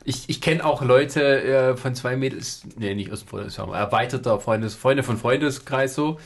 Ich, 0.05 0.23
ich 0.29 0.39
kenne 0.39 0.63
auch 0.63 0.81
Leute 0.83 1.43
äh, 1.43 1.77
von 1.77 1.95
zwei 1.95 2.15
Mädels, 2.15 2.61
nee, 2.77 2.93
nicht 2.93 3.11
aus 3.11 3.21
dem 3.21 3.27
Freundeskreis, 3.29 3.67
erweiterter 3.73 4.39
Freundes, 4.39 4.75
Freunde 4.75 5.03
von 5.03 5.17
Freundeskreis 5.17 5.95
so, 5.95 6.19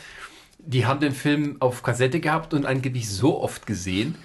die 0.60 0.86
haben 0.86 1.00
den 1.00 1.14
Film 1.14 1.56
auf 1.62 1.82
Kassette 1.82 2.20
gehabt 2.20 2.54
und 2.54 2.66
angeblich 2.66 3.10
so 3.10 3.42
oft 3.42 3.66
gesehen, 3.66 4.16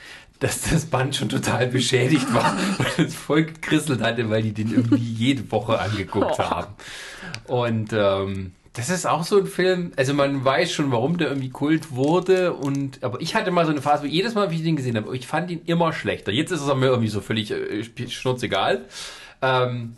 dass 0.40 0.62
das 0.62 0.86
Band 0.86 1.14
schon 1.14 1.28
total 1.28 1.68
beschädigt 1.68 2.34
war 2.34 2.56
und 2.98 3.06
es 3.06 3.14
voll 3.14 3.44
gekrisselt 3.44 4.02
hatte, 4.02 4.28
weil 4.28 4.42
die 4.42 4.52
den 4.52 4.72
irgendwie 4.74 4.96
jede 5.16 5.50
Woche 5.52 5.78
angeguckt 5.78 6.34
Oh. 6.38 6.38
haben. 6.38 6.74
Und 7.46 7.92
ähm, 7.92 8.52
das 8.72 8.90
ist 8.90 9.06
auch 9.06 9.22
so 9.22 9.38
ein 9.38 9.46
Film, 9.46 9.92
also 9.96 10.14
man 10.14 10.44
weiß 10.44 10.72
schon, 10.72 10.90
warum 10.90 11.16
der 11.16 11.28
irgendwie 11.28 11.50
Kult 11.50 11.92
wurde 11.92 12.54
und 12.54 13.04
aber 13.04 13.20
ich 13.20 13.36
hatte 13.36 13.52
mal 13.52 13.64
so 13.66 13.70
eine 13.70 13.80
Phase, 13.80 14.02
wo 14.02 14.06
jedes 14.08 14.34
Mal, 14.34 14.50
wie 14.50 14.56
ich 14.56 14.64
den 14.64 14.74
gesehen 14.74 14.96
habe, 14.96 15.16
ich 15.16 15.28
fand 15.28 15.48
ihn 15.52 15.60
immer 15.66 15.92
schlechter. 15.92 16.32
Jetzt 16.32 16.50
ist 16.50 16.60
es 16.60 16.74
mir 16.74 16.86
irgendwie 16.86 17.08
so 17.08 17.20
völlig 17.20 17.52
äh, 17.52 17.84
schnurzegal. 18.10 18.86
Ähm, 19.44 19.96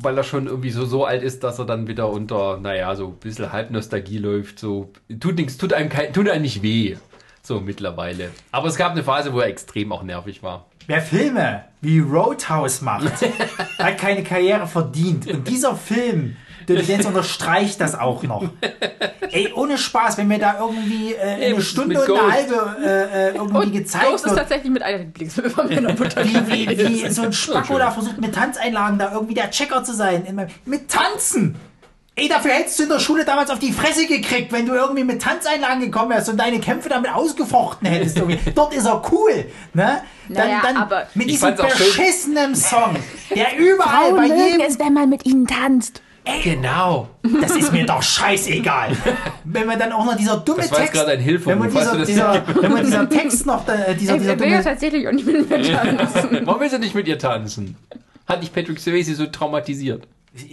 weil 0.00 0.16
er 0.16 0.22
schon 0.22 0.46
irgendwie 0.46 0.70
so, 0.70 0.84
so 0.84 1.04
alt 1.04 1.22
ist, 1.22 1.42
dass 1.42 1.58
er 1.58 1.64
dann 1.64 1.88
wieder 1.88 2.08
unter, 2.08 2.58
naja, 2.58 2.94
so 2.94 3.08
ein 3.08 3.16
bisschen 3.16 3.52
Halbnostalgie 3.52 4.18
läuft. 4.18 4.58
So, 4.58 4.92
tut 5.20 5.36
nichts, 5.36 5.58
tut 5.58 5.72
einem 5.72 5.88
kein, 5.88 6.12
tut 6.12 6.28
einem 6.28 6.42
nicht 6.42 6.62
weh. 6.62 6.96
So 7.42 7.60
mittlerweile. 7.60 8.30
Aber 8.52 8.68
es 8.68 8.76
gab 8.76 8.92
eine 8.92 9.02
Phase, 9.02 9.32
wo 9.32 9.40
er 9.40 9.46
extrem 9.46 9.92
auch 9.92 10.02
nervig 10.02 10.42
war. 10.42 10.66
Wer 10.86 11.02
Filme 11.02 11.64
wie 11.80 11.98
Roadhouse 11.98 12.80
macht, 12.80 13.12
hat 13.78 13.98
keine 13.98 14.22
Karriere 14.22 14.66
verdient. 14.66 15.26
Und 15.26 15.48
dieser 15.48 15.74
Film, 15.74 16.36
Dirty 16.68 16.86
Dance 16.86 17.08
unterstreicht 17.08 17.80
das 17.80 17.98
auch 17.98 18.22
noch. 18.22 18.44
Ey, 19.30 19.52
ohne 19.54 19.78
Spaß, 19.78 20.18
wenn 20.18 20.28
mir 20.28 20.38
da 20.38 20.58
irgendwie 20.60 21.14
äh, 21.14 21.46
Ey, 21.46 21.52
eine 21.54 21.62
Stunde 21.62 22.00
und 22.00 22.10
eine 22.10 22.32
halbe 22.32 22.76
äh, 22.82 23.28
äh, 23.28 23.34
irgendwie 23.34 23.56
Und 23.58 23.72
gezeigt 23.72 24.04
Ghost 24.06 24.24
ist 24.24 24.30
wird, 24.30 24.38
tatsächlich 24.40 24.72
mit 24.72 24.82
einer 24.82 24.98
Lieblingsfilme 24.98 25.50
wie, 25.70 26.68
wie, 26.68 26.78
wie 27.04 27.10
so 27.10 27.22
ein 27.22 27.32
Spacko 27.32 27.78
da 27.78 27.90
versucht 27.90 28.20
mit 28.20 28.34
Tanzeinlagen 28.34 28.98
da 28.98 29.12
irgendwie 29.12 29.34
der 29.34 29.50
Checker 29.50 29.82
zu 29.84 29.94
sein. 29.94 30.24
Immer 30.26 30.46
Mit 30.64 30.88
Tanzen! 30.88 31.56
Ey, 32.18 32.28
dafür 32.28 32.50
hättest 32.50 32.76
du 32.80 32.82
in 32.82 32.88
der 32.88 32.98
Schule 32.98 33.24
damals 33.24 33.48
auf 33.48 33.60
die 33.60 33.72
Fresse 33.72 34.04
gekriegt, 34.08 34.50
wenn 34.50 34.66
du 34.66 34.74
irgendwie 34.74 35.04
mit 35.04 35.22
Tanzeinlagen 35.22 35.80
gekommen 35.80 36.10
wärst 36.10 36.28
und 36.28 36.36
deine 36.36 36.58
Kämpfe 36.58 36.88
damit 36.88 37.14
ausgefochten 37.14 37.86
hättest. 37.86 38.16
Irgendwie. 38.16 38.40
Dort 38.56 38.74
ist 38.74 38.86
er 38.86 39.00
cool. 39.12 39.44
Ne? 39.72 40.02
Dann, 40.28 40.48
Naja, 40.48 40.60
dann 40.64 40.76
aber- 40.78 41.06
mit 41.14 41.30
diesem 41.30 41.54
beschissenen 41.54 42.56
Song, 42.56 42.96
der 43.32 43.56
überall 43.58 44.08
Frauen 44.10 44.16
bei 44.16 44.26
jedem 44.34 44.60
es, 44.62 44.80
wenn 44.80 44.94
man 44.94 45.08
mit 45.08 45.26
ihnen 45.26 45.46
tanzt. 45.46 46.02
Genau. 46.42 47.08
Das 47.40 47.56
ist 47.56 47.72
mir 47.72 47.86
doch 47.86 48.02
scheißegal. 48.02 48.96
Wenn 49.44 49.66
man 49.66 49.78
dann 49.78 49.92
auch 49.92 50.04
noch 50.04 50.16
dieser 50.16 50.36
dumme 50.38 50.62
Das 50.62 50.70
war 50.70 50.78
Text, 50.78 50.92
gerade 50.94 51.12
ein 51.12 51.20
Hilferuf, 51.20 51.52
wenn 51.52 51.58
man 51.58 51.74
weißt 51.74 51.86
dieser, 51.86 51.92
du 51.92 51.98
das? 51.98 52.06
dieser, 52.08 52.62
wenn 52.62 52.72
man 52.72 52.84
dieser 52.84 53.08
Text 53.08 53.46
noch, 53.46 53.66
äh, 53.68 53.94
dieser, 53.94 54.14
Ich 54.16 54.22
dieser 54.22 54.38
will 54.38 54.48
ja 54.48 54.58
dumme, 54.58 54.64
tatsächlich 54.64 55.08
auch 55.08 55.12
nicht 55.12 55.26
mit 55.26 55.48
mir 55.48 55.62
tanzen. 55.72 56.40
Warum 56.44 56.60
willst 56.60 56.74
du 56.74 56.78
nicht 56.78 56.94
mit 56.94 57.08
ihr 57.08 57.18
tanzen? 57.18 57.76
Hat 58.26 58.42
dich 58.42 58.52
Patrick 58.52 58.78
Swayze 58.78 59.14
so 59.14 59.26
traumatisiert? 59.26 60.06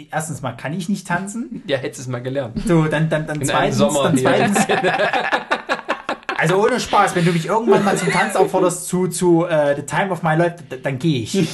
erstens 0.10 0.42
mal 0.42 0.54
kann 0.54 0.74
ich 0.74 0.90
nicht 0.90 1.06
tanzen. 1.08 1.62
Ja, 1.68 1.78
hättest 1.78 2.02
es 2.02 2.08
mal 2.08 2.22
gelernt. 2.22 2.58
So, 2.66 2.86
dann, 2.86 3.10
dann, 3.10 3.28
dann 3.28 3.42
In 3.42 3.50
einem 3.50 3.74
zweitens, 3.74 3.78
Sommer 3.78 4.04
dann 4.04 4.18
zweitens. 4.18 4.58
Also 6.38 6.62
ohne 6.62 6.80
Spaß, 6.80 7.16
wenn 7.16 7.26
du 7.26 7.32
mich 7.32 7.46
irgendwann 7.48 7.84
mal 7.86 7.98
zum 7.98 8.12
Tanz 8.12 8.36
aufforderst 8.36 8.88
zu, 8.88 9.08
zu 9.08 9.46
äh, 9.46 9.76
The 9.76 9.84
Time 9.84 10.12
of 10.12 10.22
My 10.22 10.36
Life, 10.36 10.58
dann 10.84 11.00
gehe 11.00 11.22
ich. 11.24 11.48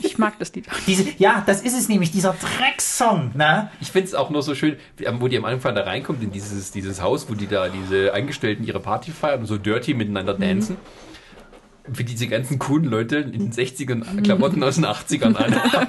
Ich 0.00 0.18
mag 0.18 0.38
das 0.38 0.54
Lied. 0.54 0.66
Diese, 0.86 1.04
ja, 1.18 1.42
das 1.46 1.60
ist 1.62 1.76
es 1.76 1.88
nämlich, 1.88 2.10
dieser 2.12 2.34
Drecksong, 2.34 3.32
ne? 3.34 3.70
Ich 3.80 3.90
finde 3.90 4.08
es 4.08 4.14
auch 4.14 4.30
nur 4.30 4.42
so 4.42 4.54
schön, 4.54 4.76
wie- 4.96 5.06
wo 5.20 5.28
die 5.28 5.36
am 5.38 5.44
Anfang 5.44 5.74
da 5.74 5.82
reinkommt 5.82 6.22
in 6.22 6.30
dieses, 6.30 6.70
dieses 6.70 7.00
Haus, 7.02 7.28
wo 7.28 7.34
die 7.34 7.46
da 7.46 7.68
diese 7.68 8.12
Angestellten 8.14 8.64
ihre 8.64 8.80
Party 8.80 9.10
feiern 9.10 9.40
und 9.40 9.46
so 9.46 9.58
dirty 9.58 9.94
miteinander 9.94 10.34
dancen. 10.34 10.76
Und 11.86 11.98
Wie 11.98 12.04
diese 12.04 12.26
ganzen 12.28 12.58
coolen 12.58 12.84
Leute 12.84 13.16
in 13.16 13.32
den 13.32 13.52
60ern 13.52 14.22
Klamotten 14.22 14.62
aus 14.62 14.74
den 14.76 14.84
80ern 14.86 15.34
an. 15.36 15.56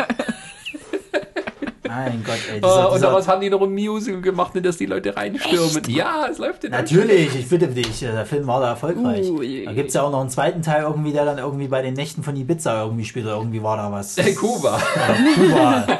Mein 1.89 2.23
Gott, 2.23 2.37
ey. 2.51 2.59
Oh, 2.61 2.67
Dieser, 2.67 2.87
und 2.89 2.95
dieser, 2.95 3.07
daraus 3.07 3.27
haben 3.27 3.41
die 3.41 3.49
noch 3.49 3.61
ein 3.61 3.71
Musical 3.71 4.21
gemacht, 4.21 4.55
in 4.55 4.61
das 4.61 4.77
die 4.77 4.85
Leute 4.85 5.15
reinstürmen. 5.15 5.83
Ja, 5.87 6.27
es 6.29 6.37
läuft 6.37 6.63
in 6.63 6.71
Natürlich, 6.71 7.35
ich 7.35 7.49
bitte 7.49 7.67
dich, 7.67 7.99
der 8.01 8.25
Film 8.27 8.45
war 8.45 8.61
da 8.61 8.69
erfolgreich. 8.69 9.27
Ui. 9.27 9.65
Da 9.65 9.73
gibt 9.73 9.87
es 9.87 9.95
ja 9.95 10.03
auch 10.03 10.11
noch 10.11 10.21
einen 10.21 10.29
zweiten 10.29 10.61
Teil 10.61 10.83
irgendwie, 10.83 11.11
der 11.11 11.25
dann 11.25 11.39
irgendwie 11.39 11.67
bei 11.67 11.81
den 11.81 11.95
Nächten 11.95 12.21
von 12.21 12.35
Ibiza 12.35 12.83
irgendwie 12.83 13.05
später 13.05 13.35
irgendwie 13.35 13.63
war 13.63 13.77
da 13.77 13.91
was. 13.91 14.17
Äh, 14.19 14.33
Kuba. 14.33 14.79
Kuba. 15.35 15.87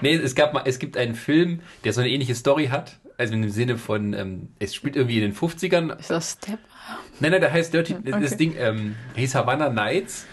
Nee, 0.00 0.14
es, 0.16 0.34
gab 0.34 0.52
mal, 0.52 0.62
es 0.64 0.80
gibt 0.80 0.96
einen 0.96 1.14
Film, 1.14 1.60
der 1.84 1.92
so 1.92 2.00
eine 2.00 2.10
ähnliche 2.10 2.34
Story 2.34 2.68
hat. 2.68 2.98
Also 3.18 3.34
im 3.34 3.48
Sinne 3.50 3.78
von, 3.78 4.14
ähm, 4.14 4.48
es 4.58 4.74
spielt 4.74 4.96
irgendwie 4.96 5.16
in 5.16 5.22
den 5.22 5.34
50ern. 5.34 5.96
Ist 5.98 6.10
das 6.10 6.32
Step? 6.32 6.58
Nein, 7.20 7.30
nein, 7.30 7.40
der 7.40 7.52
heißt 7.52 7.72
Dirty. 7.72 7.94
Das 8.02 8.14
okay. 8.14 8.36
Ding 8.36 8.54
ähm, 8.58 8.96
hieß 9.14 9.34
Havana 9.36 9.68
Nights. 9.68 10.26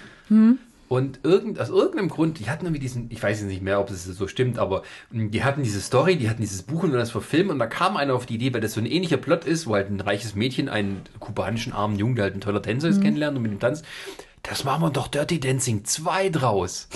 Und 0.89 1.19
irgend, 1.21 1.59
aus 1.59 1.69
irgendeinem 1.69 2.09
Grund, 2.09 2.39
die 2.39 2.49
hatten 2.49 2.65
irgendwie 2.65 2.79
diesen, 2.81 3.11
ich 3.11 3.21
weiß 3.21 3.41
jetzt 3.41 3.47
nicht 3.47 3.61
mehr, 3.61 3.79
ob 3.79 3.91
es 3.91 4.05
so 4.05 4.27
stimmt, 4.27 4.57
aber 4.57 4.81
mh, 5.11 5.29
die 5.29 5.43
hatten 5.43 5.61
diese 5.61 5.81
Story, 5.81 6.17
die 6.17 6.27
hatten 6.27 6.41
dieses 6.41 6.63
Buch 6.63 6.81
und 6.81 6.91
das 6.93 7.11
verfilmen 7.11 7.51
und 7.51 7.59
da 7.59 7.67
kam 7.67 7.95
einer 7.95 8.15
auf 8.15 8.25
die 8.25 8.35
Idee, 8.35 8.51
weil 8.55 8.61
das 8.61 8.73
so 8.73 8.81
ein 8.81 8.87
ähnlicher 8.87 9.17
Plot 9.17 9.45
ist, 9.45 9.67
wo 9.67 9.75
halt 9.75 9.91
ein 9.91 10.01
reiches 10.01 10.33
Mädchen 10.33 10.67
einen 10.67 11.03
kubanischen 11.19 11.73
armen 11.73 11.99
Jungen, 11.99 12.15
der 12.15 12.23
halt 12.23 12.35
ein 12.35 12.41
toller 12.41 12.63
Tänzer 12.63 12.89
ist, 12.89 13.01
kennenlernt 13.03 13.37
und 13.37 13.43
mit 13.43 13.51
dem 13.51 13.59
Tanz. 13.59 13.83
Das 14.41 14.63
machen 14.63 14.81
wir 14.81 14.89
doch 14.89 15.07
Dirty 15.07 15.39
Dancing 15.39 15.85
2 15.85 16.29
draus. 16.29 16.89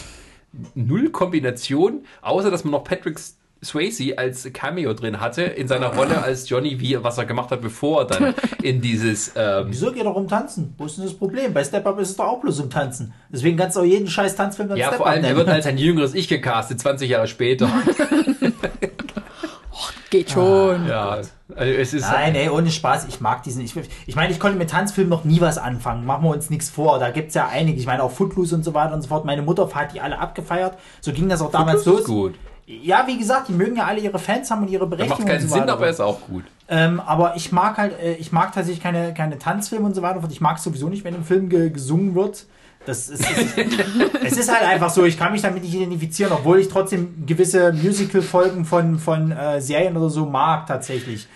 Null 0.74 1.12
Kombination, 1.12 2.04
außer 2.24 2.50
dass 2.50 2.64
man 2.64 2.72
noch 2.72 2.84
Patrick 2.84 3.20
Swayze 3.64 4.18
als 4.18 4.48
Cameo 4.54 4.94
drin 4.94 5.20
hatte 5.20 5.44
in 5.44 5.68
seiner 5.68 5.94
Rolle 5.96 6.22
als 6.22 6.50
Johnny, 6.50 6.80
wie 6.80 7.02
was 7.04 7.18
er 7.18 7.26
gemacht 7.26 7.52
hat, 7.52 7.62
bevor 7.62 8.02
er 8.02 8.06
dann 8.08 8.34
in 8.64 8.82
dieses 8.82 9.32
ähm, 9.36 9.66
Wieso 9.70 9.92
geht 9.92 10.06
doch 10.06 10.16
um 10.16 10.28
Tanzen? 10.28 10.74
Wo 10.78 10.86
ist 10.86 10.98
denn 10.98 11.06
das 11.06 11.14
Problem? 11.14 11.54
Bei 11.54 11.64
Step 11.64 11.86
Up 11.88 11.98
ist 12.00 12.10
es 12.12 12.16
doch 12.16 12.26
auch 12.26 12.42
bloß 12.42 12.60
um 12.60 12.70
Tanzen. 12.70 13.14
Deswegen 13.32 13.58
kannst 13.58 13.76
du 13.76 13.82
auch 13.82 13.86
jeden 13.86 14.08
scheiß 14.08 14.36
Tanzfilm 14.36 14.70
dann 14.70 14.78
Ja, 14.78 14.88
Step 14.88 14.98
vor 14.98 15.06
Up 15.08 15.14
allem, 15.14 15.24
er 15.24 15.30
nennen. 15.30 15.38
wird 15.46 15.50
als 15.50 15.66
ein 15.66 15.78
jüngeres 15.78 16.14
Ich 16.14 16.28
gecastet, 16.28 16.80
20 16.80 17.10
Jahre 17.10 17.28
später. 17.28 17.70
Geht 20.10 20.30
schon. 20.30 20.88
ja, 20.88 21.10
also 21.10 21.32
es 21.56 21.94
ist. 21.94 22.04
Nein, 22.04 22.36
ey, 22.36 22.48
ohne 22.50 22.70
Spaß, 22.70 23.08
ich 23.10 23.20
mag 23.20 23.42
diesen. 23.42 23.64
Ich, 23.66 23.74
ich 24.06 24.16
meine, 24.16 24.32
ich 24.32 24.40
konnte 24.40 24.60
mit 24.60 24.70
Tanzfilmen 24.70 25.10
noch 25.10 25.24
nie 25.24 25.42
was 25.42 25.58
anfangen. 25.58 26.06
Machen 26.06 26.24
wir 26.26 26.30
uns 26.30 26.52
nichts 26.52 26.70
vor. 26.70 27.00
Da 27.00 27.10
gibt's 27.10 27.34
ja 27.34 27.48
einige. 27.52 27.80
Ich 27.80 27.88
meine, 27.88 28.04
auch 28.04 28.12
Footloose 28.12 28.54
und 28.54 28.64
so 28.64 28.76
weiter 28.76 28.94
und 28.94 29.02
so 29.02 29.08
fort. 29.08 29.26
Meine 29.26 29.42
Mutter 29.42 29.68
hat 29.74 29.92
die 29.96 30.02
alle 30.02 30.20
abgefeiert. 30.20 30.78
So 31.02 31.12
ging 31.14 31.30
das 31.30 31.42
auch 31.42 31.50
damals 31.50 31.84
das 31.84 31.94
ist 31.94 32.00
los. 32.02 32.06
gut. 32.06 32.36
Ja, 32.66 33.06
wie 33.08 33.18
gesagt, 33.18 33.50
die 33.50 33.54
mögen 33.54 33.76
ja 33.76 33.86
alle 33.86 34.00
ihre 34.00 34.20
Fans 34.20 34.50
haben 34.50 34.62
und 34.64 34.70
ihre 34.70 34.86
Er 34.86 34.88
Berechtigung. 34.88 35.20
macht 35.26 35.28
keinen 35.28 35.48
so 35.48 35.56
Sinn, 35.56 35.70
aber 35.70 35.86
er 35.86 35.92
ist 35.92 36.00
auch 36.00 36.22
gut. 36.22 36.46
Ähm, 36.70 37.00
aber 37.02 37.36
ich 37.36 37.52
mag 37.52 37.78
halt, 37.78 38.00
äh, 38.00 38.14
ich 38.16 38.32
mag 38.32 38.54
tatsächlich 38.54 38.82
keine, 38.82 39.14
keine 39.14 39.38
Tanzfilme 39.38 39.86
und 39.86 39.96
so 39.96 40.02
weiter. 40.02 40.22
Ich 40.32 40.40
mag 40.42 40.60
sowieso 40.60 40.88
nicht, 40.88 41.04
wenn 41.04 41.14
im 41.16 41.26
Film 41.26 41.50
ge 41.50 41.70
gesungen 41.70 42.16
wird. 42.16 42.46
Das 42.86 43.10
ist, 43.10 43.22
es, 43.22 43.58
ist, 43.58 43.80
es 44.24 44.38
ist 44.38 44.52
halt 44.54 44.66
einfach 44.68 44.90
so, 44.90 45.06
ich 45.06 45.18
kann 45.18 45.32
mich 45.32 45.42
damit 45.42 45.64
nicht 45.64 45.74
identifizieren, 45.74 46.32
obwohl 46.34 46.60
ich 46.60 46.68
trotzdem 46.70 47.26
gewisse 47.26 47.72
Musical-Folgen 47.74 48.66
von, 48.66 48.98
von 48.98 49.32
äh, 49.32 49.62
Serien 49.62 49.96
oder 49.98 50.10
so 50.10 50.26
mag, 50.26 50.68
tatsächlich. 50.68 51.28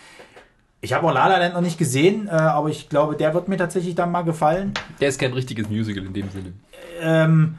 Ich 0.81 0.93
habe 0.93 1.07
auch 1.07 1.13
La 1.13 1.27
La 1.27 1.37
Land 1.37 1.53
noch 1.55 1.61
nicht 1.61 1.77
gesehen, 1.77 2.27
äh, 2.27 2.31
aber 2.31 2.69
ich 2.69 2.87
glaube, 2.89 3.15
der 3.15 3.33
wird 3.33 3.47
mir 3.47 3.57
tatsächlich 3.57 3.95
dann 3.95 4.11
mal 4.11 4.23
gefallen. 4.23 4.73
Der 5.01 5.09
ist 5.09 5.19
kein 5.19 5.33
richtiges 5.33 5.69
Musical 5.69 6.05
in 6.05 6.13
dem 6.13 6.29
Sinne. 6.29 6.53
Ähm, 7.01 7.55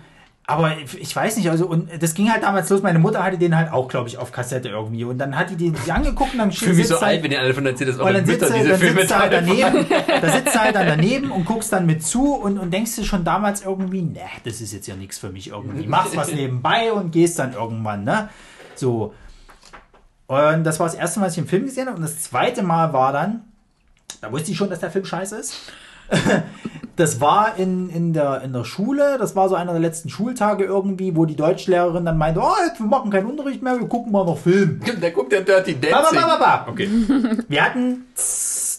aber 0.50 0.72
ich- 0.98 1.14
weiß 1.14 1.36
nicht, 1.36 1.50
also 1.50 1.66
und 1.66 1.90
das 2.02 2.14
ging 2.14 2.32
halt 2.32 2.42
damals 2.42 2.70
los. 2.70 2.80
Meine 2.82 2.98
Mutter 2.98 3.22
hatte 3.22 3.36
den 3.36 3.54
halt 3.54 3.70
auch, 3.70 3.86
glaube 3.86 4.08
ich, 4.08 4.16
auf 4.16 4.32
Kassette 4.32 4.70
irgendwie. 4.70 5.04
Und 5.04 5.18
dann 5.18 5.36
hat 5.36 5.50
die 5.50 5.56
den 5.56 5.76
sich 5.76 5.92
angeguckt 5.92 6.32
und 6.32 6.38
dann 6.38 6.48
Ich 6.48 6.58
fühle 6.58 6.72
mich 6.72 6.86
so 6.88 6.94
sitzt 6.94 7.02
halt- 7.04 7.16
alt, 7.16 7.22
wenn 7.24 7.32
ihr 7.32 7.40
alle 7.40 7.52
von 7.52 7.66
erzählt, 7.66 7.90
dass 7.90 7.96
und 7.96 8.02
eure 8.02 8.14
dann 8.14 8.24
sitzt, 8.26 8.40
Mütter 8.40 8.52
du- 8.54 8.58
diese 8.58 8.68
dann 8.70 8.78
Filme 8.80 9.00
sitzt 9.02 9.10
du 9.12 9.18
halt 9.18 9.32
daneben, 9.34 9.86
da 10.22 10.32
sitzt 10.32 10.54
du 10.54 10.58
halt 10.60 10.74
dann 10.74 10.86
daneben 10.86 11.30
und 11.30 11.44
guckst 11.44 11.70
dann 11.70 11.84
mit 11.84 12.02
zu 12.02 12.34
und, 12.34 12.58
und 12.58 12.70
denkst 12.72 12.96
dir 12.96 13.04
schon 13.04 13.24
damals 13.24 13.62
irgendwie, 13.62 14.00
ne, 14.00 14.20
das 14.44 14.62
ist 14.62 14.72
jetzt 14.72 14.86
ja 14.88 14.96
nichts 14.96 15.18
für 15.18 15.28
mich 15.28 15.48
irgendwie. 15.48 15.86
Machst 15.86 16.16
was 16.16 16.32
nebenbei 16.32 16.92
und 16.94 17.12
gehst 17.12 17.38
dann 17.38 17.52
irgendwann, 17.52 18.04
ne? 18.04 18.30
So. 18.74 19.12
Und 20.28 20.64
das 20.64 20.80
war 20.80 20.86
das 20.86 20.94
erste 20.94 21.20
Mal, 21.20 21.26
dass 21.26 21.36
ich 21.36 21.42
den 21.42 21.48
Film 21.48 21.64
gesehen 21.66 21.86
habe. 21.88 21.96
Und 21.96 22.02
das 22.02 22.20
zweite 22.22 22.62
Mal 22.62 22.92
war 22.94 23.12
dann, 23.12 23.42
da 24.22 24.30
wusste 24.32 24.50
ich 24.50 24.56
schon, 24.56 24.70
dass 24.70 24.80
der 24.80 24.90
Film 24.90 25.04
scheiße 25.04 25.36
ist. 25.36 25.54
Das 26.98 27.20
war 27.20 27.56
in, 27.56 27.90
in, 27.90 28.12
der, 28.12 28.42
in 28.42 28.52
der 28.52 28.64
Schule, 28.64 29.18
das 29.20 29.36
war 29.36 29.48
so 29.48 29.54
einer 29.54 29.70
der 29.70 29.80
letzten 29.80 30.08
Schultage 30.08 30.64
irgendwie, 30.64 31.14
wo 31.14 31.26
die 31.26 31.36
Deutschlehrerin 31.36 32.04
dann 32.04 32.18
meinte, 32.18 32.40
oh, 32.40 32.50
jetzt, 32.66 32.80
wir 32.80 32.88
machen 32.88 33.12
keinen 33.12 33.26
Unterricht 33.26 33.62
mehr, 33.62 33.78
wir 33.78 33.86
gucken 33.86 34.10
mal 34.10 34.24
noch 34.24 34.36
Film. 34.36 34.80
Da 35.00 35.10
guckt 35.10 35.30
der 35.30 35.42
Dirty 35.42 35.78
Dancing. 35.80 36.20
ba, 36.20 36.26
ba, 36.26 36.64
ba. 36.64 36.66
Okay. 36.68 36.90
Wir 37.46 37.64
hatten 37.64 38.04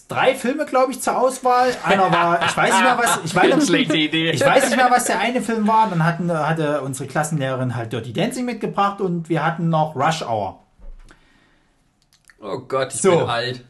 drei 0.08 0.34
Filme, 0.34 0.66
glaube 0.66 0.92
ich, 0.92 1.00
zur 1.00 1.16
Auswahl. 1.16 1.70
Einer 1.82 2.12
war, 2.12 2.44
ich 2.44 2.54
weiß 2.54 2.74
nicht 2.74 2.82
mehr, 2.82 2.98
was, 2.98 3.20
ich 3.24 3.34
weiß, 3.34 3.66
Schlechte 3.66 3.96
Idee. 3.96 4.32
ich 4.32 4.44
weiß 4.44 4.68
nicht 4.68 4.76
mehr, 4.76 4.90
was 4.90 5.04
der 5.04 5.18
eine 5.18 5.40
Film 5.40 5.66
war. 5.66 5.88
Dann 5.88 6.04
hatten, 6.04 6.30
hatte 6.30 6.82
unsere 6.82 7.08
Klassenlehrerin 7.08 7.74
halt 7.74 7.90
Dirty 7.90 8.12
Dancing 8.12 8.44
mitgebracht 8.44 9.00
und 9.00 9.30
wir 9.30 9.46
hatten 9.46 9.70
noch 9.70 9.96
Rush 9.96 10.22
Hour. 10.22 10.58
Oh 12.42 12.58
Gott, 12.58 12.94
ich 12.94 13.02
So. 13.02 13.10
bin 13.10 13.20
alt. 13.28 13.64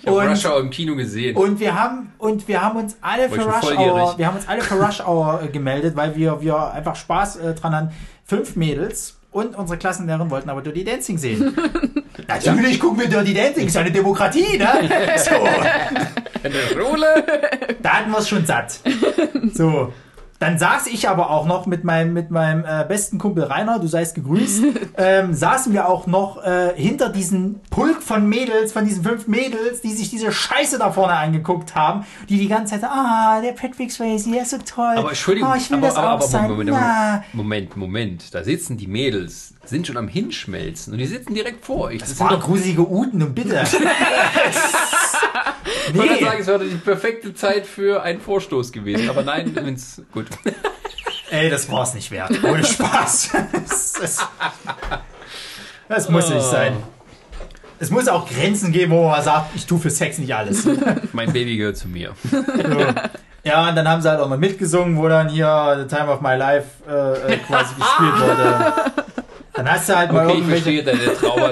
Ich 0.00 0.06
habe 0.06 0.28
Rush 0.28 0.44
Hour 0.44 0.58
im 0.60 0.70
Kino 0.70 0.96
gesehen. 0.96 1.36
Und 1.36 1.60
wir 1.60 1.78
haben, 1.80 2.12
und 2.18 2.48
wir 2.48 2.60
haben 2.60 2.76
uns 2.80 2.96
alle 3.00 3.28
für 3.30 3.42
Rush? 3.44 3.76
Hour, 3.76 4.18
wir 4.18 4.26
haben 4.26 4.36
uns 4.36 4.48
alle 4.48 4.62
für 4.62 4.74
Rush 4.74 5.00
Hour 5.00 5.42
äh, 5.44 5.48
gemeldet, 5.48 5.94
weil 5.94 6.16
wir, 6.16 6.40
wir 6.40 6.72
einfach 6.72 6.96
Spaß 6.96 7.36
äh, 7.36 7.54
dran 7.54 7.74
hatten. 7.74 7.90
Fünf 8.24 8.56
Mädels 8.56 9.16
und 9.30 9.56
unsere 9.56 9.78
Klassenlehrerin 9.78 10.28
wollten 10.30 10.50
aber 10.50 10.60
Dirty 10.60 10.82
Dancing 10.82 11.18
sehen. 11.18 11.56
Natürlich 12.26 12.80
gucken 12.80 12.98
wir 12.98 13.08
Dirty 13.08 13.32
Dancing, 13.32 13.68
ist 13.68 13.74
ja 13.74 13.80
eine 13.82 13.92
Demokratie, 13.92 14.58
ne? 14.58 14.68
So. 15.18 15.34
In 16.42 16.52
der 16.52 16.66
Schule. 16.72 17.24
Da 17.80 17.90
hatten 17.90 18.10
wir 18.10 18.18
es 18.18 18.28
schon 18.28 18.44
satt. 18.44 18.80
So. 19.52 19.92
Dann 20.40 20.58
saß 20.58 20.86
ich 20.86 21.06
aber 21.06 21.28
auch 21.28 21.44
noch 21.44 21.66
mit 21.66 21.84
meinem, 21.84 22.14
mit 22.14 22.30
meinem 22.30 22.64
äh, 22.64 22.86
besten 22.88 23.18
Kumpel 23.18 23.44
Rainer, 23.44 23.78
du 23.78 23.86
seist 23.86 24.14
gegrüßt, 24.14 24.64
ähm, 24.96 25.34
saßen 25.34 25.74
wir 25.74 25.86
auch 25.86 26.06
noch 26.06 26.42
äh, 26.42 26.72
hinter 26.74 27.10
diesen 27.10 27.60
Pulk 27.68 28.02
von 28.02 28.26
Mädels, 28.26 28.72
von 28.72 28.86
diesen 28.86 29.04
fünf 29.04 29.28
Mädels, 29.28 29.82
die 29.82 29.92
sich 29.92 30.08
diese 30.08 30.32
Scheiße 30.32 30.78
da 30.78 30.92
vorne 30.92 31.12
angeguckt 31.12 31.74
haben, 31.74 32.06
die 32.30 32.38
die 32.38 32.48
ganze 32.48 32.80
Zeit, 32.80 32.90
ah, 32.90 33.42
der 33.42 33.52
Patrick 33.52 33.92
Swayze, 33.92 34.30
der 34.30 34.42
ist 34.42 34.50
so 34.52 34.58
toll. 34.58 34.94
Aber 34.96 35.10
Entschuldigung, 35.10 35.50
oh, 35.52 35.56
ich 35.56 35.70
will 35.70 35.76
aber, 35.76 35.86
das 35.88 35.96
aber, 35.96 36.08
auch 36.08 36.12
aber 36.12 36.22
sein. 36.22 36.50
Moment. 36.50 36.70
Moment, 36.70 37.34
Moment, 37.34 37.76
Moment. 37.76 38.34
Da 38.34 38.42
sitzen 38.42 38.78
die 38.78 38.86
Mädels, 38.86 39.52
sind 39.66 39.86
schon 39.86 39.98
am 39.98 40.08
Hinschmelzen 40.08 40.94
und 40.94 41.00
die 41.00 41.06
sitzen 41.06 41.34
direkt 41.34 41.66
vor 41.66 41.88
euch. 41.88 41.98
Das, 41.98 42.08
Das 42.08 42.16
sind 42.16 42.26
waren 42.26 42.40
doch, 42.40 42.46
gruselige 42.46 42.88
Uten 42.90 43.22
und 43.22 43.34
bitte. 43.34 43.62
ich 45.88 45.96
wollte 45.96 46.14
nee. 46.14 46.24
sagen, 46.24 46.40
es 46.40 46.46
wäre 46.46 46.64
die 46.64 46.76
perfekte 46.76 47.34
Zeit 47.34 47.66
für 47.66 48.02
einen 48.02 48.20
Vorstoß 48.20 48.72
gewesen. 48.72 49.08
Aber 49.10 49.22
nein, 49.22 49.54
wenn's, 49.54 50.02
gut. 50.12 50.26
Ey, 51.30 51.48
das 51.48 51.70
war's 51.70 51.94
nicht 51.94 52.10
wert. 52.10 52.32
Ohne 52.42 52.64
Spaß. 52.64 53.30
Das, 53.52 53.92
das, 53.92 54.28
das 55.88 56.08
muss 56.08 56.28
nicht 56.28 56.38
Oh. 56.38 56.50
sein. 56.50 56.76
Es 57.78 57.90
muss 57.90 58.08
auch 58.08 58.28
Grenzen 58.28 58.72
geben, 58.72 58.92
wo 58.92 59.08
man 59.08 59.22
sagt, 59.22 59.56
ich 59.56 59.64
tue 59.64 59.78
für 59.78 59.90
Sex 59.90 60.18
nicht 60.18 60.34
alles. 60.34 60.68
Mein 61.12 61.32
Baby 61.32 61.56
gehört 61.56 61.78
zu 61.78 61.88
mir. 61.88 62.14
Ja, 63.42 63.68
und 63.70 63.74
dann 63.76 63.88
haben 63.88 64.02
sie 64.02 64.10
halt 64.10 64.20
auch 64.20 64.28
noch 64.28 64.36
mitgesungen, 64.36 64.98
wo 64.98 65.08
dann 65.08 65.30
hier 65.30 65.86
The 65.88 65.96
Time 65.96 66.10
of 66.10 66.20
My 66.20 66.36
Life 66.36 66.66
äh, 66.86 67.32
äh, 67.32 67.36
quasi 67.38 67.74
gespielt 67.74 68.20
wurde. 68.20 68.74
Dann 69.60 69.72
hast 69.72 69.90
du 69.90 69.94
halt 69.94 70.10
mal 70.10 70.26
Okay, 70.26 70.38
irgendwelche. 70.38 70.82
deine 70.82 70.98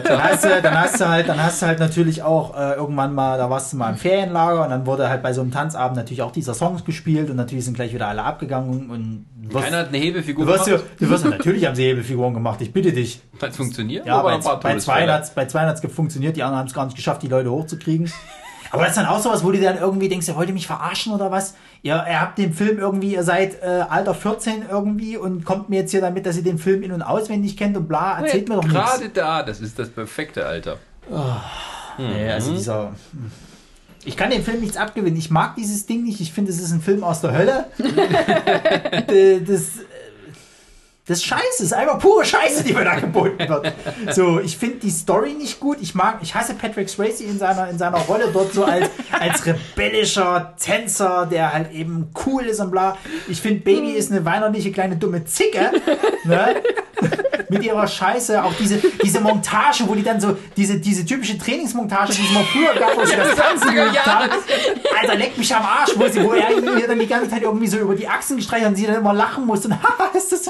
Dann 0.03 0.23
hast, 0.23 0.43
du, 0.43 0.63
dann 0.63 0.81
hast 0.81 0.99
du 0.99 1.07
halt, 1.07 1.29
dann 1.29 1.43
hast 1.43 1.61
du 1.61 1.67
halt 1.67 1.79
natürlich 1.79 2.23
auch 2.23 2.57
äh, 2.59 2.73
irgendwann 2.73 3.15
mal, 3.15 3.37
da 3.37 3.51
warst 3.51 3.75
du 3.75 3.77
mal 3.77 3.91
im 3.91 3.97
Ferienlager 3.97 4.65
und 4.65 4.71
dann 4.71 4.87
wurde 4.87 5.11
halt 5.11 5.23
bei 5.23 5.35
so 5.35 5.43
einem 5.43 5.51
Tanzabend 5.51 5.99
natürlich 5.99 6.23
auch 6.23 6.33
dieser 6.33 6.55
Songs 6.55 6.87
gespielt 6.87 7.29
und 7.29 7.37
natürlich 7.37 7.67
sind 7.67 7.75
gleich 7.75 7.93
wieder 7.93 8.09
alle 8.09 8.23
abgegangen 8.23 8.89
und 8.89 9.27
wirst, 9.53 9.63
Keiner 9.63 9.77
hat 9.81 9.89
eine 9.89 9.99
Hebefigur 9.99 10.47
du 10.47 10.53
wirst, 10.53 10.65
gemacht. 10.65 10.85
du, 10.99 11.05
du 11.05 11.11
wirst 11.11 11.27
natürlich 11.27 11.67
haben 11.67 11.75
sie 11.75 11.85
Hebelfiguren 11.85 12.33
gemacht, 12.33 12.63
ich 12.63 12.73
bitte 12.73 12.93
dich. 12.93 13.21
Hat 13.43 13.55
funktioniert? 13.55 14.07
Ja, 14.07 14.23
bei, 14.23 14.39
bei 14.39 14.79
zwei 14.79 15.07
hat's 15.07 15.31
bei 15.35 15.45
zwei 15.45 15.67
hat's 15.67 15.83
funktioniert, 15.93 16.35
die 16.35 16.43
anderen 16.43 16.61
haben 16.61 16.69
es 16.69 16.73
gar 16.73 16.87
nicht 16.87 16.97
geschafft, 16.97 17.23
die 17.23 17.29
Leute 17.29 17.51
hochzukriegen. 17.51 18.11
Aber 18.71 18.83
das 18.83 18.91
ist 18.91 18.97
dann 18.99 19.07
auch 19.07 19.21
sowas, 19.21 19.45
wo 19.45 19.51
du 19.51 19.61
dann 19.61 19.79
irgendwie 19.79 20.09
denkst, 20.09 20.29
ihr 20.29 20.37
wollt 20.37 20.49
ihr 20.49 20.55
mich 20.55 20.67
verarschen 20.67 21.13
oder 21.13 21.31
was? 21.31 21.55
Ihr, 21.83 21.95
ihr 21.95 22.21
habt 22.21 22.39
den 22.39 22.53
Film 22.53 22.79
irgendwie, 22.79 23.15
ihr 23.15 23.23
seid 23.23 23.63
äh, 23.63 23.85
Alter 23.89 24.15
14 24.15 24.65
irgendwie 24.71 25.17
und 25.17 25.45
kommt 25.45 25.69
mir 25.71 25.81
jetzt 25.81 25.91
hier 25.91 26.01
damit, 26.01 26.27
dass 26.27 26.37
ihr 26.37 26.43
den 26.43 26.59
Film 26.59 26.83
in- 26.83 26.93
und 26.93 27.03
auswendig 27.03 27.57
kennt 27.57 27.77
und 27.77 27.89
bla, 27.89 28.21
erzählt 28.21 28.49
mir 28.49 28.57
doch 28.57 28.65
nichts. 28.65 28.79
Gerade 28.79 29.09
da, 29.09 29.43
das 29.43 29.61
ist 29.61 29.79
das 29.79 29.89
perfekte 29.89 30.47
Alter. 30.47 30.77
Nee, 31.99 32.31
also 32.31 32.53
dieser. 32.53 32.93
Ich 34.05 34.17
kann 34.17 34.31
dem 34.31 34.43
Film 34.43 34.61
nichts 34.61 34.77
abgewinnen. 34.77 35.19
Ich 35.19 35.31
mag 35.31 35.57
dieses 35.57 35.87
Ding 35.87 36.05
nicht. 36.05 36.21
Ich 36.21 36.33
finde, 36.33 36.51
es 36.51 36.61
ist 36.61 36.73
ein 36.73 36.81
Film 36.81 37.05
aus 37.05 37.21
der 37.21 37.37
Hölle. 37.37 37.67
Das, 39.47 39.63
das 41.09 41.19
ist 41.19 41.25
scheiße. 41.25 41.65
Ist 41.65 41.73
einfach 41.73 41.99
pure 41.99 42.23
Scheiße, 42.23 42.63
die 42.63 42.75
mir 42.75 42.85
da 42.85 42.97
geboten 42.97 43.49
wird. 43.49 43.73
So, 44.15 44.41
ich 44.41 44.59
finde 44.59 44.77
die 44.77 44.91
Story 44.91 45.33
nicht 45.33 45.59
gut. 45.59 45.79
Ich 45.81 45.95
mag, 45.95 46.19
ich 46.21 46.35
hasse 46.35 46.55
Patrick 46.55 46.89
Swayze 46.89 47.25
in 47.25 47.39
seiner, 47.39 47.71
in 47.71 47.79
seiner 47.79 47.99
Rolle 47.99 48.29
dort 48.31 48.53
so 48.53 48.65
als, 48.65 48.91
als 49.19 49.47
rebellischer 49.47 50.55
Tänzer, 50.63 51.27
der 51.27 51.55
halt 51.55 51.73
eben 51.73 52.11
cool 52.27 52.43
ist 52.43 52.61
und 52.61 52.71
bla. 52.71 52.99
Ich 53.27 53.41
finde, 53.41 53.61
Baby 53.61 53.93
ist 53.93 54.13
eine 54.13 54.25
weinerliche 54.27 54.71
kleine 54.71 54.97
dumme 54.97 55.25
Zicke. 55.25 55.73
Ne? 56.25 56.57
mit 57.49 57.65
ihrer 57.65 57.87
Scheiße, 57.87 58.43
auch 58.43 58.53
diese, 58.55 58.79
diese 59.03 59.21
Montage, 59.21 59.85
wo 59.87 59.95
die 59.95 60.03
dann 60.03 60.21
so, 60.21 60.37
diese, 60.57 60.79
diese 60.79 61.05
typische 61.05 61.39
Trainingsmontage, 61.39 62.13
die 62.13 62.23
es 62.23 62.33
mal 62.33 62.45
früher 62.45 62.75
gab, 62.75 62.97
wo 62.97 63.05
sie 63.05 63.17
das 63.17 63.35
Tanzen 63.35 63.75
geübt 63.75 64.07
haben. 64.07 64.31
Alter, 65.01 65.17
leck 65.17 65.39
mich 65.39 65.55
am 65.55 65.63
Arsch, 65.63 65.93
wo, 65.97 66.09
sie, 66.09 66.23
wo 66.23 66.33
er 66.33 66.51
ihr 66.51 66.87
dann 66.87 66.99
die 66.99 67.07
ganze 67.07 67.31
Zeit 67.31 67.43
irgendwie 67.43 67.67
so 67.67 67.79
über 67.79 67.95
die 67.95 68.09
Achsen 68.09 68.37
gestreichelt 68.37 68.71
und 68.71 68.77
sie 68.77 68.87
dann 68.87 68.97
immer 68.97 69.15
lachen 69.15 69.47
muss 69.47 69.65
und 69.65 69.73
haha, 69.83 70.11
ist 70.15 70.33
das, 70.33 70.43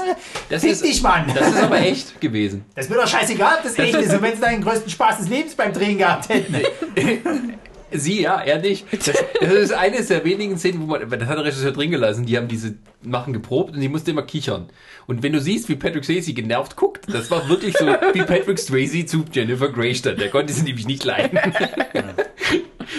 Das 0.49 0.61
fick 0.63 0.71
ist- 0.71 0.83
dich, 0.83 1.01
Mann. 1.01 1.31
Das 1.33 1.47
ist 1.49 1.61
aber 1.61 1.79
echt 1.79 2.19
gewesen. 2.19 2.65
Das 2.75 2.89
mir 2.89 2.95
doch 2.95 3.07
scheißegal, 3.07 3.57
ob 3.57 3.63
das 3.63 3.77
echt 3.77 3.95
ist, 3.95 4.13
und 4.13 4.21
wenn 4.21 4.35
sie 4.35 4.41
deinen 4.41 4.63
größten 4.63 4.89
Spaß 4.89 5.19
des 5.19 5.29
Lebens 5.29 5.55
beim 5.55 5.71
Drehen 5.73 5.97
gehabt 5.97 6.29
hätten. 6.29 6.55
Sie, 7.91 8.21
ja, 8.21 8.39
er 8.39 8.59
nicht. 8.59 8.85
Das, 8.91 9.15
das 9.41 9.51
ist 9.51 9.73
eines 9.73 10.09
der 10.09 10.23
wenigen 10.23 10.59
Szenen, 10.59 10.79
wo 10.79 10.85
man, 10.85 11.09
das 11.09 11.27
hat 11.27 11.37
der 11.39 11.43
Regisseur 11.45 11.71
drin 11.71 11.89
gelassen, 11.89 12.23
die 12.23 12.37
haben 12.37 12.47
diese 12.47 12.75
Machen 13.01 13.33
geprobt 13.33 13.73
und 13.73 13.81
die 13.81 13.89
musste 13.89 14.11
immer 14.11 14.21
kichern. 14.21 14.69
Und 15.07 15.23
wenn 15.23 15.33
du 15.33 15.41
siehst, 15.41 15.69
wie 15.69 15.75
Patrick 15.75 16.05
Swayze 16.05 16.33
genervt 16.33 16.75
guckt, 16.75 17.11
das 17.11 17.31
war 17.31 17.49
wirklich 17.49 17.75
so 17.75 17.87
wie 17.87 18.21
Patrick 18.21 18.59
Swayze 18.59 19.07
zu 19.07 19.25
Jennifer 19.31 19.69
Grey 19.69 19.95
stand. 19.95 20.21
Der 20.21 20.29
konnte 20.29 20.53
sie 20.53 20.61
nämlich 20.61 20.85
nicht 20.85 21.03
leiden. 21.03 21.39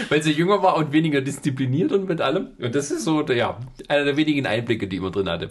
Weil 0.09 0.23
sie 0.23 0.33
jünger 0.33 0.63
war 0.63 0.77
und 0.77 0.93
weniger 0.93 1.21
diszipliniert 1.21 1.93
und 1.93 2.09
mit 2.09 2.21
allem. 2.21 2.49
Und 2.59 2.75
das 2.75 2.91
ist 2.91 3.05
so, 3.05 3.23
ja, 3.27 3.59
einer 3.89 4.05
der 4.05 4.17
wenigen 4.17 4.47
Einblicke, 4.47 4.87
die 4.89 5.01
man 5.01 5.13
drin 5.13 5.29
hatte. 5.29 5.51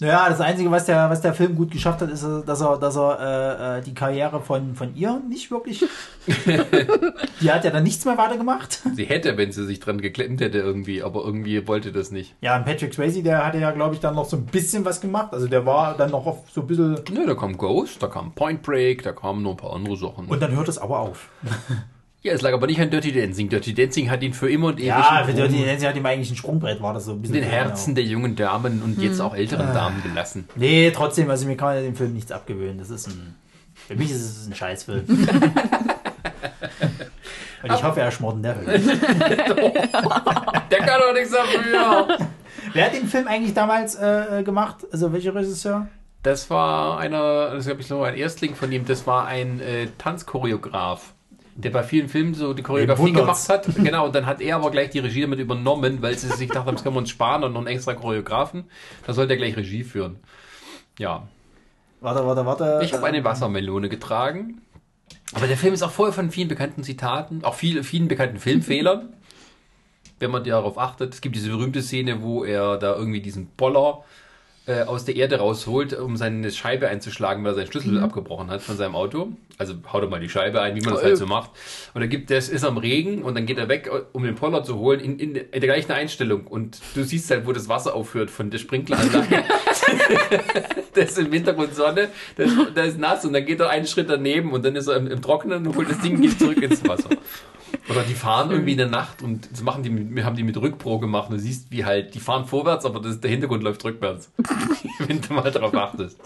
Naja, 0.00 0.30
das 0.30 0.40
Einzige, 0.40 0.70
was 0.70 0.86
der, 0.86 1.10
was 1.10 1.20
der 1.20 1.34
Film 1.34 1.56
gut 1.56 1.70
geschafft 1.70 2.00
hat, 2.00 2.10
ist, 2.10 2.24
dass 2.24 2.60
er, 2.62 2.78
dass 2.78 2.96
er 2.96 3.18
äh, 3.20 3.78
äh, 3.78 3.82
die 3.82 3.92
Karriere 3.92 4.40
von, 4.40 4.74
von 4.74 4.96
ihr 4.96 5.20
nicht 5.28 5.50
wirklich. 5.50 5.84
die 7.40 7.52
hat 7.52 7.64
ja 7.64 7.70
dann 7.70 7.82
nichts 7.82 8.06
mehr 8.06 8.16
weitergemacht. 8.16 8.80
Sie 8.94 9.04
hätte, 9.04 9.36
wenn 9.36 9.52
sie 9.52 9.66
sich 9.66 9.78
dran 9.78 10.00
geklemmt 10.00 10.40
hätte 10.40 10.58
irgendwie, 10.58 11.02
aber 11.02 11.22
irgendwie 11.22 11.68
wollte 11.68 11.92
das 11.92 12.10
nicht. 12.10 12.34
Ja, 12.40 12.56
und 12.56 12.64
Patrick 12.64 12.94
Swayze, 12.94 13.22
der 13.22 13.44
hatte 13.44 13.58
ja, 13.58 13.72
glaube 13.72 13.94
ich, 13.94 14.00
dann 14.00 14.14
noch 14.14 14.24
so 14.24 14.38
ein 14.38 14.46
bisschen 14.46 14.86
was 14.86 15.02
gemacht. 15.02 15.34
Also 15.34 15.48
der 15.48 15.66
war 15.66 15.94
dann 15.98 16.10
noch 16.10 16.24
auf 16.24 16.44
so 16.50 16.62
ein 16.62 16.66
bisschen. 16.66 16.98
Nö, 17.12 17.26
da 17.26 17.34
kam 17.34 17.58
Ghost, 17.58 18.02
da 18.02 18.06
kam 18.06 18.32
Point 18.32 18.62
Break, 18.62 19.02
da 19.02 19.12
kamen 19.12 19.42
noch 19.42 19.50
ein 19.50 19.56
paar 19.58 19.74
andere 19.74 19.98
Sachen. 19.98 20.28
Und 20.28 20.40
dann 20.40 20.52
hört 20.52 20.68
es 20.68 20.78
aber 20.78 21.00
auf. 21.00 21.28
ja, 22.22 22.32
es 22.32 22.42
lag 22.42 22.52
aber 22.52 22.66
nicht 22.66 22.80
an 22.80 22.90
Dirty 22.90 23.12
Dancing. 23.12 23.48
Dirty 23.48 23.74
Dancing 23.74 24.10
hat 24.10 24.22
ihn 24.22 24.34
für 24.34 24.50
immer 24.50 24.68
und 24.68 24.78
ewig 24.78 24.88
Ja, 24.88 25.22
für 25.24 25.32
die 25.32 25.64
Nancy 25.64 25.86
hat 25.86 25.96
ihm 25.96 26.04
eigentlich 26.06 26.30
ein 26.30 26.36
Sprungbrett, 26.36 26.80
war 26.82 26.92
das 26.94 27.06
so 27.06 27.12
ein 27.12 27.22
bisschen. 27.22 27.36
in 27.36 27.42
den 27.42 27.50
Herzen 27.50 27.94
der 27.94 28.04
jungen 28.04 28.36
Damen 28.36 28.82
und 28.82 29.00
jetzt 29.00 29.20
auch 29.20 29.34
älteren 29.34 29.72
Damen 29.74 30.02
gelassen. 30.02 30.48
Nee, 30.56 30.90
trotzdem, 30.94 31.30
also 31.30 31.46
mir 31.46 31.56
kann 31.56 31.74
man 31.74 31.82
dem 31.82 31.96
Film 31.96 32.12
nichts 32.12 32.30
abgewöhnen. 32.32 32.78
Das 32.78 32.90
ist 32.90 33.08
ein. 33.08 33.34
Für 33.88 33.96
mich 33.96 34.10
ist 34.10 34.20
es 34.20 34.46
ein 34.46 34.54
Scheißfilm. 34.54 35.04
Und 37.62 37.72
ich 37.74 37.84
hoffe, 37.84 38.00
er 38.00 38.10
schmort 38.10 38.36
in 38.36 38.42
der 38.42 38.56
Hölle. 38.56 38.78
Der 40.70 40.78
kann 40.78 41.00
doch 41.00 41.12
nichts 41.12 41.32
dafür. 41.32 42.18
Wer 42.72 42.86
hat 42.86 42.94
den 42.94 43.06
Film 43.06 43.28
eigentlich 43.28 43.54
damals 43.54 43.96
äh, 43.96 44.42
gemacht? 44.44 44.86
Also 44.92 45.12
welcher 45.12 45.34
Regisseur? 45.34 45.88
Das 46.22 46.50
war 46.50 46.98
einer, 46.98 47.54
das 47.54 47.66
glaube 47.66 47.80
ich 47.80 47.86
so 47.86 48.02
ein 48.02 48.14
Erstling 48.14 48.54
von 48.54 48.70
ihm, 48.72 48.84
das 48.86 49.06
war 49.06 49.26
ein 49.26 49.60
äh, 49.60 49.88
Tanzchoreograf. 49.98 51.14
Der 51.60 51.70
bei 51.70 51.82
vielen 51.82 52.08
Filmen 52.08 52.34
so 52.34 52.54
die 52.54 52.62
Choreografie 52.62 53.12
gemacht 53.12 53.48
hat. 53.48 53.66
Genau, 53.76 54.06
und 54.06 54.14
dann 54.14 54.26
hat 54.26 54.40
er 54.40 54.56
aber 54.56 54.70
gleich 54.70 54.90
die 54.90 54.98
Regie 54.98 55.22
damit 55.22 55.38
übernommen, 55.38 56.02
weil 56.02 56.16
sie 56.16 56.28
sich 56.28 56.48
gedacht 56.48 56.66
haben, 56.66 56.74
das 56.74 56.82
können 56.82 56.94
wir 56.94 57.00
uns 57.00 57.10
sparen 57.10 57.44
und 57.44 57.52
noch 57.52 57.60
einen 57.60 57.68
extra 57.68 57.94
Choreografen. 57.94 58.64
Da 59.06 59.12
soll 59.12 59.26
der 59.26 59.36
gleich 59.36 59.56
Regie 59.56 59.84
führen. 59.84 60.20
Ja, 60.98 61.28
Warte, 62.00 62.26
warte, 62.26 62.46
warte. 62.46 62.80
Ich 62.82 62.92
habe 62.94 63.06
eine 63.06 63.22
Wassermelone 63.24 63.88
getragen. 63.88 64.62
Aber 65.34 65.46
der 65.46 65.56
Film 65.56 65.74
ist 65.74 65.82
auch 65.82 65.90
voll 65.90 66.12
von 66.12 66.30
vielen 66.30 66.48
bekannten 66.48 66.82
Zitaten, 66.82 67.44
auch 67.44 67.54
viel, 67.54 67.84
vielen 67.84 68.08
bekannten 68.08 68.38
Filmfehlern. 68.38 69.12
Wenn 70.18 70.30
man 70.30 70.44
darauf 70.44 70.78
achtet. 70.78 71.14
Es 71.14 71.20
gibt 71.20 71.36
diese 71.36 71.50
berühmte 71.50 71.82
Szene, 71.82 72.22
wo 72.22 72.44
er 72.44 72.78
da 72.78 72.94
irgendwie 72.94 73.20
diesen 73.20 73.46
Boller 73.48 74.04
äh, 74.70 74.82
aus 74.82 75.04
der 75.04 75.16
Erde 75.16 75.36
rausholt, 75.38 75.98
um 75.98 76.16
seine 76.16 76.50
Scheibe 76.52 76.88
einzuschlagen, 76.88 77.42
weil 77.42 77.52
er 77.52 77.54
seinen 77.56 77.66
Schlüssel 77.66 77.98
abgebrochen 77.98 78.50
hat 78.50 78.62
von 78.62 78.76
seinem 78.76 78.94
Auto. 78.94 79.32
Also 79.58 79.74
haut 79.92 80.02
er 80.02 80.08
mal 80.08 80.20
die 80.20 80.28
Scheibe 80.28 80.60
ein, 80.60 80.76
wie 80.76 80.80
man 80.80 80.94
das 80.94 81.02
halt 81.02 81.16
so 81.16 81.26
macht. 81.26 81.50
Und 81.92 82.00
dann 82.00 82.08
gibt 82.08 82.30
das 82.30 82.48
ist 82.48 82.64
am 82.64 82.78
Regen 82.78 83.22
und 83.22 83.34
dann 83.34 83.46
geht 83.46 83.58
er 83.58 83.68
weg, 83.68 83.90
um 84.12 84.22
den 84.22 84.36
Poller 84.36 84.62
zu 84.62 84.78
holen, 84.78 85.00
in, 85.00 85.18
in, 85.18 85.34
in 85.34 85.50
der 85.50 85.60
gleichen 85.60 85.92
Einstellung. 85.92 86.46
Und 86.46 86.80
du 86.94 87.02
siehst 87.02 87.30
halt, 87.30 87.46
wo 87.46 87.52
das 87.52 87.68
Wasser 87.68 87.94
aufhört 87.94 88.30
von 88.30 88.50
der 88.50 88.58
Sprinkleranlage. 88.58 89.44
das 90.94 91.10
ist 91.10 91.18
im 91.18 91.32
Hintergrund 91.32 91.74
Sonne, 91.74 92.08
das, 92.36 92.50
das 92.74 92.86
ist 92.88 92.98
nass 92.98 93.24
und 93.24 93.32
dann 93.32 93.44
geht 93.46 93.60
er 93.60 93.70
einen 93.70 93.86
Schritt 93.86 94.08
daneben 94.10 94.52
und 94.52 94.64
dann 94.64 94.76
ist 94.76 94.86
er 94.88 94.96
im, 94.96 95.06
im 95.06 95.20
Trockenen 95.22 95.66
und 95.66 95.76
holt 95.76 95.90
das 95.90 95.98
Ding 96.00 96.20
geht 96.20 96.38
zurück 96.38 96.60
ins 96.62 96.86
Wasser. 96.88 97.10
Oder 97.88 98.02
die 98.02 98.14
fahren 98.14 98.50
irgendwie 98.50 98.72
in 98.72 98.78
der 98.78 98.88
Nacht 98.88 99.22
und 99.22 99.48
das 99.52 99.62
machen 99.62 99.82
die, 99.82 99.90
mit- 99.90 100.24
haben 100.24 100.36
die 100.36 100.42
mit 100.42 100.56
Rückpro 100.60 100.98
gemacht 100.98 101.28
und 101.30 101.36
du 101.36 101.40
siehst, 101.40 101.70
wie 101.70 101.84
halt, 101.84 102.14
die 102.14 102.20
fahren 102.20 102.44
vorwärts, 102.46 102.84
aber 102.84 103.00
das, 103.00 103.20
der 103.20 103.30
Hintergrund 103.30 103.62
läuft 103.62 103.84
rückwärts. 103.84 104.30
Wenn 104.98 105.20
du 105.20 105.32
mal 105.34 105.50
darauf 105.50 105.74
achtest. 105.74 106.18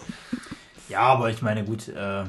Ja, 0.89 1.01
aber 1.01 1.29
ich 1.29 1.41
meine, 1.41 1.63
gut, 1.63 1.87
äh, 1.89 2.23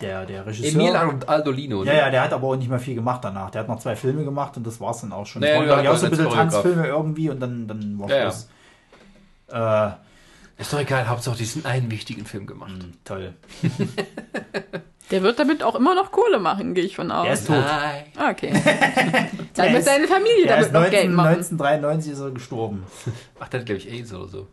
der, 0.00 0.26
der 0.26 0.46
Regisseur. 0.46 0.80
Emil 0.80 0.96
und 1.08 1.28
Aldolino. 1.28 1.84
ne? 1.84 1.90
ja, 1.92 1.94
ja, 1.98 2.10
der 2.10 2.22
hat 2.22 2.32
aber 2.32 2.48
auch 2.48 2.56
nicht 2.56 2.68
mehr 2.68 2.78
viel 2.80 2.94
gemacht 2.94 3.20
danach. 3.22 3.50
Der 3.50 3.60
hat 3.60 3.68
noch 3.68 3.78
zwei 3.78 3.96
Filme 3.96 4.24
gemacht 4.24 4.56
und 4.56 4.66
das 4.66 4.80
war's 4.80 5.00
dann 5.02 5.12
auch 5.12 5.26
schon. 5.26 5.40
Naja, 5.42 5.60
das 5.62 5.68
waren, 5.70 5.80
ich, 5.80 5.86
hat 5.88 5.94
auch 5.94 5.98
so 5.98 6.04
ein 6.06 6.10
bisschen. 6.10 6.30
Tanzfilme 6.30 6.86
irgendwie 6.86 7.30
und 7.30 7.40
dann, 7.40 7.68
dann 7.68 7.98
war 7.98 8.08
Ja, 8.10 8.16
ja. 8.16 8.22
Schluss. 8.22 8.48
Äh, 9.48 9.90
Ist 10.56 10.72
doch 10.72 10.78
egal, 10.80 11.08
Hauptsache 11.08 11.36
diesen 11.36 11.64
einen 11.66 11.90
wichtigen 11.90 12.26
Film 12.26 12.46
gemacht. 12.46 12.72
toll. 13.04 13.34
Der 15.10 15.22
wird 15.22 15.38
damit 15.38 15.62
auch 15.62 15.74
immer 15.74 15.94
noch 15.94 16.10
Kohle 16.12 16.38
machen, 16.38 16.72
gehe 16.74 16.84
ich 16.84 16.96
von 16.96 17.10
aus. 17.10 17.24
Der 17.24 17.32
ist 17.34 17.46
tot. 17.46 17.56
Nein. 17.56 18.04
Ah, 18.16 18.30
Okay. 18.30 18.52
Dann 19.54 19.72
wird 19.72 19.84
seine 19.84 20.08
Familie 20.08 20.46
damit 20.46 20.66
ist 20.66 20.72
noch 20.72 20.80
19, 20.80 20.90
Geld 20.98 21.12
machen. 21.12 21.28
1993 21.28 22.12
ist 22.12 22.20
er 22.20 22.30
gestorben. 22.30 22.84
Ach, 23.40 23.48
der 23.48 23.60
hat, 23.60 23.66
glaube 23.66 23.78
ich, 23.80 23.90
AIDS 23.92 24.12
oder 24.14 24.28
so. 24.28 24.46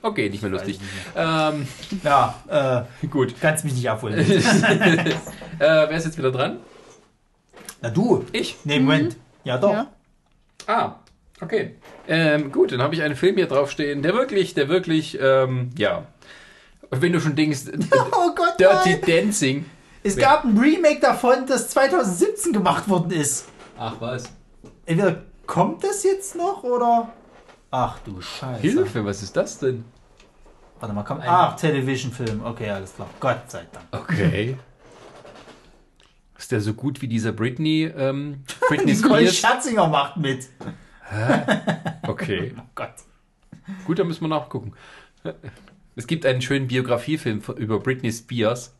Okay, 0.00 0.30
nicht 0.30 0.42
mehr 0.42 0.52
lustig. 0.52 0.78
Ähm, 1.16 1.66
Ja, 2.04 2.86
äh, 3.02 3.06
gut. 3.08 3.34
kannst 3.40 3.64
mich 3.64 3.74
nicht 3.74 3.90
abholen. 3.90 4.18
äh, 4.20 5.14
wer 5.58 5.90
ist 5.90 6.04
jetzt 6.04 6.16
wieder 6.16 6.30
dran? 6.30 6.58
Na 7.82 7.90
du. 7.90 8.24
Ich. 8.32 8.56
Nee, 8.64 8.78
Moment. 8.78 9.16
Ja, 9.42 9.58
doch. 9.58 9.72
Ja. 9.72 9.86
Ah, 10.68 10.94
okay. 11.40 11.76
Ähm, 12.06 12.52
gut, 12.52 12.72
dann 12.72 12.82
habe 12.82 12.94
ich 12.94 13.02
einen 13.02 13.16
Film 13.16 13.36
hier 13.36 13.46
draufstehen, 13.46 14.02
der 14.02 14.14
wirklich, 14.14 14.54
der 14.54 14.68
wirklich, 14.68 15.18
ähm, 15.20 15.70
ja. 15.76 16.06
Wenn 16.90 17.12
du 17.12 17.20
schon 17.20 17.36
denkst, 17.36 17.60
Oh 18.12 18.34
Gott, 18.34 18.58
Dirty 18.58 18.90
nein. 18.92 19.00
Dancing. 19.06 19.64
Es 20.02 20.16
gab 20.16 20.44
ein 20.44 20.56
Remake 20.56 21.00
davon, 21.00 21.46
das 21.46 21.68
2017 21.70 22.52
gemacht 22.52 22.88
worden 22.88 23.10
ist. 23.10 23.46
Ach 23.78 23.96
was. 24.00 24.24
Entweder 24.86 25.22
kommt 25.46 25.84
das 25.84 26.02
jetzt 26.04 26.34
noch 26.34 26.62
oder. 26.62 27.10
Ach 27.70 27.98
du 28.04 28.20
Scheiße. 28.20 28.62
Hilfe, 28.62 29.04
was 29.04 29.22
ist 29.22 29.36
das 29.36 29.58
denn? 29.58 29.84
Warte 30.80 30.94
mal, 30.94 31.02
komm. 31.02 31.20
Ach, 31.26 31.56
Television-Film. 31.56 32.42
Okay, 32.44 32.70
alles 32.70 32.94
klar. 32.94 33.10
Gott 33.20 33.50
sei 33.50 33.66
Dank. 33.72 33.86
Okay. 34.04 34.56
Ist 36.38 36.52
der 36.52 36.60
so 36.60 36.72
gut 36.72 37.02
wie 37.02 37.08
dieser 37.08 37.32
Britney, 37.32 37.92
ähm, 37.94 38.44
Britney 38.68 38.94
Nicole 38.94 39.28
Spears? 39.28 39.36
Schatzinger 39.36 39.88
macht 39.88 40.16
mit. 40.16 40.46
Okay. 42.06 42.52
Oh 42.58 42.62
Gott. 42.74 42.94
Gut, 43.84 43.98
da 43.98 44.04
müssen 44.04 44.22
wir 44.22 44.28
nachgucken. 44.28 44.72
Es 45.96 46.06
gibt 46.06 46.24
einen 46.24 46.40
schönen 46.40 46.68
Biografiefilm 46.68 47.42
über 47.56 47.80
Britney 47.80 48.12
Spears. 48.12 48.74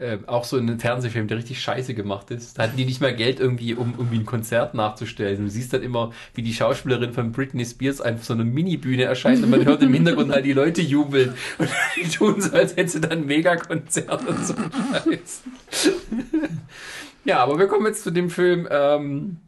Ähm, 0.00 0.28
auch 0.28 0.44
so 0.44 0.56
einen 0.56 0.78
Fernsehfilm, 0.78 1.26
der 1.26 1.38
richtig 1.38 1.60
scheiße 1.60 1.92
gemacht 1.92 2.30
ist. 2.30 2.56
Da 2.56 2.62
hatten 2.62 2.76
die 2.76 2.84
nicht 2.84 3.00
mal 3.00 3.14
Geld 3.14 3.40
irgendwie, 3.40 3.74
um 3.74 3.94
irgendwie 3.98 4.18
ein 4.18 4.26
Konzert 4.26 4.74
nachzustellen. 4.74 5.42
Du 5.42 5.50
siehst 5.50 5.72
dann 5.72 5.82
immer, 5.82 6.12
wie 6.34 6.42
die 6.42 6.54
Schauspielerin 6.54 7.12
von 7.12 7.32
Britney 7.32 7.64
Spears 7.64 8.00
einfach 8.00 8.24
so 8.24 8.32
eine 8.32 8.44
Minibühne 8.44 9.02
erscheint 9.02 9.42
und 9.42 9.50
man 9.50 9.64
hört 9.64 9.82
im 9.82 9.92
Hintergrund 9.92 10.30
halt 10.30 10.44
die 10.44 10.52
Leute 10.52 10.82
jubeln. 10.82 11.34
Und 11.58 11.68
die 11.96 12.08
tun 12.08 12.40
so, 12.40 12.54
als 12.54 12.76
hätte 12.76 12.90
sie 12.90 13.00
dann 13.00 13.10
ein 13.10 13.26
Megakonzert 13.26 14.28
und 14.28 14.46
so 14.46 14.54
Scheiß. 14.54 15.42
ja, 17.24 17.38
aber 17.38 17.58
wir 17.58 17.66
kommen 17.66 17.86
jetzt 17.86 18.04
zu 18.04 18.12
dem 18.12 18.30
Film, 18.30 18.68
ähm, 18.70 19.38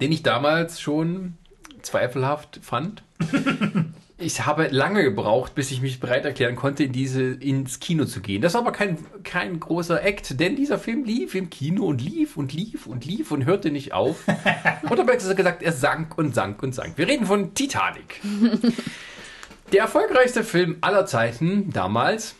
den 0.00 0.12
ich 0.12 0.22
damals 0.22 0.80
schon 0.80 1.34
zweifelhaft 1.82 2.60
fand. 2.62 3.02
ich 4.18 4.46
habe 4.46 4.68
lange 4.68 5.02
gebraucht, 5.02 5.54
bis 5.54 5.70
ich 5.70 5.80
mich 5.80 6.00
bereit 6.00 6.24
erklären 6.24 6.56
konnte, 6.56 6.84
in 6.84 6.92
diese, 6.92 7.22
ins 7.22 7.80
Kino 7.80 8.04
zu 8.04 8.20
gehen. 8.20 8.42
Das 8.42 8.54
war 8.54 8.62
aber 8.62 8.72
kein, 8.72 8.98
kein 9.22 9.60
großer 9.60 10.02
Act, 10.02 10.38
denn 10.40 10.56
dieser 10.56 10.78
Film 10.78 11.04
lief 11.04 11.34
im 11.34 11.50
Kino 11.50 11.84
und 11.84 12.00
lief 12.00 12.36
und 12.36 12.52
lief 12.52 12.86
und 12.86 13.04
lief 13.04 13.30
und 13.30 13.44
hörte 13.44 13.70
nicht 13.70 13.92
auf. 13.92 14.24
Oder 14.90 15.04
besser 15.04 15.34
gesagt, 15.34 15.62
er 15.62 15.72
sank 15.72 16.16
und 16.16 16.34
sank 16.34 16.62
und 16.62 16.74
sank. 16.74 16.96
Wir 16.96 17.08
reden 17.08 17.26
von 17.26 17.54
Titanic. 17.54 18.20
Der 19.72 19.82
erfolgreichste 19.82 20.44
Film 20.44 20.76
aller 20.82 21.06
Zeiten 21.06 21.70
damals. 21.70 22.34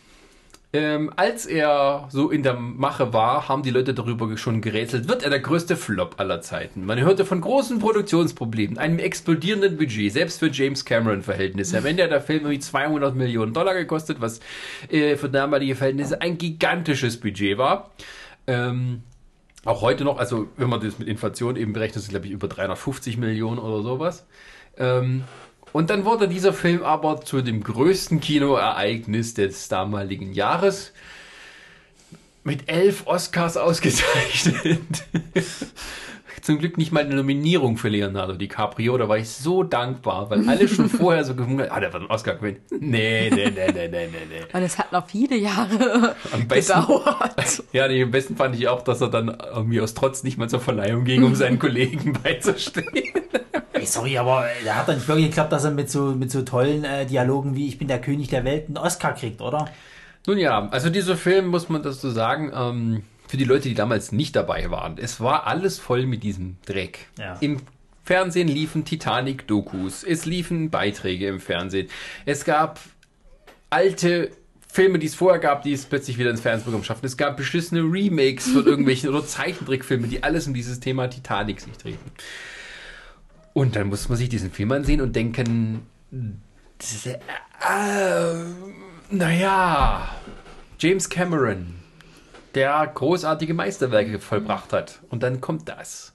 Ähm, 0.75 1.13
als 1.15 1.47
er 1.47 2.09
so 2.11 2.31
in 2.31 2.43
der 2.43 2.55
Mache 2.55 3.13
war, 3.13 3.49
haben 3.49 3.63
die 3.63 3.71
Leute 3.71 3.95
darüber 3.95 4.37
schon 4.37 4.61
gerätselt, 4.61 5.09
wird 5.09 5.23
er 5.23 5.31
der 5.31 5.39
größte 5.39 5.77
Flop 5.77 6.17
aller 6.19 6.41
Zeiten. 6.41 6.85
Man 6.85 7.01
hörte 7.01 7.25
von 7.25 7.41
großen 7.41 7.79
Produktionsproblemen, 7.79 8.77
einem 8.77 8.99
explodierenden 8.99 9.77
Budget, 9.77 10.13
selbst 10.13 10.41
für 10.41 10.51
James 10.51 10.85
Cameron-Verhältnisse. 10.85 11.79
Am 11.79 11.87
Ende 11.87 12.03
hat 12.03 12.11
der 12.11 12.21
Film 12.21 12.41
irgendwie 12.41 12.59
200 12.59 13.15
Millionen 13.15 13.53
Dollar 13.53 13.75
gekostet, 13.75 14.21
was 14.21 14.41
äh, 14.91 15.15
für 15.15 15.29
damalige 15.29 15.77
Verhältnisse 15.77 16.21
ein 16.21 16.39
gigantisches 16.39 17.21
Budget 17.21 17.57
war. 17.57 17.93
Ähm, 18.49 19.05
auch 19.65 19.81
heute 19.81 20.03
noch, 20.03 20.19
also 20.19 20.49
wenn 20.57 20.69
man 20.69 20.81
das 20.81 20.99
mit 20.99 21.07
Inflation 21.07 21.55
eben 21.55 21.73
berechnet, 21.73 22.03
ist 22.03 22.11
glaube 22.11 22.27
ich 22.27 22.33
über 22.33 22.49
350 22.49 23.17
Millionen 23.17 23.61
oder 23.61 23.81
sowas. 23.85 24.27
Ähm, 24.77 25.23
und 25.75 25.91
dann 25.91 26.05
wurde 26.05 26.29
dieser 26.29 26.53
Film 26.53 26.85
aber 26.85 27.23
zu 27.23 27.43
dem 27.43 27.61
größten 27.65 28.21
Kinoereignis 28.21 29.35
des 29.35 29.67
damaligen 29.67 30.33
Jahres 30.33 30.93
mit 32.45 32.71
elf 32.71 33.09
Oscars 33.09 33.57
ausgezeichnet. 33.57 34.81
Zum 36.43 36.59
Glück 36.61 36.79
nicht 36.79 36.93
mal 36.93 37.03
eine 37.03 37.17
Nominierung 37.17 37.77
für 37.77 37.89
Leonardo 37.89 38.35
DiCaprio. 38.35 38.97
Da 38.99 39.09
war 39.09 39.19
ich 39.19 39.29
so 39.31 39.65
dankbar, 39.65 40.31
weil 40.31 40.49
alle 40.49 40.69
schon 40.69 40.89
vorher 40.91 41.25
so 41.25 41.35
gewundert, 41.35 41.73
ah, 41.73 41.81
der 41.81 41.93
wird 41.93 42.03
einen 42.03 42.11
Oscar 42.13 42.37
gewinnen. 42.37 42.61
Nee, 42.71 43.31
nee, 43.35 43.51
nee, 43.51 43.73
nee, 43.73 43.73
nee, 43.73 43.89
nee, 43.89 44.07
nee. 44.09 44.45
Und 44.53 44.63
es 44.63 44.79
hat 44.79 44.93
noch 44.93 45.09
viele 45.09 45.35
Jahre 45.37 46.15
Am 46.31 46.47
besten, 46.47 46.83
gedauert. 46.83 47.65
ja, 47.73 47.89
nee, 47.89 48.01
am 48.01 48.13
besten 48.13 48.37
fand 48.37 48.55
ich 48.55 48.69
auch, 48.69 48.83
dass 48.83 49.01
er 49.01 49.09
dann 49.09 49.37
irgendwie 49.53 49.81
aus 49.81 49.95
Trotz 49.95 50.23
nicht 50.23 50.39
mal 50.39 50.49
zur 50.49 50.61
Verleihung 50.61 51.03
ging, 51.05 51.25
um 51.25 51.35
seinen 51.35 51.59
Kollegen 51.59 52.13
beizustehen. 52.13 53.11
Ey, 53.85 53.91
sorry, 53.91 54.17
aber 54.17 54.47
äh, 54.47 54.65
da 54.65 54.77
hat 54.77 54.89
doch 54.89 54.95
nicht 54.95 55.07
wirklich 55.07 55.27
geklappt, 55.27 55.53
dass 55.53 55.65
er 55.65 55.71
mit 55.71 55.91
so, 55.91 56.15
mit 56.15 56.31
so 56.31 56.41
tollen 56.41 56.85
äh, 56.85 57.05
Dialogen 57.05 57.55
wie 57.55 57.69
Ich 57.69 57.79
bin 57.79 57.87
der 57.87 58.01
König 58.01 58.29
der 58.29 58.43
Welt 58.43 58.67
einen 58.67 58.79
Oscar 58.79 59.13
kriegt, 59.13 59.43
oder? 59.43 59.69
Nun 60.27 60.39
ja, 60.39 60.71
also 60.71 60.89
dieser 60.89 61.19
Film, 61.19 61.49
muss 61.49 61.69
man 61.69 61.83
das 61.83 62.01
so 62.01 62.11
sagen, 62.11 62.51
ähm, 62.55 63.03
für 63.29 63.37
die 63.37 63.45
Leute, 63.45 63.69
die 63.69 63.75
damals 63.75 64.11
nicht 64.11 64.37
dabei 64.37 64.71
waren, 64.71 64.97
es 64.97 65.21
war 65.21 65.47
alles 65.47 65.79
voll 65.79 66.07
mit 66.07 66.23
diesem 66.23 66.57
Dreck. 66.65 67.09
Ja. 67.19 67.37
Im 67.43 67.61
Fernsehen 68.05 68.49
liefen 68.49 68.87
Titanic-Dokus, 68.87 70.03
es 70.03 70.25
liefen 70.25 70.71
Beiträge 70.71 71.29
im 71.29 71.39
Fernsehen, 71.39 71.91
es 72.25 72.47
gab 72.47 72.81
alte 73.69 74.31
Filme, 74.73 74.99
die 74.99 75.09
es 75.09 75.15
vorher 75.15 75.41
gab, 75.41 75.63
die 75.63 75.75
es 75.75 75.85
plötzlich 75.85 76.17
wieder 76.17 76.31
ins 76.31 76.41
Fernsehprogramm 76.41 76.85
schaffen. 76.85 77.05
Es 77.05 77.19
gab 77.19 77.37
beschissene 77.37 77.83
Remakes 77.83 78.49
von 78.49 78.65
irgendwelchen 78.67 79.11
oder 79.11 79.27
Zeichentrickfilme, 79.27 80.09
die 80.09 80.23
alles 80.23 80.47
um 80.47 80.55
dieses 80.55 80.81
Thema 80.81 81.09
Titanic 81.09 81.61
sich 81.61 81.77
drehten. 81.77 82.11
Und 83.55 83.77
dann 83.77 83.87
muss 83.87 84.09
man 84.09 84.19
sich 84.19 84.29
diesen 84.29 84.51
Film 84.51 84.73
ansehen 84.73 85.01
und 85.01 85.17
denken, 85.17 85.87
äh, 86.13 87.15
naja, 89.11 90.09
James 90.79 91.09
Cameron, 91.09 91.77
der 92.55 92.91
großartige 92.93 93.55
Meisterwerke 93.55 94.19
vollbracht 94.19 94.73
hat. 94.73 95.01
Und 95.09 95.23
dann 95.23 95.41
kommt 95.41 95.69
das. 95.69 96.13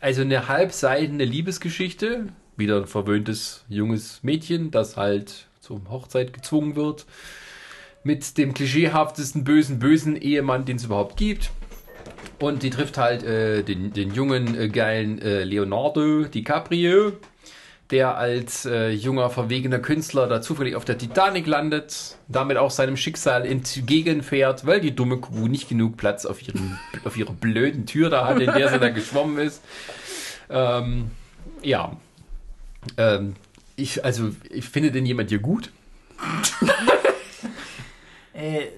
Also 0.00 0.22
eine 0.22 0.48
halbseidene 0.48 1.24
Liebesgeschichte, 1.24 2.28
wieder 2.56 2.78
ein 2.78 2.86
verwöhntes 2.86 3.64
junges 3.68 4.22
Mädchen, 4.22 4.70
das 4.70 4.96
halt 4.96 5.48
zur 5.60 5.82
Hochzeit 5.90 6.32
gezwungen 6.32 6.76
wird, 6.76 7.04
mit 8.04 8.38
dem 8.38 8.54
klischeehaftesten 8.54 9.44
bösen, 9.44 9.80
bösen 9.80 10.16
Ehemann, 10.16 10.64
den 10.64 10.76
es 10.76 10.84
überhaupt 10.84 11.16
gibt. 11.16 11.50
Und 12.38 12.62
die 12.62 12.70
trifft 12.70 12.98
halt 12.98 13.24
äh, 13.24 13.62
den, 13.64 13.92
den 13.92 14.14
jungen, 14.14 14.58
äh, 14.58 14.68
geilen 14.68 15.20
äh, 15.20 15.42
Leonardo 15.42 16.24
DiCaprio, 16.24 17.12
der 17.90 18.16
als 18.16 18.64
äh, 18.64 18.90
junger, 18.90 19.28
verwegener 19.30 19.80
Künstler 19.80 20.28
da 20.28 20.40
zufällig 20.40 20.76
auf 20.76 20.84
der 20.84 20.98
Titanic 20.98 21.46
landet, 21.46 22.16
damit 22.28 22.56
auch 22.56 22.70
seinem 22.70 22.96
Schicksal 22.96 23.44
entgegenfährt, 23.44 24.66
weil 24.66 24.80
die 24.80 24.94
dumme 24.94 25.16
Kuh 25.18 25.48
nicht 25.48 25.68
genug 25.68 25.96
Platz 25.96 26.26
auf, 26.26 26.46
ihren, 26.46 26.78
auf 27.04 27.16
ihrer 27.16 27.32
blöden 27.32 27.86
Tür 27.86 28.08
da 28.10 28.26
hat, 28.26 28.40
in 28.40 28.52
der 28.52 28.68
sie 28.68 28.78
da 28.78 28.90
geschwommen 28.90 29.38
ist. 29.38 29.62
Ähm, 30.48 31.10
ja. 31.62 31.96
Ähm, 32.96 33.34
ich, 33.74 34.04
also, 34.04 34.30
ich 34.50 34.68
finde 34.68 34.92
denn 34.92 35.06
jemand 35.06 35.30
hier 35.30 35.40
gut? 35.40 35.70
Äh, 38.34 38.68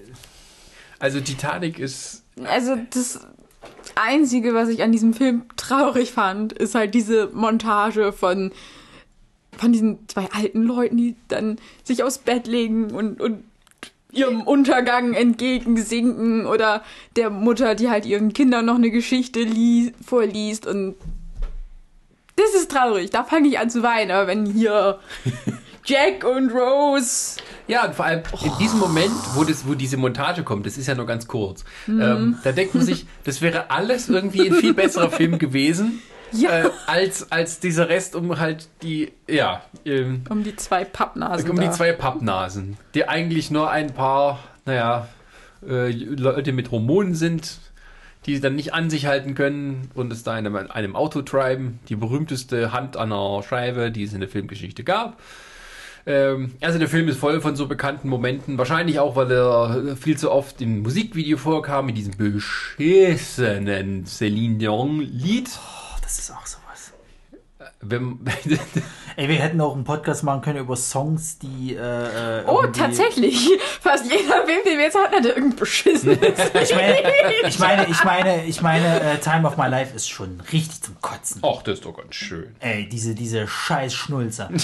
Also, 0.97 1.21
Titanic 1.21 1.77
ist 1.77 2.23
Also 2.45 2.75
das 2.91 3.19
Einzige, 3.95 4.53
was 4.53 4.69
ich 4.69 4.83
an 4.83 4.91
diesem 4.91 5.13
Film 5.13 5.43
traurig 5.55 6.11
fand, 6.11 6.53
ist 6.53 6.75
halt 6.75 6.93
diese 6.93 7.29
Montage 7.33 8.13
von, 8.13 8.51
von 9.57 9.71
diesen 9.71 10.07
zwei 10.07 10.29
alten 10.31 10.63
Leuten, 10.63 10.97
die 10.97 11.15
dann 11.27 11.57
sich 11.83 12.03
aufs 12.03 12.19
Bett 12.19 12.47
legen 12.47 12.91
und, 12.91 13.21
und 13.21 13.43
ihrem 14.11 14.41
Untergang 14.41 15.13
entgegensinken 15.13 16.45
oder 16.45 16.83
der 17.15 17.29
Mutter, 17.29 17.75
die 17.75 17.89
halt 17.89 18.05
ihren 18.05 18.33
Kindern 18.33 18.65
noch 18.65 18.75
eine 18.75 18.91
Geschichte 18.91 19.41
lie 19.41 19.93
vorliest 20.05 20.67
und 20.67 20.95
das 22.35 22.53
ist 22.55 22.71
traurig. 22.71 23.09
Da 23.09 23.23
fange 23.23 23.47
ich 23.47 23.59
an 23.59 23.69
zu 23.69 23.83
weinen, 23.83 24.11
aber 24.11 24.27
wenn 24.27 24.45
hier 24.45 24.99
Jack 25.85 26.23
und 26.23 26.51
Rose 26.51 27.37
Ja, 27.67 27.85
und 27.85 27.95
vor 27.95 28.05
allem 28.05 28.21
in 28.43 28.51
diesem 28.59 28.79
Moment, 28.79 29.11
wo, 29.35 29.43
das, 29.43 29.67
wo 29.67 29.73
diese 29.73 29.97
Montage 29.97 30.43
kommt, 30.43 30.65
das 30.65 30.77
ist 30.77 30.87
ja 30.87 30.95
nur 30.95 31.05
ganz 31.05 31.27
kurz, 31.27 31.63
ähm, 31.87 32.37
da 32.43 32.51
denkt 32.51 32.75
man 32.75 32.83
sich, 32.83 33.05
das 33.23 33.41
wäre 33.41 33.71
alles 33.71 34.09
irgendwie 34.09 34.49
ein 34.49 34.55
viel 34.55 34.73
besserer 34.73 35.09
Film 35.11 35.39
gewesen, 35.39 36.01
Ja. 36.31 36.65
äh, 36.65 36.69
als, 36.87 37.31
als 37.31 37.59
dieser 37.59 37.89
Rest 37.89 38.15
um 38.15 38.39
halt 38.39 38.67
die, 38.83 39.11
ja, 39.27 39.63
ähm, 39.85 40.23
um 40.29 40.43
die 40.43 40.55
zwei 40.55 40.85
Pappnasen 40.85 41.49
um 41.49 41.59
die 41.59 41.65
da. 41.65 41.71
zwei 41.71 41.93
Pappnasen, 41.93 42.77
die 42.93 43.07
eigentlich 43.09 43.49
nur 43.51 43.69
ein 43.71 43.93
paar, 43.93 44.39
naja, 44.65 45.07
äh, 45.67 45.91
Leute 45.91 46.53
mit 46.53 46.71
Hormonen 46.71 47.15
sind, 47.15 47.59
die 48.27 48.39
dann 48.39 48.55
nicht 48.55 48.73
an 48.75 48.91
sich 48.91 49.07
halten 49.07 49.33
können 49.33 49.89
und 49.95 50.13
es 50.13 50.21
da 50.23 50.37
in 50.37 50.45
einem, 50.45 50.69
einem 50.69 50.95
Auto 50.95 51.23
treiben. 51.23 51.79
Die 51.89 51.95
berühmteste 51.95 52.71
Hand 52.71 52.95
an 52.95 53.09
der 53.09 53.41
Scheibe, 53.41 53.89
die 53.91 54.03
es 54.03 54.13
in 54.13 54.19
der 54.19 54.29
Filmgeschichte 54.29 54.83
gab. 54.83 55.19
Ähm, 56.05 56.53
also 56.61 56.79
der 56.79 56.87
Film 56.87 57.07
ist 57.07 57.17
voll 57.17 57.41
von 57.41 57.55
so 57.55 57.67
bekannten 57.67 58.09
Momenten. 58.09 58.57
Wahrscheinlich 58.57 58.99
auch, 58.99 59.15
weil 59.15 59.31
er 59.31 59.95
viel 59.95 60.17
zu 60.17 60.31
oft 60.31 60.61
im 60.61 60.81
Musikvideo 60.81 61.37
vorkam, 61.37 61.87
mit 61.87 61.97
diesem 61.97 62.17
beschissenen 62.17 64.05
Celine 64.05 64.57
Dion-Lied. 64.57 65.49
oh, 65.57 65.97
das 66.01 66.19
ist 66.19 66.31
auch 66.31 66.45
sowas. 66.45 66.60
Wenn, 67.83 68.19
Ey, 69.17 69.27
wir 69.27 69.35
hätten 69.35 69.59
auch 69.59 69.73
einen 69.73 69.83
Podcast 69.83 70.23
machen 70.23 70.41
können 70.41 70.59
über 70.59 70.75
Songs, 70.75 71.37
die. 71.39 71.75
Äh, 71.75 72.39
äh, 72.39 72.43
Oh, 72.47 72.63
tatsächlich. 72.67 73.49
Fast 73.81 74.05
jeder 74.05 74.45
Film, 74.45 74.59
den 74.65 74.77
wir 74.77 74.85
jetzt 74.85 74.97
hatten, 74.97 75.15
hatte 75.15 75.29
irgendein 75.29 75.57
beschissenes. 75.59 76.17
Ich 76.61 76.75
meine, 76.75 76.95
ich 77.47 77.59
meine, 77.59 77.87
ich 77.89 78.03
meine, 78.03 78.45
ich 78.45 78.61
meine 78.61 79.01
äh, 79.01 79.17
Time 79.17 79.47
of 79.47 79.57
My 79.57 79.67
Life 79.67 79.95
ist 79.95 80.07
schon 80.09 80.39
richtig 80.53 80.81
zum 80.81 81.01
Kotzen. 81.01 81.41
Ach, 81.43 81.61
das 81.63 81.75
ist 81.79 81.85
doch 81.85 81.97
ganz 81.97 82.15
schön. 82.15 82.55
Ey, 82.59 82.87
diese, 82.87 83.15
diese 83.15 83.47
scheiß 83.47 83.93
Schnulze. 83.93 84.47
Das 84.51 84.63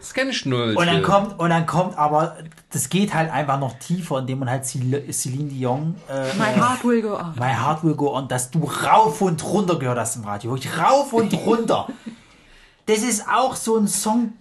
ist 0.00 0.14
keine 0.14 0.32
Schnulze. 0.32 0.78
Und 0.78 0.86
dann 0.86 1.02
kommt, 1.02 1.38
und 1.38 1.50
dann 1.50 1.66
kommt 1.66 1.98
aber, 1.98 2.36
das 2.72 2.88
geht 2.88 3.12
halt 3.14 3.30
einfach 3.30 3.58
noch 3.58 3.78
tiefer, 3.78 4.20
indem 4.20 4.38
man 4.40 4.50
halt 4.50 4.64
Cel- 4.64 5.12
Celine 5.12 5.48
Dion, 5.50 5.96
äh, 6.08 6.32
My 6.38 6.58
heart 6.58 6.84
will 6.84 7.02
go 7.02 7.16
on. 7.16 7.34
My 7.38 7.52
Heart 7.52 7.84
Will 7.84 7.94
Go 7.94 8.14
On, 8.16 8.28
dass 8.28 8.50
du 8.50 8.64
rauf 8.64 9.20
und 9.20 9.44
runter 9.44 9.78
gehört 9.78 9.98
hast 9.98 10.16
im 10.16 10.24
Radio. 10.24 10.52
Wirklich 10.52 10.76
rauf 10.78 11.12
und 11.12 11.32
runter. 11.34 11.88
Das 12.86 12.98
ist 12.98 13.24
auch 13.28 13.56
so 13.56 13.76
ein 13.78 13.88
Song. 13.88 14.32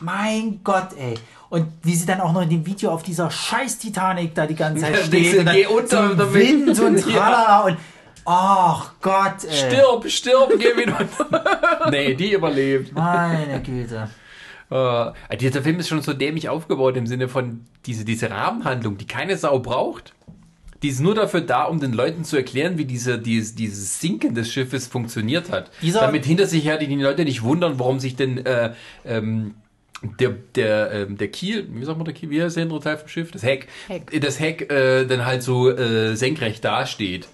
Mein 0.00 0.60
Gott, 0.62 0.88
ey. 0.96 1.14
Und 1.50 1.66
wie 1.82 1.94
sie 1.94 2.06
dann 2.06 2.20
auch 2.20 2.32
noch 2.32 2.42
in 2.42 2.50
dem 2.50 2.64
Video 2.66 2.90
auf 2.90 3.02
dieser 3.02 3.30
scheiß 3.30 3.78
Titanic 3.78 4.34
da 4.34 4.46
die 4.46 4.54
ganze 4.54 4.82
Zeit 4.82 4.94
Ja, 4.96 5.04
steht. 5.04 5.38
und 5.38 5.46
dann 5.46 5.54
geh 5.56 5.66
unter 5.66 6.06
so 6.08 6.12
und 6.12 6.20
ein 6.20 6.34
Wind, 6.34 6.76
so 6.76 6.84
ein 6.86 6.96
Ja. 6.98 7.02
Tralala 7.04 7.60
und 7.66 7.76
ach 8.26 8.92
Gott, 9.00 9.44
ey. 9.48 9.54
Stirb, 9.56 10.08
stirb, 10.08 10.50
geh 10.58 10.76
wieder. 10.76 10.98
nee, 11.90 12.14
die 12.14 12.32
überlebt. 12.34 12.92
Meine 12.94 13.60
Güte. 13.62 14.10
Äh, 14.70 15.36
dieser 15.40 15.62
Film 15.62 15.80
ist 15.80 15.88
schon 15.88 16.02
so 16.02 16.12
dämlich 16.12 16.48
aufgebaut 16.50 16.96
im 16.96 17.06
Sinne 17.06 17.28
von 17.28 17.64
diese, 17.86 18.04
diese 18.04 18.30
Rahmenhandlung, 18.30 18.98
die 18.98 19.06
keine 19.06 19.36
Sau 19.38 19.58
braucht. 19.58 20.12
Die 20.82 20.88
ist 20.88 21.00
nur 21.00 21.14
dafür 21.14 21.40
da, 21.40 21.64
um 21.64 21.80
den 21.80 21.92
Leuten 21.92 22.22
zu 22.24 22.36
erklären, 22.36 22.78
wie 22.78 22.84
diese, 22.84 23.18
dieses, 23.18 23.54
dieses 23.56 24.00
Sinken 24.00 24.34
des 24.34 24.52
Schiffes 24.52 24.86
funktioniert 24.86 25.50
hat. 25.50 25.70
Dieser- 25.82 26.00
Damit 26.00 26.24
hinter 26.24 26.46
sich 26.46 26.64
her 26.64 26.76
die, 26.78 26.86
die 26.86 26.94
Leute 26.96 27.24
nicht 27.24 27.42
wundern, 27.42 27.78
warum 27.78 27.98
sich 27.98 28.14
denn 28.16 28.44
äh, 28.46 28.72
ähm, 29.04 29.54
der, 30.20 30.30
der, 30.54 30.92
ähm, 30.92 31.18
der 31.18 31.28
Kiel, 31.28 31.66
wie 31.72 31.84
sagt 31.84 31.98
man 31.98 32.04
der 32.04 32.14
Kiel, 32.14 32.30
wie 32.30 32.40
heißt 32.40 32.54
der 32.56 32.62
hintere 32.62 32.80
Teil 32.80 32.96
vom 32.98 33.08
Schiff? 33.08 33.32
Das 33.32 33.42
Heck. 33.42 33.66
Heck. 33.88 34.20
Das 34.20 34.38
Heck 34.38 34.70
äh, 34.70 35.04
dann 35.06 35.26
halt 35.26 35.42
so 35.42 35.68
äh, 35.70 36.14
senkrecht 36.14 36.64
dasteht. 36.64 37.26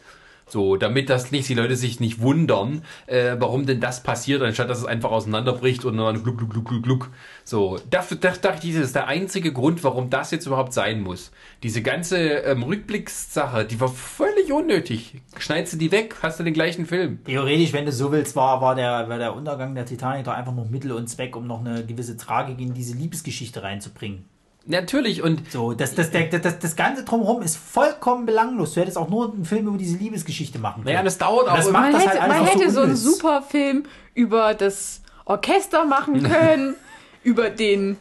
So, 0.46 0.76
damit 0.76 1.08
das 1.08 1.32
nicht, 1.32 1.48
die 1.48 1.54
Leute 1.54 1.74
sich 1.74 2.00
nicht 2.00 2.20
wundern, 2.20 2.82
äh, 3.06 3.36
warum 3.38 3.64
denn 3.66 3.80
das 3.80 4.02
passiert, 4.02 4.42
anstatt 4.42 4.68
dass 4.68 4.78
es 4.78 4.84
einfach 4.84 5.10
auseinanderbricht 5.10 5.84
und 5.84 5.96
dann 5.96 6.22
gluck, 6.22 6.38
gluck, 6.38 6.50
gluck, 6.50 6.68
gluck, 6.68 6.82
gluck. 6.82 7.10
So, 7.44 7.78
dafür 7.90 8.18
das, 8.18 8.40
dachte 8.40 8.66
ich, 8.66 8.74
das 8.74 8.84
ist 8.84 8.94
der 8.94 9.06
einzige 9.06 9.52
Grund, 9.52 9.82
warum 9.84 10.10
das 10.10 10.30
jetzt 10.30 10.46
überhaupt 10.46 10.72
sein 10.72 11.00
muss. 11.00 11.32
Diese 11.62 11.82
ganze 11.82 12.18
ähm, 12.18 12.62
Rückblickssache, 12.62 13.64
die 13.64 13.80
war 13.80 13.88
völlig 13.88 14.52
unnötig. 14.52 15.22
Schneidest 15.38 15.74
du 15.74 15.78
die 15.78 15.92
weg, 15.92 16.16
hast 16.22 16.40
du 16.40 16.44
den 16.44 16.54
gleichen 16.54 16.86
Film. 16.86 17.24
Theoretisch, 17.24 17.72
wenn 17.72 17.86
du 17.86 17.92
so 17.92 18.12
willst, 18.12 18.36
war, 18.36 18.60
war, 18.60 18.74
der, 18.74 19.08
war 19.08 19.18
der 19.18 19.34
Untergang 19.34 19.74
der 19.74 19.86
Titanic 19.86 20.24
doch 20.24 20.34
einfach 20.34 20.54
nur 20.54 20.66
Mittel 20.66 20.92
und 20.92 21.08
Zweck, 21.08 21.36
um 21.36 21.46
noch 21.46 21.60
eine 21.60 21.84
gewisse 21.86 22.16
Tragik 22.16 22.60
in 22.60 22.74
diese 22.74 22.94
Liebesgeschichte 22.94 23.62
reinzubringen. 23.62 24.24
Natürlich, 24.66 25.22
und 25.22 25.50
So, 25.52 25.74
das, 25.74 25.94
das, 25.94 26.10
der, 26.10 26.26
das, 26.26 26.58
das 26.58 26.74
Ganze 26.74 27.04
drumherum 27.04 27.42
ist 27.42 27.56
vollkommen 27.56 28.24
belanglos. 28.24 28.72
Du 28.72 28.80
hättest 28.80 28.96
auch 28.96 29.10
nur 29.10 29.32
einen 29.32 29.44
Film 29.44 29.66
über 29.66 29.76
diese 29.76 29.98
Liebesgeschichte 29.98 30.58
machen 30.58 30.84
können. 30.84 30.94
naja, 30.94 31.02
das 31.02 31.18
dauert 31.18 31.48
auch 31.48 31.56
Das 31.56 31.70
macht 31.70 31.82
Man 31.82 31.92
das 31.92 32.02
hätte, 32.06 32.20
halt 32.20 32.30
man 32.30 32.40
einfach 32.40 32.54
so 32.54 32.60
hätte 32.60 32.70
so 32.72 32.80
einen 32.80 32.96
super 32.96 33.42
Film 33.42 33.84
über 34.14 34.54
das 34.54 35.02
Orchester 35.26 35.84
machen 35.84 36.22
können, 36.30 36.76
über 37.22 37.50
den, 37.50 37.98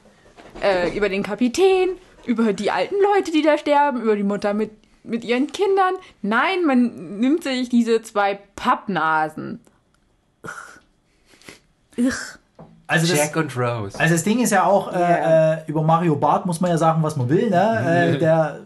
äh, 0.61 0.95
über 0.95 1.09
den 1.09 1.21
Kapitän, 1.23 1.89
über 2.25 2.53
die 2.53 2.71
alten 2.71 2.95
Leute, 3.13 3.31
die 3.31 3.41
da 3.41 3.57
sterben, 3.57 4.01
über 4.01 4.15
die 4.15 4.23
Mutter 4.23 4.53
mit, 4.53 4.71
mit 5.03 5.25
ihren 5.25 5.51
Kindern. 5.51 5.95
Nein, 6.21 6.63
man 6.65 7.19
nimmt 7.19 7.43
sich 7.43 7.67
diese 7.67 8.01
zwei 8.03 8.39
Pappnasen. 8.55 9.59
Also 12.87 13.07
das, 13.07 13.17
Jack 13.17 13.35
und 13.37 13.55
Rose. 13.57 13.97
Also 13.99 14.13
das 14.13 14.23
Ding 14.23 14.39
ist 14.41 14.51
ja 14.51 14.65
auch, 14.65 14.91
äh, 14.93 14.99
Ja. 14.99 15.53
äh, 15.53 15.57
über 15.67 15.83
Mario 15.83 16.15
Barth 16.15 16.45
muss 16.45 16.59
man 16.61 16.69
ja 16.71 16.77
sagen, 16.77 17.01
was 17.01 17.15
man 17.15 17.29
will. 17.29 17.49
Ne? 17.49 18.13
Äh, 18.15 18.17
der 18.19 18.59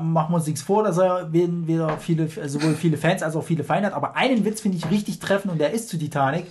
machen 0.00 0.30
wir 0.32 0.36
uns 0.36 0.46
nichts 0.46 0.62
vor, 0.62 0.84
dass 0.84 0.98
er 0.98 1.32
weder 1.32 1.96
viele, 1.98 2.28
sowohl 2.48 2.74
viele 2.74 2.96
Fans 2.96 3.22
als 3.22 3.34
auch 3.34 3.42
viele 3.44 3.64
Feinde 3.64 3.86
hat. 3.88 3.94
Aber 3.94 4.16
einen 4.16 4.44
Witz 4.44 4.60
finde 4.60 4.78
ich 4.78 4.90
richtig 4.90 5.18
treffend 5.18 5.52
und 5.52 5.58
der 5.60 5.72
ist 5.72 5.88
zu 5.88 5.98
Titanic, 5.98 6.46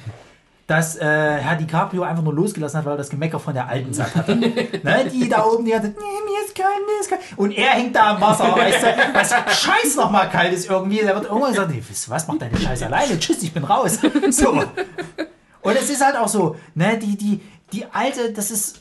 dass 0.68 0.96
äh, 0.98 1.06
Herr 1.06 1.56
DiCaprio 1.56 2.04
einfach 2.04 2.24
nur 2.24 2.34
losgelassen 2.34 2.80
hat, 2.80 2.86
weil 2.86 2.94
er 2.94 2.98
das 2.98 3.10
Gemecker 3.10 3.40
von 3.40 3.54
der 3.54 3.68
alten 3.68 3.94
satt 3.94 4.16
hatte. 4.16 4.36
ne? 4.38 4.52
Die 5.12 5.28
da 5.30 5.44
oben, 5.46 5.66
die 5.66 5.76
hatte, 5.76 5.88
nee, 5.88 5.94
mir 5.96 6.46
ist 6.46 6.56
kalt, 6.56 6.70
mir 6.86 7.02
ist 7.02 7.10
kalt. 7.10 7.22
Und 7.38 7.52
er 7.52 7.72
hängt 7.72 7.96
da 7.96 8.12
am 8.16 8.22
Wasser, 8.22 8.56
weißt 8.56 8.84
du, 8.84 8.88
was 9.14 9.62
scheiß 9.62 9.96
nochmal 9.98 10.30
kalt 10.30 10.54
ist 10.54 10.70
irgendwie. 10.70 11.00
Der 11.00 11.14
wird 11.16 11.26
irgendwann 11.26 11.52
gesagt, 11.52 11.72
nee, 11.72 11.84
was, 12.08 12.28
mach 12.28 12.38
deine 12.38 12.58
Scheiße 12.58 12.86
alleine, 12.86 13.20
tschüss, 13.20 13.44
ich 13.44 13.54
bin 13.54 13.64
raus. 13.64 14.00
So. 14.30 14.64
Und 15.62 15.76
es 15.76 15.90
ist 15.90 16.04
halt 16.04 16.16
auch 16.18 16.28
so, 16.28 16.56
ne, 16.76 16.98
die, 16.98 17.18
die, 17.18 17.40
die 17.74 17.86
alte, 17.92 18.32
das 18.34 18.52
ist. 18.52 18.80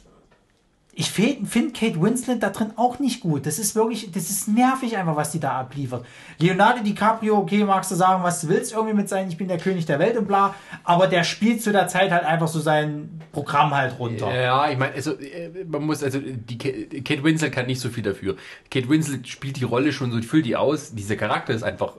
Ich 0.92 1.12
finde 1.12 1.72
Kate 1.72 2.02
Winslet 2.02 2.42
da 2.42 2.50
drin 2.50 2.72
auch 2.76 2.98
nicht 2.98 3.20
gut. 3.20 3.46
Das 3.46 3.58
ist 3.58 3.74
wirklich, 3.74 4.10
das 4.10 4.28
ist 4.28 4.48
nervig 4.48 4.98
einfach, 4.98 5.16
was 5.16 5.30
die 5.30 5.40
da 5.40 5.52
abliefert. 5.52 6.04
Leonardo 6.38 6.82
DiCaprio, 6.82 7.38
okay, 7.38 7.64
magst 7.64 7.90
du 7.92 7.94
sagen, 7.94 8.22
was 8.22 8.42
du 8.42 8.48
willst, 8.48 8.72
irgendwie 8.72 8.92
mit 8.92 9.08
sein, 9.08 9.28
ich 9.28 9.38
bin 9.38 9.48
der 9.48 9.56
König 9.56 9.86
der 9.86 9.98
Welt 9.98 10.18
und 10.18 10.26
bla, 10.26 10.54
aber 10.84 11.06
der 11.06 11.24
spielt 11.24 11.62
zu 11.62 11.72
der 11.72 11.86
Zeit 11.88 12.10
halt 12.10 12.24
einfach 12.24 12.48
so 12.48 12.58
sein 12.60 13.22
Programm 13.32 13.72
halt 13.74 13.98
runter. 13.98 14.34
Ja, 14.34 14.68
ich 14.68 14.76
meine, 14.76 14.92
also 14.92 15.12
äh, 15.12 15.64
man 15.64 15.84
muss, 15.86 16.02
also 16.02 16.18
die 16.20 16.58
Ka- 16.58 17.00
Kate 17.02 17.22
Winslet 17.24 17.52
kann 17.52 17.66
nicht 17.66 17.80
so 17.80 17.88
viel 17.88 18.02
dafür. 18.02 18.36
Kate 18.70 18.88
Winslet 18.90 19.26
spielt 19.26 19.56
die 19.58 19.64
Rolle 19.64 19.92
schon 19.92 20.10
so, 20.10 20.20
füllt 20.20 20.44
die 20.44 20.56
aus. 20.56 20.92
Dieser 20.94 21.16
Charakter 21.16 21.54
ist 21.54 21.62
einfach 21.62 21.94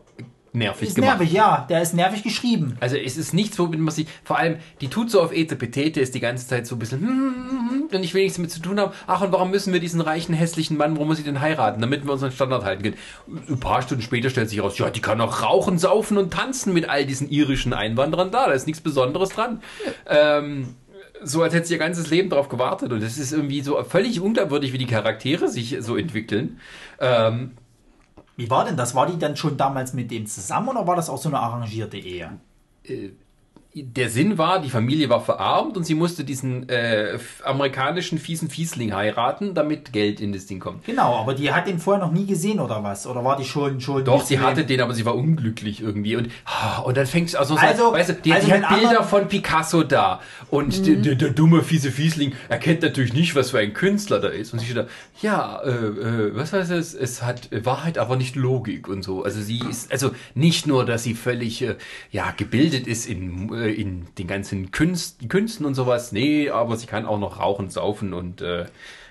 nervig 0.53 0.89
ist 0.89 0.95
gemacht. 0.95 1.19
nervig, 1.19 1.33
ja, 1.33 1.65
der 1.69 1.81
ist 1.81 1.93
nervig 1.93 2.23
geschrieben. 2.23 2.77
Also 2.79 2.97
es 2.97 3.17
ist 3.17 3.33
nichts, 3.33 3.57
womit 3.57 3.79
man 3.79 3.93
sich, 3.93 4.07
vor 4.23 4.37
allem, 4.37 4.57
die 4.81 4.89
tut 4.89 5.09
so 5.09 5.21
auf 5.21 5.31
Etepetete, 5.31 5.99
ist 5.99 6.13
die 6.13 6.19
ganze 6.19 6.47
Zeit 6.47 6.67
so 6.67 6.75
ein 6.75 6.79
bisschen, 6.79 7.01
hm, 7.01 7.07
hm, 7.07 7.69
hm, 7.69 7.87
und 7.95 8.03
ich 8.03 8.13
will 8.13 8.23
nichts 8.23 8.37
damit 8.37 8.51
zu 8.51 8.61
tun 8.61 8.79
haben. 8.79 8.91
Ach, 9.07 9.21
und 9.21 9.31
warum 9.31 9.51
müssen 9.51 9.73
wir 9.73 9.79
diesen 9.79 10.01
reichen, 10.01 10.33
hässlichen 10.33 10.77
Mann, 10.77 10.95
warum 10.95 11.07
muss 11.07 11.17
sie 11.17 11.23
denn 11.23 11.41
heiraten, 11.41 11.81
damit 11.81 12.05
wir 12.05 12.13
unseren 12.13 12.31
Standard 12.31 12.63
halten 12.63 12.83
können? 12.83 12.97
Ein 13.47 13.59
paar 13.59 13.81
Stunden 13.81 14.03
später 14.03 14.29
stellt 14.29 14.49
sich 14.49 14.61
raus, 14.61 14.77
ja, 14.77 14.89
die 14.89 15.01
kann 15.01 15.21
auch 15.21 15.41
rauchen, 15.41 15.77
saufen 15.77 16.17
und 16.17 16.33
tanzen 16.33 16.73
mit 16.73 16.89
all 16.89 17.05
diesen 17.05 17.29
irischen 17.29 17.73
Einwanderern 17.73 18.31
da, 18.31 18.47
da 18.47 18.53
ist 18.53 18.67
nichts 18.67 18.81
Besonderes 18.81 19.29
dran. 19.29 19.61
Ähm, 20.07 20.75
so 21.23 21.43
als 21.43 21.53
hätte 21.53 21.67
sie 21.67 21.73
ihr 21.73 21.79
ganzes 21.79 22.09
Leben 22.09 22.29
darauf 22.29 22.49
gewartet 22.49 22.91
und 22.91 23.01
es 23.03 23.17
ist 23.17 23.31
irgendwie 23.31 23.61
so 23.61 23.81
völlig 23.83 24.19
unglaubwürdig, 24.21 24.73
wie 24.73 24.77
die 24.77 24.87
Charaktere 24.87 25.47
sich 25.47 25.77
so 25.79 25.95
entwickeln. 25.95 26.59
Ähm, 26.99 27.51
Wie 28.41 28.49
war 28.49 28.65
denn 28.65 28.75
das? 28.75 28.95
War 28.95 29.05
die 29.05 29.19
dann 29.19 29.35
schon 29.35 29.55
damals 29.55 29.93
mit 29.93 30.09
dem 30.09 30.25
zusammen 30.25 30.69
oder 30.69 30.87
war 30.87 30.95
das 30.95 31.11
auch 31.11 31.19
so 31.19 31.29
eine 31.29 31.37
arrangierte 31.39 31.97
Ehe? 31.97 32.39
Der 33.73 34.09
Sinn 34.09 34.37
war, 34.37 34.59
die 34.61 34.69
Familie 34.69 35.09
war 35.09 35.21
verarmt 35.21 35.77
und 35.77 35.85
sie 35.85 35.95
musste 35.95 36.25
diesen 36.25 36.67
äh, 36.67 37.17
amerikanischen 37.45 38.17
fiesen 38.19 38.49
Fiesling 38.49 38.93
heiraten, 38.93 39.53
damit 39.53 39.93
Geld 39.93 40.19
in 40.19 40.33
das 40.33 40.45
Ding 40.45 40.59
kommt. 40.59 40.85
Genau, 40.85 41.15
aber 41.15 41.33
die 41.33 41.51
hat 41.53 41.67
den 41.67 41.79
vorher 41.79 42.05
noch 42.05 42.11
nie 42.11 42.25
gesehen 42.25 42.59
oder 42.59 42.83
was? 42.83 43.07
Oder 43.07 43.23
war 43.23 43.37
die 43.37 43.45
schon 43.45 43.79
schon? 43.79 44.03
Doch, 44.03 44.23
sie 44.25 44.39
hatte 44.39 44.65
den, 44.65 44.81
aber 44.81 44.93
sie 44.93 45.05
war 45.05 45.15
unglücklich 45.15 45.81
irgendwie. 45.81 46.17
Und, 46.17 46.29
ah, 46.45 46.79
und 46.79 46.97
dann 46.97 47.05
fängst 47.05 47.35
also, 47.37 47.55
Also- 47.55 47.93
weißt 47.93 48.09
du, 48.09 48.13
die, 48.15 48.33
also 48.33 48.47
die 48.47 48.53
hat 48.53 48.77
Bilder 48.77 49.03
von 49.03 49.27
Picasso 49.29 49.83
da. 49.83 50.19
Und 50.49 50.85
der, 50.85 50.95
der, 50.97 51.15
der 51.15 51.29
dumme, 51.29 51.63
fiese 51.63 51.91
Fiesling 51.91 52.33
erkennt 52.49 52.81
natürlich 52.81 53.13
nicht, 53.13 53.35
was 53.35 53.51
für 53.51 53.59
ein 53.59 53.73
Künstler 53.73 54.19
da 54.19 54.27
ist. 54.27 54.51
Und 54.51 54.59
sie 54.59 54.65
steht 54.65 54.77
da, 54.77 54.87
ja, 55.21 55.61
äh, 55.63 55.69
äh, 55.69 56.35
was 56.35 56.51
heißt 56.51 56.71
es? 56.71 56.93
Es 56.93 57.23
hat 57.23 57.49
Wahrheit, 57.63 57.97
aber 57.97 58.17
nicht 58.17 58.35
Logik 58.35 58.89
und 58.89 59.03
so. 59.03 59.23
Also 59.23 59.41
sie 59.41 59.59
ist, 59.69 59.91
also 59.93 60.11
nicht 60.35 60.67
nur, 60.67 60.85
dass 60.85 61.03
sie 61.03 61.13
völlig, 61.13 61.61
äh, 61.61 61.75
ja, 62.11 62.31
gebildet 62.35 62.85
ist 62.87 63.05
in, 63.05 63.60
äh, 63.61 63.71
in 63.71 64.07
den 64.17 64.27
ganzen 64.27 64.71
Künsten, 64.71 65.29
Künsten 65.29 65.65
und 65.65 65.75
sowas. 65.75 66.11
Nee, 66.11 66.49
aber 66.49 66.75
sie 66.77 66.87
kann 66.87 67.05
auch 67.05 67.19
noch 67.19 67.39
rauchen, 67.39 67.69
saufen 67.69 68.13
und, 68.13 68.41
äh, 68.41 68.65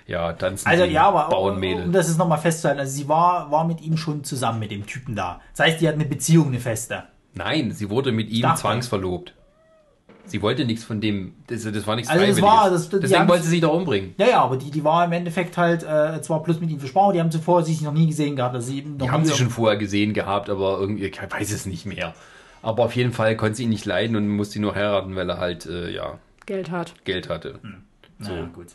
ja, 0.07 0.33
tanzen. 0.33 0.67
Also 0.67 0.83
ja, 0.83 1.07
aber 1.07 1.29
bauen 1.29 1.63
um, 1.63 1.83
um 1.85 1.91
das 1.93 2.09
ist 2.09 2.17
nochmal 2.17 2.39
festzuhalten, 2.39 2.79
also 2.81 2.91
sie 2.91 3.07
war, 3.07 3.49
war 3.51 3.65
mit 3.65 3.81
ihm 3.81 3.95
schon 3.97 4.23
zusammen, 4.23 4.59
mit 4.59 4.71
dem 4.71 4.85
Typen 4.85 5.15
da. 5.15 5.39
Das 5.55 5.65
heißt, 5.67 5.81
die 5.81 5.87
hat 5.87 5.95
eine 5.95 6.05
Beziehung, 6.05 6.47
eine 6.47 6.59
feste. 6.59 7.03
Nein, 7.33 7.71
sie 7.71 7.89
wurde 7.89 8.11
mit 8.11 8.29
ihm 8.29 8.41
dachte- 8.41 8.61
zwangsverlobt. 8.61 9.33
Sie 10.25 10.41
wollte 10.41 10.65
nichts 10.65 10.83
von 10.83 11.01
dem, 11.01 11.33
das, 11.47 11.63
das 11.63 11.87
war 11.87 11.95
nichts 11.95 12.09
Also 12.09 12.21
Freiwilliges. 12.23 12.41
war- 12.43 12.69
das- 12.69 12.89
Deswegen 12.89 13.27
wollte 13.27 13.43
sie 13.43 13.49
sich 13.49 13.61
da 13.61 13.67
umbringen. 13.67 14.13
Ja, 14.17 14.27
ja, 14.27 14.41
aber 14.43 14.55
die, 14.57 14.69
die 14.71 14.83
war 14.83 15.03
im 15.03 15.11
Endeffekt 15.13 15.57
halt 15.57 15.83
äh, 15.83 16.21
zwar 16.21 16.43
plus 16.43 16.59
mit 16.61 16.69
ihm 16.69 16.79
versprochen, 16.79 17.13
die 17.15 17.19
haben 17.19 17.31
zuvor 17.31 17.63
sich 17.63 17.81
noch 17.81 17.91
nie 17.93 18.07
gesehen 18.07 18.35
gehabt. 18.35 18.53
Also 18.55 18.67
sie 18.67 18.81
Die 18.83 19.09
haben 19.09 19.25
sie 19.25 19.33
schon 19.33 19.49
vorher 19.49 19.77
gesehen 19.77 20.13
gehabt, 20.13 20.49
aber 20.49 20.77
irgendwie, 20.79 21.05
ich 21.05 21.19
weiß 21.21 21.51
es 21.51 21.65
nicht 21.65 21.85
mehr. 21.85 22.13
Aber 22.61 22.83
auf 22.85 22.95
jeden 22.95 23.11
Fall 23.13 23.35
konnte 23.35 23.55
sie 23.55 23.63
ihn 23.63 23.69
nicht 23.69 23.85
leiden 23.85 24.15
und 24.15 24.27
musste 24.27 24.59
ihn 24.59 24.61
nur 24.63 24.75
heiraten, 24.75 25.15
weil 25.15 25.29
er 25.29 25.37
halt, 25.39 25.65
äh, 25.65 25.89
ja, 25.91 26.19
Geld 26.45 26.69
hat. 26.71 26.93
Geld 27.05 27.29
hatte. 27.29 27.59
So. 28.19 28.33
Ja, 28.33 28.45
gut. 28.53 28.67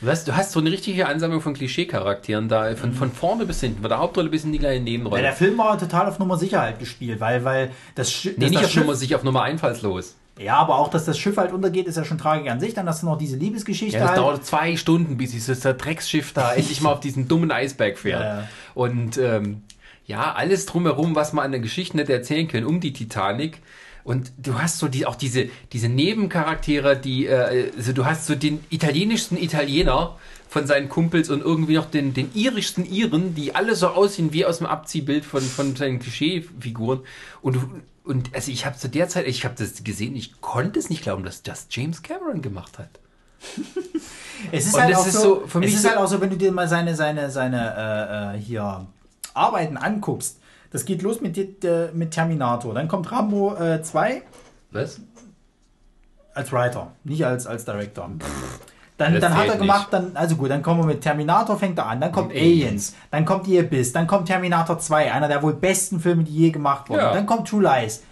Du 0.00 0.06
hast, 0.08 0.26
du 0.26 0.34
hast 0.34 0.52
so 0.52 0.60
eine 0.60 0.70
richtige 0.70 1.06
Ansammlung 1.06 1.42
von 1.42 1.52
Klischee-Charakteren 1.52 2.48
da, 2.48 2.74
von, 2.74 2.92
von 2.92 3.12
vorne 3.12 3.44
bis 3.44 3.60
hinten, 3.60 3.82
von 3.82 3.90
der 3.90 3.98
Hauptrolle 3.98 4.30
bis 4.30 4.44
in 4.44 4.52
die 4.52 4.58
kleine 4.58 4.76
Ja, 4.76 4.80
Nebenrolle. 4.82 5.20
der 5.20 5.32
Film 5.34 5.58
war 5.58 5.78
total 5.78 6.06
auf 6.08 6.18
Nummer 6.18 6.38
Sicherheit 6.38 6.78
gespielt, 6.78 7.20
weil, 7.20 7.44
weil 7.44 7.70
das, 7.94 8.10
Sch 8.10 8.24
nee, 8.26 8.32
das, 8.38 8.50
nicht 8.50 8.54
das 8.56 8.64
auf 8.66 8.70
Schiff, 8.72 8.82
Nummer, 8.82 8.94
sich 8.94 9.14
auf 9.14 9.22
Nummer 9.24 9.42
einfallslos. 9.42 10.16
Ja, 10.38 10.56
aber 10.56 10.78
auch, 10.78 10.88
dass 10.88 11.04
das 11.04 11.18
Schiff 11.18 11.36
halt 11.36 11.52
untergeht, 11.52 11.86
ist 11.86 11.96
ja 11.96 12.04
schon 12.04 12.16
Tragik 12.16 12.50
an 12.50 12.60
sich. 12.60 12.72
Dann 12.72 12.88
hast 12.88 13.02
du 13.02 13.06
noch 13.06 13.18
diese 13.18 13.36
Liebesgeschichte 13.36 13.96
Ja, 13.98 14.04
das 14.04 14.10
halt. 14.12 14.18
dauert 14.20 14.46
zwei 14.46 14.74
Stunden, 14.76 15.18
bis 15.18 15.32
dieses 15.32 15.60
das 15.60 15.76
Drecksschiff 15.76 16.32
da 16.32 16.52
endlich 16.54 16.80
mal 16.80 16.92
auf 16.92 17.00
diesen 17.00 17.28
dummen 17.28 17.50
Eisberg 17.52 17.98
fährt. 17.98 18.22
Ja, 18.22 18.38
ja. 18.40 18.48
Und 18.74 19.18
ähm, 19.18 19.62
ja, 20.10 20.32
alles 20.34 20.66
drumherum, 20.66 21.14
was 21.14 21.32
man 21.32 21.44
an 21.46 21.52
der 21.52 21.60
Geschichte 21.60 21.96
hätte 21.98 22.12
erzählen 22.12 22.48
können 22.48 22.66
um 22.66 22.80
die 22.80 22.92
Titanic. 22.92 23.58
Und 24.02 24.32
du 24.38 24.54
hast 24.60 24.78
so 24.78 24.88
die, 24.88 25.06
auch 25.06 25.14
diese, 25.14 25.48
diese 25.72 25.88
Nebencharaktere, 25.88 26.96
die, 26.96 27.26
äh, 27.26 27.70
also 27.76 27.92
du 27.92 28.04
hast 28.06 28.26
so 28.26 28.34
den 28.34 28.60
italienischsten 28.70 29.36
Italiener 29.38 30.16
von 30.48 30.66
seinen 30.66 30.88
Kumpels 30.88 31.30
und 31.30 31.42
irgendwie 31.42 31.74
noch 31.74 31.84
den, 31.90 32.12
den 32.12 32.30
irischsten 32.34 32.84
Iren, 32.90 33.34
die 33.34 33.54
alle 33.54 33.76
so 33.76 33.88
aussehen 33.88 34.32
wie 34.32 34.44
aus 34.44 34.58
dem 34.58 34.66
Abziehbild 34.66 35.24
von, 35.24 35.42
von 35.42 35.76
seinen 35.76 35.98
Klischeefiguren. 36.00 37.00
Und, 37.42 37.54
du- 37.56 37.80
und 38.04 38.34
also 38.34 38.50
ich 38.50 38.64
habe 38.66 38.76
zu 38.76 38.88
der 38.88 39.08
Zeit, 39.08 39.28
ich 39.28 39.44
habe 39.44 39.54
das 39.56 39.84
gesehen, 39.84 40.16
ich 40.16 40.40
konnte 40.40 40.78
es 40.80 40.90
nicht 40.90 41.02
glauben, 41.02 41.22
dass 41.22 41.42
das 41.44 41.66
James 41.70 42.02
Cameron 42.02 42.42
gemacht 42.42 42.78
hat. 42.78 42.90
Es 44.52 44.66
ist 44.66 44.74
Und 44.74 44.80
halt 44.80 44.96
auch 44.96 45.06
ist 45.06 45.12
so, 45.12 45.20
so 45.42 45.46
für 45.46 45.58
es 45.58 45.64
mich 45.66 45.74
ist 45.74 45.82
so- 45.82 45.88
halt 45.90 45.98
auch 45.98 46.08
so, 46.08 46.18
wenn 46.22 46.30
du 46.30 46.36
dir 46.38 46.50
mal 46.50 46.66
seine, 46.66 46.94
seine, 46.96 47.30
seine 47.30 48.34
äh, 48.34 48.36
äh, 48.36 48.40
hier 48.40 48.86
Arbeiten 49.40 49.76
anguckst. 49.76 50.38
Das 50.70 50.84
geht 50.84 51.02
los 51.02 51.20
mit, 51.20 51.36
äh, 51.64 51.88
mit 51.92 52.12
Terminator. 52.12 52.72
Dann 52.74 52.86
kommt 52.86 53.10
Rambo 53.10 53.54
äh, 53.56 53.82
2 53.82 54.22
Was? 54.70 55.00
als 56.34 56.52
Writer, 56.52 56.92
nicht 57.04 57.24
als, 57.26 57.46
als 57.46 57.64
Director. 57.64 58.08
Dann, 58.96 59.14
Das 59.14 59.20
dann 59.22 59.36
hat 59.36 59.48
er 59.48 59.56
gemacht, 59.56 59.88
dann, 59.90 60.12
also 60.14 60.36
gut, 60.36 60.50
dann 60.50 60.62
kommen 60.62 60.80
wir 60.80 60.86
mit 60.86 61.00
Terminator, 61.00 61.58
fängt 61.58 61.78
er 61.78 61.86
an, 61.86 62.00
dann 62.00 62.12
kommt 62.12 62.30
Aliens, 62.32 62.62
Aliens. 62.62 62.94
dann 63.10 63.24
kommt 63.24 63.46
die 63.46 63.58
Abyss, 63.58 63.92
dann 63.92 64.06
kommt 64.06 64.26
Terminator 64.26 64.78
2, 64.78 65.10
einer 65.12 65.26
der 65.26 65.42
wohl 65.42 65.54
besten 65.54 65.98
Filme, 66.00 66.22
die 66.22 66.32
je 66.36 66.50
gemacht 66.50 66.88
wurden. 66.88 67.00
Ja. 67.00 67.12
Dann 67.14 67.26
kommt 67.26 67.48
True 67.48 67.62
Lies 67.62 68.02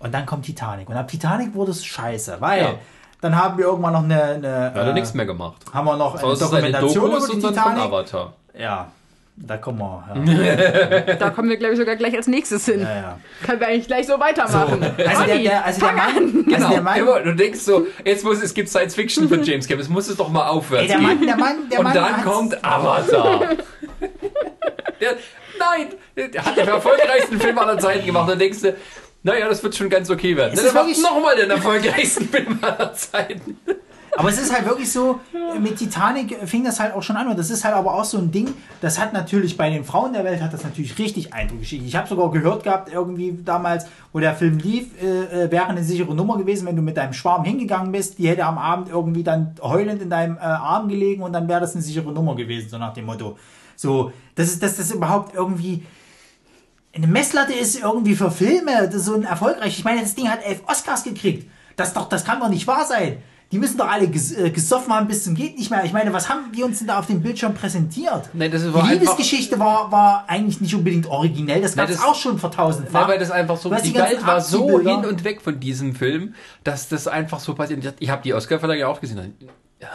und 0.00 0.12
dann 0.12 0.26
kommt 0.26 0.44
Titanic. 0.44 0.88
Und 0.88 0.96
ab 0.96 1.06
Titanic 1.08 1.54
wurde 1.54 1.70
es 1.70 1.84
scheiße, 1.84 2.36
weil 2.40 2.62
Ja. 2.62 2.74
dann 3.20 3.36
haben 3.36 3.56
wir 3.56 3.66
irgendwann 3.66 3.92
noch 3.92 4.02
eine, 4.04 4.22
eine 4.22 4.64
hat 4.66 4.76
er 4.76 4.88
äh, 4.88 4.92
nichts 4.94 5.14
mehr 5.14 5.26
gemacht. 5.26 5.62
haben 5.72 5.86
wir 5.86 5.96
noch 5.96 6.16
eine 6.16 6.36
Dokumentation 6.36 7.10
Dokus 7.10 7.28
über 7.30 7.40
die 7.40 7.46
Titanic. 7.54 7.84
Avatar. 7.84 8.32
Ja, 8.58 8.88
da 9.36 9.56
kommen 9.56 9.78
wir. 9.78 10.04
Ja, 10.26 11.14
Da 11.16 11.30
kommen 11.30 11.48
wir, 11.48 11.56
glaube 11.56 11.72
ich, 11.74 11.78
sogar 11.80 11.96
gleich 11.96 12.14
als 12.16 12.26
nächstes 12.26 12.66
hin. 12.66 12.80
ja, 12.80 12.94
ja. 12.96 13.18
Können 13.44 13.60
wir 13.60 13.68
eigentlich 13.68 13.86
gleich 13.86 14.06
so 14.06 14.20
weitermachen. 14.20 14.82
Also 14.82 15.24
der, 15.24 15.34
Olli, 15.34 15.42
der, 15.44 15.64
also 15.64 15.80
der 15.80 15.92
Mann, 15.92 16.16
an. 16.16 16.16
also 16.16 16.54
Genau, 16.54 16.70
der 16.70 16.82
Mann, 16.82 16.98
immer, 16.98 17.20
du 17.20 17.34
denkst 17.34 17.60
so, 17.60 17.86
jetzt 18.04 18.24
muss 18.24 18.42
es 18.42 18.52
gibt 18.54 18.68
Science 18.68 18.94
Fiction 18.94 19.28
von 19.28 19.42
James 19.42 19.66
Cameron, 19.66 19.82
es 19.82 19.88
muss 19.88 20.08
es 20.08 20.16
doch 20.16 20.28
mal 20.28 20.48
aufwärts 20.48 20.82
ey, 20.82 20.88
der 20.88 20.98
gehen. 20.98 21.06
Mann, 21.06 21.26
der 21.26 21.36
Mann, 21.36 21.56
der 21.70 21.78
und 21.78 21.84
Mann 21.84 21.94
dann 21.94 22.24
kommt 22.24 22.64
Avatar. 22.64 23.48
der, 25.00 25.16
nein! 25.58 25.86
Der 26.14 26.44
hat 26.44 26.56
den 26.56 26.68
erfolgreichsten 26.68 27.40
Film 27.40 27.58
aller 27.58 27.78
Zeiten 27.78 28.04
gemacht. 28.04 28.24
Und 28.24 28.30
dann 28.30 28.38
denkst 28.38 28.60
du, 28.60 28.76
naja, 29.22 29.48
das 29.48 29.62
wird 29.62 29.74
schon 29.76 29.88
ganz 29.88 30.10
okay 30.10 30.36
werden. 30.36 30.52
Ist 30.52 30.74
macht 30.74 30.98
nochmal 31.00 31.36
den 31.36 31.50
erfolgreichsten 31.50 32.28
Film 32.28 32.58
aller 32.60 32.92
Zeiten. 32.92 33.56
Aber 34.14 34.28
es 34.28 34.38
ist 34.38 34.52
halt 34.52 34.66
wirklich 34.66 34.92
so, 34.92 35.20
mit 35.58 35.76
Titanic 35.76 36.36
fing 36.46 36.64
das 36.64 36.78
halt 36.80 36.94
auch 36.94 37.02
schon 37.02 37.16
an 37.16 37.28
und 37.28 37.38
das 37.38 37.48
ist 37.48 37.64
halt 37.64 37.74
aber 37.74 37.94
auch 37.94 38.04
so 38.04 38.18
ein 38.18 38.30
Ding, 38.30 38.52
das 38.82 38.98
hat 38.98 39.14
natürlich 39.14 39.56
bei 39.56 39.70
den 39.70 39.84
Frauen 39.84 40.12
der 40.12 40.22
Welt 40.22 40.42
hat 40.42 40.52
das 40.52 40.64
natürlich 40.64 40.98
richtig 40.98 41.32
Eindruck 41.32 41.60
geschickt. 41.60 41.84
Ich 41.86 41.96
habe 41.96 42.06
sogar 42.06 42.30
gehört 42.30 42.62
gehabt, 42.62 42.92
irgendwie 42.92 43.38
damals, 43.42 43.86
wo 44.12 44.20
der 44.20 44.34
Film 44.34 44.58
lief, 44.58 44.88
äh, 45.02 45.44
äh, 45.44 45.50
wäre 45.50 45.66
eine 45.66 45.82
sichere 45.82 46.14
Nummer 46.14 46.36
gewesen, 46.36 46.66
wenn 46.66 46.76
du 46.76 46.82
mit 46.82 46.98
deinem 46.98 47.14
Schwarm 47.14 47.44
hingegangen 47.44 47.90
bist, 47.90 48.18
die 48.18 48.28
hätte 48.28 48.44
am 48.44 48.58
Abend 48.58 48.90
irgendwie 48.90 49.22
dann 49.22 49.54
heulend 49.62 50.02
in 50.02 50.10
deinem 50.10 50.36
äh, 50.36 50.40
Arm 50.40 50.88
gelegen 50.88 51.22
und 51.22 51.32
dann 51.32 51.48
wäre 51.48 51.60
das 51.60 51.74
eine 51.74 51.82
sichere 51.82 52.12
Nummer 52.12 52.36
gewesen, 52.36 52.68
so 52.68 52.76
nach 52.76 52.92
dem 52.92 53.06
Motto. 53.06 53.38
So, 53.76 54.12
das 54.34 54.48
ist, 54.48 54.62
dass 54.62 54.76
das 54.76 54.90
überhaupt 54.90 55.34
irgendwie 55.34 55.84
eine 56.94 57.06
Messlatte 57.06 57.54
ist 57.54 57.80
irgendwie 57.80 58.14
für 58.14 58.30
Filme, 58.30 58.90
so 58.92 59.14
ein 59.14 59.24
erfolgreich. 59.24 59.78
Ich 59.78 59.84
meine, 59.84 60.02
das 60.02 60.14
Ding 60.14 60.28
hat 60.28 60.44
elf 60.44 60.62
Oscars 60.66 61.04
gekriegt. 61.04 61.50
Das 61.76 61.94
doch, 61.94 62.08
das 62.10 62.24
kann 62.24 62.40
doch 62.40 62.50
nicht 62.50 62.66
wahr 62.66 62.84
sein. 62.84 63.22
Die 63.52 63.58
müssen 63.58 63.76
doch 63.76 63.88
alle 63.88 64.08
ges 64.08 64.32
äh, 64.32 64.50
gesoffen 64.50 64.92
haben 64.92 65.06
bis 65.06 65.24
zum 65.24 65.34
geht 65.34 65.58
nicht 65.58 65.70
mehr. 65.70 65.84
Ich 65.84 65.92
meine, 65.92 66.12
was 66.12 66.28
haben 66.30 66.50
die 66.56 66.62
uns 66.62 66.78
denn 66.78 66.88
da 66.88 66.98
auf 66.98 67.06
dem 67.06 67.22
Bildschirm 67.22 67.54
präsentiert? 67.54 68.30
Nein, 68.32 68.50
das 68.50 68.62
die 68.62 68.72
war 68.72 68.82
einfach- 68.82 68.92
Liebesgeschichte 68.94 69.58
war, 69.58 69.92
war 69.92 70.24
eigentlich 70.26 70.60
nicht 70.62 70.74
unbedingt 70.74 71.06
originell. 71.06 71.60
Das 71.60 71.76
gab 71.76 71.90
es 71.90 72.02
auch 72.02 72.14
schon 72.14 72.38
vor 72.38 72.50
tausendfach. 72.50 73.02
Ja, 73.02 73.08
weil 73.08 73.18
das 73.18 73.30
einfach 73.30 73.58
so, 73.58 73.72
die 73.72 73.92
die 73.92 73.94
Welt 73.94 74.26
war 74.26 74.40
so 74.40 74.80
hin 74.80 75.04
und 75.04 75.22
weg 75.24 75.42
von 75.42 75.60
diesem 75.60 75.94
Film, 75.94 76.34
dass 76.64 76.88
das 76.88 77.06
einfach 77.06 77.40
so 77.40 77.54
passiert. 77.54 77.94
Ich 78.00 78.10
habe 78.10 78.22
die 78.22 78.34
Oscar-Verleihung 78.34 78.80
ja 78.80 78.88
auch 78.88 79.00
gesehen. 79.00 79.36
Hä? 79.80 79.88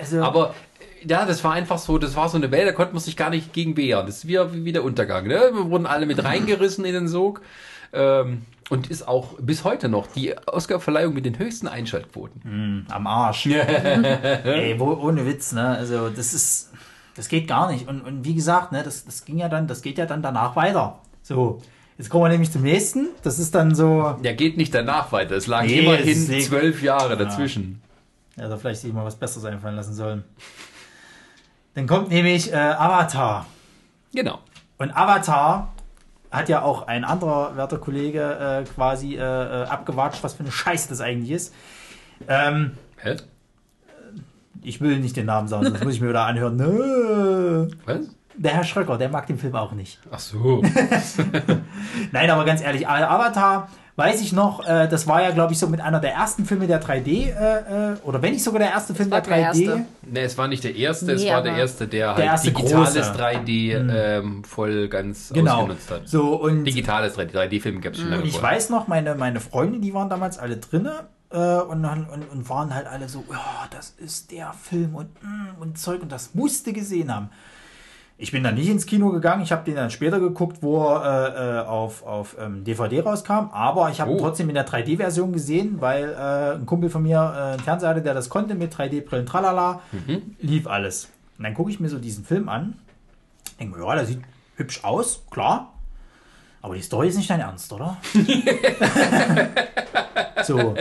Also, 0.00 0.22
Aber 0.22 0.54
ja, 1.06 1.26
das 1.26 1.42
war 1.44 1.52
einfach 1.52 1.78
so, 1.78 1.98
das 1.98 2.16
war 2.16 2.28
so 2.28 2.36
eine 2.36 2.50
Welt, 2.50 2.66
da 2.66 2.72
konnte 2.72 2.94
man 2.94 3.02
sich 3.02 3.16
gar 3.16 3.30
nicht 3.30 3.52
gegen 3.52 3.76
wehren. 3.76 4.06
Das 4.06 4.16
ist 4.24 4.28
wie, 4.28 4.38
wie 4.64 4.72
der 4.72 4.84
Untergang. 4.84 5.26
Ne? 5.26 5.50
Wir 5.52 5.70
wurden 5.70 5.86
alle 5.86 6.06
mit 6.06 6.22
reingerissen 6.24 6.84
in 6.84 6.94
den 6.94 7.08
Sog. 7.08 7.42
Ähm, 7.92 8.42
und 8.70 8.86
ist 8.88 9.06
auch 9.06 9.34
bis 9.40 9.64
heute 9.64 9.88
noch 9.90 10.06
die 10.06 10.34
Oscar-Verleihung 10.46 11.12
mit 11.12 11.26
den 11.26 11.38
höchsten 11.38 11.68
Einschaltquoten. 11.68 12.86
am 12.90 13.06
Arsch. 13.06 13.46
Ey, 13.46 14.78
wo, 14.80 14.92
ohne 14.94 15.26
Witz, 15.26 15.52
ne? 15.52 15.68
Also 15.76 16.08
das 16.08 16.32
ist, 16.32 16.70
das 17.16 17.28
geht 17.28 17.46
gar 17.48 17.70
nicht. 17.70 17.86
Und, 17.88 18.00
und 18.00 18.24
wie 18.24 18.34
gesagt, 18.34 18.72
ne, 18.72 18.82
das, 18.82 19.04
das 19.04 19.24
ging 19.24 19.36
ja 19.38 19.48
dann, 19.48 19.66
das 19.66 19.82
geht 19.82 19.98
ja 19.98 20.06
dann 20.06 20.22
danach 20.22 20.56
weiter. 20.56 20.98
So, 21.22 21.60
jetzt 21.98 22.08
kommen 22.08 22.24
wir 22.24 22.28
nämlich 22.30 22.50
zum 22.52 22.62
nächsten. 22.62 23.08
Das 23.22 23.38
ist 23.38 23.54
dann 23.54 23.74
so, 23.74 24.16
Der 24.22 24.34
geht 24.34 24.56
nicht 24.56 24.74
danach 24.74 25.12
weiter. 25.12 25.34
Es 25.36 25.46
lag 25.46 25.64
Nee, 25.64 25.80
immerhin 25.80 26.40
zwölf 26.40 26.82
Jahre 26.82 27.16
dazwischen. 27.16 27.82
ja, 28.36 28.48
da 28.48 28.56
vielleicht 28.56 28.80
sich 28.80 28.92
mal 28.92 29.04
was 29.04 29.16
Besseres 29.16 29.44
einfallen 29.44 29.76
lassen 29.76 29.94
sollen. 29.94 30.24
Dann 31.74 31.86
kommt 31.86 32.08
nämlich 32.10 32.52
äh, 32.52 32.56
Avatar. 32.56 33.46
Genau. 34.14 34.38
Und 34.78 34.90
Avatar 34.96 35.72
hat 36.30 36.48
ja 36.48 36.62
auch 36.62 36.86
ein 36.86 37.04
anderer 37.04 37.56
werter 37.56 37.78
Kollege 37.78 38.20
äh, 38.62 38.64
quasi 38.64 39.16
äh, 39.16 39.18
äh, 39.18 39.64
abgewatscht, 39.66 40.22
was 40.22 40.34
für 40.34 40.40
eine 40.40 40.52
Scheiße 40.52 40.88
das 40.88 41.00
eigentlich 41.00 41.30
ist. 41.30 41.54
Ähm, 42.28 42.72
Hä? 42.96 43.16
ich 44.62 44.80
will 44.80 44.98
nicht 44.98 45.16
den 45.16 45.26
Namen 45.26 45.48
sagen, 45.48 45.66
sonst 45.66 45.84
muss 45.84 45.94
ich 45.94 46.00
mir 46.00 46.08
wieder 46.08 46.26
anhören. 46.26 46.56
Nö. 46.56 47.68
Was? 47.86 48.00
Der 48.36 48.52
Herr 48.52 48.64
Schröcker, 48.64 48.96
der 48.96 49.08
mag 49.08 49.26
den 49.26 49.38
Film 49.38 49.54
auch 49.54 49.72
nicht. 49.72 49.98
Ach 50.10 50.18
so. 50.18 50.62
Nein, 52.12 52.30
aber 52.30 52.44
ganz 52.44 52.62
ehrlich, 52.62 52.88
Avatar, 52.88 53.68
weiß 54.00 54.20
ich 54.22 54.32
noch, 54.32 54.66
äh, 54.66 54.88
das 54.88 55.06
war 55.06 55.22
ja, 55.22 55.30
glaube 55.30 55.52
ich, 55.52 55.58
so 55.60 55.68
mit 55.68 55.80
einer 55.80 56.00
der 56.00 56.12
ersten 56.14 56.44
Filme 56.46 56.66
der 56.66 56.82
3D, 56.82 57.28
äh, 57.28 57.92
äh, 57.92 57.96
oder 58.02 58.20
wenn 58.22 58.32
nicht 58.32 58.42
sogar 58.42 58.58
der 58.58 58.70
erste 58.70 58.94
Film 58.94 59.10
der 59.10 59.20
der 59.20 59.32
3D. 59.36 59.40
erste. 59.42 59.86
Ne, 60.10 60.20
es 60.22 60.36
war 60.38 60.48
nicht 60.48 60.64
der 60.64 60.74
erste, 60.74 61.12
es 61.12 61.22
Nee, 61.22 61.30
war 61.30 61.42
der 61.42 61.54
erste, 61.56 61.86
der 61.86 62.08
halt 62.08 62.18
Der 62.18 62.24
erste 62.24 62.50
digitales 62.50 62.94
große. 63.12 63.22
3D 63.22 63.74
ähm, 64.18 64.42
voll 64.44 64.88
ganz 64.88 65.30
Genau. 65.32 65.58
ausgenutzt 65.58 65.90
hat. 65.90 66.08
So, 66.08 66.34
und 66.34 66.64
Digitales 66.64 67.16
3D, 67.16 67.30
3D-Film 67.32 67.80
gab 67.80 67.92
es 67.92 68.00
schon 68.00 68.08
lange 68.10 68.22
Und 68.22 68.28
ich 68.28 68.38
vorher. 68.38 68.56
weiß 68.56 68.70
noch, 68.70 68.88
meine, 68.88 69.14
meine 69.14 69.38
Freunde, 69.40 69.78
die 69.78 69.94
waren 69.94 70.08
damals 70.08 70.38
alle 70.38 70.56
drinne 70.56 71.04
äh, 71.30 71.36
und, 71.60 71.82
dann- 71.84 72.06
und, 72.06 72.24
und 72.30 72.48
waren 72.48 72.74
halt 72.74 72.86
alle 72.88 73.08
so, 73.08 73.22
ja, 73.30 73.38
das 73.70 73.90
ist 73.98 74.32
der 74.32 74.52
Film 74.54 74.94
und, 74.96 75.10
mm, 75.22 75.60
und 75.60 75.78
Zeug 75.78 76.02
und 76.02 76.10
das 76.10 76.34
musste 76.34 76.72
gesehen 76.72 77.14
haben. 77.14 77.30
Ich 78.22 78.32
bin 78.32 78.42
dann 78.44 78.54
nicht 78.54 78.68
ins 78.68 78.84
Kino 78.84 79.08
gegangen, 79.10 79.42
ich 79.42 79.50
habe 79.50 79.64
den 79.64 79.76
dann 79.76 79.90
später 79.90 80.20
geguckt, 80.20 80.58
wo 80.60 80.84
er 80.84 81.34
äh, 81.34 81.56
äh, 81.56 81.60
auf, 81.66 82.04
auf 82.04 82.36
ähm, 82.38 82.64
DVD 82.64 83.00
rauskam, 83.00 83.48
aber 83.50 83.88
ich 83.90 83.98
habe 84.00 84.10
ihn 84.10 84.18
Oh. 84.18 84.20
trotzdem 84.20 84.48
in 84.50 84.54
der 84.54 84.66
3D-Version 84.66 85.32
gesehen, 85.32 85.80
weil 85.80 86.10
äh, 86.12 86.54
ein 86.56 86.66
Kumpel 86.66 86.90
von 86.90 87.02
mir 87.02 87.16
äh, 87.16 87.52
einen 87.52 87.60
Fernseher 87.60 87.88
hatte, 87.88 88.02
der 88.02 88.12
das 88.12 88.28
konnte 88.28 88.54
mit 88.54 88.74
3D-Brillen, 88.74 89.24
tralala, 89.24 89.80
lief 90.38 90.66
alles. 90.66 91.08
Und 91.38 91.44
dann 91.44 91.54
gucke 91.54 91.70
ich 91.70 91.80
mir 91.80 91.88
so 91.88 91.98
diesen 91.98 92.26
Film 92.26 92.50
an, 92.50 92.74
denke 93.58 93.78
mir, 93.78 93.86
ja, 93.86 93.94
der 93.94 94.04
sieht 94.04 94.20
hübsch 94.56 94.84
aus, 94.84 95.22
klar, 95.30 95.72
aber 96.60 96.74
die 96.74 96.82
Story 96.82 97.08
ist 97.08 97.16
nicht 97.16 97.30
dein 97.30 97.40
Ernst, 97.40 97.72
oder? 97.72 97.96
so. 100.44 100.74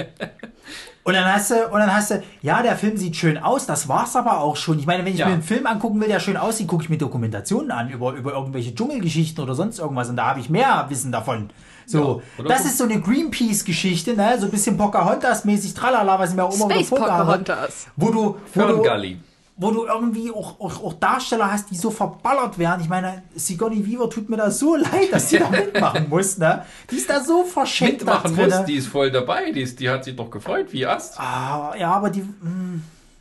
Und 1.09 1.15
dann 1.15 1.25
hast 1.33 1.49
du, 1.49 1.55
und 1.69 1.79
dann 1.79 1.91
hast 1.91 2.11
du, 2.11 2.21
ja, 2.43 2.61
der 2.61 2.75
Film 2.75 2.95
sieht 2.95 3.15
schön 3.15 3.37
aus, 3.39 3.65
das 3.65 3.87
war's 3.89 4.15
aber 4.15 4.41
auch 4.41 4.55
schon. 4.55 4.77
Ich 4.77 4.85
meine, 4.85 5.03
wenn 5.03 5.13
ich 5.13 5.19
Ja. 5.19 5.25
mir 5.25 5.33
einen 5.33 5.41
Film 5.41 5.65
angucken 5.65 5.99
will, 5.99 6.07
der 6.07 6.19
schön 6.19 6.37
aussieht, 6.37 6.67
gucke 6.67 6.83
ich 6.83 6.89
mir 6.89 6.99
Dokumentationen 6.99 7.71
an 7.71 7.89
über, 7.89 8.13
über 8.13 8.33
irgendwelche 8.33 8.75
Dschungelgeschichten 8.75 9.43
oder 9.43 9.55
sonst 9.55 9.79
irgendwas 9.79 10.09
und 10.09 10.17
da 10.17 10.27
habe 10.27 10.39
ich 10.39 10.49
mehr 10.51 10.85
Wissen 10.89 11.11
davon. 11.11 11.49
So, 11.87 12.21
Ja, 12.37 12.43
das 12.45 12.65
ist 12.65 12.77
so 12.77 12.83
eine 12.83 13.01
Greenpeace-Geschichte, 13.01 14.13
ne? 14.15 14.37
So 14.39 14.45
ein 14.45 14.51
bisschen 14.51 14.77
Pocahontas-mäßig, 14.77 15.73
tralala, 15.73 16.19
was 16.19 16.29
ich 16.29 16.35
mir 16.35 16.43
auch 16.43 16.53
immer 16.53 16.65
Space 16.65 16.89
gefunden 16.91 17.05
habe. 17.05 17.23
Pocahontas. 17.23 17.87
Wo 17.95 18.11
du, 18.11 18.21
wo 18.53 18.61
du, 18.61 18.83
Ferngully. 18.83 19.19
Wo 19.59 19.71
du 19.71 19.85
irgendwie 19.85 20.31
auch, 20.31 20.59
auch, 20.59 20.83
auch 20.83 20.93
Darsteller 20.93 21.51
hast, 21.51 21.69
die 21.69 21.75
so 21.75 21.91
verballert 21.91 22.57
werden. 22.57 22.81
Ich 22.81 22.87
meine, 22.87 23.23
Sigourney 23.35 23.85
Weaver 23.85 24.09
tut 24.09 24.29
mir 24.29 24.37
da 24.37 24.49
so 24.49 24.75
leid, 24.77 25.11
dass 25.11 25.29
die 25.29 25.37
da 25.37 25.49
mitmachen 25.51 26.07
muss, 26.09 26.37
ne? 26.37 26.65
Die 26.89 26.95
ist 26.95 27.09
da 27.09 27.21
so 27.21 27.43
verschenkt 27.43 27.99
Mitmachen 27.99 28.35
muss, 28.35 28.65
die 28.65 28.75
ist 28.75 28.87
voll 28.87 29.11
dabei, 29.11 29.51
die, 29.51 29.61
ist, 29.61 29.79
die 29.79 29.89
hat 29.89 30.05
sich 30.05 30.15
doch 30.15 30.31
gefreut, 30.31 30.67
wie 30.71 30.85
Ast. 30.85 31.19
Ah, 31.19 31.75
ja, 31.77 31.91
aber 31.91 32.09
die, 32.09 32.21
mh, 32.21 32.79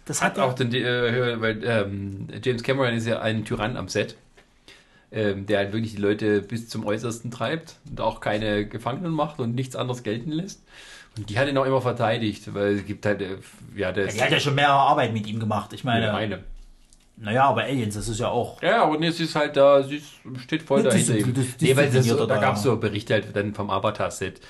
das 0.08 0.22
hat, 0.22 0.38
Hat 0.38 0.44
auch 0.44 0.54
den, 0.54 0.72
äh, 0.72 1.40
weil 1.40 1.60
ähm, 1.64 2.28
James 2.42 2.62
Cameron 2.62 2.94
ist 2.94 3.06
ja 3.06 3.20
ein 3.20 3.44
Tyrann 3.44 3.76
am 3.76 3.88
Set, 3.88 4.16
ähm, 5.10 5.44
der 5.44 5.58
halt 5.58 5.72
wirklich 5.72 5.96
die 5.96 6.00
Leute 6.00 6.40
bis 6.40 6.68
zum 6.68 6.86
Äußersten 6.86 7.32
treibt 7.32 7.76
und 7.90 8.00
auch 8.00 8.20
keine 8.20 8.64
Gefangenen 8.64 9.12
macht 9.12 9.40
und 9.40 9.54
nichts 9.56 9.74
anderes 9.74 10.04
gelten 10.04 10.30
lässt. 10.30 10.62
Und 11.18 11.28
die 11.30 11.38
hat 11.38 11.48
ihn 11.48 11.56
auch 11.58 11.64
immer 11.66 11.80
verteidigt, 11.82 12.52
weil 12.54 12.76
es 12.76 12.86
gibt 12.86 13.04
halt, 13.06 13.20
äh, 13.22 13.36
ja, 13.76 13.92
das 13.92 14.14
die 14.14 14.22
hat 14.22 14.30
ja 14.30 14.40
schon 14.40 14.54
mehrere 14.54 14.74
Arbeit 14.78 15.12
mit 15.12 15.26
ihm 15.26 15.40
gemacht. 15.40 15.72
Ich 15.72 15.84
meine, 15.84 16.12
eine. 16.14 16.44
naja, 17.16 17.46
aber 17.48 17.62
Aliens, 17.64 17.94
das 17.94 18.08
ist 18.08 18.20
ja 18.20 18.28
auch. 18.28 18.62
Ja, 18.62 18.84
aber 18.84 18.98
nee, 18.98 19.10
sie 19.10 19.24
ist 19.24 19.34
halt 19.34 19.56
da, 19.56 19.82
sie 19.82 19.96
ist, 19.96 20.06
steht 20.44 20.62
voll 20.62 20.82
Das 20.82 20.94
dahinter. 20.94 21.18
ihm. 21.18 21.34
das- 21.34 21.46
das 21.52 21.60
nee, 21.60 21.76
weil 21.76 21.90
das 21.90 22.06
da 22.06 22.26
da, 22.26 22.36
gab 22.38 22.56
es 22.56 22.64
ja. 22.64 22.70
so 22.70 22.76
Berichte 22.76 23.14
halt 23.14 23.34
dann 23.36 23.54
vom 23.54 23.70
Avatar-Set, 23.70 24.40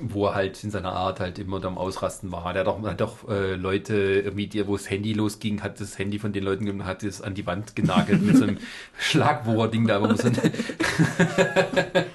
wo 0.00 0.26
er 0.26 0.34
halt 0.34 0.62
in 0.64 0.70
seiner 0.70 0.92
Art 0.92 1.20
halt 1.20 1.38
immer 1.38 1.62
am 1.64 1.76
Ausrasten 1.78 2.32
war. 2.32 2.52
Der 2.54 2.60
hat 2.62 2.68
auch, 2.68 2.82
hat 2.82 3.02
auch 3.02 3.28
äh, 3.28 3.54
Leute, 3.54 3.94
irgendwie, 4.24 4.46
die, 4.46 4.66
wo 4.66 4.76
das 4.76 4.88
Handy 4.90 5.12
losging, 5.12 5.62
hat 5.62 5.78
das 5.80 5.98
Handy 5.98 6.18
von 6.18 6.32
den 6.32 6.42
Leuten 6.42 6.64
genommen, 6.64 6.86
hat 6.86 7.02
es 7.02 7.20
an 7.20 7.34
die 7.34 7.46
Wand 7.46 7.76
genagelt 7.76 8.22
mit 8.22 8.36
so 8.36 8.44
einem 8.44 8.58
Schlagbohrer-Ding 8.98 9.86
da. 9.86 10.00
so 10.16 10.28
ein- 10.28 10.36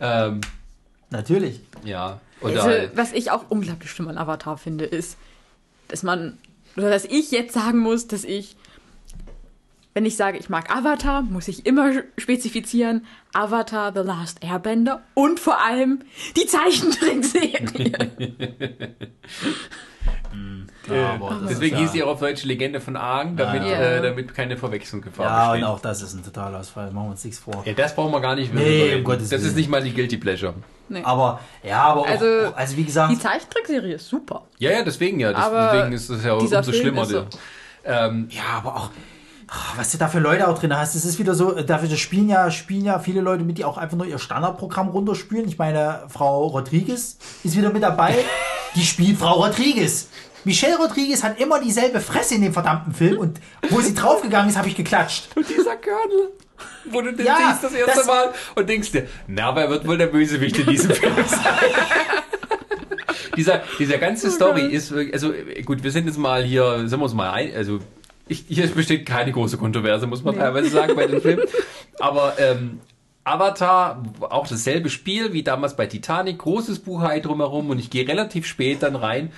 ähm, 0.00 0.40
Natürlich. 1.10 1.60
ja, 1.84 2.20
oder 2.40 2.62
Also, 2.64 2.88
was 2.96 3.12
ich 3.12 3.30
auch 3.30 3.44
unglaublich 3.48 3.90
schlimm 3.90 4.08
an 4.08 4.18
Avatar 4.18 4.58
finde, 4.58 4.84
ist, 4.84 5.16
dass 5.88 6.02
man, 6.02 6.38
oder 6.76 6.90
dass 6.90 7.04
ich 7.04 7.30
jetzt 7.30 7.54
sagen 7.54 7.78
muss, 7.78 8.06
dass 8.08 8.24
ich, 8.24 8.56
wenn 9.94 10.04
ich 10.04 10.16
sage, 10.16 10.36
ich 10.36 10.48
mag 10.50 10.70
Avatar, 10.74 11.22
muss 11.22 11.48
ich 11.48 11.64
immer 11.64 11.92
spezifizieren, 12.18 13.06
Avatar, 13.32 13.92
The 13.94 14.00
Last 14.00 14.44
Airbender 14.44 15.02
und 15.14 15.40
vor 15.40 15.64
allem 15.64 16.00
die 16.36 16.46
Zeichentrickserie. 16.46 18.12
Ja, 20.88 21.14
aber 21.14 21.38
das 21.40 21.48
deswegen 21.48 21.74
ist 21.76 21.80
ja, 21.80 21.86
hieß 21.86 21.92
sie 21.92 22.02
auch 22.04 22.10
auf 22.12 22.20
Deutsch 22.20 22.44
Legende 22.44 22.80
von 22.80 22.96
Aang, 22.96 23.36
damit, 23.36 23.62
Ja. 23.64 23.96
äh, 23.96 24.02
damit 24.02 24.32
keine 24.34 24.56
Verwechslungsgefahr 24.56 25.26
Ja, 25.26 25.46
und 25.46 25.52
besteht. 25.60 25.68
auch 25.68 25.80
das 25.80 26.00
ist 26.02 26.14
ein 26.14 26.22
Totalausfall. 26.22 26.92
Machen 26.92 27.06
wir 27.06 27.10
uns 27.10 27.24
nichts 27.24 27.40
vor. 27.40 27.62
Ja, 27.66 27.72
das 27.72 27.94
brauchen 27.96 28.12
wir 28.12 28.20
gar 28.20 28.36
nicht 28.36 28.54
mehr 28.54 28.62
Nee, 28.64 28.94
um. 28.94 29.02
Gottes 29.02 29.30
Das 29.30 29.40
ist 29.40 29.46
Willen. 29.48 29.56
nicht 29.56 29.68
mal 29.70 29.82
die 29.82 29.92
Guilty 29.92 30.16
Pleasure. 30.16 30.54
Aber, 31.04 31.40
ja, 31.62 31.82
aber 31.82 32.00
auch, 32.02 32.06
Also, 32.06 32.26
also 32.54 32.76
wie 32.76 32.84
gesagt, 32.84 33.12
Die 33.12 33.18
Zeichentrickserie 33.18 33.94
ist 33.94 34.08
super. 34.08 34.42
Ja, 34.58 34.70
ja, 34.70 34.82
deswegen 34.82 35.20
ja. 35.20 35.32
Das, 35.32 35.50
deswegen 35.50 35.92
ist 35.92 36.08
es 36.10 36.24
ja 36.24 36.34
umso 36.34 36.62
Film 36.62 36.74
schlimmer. 36.74 37.02
ist 37.02 37.10
so. 37.10 37.26
Ähm, 37.84 38.28
Ja, 38.30 38.42
aber 38.58 38.76
auch, 38.76 38.90
ach, 39.48 39.76
was 39.78 39.92
du 39.92 39.98
da 39.98 40.08
für 40.08 40.18
Leute 40.20 40.48
auch 40.48 40.58
drin 40.58 40.76
hast, 40.76 40.94
es 40.94 41.04
ist 41.04 41.18
wieder 41.18 41.34
so, 41.34 41.52
dafür 41.52 41.88
das 41.88 41.98
spielen 41.98 42.28
ja, 42.28 42.50
spielen 42.50 42.84
ja 42.84 42.98
viele 42.98 43.20
Leute 43.20 43.44
mit, 43.44 43.58
die 43.58 43.64
auch 43.64 43.78
einfach 43.78 43.96
nur 43.96 44.06
ihr 44.06 44.18
Standardprogramm 44.18 44.88
runterspielen. 44.88 45.48
Ich 45.48 45.58
meine, 45.58 46.04
Frau 46.08 46.46
Rodriguez 46.46 47.18
ist 47.44 47.56
wieder 47.56 47.70
mit 47.72 47.82
dabei. 47.82 48.14
Die 48.74 48.84
spielt 48.84 49.16
Frau 49.18 49.42
Rodriguez. 49.42 50.08
Michelle 50.44 50.76
Rodriguez 50.76 51.24
hat 51.24 51.40
immer 51.40 51.60
dieselbe 51.60 52.00
Fresse 52.00 52.34
in 52.34 52.42
dem 52.42 52.52
verdammten 52.52 52.92
Film 52.92 53.18
und 53.18 53.40
wo 53.70 53.80
sie 53.80 53.94
draufgegangen 53.94 54.50
ist, 54.50 54.56
habe 54.58 54.68
ich 54.68 54.76
geklatscht. 54.76 55.28
und 55.34 55.48
dieser 55.48 55.76
Colonel, 55.76 56.28
wo 56.90 57.00
du 57.02 57.12
den 57.12 57.26
Ja, 57.26 57.48
siehst 57.50 57.64
das 57.64 57.72
erste 57.72 57.96
das- 57.98 58.06
Mal 58.06 58.32
und 58.54 58.68
denkst 58.68 58.92
dir, 58.92 59.06
na, 59.26 59.54
wer 59.54 59.68
wird 59.70 59.86
wohl 59.86 59.98
der 59.98 60.06
Bösewicht 60.06 60.58
in 60.58 60.66
diesem 60.66 60.90
Film 60.92 61.14
sein? 61.26 61.40
dieser, 63.36 63.62
dieser 63.78 63.98
ganze 63.98 64.30
Story 64.30 64.66
ist, 64.66 64.90
wirklich- 64.92 65.14
also 65.14 65.32
gut, 65.64 65.82
wir 65.82 65.90
sind 65.90 66.06
jetzt 66.06 66.18
mal 66.18 66.42
hier, 66.44 66.88
sind 66.88 66.98
wir 66.98 67.04
uns 67.04 67.14
mal 67.14 67.30
ein, 67.30 67.54
also 67.54 67.80
ich, 68.28 68.44
hier 68.48 68.66
besteht 68.68 69.06
keine 69.06 69.32
große 69.32 69.56
Kontroverse, 69.56 70.06
muss 70.06 70.24
man 70.24 70.36
teilweise 70.36 70.68
sagen 70.70 70.96
bei 70.96 71.06
dem 71.06 71.20
Film. 71.20 71.40
Aber 72.00 72.34
ähm, 72.38 72.80
Avatar, 73.24 74.02
auch 74.20 74.46
dasselbe 74.48 74.88
Spiel 74.90 75.32
wie 75.32 75.42
damals 75.42 75.76
bei 75.76 75.86
Titanic, 75.86 76.38
großes 76.38 76.80
Buchei 76.80 77.20
drumherum 77.20 77.70
und 77.70 77.78
ich 77.78 77.90
gehe 77.90 78.06
relativ 78.06 78.46
spät 78.46 78.82
dann 78.82 78.96
rein 78.96 79.32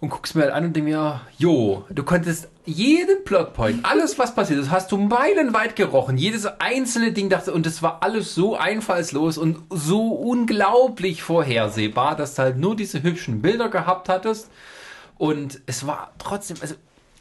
und 0.00 0.08
guck's 0.10 0.34
mir 0.34 0.42
halt 0.42 0.52
an 0.52 0.64
und 0.64 0.76
denke 0.76 0.90
mir, 0.90 1.20
jo, 1.38 1.84
du 1.90 2.02
konntest 2.02 2.48
jeden 2.70 3.24
Plotpoint, 3.24 3.84
alles 3.84 4.18
was 4.18 4.34
passiert 4.34 4.60
ist, 4.60 4.70
hast 4.70 4.92
du 4.92 4.96
meilenweit 4.96 5.76
gerochen, 5.76 6.16
jedes 6.16 6.46
einzelne 6.46 7.12
Ding 7.12 7.28
dachte 7.28 7.52
und 7.52 7.66
es 7.66 7.82
war 7.82 8.02
alles 8.02 8.34
so 8.34 8.56
einfallslos 8.56 9.38
und 9.38 9.58
so 9.70 10.08
unglaublich 10.08 11.22
vorhersehbar, 11.22 12.16
dass 12.16 12.34
du 12.34 12.42
halt 12.42 12.58
nur 12.58 12.76
diese 12.76 13.02
hübschen 13.02 13.42
Bilder 13.42 13.68
gehabt 13.68 14.08
hattest. 14.08 14.48
Und 15.18 15.60
es 15.66 15.86
war 15.86 16.12
trotzdem, 16.18 16.56
also 16.60 16.74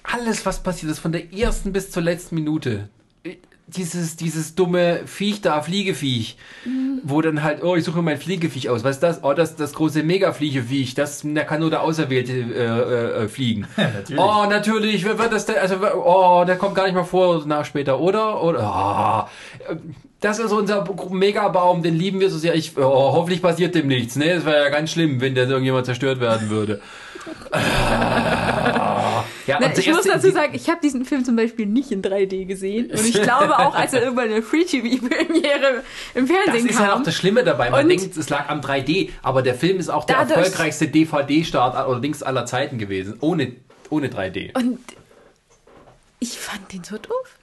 alles 0.03 0.45
was 0.45 0.63
passiert 0.63 0.91
ist, 0.91 0.99
von 0.99 1.11
der 1.11 1.33
ersten 1.33 1.73
bis 1.73 1.91
zur 1.91 2.03
letzten 2.03 2.35
Minute, 2.35 2.89
dieses, 3.75 4.15
dieses 4.15 4.55
dumme 4.55 5.01
Viech 5.05 5.41
da, 5.41 5.61
Fliegeviech, 5.61 6.37
mhm. 6.65 7.01
wo 7.03 7.21
dann 7.21 7.43
halt, 7.43 7.63
oh, 7.63 7.75
ich 7.75 7.83
suche 7.83 8.01
mein 8.01 8.17
Fliegeviech 8.17 8.69
aus. 8.69 8.83
Was 8.83 8.97
ist 8.97 9.03
das? 9.03 9.23
Oh, 9.23 9.33
das, 9.33 9.55
das 9.55 9.73
große 9.73 10.03
Mega-Fliegeviech, 10.03 10.95
das, 10.95 11.23
da 11.23 11.43
kann 11.43 11.61
nur 11.61 11.69
der 11.69 11.83
Auserwählte 11.83 12.33
äh, 12.33 13.23
äh, 13.23 13.27
fliegen. 13.27 13.67
natürlich. 13.77 14.19
Oh, 14.19 14.45
natürlich, 14.49 15.05
wer 15.05 15.17
wird 15.19 15.33
das 15.33 15.45
denn, 15.45 15.57
also, 15.57 15.75
oh, 16.03 16.43
der 16.45 16.57
kommt 16.57 16.75
gar 16.75 16.85
nicht 16.85 16.95
mal 16.95 17.03
vor, 17.03 17.45
nach 17.45 17.65
später, 17.65 17.99
oder? 17.99 18.43
Oder, 18.43 19.27
oh, 19.69 19.75
das 20.21 20.39
ist 20.39 20.51
unser 20.51 20.85
Megabaum, 21.11 21.81
den 21.81 21.95
lieben 21.95 22.19
wir 22.19 22.29
so 22.29 22.37
sehr. 22.37 22.53
Ich, 22.55 22.77
oh, 22.77 23.13
hoffentlich 23.13 23.41
passiert 23.41 23.73
dem 23.75 23.87
nichts, 23.87 24.17
ne? 24.17 24.35
Das 24.35 24.45
wäre 24.45 24.63
ja 24.63 24.69
ganz 24.69 24.91
schlimm, 24.91 25.21
wenn 25.21 25.33
der 25.33 25.47
irgendjemand 25.47 25.85
zerstört 25.85 26.19
werden 26.19 26.49
würde. 26.49 26.81
Ja, 29.49 29.57
Na, 29.59 29.75
ich 29.75 29.87
muss 29.91 30.03
dazu 30.03 30.29
sagen, 30.29 30.53
ich 30.53 30.69
habe 30.69 30.79
diesen 30.81 31.05
Film 31.05 31.25
zum 31.25 31.35
Beispiel 31.35 31.65
nicht 31.65 31.91
in 31.91 32.03
3D 32.03 32.45
gesehen. 32.45 32.91
Und 32.91 33.03
ich 33.03 33.13
glaube 33.21 33.57
auch, 33.57 33.73
als 33.73 33.93
er 33.93 34.03
irgendwann 34.03 34.29
eine 34.29 34.43
Free-TV-Premiere 34.43 35.83
im 36.13 36.27
Fernsehen 36.27 36.45
kam. 36.45 36.53
Das 36.53 36.63
ist 36.65 36.79
ja 36.79 36.93
auch 36.93 37.03
das 37.03 37.15
Schlimme 37.15 37.43
dabei. 37.43 37.71
Man 37.71 37.89
denkt, 37.89 38.15
es 38.15 38.29
lag 38.29 38.47
am 38.49 38.61
3D, 38.61 39.09
aber 39.23 39.41
der 39.41 39.55
Film 39.55 39.79
ist 39.79 39.89
auch 39.89 40.05
der 40.05 40.17
erfolgreichste 40.17 40.87
DVD-Start 40.87 41.75
allerdings 41.75 42.21
aller 42.21 42.45
Zeiten 42.45 42.77
gewesen. 42.77 43.17
Ohne, 43.21 43.53
ohne 43.89 44.09
3D. 44.09 44.55
Und 44.55 44.77
ich 46.19 46.37
fand 46.37 46.73
den 46.73 46.83
so 46.83 46.97
doof. 46.97 47.39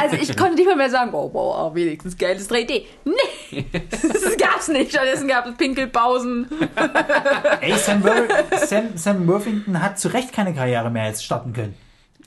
Also 0.00 0.16
ich 0.16 0.36
konnte 0.36 0.56
nicht 0.56 0.66
mal 0.66 0.76
mehr 0.76 0.90
sagen, 0.90 1.14
oh, 1.14 1.30
wow, 1.32 1.74
wenigstens 1.74 2.18
geiles 2.18 2.50
3D. 2.50 2.84
Nee, 3.04 3.64
das 3.90 4.36
gab's 4.36 4.68
nicht. 4.68 4.90
Stattdessen 4.90 5.28
gab 5.28 5.46
es 5.46 5.56
Pinkelpausen. 5.56 6.48
Ey, 7.60 7.76
Sam, 7.78 8.02
Sam, 8.66 8.96
Sam 8.96 9.28
Worthington 9.28 9.80
hat 9.80 9.98
zu 10.00 10.08
Recht 10.08 10.32
keine 10.32 10.52
Karriere 10.52 10.90
mehr 10.90 11.06
jetzt 11.06 11.24
starten 11.24 11.52
können. 11.52 11.74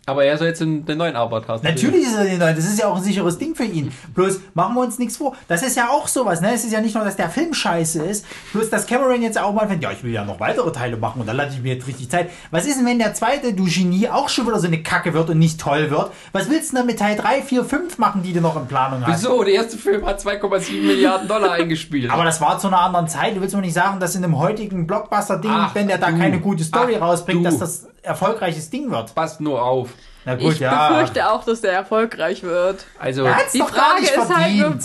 Aber 0.07 0.25
er 0.25 0.35
soll 0.35 0.47
jetzt 0.47 0.59
den, 0.59 0.83
den 0.83 0.97
neuen 0.97 1.15
Avatar 1.15 1.59
Natürlich 1.61 2.01
ist 2.01 2.15
er 2.15 2.23
den 2.23 2.39
neuen. 2.39 2.55
Das 2.55 2.65
ist 2.65 2.79
ja 2.79 2.87
auch 2.87 2.97
ein 2.97 3.03
sicheres 3.03 3.37
Ding 3.37 3.53
für 3.53 3.65
ihn. 3.65 3.91
Bloß 4.15 4.39
machen 4.55 4.73
wir 4.73 4.81
uns 4.81 4.97
nichts 4.97 5.17
vor. 5.17 5.35
Das 5.47 5.61
ist 5.61 5.77
ja 5.77 5.89
auch 5.89 6.07
sowas. 6.07 6.41
Ne? 6.41 6.51
Es 6.51 6.65
ist 6.65 6.73
ja 6.73 6.81
nicht 6.81 6.95
nur, 6.95 7.05
dass 7.05 7.17
der 7.17 7.29
Film 7.29 7.53
scheiße 7.53 8.03
ist. 8.03 8.25
Bloß, 8.51 8.71
dass 8.71 8.87
Cameron 8.87 9.21
jetzt 9.21 9.39
auch 9.39 9.53
mal 9.53 9.67
findet, 9.67 9.83
ja, 9.83 9.91
ich 9.91 10.03
will 10.03 10.11
ja 10.11 10.25
noch 10.25 10.39
weitere 10.39 10.71
Teile 10.71 10.97
machen 10.97 11.21
und 11.21 11.27
da 11.27 11.33
lasse 11.33 11.55
ich 11.55 11.61
mir 11.61 11.75
jetzt 11.75 11.87
richtig 11.87 12.09
Zeit. 12.09 12.31
Was 12.49 12.65
ist 12.65 12.79
denn, 12.79 12.85
wenn 12.87 12.97
der 12.97 13.13
zweite, 13.13 13.53
du 13.53 13.65
Genie, 13.65 14.09
auch 14.09 14.27
schon 14.27 14.47
wieder 14.47 14.59
so 14.59 14.65
eine 14.65 14.81
Kacke 14.81 15.13
wird 15.13 15.29
und 15.29 15.37
nicht 15.37 15.61
toll 15.61 15.91
wird? 15.91 16.11
Was 16.31 16.49
willst 16.49 16.71
du 16.71 16.77
denn 16.77 16.87
mit 16.87 16.97
Teil 16.97 17.15
3, 17.15 17.43
4, 17.43 17.63
5 17.63 17.97
machen, 17.99 18.23
die 18.23 18.33
du 18.33 18.41
noch 18.41 18.59
in 18.59 18.67
Planung 18.67 19.05
hast? 19.05 19.21
Wieso? 19.21 19.43
Der 19.43 19.53
erste 19.53 19.77
Film 19.77 20.03
hat 20.03 20.19
2,7 20.19 20.81
Milliarden 20.81 21.27
Dollar 21.27 21.51
eingespielt. 21.51 22.09
Aber 22.09 22.23
das 22.23 22.41
war 22.41 22.57
zu 22.57 22.67
einer 22.67 22.81
anderen 22.81 23.07
Zeit. 23.07 23.35
Du 23.35 23.41
willst 23.41 23.55
mir 23.55 23.61
nicht 23.61 23.75
sagen, 23.75 23.99
dass 23.99 24.15
in 24.15 24.23
einem 24.23 24.39
heutigen 24.39 24.87
Blockbuster-Ding, 24.87 25.51
wenn 25.75 25.87
der 25.87 25.99
da 25.99 26.09
du, 26.09 26.17
keine 26.17 26.39
gute 26.39 26.63
Story 26.63 26.95
ach, 26.97 27.01
rausbringt, 27.01 27.41
du. 27.41 27.43
dass 27.43 27.59
das 27.59 27.90
erfolgreiches 28.01 28.69
Ding 28.69 28.91
wird. 28.91 29.13
Passt 29.15 29.41
nur 29.41 29.61
auf. 29.61 29.89
Gut, 30.25 30.53
ich 30.53 30.59
ja. 30.59 30.89
befürchte 30.89 31.29
auch, 31.31 31.43
dass 31.43 31.61
der 31.61 31.73
erfolgreich 31.73 32.43
wird. 32.43 32.85
Also 32.99 33.27
die 33.53 33.59
Frage 33.59 34.03
ist 34.03 34.35
halt, 34.35 34.83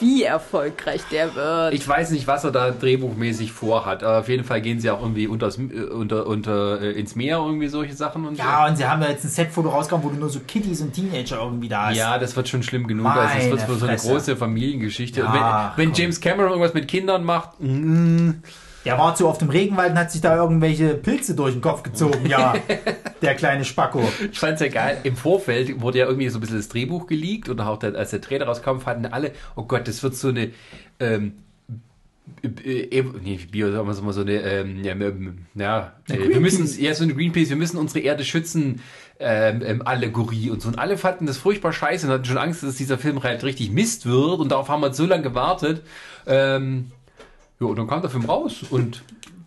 wie 0.00 0.22
erfolgreich 0.22 1.02
der 1.10 1.34
wird. 1.34 1.74
Ich 1.74 1.86
weiß 1.86 2.10
nicht, 2.10 2.26
was 2.26 2.44
er 2.44 2.52
da 2.52 2.70
drehbuchmäßig 2.70 3.52
vorhat. 3.52 4.02
Aber 4.02 4.20
auf 4.20 4.28
jeden 4.28 4.44
Fall 4.44 4.60
gehen 4.60 4.80
sie 4.80 4.90
auch 4.90 5.00
irgendwie 5.02 5.26
unters, 5.26 5.58
äh, 5.58 5.82
unter, 5.90 6.26
unter, 6.26 6.80
äh, 6.80 6.92
ins 6.92 7.16
Meer, 7.16 7.38
irgendwie 7.38 7.68
solche 7.68 7.94
Sachen 7.94 8.26
und 8.26 8.38
Ja, 8.38 8.62
so. 8.64 8.70
und 8.70 8.76
sie 8.76 8.86
haben 8.86 9.02
ja 9.02 9.08
jetzt 9.08 9.24
ein 9.24 9.30
Setfoto 9.30 9.68
rausgekommen, 9.68 10.06
wo 10.06 10.10
du 10.10 10.20
nur 10.20 10.30
so 10.30 10.40
Kitties 10.40 10.80
und 10.80 10.92
Teenager 10.92 11.42
irgendwie 11.42 11.68
da 11.68 11.88
hast. 11.88 11.96
Ja, 11.96 12.18
das 12.18 12.36
wird 12.36 12.48
schon 12.48 12.62
schlimm 12.62 12.86
genug. 12.86 13.04
Meine 13.04 13.20
also, 13.20 13.56
das 13.56 13.68
wird 13.68 13.80
so 13.80 13.86
eine 13.86 13.96
große 13.96 14.36
Familiengeschichte. 14.36 15.20
Ja, 15.20 15.72
wenn, 15.76 15.88
wenn 15.88 15.94
James 15.94 16.20
Cameron 16.20 16.50
irgendwas 16.50 16.74
mit 16.74 16.88
Kindern 16.88 17.24
macht, 17.24 17.60
mm, 17.60 18.30
der 18.88 18.96
war 18.96 19.14
zu 19.14 19.28
auf 19.28 19.36
dem 19.36 19.50
Regenwald 19.50 19.90
und 19.90 19.98
hat 19.98 20.10
sich 20.10 20.22
da 20.22 20.34
irgendwelche 20.34 20.94
Pilze 20.94 21.34
durch 21.34 21.52
den 21.52 21.60
Kopf 21.60 21.82
gezogen, 21.82 22.24
ja. 22.26 22.54
der 23.22 23.34
kleine 23.34 23.66
Spacko. 23.66 24.02
Ich 24.32 24.38
fand's 24.38 24.62
ja 24.62 24.68
geil. 24.68 24.96
Im 25.02 25.14
Vorfeld 25.14 25.82
wurde 25.82 25.98
ja 25.98 26.06
irgendwie 26.06 26.30
so 26.30 26.38
ein 26.38 26.40
bisschen 26.40 26.56
das 26.56 26.70
Drehbuch 26.70 27.06
geleakt 27.06 27.50
und 27.50 27.60
auch 27.60 27.78
der, 27.78 27.94
als 27.96 28.12
der 28.12 28.22
Trailer 28.22 28.46
rauskam, 28.46 28.78
fanden 28.78 29.04
alle, 29.04 29.32
oh 29.56 29.64
Gott, 29.64 29.86
das 29.88 30.02
wird 30.02 30.16
so 30.16 30.28
eine, 30.28 30.52
ähm, 31.00 31.34
äh, 32.42 33.04
nee, 33.22 33.38
Bio, 33.50 33.70
sagen 33.70 33.86
wir 33.86 34.02
mal 34.02 34.12
so 34.14 34.22
eine, 34.22 34.40
ähm, 34.40 34.82
ja, 34.82 34.92
ähm, 34.92 35.38
ja 35.54 35.92
äh, 36.08 36.26
wir 36.30 36.40
müssen, 36.40 36.66
ja, 36.82 36.94
so 36.94 37.04
eine 37.04 37.12
Greenpeace, 37.12 37.50
wir 37.50 37.56
müssen 37.56 37.76
unsere 37.76 38.00
Erde 38.00 38.24
schützen, 38.24 38.80
ähm, 39.20 39.60
ähm, 39.66 39.82
Allegorie 39.86 40.48
und 40.48 40.62
so. 40.62 40.68
Und 40.68 40.78
alle 40.78 40.96
fanden 40.96 41.26
das 41.26 41.36
furchtbar 41.36 41.74
scheiße 41.74 42.06
und 42.06 42.12
hatten 42.14 42.24
schon 42.24 42.38
Angst, 42.38 42.62
dass 42.62 42.76
dieser 42.76 42.96
Film 42.96 43.22
halt 43.22 43.44
richtig 43.44 43.70
Mist 43.70 44.06
wird 44.06 44.40
und 44.40 44.50
darauf 44.50 44.70
haben 44.70 44.80
wir 44.80 44.94
so 44.94 45.04
lange 45.04 45.24
gewartet. 45.24 45.82
Ähm, 46.26 46.90
ja, 47.60 47.66
und 47.66 47.76
dann 47.76 47.86
kam 47.86 48.00
der 48.00 48.10
Film 48.10 48.24
raus 48.24 48.64
und. 48.70 49.02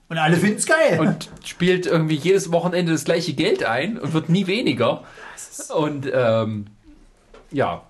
Und 0.10 0.18
alle 0.18 0.36
finden 0.36 0.58
es 0.58 0.66
geil. 0.66 1.00
Und 1.00 1.30
spielt 1.46 1.86
irgendwie 1.86 2.16
jedes 2.16 2.52
Wochenende 2.52 2.92
das 2.92 3.06
gleiche 3.06 3.34
Geld 3.34 3.64
ein 3.64 3.98
und 3.98 4.12
wird 4.12 4.28
nie 4.28 4.46
weniger. 4.46 5.04
Und 5.74 6.10
ähm, 6.14 6.66
ja, 7.50 7.84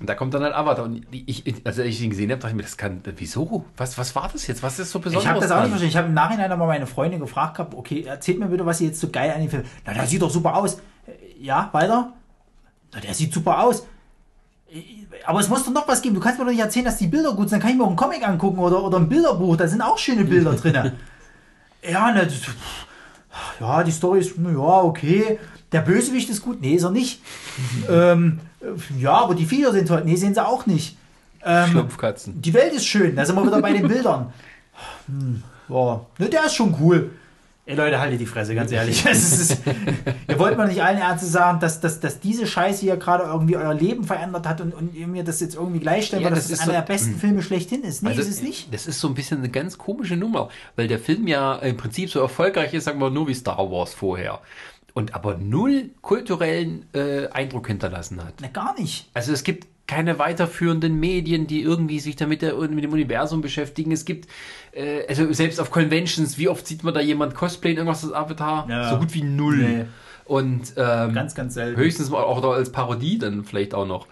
und 0.00 0.08
da 0.08 0.14
kommt 0.14 0.32
dann 0.32 0.42
halt 0.42 0.54
Avatar. 0.54 0.86
Und 0.86 1.06
ich, 1.10 1.44
also 1.66 1.82
als 1.82 1.90
ich 1.90 2.00
ihn 2.00 2.08
gesehen 2.08 2.30
habe, 2.30 2.40
dachte 2.40 2.52
ich 2.52 2.56
mir, 2.56 2.62
das 2.62 2.78
kann, 2.78 3.02
wieso? 3.16 3.66
Was, 3.76 3.98
was 3.98 4.16
war 4.16 4.30
das 4.32 4.46
jetzt? 4.46 4.62
Was 4.62 4.78
ist 4.78 4.90
so 4.90 5.00
besonders? 5.00 5.24
Ich 5.24 5.28
habe 5.28 5.40
das 5.40 5.50
auch 5.50 5.60
nicht 5.60 5.68
verstanden. 5.68 5.90
Ich 5.90 5.96
habe 5.98 6.08
im 6.08 6.14
Nachhinein 6.14 6.50
einmal 6.50 6.68
meine 6.68 6.86
Freunde 6.86 7.18
gefragt 7.18 7.56
gehabt, 7.56 7.74
okay, 7.74 8.04
erzählt 8.04 8.38
mir 8.38 8.46
bitte, 8.46 8.64
was 8.64 8.80
ihr 8.80 8.88
jetzt 8.88 9.00
so 9.00 9.10
geil 9.10 9.30
an 9.30 9.42
dem 9.42 9.50
Film. 9.50 9.64
Na, 9.84 9.92
der 9.92 10.06
sieht 10.06 10.22
doch 10.22 10.30
super 10.30 10.56
aus. 10.56 10.80
Ja, 11.38 11.68
weiter? 11.72 12.14
Na, 12.94 13.00
der 13.00 13.12
sieht 13.12 13.34
super 13.34 13.62
aus 13.62 13.86
aber 15.26 15.40
es 15.40 15.48
muss 15.48 15.64
doch 15.64 15.72
noch 15.72 15.88
was 15.88 16.02
geben. 16.02 16.14
Du 16.14 16.20
kannst 16.20 16.38
mir 16.38 16.44
doch 16.44 16.52
nicht 16.52 16.60
erzählen, 16.60 16.84
dass 16.84 16.98
die 16.98 17.06
Bilder 17.06 17.32
gut 17.32 17.48
sind. 17.48 17.52
Dann 17.52 17.60
kann 17.60 17.70
ich 17.70 17.76
mir 17.76 17.84
auch 17.84 17.88
einen 17.88 17.96
Comic 17.96 18.26
angucken 18.26 18.58
oder, 18.58 18.82
oder 18.82 18.98
ein 18.98 19.08
Bilderbuch. 19.08 19.56
Da 19.56 19.66
sind 19.66 19.82
auch 19.82 19.98
schöne 19.98 20.24
Bilder 20.24 20.52
drin. 20.52 20.74
ja, 21.82 22.12
ne, 22.12 22.28
ja, 23.60 23.82
die 23.82 23.92
Story 23.92 24.20
ist, 24.20 24.36
ja, 24.36 24.82
okay. 24.82 25.38
Der 25.72 25.80
Bösewicht 25.80 26.28
ist 26.30 26.42
gut. 26.42 26.60
Nee, 26.60 26.74
ist 26.74 26.82
er 26.82 26.90
nicht. 26.90 27.22
ähm, 27.90 28.40
ja, 28.98 29.12
aber 29.12 29.34
die 29.34 29.46
Viecher 29.46 29.72
sind 29.72 29.88
toll. 29.88 30.02
Nee, 30.04 30.16
sehen 30.16 30.34
sie 30.34 30.44
auch 30.44 30.66
nicht. 30.66 30.96
Ähm, 31.44 31.70
Schlupfkatzen. 31.70 32.40
Die 32.40 32.52
Welt 32.52 32.72
ist 32.72 32.86
schön. 32.86 33.16
Da 33.16 33.24
sind 33.24 33.36
wir 33.36 33.46
wieder 33.46 33.62
bei 33.62 33.72
den 33.72 33.88
Bildern. 33.88 34.32
Hm, 35.06 35.42
boah, 35.68 36.06
ne, 36.18 36.28
der 36.28 36.44
ist 36.44 36.54
schon 36.54 36.74
cool. 36.80 37.10
Ey 37.66 37.76
Leute, 37.76 38.00
haltet 38.00 38.20
die 38.20 38.26
Fresse, 38.26 38.54
ganz 38.54 38.72
ehrlich. 38.72 39.04
ist, 39.10 39.58
ihr 40.28 40.38
wollt 40.38 40.56
mal 40.56 40.66
nicht 40.66 40.82
allen 40.82 40.98
Ernstes 40.98 41.30
sagen, 41.30 41.60
dass, 41.60 41.80
dass, 41.80 42.00
dass 42.00 42.18
diese 42.18 42.46
Scheiße 42.46 42.80
hier 42.80 42.96
gerade 42.96 43.24
irgendwie 43.24 43.56
euer 43.56 43.74
Leben 43.74 44.04
verändert 44.04 44.48
hat 44.48 44.60
und, 44.60 44.74
und 44.74 44.94
ihr 44.94 45.06
mir 45.06 45.24
das 45.24 45.40
jetzt 45.40 45.54
irgendwie 45.54 45.78
gleichstellt, 45.78 46.22
ja, 46.22 46.28
weil 46.28 46.34
das, 46.34 46.48
das 46.48 46.60
einer 46.60 46.66
so, 46.66 46.72
der 46.72 46.82
besten. 46.82 47.14
Filme 47.16 47.42
schlechthin 47.42 47.82
ist. 47.82 48.02
Nee, 48.02 48.10
also, 48.10 48.22
ist 48.22 48.28
es 48.28 48.42
nicht. 48.42 48.72
Das 48.72 48.86
ist 48.86 48.98
so 48.98 49.08
ein 49.08 49.14
bisschen 49.14 49.38
eine 49.38 49.50
ganz 49.50 49.78
komische 49.78 50.16
Nummer, 50.16 50.48
weil 50.76 50.88
der 50.88 50.98
Film 50.98 51.28
ja 51.28 51.56
im 51.56 51.76
Prinzip 51.76 52.10
so 52.10 52.20
erfolgreich 52.20 52.74
ist, 52.74 52.84
sagen 52.84 52.98
wir 52.98 53.10
nur 53.10 53.28
wie 53.28 53.34
Star 53.34 53.70
Wars 53.70 53.94
vorher. 53.94 54.40
Und 54.94 55.14
aber 55.14 55.36
null 55.36 55.90
kulturellen 56.00 56.86
äh, 56.94 57.28
Eindruck 57.28 57.68
hinterlassen 57.68 58.24
hat. 58.24 58.34
Na, 58.40 58.48
gar 58.48 58.78
nicht. 58.80 59.08
Also 59.14 59.32
es 59.32 59.44
gibt 59.44 59.68
keine 59.90 60.20
weiterführenden 60.20 61.00
Medien, 61.00 61.48
die 61.48 61.62
irgendwie 61.62 61.98
sich 61.98 62.14
damit 62.14 62.42
der, 62.42 62.54
mit 62.54 62.84
dem 62.84 62.92
Universum 62.92 63.40
beschäftigen. 63.40 63.90
Es 63.90 64.04
gibt, 64.04 64.28
äh, 64.70 65.04
also 65.08 65.32
selbst 65.32 65.58
auf 65.58 65.72
Conventions, 65.72 66.38
wie 66.38 66.48
oft 66.48 66.64
sieht 66.64 66.84
man 66.84 66.94
da 66.94 67.00
jemand 67.00 67.34
cosplayen, 67.34 67.76
irgendwas 67.76 68.02
das 68.02 68.12
Avatar? 68.12 68.68
Ja. 68.70 68.88
So 68.88 68.98
gut 68.98 69.12
wie 69.14 69.24
null. 69.24 69.56
Nee. 69.56 69.84
Und 70.26 70.74
ähm, 70.76 71.12
ganz, 71.12 71.34
ganz 71.34 71.54
selten. 71.54 71.76
Höchstens 71.80 72.08
mal 72.08 72.22
auch 72.22 72.40
als 72.44 72.70
Parodie 72.70 73.18
dann 73.18 73.42
vielleicht 73.42 73.74
auch 73.74 73.84
noch. 73.84 74.06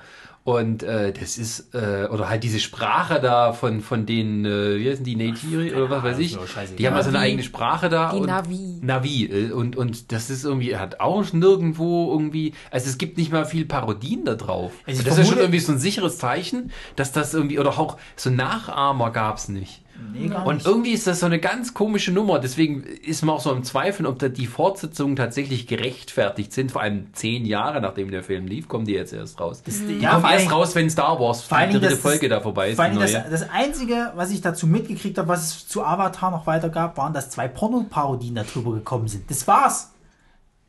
Und 0.44 0.82
äh, 0.82 1.12
das 1.12 1.36
ist, 1.36 1.74
äh, 1.74 2.08
oder 2.10 2.30
halt 2.30 2.42
diese 2.42 2.58
Sprache 2.58 3.20
da 3.20 3.52
von, 3.52 3.82
von 3.82 4.06
den, 4.06 4.46
äh, 4.46 4.78
wie 4.78 4.90
heißen 4.90 5.04
die, 5.04 5.14
Neytiri 5.14 5.74
oder 5.74 5.90
was 5.90 6.02
weiß 6.02 6.18
ich. 6.20 6.38
Die 6.78 6.86
haben 6.86 6.94
also 6.94 7.10
eine 7.10 7.18
eigene 7.18 7.42
Sprache 7.42 7.90
da. 7.90 8.12
Die 8.12 8.20
und 8.20 8.26
Navi. 8.28 8.78
Navi. 8.80 9.24
Äh, 9.26 9.52
und, 9.52 9.76
und 9.76 10.10
das 10.10 10.30
ist 10.30 10.44
irgendwie, 10.44 10.76
hat 10.76 11.00
auch 11.00 11.32
nirgendwo 11.34 12.10
irgendwie, 12.12 12.54
also 12.70 12.88
es 12.88 12.96
gibt 12.96 13.18
nicht 13.18 13.30
mal 13.30 13.44
viel 13.44 13.66
Parodien 13.66 14.24
da 14.24 14.36
drauf. 14.36 14.72
Also 14.86 15.02
das 15.02 15.18
ist 15.18 15.28
schon 15.28 15.38
irgendwie 15.38 15.60
so 15.60 15.72
ein 15.72 15.78
sicheres 15.78 16.16
Zeichen, 16.16 16.72
dass 16.96 17.12
das 17.12 17.34
irgendwie, 17.34 17.58
oder 17.58 17.78
auch 17.78 17.98
so 18.16 18.30
Nachahmer 18.30 19.10
gab's 19.10 19.48
nicht. 19.48 19.82
Nee, 20.12 20.30
und 20.44 20.64
irgendwie 20.64 20.92
ist 20.92 21.06
das 21.06 21.20
so 21.20 21.26
eine 21.26 21.38
ganz 21.40 21.74
komische 21.74 22.12
Nummer. 22.12 22.38
Deswegen 22.38 22.82
ist 22.82 23.24
man 23.24 23.34
auch 23.34 23.40
so 23.40 23.52
im 23.52 23.64
Zweifel, 23.64 24.06
ob 24.06 24.18
da 24.18 24.28
die 24.28 24.46
Fortsetzungen 24.46 25.16
tatsächlich 25.16 25.66
gerechtfertigt 25.66 26.52
sind. 26.52 26.72
Vor 26.72 26.82
allem 26.82 27.12
zehn 27.14 27.44
Jahre 27.44 27.80
nachdem 27.80 28.10
der 28.10 28.22
Film 28.22 28.46
lief, 28.46 28.68
kommen 28.68 28.84
die 28.84 28.92
jetzt 28.92 29.12
erst 29.12 29.40
raus. 29.40 29.62
Das, 29.64 29.84
die 29.86 29.98
ja, 29.98 30.14
kommen 30.14 30.32
erst 30.32 30.52
raus, 30.52 30.74
wenn 30.74 30.88
Star 30.88 31.18
Wars 31.18 31.48
die 31.48 31.78
dritte 31.78 31.96
Folge 31.96 32.28
da 32.28 32.40
vorbei 32.40 32.70
ist. 32.70 32.76
Vor 32.76 32.84
allem 32.84 33.00
das, 33.00 33.12
das, 33.12 33.50
Einzige, 33.50 34.12
was 34.14 34.30
ich 34.30 34.40
dazu 34.40 34.66
mitgekriegt 34.66 35.18
habe, 35.18 35.28
was 35.28 35.42
es 35.42 35.68
zu 35.68 35.84
Avatar 35.84 36.30
noch 36.30 36.46
weiter 36.46 36.68
gab, 36.68 36.96
waren, 36.96 37.12
dass 37.12 37.30
zwei 37.30 37.48
Pornoparodien 37.48 38.36
darüber 38.36 38.72
gekommen 38.72 39.08
sind. 39.08 39.28
Das 39.30 39.46
war's. 39.46 39.92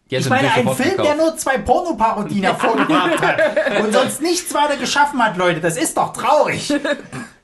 Die 0.09 0.15
Ich 0.15 0.27
meine, 0.27 0.51
ein 0.51 0.67
Film, 0.69 0.77
der 0.77 0.95
gekauft. 0.97 1.17
nur 1.17 1.37
zwei 1.37 1.59
Pornoparodien 1.59 2.43
hervorgebracht 2.45 3.21
hat 3.21 3.83
und 3.83 3.93
sonst 3.93 4.21
nichts 4.23 4.51
weiter 4.55 4.77
geschaffen 4.77 5.23
hat, 5.23 5.37
Leute, 5.37 5.61
das 5.61 5.77
ist 5.77 5.97
doch 5.97 6.13
traurig. 6.13 6.73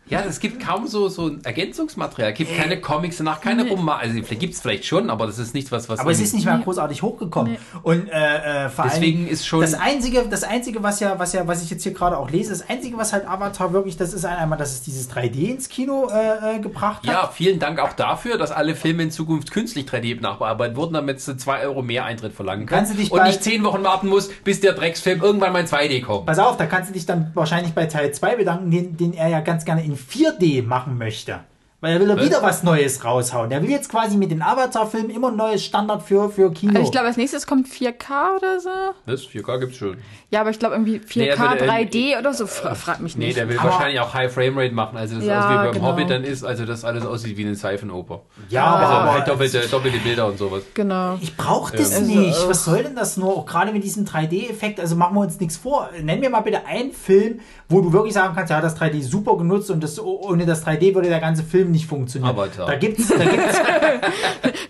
Ja, 0.08 0.24
es 0.28 0.40
gibt 0.40 0.64
kaum 0.64 0.86
so, 0.86 1.10
so 1.10 1.28
ein 1.28 1.44
Ergänzungsmaterial. 1.44 2.32
Es 2.32 2.38
gibt 2.38 2.56
keine 2.56 2.80
Comics 2.80 3.18
danach, 3.18 3.42
keine 3.42 3.68
Rumma. 3.68 3.98
Also 3.98 4.14
gibt 4.22 4.54
es 4.54 4.62
vielleicht 4.62 4.86
schon, 4.86 5.10
aber 5.10 5.26
das 5.26 5.40
ist 5.40 5.56
nichts, 5.56 5.72
was... 5.72 5.90
was 5.90 6.00
Aber 6.00 6.12
es 6.12 6.20
ist 6.20 6.36
nicht 6.36 6.46
mal 6.46 6.62
großartig 6.62 7.02
hochgekommen. 7.02 7.58
Und 7.82 8.08
äh, 8.10 8.66
äh, 8.66 8.70
vor 8.70 8.86
Deswegen 8.86 9.24
allem, 9.24 9.34
ist 9.34 9.48
schon- 9.48 9.62
das 9.62 9.74
einzige, 9.74 10.28
das 10.30 10.44
einzige, 10.44 10.84
was 10.84 11.00
ja, 11.00 11.18
was 11.18 11.34
ja, 11.34 11.48
was 11.48 11.64
ich 11.64 11.72
jetzt 11.72 11.82
hier 11.82 11.94
gerade 11.94 12.20
auch 12.20 12.30
lese, 12.30 12.52
das 12.52 12.70
einzige, 12.70 12.98
was 12.98 13.14
halt 13.14 13.28
Avatar 13.28 13.74
wirklich, 13.74 13.98
das 13.98 14.14
ist 14.14 14.26
einmal, 14.26 14.60
dass 14.60 14.74
es 14.74 14.84
dieses 14.84 15.10
3D 15.10 15.50
ins 15.50 15.70
Kino 15.70 16.08
äh, 16.14 16.58
äh, 16.58 16.60
gebracht 16.60 17.08
hat. 17.08 17.12
Ja, 17.12 17.28
vielen 17.34 17.58
Dank 17.58 17.80
auch 17.80 17.94
dafür, 17.94 18.38
dass 18.38 18.52
alle 18.52 18.76
Filme 18.76 19.02
in 19.04 19.12
Zukunft 19.12 19.50
künstlich 19.50 19.88
3D 19.88 20.22
nachbearbeitet 20.22 20.78
wurden, 20.78 20.94
damit 20.94 21.20
sie 21.20 21.36
2 21.36 21.64
Euro 21.64 21.82
mehr 21.82 22.06
Eintritt 22.06 22.34
verlangen 22.34 22.68
können. 22.68 22.78
Kannst 22.78 22.94
du 22.94 22.98
dich 22.98 23.12
und 23.12 23.24
nicht 23.24 23.44
10 23.44 23.64
Wochen 23.64 23.84
warten 23.84 24.08
muss, 24.10 24.30
bis 24.44 24.60
der 24.60 24.74
Drecksfilm 24.74 25.24
irgendwann 25.24 25.52
mal 25.52 25.62
in 25.62 25.68
2D 25.68 26.04
kommt. 26.04 26.28
Pass 26.28 26.38
auf, 26.38 26.58
da 26.58 26.68
kannst 26.68 26.90
du 26.92 26.94
dich 26.94 27.08
dann 27.08 27.32
wahrscheinlich 27.34 27.74
bei 27.74 27.88
Teil 27.88 28.14
2 28.14 28.36
bedanken, 28.36 28.70
den, 28.70 28.98
den 28.98 29.14
er 29.14 29.30
ja 29.30 29.40
ganz 29.40 29.66
gerne 29.66 29.84
in 29.84 29.95
4D 29.96 30.64
machen 30.64 30.98
möchte. 30.98 31.44
Weil 31.86 31.94
er 31.94 32.00
will 32.00 32.10
ja 32.10 32.20
wieder 32.20 32.42
was 32.42 32.64
Neues 32.64 33.04
raushauen. 33.06 33.52
Der 33.52 33.62
will 33.62 33.70
jetzt 33.70 33.90
quasi 33.90 34.18
mit 34.18 34.32
den 34.32 34.42
Avatar-Filmen 34.42 35.12
immer 35.12 35.28
ein 35.30 35.36
neues 35.36 35.64
Standard 35.64 36.02
für, 36.02 36.32
für 36.32 36.52
Kino. 36.52 36.72
Also 36.74 36.86
ich 36.86 36.92
glaube, 36.92 37.06
als 37.06 37.16
nächstes 37.16 37.46
kommt 37.46 37.68
4K 37.68 38.38
oder 38.38 38.60
so. 38.60 38.70
Das 39.06 39.22
4K 39.22 39.60
gibt's 39.60 39.78
schon. 39.78 39.98
Ja, 40.32 40.42
aber 40.42 40.50
ich 40.50 40.58
glaube 40.58 40.74
irgendwie 40.74 40.98
4K, 40.98 41.20
Nee, 41.20 41.28
er 41.28 41.40
will, 41.40 41.58
äh, 41.62 41.70
3D 41.70 42.18
oder 42.20 42.34
so. 42.34 42.48
Fra 42.48 42.74
frag 42.74 43.02
mich 43.02 43.16
Nee, 43.18 43.28
nicht. 43.28 43.38
der 43.38 43.48
will 43.50 43.60
Aber- 43.60 43.70
wahrscheinlich 43.70 44.00
auch 44.00 44.16
High 44.16 44.34
Framerate 44.34 44.74
machen, 44.74 44.98
also 44.98 45.16
das 45.18 45.26
Ja, 45.26 45.46
aus 45.46 45.52
wie 45.52 45.64
beim 45.66 45.72
genau. 45.74 45.86
Hobbit 45.92 46.10
dann 46.10 46.24
ist, 46.24 46.44
also 46.44 46.66
das 46.66 46.84
alles 46.84 47.06
aussieht 47.06 47.38
wie 47.38 47.46
eine 47.46 47.54
Seifenoper. 47.54 48.22
ja, 48.50 48.66
Also 48.74 48.94
aber, 48.94 49.14
halt 49.14 49.28
doppelte, 49.28 49.60
doppelte 49.70 50.00
Bilder 50.00 50.26
und 50.26 50.40
sowas. 50.40 50.64
genau. 50.74 51.20
Ich 51.22 51.38
brauche 51.38 51.78
das 51.78 51.94
Also, 51.94 52.12
nicht. 52.12 52.36
äh, 52.44 52.50
Was 52.50 52.66
soll 52.66 52.82
denn 52.82 52.96
das 52.96 53.16
nur? 53.18 53.30
Auch 53.38 53.46
gerade 53.46 53.72
mit 53.72 53.84
diesem 53.84 54.06
3D-Effekt. 54.06 54.80
Also 54.80 54.96
machen 54.96 55.14
wir 55.16 55.22
uns 55.22 55.40
nichts 55.40 55.58
vor. 55.58 55.90
Nenn 56.02 56.20
mir 56.20 56.32
mal 56.32 56.42
bitte 56.42 56.66
einen 56.66 56.92
Film, 56.94 57.42
wo 57.70 57.82
du 57.82 57.94
wirklich 57.94 58.14
sagen 58.16 58.34
kannst, 58.36 58.50
ja, 58.50 58.60
das 58.60 58.76
3D 58.76 59.04
super 59.04 59.38
genutzt 59.38 59.70
und 59.70 59.84
das, 59.84 60.00
ohne 60.00 60.48
das 60.48 60.66
3D 60.66 60.96
würde 60.96 61.10
der 61.10 61.20
ganze 61.20 61.44
Film 61.44 61.72
nicht 61.76 61.86
funktionieren. 61.88 62.32
Avatar. 62.36 62.66
Da 62.68 62.76
gibt's, 62.76 63.08
da 63.08 63.24
gibt's 63.24 63.60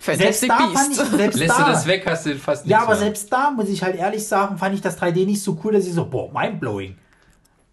selbst 0.18 0.48
da 0.48 0.56
fand 0.58 0.92
ich, 0.92 0.98
selbst 0.98 1.38
Lässt 1.38 1.58
da, 1.58 1.64
du 1.64 1.70
das 1.72 1.86
weg, 1.86 2.04
hast 2.06 2.26
du 2.26 2.34
fast 2.36 2.66
Ja, 2.66 2.76
nichts 2.78 2.82
aber 2.84 2.94
mehr. 2.96 3.04
selbst 3.04 3.32
da 3.32 3.50
muss 3.50 3.68
ich 3.68 3.82
halt 3.82 3.96
ehrlich 3.96 4.26
sagen, 4.26 4.58
fand 4.58 4.74
ich 4.74 4.80
das 4.82 5.00
3D 5.00 5.24
nicht 5.26 5.42
so 5.42 5.58
cool, 5.64 5.72
dass 5.72 5.86
ich 5.86 5.94
so, 5.94 6.04
boah, 6.06 6.30
mindblowing. 6.32 6.96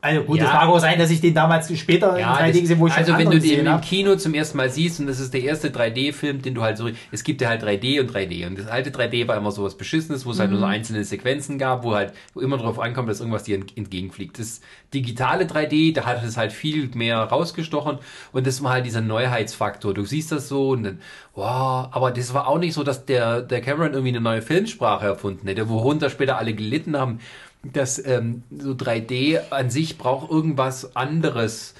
Also 0.03 0.21
gut, 0.23 0.37
Ja. 0.39 0.43
das 0.45 0.53
mag 0.53 0.67
auch 0.67 0.79
sein, 0.79 0.99
dass 0.99 1.09
ich 1.11 1.21
den 1.21 1.33
damals 1.33 1.73
später 1.79 2.19
Ja, 2.19 2.35
in 2.37 2.45
3D 2.45 2.51
das, 2.51 2.61
gesehen 2.61 2.79
wo 2.79 2.87
ich 2.87 2.93
also 2.93 3.17
wenn 3.17 3.31
du 3.31 3.39
den 3.39 3.65
im. 3.65 3.79
Kino 3.79 4.17
zum 4.17 4.33
ersten 4.33 4.57
Mal 4.57 4.69
siehst 4.69 4.99
und 4.99 5.07
das 5.07 5.17
ist 5.21 5.33
der 5.33 5.41
erste 5.43 5.69
3D-Film, 5.69 6.41
den 6.41 6.53
du 6.55 6.61
halt 6.61 6.77
so, 6.77 6.89
es 7.11 7.23
gibt 7.23 7.39
ja 7.39 7.47
halt 7.47 7.63
3D 7.63 8.01
und 8.01 8.11
3D 8.13 8.45
und 8.45 8.59
das 8.59 8.67
alte 8.67 8.89
3D 8.89 9.29
war 9.29 9.37
immer 9.37 9.51
so 9.53 9.63
was 9.63 9.77
Beschissenes, 9.77 10.25
wo 10.25 10.31
es 10.31 10.39
halt 10.39 10.49
nur 10.51 10.59
so 10.59 10.65
einzelne 10.65 11.05
Sequenzen 11.05 11.57
gab, 11.57 11.83
wo 11.85 11.95
halt 11.95 12.11
wo 12.33 12.41
immer 12.41 12.57
drauf 12.57 12.79
ankommt, 12.79 13.07
dass 13.07 13.21
irgendwas 13.21 13.43
dir 13.43 13.55
ent- 13.55 13.77
entgegenfliegt. 13.77 14.37
Das 14.39 14.59
digitale 14.93 15.45
3D, 15.45 15.93
da 15.93 16.05
hat 16.05 16.21
es 16.21 16.35
halt 16.35 16.51
viel 16.51 16.89
mehr 16.95 17.19
rausgestochen 17.19 17.99
und 18.33 18.45
das 18.45 18.61
war 18.61 18.73
halt 18.73 18.85
dieser 18.85 18.99
Neuheitsfaktor. 19.01 19.93
Du 19.93 20.03
siehst 20.03 20.33
das 20.33 20.49
so 20.49 20.71
und 20.71 20.83
dann, 20.83 20.99
wow, 21.33 21.87
aber 21.91 22.11
das 22.11 22.33
war 22.33 22.47
auch 22.47 22.59
nicht 22.59 22.73
so, 22.73 22.83
dass 22.83 23.05
der, 23.05 23.41
der 23.41 23.61
Cameron 23.61 23.93
irgendwie 23.93 24.09
eine 24.09 24.21
neue 24.21 24.41
Filmsprache 24.41 25.05
erfunden 25.05 25.47
hätte, 25.47 25.69
worunter 25.69 26.09
später 26.09 26.37
alle 26.37 26.53
gelitten 26.53 26.97
haben 26.97 27.19
dass 27.63 28.03
ähm, 28.05 28.43
so 28.51 28.71
3D 28.71 29.39
an 29.51 29.69
sich 29.69 29.97
braucht 29.97 30.29
irgendwas 30.29 30.95
anderes 30.95 31.75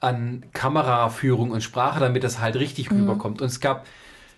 an 0.00 0.44
Kameraführung 0.52 1.50
und 1.50 1.62
Sprache, 1.62 2.00
damit 2.00 2.24
das 2.24 2.40
halt 2.40 2.56
richtig 2.56 2.90
rüberkommt. 2.90 3.40
Und 3.40 3.48
es 3.48 3.60
gab 3.60 3.86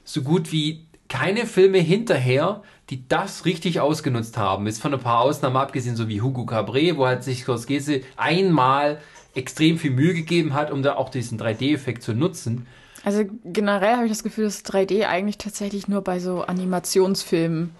so 0.05 0.23
gut 0.23 0.53
wie 0.53 0.87
keine 1.09 1.47
Filme 1.47 1.79
hinterher, 1.79 2.63
die 2.91 3.07
das 3.09 3.45
richtig 3.45 3.81
ausgenutzt 3.81 4.37
haben. 4.37 4.67
Ist 4.67 4.81
von 4.81 4.95
ein 4.95 5.01
paar 5.01 5.21
Ausnahmen 5.21 5.57
abgesehen, 5.57 5.97
so 5.97 6.09
wie 6.09 6.21
Hugo 6.23 6.47
Cabret, 6.47 6.97
wo 6.97 7.07
halt 7.07 7.25
sich 7.25 7.43
Scorsese 7.43 8.03
einmal 8.17 8.99
extrem 9.35 9.79
viel 9.79 9.91
Mühe 9.91 10.15
gegeben 10.15 10.55
hat, 10.55 10.71
um 10.71 10.83
da 10.83 10.97
auch 10.97 11.11
diesen 11.11 11.39
3D-Effekt 11.39 12.03
zu 12.03 12.15
nutzen. 12.15 12.67
Also 13.05 13.25
generell 13.45 13.95
habe 13.95 14.07
ich 14.07 14.13
das 14.13 14.23
Gefühl, 14.23 14.45
dass 14.45 14.65
3D 14.65 15.07
eigentlich 15.07 15.39
tatsächlich 15.39 15.89
nur 15.89 16.03
bei 16.03 16.19
so 16.19 16.43
Animationsfilmen. 16.43 17.71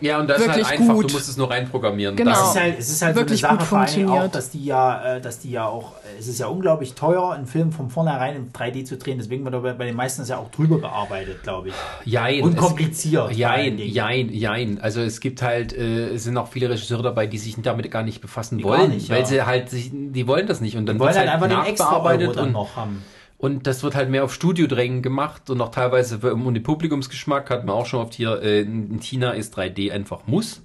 Ja, 0.00 0.18
und 0.18 0.28
das 0.28 0.38
ist 0.40 0.48
halt 0.48 0.58
Wirklich 0.58 0.80
einfach, 0.80 0.94
gut. 0.94 1.10
du 1.10 1.14
musst 1.14 1.28
es 1.28 1.36
nur 1.36 1.50
reinprogrammieren. 1.50 2.16
Genau. 2.16 2.30
Es 2.32 2.38
Das 2.38 2.48
ist 2.54 2.60
halt, 2.60 2.78
es 2.78 2.88
ist 2.90 3.02
halt 3.02 3.16
Wirklich 3.16 3.40
so 3.40 3.46
eine 3.46 3.58
gut 3.58 3.66
Sache, 3.66 3.76
vor 3.76 3.84
Dingen 3.86 4.08
auch, 4.08 4.20
funktioniert. 4.20 4.34
dass 4.34 4.50
die 4.50 4.64
ja, 4.64 5.16
äh, 5.16 5.20
dass 5.20 5.38
die 5.40 5.50
ja 5.50 5.66
auch, 5.66 5.92
es 6.18 6.26
ist 6.28 6.38
ja 6.40 6.46
unglaublich 6.46 6.94
teuer, 6.94 7.32
einen 7.32 7.46
Film 7.46 7.72
von 7.72 7.90
vornherein 7.90 8.36
in 8.36 8.52
3D 8.52 8.84
zu 8.84 8.96
drehen. 8.96 9.18
Deswegen 9.18 9.44
wird 9.44 9.54
aber 9.54 9.74
bei 9.74 9.84
den 9.86 9.96
meisten 9.96 10.22
das 10.22 10.28
ja 10.28 10.38
auch 10.38 10.50
drüber 10.50 10.78
gearbeitet, 10.80 11.42
glaube 11.42 11.68
ich. 11.68 11.74
Jein, 12.04 12.42
Und 12.42 12.56
kompliziert. 12.56 13.32
Jein, 13.32 13.78
jein, 13.78 14.28
jein. 14.30 14.80
Also 14.80 15.00
es 15.00 15.20
gibt 15.20 15.42
halt, 15.42 15.72
äh, 15.72 16.08
es 16.14 16.24
sind 16.24 16.36
auch 16.36 16.48
viele 16.48 16.70
Regisseure 16.70 17.02
dabei, 17.02 17.26
die 17.26 17.38
sich 17.38 17.56
damit 17.62 17.90
gar 17.90 18.02
nicht 18.02 18.20
befassen 18.20 18.58
Die 18.58 18.64
gar 18.64 18.78
wollen, 18.78 18.90
nicht, 18.90 19.10
weil 19.10 19.20
ja. 19.20 19.26
sie 19.26 19.42
halt 19.42 19.70
sich, 19.70 19.90
die 19.92 20.26
wollen 20.26 20.46
das 20.46 20.60
nicht 20.60 20.76
und 20.76 20.86
dann 20.86 20.96
Die 20.96 21.00
wollen 21.00 21.08
wird's 21.14 21.18
halt 21.18 21.28
einfach 21.30 21.48
den 21.48 21.58
extra 21.64 21.86
Euro 21.86 21.94
nachbearbeitet 22.04 22.36
dann 22.36 22.46
und, 22.46 22.52
noch 22.52 22.76
haben. 22.76 23.02
Und 23.40 23.66
das 23.66 23.82
wird 23.82 23.94
halt 23.94 24.10
mehr 24.10 24.22
auf 24.22 24.34
Studiodrängen 24.34 25.00
gemacht 25.00 25.48
und 25.48 25.62
auch 25.62 25.70
teilweise 25.70 26.18
um 26.34 26.52
den 26.52 26.62
Publikumsgeschmack 26.62 27.48
hat 27.48 27.64
man 27.64 27.74
auch 27.74 27.86
schon 27.86 28.00
oft 28.00 28.12
hier, 28.12 28.42
äh, 28.42 28.60
in 28.60 29.00
China 29.00 29.30
ist 29.30 29.56
3D 29.56 29.90
einfach 29.90 30.26
muss. 30.26 30.60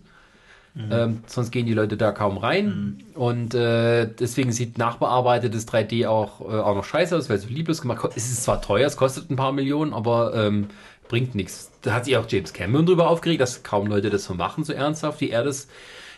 Mhm. 0.74 0.92
Ähm, 0.92 1.24
sonst 1.26 1.52
gehen 1.52 1.66
die 1.66 1.74
Leute 1.74 1.96
da 1.96 2.12
kaum 2.12 2.38
rein. 2.38 3.02
Und 3.14 3.54
äh, 3.54 4.08
deswegen 4.08 4.52
sieht 4.52 4.78
nachbearbeitetes 4.78 5.70
3D 5.70 6.06
auch, 6.06 6.42
äh, 6.42 6.60
auch 6.60 6.76
noch 6.76 6.84
scheiße 6.84 7.16
aus, 7.16 7.30
weil 7.30 7.38
es 7.38 7.44
so 7.44 7.50
lieblos 7.50 7.82
gemacht 7.82 8.04
ist. 8.10 8.18
Es 8.18 8.32
ist 8.34 8.44
zwar 8.44 8.62
teuer, 8.62 8.86
es 8.86 8.98
kostet 8.98 9.30
ein 9.30 9.38
paar 9.38 9.54
Millionen, 9.54 9.94
aber 9.94 10.34
ähm, 10.36 10.68
bringt 11.08 11.34
nichts. 11.34 11.72
Da 11.82 11.94
hat 11.94 12.04
sich 12.04 12.18
auch 12.18 12.26
James 12.28 12.52
Cameron 12.52 12.86
drüber 12.86 13.10
aufgeregt, 13.10 13.40
dass 13.40 13.64
kaum 13.64 13.88
Leute 13.88 14.10
das 14.10 14.26
so 14.26 14.34
machen, 14.34 14.66
so 14.66 14.74
ernsthaft, 14.74 15.22
wie 15.22 15.30
er 15.30 15.46
das 15.46 15.70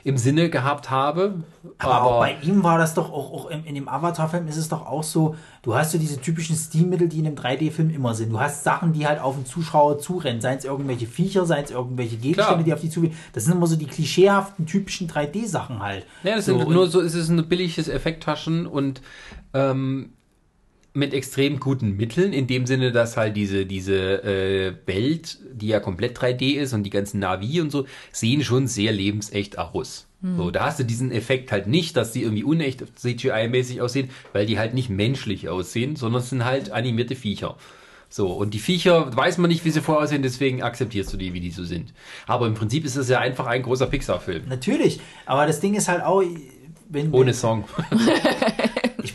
im 0.07 0.17
Sinne 0.17 0.49
gehabt 0.49 0.89
habe. 0.89 1.43
Aber, 1.79 2.01
auch 2.01 2.19
bei 2.19 2.37
ihm 2.41 2.63
war 2.63 2.77
das 2.77 2.93
doch 2.93 3.11
auch, 3.11 3.33
auch 3.33 3.49
in, 3.49 3.65
in 3.65 3.75
dem 3.75 3.89
Avatar-Film 3.89 4.47
ist 4.47 4.55
es 4.55 4.69
doch 4.69 4.85
auch 4.85 5.03
so, 5.03 5.35
du 5.63 5.75
hast 5.75 5.91
so 5.91 5.97
diese 5.97 6.21
typischen 6.21 6.55
Stilmittel, 6.55 7.09
die 7.09 7.19
in 7.19 7.27
einem 7.27 7.35
3D-Film 7.35 7.89
immer 7.89 8.15
sind. 8.15 8.31
Du 8.31 8.39
hast 8.39 8.63
Sachen, 8.63 8.93
die 8.93 9.05
halt 9.05 9.19
auf 9.19 9.35
den 9.35 9.45
Zuschauer 9.45 9.99
zurennen, 9.99 10.39
seien 10.39 10.59
es 10.59 10.63
irgendwelche 10.63 11.07
Viecher, 11.07 11.45
seien 11.45 11.65
es 11.65 11.71
irgendwelche 11.71 12.15
Gegenstände, 12.15 12.53
Klar. 12.53 12.63
die 12.63 12.73
auf 12.73 12.79
die 12.79 12.89
zurennen. 12.89 13.17
Das 13.33 13.43
sind 13.43 13.57
immer 13.57 13.67
so 13.67 13.75
die 13.75 13.85
klischeehaften, 13.85 14.65
typischen 14.65 15.09
3D-Sachen 15.09 15.83
halt. 15.83 16.05
Ja, 16.23 16.37
das 16.37 16.45
so, 16.45 16.57
sind 16.57 16.69
nur 16.69 16.87
so, 16.87 17.01
es 17.01 17.13
ist 17.13 17.27
ein 17.27 17.45
billiges 17.49 17.89
Effekttaschen 17.89 18.65
und 18.65 19.01
ähm, 19.53 20.13
mit 20.97 21.13
extrem 21.13 21.59
guten 21.59 21.95
Mitteln, 21.95 22.33
in 22.33 22.47
dem 22.47 22.65
Sinne, 22.65 22.91
dass 22.91 23.15
halt 23.15 23.37
diese, 23.37 23.65
diese 23.65 24.23
äh, 24.23 24.73
Welt, 24.85 25.37
die 25.53 25.67
ja 25.67 25.79
komplett 25.79 26.17
3D 26.17 26.55
ist 26.55 26.73
und 26.73 26.83
die 26.83 26.89
ganzen 26.89 27.19
Navi 27.19 27.61
und 27.61 27.71
so, 27.71 27.85
sehen 28.11 28.43
schon 28.43 28.67
sehr 28.67 28.91
lebensecht 28.91 29.57
aus. 29.59 30.07
So, 30.35 30.49
da 30.49 30.65
hast 30.65 30.79
du 30.79 30.83
diesen 30.83 31.11
Effekt 31.11 31.51
halt 31.51 31.67
nicht, 31.67 31.95
dass 31.95 32.11
die 32.11 32.23
irgendwie 32.23 32.43
unecht 32.43 32.83
CGI-mäßig 32.97 33.81
aussehen, 33.81 34.09
weil 34.33 34.47
die 34.47 34.57
halt 34.57 34.73
nicht 34.73 34.89
menschlich 34.89 35.47
aussehen, 35.47 35.95
sondern 35.95 36.21
es 36.23 36.31
sind 36.31 36.43
halt 36.43 36.71
animierte 36.71 37.15
Viecher. 37.15 37.55
So, 38.09 38.31
und 38.31 38.55
die 38.55 38.59
Viecher 38.59 39.15
weiß 39.15 39.37
man 39.37 39.49
nicht, 39.49 39.63
wie 39.63 39.69
sie 39.69 39.81
vorher 39.81 40.03
aussehen, 40.03 40.23
deswegen 40.23 40.63
akzeptierst 40.63 41.13
du 41.13 41.17
die, 41.17 41.33
wie 41.33 41.39
die 41.39 41.51
so 41.51 41.63
sind. 41.63 41.93
Aber 42.25 42.47
im 42.47 42.55
Prinzip 42.55 42.83
ist 42.83 42.95
es 42.95 43.09
ja 43.09 43.19
einfach 43.19 43.45
ein 43.45 43.61
großer 43.61 43.85
Pixar-Film. 43.85 44.47
Natürlich, 44.47 44.99
aber 45.27 45.45
das 45.45 45.59
Ding 45.59 45.75
ist 45.75 45.87
halt 45.87 46.03
auch, 46.03 46.23
wenn, 46.89 47.13
Ohne 47.13 47.33
Song. 47.33 47.65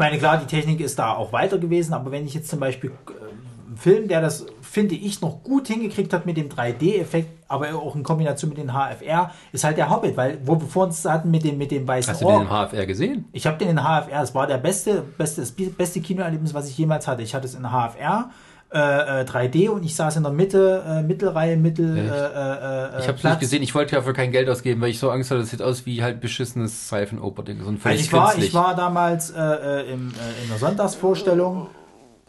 Ich 0.02 0.04
meine, 0.04 0.18
klar, 0.18 0.36
die 0.36 0.46
Technik 0.46 0.80
ist 0.80 0.98
da 0.98 1.12
auch 1.12 1.32
weiter 1.32 1.58
gewesen, 1.58 1.94
aber 1.94 2.10
wenn 2.10 2.26
ich 2.26 2.34
jetzt 2.34 2.48
zum 2.48 2.58
Beispiel 2.58 2.90
äh, 2.90 3.68
einen 3.68 3.76
Film, 3.76 4.08
der 4.08 4.20
das, 4.20 4.44
finde 4.60 4.96
ich, 4.96 5.20
noch 5.20 5.44
gut 5.44 5.68
hingekriegt 5.68 6.12
hat 6.12 6.26
mit 6.26 6.36
dem 6.36 6.48
3D-Effekt, 6.48 7.28
aber 7.46 7.72
auch 7.76 7.94
in 7.94 8.02
Kombination 8.02 8.48
mit 8.48 8.58
den 8.58 8.72
HFR, 8.72 9.30
ist 9.52 9.62
halt 9.62 9.76
der 9.76 9.90
Hobbit, 9.90 10.16
weil 10.16 10.40
wo 10.44 10.60
wir 10.60 10.66
vor 10.66 10.86
uns 10.86 11.04
hatten 11.04 11.30
mit 11.30 11.44
dem, 11.44 11.56
mit 11.56 11.70
dem 11.70 11.86
weißen 11.86 12.14
Hast 12.14 12.20
du 12.20 12.26
den 12.26 12.40
im. 12.40 12.48
HFR 12.48 12.84
gesehen? 12.84 13.26
Ich 13.30 13.46
habe 13.46 13.58
den 13.58 13.68
in 13.68 13.78
HFR, 13.78 14.22
es 14.22 14.34
war 14.34 14.48
der 14.48 14.58
beste, 14.58 15.04
beste, 15.16 15.42
das 15.42 15.52
beste 15.52 16.00
Kinoerlebnis, 16.00 16.52
was 16.52 16.68
ich 16.68 16.76
jemals 16.76 17.06
hatte. 17.06 17.22
Ich 17.22 17.32
hatte 17.32 17.46
es 17.46 17.54
in 17.54 17.62
HFR. 17.62 18.30
Äh, 18.74 19.20
äh, 19.20 19.24
3D 19.24 19.68
und 19.68 19.84
ich 19.84 19.94
saß 19.94 20.16
in 20.16 20.22
der 20.22 20.32
Mitte, 20.32 20.82
äh, 20.88 21.02
Mittelreihe, 21.02 21.58
Mittel, 21.58 21.94
äh, 21.94 22.00
Echt? 22.00 22.10
äh, 22.10 22.96
äh, 22.96 23.00
Ich 23.00 23.08
habe 23.08 23.18
Platz. 23.18 23.24
nicht 23.24 23.40
gesehen, 23.40 23.62
ich 23.62 23.74
wollte 23.74 23.96
dafür 23.96 24.14
kein 24.14 24.32
Geld 24.32 24.48
ausgeben, 24.48 24.80
weil 24.80 24.88
ich 24.88 24.98
so 24.98 25.10
Angst 25.10 25.30
hatte, 25.30 25.40
das 25.40 25.50
sieht 25.50 25.60
aus 25.60 25.84
wie 25.84 26.02
halt 26.02 26.22
beschissenes 26.22 26.88
Seifenoper-Ding. 26.88 27.60
So 27.62 27.68
ein 27.68 27.78
Also 27.84 28.00
ich 28.02 28.10
war, 28.14 28.28
künstlich. 28.28 28.48
ich 28.48 28.54
war 28.54 28.74
damals 28.74 29.30
äh, 29.30 29.38
äh, 29.42 29.92
im, 29.92 30.08
äh, 30.14 30.42
in 30.42 30.48
der 30.48 30.56
Sonntagsvorstellung 30.58 31.66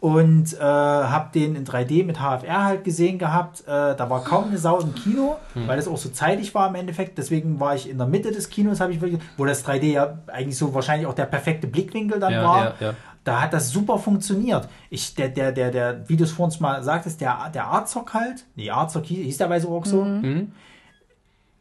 und 0.00 0.52
äh, 0.52 0.60
habe 0.60 1.30
den 1.32 1.56
in 1.56 1.64
3D 1.66 2.04
mit 2.04 2.18
HFR 2.20 2.64
halt 2.64 2.84
gesehen 2.84 3.18
gehabt. 3.18 3.62
Äh, 3.62 3.96
da 3.96 4.10
war 4.10 4.22
kaum 4.22 4.48
eine 4.48 4.58
Sau 4.58 4.80
im 4.80 4.94
Kino, 4.94 5.36
Hm. 5.54 5.66
weil 5.66 5.76
das 5.78 5.88
auch 5.88 5.96
so 5.96 6.10
zeitig 6.10 6.54
war 6.54 6.68
im 6.68 6.74
Endeffekt. 6.74 7.16
Deswegen 7.16 7.58
war 7.58 7.74
ich 7.74 7.88
in 7.88 7.96
der 7.96 8.06
Mitte 8.06 8.30
des 8.32 8.50
Kinos, 8.50 8.80
habe 8.80 8.92
ich 8.92 9.00
wirklich, 9.00 9.22
wo 9.38 9.46
das 9.46 9.64
3D 9.66 9.92
ja 9.92 10.18
eigentlich 10.26 10.58
so 10.58 10.74
wahrscheinlich 10.74 11.06
auch 11.06 11.14
der 11.14 11.24
perfekte 11.24 11.66
Blickwinkel 11.68 12.20
dann 12.20 12.32
Ja, 12.34 12.42
war. 12.44 12.64
ja, 12.64 12.74
ja. 12.88 12.94
Da 13.24 13.40
hat 13.40 13.54
das 13.54 13.70
super 13.70 13.98
funktioniert. 13.98 14.68
Ich, 14.90 15.14
der, 15.14 15.30
der, 15.30 15.50
der, 15.50 15.70
der, 15.70 16.08
wie 16.08 16.16
du 16.16 16.24
es 16.24 16.32
vorhin 16.32 16.60
mal 16.60 16.82
sagtest, 16.82 17.20
der, 17.20 17.50
der 17.54 17.66
Arzok 17.66 18.12
halt, 18.12 18.44
nee, 18.54 18.70
Arzok 18.70 19.06
hieß, 19.06 19.24
hieß 19.24 19.38
der 19.38 19.50
Weise 19.50 19.68
auch 19.68 19.86
so. 19.86 20.04
Mhm. 20.04 20.52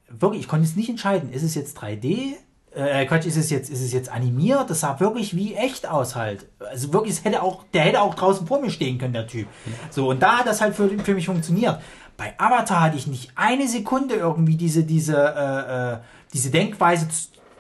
Wirklich, 0.10 0.42
ich 0.42 0.48
konnte 0.48 0.66
es 0.66 0.76
nicht 0.76 0.90
entscheiden. 0.90 1.32
Ist 1.32 1.44
es 1.44 1.56
jetzt 1.56 1.80
3D? 1.80 2.34
Äh, 2.76 3.06
Quatsch, 3.06 3.26
ist 3.26 3.38
es 3.38 3.50
jetzt, 3.50 3.70
ist 3.70 3.82
es 3.82 3.94
jetzt 3.94 4.12
animiert? 4.12 4.70
Das 4.70 4.82
sah 4.82 5.00
wirklich 5.00 5.36
wie 5.36 5.54
echt 5.56 5.88
aus 5.88 6.16
halt. 6.16 6.48
Also 6.60 6.92
wirklich, 6.92 7.14
es 7.14 7.24
hätte 7.24 7.42
auch, 7.42 7.64
der 7.74 7.84
hätte 7.84 8.02
auch 8.02 8.16
draußen 8.16 8.46
vor 8.46 8.60
mir 8.60 8.70
stehen 8.70 8.98
können, 8.98 9.14
der 9.14 9.28
Typ. 9.28 9.48
So, 9.90 10.10
und 10.10 10.22
da 10.22 10.40
hat 10.40 10.48
das 10.48 10.60
halt 10.60 10.76
für, 10.76 10.90
für 10.90 11.14
mich 11.14 11.28
funktioniert. 11.28 11.80
Bei 12.18 12.34
Avatar 12.38 12.82
hatte 12.82 12.98
ich 12.98 13.08
nicht 13.08 13.32
eine 13.36 13.68
Sekunde 13.68 14.16
irgendwie 14.16 14.56
diese, 14.56 14.84
diese, 14.84 15.16
äh, 15.16 15.94
äh, 15.94 15.98
diese 16.34 16.52
Denkweise, 16.52 17.08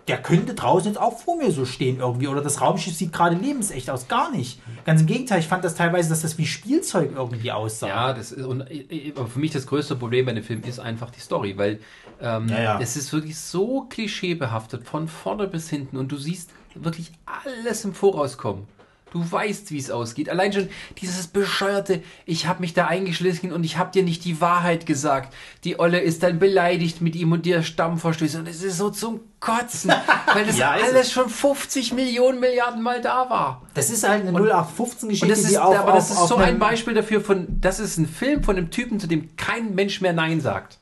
der 0.07 0.21
könnte 0.21 0.53
draußen 0.53 0.91
jetzt 0.91 0.99
auch 0.99 1.17
vor 1.19 1.37
mir 1.37 1.51
so 1.51 1.65
stehen 1.65 1.99
irgendwie. 1.99 2.27
Oder 2.27 2.41
das 2.41 2.59
Raumschiff 2.61 2.95
sieht 2.95 3.13
gerade 3.13 3.35
lebensecht 3.35 3.89
aus. 3.89 4.07
Gar 4.07 4.31
nicht. 4.31 4.59
Ganz 4.85 5.01
im 5.01 5.07
Gegenteil, 5.07 5.39
ich 5.39 5.47
fand 5.47 5.63
das 5.63 5.75
teilweise, 5.75 6.09
dass 6.09 6.21
das 6.21 6.37
wie 6.37 6.45
Spielzeug 6.45 7.11
irgendwie 7.15 7.51
aussah. 7.51 7.87
Ja, 7.87 8.13
das 8.13 8.31
ist, 8.33 8.45
und 8.45 8.61
äh, 8.69 9.13
für 9.13 9.39
mich 9.39 9.51
das 9.51 9.65
größte 9.65 9.95
Problem 9.95 10.25
bei 10.25 10.33
dem 10.33 10.43
Film 10.43 10.61
ist 10.63 10.79
einfach 10.79 11.09
die 11.09 11.21
Story, 11.21 11.57
weil 11.57 11.79
ähm, 12.21 12.49
Ja, 12.49 12.61
ja. 12.61 12.79
es 12.81 12.97
ist 12.97 13.13
wirklich 13.13 13.37
so 13.37 13.85
klischeebehaftet, 13.89 14.85
von 14.85 15.07
vorne 15.07 15.47
bis 15.47 15.69
hinten 15.69 15.97
und 15.97 16.11
du 16.11 16.17
siehst 16.17 16.49
wirklich 16.75 17.11
alles 17.25 17.85
im 17.85 17.93
Voraus 17.93 18.37
kommen. 18.37 18.67
Du 19.13 19.23
weißt, 19.31 19.69
wie 19.69 19.77
es 19.77 19.91
ausgeht. 19.91 20.27
Allein 20.27 20.51
schon 20.51 20.69
dieses 20.97 21.27
bescheuerte, 21.27 22.01
ich 22.25 22.47
habe 22.47 22.61
mich 22.61 22.73
da 22.73 22.87
eingeschlichen 22.87 23.53
und 23.53 23.63
ich 23.63 23.77
habe 23.77 23.91
dir 23.91 24.01
nicht 24.01 24.25
die 24.25 24.41
Wahrheit 24.41 24.87
gesagt. 24.87 25.35
Die 25.63 25.79
Olle 25.79 25.99
ist 25.99 26.23
dann 26.23 26.39
beleidigt 26.39 26.99
mit 26.99 27.15
ihm 27.15 27.31
und 27.31 27.45
dir 27.45 27.61
Stammverstöße 27.61 28.39
und 28.39 28.47
es 28.47 28.63
ist 28.63 28.79
so 28.79 28.89
zum 28.89 29.19
Kotzen, 29.39 29.91
weil 30.33 30.47
das 30.47 30.57
Ja, 30.57 30.71
alles 30.71 31.11
schon 31.11 31.29
50 31.29 31.93
Millionen 31.93 32.39
Milliarden 32.39 32.81
Mal 32.81 33.01
da 33.01 33.29
war. 33.29 33.61
Das 33.75 33.91
ist 33.91 34.03
halt 34.07 34.25
eine 34.25 34.35
Und 34.35 34.49
0815-Geschichte, 34.49 35.25
Und 35.25 35.29
das 35.29 35.39
ist, 35.41 35.51
die 35.51 35.59
auch 35.59 35.75
aber 35.75 35.91
das 35.91 36.05
auf, 36.09 36.17
ist 36.17 36.21
auf 36.23 36.29
so 36.29 36.35
ein 36.37 36.57
Beispiel 36.57 36.95
dafür 36.95 37.21
von, 37.21 37.45
das 37.61 37.79
ist 37.79 37.99
ein 37.99 38.07
Film 38.07 38.43
von 38.43 38.57
einem 38.57 38.71
Typen, 38.71 38.99
zu 38.99 39.05
dem 39.05 39.35
kein 39.35 39.75
Mensch 39.75 40.01
mehr 40.01 40.13
Nein 40.13 40.41
sagt. 40.41 40.79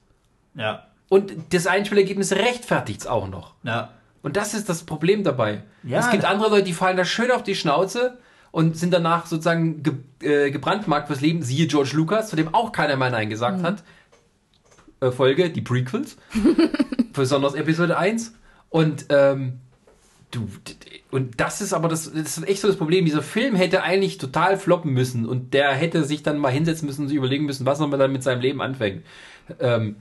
Ja, 0.55 0.85
Und 1.09 1.33
das 1.49 1.67
Einspielergebnis 1.67 2.31
rechtfertigt 2.31 3.01
es 3.01 3.07
auch 3.07 3.27
noch. 3.27 3.55
ja. 3.63 3.89
Und 4.24 4.38
das 4.38 4.53
ist 4.53 4.69
das 4.69 4.83
Problem 4.83 5.24
dabei. 5.24 5.64
Ja. 5.83 6.00
Es 6.00 6.09
gibt 6.09 6.25
andere 6.25 6.50
Leute, 6.50 6.64
die 6.64 6.74
fallen 6.74 6.98
da 6.98 7.06
schön 7.06 7.32
auf 7.32 7.43
die 7.43 7.56
Schnauze 7.56 8.19
und 8.51 8.77
sind 8.77 8.93
danach 8.93 9.25
sozusagen 9.25 9.82
ge 9.82 9.93
äh, 10.22 10.51
gebrandmarkt 10.51 11.08
fürs 11.08 11.22
Leben. 11.22 11.41
Siehe 11.41 11.67
George 11.67 11.91
Lucas, 11.93 12.30
zu 12.30 12.35
dem 12.35 12.53
auch 12.53 12.72
keiner 12.72 12.95
mehr 12.98 13.09
Nein 13.09 13.30
gesagt 13.30 13.64
hat. 13.64 13.83
Äh, 15.00 15.11
Folge, 15.11 15.50
die 15.50 15.61
Prequels. 15.61 16.17
besonders 17.14 17.53
Episode 17.56 17.98
1. 17.98 18.35
Und 18.69 19.06
ähm, 19.09 19.59
du, 20.32 20.48
und 21.11 21.40
das 21.40 21.61
ist 21.61 21.74
aber 21.74 21.88
das, 21.88 22.11
das 22.11 22.38
ist 22.38 22.48
echt 22.48 22.61
so 22.61 22.67
das 22.67 22.77
Problem. 22.77 23.06
Dieser 23.06 23.22
Film 23.22 23.56
hätte 23.56 23.83
eigentlich 23.83 24.17
total 24.17 24.58
floppen 24.58 24.93
müssen 24.93 25.25
und 25.25 25.53
der 25.53 25.72
hätte 25.74 26.03
sich 26.03 26.24
dann 26.24 26.38
mal 26.38 26.51
hinsetzen 26.51 26.88
müssen 26.88 27.03
und 27.03 27.08
sich 27.09 27.17
überlegen 27.17 27.45
müssen, 27.45 27.66
was 27.66 27.80
er 27.80 27.88
dann 27.88 28.11
mit 28.11 28.24
seinem 28.24 28.41
Leben 28.41 28.61
anfängt. 28.61 29.03
Ähm, 29.59 29.98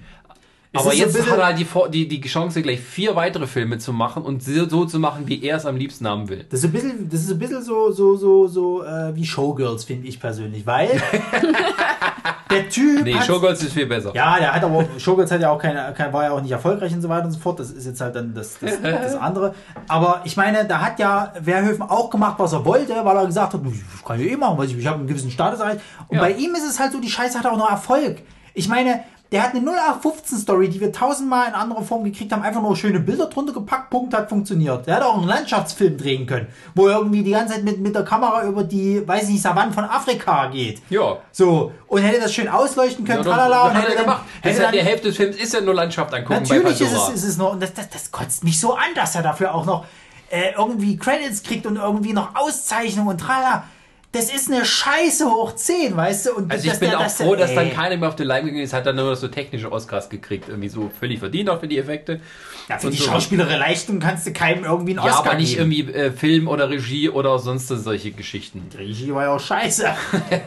aber 0.72 0.90
so 0.90 0.96
jetzt 0.96 1.30
hat 1.30 1.38
er 1.38 1.46
halt 1.46 1.58
die, 1.58 2.06
die, 2.06 2.20
die 2.20 2.28
Chance, 2.28 2.62
gleich 2.62 2.80
vier 2.80 3.16
weitere 3.16 3.46
Filme 3.48 3.78
zu 3.78 3.92
machen 3.92 4.22
und 4.22 4.42
so, 4.42 4.68
so 4.68 4.84
zu 4.84 4.98
machen, 5.00 5.26
wie 5.26 5.42
er 5.42 5.56
es 5.56 5.66
am 5.66 5.76
liebsten 5.76 6.06
haben 6.06 6.28
will. 6.28 6.46
Das 6.48 6.60
ist 6.60 6.66
ein 6.66 6.72
bisschen, 6.72 7.08
das 7.08 7.20
ist 7.22 7.30
ein 7.32 7.38
bisschen 7.38 7.62
so, 7.62 7.90
so, 7.90 8.16
so, 8.16 8.46
so 8.46 8.84
äh, 8.84 9.14
wie 9.16 9.26
Showgirls, 9.26 9.84
finde 9.84 10.06
ich 10.06 10.20
persönlich, 10.20 10.64
weil 10.66 10.88
der 12.50 12.68
Typ. 12.68 13.04
Nee, 13.04 13.20
Showgirls 13.22 13.62
ist 13.62 13.72
viel 13.72 13.86
besser. 13.86 14.12
Ja, 14.14 14.38
der 14.38 14.54
hat 14.54 14.62
aber, 14.62 14.84
Showgirls 14.98 15.30
hat 15.30 15.40
ja 15.40 15.50
auch 15.50 15.58
keine, 15.58 15.92
kein, 15.96 16.12
war 16.12 16.24
ja 16.24 16.30
auch 16.32 16.40
nicht 16.40 16.52
erfolgreich 16.52 16.92
und 16.92 17.02
so 17.02 17.08
weiter 17.08 17.26
und 17.26 17.32
so 17.32 17.38
fort. 17.40 17.58
Das 17.60 17.70
ist 17.70 17.86
jetzt 17.86 18.00
halt 18.00 18.14
dann 18.14 18.34
das, 18.34 18.58
das, 18.60 18.80
das 18.82 19.14
andere. 19.20 19.54
Aber 19.88 20.22
ich 20.24 20.36
meine, 20.36 20.64
da 20.66 20.80
hat 20.80 20.98
ja 20.98 21.32
Verhoeven 21.42 21.82
auch 21.82 22.10
gemacht, 22.10 22.34
was 22.38 22.52
er 22.52 22.64
wollte, 22.64 22.94
weil 23.04 23.16
er 23.16 23.26
gesagt 23.26 23.54
hat, 23.54 23.60
ich 23.72 24.04
kann 24.04 24.20
ja 24.20 24.26
eh 24.26 24.36
machen, 24.36 24.58
was 24.58 24.66
ich, 24.68 24.78
ich 24.78 24.86
habe 24.86 24.98
einen 24.98 25.06
gewissen 25.06 25.30
Status 25.30 25.60
erreicht. 25.60 25.80
Und 26.08 26.16
Ja. 26.16 26.22
bei 26.22 26.32
ihm 26.32 26.54
ist 26.54 26.68
es 26.68 26.78
halt 26.78 26.92
so, 26.92 27.00
die 27.00 27.10
Scheiße 27.10 27.38
hat 27.38 27.46
auch 27.46 27.56
noch 27.58 27.70
Erfolg. 27.70 28.22
Ich 28.54 28.68
meine, 28.68 29.00
der 29.32 29.44
hat 29.44 29.54
eine 29.54 29.70
0815-Story, 29.70 30.68
die 30.68 30.80
wir 30.80 30.92
tausendmal 30.92 31.48
in 31.48 31.54
anderer 31.54 31.82
Form 31.82 32.02
gekriegt 32.02 32.32
haben, 32.32 32.42
einfach 32.42 32.60
nur 32.60 32.76
schöne 32.76 32.98
Bilder 32.98 33.26
drunter 33.26 33.52
gepackt, 33.52 33.88
Punkt, 33.90 34.12
hat 34.12 34.28
funktioniert. 34.28 34.86
Der 34.86 34.96
hat 34.96 35.02
auch 35.02 35.18
einen 35.18 35.28
Landschaftsfilm 35.28 35.96
drehen 35.96 36.26
können, 36.26 36.48
wo 36.74 36.88
er 36.88 36.98
irgendwie 36.98 37.22
die 37.22 37.30
ganze 37.30 37.54
Zeit 37.54 37.64
mit, 37.64 37.78
mit 37.78 37.94
der 37.94 38.04
Kamera 38.04 38.44
über 38.44 38.64
die, 38.64 39.06
weiß 39.06 39.24
ich 39.24 39.30
nicht, 39.30 39.42
Savannen 39.42 39.72
von 39.72 39.84
Afrika 39.84 40.46
geht. 40.46 40.82
Ja. 40.90 41.18
So, 41.30 41.72
und 41.86 42.02
hätte 42.02 42.20
das 42.20 42.34
schön 42.34 42.48
ausleuchten 42.48 43.04
können, 43.04 43.24
Ja, 43.24 43.32
tralala, 43.32 43.68
und 43.68 43.74
hätte 43.74 43.88
er 43.88 43.94
dann, 43.94 44.04
gemacht. 44.04 44.22
Hätte 44.42 44.62
dann, 44.62 44.72
die 44.72 44.80
Hälfte 44.80 45.08
des 45.08 45.16
Films 45.16 45.36
ist 45.36 45.54
ja 45.54 45.60
nur 45.60 45.74
Landschaft 45.74 46.12
angucken 46.12 46.42
Natürlich 46.42 46.80
ist 46.80 46.92
es, 46.92 47.08
ist 47.10 47.24
es 47.24 47.36
nur, 47.38 47.52
und 47.52 47.62
das, 47.62 47.72
das, 47.72 47.88
das 47.88 48.10
kotzt 48.10 48.42
mich 48.42 48.58
so 48.58 48.74
an, 48.74 48.94
dass 48.96 49.14
er 49.14 49.22
dafür 49.22 49.54
auch 49.54 49.64
noch 49.64 49.84
äh, 50.30 50.52
irgendwie 50.56 50.96
Credits 50.96 51.42
kriegt 51.44 51.66
und 51.66 51.76
irgendwie 51.76 52.12
noch 52.12 52.34
Auszeichnungen 52.34 53.10
und 53.10 53.18
tralala. 53.18 53.64
Das 54.12 54.24
ist 54.34 54.50
eine 54.50 54.64
Scheiße 54.64 55.24
hoch 55.30 55.54
10, 55.54 55.96
weißt 55.96 56.26
du? 56.26 56.32
Und 56.34 56.50
Also 56.50 56.68
ich 56.68 56.78
bin 56.80 56.92
auch 56.94 56.98
der- 56.98 57.10
froh, 57.10 57.36
dass 57.36 57.54
dann 57.54 57.70
keiner 57.72 57.96
mehr 57.96 58.08
auf 58.08 58.16
den 58.16 58.26
Leim 58.26 58.44
gegangen 58.44 58.64
ist, 58.64 58.72
hat 58.72 58.84
dann 58.84 58.96
nur 58.96 59.14
so 59.14 59.28
technische 59.28 59.70
Oscars 59.70 60.08
gekriegt. 60.10 60.48
Irgendwie 60.48 60.68
so 60.68 60.90
völlig 60.98 61.20
verdient 61.20 61.48
auch 61.48 61.60
für 61.60 61.68
die 61.68 61.78
Effekte. 61.78 62.20
Ja, 62.68 62.78
für 62.78 62.88
und 62.88 62.92
die 62.94 62.98
so. 62.98 63.04
schauspielerische 63.04 63.58
Leistung 63.58 64.00
kannst 64.00 64.26
du 64.26 64.32
keinem 64.32 64.64
irgendwie 64.64 64.98
einen 64.98 65.06
Ja, 65.06 65.12
Oscar 65.16 65.30
aber 65.30 65.38
nicht 65.38 65.56
geben. 65.56 65.70
irgendwie 65.70 65.92
äh, 65.96 66.10
Film 66.10 66.48
oder 66.48 66.68
Regie 66.70 67.08
oder 67.08 67.38
sonst 67.38 67.68
solche 67.68 68.10
Geschichten. 68.10 68.68
Die 68.72 68.76
Regie 68.78 69.14
war 69.14 69.24
ja 69.24 69.30
auch 69.34 69.40
scheiße. 69.40 69.86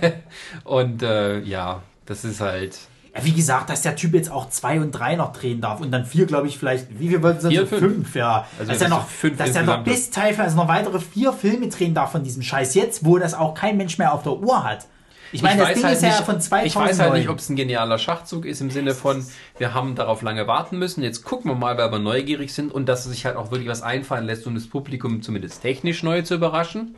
Und 0.65 1.01
äh, 1.03 1.39
ja, 1.39 1.81
das 2.05 2.25
ist 2.25 2.41
halt. 2.41 2.77
Ja, 3.15 3.23
wie 3.23 3.33
gesagt, 3.33 3.69
dass 3.69 3.83
der 3.83 3.95
Typ 3.95 4.13
jetzt 4.15 4.31
auch 4.31 4.49
zwei 4.49 4.79
und 4.79 4.91
drei 4.91 5.15
noch 5.15 5.33
drehen 5.33 5.61
darf 5.61 5.81
und 5.81 5.91
dann 5.91 6.05
vier, 6.05 6.25
glaube 6.25 6.47
ich, 6.47 6.57
vielleicht, 6.57 6.99
wie 6.99 7.09
viel 7.09 7.21
wollten 7.21 7.41
sie 7.41 7.49
Vier, 7.49 7.61
so? 7.61 7.67
fünf. 7.67 7.81
Fünf, 7.81 8.15
ja. 8.15 8.47
Also 8.57 8.71
dass 8.71 8.79
das 8.79 8.81
er 8.81 8.89
noch, 8.89 9.07
fünf 9.07 9.37
dass 9.37 9.55
er 9.55 9.63
noch 9.63 9.83
bis 9.83 10.09
Teil, 10.09 10.35
also 10.39 10.55
noch 10.57 10.67
weitere 10.67 10.99
vier 10.99 11.31
Filme 11.31 11.67
drehen 11.67 11.93
darf 11.93 12.11
von 12.11 12.23
diesem 12.23 12.41
Scheiß 12.41 12.73
jetzt, 12.73 13.05
wo 13.05 13.19
das 13.19 13.33
auch 13.35 13.53
kein 13.53 13.77
Mensch 13.77 13.97
mehr 13.99 14.13
auf 14.13 14.23
der 14.23 14.33
Uhr 14.33 14.63
hat. 14.63 14.87
Ich 15.31 15.41
meine, 15.41 15.61
das 15.61 15.73
Ding 15.73 15.85
ist 15.85 16.03
ja 16.03 16.11
von 16.11 16.39
2009. 16.39 16.67
Ich 16.67 16.75
weiß 16.75 16.99
halt 16.99 17.13
nicht, 17.13 17.27
ob 17.27 17.39
es 17.39 17.49
ein 17.49 17.55
genialer 17.55 17.97
Schachzug 17.97 18.45
ist 18.45 18.61
im 18.61 18.69
Sinne 18.69 18.93
von, 18.93 19.25
wir 19.57 19.73
haben 19.73 19.95
darauf 19.95 20.21
lange 20.21 20.45
warten 20.45 20.77
müssen, 20.77 21.03
jetzt 21.03 21.23
gucken 21.23 21.49
wir 21.49 21.55
mal, 21.55 21.75
weil 21.77 21.91
wir 21.91 21.97
neugierig 21.97 22.53
sind 22.53 22.71
und 22.71 22.87
dass 22.87 23.05
es 23.05 23.11
sich 23.11 23.25
halt 23.25 23.35
auch 23.35 23.49
wirklich 23.49 23.67
was 23.67 23.81
einfallen 23.81 24.25
lässt, 24.25 24.45
um 24.45 24.53
das 24.53 24.67
Publikum 24.67 25.23
zumindest 25.23 25.63
technisch 25.63 26.03
neu 26.03 26.21
zu 26.21 26.35
überraschen. 26.35 26.95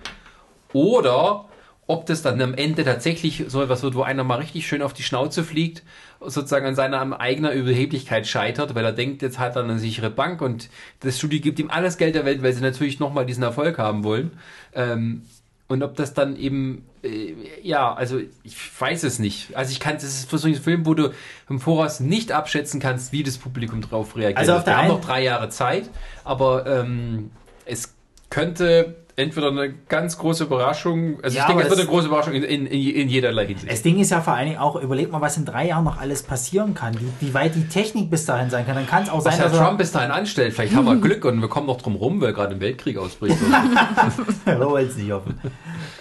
Oder 0.73 1.45
ob 1.87 2.05
das 2.07 2.21
dann 2.21 2.41
am 2.41 2.53
Ende 2.55 2.83
tatsächlich 2.83 3.45
so 3.47 3.61
etwas 3.61 3.83
wird, 3.83 3.95
wo 3.95 4.01
einer 4.01 4.23
mal 4.23 4.39
richtig 4.39 4.67
schön 4.67 4.81
auf 4.81 4.93
die 4.93 5.03
Schnauze 5.03 5.43
fliegt, 5.43 5.83
sozusagen 6.19 6.65
an 6.65 6.75
seiner 6.75 7.19
eigener 7.19 7.51
Überheblichkeit 7.51 8.25
scheitert, 8.27 8.73
weil 8.73 8.85
er 8.85 8.91
denkt, 8.91 9.21
jetzt 9.21 9.37
hat 9.37 9.55
er 9.55 9.63
eine 9.63 9.77
sichere 9.77 10.09
Bank 10.09 10.41
und 10.41 10.69
das 11.01 11.17
Studio 11.17 11.39
gibt 11.39 11.59
ihm 11.59 11.69
alles 11.69 11.97
Geld 11.97 12.15
der 12.15 12.25
Welt, 12.25 12.41
weil 12.41 12.53
sie 12.53 12.61
natürlich 12.61 12.99
nochmal 12.99 13.25
diesen 13.25 13.43
Erfolg 13.43 13.77
haben 13.77 14.03
wollen. 14.03 14.31
Ähm, 14.73 15.23
und 15.67 15.81
ob 15.81 15.95
das 15.95 16.13
dann 16.13 16.35
eben, 16.35 16.85
äh, 17.03 17.33
ja, 17.61 17.93
also 17.93 18.19
ich 18.43 18.55
weiß 18.79 19.03
es 19.03 19.19
nicht. 19.19 19.55
Also 19.55 19.71
ich 19.71 19.79
kann, 19.79 19.95
das 19.95 20.03
ist 20.03 20.29
für 20.29 20.37
so 20.37 20.47
einen 20.47 20.55
Film, 20.55 20.85
wo 20.85 20.93
du 20.93 21.11
im 21.49 21.59
Voraus 21.59 21.99
nicht 21.99 22.31
abschätzen 22.31 22.79
kannst, 22.79 23.11
wie 23.11 23.23
das 23.23 23.37
Publikum 23.37 23.81
drauf 23.81 24.15
reagiert. 24.15 24.37
Also 24.37 24.53
auf 24.53 24.63
der 24.63 24.73
Wir 24.73 24.77
haben 24.77 24.87
noch 24.87 25.01
drei 25.01 25.23
Jahre 25.23 25.49
Zeit, 25.49 25.89
aber 26.23 26.65
ähm, 26.67 27.31
es 27.65 27.95
könnte 28.29 28.95
entweder 29.17 29.47
eine 29.47 29.73
ganz 29.87 30.17
große 30.17 30.43
Überraschung, 30.43 31.19
also 31.23 31.37
Ja, 31.37 31.43
ich 31.43 31.47
denke, 31.47 31.63
es 31.63 31.69
wird 31.69 31.79
das- 31.79 31.85
eine 31.85 31.89
große 31.89 32.07
Überraschung 32.07 32.33
in, 32.33 32.43
in, 32.43 32.65
in 32.67 33.07
jederlei 33.07 33.47
Hinsicht. 33.47 33.71
Das 33.71 33.81
Ding 33.81 33.97
ist 33.99 34.11
ja 34.11 34.19
vor 34.21 34.33
allen 34.33 34.47
Dingen 34.47 34.59
auch, 34.59 34.75
überleg 34.75 35.09
mal, 35.11 35.21
was 35.21 35.37
in 35.37 35.45
drei 35.45 35.67
Jahren 35.67 35.85
noch 35.85 35.99
alles 36.01 36.23
passieren 36.23 36.73
kann, 36.73 36.95
wie, 36.99 37.27
wie 37.27 37.33
weit 37.33 37.55
die 37.55 37.67
Technik 37.67 38.09
bis 38.09 38.25
dahin 38.25 38.49
sein 38.49 38.65
kann. 38.65 38.75
Dann 38.75 38.87
kann 38.87 39.03
es 39.03 39.09
auch 39.09 39.17
Was 39.19 39.23
sein, 39.23 39.33
Herr 39.35 39.49
dass 39.49 39.57
Trump 39.57 39.77
bis 39.77 39.91
dahin 39.93 40.11
anstellt, 40.11 40.53
vielleicht 40.53 40.75
haben 40.75 40.85
wir 40.85 40.95
Glück 41.01 41.23
und 41.25 41.39
wir 41.39 41.47
kommen 41.47 41.67
noch 41.67 41.81
drum 41.81 41.95
rum, 41.95 42.19
weil 42.19 42.33
gerade 42.33 42.55
ein 42.55 42.59
Weltkrieg 42.61 42.97
ausbricht. 42.97 43.37
wir 44.45 44.59
wollen 44.59 44.87
es 44.87 44.97
nicht 44.97 45.11
hoffen. 45.11 45.39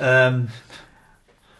ähm, 0.01 0.49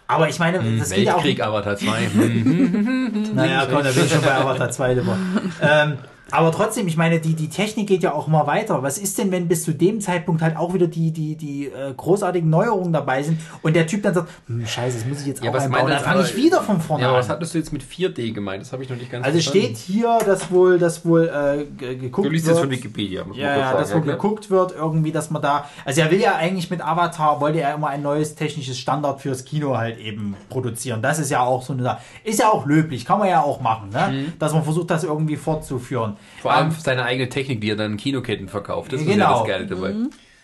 aber 0.07 0.29
ich 0.29 0.39
meine, 0.39 0.59
das 0.79 0.91
geht 0.91 1.05
ja 1.07 1.15
auch. 1.15 1.25
Weltkrieg, 1.25 1.43
Avatar 1.43 1.77
2. 1.77 2.07
Hm. 2.13 3.31
Naja, 3.35 3.67
komm, 3.71 3.83
da 3.85 3.91
bin 3.91 4.05
ich 4.05 4.13
schon 4.13 4.21
bei 4.23 4.35
Avatar 4.35 4.71
2 4.71 4.95
drüber. 4.97 5.17
ähm, 5.63 5.99
aber 6.35 6.53
trotzdem, 6.53 6.87
ich 6.89 6.97
meine, 6.97 7.21
die, 7.21 7.35
die 7.35 7.49
Technik 7.49 7.87
geht 7.87 8.03
ja 8.03 8.13
auch 8.13 8.29
immer 8.29 8.47
weiter. 8.47 8.83
Was 8.83 8.99
ist 8.99 9.19
denn, 9.19 9.31
wenn 9.33 9.49
bis 9.49 9.65
zu 9.65 9.73
dem 9.73 10.01
Zeitpunkt 10.01 10.43
halt 10.43 10.57
auch 10.57 10.75
wieder 10.75 10.87
die, 10.87 11.11
die, 11.13 11.37
die 11.37 11.67
äh, 11.67 11.93
großartigen 11.97 12.49
Neuerungen 12.51 12.93
dabei 12.93 13.23
sind 13.23 13.41
und 13.63 13.75
der 13.77 13.87
Typ 13.87 14.03
dann 14.03 14.15
sagt, 14.15 14.29
hm, 14.47 14.67
scheiße, 14.67 14.99
das 14.99 15.07
muss 15.07 15.21
ich 15.21 15.27
jetzt 15.29 15.43
Ja, 15.45 15.51
auch 15.51 15.55
einbauen. 15.55 15.89
Dann 15.89 16.01
fange 16.01 16.23
ich 16.23 16.37
wieder 16.37 16.61
von 16.63 16.81
vorne 16.81 17.03
Ja, 17.05 17.09
aber 17.11 17.19
was 17.19 17.31
an. 17.31 17.37
hattest 17.37 17.55
du 17.55 17.59
jetzt 17.59 17.73
mit 17.73 17.83
4D 17.83 18.33
gemeint? 18.33 18.63
Das 18.63 18.73
habe 18.73 18.83
ich 18.83 18.89
noch 18.91 18.97
nicht 18.97 19.11
ganz 19.11 19.25
Also 19.25 19.39
verstanden. 19.39 19.77
steht 19.77 19.77
hier, 19.79 20.19
dass 20.27 20.51
wohl, 20.51 20.79
dass 20.79 21.05
wohl 21.07 21.29
äh, 21.29 21.65
ge- 21.77 21.97
geguckt 21.97 22.27
Du 22.27 22.31
liest 22.31 22.47
wird. 22.47 22.57
jetzt 22.57 22.63
von 22.65 22.71
Wikipedia. 22.71 23.25
muss 23.25 23.37
Ja, 23.37 23.57
ja, 23.57 23.65
sagen, 23.67 23.79
dass 23.79 23.93
wohl 23.93 24.01
okay? 24.01 24.11
geguckt 24.13 24.51
wird, 24.51 24.73
irgendwie, 24.77 25.13
dass 25.13 25.31
man 25.31 25.41
da. 25.43 25.69
Also 25.85 26.01
er 26.01 26.11
will 26.11 26.21
ja 26.21 26.35
eigentlich 26.37 26.71
mit 26.71 26.81
Avatar, 26.81 27.41
wollte 27.41 27.61
er 27.61 27.75
immer 27.75 27.89
ein 27.89 28.03
neues 28.03 28.35
technisches 28.35 28.79
Standard 28.79 29.21
fürs 29.21 29.45
Kino 29.45 29.77
halt 29.77 29.99
eben 29.99 30.37
produzieren. 30.49 31.01
Das 31.03 31.19
ist 31.19 31.31
ja 31.31 31.43
auch 31.43 31.63
so 31.63 31.73
eine 31.73 31.83
Sache. 31.83 31.99
Ist 32.25 32.41
ja 32.41 32.49
auch 32.51 32.67
löblich, 32.67 33.05
kann 33.05 33.19
man 33.19 33.29
ja 33.29 33.41
auch 33.43 33.61
machen, 33.61 33.91
ne? 33.91 34.33
Dass 34.39 34.53
man 34.53 34.65
versucht, 34.65 34.91
das 34.91 35.05
irgendwie 35.05 35.37
fortzuführen. 35.37 36.17
Mhm. 36.37 36.41
Vor 36.43 36.53
allem 36.53 36.69
Ähm, 36.69 36.77
seine 36.79 37.05
eigene 37.05 37.29
Technik, 37.29 37.61
die 37.61 37.71
er 37.71 37.77
dann 37.77 37.93
in 37.93 37.97
Kinoketten 37.97 38.49
verkauft. 38.49 38.93
Das 38.93 39.01
ist 39.01 39.07
Genau. 39.07 39.25
ja 39.25 39.39
das 39.39 39.47
Geile 39.49 39.67
dabei. 39.67 39.95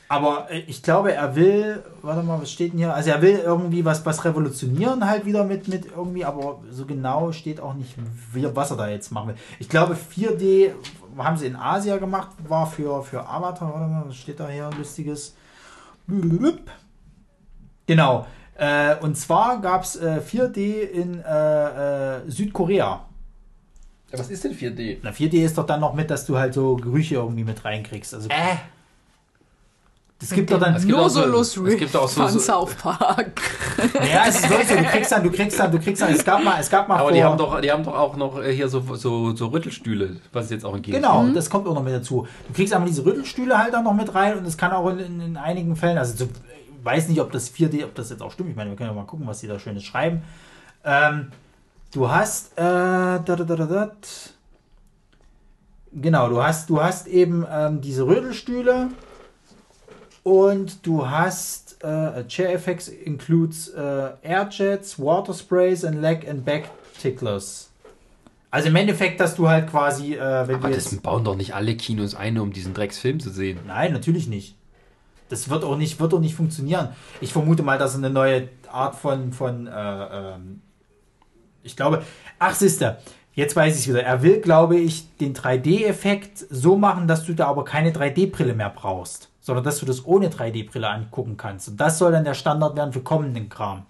aber 0.09 0.50
äh, 0.50 0.60
ich 0.67 0.83
glaube, 0.83 1.12
er 1.12 1.36
will, 1.36 1.83
warte 2.02 2.23
mal, 2.23 2.41
was 2.41 2.50
steht 2.50 2.73
denn 2.73 2.78
hier? 2.78 2.94
Also 2.94 3.10
er 3.10 3.20
will 3.23 3.39
irgendwie 3.44 3.84
was, 3.84 4.05
was 4.07 4.25
revolutionieren 4.25 5.09
halt 5.09 5.25
wieder 5.26 5.44
mit, 5.44 5.68
mit 5.68 5.86
irgendwie, 5.86 6.25
aber 6.25 6.60
so 6.70 6.86
genau 6.86 7.33
steht 7.33 7.60
auch 7.60 7.75
nicht, 7.75 7.94
was 8.33 8.70
er 8.70 8.76
da 8.76 8.89
jetzt 8.89 9.12
machen 9.12 9.28
will. 9.28 9.36
Ich 9.59 9.68
glaube, 9.68 9.94
4D 9.94 10.73
haben 11.18 11.36
sie 11.36 11.47
in 11.47 11.57
Asia 11.57 11.99
gemacht, 11.99 12.31
war 12.49 12.67
für, 12.67 13.02
für 13.02 13.26
Avatar, 13.28 13.73
warte 13.75 13.86
mal, 13.92 14.05
was 14.07 14.17
steht 14.17 14.41
da 14.41 14.49
hier, 14.49 14.70
lustiges? 14.78 15.34
Genau. 17.86 18.26
Äh, 18.57 18.97
und 19.00 19.17
zwar 19.17 19.60
gab 19.60 19.83
es 19.84 19.97
äh, 19.97 20.20
4D 20.20 20.81
in 20.83 21.20
äh, 21.23 22.17
äh, 22.18 22.31
Südkorea. 22.31 23.05
Ja, 24.13 24.19
was 24.19 24.31
ist 24.31 24.43
denn 24.45 24.55
4D? 24.55 24.99
Na, 25.03 25.11
4D 25.11 25.45
ist 25.45 25.57
doch 25.57 25.67
dann 25.67 25.81
noch 25.81 25.95
mit, 25.95 26.11
dass 26.11 26.27
du 26.27 26.37
halt 26.37 26.55
so 26.55 26.77
Gerüche 26.77 27.15
irgendwie 27.17 27.45
mit 27.45 27.65
reinkriegst. 27.65 28.15
Also, 28.15 28.29
Äh. 28.29 28.57
Es 30.23 30.33
gibt 30.33 30.51
doch 30.51 30.61
dann 30.61 30.75
Es 30.75 30.85
gibt 30.87 30.99
auch 30.99 31.09
so- 31.09 31.21
Nosolus 31.21 31.57
es 31.57 31.79
gibt 31.79 31.97
auch 31.97 32.07
so- 32.07 32.21
von 32.21 32.31
so- 32.31 32.39
South 32.39 32.75
Park. 32.75 33.41
Ja, 34.13 34.25
es 34.29 34.41
ist 34.41 34.51
wirklich 34.51 34.69
so, 34.69 34.77
du 34.77 34.85
kriegst 34.85 35.13
dann, 35.13 35.23
du 35.23 35.31
kriegst 35.31 35.59
dann, 35.59 35.73
du 35.73 35.79
kriegst 35.79 36.03
dann, 36.03 36.13
es 36.13 36.23
gab 36.23 36.45
mal, 36.45 36.61
es 36.61 36.69
gab 36.69 36.89
mal 36.89 36.97
Aber 36.97 37.05
vor, 37.05 37.13
die 37.13 37.25
haben 37.25 37.39
doch, 37.39 37.59
die 37.63 37.73
haben 37.73 37.83
doch 37.83 37.95
auch 37.97 38.17
noch 38.17 38.39
äh, 38.43 38.53
hier 38.55 38.69
so, 38.69 38.81
so, 38.97 39.35
so 39.35 39.47
Rüttelstühle, 39.47 40.17
was 40.35 40.45
es 40.47 40.51
jetzt 40.51 40.67
auch 40.67 40.75
in 40.77 40.83
gibt. 40.83 40.95
Genau, 40.95 41.27
das 41.29 41.49
kommt 41.49 41.67
auch 41.67 41.73
noch 41.75 41.83
mit 41.83 41.95
dazu. 41.95 42.27
Du 42.49 42.53
kriegst 42.53 42.75
einmal 42.75 42.91
diese 42.91 43.03
Rüttelstühle 43.07 43.57
halt 43.57 43.73
dann 43.73 43.85
noch 43.85 43.95
mit 43.95 44.15
rein 44.15 44.37
und 44.37 44.45
es 44.47 44.59
kann 44.59 44.73
auch 44.73 44.91
in, 44.91 44.99
in, 44.99 45.21
in 45.23 45.37
einigen 45.39 45.75
Fällen, 45.75 45.97
also 45.97 46.15
so, 46.15 46.25
ich 46.27 46.85
weiß 46.85 47.09
nicht, 47.09 47.21
ob 47.23 47.33
das 47.33 47.51
4D, 47.55 47.83
ob 47.85 47.95
das 47.95 48.11
jetzt 48.11 48.21
auch 48.21 48.31
stimmt. 48.33 48.51
Ich 48.51 48.57
meine, 48.57 48.69
wir 48.69 48.77
können 48.77 48.91
ja 48.91 48.95
mal 48.95 49.07
gucken, 49.07 49.27
was 49.27 49.41
die 49.41 49.47
da 49.47 49.59
Schönes 49.59 49.85
schreiben. 49.85 50.21
Ähm, 50.85 51.29
du 51.93 52.10
hast, 52.10 52.52
äh, 52.52 52.62
da, 52.62 53.20
da, 53.20 53.35
da, 53.36 53.57
da, 53.57 53.67
da, 53.67 53.93
genau, 55.93 56.28
du 56.28 56.43
hast, 56.43 56.70
du 56.70 56.83
hast 56.83 57.07
eben 57.07 57.47
ähm, 57.51 57.81
diese 57.81 58.07
Rödelstühle 58.07 58.89
und 60.23 60.86
du 60.86 61.09
hast 61.09 61.83
äh, 61.83 62.27
Chair 62.27 62.52
Effects 62.55 62.89
includes 62.89 63.69
äh, 63.69 64.10
Airjets, 64.23 64.99
Water 64.99 65.35
Sprays 65.35 65.85
and 65.85 66.01
Leg 66.01 66.28
and 66.28 66.44
Back 66.44 66.70
Ticklers. 67.01 67.70
Also 68.51 68.69
im 68.69 68.77
Endeffekt, 68.77 69.20
dass 69.20 69.36
du 69.36 69.49
halt 69.49 69.69
quasi, 69.70 70.15
äh, 70.15 70.49
wenn 70.49 70.57
Aber 70.57 70.69
du 70.69 70.75
das 70.75 70.91
jetzt, 70.91 71.02
bauen 71.02 71.25
doch 71.25 71.36
nicht 71.36 71.55
alle 71.55 71.77
Kinos 71.77 72.15
ein, 72.15 72.36
um 72.39 72.52
diesen 72.52 72.75
Drecksfilm 72.75 73.20
zu 73.20 73.31
sehen. 73.31 73.60
Nein, 73.67 73.93
natürlich 73.93 74.27
nicht. 74.27 74.57
Das 75.28 75.49
wird 75.49 75.62
auch 75.62 75.77
nicht, 75.77 76.01
wird 76.01 76.12
auch 76.12 76.20
nicht 76.20 76.35
funktionieren. 76.35 76.89
Ich 77.20 77.33
vermute 77.33 77.62
mal, 77.62 77.78
dass 77.78 77.94
eine 77.94 78.10
neue 78.10 78.49
Art 78.70 78.97
von, 78.97 79.33
von 79.33 79.69
äh, 79.69 80.35
ähm, 80.35 80.62
ich 81.63 81.77
glaube, 81.77 82.03
ach 82.39 82.55
siehste, 82.55 82.99
jetzt 83.35 83.57
weiß 83.57 83.79
ich 83.79 83.89
wieder. 83.89 84.03
Er 84.03 84.23
will, 84.23 84.41
glaube 84.41 84.77
ich, 84.77 85.17
den 85.19 85.35
3D-Effekt 85.35 86.39
so 86.51 86.77
machen, 86.77 87.09
dass 87.09 87.25
du 87.25 87.35
da 87.35 87.47
aber 87.47 87.65
keine 87.65 87.91
3D-Brille 87.91 88.55
mehr 88.55 88.71
brauchst, 88.71 89.31
sondern 89.41 89.65
dass 89.65 89.79
du 89.81 89.87
das 89.87 90.05
ohne 90.05 90.29
3D-Brille 90.29 90.89
angucken 90.89 91.37
kannst. 91.37 91.69
Und 91.69 91.81
das 91.81 91.99
soll 91.99 92.13
dann 92.13 92.25
der 92.25 92.35
Standard 92.35 92.77
werden 92.77 92.93
für 92.93 93.01
kommenden 93.01 93.49
Kram. 93.49 93.87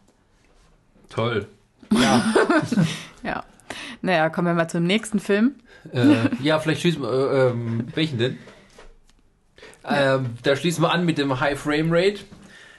Toll. 1.09 1.47
Ja, 1.93 2.23
Ja. 3.23 3.45
Naja, 4.03 4.31
kommen 4.31 4.49
wir 4.49 4.55
mal 4.55 4.69
zum 4.69 4.85
nächsten 4.85 5.21
Film. 5.21 5.57
Äh, 5.93 6.15
ja, 6.43 6.59
vielleicht 6.59 6.81
schließen 6.81 7.03
wir, 7.03 7.11
äh, 7.11 7.49
ähm, 7.49 7.87
welchen 7.95 8.19
denn? 8.19 8.39
Ähm, 9.85 10.37
da 10.43 10.57
schließen 10.57 10.83
wir 10.83 10.93
an 10.93 11.05
mit 11.05 11.19
dem 11.19 11.39
High 11.41 11.59
Frame 11.59 11.89
Rate. 11.91 12.21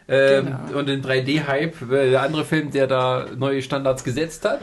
Ähm, 0.08 0.56
Genau. 0.68 0.80
Und 0.80 0.88
den 0.88 1.04
3D-Hype, 1.04 1.82
äh, 1.92 2.12
der 2.12 2.22
andere 2.24 2.44
Film, 2.46 2.72
der 2.72 2.88
da 2.88 3.26
neue 3.38 3.62
Standards 3.62 4.04
gesetzt 4.04 4.44
hat. 4.46 4.62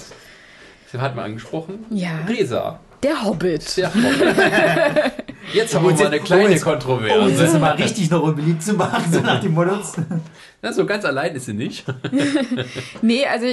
Den 0.92 1.00
hat 1.00 1.15
man 1.17 1.26
angesprochen. 1.26 1.84
Ja. 1.91 2.10
Resa. 2.28 2.81
Der 3.02 3.25
Hobbit. 3.25 3.76
Der 3.76 3.92
Jetzt 5.52 5.75
haben 5.75 5.86
wir 5.86 5.94
mal 5.94 6.07
eine 6.07 6.20
kleine 6.20 6.47
oh, 6.47 6.49
jetzt- 6.49 6.65
Kontroverse. 6.65 7.20
um 7.20 7.36
das 7.39 7.58
mal 7.60 7.73
richtig 7.76 8.10
noch 8.10 8.23
unbeliebt 8.23 8.62
zu 8.62 8.75
machen, 8.75 9.10
so 9.12 9.20
nach 9.20 9.41
dem 9.41 9.55
Motto. 9.55 9.78
Na, 10.62 10.73
so 10.73 10.84
ganz 10.84 11.05
allein 11.05 11.34
ist 11.36 11.47
sie 11.47 11.55
nicht. 11.55 11.84
Nee, 13.02 13.25
also 13.26 13.47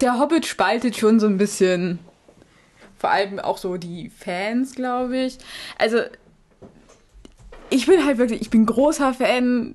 der 0.00 0.18
Hobbit 0.20 0.46
spaltet 0.46 0.96
schon 0.96 1.18
so 1.20 1.26
ein 1.26 1.36
bisschen. 1.36 1.98
Vor 2.96 3.10
allem 3.10 3.38
auch 3.40 3.58
so 3.58 3.76
die 3.76 4.10
Fans, 4.16 4.74
glaube 4.74 5.18
ich. 5.18 5.38
Also, 5.78 5.98
ich 7.70 7.86
bin 7.86 8.04
halt 8.06 8.16
wirklich, 8.18 8.40
ich 8.40 8.50
bin 8.50 8.64
großer 8.64 9.12
Fan 9.12 9.74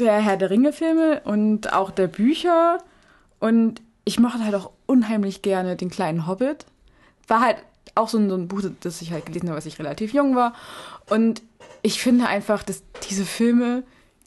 der 0.00 0.18
Herr 0.20 0.36
der 0.36 0.50
Ringe-Filme 0.50 1.22
und 1.24 1.72
auch 1.72 1.90
der 1.90 2.08
Bücher. 2.08 2.78
Und 3.38 3.82
ich 4.04 4.18
mochte 4.18 4.44
halt 4.44 4.54
auch 4.54 4.70
unheimlich 4.86 5.42
gerne 5.42 5.76
den 5.76 5.90
kleinen 5.90 6.26
Hobbit. 6.26 6.66
War 7.28 7.40
halt 7.40 7.56
auch 7.94 8.08
so 8.08 8.18
ein, 8.18 8.28
so 8.28 8.36
ein 8.36 8.48
Buch, 8.48 8.62
das 8.80 9.02
ich 9.02 9.12
halt 9.12 9.26
gelesen 9.26 9.48
habe, 9.48 9.56
als 9.56 9.66
ich 9.66 9.78
relativ 9.78 10.12
jung 10.12 10.34
war. 10.34 10.54
Und 11.08 11.42
ich 11.82 12.00
finde 12.00 12.26
einfach, 12.26 12.62
dass 12.62 12.82
diese 13.08 13.24
Filme 13.24 13.82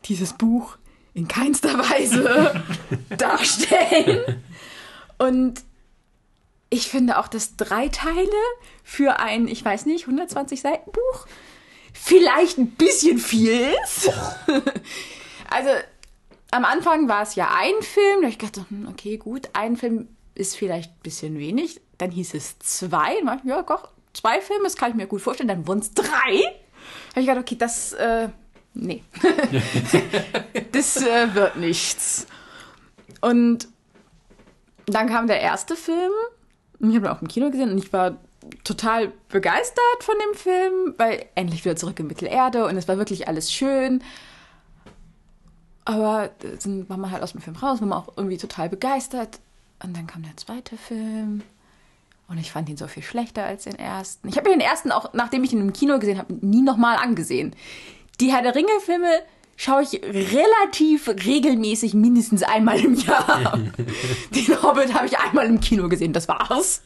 dieses 0.06 0.34
Buch 0.34 0.78
in 1.14 1.28
keinster 1.28 1.78
Weise 1.90 2.64
darstellen. 3.18 4.42
Und 5.18 5.62
ich 6.70 6.88
finde 6.88 7.20
auch, 7.20 7.28
dass 7.28 7.56
drei 7.56 7.88
Teile 7.88 8.28
für 8.84 9.20
ein, 9.20 9.48
ich 9.48 9.64
weiß 9.64 9.86
nicht, 9.86 10.06
120 10.06 10.62
Seiten 10.62 10.92
Buch 10.92 11.28
vielleicht 11.94 12.58
ein 12.58 12.72
bisschen 12.72 13.20
viel 13.20 13.74
ist. 13.84 14.12
also 15.54 15.70
am 16.52 16.66
Anfang 16.66 17.08
war 17.08 17.24
es 17.24 17.36
ja 17.36 17.50
ein 17.56 17.82
Film, 17.82 18.22
da 18.22 18.28
ich 18.28 18.38
gedacht, 18.38 18.66
hm, 18.70 18.88
okay, 18.90 19.18
gut, 19.18 19.50
ein 19.54 19.76
Film 19.78 20.08
ist 20.36 20.56
vielleicht 20.56 20.92
ein 20.92 21.02
bisschen 21.04 21.38
wenig. 21.38 21.82
Dann 21.98 22.12
hieß 22.12 22.34
es 22.34 22.60
zwei, 22.60 23.16
dann 23.18 23.28
war 23.28 23.36
ich, 23.38 23.44
ja, 23.44 23.62
doch, 23.62 23.90
zwei 24.14 24.42
Filme, 24.42 24.64
das 24.64 24.76
kann 24.76 24.92
ich 24.92 24.96
mir 24.96 25.08
gut 25.08 25.22
vorstellen. 25.22 25.48
Dann 25.48 25.68
wurden 25.68 25.80
es 25.80 25.94
drei. 25.94 26.06
Da 26.06 27.12
habe 27.12 27.22
ich 27.22 27.26
gedacht, 27.28 27.40
okay, 27.40 27.56
das, 27.58 27.94
äh, 27.94 28.30
nee. 28.74 29.04
das 30.72 30.98
äh, 30.98 31.34
wird 31.34 31.56
nichts. 31.58 32.28
Und 33.22 33.68
dann 34.86 35.08
kam 35.08 35.28
der 35.28 35.42
erste 35.42 35.76
Film. 35.76 36.12
Und 36.80 36.90
Ich 36.90 36.96
habe 36.96 37.08
ihn 37.08 37.12
auch 37.12 37.22
im 37.22 37.28
Kino 37.28 37.50
gesehen 37.50 37.72
und 37.72 37.78
ich 37.78 37.94
war 37.94 38.18
total 38.64 39.14
begeistert 39.30 40.02
von 40.02 40.16
dem 40.20 40.38
Film, 40.38 40.96
weil 40.98 41.26
endlich 41.36 41.64
wieder 41.64 41.76
zurück 41.76 42.00
in 42.00 42.08
Mittelerde 42.08 42.66
und 42.66 42.76
es 42.76 42.88
war 42.88 42.98
wirklich 42.98 43.28
alles 43.28 43.52
schön. 43.52 44.04
Aber 45.86 46.30
dann 46.64 46.88
war 46.90 46.98
man 46.98 47.12
halt 47.12 47.24
aus 47.24 47.34
dem 47.34 47.42
Film 47.42 47.56
raus, 47.58 47.82
war 47.82 47.88
man 47.88 48.00
auch 48.00 48.14
irgendwie 48.16 48.38
total 48.38 48.70
begeistert. 48.70 49.40
Und 49.84 49.96
dann 49.96 50.08
kam 50.08 50.24
der 50.24 50.38
zweite 50.38 50.78
Film 50.78 51.44
und 52.30 52.38
ich 52.38 52.52
fand 52.52 52.70
ihn 52.70 52.78
so 52.78 52.88
viel 52.88 53.04
schlechter 53.04 53.44
als 53.44 53.66
den 53.66 53.78
ersten. 53.78 54.28
Ich 54.30 54.38
habe 54.38 54.50
mir 54.50 54.56
den 54.56 54.62
ersten 54.62 54.92
auch, 54.92 55.14
nachdem 55.14 55.44
ich 55.44 55.52
ihn 55.52 55.60
im 55.60 55.74
Kino 55.74 56.00
gesehen 56.00 56.18
habe, 56.18 56.34
nie 56.42 56.62
nochmal 56.62 56.96
angesehen. 56.96 57.54
Die 58.20 58.32
Herr 58.32 58.42
der 58.42 58.56
Ringe-Filme 58.56 59.22
schaue 59.56 59.84
ich 59.84 60.02
relativ 60.02 61.08
regelmäßig 61.08 61.94
mindestens 61.94 62.44
einmal 62.44 62.80
im 62.80 62.96
Jahr. 62.96 63.60
Den 64.32 64.64
Hobbit 64.64 64.94
habe 64.94 65.06
ich 65.06 65.20
einmal 65.20 65.46
im 65.46 65.60
Kino 65.60 65.90
gesehen, 65.90 66.14
das 66.14 66.28
war's. 66.28 66.82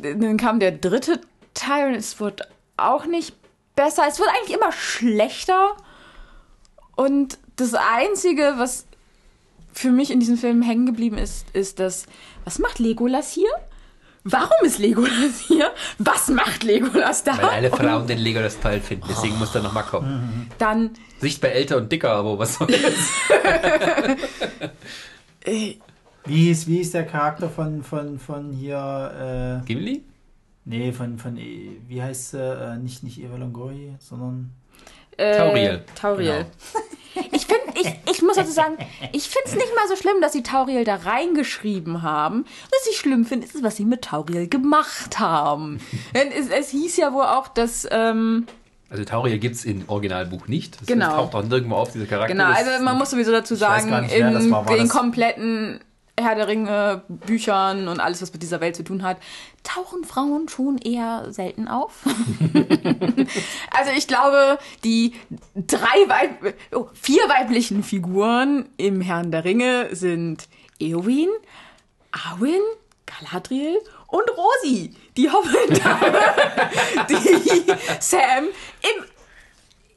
Dann 0.00 0.36
kam 0.36 0.60
der 0.60 0.72
dritte 0.72 1.20
Teil 1.54 1.88
und 1.88 1.94
es 1.94 2.20
wurde 2.20 2.46
auch 2.76 3.06
nicht 3.06 3.34
besser. 3.74 4.04
Es 4.06 4.20
wurde 4.20 4.30
eigentlich 4.30 4.56
immer 4.56 4.70
schlechter. 4.70 5.76
Und 6.98 7.38
das 7.56 7.74
Einzige, 7.74 8.54
was 8.56 8.84
für 9.72 9.90
mich 9.92 10.10
in 10.10 10.18
diesem 10.18 10.36
Film 10.36 10.62
hängen 10.62 10.84
geblieben 10.86 11.16
ist, 11.16 11.46
ist 11.52 11.78
das, 11.78 12.06
was 12.44 12.58
macht 12.58 12.80
Legolas 12.80 13.30
hier? 13.32 13.48
Warum 14.24 14.50
ist 14.64 14.78
Legolas 14.78 15.38
hier? 15.46 15.70
Was 15.98 16.26
macht 16.28 16.64
Legolas 16.64 17.22
da? 17.22 17.36
Weil 17.38 17.44
alle 17.50 17.70
Frauen 17.70 18.06
den 18.08 18.18
Lego 18.18 18.40
das 18.40 18.58
toll 18.58 18.80
finden. 18.80 19.06
Deswegen 19.08 19.38
muss 19.38 19.54
er 19.54 19.62
nochmal 19.62 19.84
kommen. 19.84 20.50
Dann 20.58 20.90
Sichtbar 21.20 21.52
älter 21.52 21.76
und 21.76 21.90
dicker, 21.92 22.10
aber 22.10 22.36
was 22.38 22.54
soll 22.56 22.66
das? 22.66 23.12
Wie 25.46 25.78
hieß, 26.26 26.66
wie 26.66 26.76
hieß 26.78 26.90
der 26.92 27.06
Charakter 27.06 27.48
von, 27.48 27.82
von, 27.82 28.18
von 28.18 28.52
hier, 28.52 29.62
äh, 29.62 29.66
Gimli? 29.66 30.02
nee, 30.66 30.92
von, 30.92 31.16
von, 31.18 31.38
E- 31.38 31.78
wie 31.88 32.02
heißt 32.02 32.32
sie, 32.32 32.38
äh, 32.42 32.76
nicht, 32.76 33.02
nicht 33.02 33.18
Eva 33.22 33.36
Longoria, 33.36 33.94
sondern, 33.98 34.50
äh, 35.18 35.36
Tauriel. 35.36 35.84
Tauriel. 35.94 36.46
Ich 37.32 37.46
finde, 37.46 37.64
ich, 37.74 38.12
ich 38.12 38.22
muss 38.22 38.36
dazu 38.36 38.52
sagen, 38.52 38.78
ich 39.12 39.24
finde 39.28 39.46
es 39.48 39.54
nicht 39.56 39.74
mal 39.74 39.88
so 39.88 39.96
schlimm, 39.96 40.20
dass 40.20 40.32
sie 40.34 40.44
Tauriel 40.44 40.84
da 40.84 40.94
reingeschrieben 40.94 42.02
haben. 42.02 42.44
Was 42.70 42.88
ich 42.92 42.96
schlimm 42.96 43.24
finde, 43.24 43.44
ist, 43.46 43.60
was 43.60 43.74
sie 43.76 43.84
mit 43.84 44.02
Tauriel 44.02 44.46
gemacht 44.48 45.18
haben. 45.18 45.80
Denn 46.14 46.30
es, 46.30 46.48
es 46.48 46.68
hieß 46.70 46.96
ja 46.96 47.12
wohl 47.12 47.24
auch, 47.24 47.48
dass, 47.48 47.88
ähm, 47.90 48.46
Also 48.88 49.04
Tauriel 49.04 49.38
gibt 49.40 49.56
es 49.56 49.64
im 49.64 49.82
Originalbuch 49.88 50.46
nicht. 50.46 50.80
Das 50.80 50.86
Genau. 50.86 51.10
taucht 51.16 51.34
auch 51.34 51.42
nirgendwo 51.42 51.74
auf, 51.74 51.90
dieser 51.90 52.06
Charakter. 52.06 52.34
genau, 52.34 52.52
also 52.52 52.84
man 52.84 52.96
muss 52.96 53.10
sowieso 53.10 53.32
dazu 53.32 53.56
sagen, 53.56 54.02
nicht, 54.02 54.14
in 54.14 54.32
das 54.32 54.48
war. 54.48 54.64
War 54.66 54.74
den 54.76 54.84
das- 54.86 54.88
kompletten 54.96 55.80
Herr 56.22 56.34
der 56.34 56.48
Ringe 56.48 57.02
Büchern 57.08 57.88
und 57.88 58.00
alles, 58.00 58.22
was 58.22 58.32
mit 58.32 58.42
dieser 58.42 58.60
Welt 58.60 58.76
zu 58.76 58.82
tun 58.82 59.02
hat, 59.02 59.18
tauchen 59.62 60.04
Frauen 60.04 60.48
schon 60.48 60.78
eher 60.78 61.32
selten 61.32 61.68
auf. 61.68 62.04
also 63.70 63.90
ich 63.96 64.06
glaube, 64.06 64.58
die 64.84 65.14
drei 65.54 66.08
Weib 66.08 66.54
oh, 66.72 66.88
vier 66.94 67.22
weiblichen 67.28 67.82
Figuren 67.82 68.68
im 68.76 69.00
Herrn 69.00 69.30
der 69.30 69.44
Ringe 69.44 69.94
sind 69.94 70.48
Eowyn, 70.80 71.28
Arwen, 72.12 72.62
Galadriel 73.06 73.78
und 74.06 74.24
Rosi, 74.36 74.94
die 75.16 75.30
Hobbit-Dame, 75.30 76.20
die 77.08 77.64
Sam 78.00 78.44
im, 78.44 79.04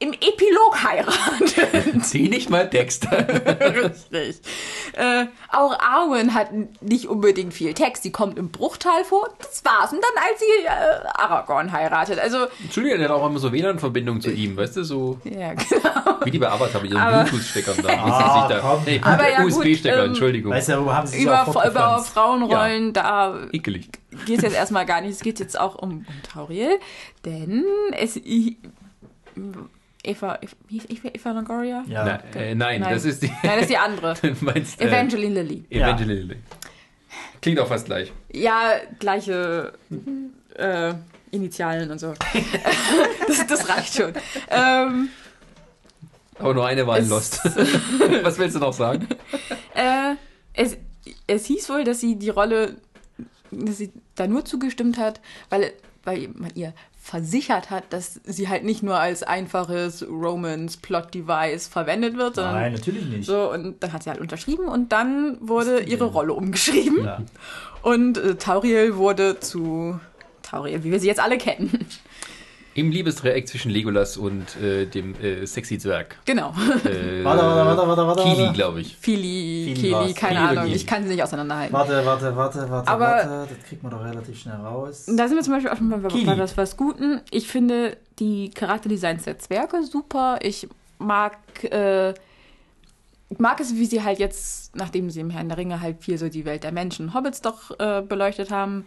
im 0.01 0.13
Epilog 0.13 0.83
heiratet. 0.83 2.11
Die 2.13 2.27
nicht 2.30 2.49
mal 2.49 2.67
Dexter. 2.67 3.11
Richtig. 3.30 4.41
Äh, 4.93 5.27
auch 5.51 5.77
Arwen 5.80 6.33
hat 6.33 6.49
nicht 6.81 7.07
unbedingt 7.07 7.53
viel 7.53 7.75
Text. 7.75 8.03
Die 8.03 8.11
kommt 8.11 8.39
im 8.39 8.49
Bruchteil 8.49 9.03
vor. 9.03 9.30
Das 9.38 9.63
war's. 9.63 9.93
Und 9.93 9.99
dann, 10.01 10.23
als 10.23 10.39
sie 10.39 10.65
äh, 10.65 11.07
Aragorn 11.21 11.71
heiratet. 11.71 12.17
Also, 12.17 12.47
Entschuldigung, 12.63 12.97
der 12.97 13.09
hat 13.09 13.15
auch 13.15 13.25
immer 13.27 13.38
so 13.38 13.53
WLAN-Verbindung 13.53 14.21
zu 14.21 14.31
ihm, 14.31 14.57
weißt 14.57 14.77
du, 14.77 14.83
so 14.83 15.19
ja, 15.23 15.53
genau. 15.53 16.19
wie 16.23 16.31
die 16.31 16.39
bei 16.39 16.49
Avatar 16.49 16.81
mit 16.81 16.91
ihren 16.91 17.23
Bluetooth-Steckern 17.23 17.77
da. 17.83 17.89
Ah, 17.89 18.47
da 18.47 18.59
komm. 18.59 18.83
nee, 18.85 18.99
Aber 19.03 19.30
ja, 19.30 19.43
USB-Stecker, 19.43 20.03
ähm, 20.03 20.09
Entschuldigung. 20.09 20.51
weißt 20.51 20.69
du, 20.69 20.73
darüber 20.73 20.95
haben 20.95 21.05
sie 21.05 21.17
sich 21.17 21.25
Über, 21.25 21.47
auch 21.47 21.65
über. 21.65 21.99
Frauenrollen, 21.99 22.93
da 22.93 23.38
Ekelig. 23.51 23.88
geht 24.25 24.38
es 24.38 24.43
jetzt 24.43 24.55
erstmal 24.55 24.88
gar 24.88 25.01
nicht. 25.01 25.11
Es 25.11 25.19
geht 25.19 25.39
jetzt 25.39 25.59
auch 25.59 25.75
um, 25.75 25.91
um 25.91 26.05
Tauriel. 26.23 26.80
Denn 27.23 27.65
es, 27.91 28.19
Eva, 30.03 30.39
Eva, 30.41 30.53
wie 30.67 30.80
hieß 30.80 30.89
Eva, 30.89 31.09
Eva 31.13 31.31
Longoria? 31.31 31.83
Ja. 31.88 32.05
Na, 32.05 32.39
äh, 32.39 32.55
nein, 32.55 32.81
Nein. 32.81 32.93
das 32.93 33.05
ist 33.05 33.21
die. 33.21 33.27
Nein, 33.27 33.39
das 33.43 33.61
ist 33.61 33.69
die 33.69 33.77
andere. 33.77 34.15
meinst, 34.41 34.81
äh, 34.81 34.88
Evangeline 34.88 35.41
Lilly. 35.43 35.65
Evangeline 35.69 36.21
Lilly. 36.21 36.38
Klingt 37.41 37.59
auch 37.59 37.67
fast 37.67 37.85
gleich. 37.85 38.11
Ja, 38.31 38.73
gleiche 38.99 39.73
äh, 40.55 40.93
Initialen 41.31 41.91
und 41.91 41.99
so. 41.99 42.13
das, 43.27 43.47
das 43.47 43.69
reicht 43.69 43.95
schon. 43.95 44.13
Ähm, 44.49 45.09
Aber 46.38 46.53
nur 46.53 46.65
eine 46.67 46.85
war 46.88 46.97
in 46.99 47.09
Lost. 47.09 47.41
Was 48.23 48.38
willst 48.38 48.55
du 48.55 48.59
noch 48.59 48.73
sagen? 48.73 49.07
äh, 49.75 50.15
es, 50.53 50.77
es 51.27 51.45
hieß 51.45 51.69
wohl, 51.69 51.83
dass 51.83 51.99
sie 51.99 52.15
die 52.17 52.30
Rolle, 52.30 52.75
dass 53.51 53.77
sie 53.77 53.91
da 54.15 54.27
nur 54.27 54.45
zugestimmt 54.45 54.97
hat, 54.97 55.21
weil, 55.49 55.73
weil 56.03 56.30
man 56.33 56.51
ihr 56.55 56.73
versichert 57.11 57.69
hat, 57.69 57.83
dass 57.90 58.22
sie 58.23 58.48
halt 58.48 58.64
nicht 58.64 58.83
nur 58.83 58.98
als 58.98 59.22
einfaches 59.22 60.01
Romance-Plot-Device 60.07 61.67
verwendet 61.67 62.15
wird, 62.15 62.35
sondern 62.35 62.53
Nein, 62.53 62.72
natürlich 62.72 63.06
nicht. 63.06 63.25
so, 63.25 63.51
und 63.51 63.83
dann 63.83 63.91
hat 63.91 64.03
sie 64.03 64.09
halt 64.09 64.22
unterschrieben 64.22 64.69
und 64.69 64.93
dann 64.93 65.38
wurde 65.41 65.81
ihre 65.81 66.06
Rolle 66.06 66.31
umgeschrieben. 66.31 67.03
Ja. 67.03 67.19
Und 67.81 68.17
äh, 68.17 68.35
Tauriel 68.35 68.95
wurde 68.95 69.41
zu 69.41 69.99
Tauriel, 70.41 70.85
wie 70.85 70.91
wir 70.91 71.01
sie 71.01 71.07
jetzt 71.07 71.19
alle 71.19 71.38
kennen. 71.38 71.85
Im 72.74 72.90
Liebesdreieck 72.90 73.48
zwischen 73.50 73.69
Legolas 73.69 74.16
und 74.16 74.56
äh, 74.56 74.85
dem 74.85 75.14
äh, 75.22 75.45
sexy 75.45 75.77
Zwerg. 75.77 76.17
Genau. 76.25 76.51
Äh, 76.85 77.22
Warte, 77.24 77.43
warte, 77.43 77.66
warte, 77.66 77.88
warte, 77.88 78.08
warte, 78.08 78.24
Kili, 78.24 78.53
glaube 78.53 78.80
ich. 78.82 78.95
Fili, 78.95 79.74
Fili 79.75 79.90
Kili, 79.93 80.14
keine 80.14 80.35
Fili 80.40 80.50
Ahnung. 80.50 80.64
Kili? 80.64 80.75
Ich 80.77 80.88
kann 80.88 81.03
sie 81.03 81.09
nicht 81.09 81.22
auseinanderhalten. 81.24 81.74
Warte, 81.74 82.06
warte, 82.06 82.35
warte, 82.35 82.69
warte, 82.69 82.88
Aber- 82.90 83.06
warte. 83.06 83.48
Das 83.56 83.67
kriegt 83.67 83.83
man 83.83 83.91
doch 83.91 84.01
relativ 84.03 84.40
schnell 84.40 84.56
raus. 84.56 85.06
Da 85.08 85.27
sind 85.27 85.35
wir 85.38 85.43
zum 85.43 85.53
Beispiel 85.53 85.69
auch 85.72 85.77
schon 85.77 85.90
mal 85.90 86.00
bei, 86.00 86.09
bei 86.25 86.38
was, 86.38 86.56
was 86.56 86.77
Guten. 86.77 87.19
Ich 87.30 87.48
finde 87.50 87.98
die 88.19 88.50
Charakterdesigns 88.51 89.24
der 89.25 89.38
Zwerge 89.38 89.83
super. 89.83 90.40
Ich 90.41 90.67
mag, 90.98 91.38
äh, 91.66 92.14
mag 93.38 93.59
es, 93.59 93.75
wie 93.75 93.85
sie 93.85 94.01
halt 94.01 94.19
jetzt, 94.19 94.75
nachdem 94.77 95.09
sie 95.09 95.19
im 95.19 95.30
Herrn 95.30 95.50
der 95.50 95.58
Ringe 95.58 95.82
halt 95.82 96.01
viel 96.01 96.17
so 96.17 96.30
die 96.30 96.45
Welt 96.45 96.64
der 96.64 96.72
Menschen, 96.72 97.14
Hobbits 97.14 97.41
doch 97.41 97.77
äh, 97.80 98.01
beleuchtet 98.01 98.50
haben, 98.50 98.85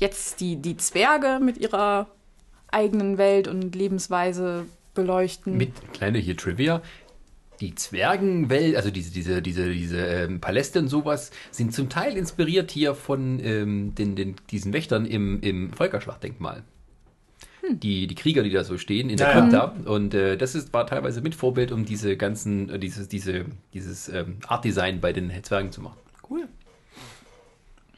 jetzt 0.00 0.40
die, 0.40 0.56
die 0.56 0.76
Zwerge 0.76 1.38
mit 1.40 1.58
ihrer 1.58 2.08
eigenen 2.72 3.18
Welt 3.18 3.48
und 3.48 3.74
Lebensweise 3.74 4.66
beleuchten. 4.94 5.56
Mit 5.56 5.72
kleine 5.92 6.18
hier 6.18 6.36
Trivia. 6.36 6.82
Die 7.60 7.74
Zwergenwelt, 7.74 8.74
also 8.74 8.90
diese, 8.90 9.12
diese, 9.12 9.40
diese, 9.40 9.72
diese 9.72 9.98
ähm, 9.98 10.40
Paläste 10.40 10.80
und 10.80 10.88
sowas, 10.88 11.30
sind 11.52 11.72
zum 11.72 11.88
Teil 11.88 12.16
inspiriert 12.16 12.72
hier 12.72 12.94
von 12.94 13.38
ähm, 13.40 13.94
den, 13.94 14.16
den, 14.16 14.34
diesen 14.50 14.72
Wächtern 14.72 15.06
im, 15.06 15.40
im 15.42 15.72
Völkerschlachtdenkmal. 15.72 16.64
Die, 17.70 18.08
die 18.08 18.14
Krieger, 18.16 18.42
die 18.42 18.50
da 18.50 18.64
so 18.64 18.76
stehen 18.76 19.08
in 19.08 19.16
der 19.16 19.28
Ja, 19.28 19.34
ja. 19.34 19.40
Krypta. 19.40 19.90
Und 19.90 20.14
äh, 20.14 20.36
das 20.36 20.56
ist, 20.56 20.72
war 20.72 20.84
teilweise 20.84 21.20
mit 21.20 21.36
Vorbild, 21.36 21.70
um 21.70 21.84
diese 21.84 22.16
ganzen, 22.16 22.68
äh, 22.68 22.78
dieses, 22.80 23.06
diese, 23.06 23.44
dieses 23.72 24.08
ähm, 24.08 24.38
Art-Design 24.48 25.00
bei 25.00 25.12
den 25.12 25.30
Zwergen 25.44 25.70
zu 25.70 25.80
machen. 25.80 25.98
Cool. 26.28 26.48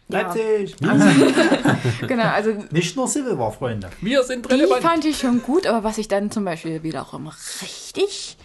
Ja. 0.09 0.21
Leipzig! 0.21 0.77
Genau, 2.07 2.25
also 2.25 2.51
Nicht 2.71 2.95
nur 2.97 3.09
Civil 3.09 3.39
War, 3.39 3.53
Freunde. 3.53 3.91
Wir 4.01 4.23
sind 4.23 4.47
Die 4.47 4.55
relevant. 4.55 4.83
fand 4.83 5.05
ich 5.05 5.19
schon 5.19 5.43
gut, 5.43 5.67
aber 5.67 5.83
was 5.85 5.99
ich 5.99 6.09
dann 6.09 6.31
zum 6.31 6.45
Beispiel 6.45 6.83
wiederum 6.83 7.29
richtig 7.63 8.37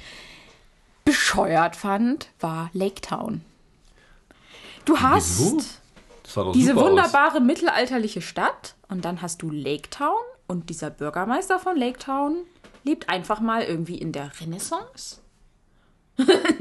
bescheuert 1.05 1.75
fand, 1.75 2.29
war 2.39 2.69
Lake 2.73 3.01
Town. 3.01 3.41
Du 4.85 4.97
hast 4.99 5.39
Wieso? 5.39 5.61
Diese 6.53 6.69
super 6.73 6.81
aus. 6.81 6.89
wunderbare 6.89 7.41
mittelalterliche 7.41 8.21
Stadt 8.21 8.75
und 8.87 9.03
dann 9.03 9.21
hast 9.21 9.41
du 9.41 9.49
Lake 9.49 9.89
Town 9.89 10.15
und 10.47 10.69
dieser 10.69 10.89
Bürgermeister 10.91 11.59
von 11.59 11.75
Lake 11.75 11.99
Town 11.99 12.37
lebt 12.83 13.09
einfach 13.09 13.39
mal 13.39 13.63
irgendwie 13.63 13.97
in 13.97 14.11
der 14.11 14.31
Renaissance. 14.39 15.17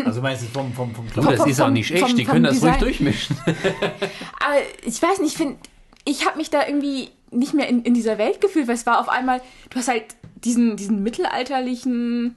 Also 0.04 0.20
meinst 0.22 0.42
du 0.42 0.46
vom, 0.48 0.72
vom, 0.72 0.94
vom 0.94 1.06
Du, 1.12 1.20
das 1.22 1.36
vom- 1.40 1.50
ist 1.50 1.60
auch 1.60 1.70
nicht 1.70 1.90
echt, 1.90 2.00
vom- 2.06 2.16
die 2.16 2.24
können 2.24 2.44
das 2.44 2.62
ruhig 2.62 2.76
durchmischen. 2.76 3.36
Aber 3.46 4.56
ich 4.84 5.00
weiß 5.02 5.18
nicht, 5.20 5.32
ich 5.32 5.36
finde, 5.36 5.56
ich 6.04 6.26
habe 6.26 6.36
mich 6.38 6.50
da 6.50 6.66
irgendwie 6.66 7.10
nicht 7.30 7.54
mehr 7.54 7.68
in, 7.68 7.82
in 7.82 7.94
dieser 7.94 8.16
Welt 8.18 8.40
gefühlt, 8.40 8.68
weil 8.68 8.74
es 8.76 8.86
war 8.86 9.00
auf 9.00 9.08
einmal, 9.08 9.40
du 9.70 9.78
hast 9.78 9.88
halt 9.88 10.04
diesen, 10.44 10.76
diesen 10.76 11.02
mittelalterlichen 11.02 12.34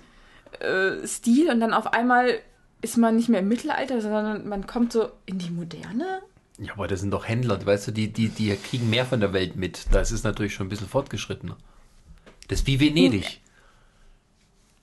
äh, 0.59 1.07
Stil 1.07 1.49
und 1.49 1.59
dann 1.59 1.73
auf 1.73 1.93
einmal 1.93 2.39
ist 2.81 2.97
man 2.97 3.15
nicht 3.15 3.29
mehr 3.29 3.39
im 3.41 3.47
Mittelalter, 3.47 4.01
sondern 4.01 4.47
man 4.49 4.65
kommt 4.67 4.91
so 4.91 5.09
in 5.25 5.37
die 5.37 5.51
Moderne. 5.51 6.21
Ja, 6.57 6.73
aber 6.73 6.87
das 6.87 6.99
sind 6.99 7.11
doch 7.11 7.27
Händler, 7.27 7.63
weißt 7.65 7.87
du, 7.87 7.91
die, 7.91 8.11
die, 8.11 8.29
die 8.29 8.55
kriegen 8.55 8.89
mehr 8.89 9.05
von 9.05 9.19
der 9.19 9.33
Welt 9.33 9.55
mit. 9.55 9.85
Das 9.91 10.11
ist 10.11 10.23
natürlich 10.23 10.53
schon 10.53 10.65
ein 10.67 10.69
bisschen 10.69 10.87
fortgeschrittener. 10.87 11.57
Das 12.47 12.59
ist 12.61 12.67
wie 12.67 12.79
Venedig. 12.79 13.39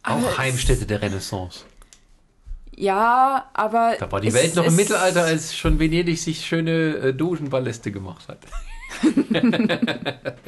Aber 0.03 0.27
Auch 0.27 0.39
Heimstätte 0.39 0.87
der 0.87 1.03
Renaissance. 1.03 1.65
Ja, 2.81 3.51
aber. 3.55 3.97
Da 3.99 4.11
war 4.13 4.21
die 4.21 4.29
es- 4.29 4.35
Welt 4.35 4.55
noch 4.55 4.65
im 4.65 4.77
Mittelalter, 4.77 5.25
als 5.25 5.57
schon 5.57 5.81
Venedig 5.81 6.17
sich 6.21 6.47
schöne 6.47 6.71
äh, 6.97 7.13
Dogenpaläste 7.13 7.91
gemacht 7.91 8.29
hat. 8.29 8.39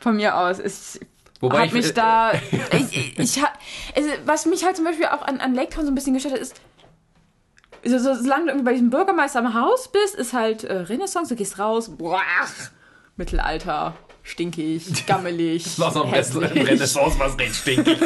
Von 0.00 0.16
mir 0.16 0.36
aus. 0.36 0.60
Ich 0.60 1.00
Wobei 1.40 1.58
hat 1.60 1.66
ich, 1.66 1.72
mich 1.72 1.86
äh, 1.90 1.92
da. 1.92 2.32
ich, 2.72 3.18
ich, 3.18 3.42
also, 3.96 4.10
was 4.26 4.46
mich 4.46 4.64
halt 4.64 4.76
zum 4.76 4.84
Beispiel 4.84 5.06
auch 5.06 5.22
an, 5.22 5.40
an 5.40 5.54
Lake 5.54 5.70
Town 5.70 5.84
so 5.84 5.90
ein 5.90 5.94
bisschen 5.94 6.14
gestört 6.14 6.34
hat, 6.34 6.40
ist. 6.40 6.54
So, 7.84 7.98
so, 7.98 8.14
solange 8.14 8.44
du 8.44 8.50
irgendwie 8.50 8.64
bei 8.64 8.72
diesem 8.72 8.90
Bürgermeister 8.90 9.38
am 9.40 9.54
Haus 9.54 9.90
bist, 9.90 10.14
ist 10.16 10.32
halt 10.32 10.64
äh, 10.64 10.72
Renaissance, 10.72 11.28
du 11.28 11.36
gehst 11.36 11.58
raus, 11.58 11.90
boah, 11.96 12.20
Mittelalter, 13.16 13.94
stinkig, 14.24 14.84
gammelig. 15.06 15.78
Was 15.78 15.96
am 15.96 16.10
Rest 16.10 16.34
hässlich. 16.34 16.68
Renaissance 16.68 17.18
was 17.18 17.38
recht 17.38 17.54
stinkig. 17.54 18.00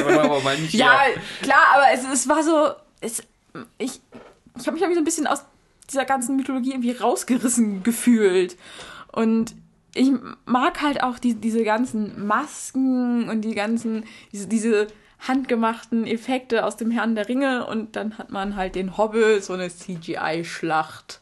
Ja, 0.74 1.00
klar, 1.42 1.60
aber 1.74 1.84
es, 1.92 2.04
es 2.10 2.28
war 2.28 2.42
so. 2.42 2.70
Es, 3.02 3.22
ich 3.78 4.00
ich 4.58 4.66
habe 4.66 4.72
mich 4.72 4.82
irgendwie 4.82 4.94
so 4.94 5.00
ein 5.00 5.04
bisschen 5.04 5.26
aus 5.26 5.44
dieser 5.90 6.04
ganzen 6.04 6.36
Mythologie 6.36 6.70
irgendwie 6.70 6.92
rausgerissen 6.92 7.82
gefühlt. 7.82 8.56
Und 9.10 9.54
ich 9.94 10.10
mag 10.46 10.80
halt 10.80 11.02
auch 11.02 11.18
die, 11.18 11.34
diese 11.34 11.64
ganzen 11.64 12.26
Masken 12.26 13.28
und 13.28 13.42
die 13.42 13.54
ganzen, 13.54 14.04
diese, 14.32 14.48
diese 14.48 14.86
handgemachten 15.20 16.06
Effekte 16.06 16.64
aus 16.64 16.76
dem 16.76 16.90
Herrn 16.90 17.14
der 17.14 17.28
Ringe. 17.28 17.66
Und 17.66 17.96
dann 17.96 18.18
hat 18.18 18.30
man 18.30 18.56
halt 18.56 18.74
den 18.74 18.96
Hobbit, 18.96 19.44
so 19.44 19.52
eine 19.52 19.68
CGI-Schlacht, 19.68 21.20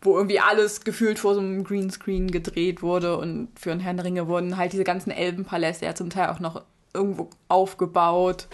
wo 0.00 0.16
irgendwie 0.16 0.40
alles 0.40 0.82
gefühlt 0.82 1.18
vor 1.18 1.34
so 1.34 1.40
einem 1.40 1.64
Greenscreen 1.64 2.30
gedreht 2.30 2.82
wurde. 2.82 3.18
Und 3.18 3.48
für 3.56 3.70
den 3.70 3.80
Herrn 3.80 3.96
der 3.96 4.06
Ringe 4.06 4.28
wurden 4.28 4.56
halt 4.56 4.72
diese 4.72 4.84
ganzen 4.84 5.10
Elbenpaläste 5.10 5.84
ja 5.84 5.94
zum 5.94 6.10
Teil 6.10 6.30
auch 6.30 6.40
noch 6.40 6.62
irgendwo 6.92 7.30
aufgebaut. 7.48 8.48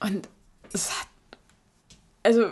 Und 0.00 0.28
es 0.72 0.90
hat. 0.90 1.08
Also, 2.24 2.46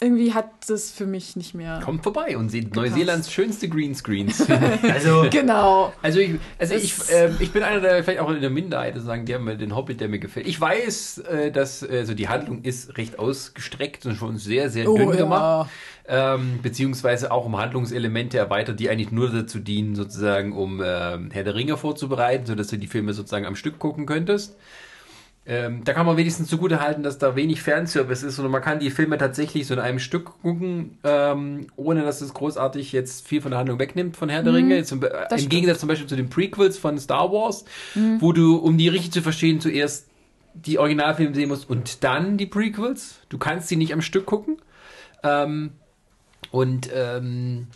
irgendwie 0.00 0.34
hat 0.34 0.50
das 0.66 0.90
für 0.90 1.06
mich 1.06 1.36
nicht 1.36 1.54
mehr. 1.54 1.80
Kommt 1.82 2.02
vorbei 2.02 2.36
und 2.36 2.50
seht 2.50 2.74
Neuseelands 2.74 3.32
schönste 3.32 3.68
Greenscreens. 3.68 4.46
Also, 4.82 5.26
Genau. 5.30 5.92
Also 6.02 6.18
ich, 6.18 6.32
also 6.58 6.74
ich, 6.74 6.94
ähm, 7.10 7.36
ich 7.38 7.52
bin 7.52 7.62
einer 7.62 7.80
der 7.80 8.02
vielleicht 8.02 8.20
auch 8.20 8.30
in 8.30 8.40
der 8.40 8.50
Minderheit, 8.50 8.96
die 8.96 9.00
sagen, 9.00 9.24
die 9.24 9.34
haben 9.34 9.44
mir 9.44 9.56
den 9.56 9.74
Hobbit, 9.74 10.00
der 10.00 10.08
mir 10.08 10.18
gefällt. 10.18 10.46
Ich 10.46 10.60
weiß, 10.60 11.18
äh, 11.18 11.50
dass 11.52 11.82
also 11.88 12.12
die 12.14 12.28
Handlung 12.28 12.62
ist 12.62 12.98
recht 12.98 13.18
ausgestreckt 13.18 14.04
und 14.04 14.16
schon 14.16 14.36
sehr, 14.36 14.68
sehr 14.68 14.90
Oh, 14.90 14.96
dünn 14.96 15.10
ja. 15.10 15.16
gemacht. 15.16 15.70
Ähm, 16.06 16.58
beziehungsweise 16.62 17.30
auch 17.32 17.46
um 17.46 17.56
Handlungselemente 17.56 18.36
erweitert, 18.36 18.78
die 18.80 18.90
eigentlich 18.90 19.10
nur 19.10 19.30
dazu 19.30 19.58
dienen, 19.58 19.94
sozusagen, 19.94 20.52
um 20.52 20.82
ähm, 20.84 21.30
Herr 21.30 21.44
der 21.44 21.54
Ringe 21.54 21.78
vorzubereiten, 21.78 22.44
sodass 22.44 22.66
du 22.66 22.76
die 22.76 22.88
Filme 22.88 23.14
sozusagen 23.14 23.46
am 23.46 23.56
Stück 23.56 23.78
gucken 23.78 24.04
könntest. 24.04 24.56
Ähm, 25.46 25.84
da 25.84 25.92
kann 25.92 26.06
man 26.06 26.16
wenigstens 26.16 26.48
zugute 26.48 26.80
halten, 26.80 27.02
dass 27.02 27.18
da 27.18 27.36
wenig 27.36 27.60
Fanservice 27.60 28.22
ist 28.22 28.38
und 28.38 28.50
man 28.50 28.62
kann 28.62 28.78
die 28.78 28.90
Filme 28.90 29.18
tatsächlich 29.18 29.66
so 29.66 29.74
in 29.74 29.80
einem 29.80 29.98
Stück 29.98 30.40
gucken, 30.40 30.96
ähm, 31.04 31.66
ohne 31.76 32.02
dass 32.02 32.22
es 32.22 32.32
großartig 32.32 32.92
jetzt 32.92 33.28
viel 33.28 33.42
von 33.42 33.50
der 33.50 33.58
Handlung 33.58 33.78
wegnimmt 33.78 34.16
von 34.16 34.30
Herr 34.30 34.42
der 34.42 34.54
Ringe. 34.54 34.84
Zum, 34.84 35.00
Be- 35.00 35.08
Im 35.08 35.36
stimmt. 35.36 35.50
Gegensatz 35.50 35.80
zum 35.80 35.88
Beispiel 35.90 36.08
zu 36.08 36.16
den 36.16 36.30
Prequels 36.30 36.78
von 36.78 36.98
Star 36.98 37.30
Wars, 37.30 37.66
wo 38.20 38.32
du, 38.32 38.56
um 38.56 38.78
die 38.78 38.88
richtig 38.88 39.12
zu 39.12 39.20
verstehen, 39.20 39.60
zuerst 39.60 40.08
die 40.54 40.78
Originalfilme 40.78 41.34
sehen 41.34 41.50
musst 41.50 41.68
und 41.68 42.04
dann 42.04 42.38
die 42.38 42.46
Prequels. 42.46 43.20
Du 43.28 43.36
kannst 43.36 43.68
sie 43.68 43.76
nicht 43.76 43.92
am 43.92 44.00
Stück 44.00 44.24
gucken. 44.24 44.56
Ähm, 45.22 45.72
und 46.52 46.88
ähm, 46.94 47.66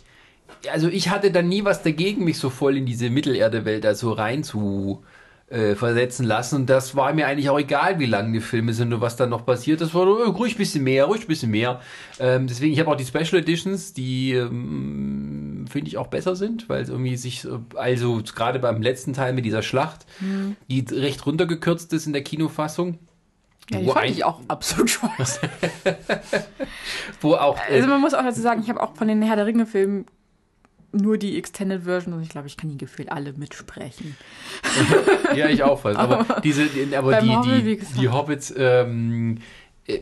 also 0.71 0.87
ich 0.87 1.09
hatte 1.09 1.29
dann 1.29 1.47
nie 1.49 1.65
was 1.65 1.83
dagegen, 1.83 2.23
mich 2.23 2.39
so 2.39 2.49
voll 2.49 2.77
in 2.77 2.87
diese 2.87 3.11
Mittelerde-Welt 3.11 3.83
da 3.83 3.93
so 3.93 4.11
rein 4.11 4.43
zu 4.43 5.03
äh, 5.49 5.75
versetzen 5.75 6.25
lassen. 6.25 6.55
Und 6.55 6.69
das 6.69 6.95
war 6.95 7.13
mir 7.13 7.27
eigentlich 7.27 7.49
auch 7.49 7.59
egal, 7.59 7.99
wie 7.99 8.05
lang 8.05 8.31
die 8.33 8.39
Filme 8.39 8.73
sind 8.73 8.93
und 8.93 9.01
was 9.01 9.15
dann 9.15 9.29
noch 9.29 9.45
passiert. 9.45 9.81
Das 9.81 9.93
war 9.93 10.03
äh, 10.03 10.27
ruhig 10.27 10.55
ein 10.55 10.57
bisschen 10.57 10.83
mehr, 10.83 11.05
ruhig 11.05 11.21
ein 11.21 11.27
bisschen 11.27 11.51
mehr. 11.51 11.81
Ähm, 12.19 12.47
deswegen, 12.47 12.73
ich 12.73 12.79
habe 12.79 12.91
auch 12.91 12.95
die 12.95 13.05
Special 13.05 13.41
Editions, 13.41 13.93
die 13.93 14.33
ähm, 14.33 15.65
finde 15.69 15.87
ich 15.87 15.97
auch 15.97 16.07
besser 16.07 16.35
sind, 16.35 16.69
weil 16.69 16.83
es 16.83 16.89
irgendwie 16.89 17.17
sich, 17.17 17.45
äh, 17.45 17.59
also 17.75 18.21
gerade 18.23 18.59
beim 18.59 18.81
letzten 18.81 19.13
Teil 19.13 19.33
mit 19.33 19.45
dieser 19.45 19.61
Schlacht, 19.61 20.05
die 20.69 20.85
recht 20.91 21.25
runtergekürzt 21.25 21.93
ist 21.93 22.05
in 22.05 22.13
der 22.13 22.23
Kinofassung. 22.23 22.99
Ja, 23.71 23.79
die 23.79 23.85
wo, 23.87 23.91
fand 23.91 24.09
ich 24.09 24.23
auch 24.23 24.41
absolut 24.47 24.89
scheiße. 24.89 25.41
wo 27.21 27.35
auch 27.35 27.57
äh, 27.69 27.75
Also 27.75 27.87
man 27.87 28.01
muss 28.01 28.13
auch 28.13 28.23
dazu 28.23 28.41
sagen, 28.41 28.61
ich 28.61 28.69
habe 28.69 28.81
auch 28.81 28.95
von 28.95 29.07
den 29.07 29.21
Herr 29.21 29.35
der 29.35 29.45
Ringe-Filmen 29.45 30.05
nur 30.91 31.17
die 31.17 31.37
Extended 31.37 31.83
Version 31.83 32.13
und 32.13 32.21
ich 32.21 32.29
glaube, 32.29 32.47
ich 32.47 32.57
kann 32.57 32.69
die 32.69 32.77
gefühlt 32.77 33.11
alle 33.11 33.33
mitsprechen. 33.33 34.15
ja, 35.35 35.49
ich 35.49 35.63
auch 35.63 35.79
fast. 35.79 35.97
Aber, 35.97 36.19
aber 36.21 36.41
diese, 36.41 36.67
aber 36.95 37.21
die, 37.21 37.75
die, 37.77 37.79
die 37.99 38.09
Hobbits, 38.09 38.53
ähm, 38.57 39.39
äh, 39.87 39.99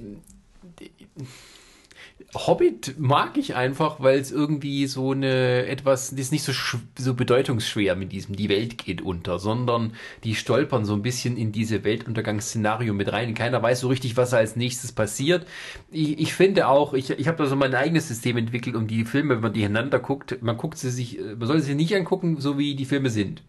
Hobbit 2.35 2.95
mag 2.97 3.37
ich 3.37 3.55
einfach, 3.55 4.01
weil 4.01 4.19
es 4.19 4.33
irgendwie 4.33 4.85
so 4.87 5.11
eine 5.11 5.65
etwas, 5.65 6.09
das 6.09 6.19
ist 6.19 6.31
nicht 6.33 6.43
so, 6.43 6.51
so 6.97 7.13
bedeutungsschwer 7.13 7.95
mit 7.95 8.11
diesem, 8.11 8.35
die 8.35 8.49
Welt 8.49 8.77
geht 8.77 9.01
unter, 9.01 9.39
sondern 9.39 9.93
die 10.25 10.35
stolpern 10.35 10.83
so 10.83 10.93
ein 10.93 11.01
bisschen 11.01 11.37
in 11.37 11.53
diese 11.53 11.85
Weltuntergangsszenario 11.85 12.93
mit 12.93 13.13
rein. 13.13 13.33
Keiner 13.33 13.63
weiß 13.63 13.79
so 13.79 13.87
richtig, 13.87 14.17
was 14.17 14.33
als 14.33 14.57
nächstes 14.57 14.91
passiert. 14.91 15.47
Ich, 15.89 16.19
ich 16.19 16.33
finde 16.33 16.67
auch, 16.67 16.93
ich, 16.93 17.11
ich 17.11 17.29
habe 17.29 17.37
da 17.37 17.45
so 17.45 17.55
mein 17.55 17.73
eigenes 17.73 18.09
System 18.09 18.35
entwickelt, 18.35 18.75
um 18.75 18.87
die 18.87 19.05
Filme, 19.05 19.35
wenn 19.35 19.41
man 19.41 19.53
die 19.53 19.61
hintereinander 19.61 19.99
guckt, 19.99 20.41
man 20.41 20.57
guckt 20.57 20.77
sie 20.77 20.91
sich, 20.91 21.19
man 21.37 21.47
soll 21.47 21.61
sie 21.61 21.75
nicht 21.75 21.95
angucken, 21.95 22.41
so 22.41 22.57
wie 22.57 22.75
die 22.75 22.85
Filme 22.85 23.09
sind. 23.09 23.41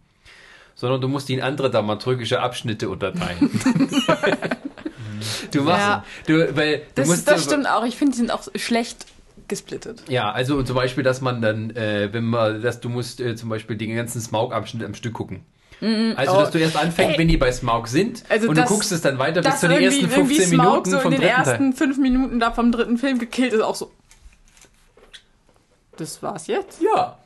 Sondern 0.77 1.01
du 1.01 1.09
musst 1.09 1.29
die 1.29 1.35
in 1.35 1.41
andere 1.41 1.71
dramaturgische 1.71 2.41
Abschnitte 2.41 2.89
unterteilen. 2.89 3.51
Du 5.53 5.63
machst, 5.63 5.81
ja. 5.81 6.05
du, 6.27 6.57
weil 6.57 6.79
du 6.79 6.85
das, 6.95 7.09
musst 7.09 7.29
das 7.29 7.45
stimmt 7.45 7.69
auch. 7.69 7.85
Ich 7.85 7.97
finde, 7.97 8.13
die 8.13 8.19
sind 8.19 8.31
auch 8.31 8.49
schlecht 8.55 9.07
gesplittet. 9.49 10.03
Ja, 10.09 10.31
also 10.31 10.63
zum 10.63 10.77
Beispiel, 10.77 11.03
dass 11.03 11.21
man 11.21 11.41
dann, 11.41 11.71
äh, 11.71 12.13
wenn 12.13 12.25
man, 12.25 12.63
dass 12.63 12.81
du 12.81 12.89
musst 12.89 13.21
äh, 13.21 13.35
zum 13.37 13.49
Beispiel 13.49 13.77
den 13.77 13.97
ganzen 13.97 14.21
Smaug-Abschnitt 14.21 14.85
am 14.85 14.95
Stück 14.95 15.15
gucken. 15.15 15.45
Mm, 15.81 16.13
also, 16.17 16.33
oh. 16.33 16.41
dass 16.41 16.51
du 16.51 16.59
erst 16.59 16.77
anfängst, 16.77 17.19
wenn 17.19 17.29
die 17.29 17.37
bei 17.37 17.53
Smaug 17.53 17.87
sind 17.87 18.25
also 18.29 18.49
und 18.49 18.59
das, 18.59 18.69
du 18.69 18.75
guckst 18.75 18.91
es 18.91 19.01
dann 19.01 19.19
weiter 19.19 19.43
bis 19.43 19.61
zu 19.61 19.69
den 19.69 19.81
ersten 19.81 20.09
15 20.09 20.51
Minuten 20.51 20.91
so 20.91 20.99
vom 20.99 21.13
in 21.13 21.21
den 21.21 21.29
ersten 21.29 21.71
Teil. 21.71 21.73
fünf 21.73 21.99
Minuten 21.99 22.41
da 22.41 22.51
vom 22.51 22.73
dritten 22.73 22.99
Film 22.99 23.19
gekillt 23.19 23.53
ist, 23.53 23.61
auch 23.61 23.77
so. 23.77 23.93
Das 25.97 26.23
war's 26.23 26.47
jetzt? 26.47 26.81
Ja. 26.81 27.19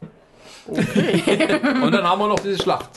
Okay. 0.67 1.61
und 1.83 1.93
dann 1.93 2.05
haben 2.05 2.21
wir 2.21 2.29
noch 2.29 2.41
diese 2.41 2.63
Schlacht. 2.63 2.89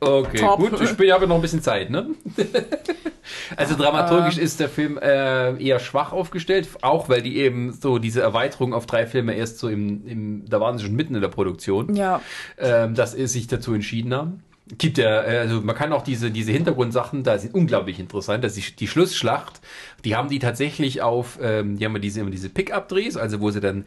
Okay, 0.00 0.38
Top. 0.38 0.58
gut. 0.58 0.80
Ich 0.80 0.96
bin, 0.96 1.12
habe 1.12 1.26
noch 1.26 1.36
ein 1.36 1.42
bisschen 1.42 1.62
Zeit, 1.62 1.90
ne? 1.90 2.10
also 3.56 3.76
dramaturgisch 3.76 4.38
äh. 4.38 4.42
ist 4.42 4.60
der 4.60 4.68
Film 4.68 4.98
äh, 4.98 5.56
eher 5.62 5.78
schwach 5.78 6.12
aufgestellt, 6.12 6.68
auch 6.82 7.08
weil 7.08 7.22
die 7.22 7.38
eben 7.38 7.72
so 7.72 7.98
diese 7.98 8.20
Erweiterung 8.20 8.74
auf 8.74 8.86
drei 8.86 9.06
Filme 9.06 9.34
erst 9.34 9.58
so 9.58 9.68
im, 9.68 10.06
im 10.06 10.44
da 10.48 10.60
waren 10.60 10.78
sie 10.78 10.84
schon 10.84 10.94
mitten 10.94 11.14
in 11.14 11.20
der 11.20 11.28
Produktion, 11.28 11.94
ja. 11.94 12.20
ähm, 12.58 12.94
dass 12.94 13.12
sie 13.12 13.26
sich 13.26 13.46
dazu 13.46 13.74
entschieden 13.74 14.14
haben. 14.14 14.42
Gibt 14.78 14.98
ja, 14.98 15.20
also 15.20 15.60
man 15.60 15.76
kann 15.76 15.92
auch 15.92 16.02
diese, 16.02 16.32
diese 16.32 16.50
Hintergrundsachen, 16.50 17.22
da 17.22 17.38
sind 17.38 17.54
unglaublich 17.54 18.00
interessant. 18.00 18.42
dass 18.42 18.54
die, 18.54 18.64
die 18.74 18.88
Schlussschlacht, 18.88 19.60
die 20.04 20.16
haben 20.16 20.28
die 20.28 20.40
tatsächlich 20.40 21.02
auf, 21.02 21.38
ähm, 21.40 21.78
die 21.78 21.84
haben 21.84 21.92
ja 21.92 22.00
diese, 22.00 22.20
immer 22.20 22.30
diese 22.30 22.48
Pick-up-Drehs, 22.48 23.16
also 23.16 23.40
wo 23.40 23.52
sie 23.52 23.60
dann 23.60 23.82
äh, 23.82 23.84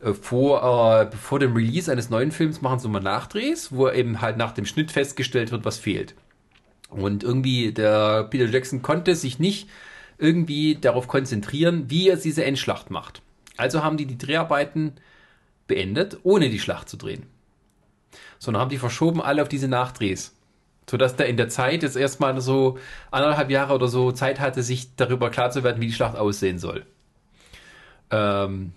vor, 0.00 1.02
äh, 1.12 1.16
vor 1.16 1.38
dem 1.38 1.54
Release 1.54 1.90
eines 1.90 2.10
neuen 2.10 2.30
Films 2.30 2.60
machen 2.60 2.78
sie 2.78 2.88
mal 2.88 3.00
Nachdrehs, 3.00 3.72
wo 3.72 3.88
eben 3.88 4.20
halt 4.20 4.36
nach 4.36 4.52
dem 4.52 4.64
Schnitt 4.64 4.92
festgestellt 4.92 5.50
wird, 5.50 5.64
was 5.64 5.78
fehlt. 5.78 6.14
Und 6.88 7.22
irgendwie 7.22 7.72
der 7.72 8.24
Peter 8.24 8.46
Jackson 8.46 8.82
konnte 8.82 9.14
sich 9.14 9.38
nicht 9.38 9.68
irgendwie 10.16 10.76
darauf 10.76 11.08
konzentrieren, 11.08 11.90
wie 11.90 12.08
er 12.08 12.16
diese 12.16 12.44
Endschlacht 12.44 12.90
macht. 12.90 13.22
Also 13.56 13.82
haben 13.82 13.96
die 13.96 14.06
die 14.06 14.18
Dreharbeiten 14.18 14.94
beendet, 15.66 16.18
ohne 16.22 16.48
die 16.48 16.60
Schlacht 16.60 16.88
zu 16.88 16.96
drehen. 16.96 17.26
Sondern 18.38 18.62
haben 18.62 18.70
die 18.70 18.78
verschoben 18.78 19.20
alle 19.20 19.42
auf 19.42 19.48
diese 19.48 19.68
Nachdrehs. 19.68 20.34
Sodass 20.88 21.16
der 21.16 21.26
in 21.26 21.36
der 21.36 21.48
Zeit 21.48 21.82
jetzt 21.82 21.96
erstmal 21.96 22.40
so 22.40 22.78
anderthalb 23.10 23.50
Jahre 23.50 23.74
oder 23.74 23.88
so 23.88 24.12
Zeit 24.12 24.40
hatte, 24.40 24.62
sich 24.62 24.94
darüber 24.96 25.28
klar 25.30 25.50
zu 25.50 25.62
werden, 25.62 25.80
wie 25.80 25.88
die 25.88 25.92
Schlacht 25.92 26.16
aussehen 26.16 26.58
soll. 26.58 26.86
Ähm, 28.10 28.72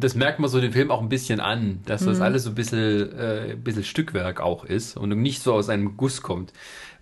das 0.00 0.14
merkt 0.14 0.38
man 0.38 0.50
so 0.50 0.60
den 0.60 0.72
Film 0.72 0.90
auch 0.90 1.00
ein 1.00 1.08
bisschen 1.08 1.40
an, 1.40 1.80
dass 1.86 2.04
das 2.04 2.18
mhm. 2.18 2.22
alles 2.22 2.44
so 2.44 2.50
ein 2.50 2.54
bisschen, 2.54 3.18
äh, 3.18 3.52
ein 3.52 3.62
bisschen 3.62 3.84
Stückwerk 3.84 4.40
auch 4.40 4.64
ist 4.64 4.96
und 4.96 5.10
nicht 5.20 5.42
so 5.42 5.54
aus 5.54 5.68
einem 5.68 5.96
Guss 5.96 6.22
kommt. 6.22 6.52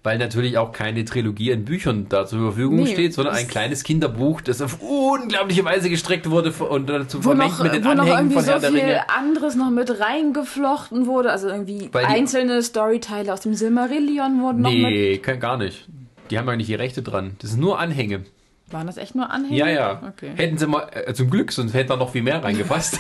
Weil 0.03 0.17
natürlich 0.17 0.57
auch 0.57 0.73
keine 0.73 1.05
Trilogie 1.05 1.51
in 1.51 1.67
Büchern 1.67 2.07
da 2.09 2.25
zur 2.25 2.41
Verfügung 2.41 2.85
nee, 2.85 2.93
steht, 2.93 3.13
sondern 3.13 3.35
ein 3.35 3.49
kleines 3.49 3.85
Kinderbuch, 3.85 4.41
das 4.41 4.63
auf 4.63 4.79
unglaubliche 4.81 5.63
Weise 5.67 5.91
gestreckt 5.91 6.31
wurde 6.31 6.53
und 6.53 6.89
dazu 6.89 7.21
vermengt 7.21 7.59
noch, 7.59 7.65
mit 7.65 7.75
den 7.75 7.85
wo 7.85 7.91
Anhängen 7.91 8.09
noch 8.09 8.17
irgendwie 8.17 8.35
von 8.37 8.45
Herr 8.45 8.61
so 8.61 8.73
viel 8.73 9.01
anderes 9.15 9.57
noch 9.57 9.69
mit 9.69 10.01
reingeflochten 10.01 11.07
wurde, 11.07 11.31
also 11.31 11.49
irgendwie 11.49 11.91
Weil 11.93 12.07
einzelne 12.07 12.63
Storyteile 12.63 13.31
aus 13.31 13.41
dem 13.41 13.53
Silmarillion 13.53 14.41
wurden 14.41 14.63
nee, 14.63 14.81
noch 14.83 14.89
mit... 14.89 15.27
Nee, 15.27 15.37
gar 15.37 15.59
nicht. 15.59 15.87
Die 16.31 16.39
haben 16.39 16.49
eigentlich 16.49 16.69
die 16.69 16.77
Rechte 16.77 17.03
dran. 17.03 17.33
Das 17.41 17.51
sind 17.51 17.61
nur 17.61 17.79
Anhänge. 17.79 18.25
Waren 18.71 18.87
das 18.87 18.97
echt 18.97 19.15
nur 19.15 19.31
Anhänge? 19.31 19.57
Ja, 19.57 19.69
ja. 19.69 20.03
Okay. 20.09 20.31
Hätten 20.37 20.57
sie 20.57 20.67
mal, 20.67 20.89
äh, 20.93 21.13
zum 21.13 21.29
Glück, 21.29 21.51
sonst 21.51 21.75
hätte 21.75 21.89
da 21.89 21.97
noch 21.97 22.13
viel 22.13 22.23
mehr 22.23 22.43
reingepasst. 22.43 22.99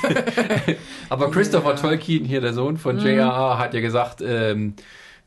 Aber 1.08 1.30
Christopher 1.30 1.70
ja. 1.70 1.76
Tolkien, 1.76 2.24
hier 2.24 2.40
der 2.40 2.52
Sohn 2.52 2.76
von 2.76 2.96
mhm. 2.96 3.02
J.R.R., 3.02 3.58
hat 3.58 3.74
ja 3.74 3.80
gesagt, 3.80 4.20
ähm, 4.20 4.74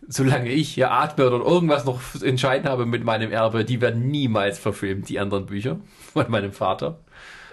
solange 0.07 0.49
ich 0.49 0.69
hier 0.69 0.91
atme 0.91 1.27
oder 1.27 1.45
irgendwas 1.45 1.85
noch 1.85 2.01
entscheiden 2.21 2.69
habe 2.69 2.85
mit 2.85 3.03
meinem 3.03 3.31
Erbe, 3.31 3.63
die 3.63 3.79
werden 3.79 4.09
niemals 4.09 4.59
verfilmt, 4.59 5.07
die 5.07 5.19
anderen 5.19 5.45
Bücher 5.45 5.79
von 6.13 6.29
meinem 6.29 6.51
Vater. 6.51 6.99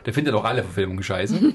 Der 0.07 0.15
findet 0.15 0.35
auch 0.35 0.45
alle 0.45 0.63
Verfilmungen 0.63 1.03
scheiße. 1.03 1.39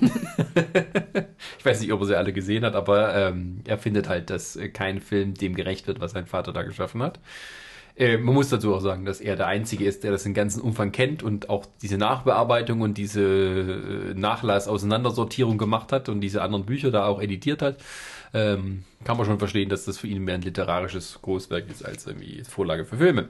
ich 1.58 1.66
weiß 1.66 1.82
nicht, 1.82 1.92
ob 1.92 2.02
er 2.02 2.06
sie 2.06 2.16
alle 2.16 2.32
gesehen 2.32 2.64
hat, 2.64 2.76
aber 2.76 3.16
ähm, 3.16 3.62
er 3.66 3.78
findet 3.78 4.08
halt, 4.08 4.30
dass 4.30 4.58
kein 4.74 5.02
Film 5.02 5.34
dem 5.34 5.56
gerecht 5.56 5.88
wird, 5.88 6.00
was 6.00 6.12
sein 6.12 6.28
Vater 6.28 6.54
da 6.54 6.62
geschaffen 6.62 7.02
hat. 7.02 7.20
Äh, 7.98 8.18
man 8.18 8.36
muss 8.36 8.50
dazu 8.50 8.76
auch 8.76 8.82
sagen, 8.82 9.06
dass 9.06 9.22
er 9.22 9.36
der 9.36 9.48
Einzige 9.48 9.86
ist, 9.86 10.04
der 10.04 10.12
das 10.12 10.26
in 10.26 10.34
ganzen 10.34 10.62
Umfang 10.62 10.92
kennt 10.92 11.24
und 11.24 11.50
auch 11.50 11.66
diese 11.82 11.98
Nachbearbeitung 11.98 12.82
und 12.82 12.98
diese 12.98 13.22
äh, 13.22 14.14
Nachlass-Auseinandersortierung 14.14 15.58
gemacht 15.58 15.92
hat 15.92 16.10
und 16.10 16.20
diese 16.22 16.42
anderen 16.42 16.66
Bücher 16.66 16.92
da 16.92 17.06
auch 17.06 17.22
editiert 17.22 17.62
hat. 17.62 17.78
Ähm, 18.34 18.84
kann 19.06 19.16
man 19.16 19.26
schon 19.26 19.40
verstehen, 19.40 19.70
dass 19.70 19.86
das 19.86 19.98
für 19.98 20.08
ihn 20.08 20.24
mehr 20.24 20.36
ein 20.36 20.42
literarisches 20.42 21.20
Großwerk 21.22 21.70
ist 21.70 21.86
als 21.86 22.06
irgendwie 22.06 22.44
Vorlage 22.44 22.84
für 22.84 22.98
Filme. 22.98 23.30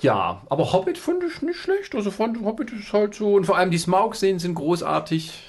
Ja, 0.00 0.42
aber 0.48 0.72
Hobbit 0.72 0.98
fand 0.98 1.22
ich 1.22 1.42
nicht 1.42 1.58
schlecht. 1.58 1.94
Also 1.94 2.10
fand 2.10 2.40
Hobbit 2.40 2.72
ist 2.72 2.92
halt 2.92 3.14
so. 3.14 3.34
Und 3.34 3.44
vor 3.44 3.56
allem 3.56 3.70
die 3.70 3.78
Smaug-Szenen 3.78 4.40
sind 4.40 4.54
großartig. 4.54 5.44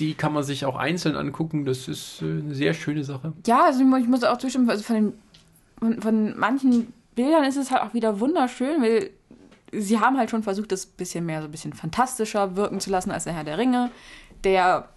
Die 0.00 0.12
kann 0.12 0.34
man 0.34 0.42
sich 0.42 0.66
auch 0.66 0.76
einzeln 0.76 1.16
angucken. 1.16 1.64
Das 1.64 1.88
ist 1.88 2.20
äh, 2.20 2.26
eine 2.26 2.54
sehr 2.54 2.74
schöne 2.74 3.04
Sache. 3.04 3.32
Ja, 3.46 3.64
also 3.64 3.80
ich 3.80 4.08
muss 4.08 4.22
auch 4.24 4.36
zustimmen, 4.36 4.68
also 4.68 4.82
von, 4.82 4.96
den, 4.96 5.12
von, 5.78 6.02
von 6.02 6.38
manchen 6.38 6.92
Bildern 7.14 7.44
ist 7.44 7.56
es 7.56 7.70
halt 7.70 7.82
auch 7.82 7.94
wieder 7.94 8.20
wunderschön, 8.20 8.82
weil 8.82 9.10
sie 9.72 9.98
haben 9.98 10.18
halt 10.18 10.30
schon 10.30 10.42
versucht, 10.42 10.72
das 10.72 10.86
bisschen 10.86 11.26
mehr 11.26 11.40
so 11.40 11.48
ein 11.48 11.50
bisschen 11.50 11.72
fantastischer 11.72 12.56
wirken 12.56 12.80
zu 12.80 12.90
lassen 12.90 13.10
als 13.10 13.24
der 13.24 13.32
Herr 13.34 13.44
der 13.44 13.58
Ringe, 13.58 13.90
der 14.44 14.88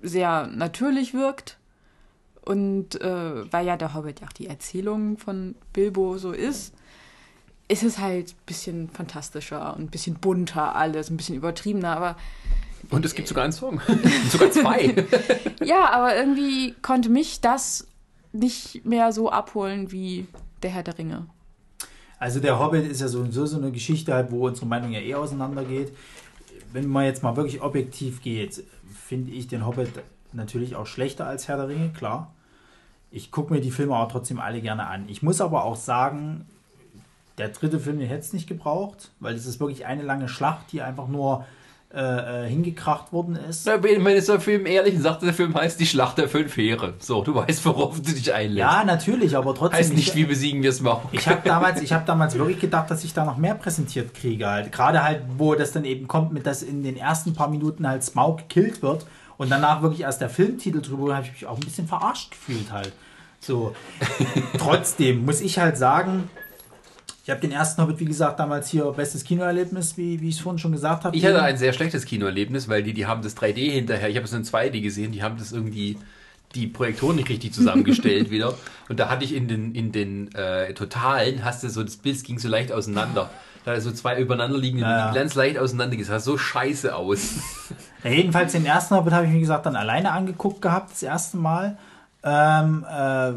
sehr 0.00 0.46
natürlich 0.48 1.14
wirkt. 1.14 1.58
Und 2.44 3.00
äh, 3.00 3.52
weil 3.52 3.66
ja 3.66 3.76
der 3.76 3.94
Hobbit 3.94 4.20
ja 4.20 4.26
auch 4.26 4.32
die 4.32 4.48
Erzählung 4.48 5.16
von 5.16 5.54
Bilbo 5.72 6.18
so 6.18 6.32
ist, 6.32 6.74
ist 7.68 7.84
es 7.84 7.98
halt 7.98 8.32
ein 8.32 8.46
bisschen 8.46 8.88
fantastischer 8.90 9.74
und 9.76 9.84
ein 9.84 9.90
bisschen 9.90 10.16
bunter 10.16 10.74
alles, 10.74 11.08
ein 11.08 11.16
bisschen 11.16 11.36
übertriebener, 11.36 11.96
aber. 11.96 12.16
Und 12.90 13.04
es 13.06 13.14
gibt 13.14 13.28
sogar 13.28 13.44
einen 13.44 13.52
Song. 13.52 13.80
sogar 14.30 14.50
zwei. 14.50 15.06
ja, 15.64 15.90
aber 15.90 16.16
irgendwie 16.16 16.74
konnte 16.82 17.08
mich 17.08 17.40
das 17.40 17.86
nicht 18.32 18.84
mehr 18.84 19.12
so 19.12 19.30
abholen 19.30 19.92
wie 19.92 20.26
der 20.62 20.70
Herr 20.70 20.82
der 20.82 20.98
Ringe. 20.98 21.26
Also 22.22 22.38
der 22.38 22.60
Hobbit 22.60 22.86
ist 22.88 23.00
ja 23.00 23.08
so, 23.08 23.28
so, 23.32 23.56
eine 23.56 23.72
Geschichte 23.72 24.14
halt, 24.14 24.30
wo 24.30 24.46
unsere 24.46 24.64
Meinung 24.64 24.92
ja 24.92 25.00
eh 25.00 25.16
auseinandergeht. 25.16 25.92
Wenn 26.72 26.86
man 26.86 27.04
jetzt 27.04 27.24
mal 27.24 27.34
wirklich 27.34 27.62
objektiv 27.62 28.22
geht, 28.22 28.62
finde 28.94 29.32
ich 29.32 29.48
den 29.48 29.66
Hobbit 29.66 29.90
natürlich 30.32 30.76
auch 30.76 30.86
schlechter 30.86 31.26
als 31.26 31.48
Herr 31.48 31.56
der 31.56 31.66
Ringe, 31.66 31.88
klar. 31.88 32.32
Ich 33.10 33.32
gucke 33.32 33.52
mir 33.52 33.60
die 33.60 33.72
Filme 33.72 33.96
aber 33.96 34.08
trotzdem 34.08 34.38
alle 34.38 34.60
gerne 34.60 34.86
an. 34.86 35.08
Ich 35.08 35.24
muss 35.24 35.40
aber 35.40 35.64
auch 35.64 35.74
sagen, 35.74 36.46
der 37.38 37.48
dritte 37.48 37.80
Film, 37.80 37.98
hätte 37.98 38.20
es 38.20 38.32
nicht 38.32 38.46
gebraucht, 38.46 39.10
weil 39.18 39.34
es 39.34 39.44
ist 39.44 39.58
wirklich 39.58 39.86
eine 39.86 40.04
lange 40.04 40.28
Schlacht, 40.28 40.70
die 40.70 40.80
einfach 40.80 41.08
nur 41.08 41.44
äh, 41.94 42.46
äh, 42.46 42.48
hingekracht 42.48 43.12
worden 43.12 43.36
ist. 43.36 43.66
Na, 43.66 43.82
wenn 43.82 44.02
der 44.02 44.40
Film 44.40 44.64
ehrlich 44.64 44.98
sagt, 44.98 45.22
der 45.22 45.34
Film 45.34 45.54
heißt 45.54 45.78
Die 45.78 45.84
Schlacht 45.84 46.16
der 46.16 46.26
Fünf 46.26 46.56
Heere. 46.56 46.94
So, 46.98 47.22
du 47.22 47.34
weißt, 47.34 47.66
worauf 47.66 48.00
du 48.00 48.12
dich 48.12 48.32
einlässt. 48.32 48.58
Ja, 48.58 48.82
natürlich, 48.82 49.36
aber 49.36 49.54
trotzdem. 49.54 49.78
Heißt 49.78 49.92
nicht, 49.92 50.14
wie 50.14 50.24
besiegen 50.24 50.62
wir 50.62 50.70
es 50.70 50.80
mal. 50.80 51.02
Ich 51.12 51.28
habe 51.28 51.42
damals, 51.44 51.82
hab 51.92 52.06
damals 52.06 52.38
wirklich 52.38 52.60
gedacht, 52.60 52.90
dass 52.90 53.04
ich 53.04 53.12
da 53.12 53.26
noch 53.26 53.36
mehr 53.36 53.54
präsentiert 53.54 54.14
kriege. 54.14 54.46
Halt. 54.46 54.72
Gerade 54.72 55.04
halt, 55.04 55.20
wo 55.36 55.54
das 55.54 55.72
dann 55.72 55.84
eben 55.84 56.08
kommt, 56.08 56.32
mit 56.32 56.46
dass 56.46 56.62
in 56.62 56.82
den 56.82 56.96
ersten 56.96 57.34
paar 57.34 57.48
Minuten 57.48 57.86
halt 57.86 58.02
Smaug 58.02 58.38
gekillt 58.38 58.80
wird 58.80 59.04
und 59.36 59.50
danach 59.50 59.82
wirklich 59.82 60.00
erst 60.00 60.22
der 60.22 60.30
Filmtitel 60.30 60.80
drüber, 60.80 61.14
habe 61.14 61.26
ich 61.26 61.32
mich 61.32 61.46
auch 61.46 61.56
ein 61.56 61.60
bisschen 61.60 61.86
verarscht 61.86 62.30
gefühlt 62.30 62.72
halt. 62.72 62.92
So. 63.38 63.74
Trotzdem 64.58 65.26
muss 65.26 65.42
ich 65.42 65.58
halt 65.58 65.76
sagen, 65.76 66.30
ich 67.24 67.30
habe 67.30 67.40
den 67.40 67.52
ersten 67.52 67.80
Hobbit, 67.80 68.00
wie 68.00 68.04
gesagt, 68.04 68.40
damals 68.40 68.68
hier 68.68 68.84
bestes 68.84 69.22
Kinoerlebnis, 69.22 69.96
wie, 69.96 70.20
wie 70.20 70.28
ich 70.28 70.36
es 70.36 70.40
vorhin 70.40 70.58
schon 70.58 70.72
gesagt 70.72 71.04
habe. 71.04 71.16
Ich 71.16 71.24
hatte 71.24 71.40
ein 71.40 71.56
sehr 71.56 71.72
schlechtes 71.72 72.04
Kinoerlebnis, 72.04 72.68
weil 72.68 72.82
die, 72.82 72.92
die 72.92 73.06
haben 73.06 73.22
das 73.22 73.36
3D 73.36 73.70
hinterher, 73.70 74.08
ich 74.08 74.16
habe 74.16 74.26
es 74.26 74.32
in 74.32 74.42
2D 74.42 74.80
gesehen, 74.80 75.12
die 75.12 75.22
haben 75.22 75.38
das 75.38 75.52
irgendwie 75.52 75.98
die 76.56 76.66
Projektoren 76.66 77.16
nicht 77.16 77.28
richtig 77.28 77.54
zusammengestellt 77.54 78.30
wieder. 78.32 78.54
Und 78.88 78.98
da 78.98 79.08
hatte 79.08 79.24
ich 79.24 79.34
in 79.34 79.46
den, 79.46 79.74
in 79.74 79.92
den 79.92 80.34
äh, 80.34 80.74
Totalen, 80.74 81.44
hast 81.44 81.62
du 81.62 81.70
so, 81.70 81.82
das 81.84 81.96
Bild 81.96 82.22
ging 82.24 82.38
so 82.38 82.48
leicht 82.48 82.72
auseinander. 82.72 83.30
Da 83.64 83.80
so 83.80 83.92
zwei 83.92 84.20
übereinander 84.20 84.58
liegende, 84.58 84.84
naja. 84.84 85.12
die 85.12 85.18
ganz 85.18 85.36
leicht 85.36 85.56
auseinander, 85.56 85.96
das 85.96 86.08
sah 86.08 86.18
so 86.18 86.36
scheiße 86.36 86.94
aus. 86.94 87.34
Ja, 88.04 88.10
jedenfalls 88.10 88.50
den 88.50 88.66
ersten 88.66 88.96
Hobbit 88.96 89.12
habe 89.12 89.26
ich, 89.26 89.32
wie 89.32 89.38
gesagt, 89.38 89.64
dann 89.64 89.76
alleine 89.76 90.10
angeguckt 90.10 90.60
gehabt, 90.60 90.90
das 90.90 91.04
erste 91.04 91.36
Mal. 91.36 91.78
Ähm, 92.24 92.86
äh, 92.88 93.30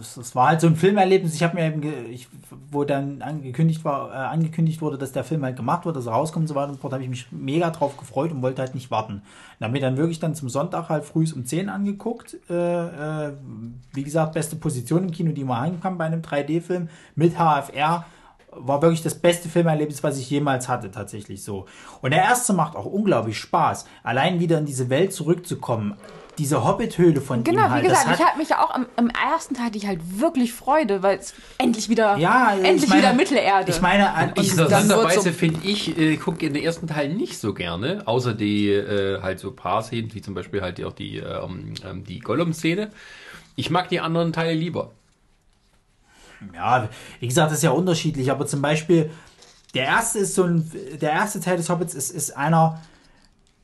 es 0.00 0.34
war 0.34 0.48
halt 0.48 0.62
so 0.62 0.66
ein 0.66 0.76
Filmerlebnis. 0.76 1.34
Ich 1.34 1.42
habe 1.42 1.56
mir 1.56 1.66
eben, 1.66 1.82
ich, 2.10 2.28
wo 2.70 2.84
dann 2.84 3.20
angekündigt 3.20 3.84
war, 3.84 4.10
äh, 4.10 4.14
angekündigt 4.14 4.80
wurde, 4.80 4.96
dass 4.96 5.12
der 5.12 5.22
Film 5.22 5.44
halt 5.44 5.56
gemacht 5.56 5.84
wird, 5.84 5.96
dass 5.96 6.06
er 6.06 6.12
rauskommt 6.12 6.44
und 6.44 6.48
so 6.48 6.54
weiter 6.54 6.68
und 6.68 6.74
so 6.76 6.80
fort, 6.80 6.94
habe 6.94 7.02
ich 7.02 7.10
mich 7.10 7.26
mega 7.30 7.68
drauf 7.70 7.98
gefreut 7.98 8.32
und 8.32 8.40
wollte 8.40 8.62
halt 8.62 8.74
nicht 8.74 8.90
warten. 8.90 9.20
Und 9.58 9.64
habe 9.64 9.72
mir 9.72 9.80
dann 9.80 9.98
wirklich 9.98 10.18
dann 10.18 10.34
zum 10.34 10.48
Sonntag 10.48 10.88
halt 10.88 11.04
früh 11.04 11.26
um 11.34 11.44
10 11.44 11.68
angeguckt. 11.68 12.38
Äh, 12.48 12.54
äh, 13.26 13.32
wie 13.92 14.02
gesagt, 14.02 14.32
beste 14.32 14.56
Position 14.56 15.04
im 15.04 15.10
Kino, 15.10 15.32
die 15.32 15.44
man 15.44 15.82
haben 15.82 15.98
bei 15.98 16.06
einem 16.06 16.22
3D-Film 16.22 16.88
mit 17.16 17.34
HFR 17.34 18.06
war 18.58 18.80
wirklich 18.80 19.02
das 19.02 19.14
beste 19.14 19.50
Filmerlebnis, 19.50 20.02
was 20.02 20.18
ich 20.18 20.30
jemals 20.30 20.66
hatte, 20.66 20.90
tatsächlich 20.90 21.44
so. 21.44 21.66
Und 22.00 22.12
der 22.12 22.22
erste 22.22 22.54
macht 22.54 22.74
auch 22.74 22.86
unglaublich 22.86 23.38
Spaß, 23.38 23.86
allein 24.02 24.40
wieder 24.40 24.56
in 24.56 24.64
diese 24.64 24.88
Welt 24.88 25.12
zurückzukommen 25.12 25.96
diese 26.38 26.64
Hobbit-Höhle 26.64 27.20
von 27.20 27.44
genau, 27.44 27.62
ihm 27.62 27.70
halt. 27.70 27.82
Genau, 27.82 27.94
wie 27.94 27.98
gesagt, 27.98 28.20
ich 28.20 28.26
habe 28.26 28.38
mich 28.38 28.48
ja 28.50 28.64
auch 28.64 28.70
am, 28.70 28.86
im 28.96 29.10
ersten 29.10 29.54
Teil 29.54 29.66
hatte 29.66 29.78
ich 29.78 29.86
halt 29.86 30.00
wirklich 30.20 30.52
Freude, 30.52 31.02
weil 31.02 31.18
es 31.18 31.34
endlich 31.58 31.88
wieder, 31.88 32.16
ja, 32.16 32.54
endlich 32.62 32.88
meine, 32.88 33.02
wieder 33.02 33.12
Mittelerde. 33.14 33.70
Ich 33.70 33.80
meine, 33.80 34.12
an 34.12 34.32
interessanterweise 34.34 35.20
so 35.20 35.32
finde 35.32 35.66
ich, 35.66 35.96
äh, 35.98 36.16
gucke 36.16 36.46
in 36.46 36.54
den 36.54 36.62
ersten 36.62 36.86
Teil 36.86 37.12
nicht 37.14 37.38
so 37.38 37.54
gerne, 37.54 38.02
außer 38.06 38.34
die 38.34 38.68
äh, 38.68 39.20
halt 39.22 39.40
so 39.40 39.52
paar 39.52 39.82
Szenen, 39.82 40.12
wie 40.14 40.22
zum 40.22 40.34
Beispiel 40.34 40.62
halt 40.62 40.82
auch 40.84 40.92
die, 40.92 41.18
ähm, 41.18 41.74
ähm, 41.84 42.04
die 42.04 42.20
Gollum-Szene. 42.20 42.90
Ich 43.56 43.70
mag 43.70 43.88
die 43.88 44.00
anderen 44.00 44.32
Teile 44.32 44.54
lieber. 44.54 44.92
Ja, 46.54 46.88
wie 47.20 47.28
gesagt, 47.28 47.50
das 47.50 47.58
ist 47.58 47.64
ja 47.64 47.70
unterschiedlich, 47.70 48.30
aber 48.30 48.46
zum 48.46 48.60
Beispiel 48.60 49.10
der 49.74 49.84
erste 49.84 50.20
ist 50.20 50.34
so 50.34 50.44
ein, 50.44 50.70
der 51.00 51.12
erste 51.12 51.40
Teil 51.40 51.56
des 51.56 51.68
Hobbits 51.68 51.94
ist, 51.94 52.10
ist 52.10 52.36
einer, 52.36 52.80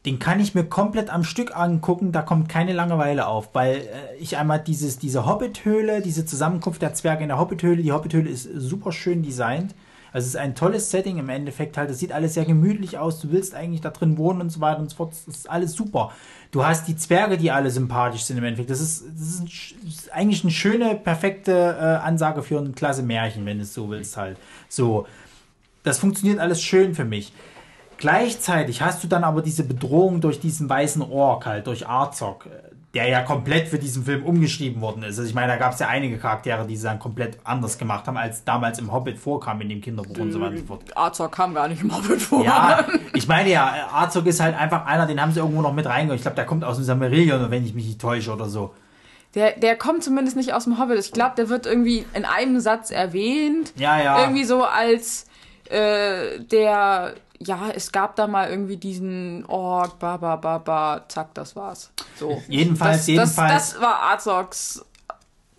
den 0.04 0.18
kann 0.18 0.40
ich 0.40 0.54
mir 0.54 0.64
komplett 0.64 1.10
am 1.10 1.22
Stück 1.22 1.56
angucken, 1.56 2.10
da 2.10 2.22
kommt 2.22 2.48
keine 2.48 2.72
Langeweile 2.72 3.26
auf, 3.26 3.50
weil 3.52 3.76
äh, 3.76 4.16
ich 4.18 4.36
einmal 4.36 4.58
dieses, 4.58 4.98
diese 4.98 5.26
Hobbit-Höhle, 5.26 6.02
diese 6.02 6.26
Zusammenkunft 6.26 6.82
der 6.82 6.94
Zwerge 6.94 7.22
in 7.22 7.28
der 7.28 7.38
Hobbit-Höhle, 7.38 7.82
die 7.82 7.92
Hobbit-Höhle 7.92 8.28
ist 8.28 8.48
super 8.54 8.90
schön 8.90 9.22
designt. 9.22 9.74
Also 10.12 10.26
es 10.26 10.34
ist 10.34 10.40
ein 10.40 10.54
tolles 10.54 10.90
Setting 10.90 11.18
im 11.18 11.30
Endeffekt 11.30 11.78
halt. 11.78 11.88
Es 11.90 11.98
sieht 11.98 12.12
alles 12.12 12.34
sehr 12.34 12.44
gemütlich 12.44 12.98
aus. 12.98 13.18
Du 13.20 13.32
willst 13.32 13.54
eigentlich 13.54 13.80
da 13.80 13.88
drin 13.90 14.18
wohnen 14.18 14.42
und 14.42 14.50
so 14.50 14.60
weiter 14.60 14.80
und 14.80 14.90
so 14.90 14.96
fort. 14.96 15.12
Das 15.12 15.36
ist 15.36 15.48
alles 15.48 15.72
super. 15.72 16.12
Du 16.50 16.66
hast 16.66 16.86
die 16.86 16.96
Zwerge, 16.96 17.38
die 17.38 17.50
alle 17.50 17.70
sympathisch 17.70 18.24
sind 18.24 18.36
im 18.36 18.44
Endeffekt. 18.44 18.68
Das 18.68 18.80
ist, 18.82 19.04
das 19.18 19.28
ist, 19.28 19.40
ein, 19.40 19.50
das 19.84 19.94
ist 19.94 20.12
eigentlich 20.12 20.42
eine 20.42 20.50
schöne, 20.50 20.96
perfekte 20.96 21.52
äh, 21.52 22.06
Ansage 22.06 22.42
für 22.42 22.58
ein 22.58 22.74
klasse 22.74 23.02
Märchen, 23.02 23.46
wenn 23.46 23.56
du 23.56 23.62
es 23.62 23.72
so 23.72 23.88
willst 23.88 24.16
halt. 24.18 24.36
So. 24.68 25.06
Das 25.82 25.98
funktioniert 25.98 26.38
alles 26.38 26.62
schön 26.62 26.94
für 26.94 27.06
mich. 27.06 27.32
Gleichzeitig 28.02 28.82
hast 28.82 29.04
du 29.04 29.06
dann 29.06 29.22
aber 29.22 29.42
diese 29.42 29.62
Bedrohung 29.62 30.20
durch 30.20 30.40
diesen 30.40 30.68
weißen 30.68 31.02
Ork 31.02 31.46
halt, 31.46 31.68
durch 31.68 31.86
Arzog, 31.86 32.48
der 32.94 33.06
ja 33.06 33.22
komplett 33.22 33.68
für 33.68 33.78
diesen 33.78 34.04
Film 34.04 34.24
umgeschrieben 34.24 34.82
worden 34.82 35.04
ist. 35.04 35.20
Also 35.20 35.22
ich 35.22 35.36
meine, 35.36 35.52
da 35.52 35.56
gab 35.56 35.74
es 35.74 35.78
ja 35.78 35.86
einige 35.86 36.18
Charaktere, 36.18 36.66
die 36.66 36.74
sie 36.76 36.82
dann 36.82 36.98
komplett 36.98 37.38
anders 37.44 37.78
gemacht 37.78 38.08
haben, 38.08 38.16
als 38.16 38.42
damals 38.42 38.80
im 38.80 38.92
Hobbit 38.92 39.20
vorkam, 39.20 39.60
in 39.60 39.68
dem 39.68 39.80
Kinderbuch 39.80 40.18
und 40.18 40.32
so 40.32 40.40
weiter 40.40 40.50
und 40.50 40.58
so 40.58 40.64
fort. 40.64 40.96
Arzog 40.96 41.30
kam 41.30 41.54
gar 41.54 41.68
nicht 41.68 41.80
im 41.80 41.96
Hobbit 41.96 42.20
vor. 42.20 42.44
Ja, 42.44 42.84
ich 43.14 43.28
meine 43.28 43.50
ja, 43.50 43.88
Arzog 43.92 44.26
ist 44.26 44.40
halt 44.40 44.58
einfach 44.58 44.84
einer, 44.84 45.06
den 45.06 45.22
haben 45.22 45.30
sie 45.30 45.38
irgendwo 45.38 45.62
noch 45.62 45.72
mit 45.72 45.86
reingegangen. 45.86 46.16
Ich 46.16 46.22
glaube, 46.22 46.34
der 46.34 46.44
kommt 46.44 46.64
aus 46.64 46.78
dem 46.78 46.84
Samarillion, 46.84 47.52
wenn 47.52 47.64
ich 47.64 47.72
mich 47.72 47.86
nicht 47.86 48.00
täusche 48.00 48.32
oder 48.32 48.46
so. 48.46 48.74
Der, 49.36 49.52
der 49.52 49.76
kommt 49.76 50.02
zumindest 50.02 50.36
nicht 50.36 50.54
aus 50.54 50.64
dem 50.64 50.76
Hobbit. 50.80 50.98
Ich 50.98 51.12
glaube, 51.12 51.34
der 51.36 51.48
wird 51.48 51.66
irgendwie 51.66 52.04
in 52.14 52.24
einem 52.24 52.58
Satz 52.58 52.90
erwähnt. 52.90 53.72
Ja, 53.76 54.02
ja. 54.02 54.22
Irgendwie 54.22 54.42
so 54.42 54.64
als 54.64 55.26
äh, 55.70 56.40
der 56.40 57.14
ja, 57.44 57.70
es 57.74 57.92
gab 57.92 58.16
da 58.16 58.26
mal 58.26 58.48
irgendwie 58.48 58.76
diesen 58.76 59.44
Org, 59.46 59.98
ba, 59.98 60.16
ba, 60.16 60.36
ba, 60.36 60.58
ba, 60.58 61.04
zack, 61.08 61.34
das 61.34 61.56
war's. 61.56 61.90
So. 62.18 62.42
Jedenfalls, 62.48 62.98
das, 62.98 63.06
jedenfalls. 63.06 63.52
Das, 63.52 63.72
das 63.72 63.80
war 63.80 63.94
Arzogs. 64.02 64.84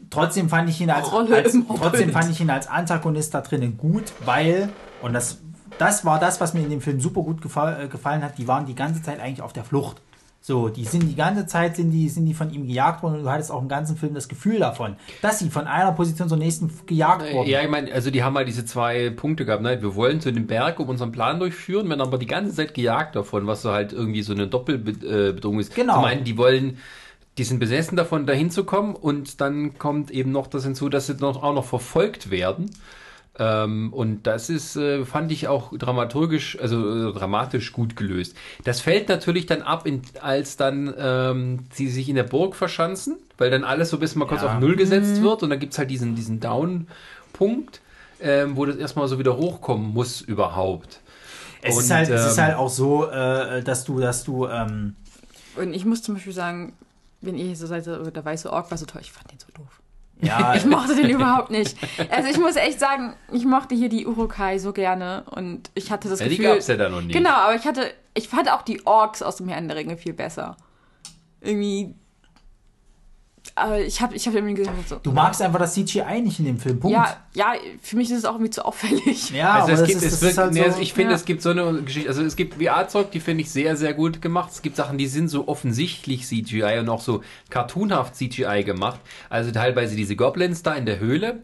Trotzdem 0.10 0.50
fand 0.50 0.70
ich 0.70 0.82
ihn 0.82 0.90
als, 0.90 1.12
als 1.12 1.58
trotzdem 1.78 2.12
fand 2.12 2.30
ich 2.30 2.40
ihn 2.42 2.50
als 2.50 2.68
Antagonist 2.68 3.34
da 3.34 3.42
drinnen 3.42 3.78
gut, 3.78 4.12
weil, 4.26 4.70
und 5.02 5.14
das, 5.14 5.40
das 5.78 6.06
war 6.06 6.20
das, 6.20 6.42
was 6.42 6.54
mir 6.54 6.62
in 6.62 6.70
dem 6.70 6.82
Film 6.82 7.00
super 7.00 7.22
gut 7.22 7.42
gefallen, 7.42 7.86
äh, 7.86 7.88
gefallen 7.88 8.24
hat, 8.24 8.38
die 8.38 8.48
waren 8.48 8.66
die 8.66 8.76
ganze 8.76 9.02
Zeit 9.02 9.20
eigentlich 9.20 9.42
auf 9.42 9.54
der 9.54 9.64
Flucht. 9.64 10.02
So, 10.46 10.68
die 10.68 10.84
sind 10.84 11.08
die 11.08 11.16
ganze 11.16 11.48
Zeit 11.48 11.78
sind 11.78 11.92
die, 11.92 12.10
sind 12.10 12.26
die 12.26 12.34
von 12.34 12.52
ihm 12.52 12.68
gejagt 12.68 13.02
worden 13.02 13.16
und 13.16 13.24
du 13.24 13.30
hattest 13.30 13.50
auch 13.50 13.62
im 13.62 13.70
ganzen 13.70 13.96
Film 13.96 14.14
das 14.14 14.28
Gefühl 14.28 14.60
davon, 14.60 14.98
dass 15.22 15.40
sie 15.40 15.50
von 15.50 15.68
einer 15.68 15.94
Position 15.94 16.28
zur 16.28 16.38
nächsten 16.38 16.70
gejagt 16.86 17.32
wurden. 17.32 17.50
Ja, 17.50 17.62
ich 17.62 17.70
meine, 17.70 17.94
also 17.94 18.12
die 18.12 18.24
haben 18.24 18.36
halt 18.36 18.50
diese 18.50 18.66
zwei 18.66 19.10
Punkte 19.10 19.46
gehabt, 19.46 19.64
ne? 19.64 19.82
Wir 19.82 19.96
wollen 19.96 20.20
zu 20.20 20.34
dem 20.34 20.46
Berg, 20.46 20.82
um 20.82 20.90
unseren 20.90 21.14
Plan 21.14 21.40
durchführen, 21.40 21.88
werden 21.88 22.02
aber 22.02 22.18
die 22.18 22.26
ganze 22.26 22.54
Zeit 22.54 22.74
gejagt 22.74 23.16
davon, 23.16 23.48
was 23.48 23.62
so 23.62 23.72
halt 23.72 23.94
irgendwie 23.94 24.22
so 24.22 24.34
eine 24.34 24.48
Doppelbedrohung 24.48 25.62
ist. 25.62 25.74
Genau. 25.76 25.94
Zum 25.94 26.04
einen, 26.04 26.26
die 26.26 26.38
wollen, 26.38 26.78
die 27.38 27.46
sind 27.46 27.60
besessen 27.60 27.96
davon, 27.96 28.26
dahin 28.28 28.52
zu 28.52 28.66
kommen 28.66 28.96
und 28.96 29.40
dann 29.40 29.78
kommt 29.78 30.12
eben 30.12 30.34
noch 30.34 30.48
das 30.48 30.66
hinzu, 30.66 30.90
dass 30.90 31.08
sie 31.08 31.14
noch, 31.14 31.42
auch 31.42 31.54
noch 31.54 31.64
verfolgt 31.64 32.32
werden. 32.32 32.70
Ähm, 33.40 33.92
und 33.94 34.28
das 34.28 34.50
ist, 34.52 34.76
äh, 34.76 35.06
fand 35.06 35.32
ich 35.32 35.48
auch 35.48 35.76
dramaturgisch, 35.76 36.60
also 36.62 37.10
äh, 37.10 37.14
dramatisch 37.14 37.74
gut 37.74 37.96
gelöst. 37.96 38.36
Das 38.64 38.80
fällt 38.80 39.10
natürlich 39.10 39.48
dann 39.48 39.64
ab, 39.64 39.88
in, 39.88 40.04
als 40.22 40.56
dann 40.56 40.94
ähm, 40.98 41.60
sie 41.74 41.88
sich 41.90 42.10
in 42.10 42.16
der 42.16 42.24
Burg 42.24 42.56
verschanzen, 42.56 43.18
weil 43.40 43.50
dann 43.50 43.64
alles 43.64 43.90
so 43.90 43.98
ein 43.98 44.00
bisschen 44.00 44.20
mal 44.20 44.28
kurz 44.28 44.44
Ja. 44.44 44.54
auf 44.54 44.60
Null 44.60 44.76
gesetzt 44.76 45.18
Mhm. 45.20 45.24
wird 45.24 45.42
und 45.44 45.50
dann 45.50 45.58
gibt's 45.60 45.80
halt 45.80 45.90
diesen, 45.90 46.14
diesen 46.16 46.40
Down-Punkt, 46.42 47.82
ähm, 48.22 48.56
wo 48.56 48.66
das 48.66 48.76
erstmal 48.76 49.08
so 49.08 49.18
wieder 49.18 49.36
hochkommen 49.36 49.94
muss 49.94 50.22
überhaupt. 50.22 51.00
es, 51.64 51.78
ist 51.78 51.86
und, 51.90 51.96
halt, 51.96 52.10
es 52.10 52.26
ist 52.26 52.38
ähm, 52.38 52.44
halt 52.44 52.56
auch 52.58 52.70
so, 52.70 53.08
äh, 53.10 53.64
dass 53.64 53.84
du, 53.84 54.00
dass 54.00 54.24
du, 54.24 54.48
ähm, 54.48 54.96
Und 55.56 55.74
ich 55.74 55.86
muss 55.86 56.04
zum 56.04 56.14
Beispiel 56.16 56.34
sagen, 56.34 56.74
wenn 57.22 57.36
ihr 57.38 57.56
so 57.56 57.66
seid, 57.68 57.86
der 57.88 58.26
weiße 58.26 58.52
Ork 58.52 58.70
war 58.70 58.78
so 58.78 58.86
toll, 58.86 59.02
ich 59.02 59.12
fand 59.12 59.32
den 59.32 59.40
so 59.40 59.48
doof. 59.56 59.80
Ja, 60.24 60.54
Ich 60.56 60.66
mochte 60.66 60.96
den 60.96 61.10
überhaupt 61.10 61.50
nicht. 61.52 61.76
Also 62.10 62.30
ich 62.30 62.38
muss 62.38 62.56
echt 62.56 62.80
sagen, 62.80 63.16
ich 63.32 63.46
mochte 63.46 63.76
hier 63.76 63.90
die 63.90 64.06
Urukai 64.08 64.58
so 64.58 64.74
gerne 64.74 65.24
und 65.32 65.70
ich 65.76 65.92
hatte 65.92 66.10
das 66.10 66.20
Ja, 66.20 66.28
die 66.28 66.38
Gefühl. 66.38 66.54
gab's 66.54 66.68
ja 66.68 66.78
da 66.78 66.90
noch 66.90 67.02
nie. 67.02 67.12
Genau, 67.14 67.32
aber 67.32 67.56
ich 67.56 67.66
hatte, 67.66 67.92
ich 68.14 68.28
fand 68.30 68.52
auch 68.52 68.62
die 68.62 68.86
Orks 68.86 69.22
aus 69.22 69.38
dem 69.38 69.48
Herrn 69.50 69.68
der 69.68 69.78
Ringe 69.78 69.98
viel 69.98 70.14
besser. 70.14 70.58
Irgendwie. 71.42 71.96
Aber 73.56 73.80
ich 73.82 74.02
habe 74.02 74.16
ich 74.16 74.26
hab 74.28 74.34
irgendwie 74.34 74.56
gesagt, 74.56 74.90
so. 74.90 74.96
du 74.96 75.12
magst 75.12 75.42
einfach 75.42 75.60
das 75.60 75.74
CGI 75.76 76.22
nicht 76.22 76.40
in 76.40 76.46
dem 76.46 76.58
Film, 76.60 76.80
Punkt. 76.80 76.96
Ja, 76.96 77.18
ja, 77.36 77.54
für 77.82 77.98
mich 77.98 78.10
ist 78.10 78.20
es 78.20 78.26
auch 78.26 78.34
irgendwie 78.34 78.50
zu 78.50 78.66
auffällig. 78.66 79.30
Ja, 79.30 79.52
Also 79.54 79.64
aber 79.64 79.74
es 79.74 79.80
das 79.82 79.90
gibt, 79.90 80.02
ist, 80.02 80.14
es 80.14 80.22
ist 80.24 80.38
halt 80.38 80.54
nee, 80.54 80.70
so, 80.70 80.80
ich 80.80 80.94
finde, 80.94 81.12
Ja. 81.12 81.16
es 81.18 81.26
gibt 81.26 81.42
so 81.42 81.50
eine 81.52 81.82
Geschichte, 81.84 82.10
also 82.10 82.24
es 82.24 82.36
gibt 82.36 82.68
Arzog, 82.68 83.12
die 83.12 83.20
finde 83.20 83.44
ich 83.44 83.52
sehr, 83.52 83.76
sehr 83.76 83.94
gut 83.94 84.22
gemacht. 84.22 84.50
Es 84.52 84.62
gibt 84.62 84.76
Sachen, 84.76 84.98
die 84.98 85.08
sind 85.08 85.28
so 85.28 85.48
offensichtlich 85.48 86.26
CGI 86.26 86.80
und 86.80 86.90
auch 86.90 87.02
so 87.02 87.22
cartoonhaft 87.50 88.16
CGI 88.16 88.64
gemacht. 88.64 89.00
Also 89.30 89.52
teilweise 89.52 89.96
diese 89.96 90.16
Goblins 90.16 90.64
da 90.64 90.74
in 90.74 90.86
der 90.86 91.00
Höhle. 91.00 91.44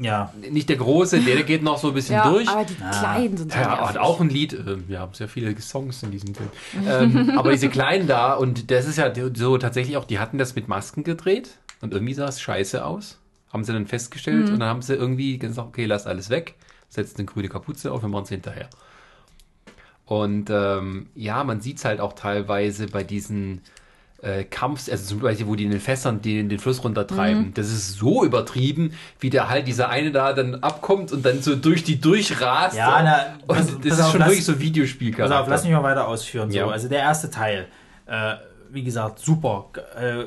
Ja. 0.00 0.32
Nicht 0.50 0.68
der 0.68 0.76
große, 0.76 1.20
der, 1.20 1.34
der 1.36 1.44
geht 1.44 1.62
noch 1.62 1.78
so 1.78 1.88
ein 1.88 1.94
bisschen 1.94 2.14
Ja, 2.16 2.30
durch. 2.30 2.48
aber 2.48 2.64
die 2.64 2.74
kleinen 2.74 3.36
sind 3.36 3.52
so 3.52 3.58
Ja, 3.58 3.86
hat 3.88 3.98
auch 3.98 4.20
ein 4.20 4.28
Lied. 4.30 4.52
äh, 4.54 4.88
Wir 4.88 4.98
haben 5.00 5.12
sehr 5.14 5.28
viele 5.28 5.58
Songs 5.60 6.02
in 6.02 6.10
diesem 6.10 6.34
Film. 6.34 6.48
ähm, 6.86 7.32
aber 7.38 7.52
diese 7.52 7.68
kleinen 7.68 8.06
da, 8.06 8.34
und 8.34 8.70
das 8.70 8.86
ist 8.86 8.96
ja 8.96 9.12
so 9.34 9.58
tatsächlich 9.58 9.96
auch, 9.96 10.04
die 10.04 10.18
hatten 10.18 10.38
das 10.38 10.54
mit 10.54 10.68
Masken 10.68 11.04
gedreht 11.04 11.58
und 11.80 11.92
irgendwie 11.92 12.14
sah 12.14 12.26
es 12.28 12.40
scheiße 12.40 12.84
aus. 12.84 13.18
Haben 13.52 13.64
sie 13.64 13.72
dann 13.72 13.86
festgestellt 13.86 14.46
Mhm. 14.46 14.54
und 14.54 14.60
dann 14.60 14.68
haben 14.68 14.82
sie 14.82 14.94
irgendwie 14.94 15.38
gesagt, 15.38 15.68
okay, 15.68 15.84
lass 15.84 16.06
alles 16.06 16.30
weg, 16.30 16.54
setzt 16.88 17.18
eine 17.18 17.26
grüne 17.26 17.48
Kapuze 17.48 17.92
auf, 17.92 18.02
wir 18.02 18.08
machen 18.08 18.22
es 18.24 18.28
hinterher. 18.30 18.68
Und 20.06 20.50
ähm, 20.50 21.06
ja, 21.14 21.44
man 21.44 21.60
sieht 21.60 21.78
es 21.78 21.84
halt 21.84 22.00
auch 22.00 22.14
teilweise 22.14 22.86
bei 22.86 23.04
diesen 23.04 23.60
äh, 24.22 24.44
Kampfs, 24.44 24.88
also 24.90 25.04
zum 25.06 25.20
Beispiel, 25.20 25.46
wo 25.46 25.54
die 25.54 25.64
in 25.64 25.70
den 25.70 25.80
Fässern 25.80 26.20
den, 26.20 26.48
den 26.48 26.58
Fluss 26.58 26.84
runtertreiben. 26.84 27.46
Mhm. 27.46 27.54
Das 27.54 27.68
ist 27.68 27.92
so 27.96 28.24
übertrieben, 28.24 28.92
wie 29.18 29.30
der 29.30 29.48
halt 29.48 29.66
dieser 29.66 29.88
eine 29.88 30.12
da 30.12 30.32
dann 30.34 30.56
abkommt 30.56 31.10
und 31.12 31.24
dann 31.24 31.40
so 31.42 31.56
durch 31.56 31.84
die 31.84 32.00
durchrast. 32.00 32.76
Ja, 32.76 33.00
na, 33.02 33.34
und 33.42 33.46
pass- 33.46 33.66
das 33.66 33.76
pass 33.76 33.84
ist 33.84 34.00
auf, 34.00 34.10
schon 34.10 34.20
lass- 34.20 34.28
wirklich 34.28 34.44
so 34.44 34.52
Pass 34.52 34.60
Videospielcharakter. 34.60 35.40
auf, 35.40 35.48
lass 35.48 35.64
mich 35.64 35.72
mal 35.72 35.82
weiter 35.82 36.06
ausführen. 36.06 36.50
So. 36.50 36.58
Ja. 36.58 36.68
Also 36.68 36.88
der 36.88 36.98
erste 37.00 37.30
Teil, 37.30 37.66
äh, 38.06 38.34
wie 38.70 38.82
gesagt, 38.84 39.18
super. 39.20 39.66
Äh, 39.98 40.24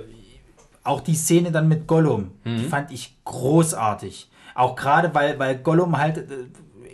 auch 0.84 1.00
die 1.02 1.16
Szene 1.16 1.52
dann 1.52 1.68
mit 1.68 1.88
Gollum, 1.88 2.32
Mhm. 2.44 2.58
die 2.58 2.66
fand 2.66 2.92
ich 2.92 3.16
großartig. 3.26 4.30
Auch 4.56 4.76
gerade, 4.76 5.14
weil, 5.14 5.38
weil 5.40 5.58
Gollum 5.58 5.98
halt, 5.98 6.18
äh, 6.18 6.24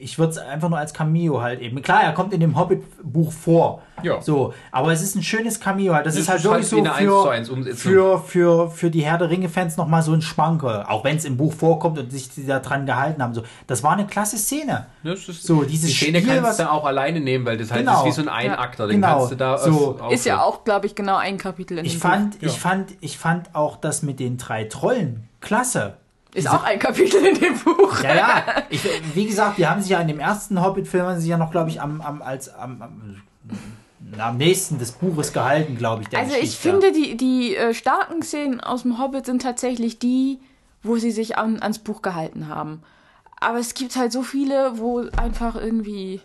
ich 0.01 0.17
würde 0.19 0.31
es 0.31 0.37
einfach 0.37 0.69
nur 0.69 0.77
als 0.79 0.93
Cameo 0.93 1.41
halt 1.41 1.59
eben. 1.61 1.81
Klar, 1.81 2.03
er 2.03 2.13
kommt 2.13 2.33
in 2.33 2.39
dem 2.39 2.57
Hobbit-Buch 2.57 3.31
vor. 3.31 3.81
Ja. 4.01 4.21
So, 4.21 4.53
aber 4.71 4.93
es 4.93 5.01
ist 5.01 5.15
ein 5.15 5.23
schönes 5.23 5.59
Cameo 5.59 5.93
halt. 5.93 6.05
Das, 6.05 6.13
Das 6.15 6.23
ist 6.23 6.29
halt 6.29 6.43
wirklich 6.43 6.71
halt 6.71 6.85
so 6.85 6.89
1 6.89 6.97
für, 7.23 7.31
1 7.31 7.49
Umsetzung. 7.49 7.91
für, 7.91 8.19
für, 8.19 8.69
für 8.71 8.89
die 8.91 9.01
Herr 9.03 9.17
der 9.17 9.29
Ringe-Fans 9.29 9.75
nochmal 9.77 10.01
so 10.03 10.13
ein 10.13 10.21
Schmankerl. 10.21 10.85
Auch 10.87 11.03
wenn 11.03 11.17
es 11.17 11.25
im 11.25 11.35
Buch 11.35 11.53
vorkommt 11.53 11.99
und 11.99 12.09
sich 12.11 12.29
die 12.29 12.45
da 12.45 12.59
dran 12.59 12.85
gehalten 12.85 13.21
haben. 13.21 13.33
So, 13.33 13.43
das 13.67 13.83
war 13.83 13.91
eine 13.91 14.07
klasse 14.07 14.37
Szene. 14.37 14.85
Das 15.03 15.27
ist, 15.27 15.43
So, 15.43 15.63
dieses 15.63 15.89
die 15.89 15.95
Szene 15.95 16.21
Spiel, 16.21 16.41
kannst 16.41 16.59
du 16.59 16.71
auch 16.71 16.85
alleine 16.85 17.19
nehmen, 17.19 17.45
weil 17.45 17.57
das 17.57 17.71
halt 17.71 17.81
Genau. 17.81 17.99
ist 17.99 18.05
wie 18.05 18.11
so 18.11 18.21
ein 18.21 18.29
Einakter. 18.29 18.87
Den 18.87 19.01
Genau. 19.01 19.17
kannst 19.17 19.31
du 19.31 19.35
da 19.35 19.57
So. 19.57 19.99
Ist 20.09 20.25
ja 20.25 20.41
auch, 20.41 20.63
glaube 20.63 20.85
ich, 20.85 20.95
genau 20.95 21.17
ein 21.17 21.37
Kapitel 21.37 21.77
in 21.77 21.85
Ich 21.85 21.93
dem 21.93 22.01
fand, 22.01 22.41
Ja. 22.41 22.47
ich 22.47 22.57
fand, 22.59 22.91
ich 23.01 23.17
fand 23.17 23.53
auch 23.53 23.75
das 23.75 24.01
mit 24.01 24.19
den 24.21 24.37
drei 24.37 24.63
Trollen 24.63 25.27
klasse. 25.41 25.95
Ist 26.39 26.49
auch 26.49 26.63
ein 26.63 26.79
Kapitel 26.79 27.25
in 27.25 27.39
dem 27.39 27.57
Buch. 27.59 28.01
Ja, 28.01 28.15
ja. 28.15 28.43
Ich, 28.69 28.81
wie 29.13 29.25
gesagt, 29.25 29.57
die 29.57 29.67
haben 29.67 29.81
sich 29.81 29.91
ja 29.91 29.99
in 29.99 30.07
dem 30.07 30.19
ersten 30.19 30.61
Hobbit-Film 30.61 31.05
haben 31.05 31.19
sie 31.19 31.29
ja 31.29 31.37
noch, 31.37 31.51
glaube 31.51 31.69
ich, 31.69 31.81
am, 31.81 32.01
am, 32.01 32.21
als, 32.21 32.53
am, 32.53 32.81
am 32.81 33.21
am 34.17 34.37
nächsten 34.37 34.79
des 34.79 34.91
Buches 34.93 35.33
gehalten, 35.33 35.77
glaube 35.77 36.03
ich. 36.03 36.17
Also 36.17 36.35
ich 36.35 36.57
finde, 36.57 36.91
die, 36.91 37.15
die 37.15 37.55
äh, 37.55 37.73
starken 37.73 38.23
Szenen 38.23 38.59
aus 38.59 38.83
dem 38.83 38.99
Hobbit 38.99 39.25
sind 39.25 39.41
tatsächlich 39.41 39.99
die, 39.99 40.39
wo 40.83 40.97
sie 40.97 41.11
sich 41.11 41.37
an, 41.37 41.61
ans 41.61 41.79
Buch 41.79 42.01
gehalten 42.01 42.47
haben. 42.47 42.81
Aber 43.39 43.59
es 43.59 43.73
gibt 43.73 43.95
halt 43.95 44.11
so 44.11 44.23
viele, 44.23 44.79
wo 44.79 45.03
einfach 45.17 45.55
irgendwie 45.55 46.21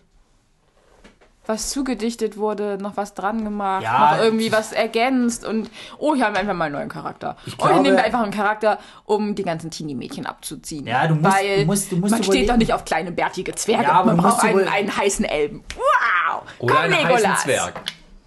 was 1.47 1.71
zugedichtet 1.71 2.37
wurde, 2.37 2.79
noch 2.81 2.97
was 2.97 3.15
dran 3.15 3.45
gemacht, 3.45 3.83
Ja, 3.83 4.17
noch 4.17 4.23
irgendwie 4.23 4.51
was 4.53 4.73
ergänzt 4.73 5.45
und 5.45 5.71
oh, 5.99 6.15
hier 6.15 6.25
haben 6.27 6.35
wir 6.35 6.41
einfach 6.41 6.55
mal 6.55 6.65
einen 6.67 6.75
neuen 6.75 6.89
Charakter. 6.89 7.37
Ich 7.47 7.55
oh, 7.55 7.63
hier 7.65 7.67
glaube- 7.69 7.83
nehmen 7.83 7.97
wir 7.97 8.05
einfach 8.05 8.23
einen 8.23 8.33
Charakter, 8.33 8.79
um 9.05 9.35
die 9.35 9.43
ganzen 9.43 9.71
Teenie-Mädchen 9.71 10.27
abzuziehen. 10.27 10.87
Ja, 10.87 11.07
du 11.07 11.15
musst- 11.17 11.37
Weil 11.37 11.59
du 11.61 11.67
musst- 11.67 11.93
du 11.93 11.97
musst 11.97 12.11
man 12.13 12.23
steht 12.23 12.27
überlegen- 12.35 12.49
doch 12.49 12.57
nicht 12.57 12.73
auf 12.73 12.85
kleine 12.85 13.13
bärtige 13.13 13.55
Zwerge, 13.55 13.85
Ja, 13.85 13.93
aber 13.93 14.15
man 14.15 14.25
braucht 14.25 14.43
einen, 14.45 14.67
einen 14.69 14.97
heißen 14.97 15.25
Elben. 15.25 15.63
Wow! 15.77 16.43
Oder 16.59 16.75
Komm, 16.75 16.83
einen 16.85 16.95
heißen 16.95 17.09
Legolas! 17.17 17.43
Zwerg. 17.43 17.81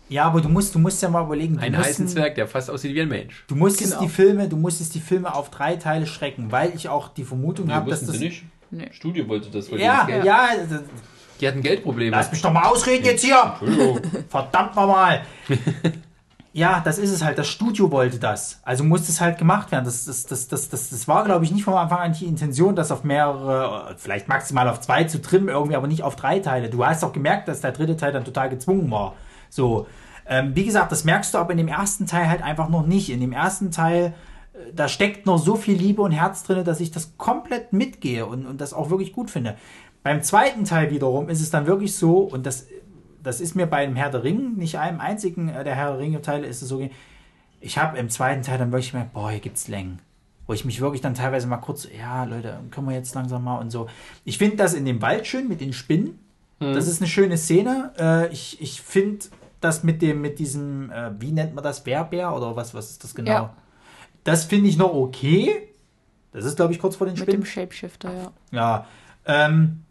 Ja, 0.10 0.24
aber 0.26 0.40
du 0.40 0.48
musst, 0.48 0.74
du 0.74 0.80
musst 0.80 1.02
ja 1.02 1.10
mal 1.10 1.24
überlegen. 1.26 1.56
Du 1.58 1.62
Einen 1.64 1.76
musst 1.76 1.90
heißen 1.90 2.08
Zwerg, 2.08 2.36
der 2.36 2.48
fast 2.48 2.70
aussieht 2.72 2.96
wie 2.96 3.02
ein 3.02 3.10
Mensch. 3.10 3.44
Du 3.48 3.56
musstest 3.56 3.92
Genau. 3.94 4.04
die 4.04 4.10
Filme, 4.10 4.48
du 4.48 4.56
musstest 4.56 4.96
die 4.96 5.02
Filme 5.02 5.34
auf 5.36 5.50
drei 5.50 5.76
Teile 5.76 6.06
schrecken, 6.08 6.50
weil 6.52 6.72
ich 6.76 6.88
auch 6.88 7.10
die 7.10 7.26
Vermutung 7.26 7.74
habe, 7.74 7.90
dass 7.90 8.06
das. 8.06 8.18
nicht. 8.18 8.44
Nee. 8.72 8.90
Studio 8.94 9.28
wollte 9.28 9.50
das 9.50 9.68
von 9.68 9.80
Ja, 9.80 10.08
ja, 10.24 10.48
das- 10.70 10.82
Die 11.40 11.48
hatten 11.48 11.62
Geldprobleme. 11.62 12.16
lass 12.16 12.32
mich 12.32 12.42
doch 12.42 12.52
mal 12.52 12.64
ausreden 12.64 13.06
jetzt 13.06 13.24
hier. 13.24 13.56
Verdammt 14.30 14.76
nochmal. 14.76 15.22
ja, 16.54 16.82
das 16.84 16.98
ist 16.98 17.12
es 17.12 17.24
halt. 17.24 17.38
Das 17.38 17.48
Studio 17.48 17.92
wollte 17.92 18.20
das. 18.20 18.60
Also 18.64 18.84
musste 18.84 19.12
es 19.12 19.22
halt 19.22 19.38
gemacht 19.38 19.72
werden. 19.72 19.86
Das, 19.86 20.06
das, 20.06 20.26
das, 20.26 20.48
das, 20.48 20.70
das, 20.70 20.90
das 20.90 21.08
war, 21.08 21.24
glaube 21.24 21.46
ich, 21.46 21.52
nicht 21.52 21.64
von 21.64 21.76
Anfang 21.76 22.00
an 22.00 22.14
die 22.14 22.26
Intention, 22.26 22.76
das 22.76 22.92
auf 22.92 23.04
mehrere, 23.04 23.96
vielleicht 23.98 24.28
maximal 24.28 24.68
auf 24.68 24.82
zwei 24.82 25.04
zu 25.04 25.22
trimmen, 25.22 25.50
irgendwie, 25.50 25.76
aber 25.76 25.88
nicht 25.88 26.04
auf 26.04 26.16
drei 26.16 26.40
Teile. 26.40 26.70
Du 26.70 26.86
hast 26.86 27.04
auch 27.04 27.14
gemerkt, 27.14 27.48
dass 27.48 27.62
der 27.62 27.72
dritte 27.72 27.98
Teil 27.98 28.12
dann 28.12 28.26
total 28.26 28.50
gezwungen 28.50 28.90
war. 28.90 29.14
So. 29.50 29.88
Ähm, 30.30 30.56
wie 30.56 30.66
gesagt, 30.66 30.92
das 30.92 31.04
merkst 31.06 31.34
du 31.34 31.38
aber 31.38 31.52
in 31.52 31.58
dem 31.58 31.68
ersten 31.70 32.06
Teil 32.06 32.30
halt 32.30 32.44
einfach 32.44 32.70
noch 32.70 32.86
nicht. 32.86 33.10
In 33.10 33.22
dem 33.22 33.32
ersten 33.32 33.72
Teil, 33.72 34.14
äh, 34.54 34.74
da 34.74 34.90
steckt 34.90 35.26
noch 35.26 35.38
so 35.38 35.56
viel 35.56 35.78
Liebe 35.78 36.02
und 36.02 36.12
Herz 36.12 36.44
drin, 36.44 36.66
dass 36.66 36.80
ich 36.80 36.92
das 36.92 37.18
komplett 37.18 37.72
mitgehe 37.72 38.26
und, 38.26 38.46
und 38.46 38.60
das 38.60 38.74
auch 38.74 38.90
wirklich 38.90 39.14
gut 39.14 39.32
finde. 39.32 39.56
Beim 40.08 40.24
zweiten 40.24 40.64
Teil 40.64 40.90
wiederum 40.90 41.28
ist 41.28 41.42
es 41.42 41.50
dann 41.50 41.68
wirklich 41.68 41.94
so, 41.94 42.20
und 42.20 42.46
das, 42.46 42.68
das 43.22 43.42
ist 43.42 43.56
mir 43.56 43.66
bei 43.66 43.80
einem 43.80 43.98
Herr 43.98 44.10
der 44.10 44.24
Ringe, 44.24 44.52
nicht 44.52 44.80
einem 44.80 45.02
einzigen 45.02 45.50
äh, 45.50 45.66
der 45.66 45.76
Herr 45.76 45.92
der 45.92 46.00
Ringe-Teile, 46.00 46.48
ist 46.48 46.62
es 46.62 46.70
so, 46.70 46.82
ich 47.60 47.78
habe 47.78 47.98
im 47.98 48.10
zweiten 48.10 48.42
Teil 48.42 48.58
dann 48.58 48.72
wirklich 48.72 48.92
gemerkt, 48.92 49.12
boah, 49.12 49.30
hier 49.30 49.42
gibt's 49.42 49.68
Längen. 49.68 50.00
Wo 50.46 50.54
ich 50.54 50.64
mich 50.64 50.80
wirklich 50.80 51.02
dann 51.02 51.14
teilweise 51.14 51.46
mal 51.48 51.58
kurz, 51.58 51.90
ja, 51.92 52.24
Leute, 52.24 52.58
können 52.72 52.88
wir 52.88 52.96
jetzt 52.96 53.16
langsam 53.16 53.44
mal 53.44 53.58
und 53.58 53.70
so. 53.70 53.88
Ich 54.24 54.38
finde 54.38 54.56
das 54.56 54.76
in 54.76 54.86
dem 54.86 55.02
Wald 55.02 55.28
schön 55.28 55.50
mit 55.50 55.60
den 55.60 55.74
Spinnen. 55.74 56.18
Das 56.62 56.88
ist 56.88 57.02
eine 57.02 57.10
schöne 57.10 57.38
Szene. 57.38 57.92
Äh, 58.00 58.32
ich 58.32 58.62
ich 58.62 58.82
finde 58.82 59.26
das 59.60 59.84
mit 59.84 60.02
dem, 60.02 60.22
mit 60.22 60.40
diesem, 60.40 60.90
äh, 60.90 61.12
wie 61.20 61.34
nennt 61.34 61.54
man 61.54 61.66
das, 61.66 61.84
Bärbär 61.84 62.34
oder 62.34 62.56
was, 62.56 62.74
was 62.74 62.92
ist 62.92 63.04
das 63.04 63.14
genau? 63.14 63.30
Ja. 63.30 63.54
Das 64.24 64.46
finde 64.46 64.70
ich 64.70 64.78
noch 64.78 64.94
okay. 64.94 65.68
Das 66.32 66.46
ist, 66.46 66.56
glaube 66.56 66.72
ich, 66.72 66.80
kurz 66.80 66.96
vor 66.96 67.08
den 67.08 67.16
Mit 67.16 67.24
Spinnen. 67.24 67.42
dem 67.42 67.46
Shapeshifter, 67.46 68.14
ja. 68.14 68.32
Ja. 68.52 68.88
Ähm, 69.26 69.84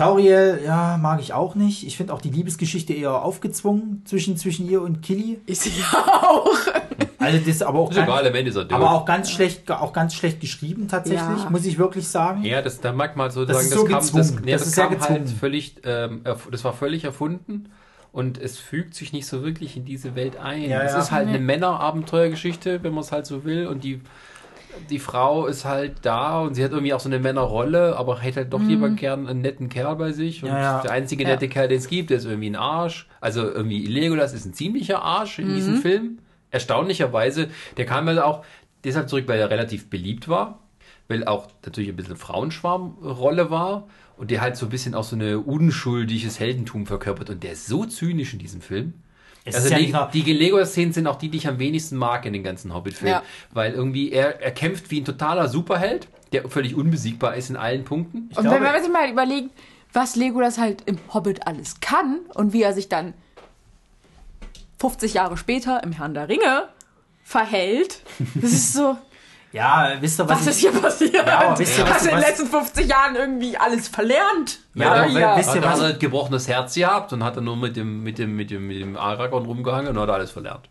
Tauriel, 0.00 0.60
ja, 0.64 0.96
mag 1.00 1.20
ich 1.20 1.32
auch 1.32 1.54
nicht. 1.54 1.86
Ich 1.86 1.96
finde 1.96 2.12
auch 2.14 2.20
die 2.20 2.30
Liebesgeschichte 2.30 2.92
eher 2.92 3.22
aufgezwungen 3.22 4.02
zwischen, 4.04 4.36
zwischen 4.36 4.68
ihr 4.68 4.82
und 4.82 5.02
Killy. 5.02 5.40
Ist 5.46 5.62
sie 5.62 5.72
auch. 5.92 6.50
Also 7.18 7.38
das 7.38 7.46
ist 7.46 7.62
aber 7.62 7.78
auch, 7.78 7.90
Ist 7.90 7.96
ganz, 7.96 8.08
egal, 8.08 8.26
am 8.26 8.34
Ende 8.34 8.50
ist 8.50 8.56
er 8.56 8.72
aber 8.72 8.90
auch 8.92 9.04
ganz 9.04 9.30
schlecht, 9.30 9.70
auch 9.70 9.92
ganz 9.92 10.14
schlecht 10.14 10.40
geschrieben 10.40 10.88
tatsächlich, 10.88 11.44
Ja. 11.44 11.50
muss 11.50 11.66
ich 11.66 11.78
wirklich 11.78 12.08
sagen. 12.08 12.42
Ja, 12.44 12.62
das, 12.62 12.80
da 12.80 12.92
mag 12.92 13.14
man 13.14 13.30
so 13.30 13.44
Das 13.44 13.56
sagen, 13.56 13.66
ist 13.66 13.74
das 13.74 13.80
so 13.80 13.86
kam, 13.86 14.18
das, 14.18 14.40
nee, 14.40 14.52
Das 14.52 14.60
das, 14.62 14.68
ist 14.68 14.74
sehr 14.74 14.86
kam 14.88 15.00
halt 15.00 15.28
völlig, 15.28 15.76
ähm, 15.84 16.22
das 16.50 16.64
war 16.64 16.72
völlig 16.72 17.04
erfunden 17.04 17.68
und 18.12 18.38
es 18.38 18.58
fügt 18.58 18.94
sich 18.94 19.12
nicht 19.12 19.26
so 19.26 19.42
wirklich 19.42 19.76
in 19.76 19.84
diese 19.84 20.14
Welt 20.14 20.38
ein. 20.38 20.62
Ja, 20.62 20.82
es 20.82 20.92
ja. 20.92 20.98
ist 20.98 21.10
halt 21.10 21.28
eine 21.28 21.38
Männerabenteuergeschichte, 21.38 22.82
wenn 22.82 22.94
man 22.94 23.04
es 23.04 23.12
halt 23.12 23.26
so 23.26 23.44
will 23.44 23.66
und 23.66 23.84
die 23.84 24.00
die 24.88 24.98
Frau 24.98 25.46
ist 25.46 25.64
halt 25.64 25.96
da 26.02 26.40
und 26.40 26.54
sie 26.54 26.64
hat 26.64 26.72
irgendwie 26.72 26.92
auch 26.94 27.00
so 27.00 27.08
eine 27.08 27.18
Männerrolle, 27.18 27.96
aber 27.96 28.18
hätte 28.20 28.40
halt 28.40 28.52
doch 28.52 28.62
lieber 28.62 28.88
gern 28.90 29.26
einen 29.28 29.40
netten 29.40 29.68
Kerl 29.68 29.96
bei 29.96 30.12
sich. 30.12 30.42
Und 30.42 30.48
Ja, 30.50 30.58
ja. 30.60 30.80
der 30.82 30.90
einzige 30.92 31.24
Ja. 31.24 31.30
nette 31.30 31.48
Kerl, 31.48 31.68
den 31.68 31.78
es 31.78 31.88
gibt, 31.88 32.10
der 32.10 32.16
ist 32.18 32.24
irgendwie 32.24 32.50
ein 32.50 32.56
Arsch. 32.56 33.08
Also 33.20 33.42
irgendwie 33.42 33.86
Legolas 33.86 34.32
ist 34.32 34.44
ein 34.46 34.54
ziemlicher 34.54 35.02
Arsch 35.02 35.38
in 35.38 35.54
diesem 35.54 35.76
Film. 35.76 36.18
Erstaunlicherweise. 36.50 37.48
Der 37.76 37.86
kam 37.86 38.08
ja 38.08 38.24
auch 38.24 38.44
deshalb 38.84 39.08
zurück, 39.08 39.24
weil 39.26 39.38
er 39.40 39.50
relativ 39.50 39.88
beliebt 39.90 40.28
war. 40.28 40.58
Weil 41.08 41.24
auch 41.24 41.48
natürlich 41.64 41.90
ein 41.90 41.96
bisschen 41.96 42.16
Frauenschwarmrolle 42.16 43.50
war. 43.50 43.86
Und 44.16 44.30
der 44.30 44.40
halt 44.42 44.56
so 44.56 44.66
ein 44.66 44.70
bisschen 44.70 44.94
auch 44.94 45.04
so 45.04 45.16
eine 45.16 45.38
unschuldiges 45.38 46.38
Heldentum 46.38 46.86
verkörpert. 46.86 47.30
Und 47.30 47.42
der 47.42 47.52
ist 47.52 47.66
so 47.66 47.86
zynisch 47.86 48.32
in 48.34 48.38
diesem 48.38 48.60
Film. 48.60 48.94
Es 49.44 49.54
Also 49.54 49.68
ist 49.68 49.72
ja 49.90 50.06
die, 50.12 50.22
die 50.22 50.32
Lego-Szenen 50.32 50.92
sind 50.92 51.06
auch 51.06 51.16
die, 51.16 51.28
die 51.28 51.38
ich 51.38 51.48
am 51.48 51.58
wenigsten 51.58 51.96
mag 51.96 52.26
in 52.26 52.32
den 52.32 52.42
ganzen 52.42 52.74
Hobbit-Filmen. 52.74 53.14
Ja. 53.14 53.22
Weil 53.52 53.72
irgendwie 53.72 54.12
er, 54.12 54.40
er 54.40 54.50
kämpft 54.50 54.90
wie 54.90 55.00
ein 55.00 55.04
totaler 55.04 55.48
Superheld, 55.48 56.08
der 56.32 56.48
völlig 56.48 56.74
unbesiegbar 56.74 57.34
ist 57.36 57.50
in 57.50 57.56
allen 57.56 57.84
Punkten. 57.84 58.28
ich 58.30 58.36
Und 58.36 58.44
glaube, 58.44 58.60
wenn 58.60 58.72
man 58.72 58.82
sich 58.82 58.92
mal 58.92 59.10
überlegt, 59.10 59.50
was 59.92 60.14
Legolas 60.14 60.58
halt 60.58 60.82
im 60.86 60.98
Hobbit 61.12 61.46
alles 61.46 61.80
kann 61.80 62.20
und 62.34 62.52
wie 62.52 62.62
er 62.62 62.74
sich 62.74 62.88
dann 62.88 63.14
50 64.78 65.14
Jahre 65.14 65.36
später 65.36 65.82
im 65.82 65.92
Herrn 65.92 66.14
der 66.14 66.28
Ringe 66.28 66.68
verhält, 67.24 68.02
das 68.34 68.52
ist 68.52 68.72
so, 68.72 68.96
ja, 69.52 69.92
wisst 70.00 70.20
ihr, 70.20 70.28
was, 70.28 70.40
was 70.40 70.46
ist 70.46 70.56
ich, 70.64 70.70
hier 70.70 70.80
passiert? 70.80 71.14
Ja, 71.26 71.54
wisst 71.58 71.78
ihr, 71.78 71.84
was- 71.84 71.90
Hast 71.94 72.04
du 72.06 72.10
in 72.10 72.16
den 72.16 72.24
letzten 72.24 72.46
50 72.46 72.88
Jahren 72.88 73.16
irgendwie 73.16 73.56
alles 73.56 73.88
verlernt? 73.88 74.60
Ja, 74.74 75.04
hier? 75.04 75.34
wisst 75.36 75.54
ihr, 75.54 75.60
Hat, 75.60 75.64
was- 75.64 75.80
hat 75.80 75.80
er 75.80 75.94
ein 75.94 75.98
gebrochenes 75.98 76.46
Herz 76.48 76.74
gehabt 76.74 77.12
und 77.12 77.24
hat 77.24 77.36
dann 77.36 77.44
nur 77.44 77.56
mit 77.56 77.76
dem, 77.76 78.02
mit 78.02 78.18
dem, 78.18 78.36
mit 78.36 78.50
dem, 78.50 78.66
mit 78.66 78.80
dem 78.80 78.96
Aragorn 78.96 79.44
rumgehangen 79.46 79.88
und 79.96 79.98
hat 80.02 80.10
alles 80.10 80.30
verlernt. 80.30 80.68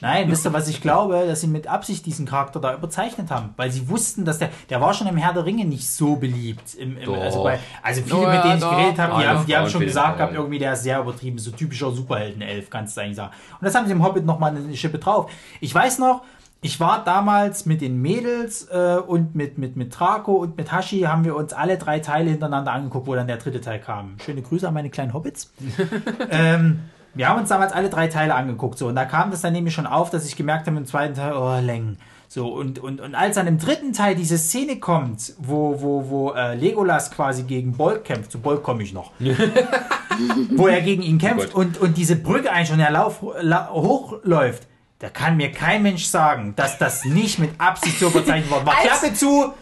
Nein, 0.00 0.30
wisst 0.30 0.46
ihr, 0.46 0.52
was 0.52 0.68
ich 0.68 0.80
glaube, 0.80 1.24
dass 1.26 1.40
sie 1.40 1.48
mit 1.48 1.66
Absicht 1.66 2.06
diesen 2.06 2.24
Charakter 2.24 2.60
da 2.60 2.72
überzeichnet 2.72 3.32
haben, 3.32 3.52
weil 3.56 3.72
sie 3.72 3.88
wussten, 3.88 4.24
dass 4.24 4.38
der, 4.38 4.50
der 4.70 4.80
war 4.80 4.94
schon 4.94 5.08
im 5.08 5.16
Herr 5.16 5.32
der 5.32 5.44
Ringe 5.44 5.64
nicht 5.64 5.90
so 5.90 6.14
beliebt. 6.14 6.76
Im, 6.76 6.96
im, 6.98 7.12
also, 7.14 7.42
bei, 7.42 7.58
also 7.82 8.02
viele, 8.02 8.14
Oh 8.14 8.20
mit 8.20 8.34
ja, 8.34 8.42
denen 8.42 8.54
ich 8.58 8.60
doch. 8.60 8.70
geredet 8.76 8.98
habe, 9.00 9.16
die, 9.16 9.22
Ja, 9.24 9.28
haben, 9.34 9.46
die 9.46 9.50
ja, 9.50 9.58
haben 9.58 9.68
schon 9.70 9.80
gesagt 9.80 10.18
gehabt, 10.18 10.34
irgendwie 10.34 10.60
der 10.60 10.74
ist 10.74 10.84
sehr 10.84 11.00
übertrieben, 11.00 11.38
so 11.40 11.50
typischer 11.50 11.90
Superhelden-Elf, 11.90 12.70
kannst 12.70 12.96
du 12.96 13.00
eigentlich 13.00 13.16
sagen. 13.16 13.32
Und 13.60 13.64
das 13.64 13.74
haben 13.74 13.86
sie 13.86 13.92
im 13.92 14.04
Hobbit 14.04 14.24
nochmal 14.24 14.54
eine 14.56 14.76
Schippe 14.76 15.00
drauf. 15.00 15.32
Ich 15.60 15.74
weiß 15.74 15.98
noch, 15.98 16.22
ich 16.60 16.80
war 16.80 17.04
damals 17.04 17.66
mit 17.66 17.80
den 17.80 18.00
Mädels 18.02 18.68
äh, 18.70 18.96
und 19.06 19.34
mit, 19.36 19.58
mit, 19.58 19.76
mit 19.76 19.98
Draco 19.98 20.32
und 20.32 20.56
mit 20.56 20.72
Hashi 20.72 21.00
haben 21.02 21.24
wir 21.24 21.36
uns 21.36 21.52
alle 21.52 21.78
drei 21.78 22.00
Teile 22.00 22.30
hintereinander 22.30 22.72
angeguckt, 22.72 23.06
wo 23.06 23.14
dann 23.14 23.28
der 23.28 23.36
dritte 23.36 23.60
Teil 23.60 23.78
kam. 23.78 24.16
Schöne 24.24 24.42
Grüße 24.42 24.66
an 24.66 24.74
meine 24.74 24.90
kleinen 24.90 25.14
Hobbits. 25.14 25.52
ähm, 26.30 26.80
wir 27.14 27.28
haben 27.28 27.40
uns 27.40 27.48
damals 27.48 27.72
alle 27.72 27.90
drei 27.90 28.08
Teile 28.08 28.34
angeguckt. 28.34 28.76
So, 28.76 28.88
und 28.88 28.96
da 28.96 29.04
kam 29.04 29.30
das 29.30 29.40
dann 29.40 29.52
nämlich 29.52 29.72
schon 29.72 29.86
auf, 29.86 30.10
dass 30.10 30.26
ich 30.26 30.36
gemerkt 30.36 30.66
habe 30.66 30.76
im 30.76 30.86
zweiten 30.86 31.14
Teil, 31.14 31.32
oh, 31.32 31.58
Längen. 31.60 31.98
So, 32.26 32.48
und, 32.48 32.78
und, 32.78 33.00
und 33.00 33.14
als 33.14 33.36
dann 33.36 33.46
im 33.46 33.58
dritten 33.58 33.92
Teil 33.92 34.14
diese 34.14 34.36
Szene 34.36 34.80
kommt, 34.80 35.34
wo, 35.38 35.80
wo, 35.80 36.10
wo 36.10 36.32
äh, 36.32 36.54
Legolas 36.56 37.10
quasi 37.10 37.44
gegen 37.44 37.72
Bolk 37.72 38.04
kämpft, 38.04 38.32
zu 38.32 38.38
Bolk 38.38 38.62
komme 38.62 38.82
ich 38.82 38.92
noch, 38.92 39.12
wo 40.56 40.66
er 40.66 40.82
gegen 40.82 41.02
ihn 41.02 41.18
kämpft 41.18 41.52
Gott. 41.52 41.66
und, 41.66 41.78
und 41.78 41.96
diese 41.96 42.16
Brücke 42.16 42.52
eigentlich 42.52 42.68
schon 42.68 42.80
Lauf, 42.80 43.24
la, 43.40 43.70
hochläuft, 43.70 44.66
da 44.98 45.08
kann 45.10 45.36
mir 45.36 45.52
kein 45.52 45.82
Mensch 45.82 46.04
sagen, 46.06 46.54
dass 46.56 46.78
das 46.78 47.04
nicht 47.04 47.38
mit 47.38 47.50
Absicht 47.58 47.98
so 48.00 48.10
verzeichnet 48.10 48.50
worden 48.50 48.66
war. 48.66 48.76
Als- 48.78 48.86
Klappe 49.00 49.14
zu, 49.14 49.52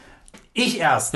ich 0.54 0.78
erst. 0.80 1.14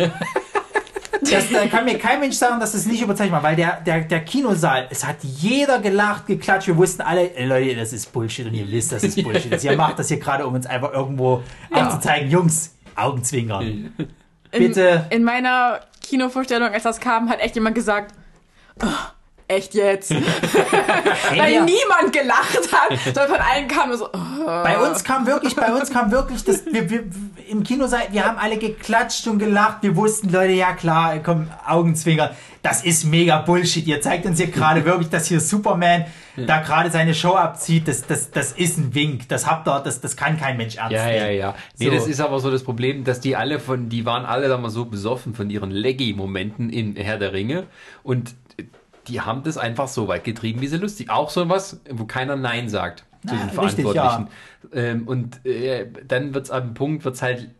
Das, 1.23 1.50
da 1.52 1.66
kann 1.66 1.84
mir 1.84 1.99
kein 1.99 2.20
Mensch 2.20 2.36
sagen, 2.36 2.60
dass 2.60 2.73
es 2.73 2.86
nicht 2.86 3.02
überzeichnet 3.02 3.32
war, 3.34 3.42
weil 3.42 3.55
der, 3.57 3.81
der, 3.82 4.00
der 4.02 4.20
Kinosaal, 4.24 4.86
es 4.90 5.07
hat 5.07 5.16
jeder 5.23 5.78
gelacht, 5.78 6.26
geklatscht, 6.26 6.66
wir 6.68 6.76
wussten 6.78 7.02
alle, 7.02 7.34
ey, 7.36 7.44
Leute, 7.47 7.76
das 7.76 7.92
ist 7.92 8.10
Bullshit 8.12 8.47
und 8.47 8.55
ihr 8.55 8.70
wisst, 8.70 8.92
das 8.92 9.02
ist 9.05 9.23
Bullshit. 9.23 9.62
ihr 9.62 9.76
macht 9.76 9.99
das 9.99 10.08
hier 10.08 10.18
gerade, 10.18 10.47
um 10.47 10.55
uns 10.55 10.65
einfach 10.66 10.92
irgendwo 10.94 11.42
aufzuzeigen. 11.73 12.31
Jungs, 12.31 12.74
Augenzwinkern. 12.97 13.92
in, 14.50 14.58
bitte. 14.58 15.07
In 15.10 15.23
meiner 15.24 15.81
Kinovorstellung, 16.02 16.68
als 16.73 16.84
das 16.84 17.00
kam, 17.00 17.28
hat 17.28 17.40
echt 17.40 17.55
jemand 17.55 17.74
gesagt, 17.74 18.15
"Oh, 18.82 18.86
echt 19.50 19.74
jetzt? 19.74 20.10
Weil 21.30 21.52
ja. 21.52 21.64
niemand 21.64 22.12
gelacht 22.12 22.72
hat, 22.72 22.98
sondern 23.04 23.28
von 23.28 23.40
allen 23.40 23.68
kam 23.68 23.94
so, 23.96 24.06
oh. 24.06 24.46
Bei 24.46 24.78
uns 24.78 25.04
kam 25.04 25.26
wirklich, 25.26 25.54
bei 25.56 25.72
uns 25.72 25.90
kam 25.90 26.10
wirklich 26.10 26.44
das, 26.44 26.64
wir, 26.66 26.88
wir, 26.88 27.04
im 27.48 27.62
Kinosaal, 27.62 28.02
wir 28.10 28.24
haben 28.24 28.38
alle 28.38 28.56
geklatscht 28.58 29.26
und 29.26 29.38
gelacht, 29.38 29.78
wir 29.82 29.96
wussten, 29.96 30.30
Leute, 30.30 30.52
ja 30.52 30.72
klar, 30.72 31.18
komm, 31.18 31.48
Augenzwinkern, 31.66 32.30
das 32.62 32.84
ist 32.84 33.04
mega 33.04 33.38
Bullshit, 33.38 33.86
ihr 33.86 34.00
zeigt 34.00 34.26
uns 34.26 34.38
hier 34.38 34.48
gerade 34.48 34.84
wirklich, 34.84 35.08
dass 35.08 35.26
hier 35.26 35.40
Superman 35.40 36.04
da 36.36 36.60
gerade 36.60 36.90
seine 36.90 37.14
Show 37.14 37.34
abzieht, 37.34 37.88
das, 37.88 38.06
das, 38.06 38.30
das 38.30 38.52
ist 38.52 38.78
ein 38.78 38.94
Wink, 38.94 39.28
das 39.28 39.46
habt 39.46 39.68
ihr, 39.68 39.80
das, 39.80 40.00
das 40.00 40.16
kann 40.16 40.38
kein 40.38 40.56
Mensch 40.56 40.76
ernst 40.76 40.92
Ja, 40.92 41.04
nehmen. 41.06 41.16
ja, 41.16 41.30
ja. 41.30 41.54
Nee, 41.78 41.86
So. 41.86 41.90
das 41.92 42.06
ist 42.06 42.20
aber 42.20 42.38
so 42.40 42.50
das 42.50 42.62
Problem, 42.62 43.04
dass 43.04 43.20
die 43.20 43.36
alle 43.36 43.58
von, 43.58 43.88
die 43.88 44.06
waren 44.06 44.24
alle 44.24 44.48
da 44.48 44.56
mal 44.56 44.70
so 44.70 44.84
besoffen 44.86 45.34
von 45.34 45.50
ihren 45.50 45.70
Leggy-Momenten 45.70 46.70
in 46.70 46.96
Herr 46.96 47.18
der 47.18 47.32
Ringe 47.32 47.66
und 48.02 48.34
die 49.08 49.20
haben 49.20 49.42
das 49.42 49.56
einfach 49.56 49.88
so 49.88 50.08
weit 50.08 50.24
getrieben, 50.24 50.60
wie 50.60 50.66
sie 50.66 50.76
lustig. 50.76 51.10
Auch 51.10 51.30
so 51.30 51.48
was, 51.48 51.80
wo 51.90 52.04
keiner 52.04 52.36
Nein 52.36 52.68
sagt 52.68 53.04
zu 53.26 53.34
Ja, 53.34 53.40
den 53.40 53.58
richtig, 53.58 53.84
Verantwortlichen. 53.84 54.28
Ähm, 54.72 55.08
und 55.08 55.44
äh, 55.44 55.86
dann 56.06 56.34
wird's 56.34 56.50
am 56.50 56.74
Punkt, 56.74 57.04
wird's 57.04 57.22
halt 57.22 57.50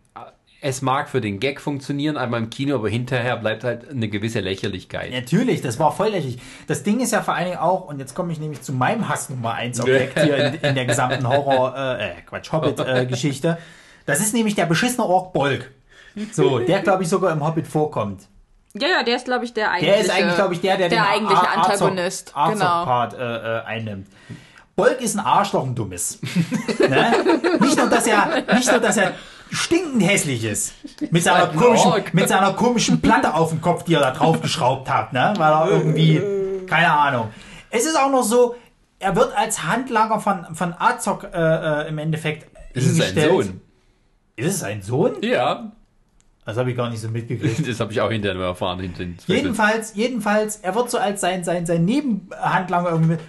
es 0.63 0.83
mag 0.83 1.09
für 1.09 1.21
den 1.21 1.41
Gag 1.41 1.61
funktionieren, 1.61 2.17
einmal 2.17 2.41
im 2.41 2.51
Kino, 2.51 2.75
aber 2.75 2.89
hinterher 2.89 3.37
bleibt 3.37 3.65
halt 3.65 3.89
eine 3.89 4.09
gewisse 4.09 4.41
Lächerlichkeit. 4.41 5.11
Natürlich, 5.11 5.63
das 5.63 5.79
war 5.79 5.93
voll 5.93 6.09
lächerlich. 6.09 6.39
Das 6.67 6.83
Ding 6.83 7.01
ist 7.01 7.13
ja 7.13 7.23
vor 7.23 7.35
allen 7.35 7.47
Dingen 7.47 7.59
auch, 7.59 7.89
und 7.89 7.99
jetzt 7.99 8.15
komme 8.15 8.33
ich 8.33 8.41
nämlich 8.41 8.61
zu 8.61 8.73
meinem 8.73 9.09
Hass 9.09 9.31
Nummer 9.31 9.55
1 9.55 9.81
Objekt 9.81 10.21
hier 10.21 10.37
in, 10.37 10.55
in 10.55 10.75
der 10.75 10.85
gesamten 10.85 11.27
Horror, 11.27 11.75
äh, 11.77 12.11
äh 12.11 12.13
Quatsch, 12.27 12.53
Hobbit-Geschichte. 12.53 13.59
das 14.07 14.21
ist 14.21 14.35
nämlich 14.35 14.55
der 14.55 14.67
beschissene 14.67 15.07
Ork 15.07 15.33
Bolk. 15.33 15.71
So, 16.33 16.59
der 16.59 16.81
glaube 16.81 17.05
ich 17.05 17.09
sogar 17.09 17.33
im 17.33 17.45
Hobbit 17.47 17.67
vorkommt. 17.67 18.27
Ja, 18.75 18.89
ja, 18.89 19.03
der 19.03 19.17
ist, 19.17 19.25
glaube 19.25 19.45
ich, 19.45 19.53
der 19.53 19.71
eigentliche. 19.71 19.95
Der 19.95 20.05
ist 20.05 20.11
eigentlich, 20.11 20.35
glaube 20.37 20.55
ich, 20.55 20.61
der, 20.61 20.77
der, 20.77 20.89
der 20.89 20.99
den 20.99 21.07
eigentliche 21.07 21.49
Antagonist. 21.49 22.37
Arzog, 22.37 22.55
genau. 22.55 22.85
Part 22.85 23.15
äh, 23.15 23.19
äh, 23.19 23.65
einnimmt. 23.65 24.07
Bolk 24.77 25.01
ist 25.01 25.17
ein 25.17 25.25
Arschloch, 25.25 25.65
ein 25.65 25.75
dummes. 25.75 26.21
ne? 26.79 27.13
Nicht 27.61 27.77
nur, 27.77 27.89
dass 27.89 28.07
er, 28.07 28.45
nicht 28.55 28.71
nur, 28.71 28.81
dass 28.81 28.97
er 28.97 29.15
stinkend 29.51 30.03
hässlich 30.03 30.45
ist. 30.45 30.75
Mit 31.11 31.23
seiner, 31.23 31.49
komischen, 31.49 31.93
mit 32.13 32.29
seiner 32.29 32.53
komischen 32.53 33.01
Platte 33.01 33.35
auf 33.35 33.51
dem 33.51 33.61
Kopf, 33.61 33.83
die 33.83 33.95
er 33.95 34.01
da 34.01 34.13
draufgeschraubt 34.13 34.89
hat, 34.89 35.13
ne? 35.13 35.35
Weil 35.37 35.53
er 35.53 35.69
irgendwie, 35.69 36.23
keine 36.67 36.93
Ahnung. 36.93 37.31
Es 37.71 37.85
ist 37.85 37.99
auch 37.99 38.11
noch 38.11 38.23
so, 38.23 38.55
er 39.01 39.17
wird 39.17 39.37
als 39.37 39.65
Handlanger 39.65 40.21
von, 40.21 40.55
von 40.55 40.75
Azog 40.79 41.25
äh, 41.25 41.37
äh, 41.37 41.89
im 41.89 41.99
Endeffekt 41.99 42.47
ist 42.73 42.87
es 42.87 42.97
sein 42.99 43.29
Sohn? 43.29 43.61
Ist 44.37 44.47
es 44.47 44.61
sein 44.61 44.83
Sohn? 44.83 45.17
Ja. 45.23 45.73
Das 46.51 46.59
habe 46.59 46.71
ich 46.73 46.77
gar 46.77 46.91
nicht 46.91 47.01
so 47.01 47.09
mitgekriegt. 47.09 47.67
Das 47.69 47.79
habe 47.79 47.93
ich 47.93 48.01
auch 48.01 48.11
hinterher 48.11 48.41
erfahren. 48.41 48.81
Hinter 48.81 49.05
jedenfalls, 49.27 49.95
jedenfalls, 49.95 50.57
er 50.57 50.75
wird 50.75 50.91
so 50.91 50.99
als 50.99 51.21
sein, 51.21 51.45
sein, 51.45 51.65
sein 51.65 51.85
Nebenhandlanger 51.85 52.91
irgendwie 52.91 53.13
mit. 53.13 53.21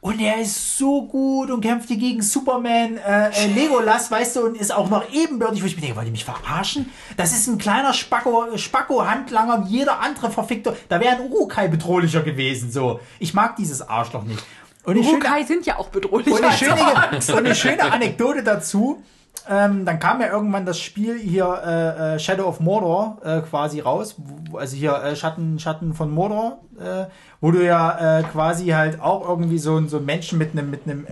Und 0.00 0.18
er 0.18 0.40
ist 0.40 0.78
so 0.78 1.06
gut 1.06 1.50
und 1.50 1.60
kämpft 1.60 1.88
hier 1.88 1.98
gegen 1.98 2.22
Superman, 2.22 2.96
äh, 2.96 3.28
äh, 3.28 3.46
Legolas, 3.54 4.10
weißt 4.10 4.36
du, 4.36 4.46
und 4.46 4.56
ist 4.56 4.74
auch 4.74 4.88
noch 4.88 5.12
ebenbürtig, 5.12 5.62
wo 5.62 5.66
ich 5.66 5.76
mir 5.76 5.82
denke, 5.82 5.96
wollt 5.96 6.06
ihr 6.06 6.12
mich 6.12 6.24
verarschen? 6.24 6.90
Das 7.18 7.32
ist 7.32 7.46
ein 7.48 7.58
kleiner 7.58 7.92
Spacko, 7.92 8.56
Spacko-Handlanger 8.56 9.66
wie 9.66 9.76
jeder 9.76 10.00
andere 10.00 10.30
Verfickte. 10.30 10.74
Da 10.88 11.00
wäre 11.00 11.16
ein 11.16 11.30
Urukai 11.30 11.68
bedrohlicher 11.68 12.22
gewesen, 12.22 12.72
so. 12.72 13.00
Ich 13.18 13.34
mag 13.34 13.56
dieses 13.56 13.86
Arschloch 13.86 14.24
nicht. 14.24 14.42
Und 14.84 14.96
Urukai 14.96 15.44
sind 15.44 15.66
ja 15.66 15.76
auch 15.76 15.90
bedrohlich. 15.90 16.28
Und 16.28 16.42
eine, 16.42 16.56
schöne, 16.56 16.80
und 17.12 17.38
eine 17.38 17.54
schöne 17.54 17.92
Anekdote 17.92 18.42
dazu. 18.42 19.02
Ähm, 19.48 19.84
dann 19.84 19.98
kam 19.98 20.20
ja 20.20 20.28
irgendwann 20.28 20.66
das 20.66 20.80
Spiel 20.80 21.18
hier 21.18 21.62
äh, 21.64 22.14
äh, 22.14 22.18
Shadow 22.18 22.44
of 22.44 22.60
Mordor 22.60 23.18
äh, 23.24 23.40
quasi 23.40 23.80
raus, 23.80 24.16
also 24.52 24.76
hier 24.76 24.94
äh, 24.94 25.16
Schatten 25.16 25.58
Schatten 25.58 25.94
von 25.94 26.10
Mordor, 26.10 26.60
äh, 26.78 27.06
wo 27.40 27.50
du 27.50 27.64
ja 27.64 28.18
äh, 28.18 28.22
quasi 28.24 28.68
halt 28.68 29.00
auch 29.00 29.26
irgendwie 29.28 29.58
so, 29.58 29.86
so 29.86 30.00
Menschen 30.00 30.38
mit 30.38 30.52
einem 30.52 30.70
mit 30.70 30.82
einem 30.84 31.06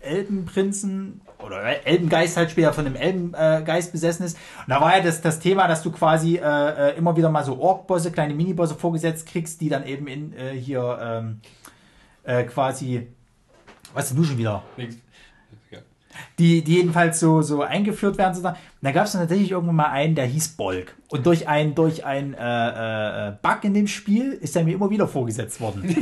Elbenprinzen 0.00 1.20
oder 1.44 1.86
Elbengeist 1.86 2.36
halt 2.36 2.50
später 2.50 2.72
von 2.72 2.86
einem 2.86 2.96
Elbengeist 2.96 3.92
besessen 3.92 4.26
ist. 4.26 4.36
Und 4.66 4.70
da 4.70 4.80
war 4.80 4.96
ja 4.96 5.02
das, 5.02 5.20
das 5.20 5.40
Thema, 5.40 5.68
dass 5.68 5.82
du 5.82 5.90
quasi 5.90 6.36
immer 6.96 7.16
wieder 7.16 7.30
mal 7.30 7.44
so 7.44 7.58
Ork-Bosse, 7.58 8.10
kleine 8.10 8.34
Mini-Bosse 8.34 8.74
vorgesetzt 8.74 9.26
kriegst, 9.26 9.60
die 9.60 9.68
dann 9.68 9.86
eben 9.86 10.06
in 10.06 10.32
hier 10.54 10.98
ähm, 11.02 11.40
äh, 12.24 12.44
quasi 12.44 13.08
was 13.92 14.08
denn 14.08 14.18
du 14.18 14.24
schon 14.24 14.38
wieder? 14.38 14.62
Nichts 14.76 14.96
die, 16.38 16.62
die 16.62 16.76
jedenfalls 16.76 17.20
so, 17.20 17.42
so 17.42 17.62
eingeführt 17.62 18.18
werden. 18.18 18.34
Sozusagen. 18.34 18.56
Und 18.56 18.86
da 18.86 18.92
gab 18.92 19.06
es 19.06 19.12
tatsächlich 19.12 19.50
irgendwann 19.50 19.76
mal 19.76 19.90
einen, 19.90 20.14
der 20.14 20.24
hieß 20.24 20.50
Bolk. 20.50 20.96
Und 21.10 21.26
durch 21.26 21.48
ein, 21.48 21.74
durch 21.74 22.04
ein 22.04 22.34
äh, 22.34 23.28
äh, 23.28 23.32
Bug 23.42 23.58
in 23.64 23.74
dem 23.74 23.86
Spiel 23.86 24.32
ist 24.32 24.56
er 24.56 24.64
mir 24.64 24.74
immer 24.74 24.90
wieder 24.90 25.08
vorgesetzt 25.08 25.60
worden. 25.60 25.94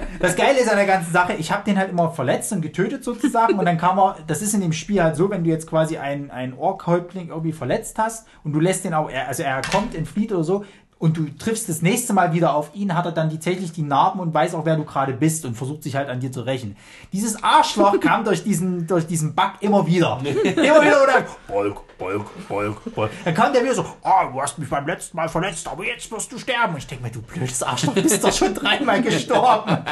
das 0.20 0.36
Geile 0.36 0.58
ist 0.58 0.68
an 0.68 0.76
der 0.76 0.86
ganzen 0.86 1.12
Sache, 1.12 1.34
ich 1.34 1.52
habe 1.52 1.64
den 1.64 1.78
halt 1.78 1.90
immer 1.90 2.10
verletzt 2.10 2.52
und 2.52 2.60
getötet 2.60 3.04
sozusagen. 3.04 3.58
Und 3.58 3.64
dann 3.64 3.78
kam 3.78 3.98
er, 3.98 4.16
das 4.26 4.42
ist 4.42 4.54
in 4.54 4.60
dem 4.60 4.72
Spiel 4.72 5.02
halt 5.02 5.16
so, 5.16 5.30
wenn 5.30 5.44
du 5.44 5.50
jetzt 5.50 5.66
quasi 5.66 5.96
einen, 5.98 6.30
einen 6.30 6.52
Ork-Häuptling 6.54 7.28
irgendwie 7.28 7.52
verletzt 7.52 7.96
hast 7.98 8.26
und 8.44 8.52
du 8.52 8.60
lässt 8.60 8.84
den 8.84 8.92
auch, 8.92 9.10
also 9.26 9.42
er 9.42 9.62
kommt, 9.62 9.94
entflieht 9.94 10.32
oder 10.32 10.44
so, 10.44 10.64
und 10.98 11.18
du 11.18 11.26
triffst 11.36 11.68
das 11.68 11.82
nächste 11.82 12.14
Mal 12.14 12.32
wieder 12.32 12.54
auf 12.54 12.70
ihn, 12.74 12.94
hat 12.94 13.04
er 13.04 13.12
dann 13.12 13.28
tatsächlich 13.30 13.72
die 13.72 13.82
Narben 13.82 14.18
und 14.18 14.32
weiß 14.32 14.54
auch, 14.54 14.64
wer 14.64 14.76
du 14.76 14.84
gerade 14.84 15.12
bist 15.12 15.44
und 15.44 15.54
versucht 15.54 15.82
sich 15.82 15.94
halt 15.94 16.08
an 16.08 16.20
dir 16.20 16.32
zu 16.32 16.40
rächen. 16.40 16.76
Dieses 17.12 17.42
Arschloch 17.42 18.00
kam 18.00 18.24
durch 18.24 18.44
diesen, 18.44 18.86
durch 18.86 19.06
diesen 19.06 19.34
Bug 19.34 19.52
immer 19.60 19.86
wieder. 19.86 20.18
immer 20.22 20.82
wieder 20.82 21.02
oder 21.02 21.26
Bolk, 21.48 21.82
Bolk, 21.98 22.48
Bolk, 22.48 22.94
Bolk. 22.94 23.10
Dann 23.24 23.34
kam 23.34 23.52
der 23.52 23.62
wieder 23.62 23.74
so, 23.74 23.84
oh, 24.02 24.32
du 24.32 24.40
hast 24.40 24.58
mich 24.58 24.68
beim 24.68 24.86
letzten 24.86 25.16
Mal 25.16 25.28
verletzt, 25.28 25.66
aber 25.66 25.84
jetzt 25.84 26.10
wirst 26.10 26.30
du 26.30 26.38
sterben. 26.38 26.74
Und 26.74 26.78
ich 26.78 26.86
denke 26.86 27.04
mir, 27.04 27.10
du 27.10 27.22
blödes 27.22 27.62
Arschloch, 27.62 27.94
bist 27.94 28.22
doch 28.22 28.32
schon 28.32 28.54
dreimal 28.54 29.02
gestorben. 29.02 29.78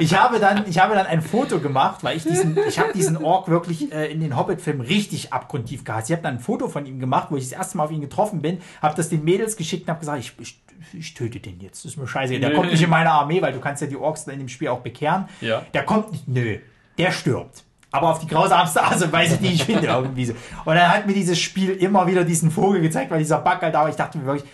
Ich 0.00 0.16
habe 0.16 0.40
dann, 0.40 0.68
ich 0.68 0.80
habe 0.80 0.96
dann 0.96 1.06
ein 1.06 1.22
Foto 1.22 1.60
gemacht, 1.60 2.02
weil 2.02 2.16
ich 2.16 2.24
diesen, 2.24 2.58
ich 2.66 2.80
habe 2.80 2.92
diesen 2.92 3.16
Ork 3.16 3.46
wirklich 3.46 3.92
äh, 3.92 4.10
in 4.10 4.20
den 4.20 4.36
Hobbit-Filmen 4.36 4.80
richtig 4.80 5.32
abgrundtief 5.32 5.84
gehasst. 5.84 6.10
Ich 6.10 6.12
habe 6.12 6.24
dann 6.24 6.34
ein 6.34 6.40
Foto 6.40 6.66
von 6.66 6.86
ihm 6.86 6.98
gemacht, 6.98 7.28
wo 7.30 7.36
ich 7.36 7.44
das 7.44 7.52
erste 7.52 7.76
Mal 7.76 7.84
auf 7.84 7.92
ihn 7.92 8.00
getroffen 8.00 8.42
bin, 8.42 8.60
habe 8.82 8.96
das 8.96 9.10
den 9.10 9.22
Mädels 9.22 9.56
geschickt 9.56 9.84
und 9.84 9.90
habe 9.90 10.00
gesagt, 10.00 10.18
ich, 10.18 10.32
ich, 10.40 10.60
ich 10.92 11.14
töte 11.14 11.38
den 11.38 11.60
jetzt. 11.60 11.84
Das 11.84 11.92
ist 11.92 11.98
mir 11.98 12.08
scheiße. 12.08 12.40
Der 12.40 12.52
kommt 12.52 12.72
nicht 12.72 12.82
in 12.82 12.90
meine 12.90 13.12
Armee, 13.12 13.40
weil 13.40 13.52
du 13.52 13.60
kannst 13.60 13.80
ja 13.80 13.86
die 13.86 13.96
Orks 13.96 14.26
in 14.26 14.40
dem 14.40 14.48
Spiel 14.48 14.68
auch 14.68 14.80
bekehren. 14.80 15.28
Ja. 15.40 15.64
Der 15.72 15.84
kommt 15.84 16.10
nicht, 16.10 16.26
nö, 16.26 16.58
der 16.98 17.12
stirbt 17.12 17.65
aber 17.96 18.10
auf 18.10 18.18
die 18.20 18.26
grausamste 18.26 18.82
Art 18.82 19.02
und 19.02 19.12
Weise, 19.12 19.38
die 19.38 19.48
ich 19.54 19.64
finde 19.64 19.86
irgendwie 19.86 20.26
so. 20.26 20.34
Und 20.64 20.74
dann 20.74 20.88
hat 20.88 21.06
mir 21.06 21.14
dieses 21.14 21.38
Spiel 21.38 21.70
immer 21.70 22.06
wieder 22.06 22.24
diesen 22.24 22.50
Vogel 22.50 22.80
gezeigt, 22.80 23.10
weil 23.10 23.18
dieser 23.18 23.38
Bug 23.38 23.60
halt 23.60 23.74
da 23.74 23.82
war. 23.82 23.88
Ich 23.88 23.96
dachte 23.96 24.18
mir 24.18 24.26
wirklich, 24.26 24.50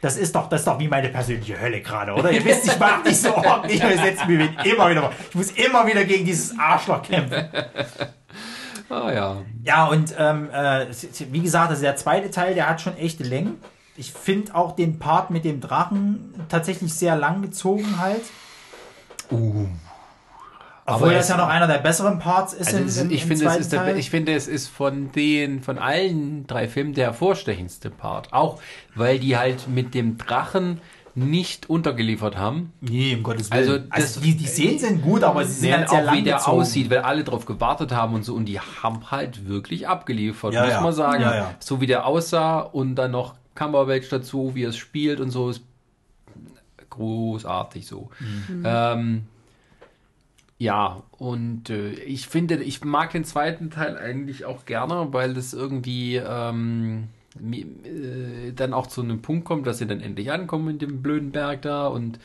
das 0.00 0.18
ist 0.18 0.34
doch, 0.34 0.50
das 0.50 0.60
ist 0.60 0.66
doch 0.66 0.78
wie 0.78 0.88
meine 0.88 1.08
persönliche 1.08 1.58
Hölle 1.58 1.80
gerade, 1.80 2.12
oder? 2.12 2.30
Ihr 2.30 2.44
wisst, 2.44 2.66
ich 2.66 2.78
mag 2.78 3.04
nicht 3.04 3.16
so 3.16 3.34
ordentlich, 3.34 3.82
ich 3.82 4.00
setze 4.00 4.26
mir 4.26 4.50
immer 4.64 4.90
wieder, 4.90 5.10
ich 5.30 5.34
muss 5.34 5.50
immer 5.52 5.86
wieder 5.86 6.04
gegen 6.04 6.26
dieses 6.26 6.58
Arschloch 6.58 7.02
kämpfen. 7.02 7.48
Ah 8.90 9.10
ja. 9.10 9.36
Ja, 9.62 9.86
und 9.86 10.14
ähm, 10.18 10.50
äh, 10.52 10.86
wie 11.30 11.40
gesagt, 11.40 11.70
also 11.70 11.80
der 11.80 11.96
zweite 11.96 12.30
Teil, 12.30 12.54
der 12.54 12.68
hat 12.68 12.82
schon 12.82 12.96
echte 12.98 13.24
Längen. 13.24 13.56
Ich 13.96 14.12
finde 14.12 14.54
auch 14.54 14.76
den 14.76 14.98
Part 14.98 15.30
mit 15.30 15.44
dem 15.44 15.60
Drachen 15.60 16.34
tatsächlich 16.50 16.92
sehr 16.92 17.16
lang 17.16 17.40
gezogen 17.40 17.98
halt. 17.98 18.22
Uh. 19.30 19.68
Obwohl 20.86 21.08
aber 21.08 21.16
das 21.16 21.28
ja 21.28 21.38
noch 21.38 21.48
einer 21.48 21.66
der 21.66 21.78
besseren 21.78 22.18
Parts 22.18 22.52
ist. 22.52 22.74
Also 22.74 23.00
im, 23.00 23.06
im, 23.06 23.14
ich, 23.14 23.22
im 23.22 23.28
finde, 23.28 23.46
es 23.46 23.56
ist 23.56 23.72
der, 23.72 23.96
ich 23.96 24.10
finde, 24.10 24.34
es 24.34 24.48
ist 24.48 24.68
von 24.68 25.10
den, 25.12 25.62
von 25.62 25.78
allen 25.78 26.46
drei 26.46 26.68
Filmen 26.68 26.92
der 26.92 27.06
hervorstechendste 27.06 27.90
Part. 27.90 28.32
Auch 28.32 28.60
weil 28.94 29.18
die 29.18 29.36
halt 29.38 29.66
mit 29.66 29.94
dem 29.94 30.18
Drachen 30.18 30.80
nicht 31.14 31.70
untergeliefert 31.70 32.36
haben. 32.36 32.72
Nee, 32.80 33.14
um 33.14 33.22
Gottes 33.22 33.50
Willen. 33.50 33.90
Also, 33.90 34.12
also 34.16 34.20
die, 34.20 34.36
die 34.36 34.46
Szenen 34.46 34.78
sind 34.78 35.02
gut, 35.02 35.22
aber 35.22 35.44
sie 35.44 35.60
sind 35.60 35.72
halt 35.72 35.88
sehr 35.88 36.08
auch 36.08 36.12
wie 36.12 36.22
der 36.22 36.36
gezogen. 36.36 36.58
aussieht, 36.58 36.90
weil 36.90 36.98
alle 36.98 37.24
drauf 37.24 37.46
gewartet 37.46 37.92
haben 37.92 38.14
und 38.14 38.24
so 38.24 38.34
und 38.34 38.46
die 38.46 38.58
haben 38.58 39.10
halt 39.10 39.48
wirklich 39.48 39.86
abgeliefert, 39.86 40.52
ja, 40.52 40.64
muss 40.64 40.72
ja. 40.72 40.80
man 40.80 40.92
sagen. 40.92 41.22
Ja, 41.22 41.54
so 41.60 41.80
wie 41.80 41.86
der 41.86 42.06
aussah 42.06 42.58
und 42.60 42.96
dann 42.96 43.12
noch 43.12 43.36
Cumberbatch 43.54 44.08
dazu, 44.08 44.54
wie 44.54 44.64
er 44.64 44.70
es 44.70 44.76
spielt 44.76 45.20
und 45.20 45.30
so 45.30 45.50
ist 45.50 45.62
großartig 46.90 47.86
so. 47.86 48.10
Mhm. 48.48 48.62
Ähm, 48.64 49.26
ja, 50.58 51.02
und 51.10 51.70
äh, 51.70 51.90
ich 51.90 52.28
finde, 52.28 52.62
ich 52.62 52.84
mag 52.84 53.10
den 53.10 53.24
zweiten 53.24 53.70
Teil 53.70 53.98
eigentlich 53.98 54.44
auch 54.44 54.64
gerne, 54.64 55.08
weil 55.10 55.34
das 55.34 55.52
irgendwie 55.52 56.16
ähm, 56.16 57.08
äh, 57.36 58.52
dann 58.54 58.72
auch 58.72 58.86
zu 58.86 59.02
einem 59.02 59.20
Punkt 59.20 59.44
kommt, 59.44 59.66
dass 59.66 59.78
sie 59.78 59.86
dann 59.86 60.00
endlich 60.00 60.30
ankommen 60.30 60.68
in 60.70 60.78
dem 60.78 61.02
blöden 61.02 61.32
Berg 61.32 61.62
da 61.62 61.88
und 61.88 62.18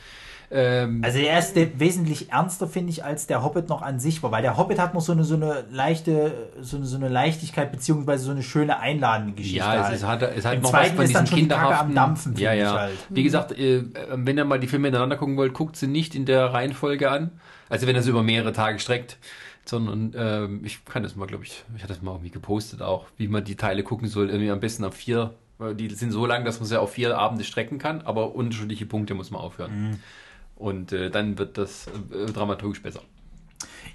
ähm, 0.52 1.02
also 1.04 1.18
er 1.18 1.38
ist 1.38 1.54
wesentlich 1.78 2.32
ernster, 2.32 2.66
finde 2.66 2.90
ich, 2.90 3.04
als 3.04 3.28
der 3.28 3.44
Hobbit 3.44 3.68
noch 3.68 3.82
an 3.82 4.00
sich 4.00 4.20
war, 4.22 4.32
weil 4.32 4.42
der 4.42 4.56
Hobbit 4.56 4.80
hat 4.80 4.94
noch 4.94 5.00
so 5.00 5.12
eine, 5.12 5.22
so 5.22 5.36
eine 5.36 5.64
leichte, 5.70 6.50
so 6.60 6.76
eine, 6.76 6.86
so 6.86 6.96
eine 6.96 7.08
Leichtigkeit, 7.08 7.70
beziehungsweise 7.70 8.24
so 8.24 8.32
eine 8.32 8.42
schöne 8.42 8.80
einladende 8.80 9.34
Geschichte. 9.34 9.58
Ja, 9.58 9.74
es, 9.76 9.84
halt. 9.84 9.94
ist, 9.94 10.06
hat, 10.06 10.22
es 10.22 10.44
hat 10.44 10.54
Im 10.54 10.62
noch 10.62 10.70
zweiten 10.70 10.90
was 10.90 10.96
von 10.96 11.04
ist 11.04 11.14
dann 11.14 11.26
schon 11.28 11.38
die 11.38 11.48
Kacke 11.48 11.78
am 11.78 11.94
Dampfen, 11.94 12.36
ja, 12.36 12.52
ja. 12.52 12.72
Halt. 12.80 12.98
Wie 13.10 13.22
gesagt, 13.22 13.52
äh, 13.52 13.84
wenn 14.12 14.38
ihr 14.38 14.44
mal 14.44 14.58
die 14.58 14.66
Filme 14.66 14.88
ineinander 14.88 15.16
gucken 15.16 15.36
wollt, 15.36 15.54
guckt 15.54 15.76
sie 15.76 15.86
nicht 15.86 16.16
in 16.16 16.26
der 16.26 16.46
Reihenfolge 16.46 17.10
an. 17.10 17.30
Also 17.70 17.86
wenn 17.86 17.94
er 17.94 18.02
es 18.02 18.06
über 18.06 18.22
mehrere 18.22 18.52
Tage 18.52 18.78
streckt, 18.78 19.16
sondern 19.64 20.12
ähm, 20.16 20.60
ich 20.64 20.84
kann 20.84 21.02
das 21.02 21.16
mal, 21.16 21.26
glaube 21.26 21.44
ich, 21.44 21.64
ich 21.76 21.82
hatte 21.82 21.94
das 21.94 22.02
mal 22.02 22.12
irgendwie 22.12 22.30
gepostet 22.30 22.82
auch, 22.82 23.06
wie 23.16 23.28
man 23.28 23.44
die 23.44 23.56
Teile 23.56 23.82
gucken 23.82 24.08
soll. 24.08 24.28
Irgendwie 24.28 24.50
am 24.50 24.60
besten 24.60 24.84
auf 24.84 24.94
vier, 24.94 25.34
weil 25.58 25.74
die 25.74 25.88
sind 25.90 26.10
so 26.10 26.26
lang, 26.26 26.44
dass 26.44 26.60
man 26.60 26.68
sie 26.68 26.78
auf 26.78 26.92
vier 26.92 27.16
Abende 27.16 27.44
strecken 27.44 27.78
kann, 27.78 28.02
aber 28.02 28.34
unterschiedliche 28.34 28.86
Punkte 28.86 29.14
muss 29.14 29.30
man 29.30 29.40
aufhören. 29.40 29.90
Mhm. 29.90 29.98
Und 30.56 30.92
äh, 30.92 31.10
dann 31.10 31.38
wird 31.38 31.56
das 31.56 31.86
äh, 31.86 32.30
dramaturgisch 32.30 32.82
besser. 32.82 33.00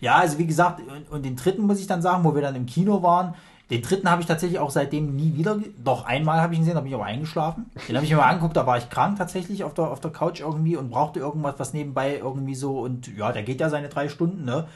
Ja, 0.01 0.15
also 0.15 0.39
wie 0.39 0.47
gesagt, 0.47 0.81
und, 0.81 1.09
und 1.09 1.23
den 1.23 1.35
dritten 1.35 1.63
muss 1.63 1.79
ich 1.79 1.87
dann 1.87 2.01
sagen, 2.01 2.23
wo 2.23 2.33
wir 2.33 2.41
dann 2.41 2.55
im 2.55 2.65
Kino 2.65 3.03
waren, 3.03 3.35
den 3.69 3.81
dritten 3.81 4.09
habe 4.09 4.21
ich 4.21 4.27
tatsächlich 4.27 4.59
auch 4.59 4.69
seitdem 4.69 5.15
nie 5.15 5.35
wieder. 5.35 5.57
Doch 5.83 6.05
einmal 6.05 6.39
habe 6.41 6.53
ich 6.53 6.59
ihn 6.59 6.63
gesehen, 6.63 6.75
da 6.75 6.81
bin 6.81 6.89
ich 6.89 6.95
aber 6.95 7.05
eingeschlafen. 7.05 7.65
Den 7.87 7.95
habe 7.95 8.05
ich 8.05 8.11
mir 8.11 8.17
mal 8.17 8.29
angeguckt, 8.29 8.55
da 8.55 8.67
war 8.67 8.77
ich 8.77 8.89
krank 8.89 9.17
tatsächlich 9.17 9.63
auf 9.63 9.73
der, 9.73 9.85
auf 9.85 9.99
der 9.99 10.11
Couch 10.11 10.41
irgendwie 10.41 10.77
und 10.77 10.91
brauchte 10.91 11.19
irgendwas, 11.19 11.55
was 11.57 11.73
nebenbei 11.73 12.17
irgendwie 12.17 12.53
so. 12.53 12.79
Und 12.79 13.07
ja, 13.17 13.31
der 13.31 13.41
geht 13.41 13.59
ja 13.59 13.69
seine 13.69 13.89
drei 13.89 14.07
Stunden, 14.07 14.45
ne? 14.45 14.67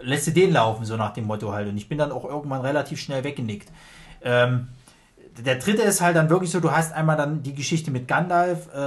Lässt 0.00 0.28
du 0.28 0.30
den 0.30 0.52
laufen, 0.52 0.84
so 0.84 0.96
nach 0.96 1.12
dem 1.12 1.26
Motto 1.26 1.52
halt. 1.52 1.68
Und 1.68 1.76
ich 1.76 1.88
bin 1.88 1.98
dann 1.98 2.12
auch 2.12 2.24
irgendwann 2.24 2.62
relativ 2.62 3.00
schnell 3.00 3.24
weggenickt. 3.24 3.68
Ähm, 4.22 4.68
der 5.44 5.56
dritte 5.56 5.82
ist 5.82 6.00
halt 6.00 6.16
dann 6.16 6.30
wirklich 6.30 6.50
so, 6.50 6.60
du 6.60 6.72
hast 6.72 6.92
einmal 6.92 7.16
dann 7.16 7.42
die 7.42 7.54
Geschichte 7.54 7.90
mit 7.90 8.08
Gandalf, 8.08 8.68
äh, 8.74 8.78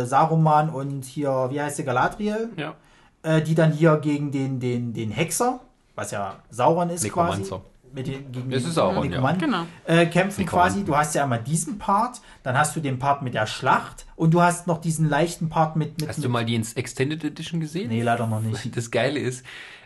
äh, 0.00 0.06
Saruman 0.06 0.70
und 0.70 1.04
hier, 1.04 1.48
wie 1.50 1.60
heißt 1.60 1.78
der, 1.78 1.84
Galadriel? 1.84 2.50
Ja. 2.56 2.74
Äh, 3.22 3.42
die 3.42 3.54
dann 3.54 3.72
hier 3.72 3.96
gegen 3.98 4.30
den, 4.30 4.60
den, 4.60 4.94
den 4.94 5.10
Hexer, 5.10 5.60
was 5.94 6.10
ja 6.10 6.36
Sauron 6.50 6.88
ist 6.88 7.06
quasi 7.12 7.44
mit 7.92 8.06
den, 8.06 8.30
gegen 8.32 8.50
Das 8.50 8.62
den 8.62 8.68
ist 8.68 8.74
Sauron, 8.74 9.04
ja. 9.04 9.10
Nekromanten, 9.10 9.50
Genau. 9.50 9.66
äh, 9.86 10.06
kämpfen 10.06 10.40
Nekromanten. 10.42 10.74
quasi. 10.80 10.84
Du 10.84 10.96
hast 10.96 11.14
ja 11.14 11.22
einmal 11.24 11.42
diesen 11.42 11.78
Part, 11.78 12.20
dann 12.42 12.56
hast 12.56 12.74
du 12.76 12.80
den 12.80 12.98
Part 12.98 13.22
mit 13.22 13.34
der 13.34 13.46
Schlacht 13.46 14.06
und 14.16 14.32
du 14.32 14.40
hast 14.42 14.66
noch 14.66 14.80
diesen 14.80 15.08
leichten 15.08 15.48
Part 15.48 15.76
mit. 15.76 16.00
mit 16.00 16.08
Hast 16.08 16.18
mit, 16.18 16.24
du 16.24 16.28
mal 16.28 16.44
die 16.44 16.54
ins 16.54 16.74
Extended 16.74 17.24
Edition 17.24 17.60
gesehen? 17.60 17.88
Nee, 17.88 18.02
leider 18.02 18.26
noch 18.26 18.40
nicht. 18.40 18.76
Das 18.76 18.90
Geile 18.90 19.18
ist, 19.18 19.44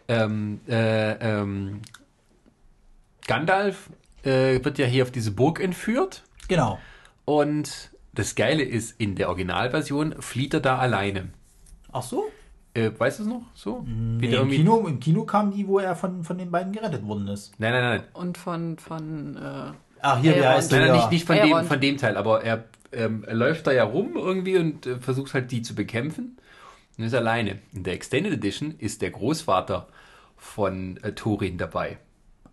ähm, 0.09 0.61
äh, 0.69 1.13
ähm, 1.13 1.81
Gandalf 3.27 3.91
äh, 4.23 4.63
wird 4.65 4.79
ja 4.79 4.87
hier 4.87 5.03
auf 5.05 5.11
diese 5.11 5.31
Burg 5.31 5.61
entführt 5.61 6.23
Genau. 6.49 6.79
und 7.25 7.91
das 8.13 8.35
Geile 8.35 8.63
ist, 8.63 9.01
in 9.01 9.17
der 9.17 9.29
Originalversion 9.29 10.21
flieht 10.21 10.55
er 10.55 10.61
da 10.61 10.79
alleine. 10.79 11.31
Ach 11.91 12.03
so? 12.03 12.25
Äh, 12.75 12.91
weißt 12.97 13.21
du 13.21 13.23
es 13.23 13.29
noch? 13.29 13.43
So? 13.55 13.85
Nee, 13.87 14.29
der 14.29 14.41
im, 14.41 14.49
irgendwie- 14.49 14.57
Kino, 14.59 14.87
Im 14.89 14.99
Kino 15.01 15.25
kam 15.25 15.53
die, 15.53 15.67
wo 15.67 15.79
er 15.79 15.95
von, 15.95 16.25
von 16.25 16.37
den 16.39 16.51
beiden 16.51 16.73
gerettet 16.73 17.07
worden 17.07 17.29
ist. 17.29 17.53
Nein, 17.59 17.73
nein, 17.73 17.83
nein. 17.83 18.03
Und 18.15 18.37
von, 18.37 18.79
von 18.79 19.37
äh, 19.37 19.73
Ach, 20.01 20.19
hier, 20.21 20.33
wie 20.33 20.39
Elrond. 20.39 20.55
heißt 20.57 20.73
Nein, 20.73 20.81
der? 20.81 20.89
nein, 20.89 20.97
Ja. 20.97 21.03
nicht, 21.03 21.13
nicht 21.13 21.27
von, 21.27 21.37
dem, 21.37 21.65
von 21.67 21.81
dem 21.81 21.97
Teil, 21.97 22.17
aber 22.17 22.43
er 22.43 22.65
ähm, 22.93 23.25
er 23.27 23.35
läuft 23.35 23.67
da 23.67 23.73
ja 23.73 23.83
rum 23.85 24.13
irgendwie 24.17 24.57
und 24.57 24.87
äh, 24.87 24.99
versucht 24.99 25.35
halt 25.35 25.51
die 25.51 25.63
zu 25.63 25.75
bekämpfen 25.75 26.37
und 26.99 27.05
ist 27.05 27.15
alleine. 27.15 27.59
In 27.73 27.83
der 27.85 27.95
Extended 27.95 28.33
Edition 28.33 28.75
ist 28.79 29.03
der 29.03 29.11
Großvater 29.11 29.89
von 30.37 30.99
äh, 31.03 31.13
Thorin 31.13 31.59
dabei. 31.59 31.99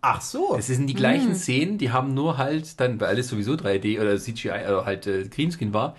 Ach 0.00 0.20
so. 0.20 0.56
Es 0.58 0.66
sind 0.66 0.88
die 0.88 0.94
gleichen 0.94 1.36
Szenen, 1.36 1.78
die 1.78 1.92
haben 1.92 2.12
nur 2.14 2.38
halt 2.38 2.80
dann, 2.80 3.00
weil 3.00 3.08
alles 3.08 3.28
sowieso 3.28 3.52
3D 3.52 4.00
oder 4.00 4.16
CGI 4.18 4.50
oder 4.68 4.84
halt 4.84 5.06
äh, 5.06 5.28
Greenscreen 5.28 5.72
war, 5.72 5.94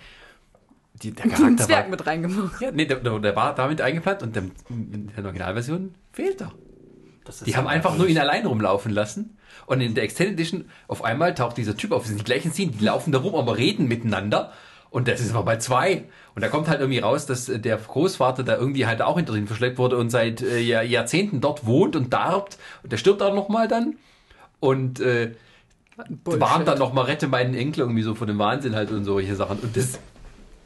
die, 1.04 1.12
der 1.12 1.24
einen 1.24 1.34
Charakter 1.34 1.64
Zwerg 1.64 1.84
war, 1.84 1.90
mit 1.90 2.06
reingemacht. 2.06 2.60
ja, 2.60 2.70
nee, 2.72 2.86
der, 2.86 2.98
der, 2.98 3.18
der 3.18 3.36
war 3.36 3.54
damit 3.54 3.80
eingeplant 3.80 4.22
und 4.22 4.34
der, 4.34 4.44
in 4.68 5.10
der 5.16 5.24
Originalversion 5.24 5.94
fehlt 6.12 6.40
er. 6.40 6.52
Das 7.24 7.36
ist 7.36 7.46
Die 7.46 7.56
haben 7.56 7.66
einfach 7.66 7.96
nur 7.96 8.06
ihn 8.08 8.18
allein 8.18 8.44
rumlaufen 8.46 8.92
lassen. 8.92 9.38
Und 9.66 9.80
in 9.80 9.94
der 9.94 10.04
Extended 10.04 10.34
Edition 10.34 10.66
auf 10.88 11.04
einmal 11.04 11.34
taucht 11.34 11.56
dieser 11.56 11.76
Typ 11.76 11.92
auf. 11.92 12.02
Es 12.02 12.08
sind 12.08 12.20
die 12.20 12.24
gleichen 12.24 12.52
Szenen, 12.52 12.76
die 12.76 12.84
laufen 12.84 13.12
da 13.12 13.18
rum, 13.20 13.34
aber 13.34 13.56
reden 13.56 13.88
miteinander. 13.88 14.52
Und 14.90 15.08
das 15.08 15.20
ist 15.20 15.30
aber 15.30 15.42
bei 15.44 15.56
zwei. 15.56 16.04
Und 16.34 16.42
da 16.42 16.48
kommt 16.48 16.68
halt 16.68 16.80
irgendwie 16.80 16.98
raus, 17.00 17.24
dass 17.26 17.48
äh, 17.48 17.58
der 17.58 17.76
Großvater 17.78 18.42
da 18.44 18.56
irgendwie 18.56 18.86
halt 18.86 19.00
auch 19.00 19.16
hinter 19.16 19.34
ihn 19.34 19.46
verschleppt 19.46 19.78
wurde 19.78 19.96
und 19.96 20.10
seit 20.10 20.42
äh, 20.42 20.60
Jahr- 20.60 20.82
Jahrzehnten 20.82 21.40
dort 21.40 21.64
wohnt 21.66 21.96
und 21.96 22.12
darbt. 22.12 22.58
Und 22.82 22.92
der 22.92 22.98
stirbt 22.98 23.22
auch 23.22 23.34
nochmal 23.34 23.68
dann. 23.68 23.96
Und 24.60 25.00
äh, 25.00 25.32
warnt 26.24 26.68
dann 26.68 26.78
nochmal, 26.78 27.06
rette 27.06 27.26
meinen 27.28 27.54
Enkel 27.54 27.80
irgendwie 27.80 28.02
so 28.02 28.14
von 28.14 28.26
dem 28.26 28.38
Wahnsinn 28.38 28.74
halt 28.74 28.90
und 28.90 29.04
solche 29.04 29.34
Sachen. 29.34 29.58
Und 29.60 29.76
das, 29.76 29.98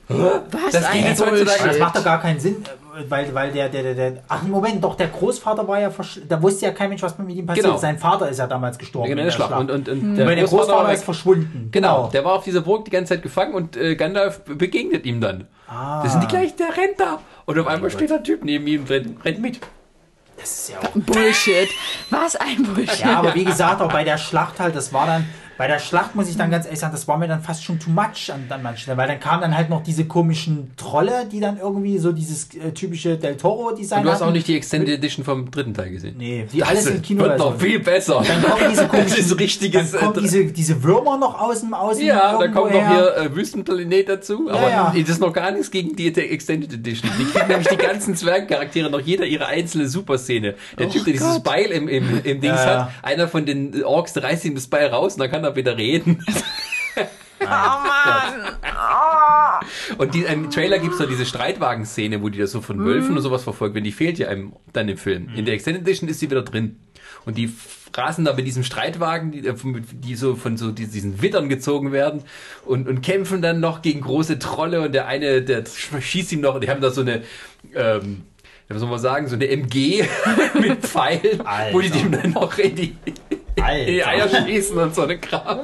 Was 0.09 0.73
Das 0.73 0.85
ein 0.87 1.05
jetzt 1.05 1.21
heutzutage- 1.21 1.69
das 1.69 1.79
macht 1.79 1.97
doch 1.97 2.05
gar 2.05 2.21
keinen 2.21 2.41
Sinn, 2.41 2.65
weil, 3.09 3.33
weil 3.35 3.53
der, 3.53 3.69
der, 3.69 3.83
der, 3.83 3.95
der, 3.95 4.13
ach 4.29 4.43
Moment, 4.43 4.83
doch, 4.83 4.95
der 4.95 5.09
Großvater 5.09 5.69
war 5.69 5.79
ja, 5.81 5.89
versch- 5.91 6.21
da 6.27 6.41
wusste 6.43 6.65
ja 6.67 6.73
kein 6.73 6.89
Mensch, 6.89 7.03
was 7.03 7.19
mit 7.19 7.29
ihm 7.37 7.45
passiert. 7.47 7.67
Genau. 7.67 7.77
Sein 7.77 7.99
Vater 7.99 8.29
ist 8.29 8.39
ja 8.39 8.47
damals 8.47 8.79
gestorben. 8.79 9.13
in 9.13 9.19
in 9.19 9.25
der 9.27 9.31
Schlacht. 9.33 9.53
Und, 9.53 9.71
und, 9.71 9.89
und 9.89 10.15
der, 10.17 10.27
Weil 10.27 10.37
der 10.37 10.45
Großvater 10.45 10.67
Großvater 10.67 10.85
war 10.89 10.93
ist 10.95 11.05
verschwunden. 11.05 11.69
Genau, 11.71 12.09
der 12.13 12.25
war 12.25 12.33
auf 12.33 12.45
dieser 12.45 12.63
Burg 12.63 12.87
die 12.87 12.91
ganze 12.91 13.15
Zeit 13.15 13.23
gefangen 13.23 13.53
und 13.55 13.77
äh, 13.77 13.97
Gandalf 13.97 14.41
begegnet 14.45 15.05
ihm 15.05 15.21
dann. 15.21 15.47
Ah. 15.69 16.03
Das 16.03 16.13
sind 16.13 16.23
die 16.23 16.29
gleichen, 16.29 16.57
der 16.57 16.69
rennt 16.77 16.99
da. 16.99 17.19
Und 17.45 17.59
auf 17.59 17.67
einmal 17.67 17.91
steht 17.91 18.11
ein 18.11 18.25
Typ 18.25 18.43
neben 18.45 18.67
ihm 18.67 18.85
rennt, 18.85 19.23
rennt 19.25 19.41
mit. 19.41 19.61
Das 20.39 20.51
ist 20.51 20.71
ja 20.71 20.79
auch 20.79 20.93
Bullshit. 20.95 21.69
Was 22.11 22.37
ein 22.37 22.63
Bullshit. 22.63 23.01
Ja, 23.01 23.19
aber 23.19 23.35
wie 23.35 23.45
gesagt, 23.45 23.83
auch 23.83 23.91
bei 23.93 24.05
der 24.05 24.17
Schlacht 24.19 24.59
halt, 24.61 24.75
das 24.77 24.93
war 24.93 25.07
dann, 25.07 25.29
bei 25.59 25.67
der 25.67 25.81
Schlacht 25.81 26.15
muss 26.15 26.29
ich 26.29 26.37
dann 26.37 26.53
ganz 26.53 26.67
ehrlich 26.67 26.79
sagen, 26.79 26.93
das 26.93 27.09
war 27.09 27.19
mir 27.19 27.27
dann 27.27 27.43
fast 27.43 27.65
schon 27.65 27.81
too 27.81 27.91
much 27.91 28.33
an, 28.33 28.45
an 28.49 28.63
manchen 28.63 28.83
Stellen, 28.83 28.97
weil 28.97 29.09
dann 29.09 29.19
kamen 29.19 29.43
dann 29.43 29.57
halt 29.57 29.69
noch 29.69 29.83
diese 29.83 30.05
komischen 30.05 30.71
Trolle, 30.77 31.27
die 31.31 31.41
dann 31.41 31.59
irgendwie 31.59 31.99
so 31.99 32.13
dieses 32.13 32.55
äh, 32.55 32.71
typische 32.71 33.17
Del 33.19 33.37
Toro-Design 33.37 34.05
du 34.05 34.11
hast 34.11 34.23
auch 34.23 34.27
hatten. 34.27 34.35
nicht 34.35 34.47
die 34.47 34.57
Extended 34.57 34.95
Edition 34.95 35.25
vom 35.25 35.51
dritten 35.51 35.75
Teil 35.75 35.91
gesehen. 35.91 36.15
Nee, 36.17 36.47
die 36.53 36.63
alles 36.63 36.87
im 36.87 37.03
Kino. 37.03 37.25
wird 37.25 37.39
noch 37.39 37.59
viel 37.59 37.81
besser. 37.81 38.23
Dann 38.25 38.41
kommen 38.41 38.71
diese 38.71 38.87
komischen, 38.89 39.17
das 39.17 39.27
ist 39.27 39.41
richtiges. 39.41 39.91
dann 39.91 40.01
kommen 40.01 40.19
äh, 40.19 40.21
diese, 40.21 40.45
diese 40.47 40.83
Würmer 40.85 41.19
noch 41.19 41.41
aus 41.41 41.61
dem 41.61 41.75
Außen. 41.75 42.07
ja, 42.07 42.39
da 42.39 42.47
kommt 42.47 42.73
noch 42.73 42.89
hier 42.89 43.17
äh, 43.17 43.35
Wüstenplanet 43.35 44.09
dazu, 44.09 44.49
aber 44.49 44.71
ja. 44.71 44.95
das 44.97 45.09
ist 45.09 45.21
noch 45.21 45.33
gar 45.33 45.51
nichts 45.51 45.73
gegen 45.73 45.97
die 45.97 46.13
die 46.13 46.21
Extended 46.21 46.73
Edition. 46.73 47.11
Die 47.19 47.25
kriegen 47.25 47.49
nämlich 47.49 47.67
die 47.67 47.77
ganzen 47.77 48.15
Zwergcharaktere 48.15 48.91
noch 48.91 49.01
jeder 49.01 49.27
ihre 49.27 49.47
einzelne 49.47 49.89
Superszene. 49.89 50.55
Der 50.79 50.89
Typ, 50.89 51.05
der 51.05 51.15
dieses 51.15 51.41
Beil 51.41 51.67
im, 51.73 51.89
im, 51.89 52.21
im 52.23 52.41
Dings 52.41 52.45
Ja, 52.45 52.65
ja. 52.65 52.85
hat, 52.87 52.91
einer 53.03 53.27
von 53.27 53.45
den 53.45 53.83
Orks, 53.83 54.13
der 54.13 54.23
reißt 54.23 54.45
ihm 54.45 54.55
das 54.55 54.69
Beil 54.69 54.87
raus 54.87 55.15
und 55.15 55.21
dann 55.21 55.31
kann 55.31 55.43
er 55.43 55.48
wieder 55.57 55.77
reden. 55.77 56.25
Und 59.99 60.15
die, 60.15 60.23
im 60.23 60.51
Trailer 60.51 60.79
gibt 60.79 61.01
es 61.01 61.09
diese 61.09 61.25
Streitwagen-Szene, 61.25 62.23
wo 62.23 62.29
die 62.29 62.39
das 62.39 62.53
so 62.53 62.61
von 62.61 62.85
Wölfen 62.85 63.17
und 63.17 63.23
sowas 63.23 63.43
verfolgt 63.43 63.75
werden. 63.75 63.85
Die 63.85 63.93
fehlt 63.93 64.19
ja 64.19 64.29
einem 64.29 64.53
dann 64.73 64.89
im 64.89 64.97
Film. 64.97 65.29
In 65.35 65.45
der 65.45 65.55
Extended 65.55 65.83
Edition 65.83 66.09
ist 66.09 66.21
sie 66.21 66.31
wieder 66.31 66.43
drin. 66.43 66.77
Und 67.25 67.37
die 67.37 67.53
rasen 67.95 68.25
da 68.25 68.33
mit 68.33 68.47
diesem 68.47 68.63
Streitwagen, 68.63 69.33
die, 69.33 69.47
äh, 69.47 69.55
die 69.93 70.15
so 70.15 70.37
von 70.37 70.57
so 70.57 70.71
diesen 70.71 71.21
Wittern 71.23 71.49
gezogen 71.49 71.93
werden 71.93 72.23
und, 72.65 72.89
und 72.89 73.03
kämpfen 73.03 73.43
dann 73.43 73.61
noch 73.61 73.83
gegen 73.83 74.01
große 74.01 74.39
Trolle 74.39 74.83
und 74.83 74.93
der 74.93 75.07
eine, 75.07 75.43
der 75.43 75.65
schießt 75.67 76.33
ihm 76.33 76.41
noch, 76.41 76.61
die 76.61 76.71
haben 76.71 76.81
da 76.81 76.91
so 76.91 77.01
eine, 77.01 77.23
ähm, 77.75 78.23
was 78.69 78.81
soll 78.81 78.89
man 78.89 78.99
sagen, 78.99 79.29
so 79.29 79.35
eine 79.35 79.49
MG 79.49 80.05
mit 80.61 80.81
Pfeilen, 80.81 81.41
wo 81.73 81.81
die 81.81 81.91
Alter. 81.91 81.99
dem 81.99 82.13
dann 82.13 82.31
noch 82.33 82.59
in 82.59 82.77
die, 82.77 82.97
Alter. 83.63 84.09
Eier 84.09 84.29
schießen 84.29 84.79
und 84.79 84.95
so 84.95 85.03
eine 85.03 85.19
Kram. 85.19 85.61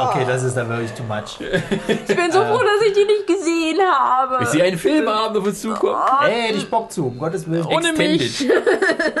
Okay, 0.00 0.24
das 0.26 0.42
ist 0.42 0.56
dann 0.56 0.68
wirklich 0.68 0.92
too 0.92 1.04
much. 1.04 1.40
Ich 1.40 2.16
bin 2.16 2.30
so 2.32 2.44
froh, 2.44 2.58
dass 2.58 2.86
ich 2.86 2.92
die 2.92 3.04
nicht 3.04 3.26
gesehen 3.26 3.78
habe. 3.80 4.42
Ich 4.42 4.48
sehe 4.50 4.64
einen 4.64 4.78
Filmabend 4.78 5.38
auf 5.38 5.46
uns 5.46 5.60
zukommen. 5.60 5.96
Ey, 6.26 6.48
hätte 6.48 6.58
ich 6.58 6.70
Bock 6.70 6.90
zu, 6.92 7.06
um 7.06 7.18
Gottes 7.18 7.48
Willen. 7.48 7.66
Ohne 7.66 7.92
mich. 7.92 8.46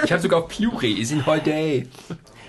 Ich 0.04 0.12
habe 0.12 0.22
sogar 0.22 0.40
auf 0.44 0.48
Blu-ray, 0.48 0.92
ist 0.92 1.12
in 1.12 1.24
Day. 1.44 1.88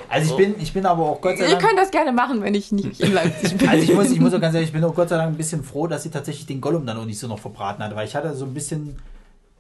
Also 0.10 0.32
ich 0.32 0.38
bin, 0.38 0.56
ich 0.60 0.74
bin 0.74 0.86
aber 0.86 1.04
auch 1.04 1.22
Gott 1.22 1.38
sei 1.38 1.46
Ihr 1.46 1.52
Dank. 1.52 1.62
könnt 1.62 1.78
das 1.78 1.92
gerne 1.92 2.12
machen, 2.12 2.42
wenn 2.42 2.56
ich 2.56 2.72
nicht 2.72 3.00
in 3.00 3.14
Leipzig 3.14 3.58
bin. 3.58 3.70
Also 3.70 3.84
ich 3.84 3.94
muss, 3.94 4.10
ich 4.10 4.20
muss 4.20 4.34
auch 4.34 4.42
ganz 4.42 4.56
ehrlich, 4.56 4.70
ich 4.70 4.74
bin 4.74 4.84
auch 4.84 4.96
Gott 4.96 5.10
sei 5.10 5.18
Dank 5.18 5.32
ein 5.34 5.38
bisschen 5.38 5.64
froh, 5.64 5.86
dass 5.86 6.02
sie 6.02 6.10
tatsächlich 6.10 6.48
den 6.48 6.62
Gollum 6.62 6.86
dann 6.88 6.98
auch 6.98 7.06
nicht 7.06 7.20
so 7.20 7.28
noch 7.28 7.38
verbraten 7.38 7.84
hat, 7.84 7.96
weil 7.96 8.08
ich 8.08 8.16
hatte 8.16 8.34
so 8.34 8.46
ein 8.46 8.54
bisschen, 8.56 8.98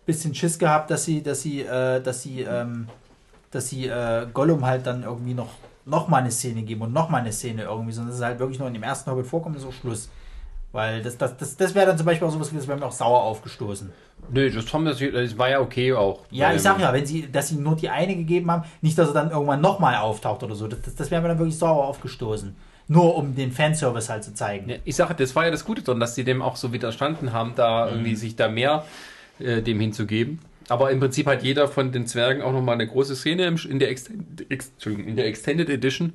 bisschen 0.08 0.34
Schiss 0.34 0.58
gehabt, 0.58 0.90
dass 0.90 1.06
sie, 1.06 1.22
dass 1.22 1.42
sie, 1.44 1.62
äh, 1.62 2.02
dass 2.02 2.24
sie, 2.24 2.42
ähm, 2.42 2.88
dass 3.52 3.70
sie 3.70 3.88
äh, 3.88 4.28
Gollum 4.34 4.66
halt 4.66 4.86
dann 4.86 5.04
irgendwie 5.04 5.34
noch, 5.34 5.50
noch 5.86 6.08
mal 6.08 6.18
eine 6.18 6.32
Szene 6.32 6.62
geben 6.64 6.82
und 6.82 6.94
noch 6.94 7.10
mal 7.10 7.20
eine 7.20 7.32
Szene 7.32 7.64
irgendwie, 7.64 7.92
sondern 7.92 8.10
dass 8.12 8.20
es 8.20 8.26
halt 8.26 8.40
wirklich 8.40 8.60
nur 8.60 8.68
in 8.68 8.74
dem 8.74 8.84
ersten 8.84 9.10
Hobbit 9.12 9.26
vorkommt, 9.26 9.56
ist 9.58 9.66
auch 9.66 9.74
Schluss. 9.74 10.10
Weil 10.72 11.02
das, 11.02 11.18
das, 11.18 11.36
das, 11.36 11.58
das 11.58 11.74
wäre 11.74 11.88
dann 11.88 11.98
zum 11.98 12.06
Beispiel 12.06 12.28
auch 12.28 12.32
sowas, 12.32 12.52
das 12.54 12.68
wäre 12.68 12.78
mir 12.78 12.86
auch 12.86 12.92
sauer 12.92 13.24
aufgestoßen. 13.24 13.92
Nee, 14.32 14.52
das, 14.52 14.72
haben 14.72 14.86
das, 14.86 15.00
das 15.00 15.36
war 15.36 15.50
ja 15.50 15.62
okay 15.62 15.94
auch. 15.94 16.20
Ja, 16.30 16.54
ich 16.54 16.62
sag 16.62 16.80
ja, 16.80 16.94
wenn 16.94 17.08
sie, 17.08 17.32
dass 17.32 17.48
sie 17.48 17.56
nur 17.56 17.76
die 17.76 17.90
eine 17.90 18.16
gegeben 18.16 18.52
haben, 18.52 18.64
nicht, 18.82 18.96
dass 18.96 19.08
er 19.08 19.14
dann 19.16 19.32
irgendwann 19.32 19.62
nochmal 19.62 19.96
auftaucht 19.96 20.44
oder 20.44 20.54
so. 20.54 20.68
Das, 20.68 20.80
das, 20.84 20.94
das 20.94 21.10
wäre 21.10 21.24
mir 21.24 21.30
dann 21.30 21.40
wirklich 21.40 21.58
sauer 21.58 21.86
aufgestoßen. 21.88 22.56
Nur 22.88 23.16
um 23.16 23.34
den 23.36 23.52
Fanservice 23.52 24.10
halt 24.10 24.24
zu 24.24 24.34
zeigen. 24.36 24.70
Ja, 24.70 24.76
ich 24.86 24.96
sage, 24.96 25.16
das 25.16 25.36
war 25.36 25.46
ja 25.46 25.52
das 25.52 25.66
Gute 25.66 25.82
dran, 25.82 26.00
dass 26.00 26.14
sie 26.14 26.24
dem 26.24 26.44
auch 26.44 26.56
so 26.56 26.72
widerstanden 26.72 27.34
haben, 27.34 27.54
da 27.56 27.86
Mhm. 27.86 27.92
irgendwie 27.92 28.16
sich 28.16 28.36
da 28.36 28.48
mehr 28.48 28.84
äh, 29.40 29.64
dem 29.64 29.80
hinzugeben. 29.80 30.40
Aber 30.70 30.92
im 30.92 31.00
Prinzip 31.00 31.28
hat 31.28 31.44
jeder 31.44 31.68
von 31.68 31.92
den 31.92 32.08
Zwergen 32.08 32.42
auch 32.42 32.54
nochmal 32.54 32.76
eine 32.76 32.88
große 32.88 33.16
Szene 33.16 33.46
im, 33.46 33.58
in, 33.70 33.80
der 33.80 33.90
in 33.90 35.16
der 35.16 35.28
Extended 35.28 35.70
Edition. 35.70 36.14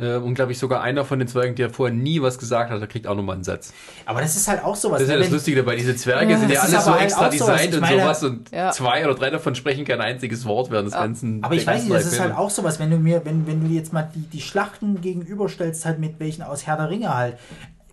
Äh, 0.00 0.16
und 0.16 0.34
glaube 0.34 0.52
ich 0.52 0.58
sogar 0.58 0.82
einer 0.82 1.04
von 1.04 1.18
den 1.18 1.28
Zwergen, 1.28 1.54
der 1.54 1.70
vorher 1.70 1.94
nie 1.94 2.22
was 2.22 2.38
gesagt 2.38 2.70
hat, 2.70 2.80
der 2.80 2.88
kriegt 2.88 3.06
auch 3.06 3.14
nochmal 3.14 3.34
einen 3.34 3.44
Satz. 3.44 3.72
Aber 4.06 4.20
das 4.20 4.34
ist 4.34 4.48
halt 4.48 4.64
auch 4.64 4.74
sowas. 4.74 4.98
Das 4.98 5.02
ist 5.02 5.10
ja 5.10 5.16
ne, 5.16 5.24
das 5.24 5.30
Lustige 5.30 5.58
dabei. 5.58 5.76
Diese 5.76 5.94
Zwerge 5.94 6.32
Ja, 6.32 6.38
sind 6.38 6.50
ja 6.50 6.60
das 6.60 6.68
ist 6.68 6.74
alle 6.74 6.84
so 6.84 6.92
halt 6.92 7.02
extra 7.02 7.28
designt 7.28 7.74
und 7.74 7.86
sowas 7.86 8.24
und 8.24 8.50
Ja. 8.50 8.70
zwei 8.70 9.04
oder 9.04 9.14
drei 9.14 9.30
davon 9.30 9.54
sprechen 9.54 9.84
kein 9.84 10.00
einziges 10.00 10.46
Wort 10.46 10.70
während 10.70 10.88
des 10.88 10.94
ganzen 10.94 11.44
Aber 11.44 11.54
ich 11.54 11.66
weiß 11.66 11.82
nicht, 11.82 11.94
das 11.94 12.06
ist 12.06 12.20
halt 12.20 12.34
auch 12.34 12.50
sowas, 12.50 12.78
wenn 12.78 12.90
du 12.90 12.96
mir, 12.96 13.24
wenn, 13.24 13.46
wenn 13.46 13.60
du 13.60 13.74
jetzt 13.74 13.92
mal 13.92 14.10
die, 14.14 14.20
die 14.20 14.40
Schlachten 14.40 15.00
gegenüberstellst, 15.00 15.84
halt 15.84 15.98
mit 15.98 16.18
welchen 16.18 16.42
aus 16.42 16.66
Herr 16.66 16.76
der 16.76 16.88
Ringe 16.88 17.14
halt. 17.14 17.36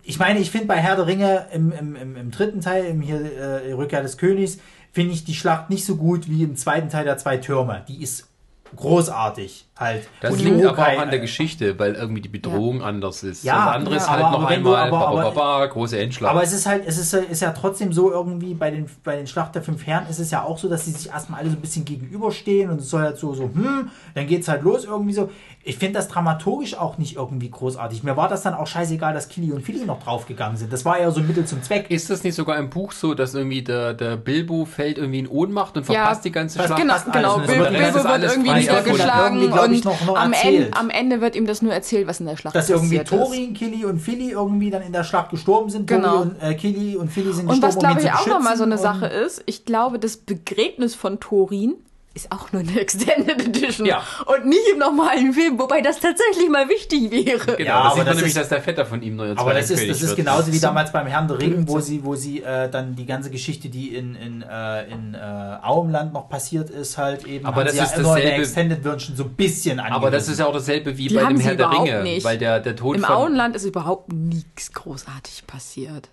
Ich 0.02 0.18
meine, 0.18 0.38
ich 0.38 0.50
finde 0.50 0.68
bei 0.68 0.76
Herr 0.76 0.96
der 0.96 1.06
Ringe 1.06 1.46
im, 1.52 1.70
im, 1.70 1.94
im, 1.94 2.16
im 2.16 2.30
dritten 2.30 2.62
Teil, 2.62 2.86
im 2.86 3.02
hier 3.02 3.20
äh, 3.20 3.72
Rückkehr 3.72 4.00
des 4.02 4.16
Königs, 4.16 4.58
finde 4.92 5.14
ich 5.14 5.24
die 5.24 5.34
Schlacht 5.34 5.70
nicht 5.70 5.84
so 5.84 5.96
gut 5.96 6.28
wie 6.28 6.42
im 6.42 6.56
zweiten 6.56 6.88
Teil 6.88 7.04
der 7.04 7.18
zwei 7.18 7.36
Türme. 7.36 7.84
Die 7.88 8.02
ist 8.02 8.28
großartig 8.74 9.67
halt. 9.78 10.08
Das 10.20 10.32
Und 10.32 10.40
liegt 10.40 10.56
aber 10.56 10.64
Urukai, 10.66 10.96
auch 10.96 11.02
an 11.02 11.10
der 11.10 11.20
Geschichte, 11.20 11.78
weil 11.78 11.94
irgendwie 11.94 12.20
die 12.20 12.28
Bedrohung 12.28 12.82
anders 12.82 13.22
ist. 13.22 13.44
Ja, 13.44 13.66
das 13.66 13.74
andere 13.76 13.96
ist 13.96 14.06
ja, 14.06 14.10
halt 14.12 14.24
aber- 14.24 14.30
noch 14.32 14.38
aber 14.44 14.48
du- 14.48 14.54
einmal 14.54 14.76
aber- 14.76 14.90
ba, 14.90 15.10
ba, 15.12 15.20
aber- 15.22 15.30
ba, 15.60 15.66
große 15.66 15.98
Endschlacht. 15.98 16.32
Aber 16.34 16.42
es 16.42 16.52
ist 16.52 16.66
halt, 16.66 16.82
es 16.86 16.98
ist, 16.98 17.14
ist 17.14 17.40
ja 17.42 17.52
trotzdem 17.52 17.92
so 17.92 18.10
irgendwie 18.10 18.54
bei 18.54 18.70
den, 18.70 18.86
bei 19.04 19.16
den 19.16 19.26
Schlacht 19.26 19.54
der 19.54 19.62
fünf 19.62 19.86
Herren 19.86 20.06
ist 20.08 20.18
es 20.18 20.30
ja 20.30 20.42
auch 20.42 20.58
so, 20.58 20.68
dass 20.68 20.84
sie 20.84 20.90
sich 20.92 21.10
erstmal 21.10 21.40
alle 21.40 21.50
so 21.50 21.56
ein 21.56 21.60
bisschen 21.60 21.84
gegenüberstehen 21.84 22.70
und 22.70 22.80
es 22.80 22.90
soll 22.90 23.02
halt 23.02 23.18
so, 23.18 23.34
so, 23.34 23.44
hm, 23.44 23.90
dann 24.14 24.26
geht's 24.26 24.48
halt 24.48 24.62
los 24.62 24.84
irgendwie 24.84 25.12
so. 25.12 25.30
Ich 25.62 25.76
finde 25.76 25.94
das 25.98 26.08
dramaturgisch 26.08 26.76
auch 26.78 26.96
nicht 26.98 27.16
irgendwie 27.16 27.50
großartig. 27.50 28.02
Mir 28.02 28.16
war 28.16 28.28
das 28.28 28.42
dann 28.42 28.54
auch 28.54 28.66
scheißegal, 28.66 29.12
dass 29.12 29.28
Kili 29.28 29.52
und 29.52 29.62
Philly 29.62 29.84
noch 29.84 30.02
draufgegangen 30.02 30.56
sind. 30.56 30.72
Das 30.72 30.84
war 30.84 30.96
eher 30.98 31.10
so 31.10 31.20
ein 31.20 31.26
Mittel 31.26 31.44
zum 31.44 31.62
Zweck. 31.62 31.90
Ist 31.90 32.08
das 32.08 32.24
nicht 32.24 32.34
sogar 32.34 32.56
im 32.56 32.70
Buch 32.70 32.92
so, 32.92 33.12
dass 33.14 33.34
irgendwie 33.34 33.62
der, 33.62 33.92
der 33.92 34.16
Bilbo 34.16 34.64
fällt 34.64 34.96
irgendwie 34.98 35.18
in 35.18 35.28
Ohnmacht 35.28 35.76
und 35.76 35.86
Ja, 35.88 35.94
verpasst 35.94 36.24
die 36.24 36.32
ganze 36.32 36.56
das 36.58 36.66
Schlacht? 36.68 36.80
Genau, 36.80 36.94
genau. 37.12 37.36
Bilbo 37.38 37.64
ist 37.64 38.04
wird 38.04 38.22
irgendwie 38.22 38.52
niedergeschlagen 38.54 39.42
erfunden. 39.42 39.52
Und 39.76 39.84
noch- 39.84 40.04
noch 40.06 40.16
am. 40.16 40.32
Ende, 40.32 40.70
am 40.72 40.90
Ende 40.90 41.20
wird 41.20 41.36
ihm 41.36 41.46
das 41.46 41.62
nur 41.62 41.72
erzählt, 41.72 42.06
was 42.06 42.20
in 42.20 42.26
der 42.26 42.36
Schlacht 42.36 42.54
Dass 42.56 42.68
irgendwie 42.70 42.98
passiert 42.98 43.20
ist. 43.22 43.28
Thorin, 43.28 43.54
Kili 43.54 43.84
und 43.84 43.98
Philly 43.98 44.30
irgendwie 44.32 44.70
dann 44.70 44.82
in 44.82 44.92
der 44.92 45.04
Schlacht 45.04 45.30
gestorben 45.30 45.70
sind. 45.70 45.86
Genau. 45.86 46.16
Tori 46.16 46.28
und, 46.28 46.42
äh, 46.42 46.54
Kili 46.54 46.96
und 46.96 47.08
Philly 47.10 47.32
sind 47.32 47.48
Und 47.48 47.60
gestorben, 47.60 47.62
was, 47.62 47.74
um 47.76 47.80
glaube 47.80 48.00
ihn 48.00 48.06
ich, 48.06 48.12
auch 48.12 48.26
nochmal 48.26 48.56
so 48.56 48.64
eine 48.64 48.78
Sache 48.78 49.04
und- 49.06 49.10
ist, 49.26 49.42
ich 49.46 49.64
glaube, 49.64 49.98
das 49.98 50.16
Begräbnis 50.16 50.94
von 50.94 51.20
Thorin 51.20 51.74
ist 52.14 52.32
auch 52.32 52.50
nur 52.52 52.62
eine 52.62 52.80
Extended 52.80 53.40
Edition. 53.46 53.86
Ja. 53.86 54.02
Und 54.26 54.46
nicht 54.46 54.66
im 54.72 54.78
normalen 54.78 55.32
Film, 55.32 55.58
wobei 55.58 55.80
das 55.82 56.00
tatsächlich 56.00 56.48
mal 56.48 56.68
wichtig 56.68 57.10
wäre. 57.12 57.56
Genau, 57.56 57.68
Ja, 57.68 57.82
das 57.84 57.84
aber 57.84 57.90
sieht 57.90 57.96
man 57.98 58.06
das 58.06 58.16
nämlich, 58.16 58.26
ist- 58.28 58.36
dass 58.36 58.48
der 58.48 58.62
Vetter 58.62 58.86
von 58.86 59.02
ihm 59.02 59.16
neuer 59.16 59.38
Aber 59.38 59.54
das 59.54 59.70
ist, 59.70 59.88
das 59.88 60.02
ist 60.02 60.08
wird. 60.08 60.16
genauso 60.16 60.52
wie 60.52 60.58
damals 60.58 60.90
beim 60.90 61.06
Herrn 61.06 61.28
der 61.28 61.38
Ringe, 61.38 61.68
wo 61.68 61.78
sie, 61.80 62.04
wo 62.04 62.14
sie 62.16 62.42
äh, 62.42 62.68
dann 62.70 62.96
die 62.96 63.06
ganze 63.06 63.30
Geschichte, 63.30 63.68
die 63.68 63.94
in, 63.94 64.14
in, 64.16 64.42
äh, 64.42 64.90
in 64.90 65.14
äh, 65.14 65.18
Auenland 65.62 66.12
noch 66.12 66.28
passiert 66.28 66.70
ist, 66.70 66.98
halt 66.98 67.24
eben, 67.26 67.46
Aber 67.46 67.56
haben 67.60 67.66
das 67.66 67.76
sie 67.76 67.82
ist 67.82 67.92
ja 67.92 67.98
immer 67.98 68.08
in 68.16 68.22
der 68.22 68.24
dasselbe- 68.24 68.42
Extended 68.42 68.82
Version 68.82 69.16
so 69.16 69.24
ein 69.24 69.30
bisschen 69.34 69.78
Aber 69.80 70.10
das 70.10 70.28
ist 70.28 70.40
ja 70.40 70.46
auch 70.46 70.52
dasselbe 70.52 70.96
wie 70.98 71.08
Die 71.08 71.14
bei 71.14 71.24
dem 71.24 71.38
Herr 71.40 71.54
der 71.54 71.70
Ringe, 71.70 72.02
nicht. 72.02 72.24
weil 72.24 72.38
der, 72.38 72.58
der 72.60 72.74
Tod 72.74 72.96
Im 72.96 73.02
von 73.04 73.14
Auenland 73.14 73.54
ist 73.54 73.64
überhaupt 73.64 74.12
nichts 74.12 74.72
großartig 74.72 75.46
passiert. 75.46 76.08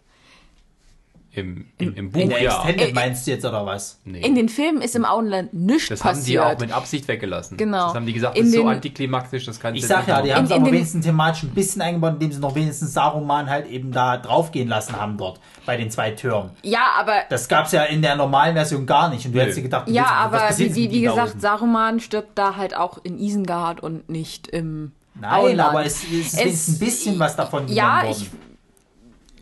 Im, 1.37 1.65
im, 1.77 1.93
im 1.95 2.11
Buch 2.11 2.21
in 2.21 2.29
der 2.29 2.41
ja. 2.41 2.55
Extended 2.55 2.89
Äh, 2.89 2.93
meinst 2.93 3.25
du 3.27 3.31
jetzt 3.31 3.45
oder 3.45 3.65
was? 3.65 3.99
Nee. 4.05 4.21
In 4.21 4.35
den 4.35 4.49
Filmen 4.49 4.81
ist 4.81 4.95
im 4.95 5.05
Auenland 5.05 5.53
nichts 5.53 5.89
das 5.89 6.03
haben 6.03 6.15
die 6.23 6.35
passiert. 6.37 6.43
auch 6.43 6.59
mit 6.59 6.71
Absicht 6.71 7.07
weggelassen. 7.07 7.57
Genau. 7.57 7.87
Das 7.87 7.95
haben 7.95 8.05
die 8.05 8.13
gesagt, 8.13 8.37
In 8.37 8.45
das 8.45 8.53
ist 8.53 8.59
so 8.59 8.67
antiklimaktisch, 8.67 9.45
das 9.45 9.59
kannst 9.59 9.77
Ich 9.79 9.87
sag 9.87 10.07
ja, 10.07 10.21
die 10.21 10.33
haben 10.33 10.45
es 10.45 10.51
aber 10.51 10.65
wenigstens 10.67 11.05
thematisch 11.05 11.43
ein 11.43 11.49
bisschen 11.49 11.81
eingebaut, 11.81 12.13
indem 12.13 12.31
sie 12.31 12.39
noch 12.39 12.55
wenigstens 12.55 12.93
Saruman 12.93 13.49
halt 13.49 13.67
eben 13.67 13.91
da 13.91 14.17
draufgehen 14.17 14.67
lassen 14.69 14.95
haben 14.99 15.17
dort 15.17 15.39
bei 15.65 15.77
den 15.77 15.89
zwei 15.91 16.11
Türen. 16.11 16.51
ja, 16.63 16.85
aber 16.99 17.23
Das 17.29 17.47
gab's 17.47 17.71
ja 17.71 17.83
in 17.83 18.01
der 18.01 18.15
normalen 18.15 18.53
Version 18.55 18.85
gar 18.85 19.09
nicht. 19.09 19.25
Und 19.25 19.31
du 19.33 19.37
Nö. 19.37 19.41
hättest 19.43 19.57
dir 19.59 19.63
gedacht, 19.63 19.87
du 19.87 19.91
Ja, 19.91 20.05
aber 20.05 20.37
passiert 20.39 20.75
wie, 20.75 20.89
wie, 20.89 20.91
wie 20.95 21.01
gesagt? 21.01 21.41
Saruman 21.41 21.99
stirbt 21.99 22.37
da 22.37 22.55
halt 22.55 22.75
auch 22.75 22.99
in 23.03 23.17
Isengard 23.19 23.81
und 23.81 24.09
nicht 24.09 24.47
im 24.47 24.91
Nein, 25.19 25.31
Auenland. 25.31 25.69
aber 25.69 25.85
es, 25.85 26.03
es 26.03 26.11
ist 26.11 26.33
Es- 26.33 26.39
wenigstens 26.39 26.75
ein 26.75 26.79
bisschen 26.85 27.19
was 27.19 27.35
davon 27.35 27.67
Ja, 27.67 28.01
genommen 28.01 28.11
ich, 28.19 28.31
worden. 28.31 28.45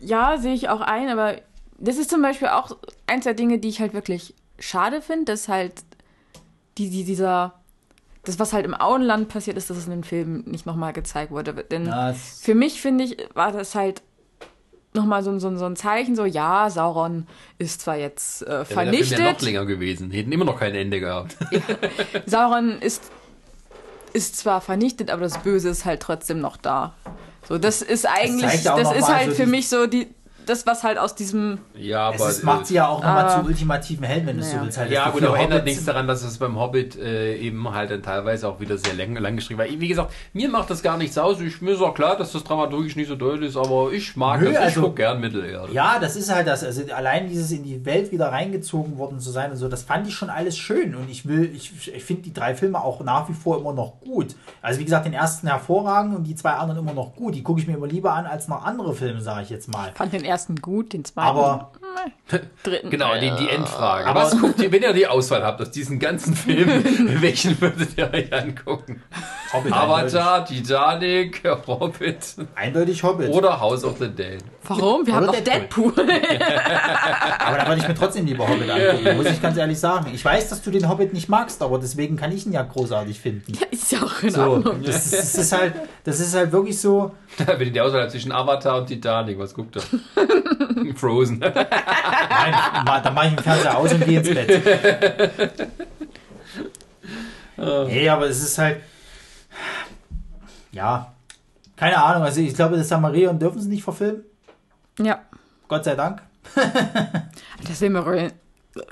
Ja, 0.00 0.36
sehe 0.38 0.54
ich 0.54 0.68
auch 0.68 0.80
ein, 0.80 1.08
aber 1.08 1.36
das 1.78 1.96
ist 1.96 2.10
zum 2.10 2.22
Beispiel 2.22 2.48
auch 2.48 2.76
eins 3.06 3.24
der 3.24 3.34
Dinge, 3.34 3.58
die 3.58 3.68
ich 3.68 3.80
halt 3.80 3.94
wirklich 3.94 4.34
schade 4.58 5.02
finde, 5.02 5.26
dass 5.32 5.48
halt 5.48 5.74
die, 6.78 6.90
die, 6.90 7.04
dieser, 7.04 7.54
das, 8.24 8.38
was 8.38 8.52
halt 8.52 8.64
im 8.64 8.74
Auenland 8.74 9.28
passiert 9.28 9.56
ist, 9.56 9.70
dass 9.70 9.76
es 9.76 9.84
in 9.86 9.90
den 9.90 10.04
Filmen 10.04 10.44
nicht 10.50 10.66
nochmal 10.66 10.92
gezeigt 10.92 11.30
wurde. 11.30 11.52
Denn 11.52 11.86
Ja, 11.86 12.10
es- 12.10 12.40
für 12.42 12.54
mich, 12.54 12.80
finde 12.80 13.04
ich, 13.04 13.16
war 13.34 13.52
das 13.52 13.74
halt 13.74 14.02
nochmal 14.92 15.24
so, 15.24 15.36
so, 15.40 15.56
so 15.56 15.64
ein 15.66 15.74
Zeichen, 15.76 16.14
so, 16.14 16.24
ja, 16.24 16.70
Sauron 16.70 17.26
ist 17.58 17.80
zwar 17.80 17.96
jetzt 17.96 18.42
äh, 18.42 18.46
Der 18.46 18.52
wäre 18.54 18.64
der 18.64 18.64
vernichtet, 18.74 19.18
ja 19.18 19.32
noch 19.32 19.40
länger 19.40 19.66
gewesen. 19.66 20.10
Hätten 20.12 20.30
immer 20.30 20.44
noch 20.44 20.58
kein 20.58 20.74
Ende 20.74 21.00
gehabt. 21.00 21.36
Sauron 22.26 22.78
ist, 22.80 23.02
ist 24.12 24.36
zwar 24.36 24.60
vernichtet, 24.60 25.10
aber 25.10 25.22
das 25.22 25.38
Böse 25.42 25.68
ist 25.68 25.84
halt 25.84 26.00
trotzdem 26.00 26.40
noch 26.40 26.56
da. 26.56 26.94
So, 27.48 27.58
das 27.58 27.82
ist 27.82 28.06
eigentlich, 28.06 28.62
ja 28.64 28.76
das 28.76 28.84
noch 28.90 28.96
ist 28.96 29.08
halt 29.08 29.30
so 29.30 29.36
für 29.36 29.46
mich 29.46 29.68
so 29.68 29.86
die, 29.86 30.06
das, 30.46 30.66
was 30.66 30.82
halt 30.84 30.98
aus 30.98 31.14
diesem 31.14 31.58
Ja, 31.76 32.10
Es 32.12 32.20
aber. 32.20 32.30
ist, 32.30 32.44
macht 32.44 32.66
sie 32.66 32.74
ja 32.74 32.88
auch 32.88 32.98
nochmal 33.02 33.24
aber- 33.24 33.42
zu 33.42 33.46
ultimativen 33.48 34.04
Helden, 34.04 34.26
wenn 34.26 34.36
du 34.36 34.42
es 34.42 34.50
so 34.52 34.60
willst. 34.60 34.78
Halt, 34.78 34.90
ja, 34.90 35.10
gut, 35.10 35.22
aber 35.24 35.38
ändert 35.38 35.64
nichts 35.64 35.84
daran, 35.84 36.06
dass 36.06 36.22
es 36.22 36.38
beim 36.38 36.58
Hobbit 36.58 36.96
äh, 36.96 37.36
eben 37.36 37.72
halt 37.72 37.90
dann 37.90 38.02
teilweise 38.02 38.48
auch 38.48 38.60
wieder 38.60 38.76
sehr 38.78 38.94
lang, 38.94 39.14
lang 39.16 39.36
geschrieben 39.36 39.58
war. 39.58 39.66
Wie 39.66 39.88
gesagt, 39.88 40.12
mir 40.32 40.48
macht 40.48 40.70
das 40.70 40.82
gar 40.82 40.96
nichts 40.96 41.16
aus. 41.18 41.40
Ich, 41.40 41.60
mir 41.60 41.72
ist 41.72 41.80
auch 41.82 41.94
klar, 41.94 42.16
dass 42.16 42.32
das 42.32 42.44
dramaturgisch 42.44 42.96
nicht 42.96 43.08
so 43.08 43.16
deutlich 43.16 43.50
ist, 43.50 43.56
aber 43.56 43.92
ich 43.92 44.16
mag 44.16 44.40
Nö, 44.40 44.46
das. 44.46 44.54
Ich 44.54 44.60
also- 44.64 44.82
gucke 44.82 44.94
gern 44.96 45.20
Mittelerde. 45.20 45.72
Ja, 45.72 45.98
das 45.98 46.16
ist 46.16 46.32
halt 46.34 46.46
das. 46.46 46.62
Also 46.64 46.82
allein 46.94 47.28
dieses 47.28 47.50
in 47.52 47.62
die 47.62 47.84
Welt 47.84 48.12
wieder 48.12 48.28
reingezogen 48.32 48.98
worden 48.98 49.20
zu 49.20 49.30
sein 49.30 49.50
und 49.50 49.56
so, 49.56 49.68
das 49.68 49.82
fand 49.82 50.06
ich 50.08 50.14
schon 50.14 50.30
alles 50.30 50.56
schön. 50.58 50.94
Und 50.94 51.08
ich 51.10 51.26
will, 51.26 51.50
ich, 51.54 51.72
ich 51.94 52.04
finde 52.04 52.22
die 52.22 52.32
drei 52.32 52.54
Filme 52.54 52.82
auch 52.82 53.00
nach 53.02 53.28
wie 53.28 53.34
vor 53.34 53.58
immer 53.58 53.72
noch 53.72 54.00
gut. 54.00 54.34
Also 54.62 54.80
wie 54.80 54.84
gesagt, 54.84 55.06
den 55.06 55.14
ersten 55.14 55.46
hervorragend 55.46 56.14
und 56.16 56.24
die 56.24 56.34
zwei 56.34 56.50
anderen 56.52 56.80
immer 56.80 56.92
noch 56.94 57.14
gut. 57.14 57.34
Die 57.34 57.42
gucke 57.42 57.60
ich 57.60 57.66
mir 57.66 57.74
immer 57.74 57.86
lieber 57.86 58.12
an 58.12 58.26
als 58.26 58.48
noch 58.48 58.64
andere 58.64 58.94
Filme, 58.94 59.20
sage 59.20 59.42
ich 59.42 59.50
jetzt 59.50 59.72
mal. 59.72 59.92
fand 59.94 60.12
den 60.12 60.24
ersten 60.24 60.33
gut, 60.60 60.92
den 60.92 61.04
zweiten, 61.04 61.28
Aber 61.28 61.72
dritten. 62.62 62.90
Genau, 62.90 63.14
die, 63.14 63.30
die 63.38 63.48
Endfrage. 63.48 64.06
Aber- 64.06 64.22
Was 64.22 64.38
guckt 64.40 64.60
ihr, 64.60 64.70
wenn 64.72 64.82
ihr 64.82 64.92
die 64.92 65.06
Auswahl 65.06 65.42
habt 65.44 65.60
aus 65.60 65.70
diesen 65.70 65.98
ganzen 65.98 66.34
Filmen, 66.34 66.82
welchen 67.22 67.60
würdet 67.60 67.96
ihr 67.96 68.12
euch 68.12 68.32
angucken? 68.32 69.02
Hobbit 69.52 69.72
Avatar, 69.72 70.44
Titanic, 70.44 71.42
Hobbit 71.66 72.00
Eindeutig, 72.04 72.48
eindeutig 72.56 73.02
Hobbit. 73.02 73.30
oder 73.30 73.60
House 73.60 73.84
of 73.84 73.98
the 73.98 74.08
Dead? 74.08 74.42
Warum? 74.66 75.06
Wir 75.06 75.14
haben 75.14 75.24
Oder 75.28 75.32
noch 75.38 75.44
Deadpool. 75.44 75.92
aber 75.96 77.58
da 77.58 77.66
würde 77.68 77.80
ich 77.82 77.88
mir 77.88 77.94
trotzdem 77.94 78.24
lieber 78.26 78.48
Hobbit 78.48 78.70
angucken, 78.70 79.16
muss 79.16 79.26
ich 79.26 79.42
ganz 79.42 79.56
ehrlich 79.58 79.78
sagen. 79.78 80.10
Ich 80.14 80.24
weiß, 80.24 80.48
dass 80.48 80.62
du 80.62 80.70
den 80.70 80.88
Hobbit 80.88 81.12
nicht 81.12 81.28
magst, 81.28 81.60
aber 81.62 81.78
deswegen 81.78 82.16
kann 82.16 82.32
ich 82.32 82.46
ihn 82.46 82.52
ja 82.52 82.62
großartig 82.62 83.20
finden. 83.20 83.52
ist 83.70 83.92
ja 83.92 84.02
auch 84.02 84.22
in 84.22 84.30
So, 84.30 84.40
Ordnung. 84.42 84.82
das, 84.82 85.04
ist- 85.06 85.12
das 85.14 85.34
ist 85.34 85.52
halt, 85.52 85.74
das 86.04 86.20
ist 86.20 86.34
halt 86.34 86.50
wirklich 86.52 86.80
so. 86.80 87.12
Wenn 87.46 87.60
ihr 87.68 87.72
die 87.72 87.80
Auswahl 87.80 88.08
zwischen 88.10 88.32
Avatar 88.32 88.78
und 88.78 88.86
Titanic, 88.86 89.38
was 89.38 89.52
guckt 89.54 89.76
ihr? 89.76 89.82
Frozen. 90.96 91.38
Nein, 91.38 91.54
dann 91.54 93.14
mache 93.14 93.26
ich 93.28 93.34
den 93.34 93.42
Fernseher 93.42 93.76
aus 93.78 93.92
und 93.92 94.04
gehe 94.04 94.20
ins 94.20 94.28
Bett. 94.32 94.62
nee, 97.86 98.08
aber 98.08 98.26
es 98.26 98.42
ist 98.42 98.58
halt. 98.58 98.80
Ja. 100.72 101.12
Keine 101.76 102.02
Ahnung. 102.02 102.22
Also 102.22 102.40
ich 102.40 102.54
glaube, 102.54 102.76
das 102.76 102.88
Samarion 102.88 103.38
dürfen 103.38 103.60
sie 103.60 103.68
nicht 103.68 103.82
verfilmen. 103.84 104.22
Ja. 104.98 105.22
Gott 105.68 105.84
sei 105.84 105.94
Dank. 105.94 106.22
Das 107.66 107.78
Silmarillion, 107.78 108.32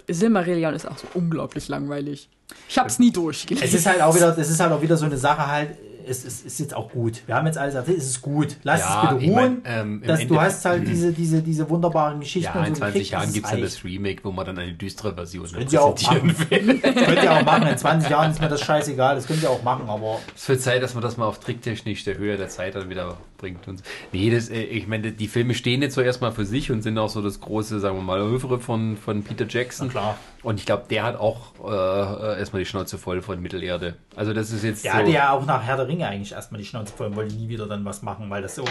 Silmarillion 0.09 0.75
ist 0.75 0.87
auch 0.87 0.97
so 0.97 1.07
unglaublich 1.15 1.69
langweilig. 1.69 2.29
Ich 2.69 2.79
hab's 2.79 2.99
nie 2.99 3.11
durchgelesen. 3.11 3.67
Es 3.69 3.75
ist 3.75 3.87
halt 3.87 4.01
auch 4.01 4.15
wieder, 4.15 4.33
das 4.33 4.49
ist 4.49 4.61
halt 4.61 4.73
auch 4.73 4.81
wieder 4.81 4.97
so 4.97 5.05
eine 5.05 5.19
Sache 5.19 5.47
halt. 5.47 5.77
Es 6.07 6.25
ist, 6.25 6.45
ist 6.47 6.61
jetzt 6.61 6.75
auch 6.75 6.91
gut. 6.91 7.23
Wir 7.27 7.35
haben 7.37 7.47
jetzt 7.47 7.59
alles 7.59 7.75
erzählt, 7.75 7.99
es 7.99 8.07
ist 8.07 8.23
gut. 8.23 8.57
Lass 8.63 8.81
Ja, 8.81 9.03
es 9.05 9.11
bitte 9.11 9.25
ich 9.25 9.31
ruhen. 9.31 9.63
mein, 9.63 9.63
ähm, 9.65 10.03
dass 10.07 10.19
du 10.19 10.23
Endeffekt- 10.25 10.41
hast 10.41 10.65
halt 10.65 10.89
diese, 10.89 11.13
diese, 11.13 11.43
diese 11.43 11.69
wunderbaren 11.71 12.21
Geschichten. 12.21 12.53
Ja, 12.57 12.65
in 12.65 12.75
so 12.75 12.81
20 12.81 12.95
gekriegt, 12.95 13.11
Jahren 13.13 13.25
das 13.25 13.33
gibt 13.35 13.47
es 13.47 13.51
dann 13.53 13.61
das 13.63 13.85
Remake, 13.85 14.21
wo 14.25 14.33
man 14.33 14.47
dann 14.47 14.59
eine 14.59 14.73
düstere 14.73 15.15
Version 15.15 15.47
Könnt 15.53 15.73
ihr 15.73 15.83
auch 15.83 15.95
präsentieren 15.95 16.35
will. 16.51 16.79
Das 16.83 16.95
könnt 16.95 17.23
ihr 17.23 17.33
auch 17.33 17.45
machen. 17.45 17.67
In 17.69 17.79
20 17.79 18.11
Jahren 18.11 18.31
ist 18.31 18.41
mir 18.41 18.49
das 18.49 18.61
scheißegal. 18.61 19.15
Das 19.17 19.27
könnt 19.27 19.43
ihr 19.43 19.51
auch 19.51 19.63
machen, 19.63 19.89
aber 19.89 20.19
Es 20.35 20.49
wird 20.49 20.61
Zeit, 20.61 20.83
dass 20.83 20.95
man 20.95 21.03
das 21.03 21.17
mal 21.17 21.27
auf 21.27 21.41
tricktechnisch 21.41 22.05
der 22.05 22.19
Höhe 22.19 22.37
der 22.37 22.49
Zeit 22.49 22.75
dann 22.75 22.89
wieder 22.91 23.17
bringt. 23.39 23.67
Und 23.69 23.79
so. 23.79 23.85
nee, 24.13 24.31
das, 24.31 24.49
äh, 24.51 24.63
ich 24.63 24.87
meine, 24.87 25.13
die 25.13 25.29
Filme 25.29 25.55
stehen 25.55 25.83
jetzt 25.83 25.95
so 25.95 26.01
erstmal 26.01 26.33
für 26.33 26.45
sich 26.45 26.71
und 26.71 26.83
sind 26.83 26.97
auch 26.99 27.09
so 27.09 27.23
das 27.23 27.41
große, 27.41 27.81
sagen 27.81 27.97
wir 27.97 28.03
mal, 28.03 28.21
Övre 28.21 28.59
von, 28.61 28.97
von 28.97 29.23
Peter 29.23 29.47
Jackson. 29.49 29.89
Na 29.89 29.93
klar. 29.93 30.19
Und 30.43 30.59
ich 30.59 30.67
glaube, 30.67 30.85
der 30.91 31.05
hat 31.05 31.17
auch 31.21 31.39
äh, 31.65 32.39
erstmal 32.39 32.61
die 32.63 32.67
Schnauze 32.67 32.99
voll 32.99 33.23
von 33.23 33.41
Mittelerde. 33.41 33.95
Also 34.17 34.33
das 34.33 34.51
ist 34.51 34.65
jetzt 34.65 34.85
Der 34.85 34.93
so. 34.93 34.99
hatte 34.99 35.11
ja 35.11 35.31
auch 35.33 35.47
nach 35.47 35.63
Herr 35.63 35.77
der 35.77 35.87
Ringe 35.89 36.07
eigentlich 36.09 36.33
erstmal 36.33 36.61
die 36.61 36.67
Schnauze 36.67 36.93
voll 36.93 37.07
und 37.09 37.17
wollte 37.17 37.35
nie 37.35 37.49
wieder 37.49 37.67
dann 37.67 37.85
was 37.85 38.03
machen, 38.03 38.29
weil 38.29 38.43
das 38.43 38.57
so. 38.57 38.65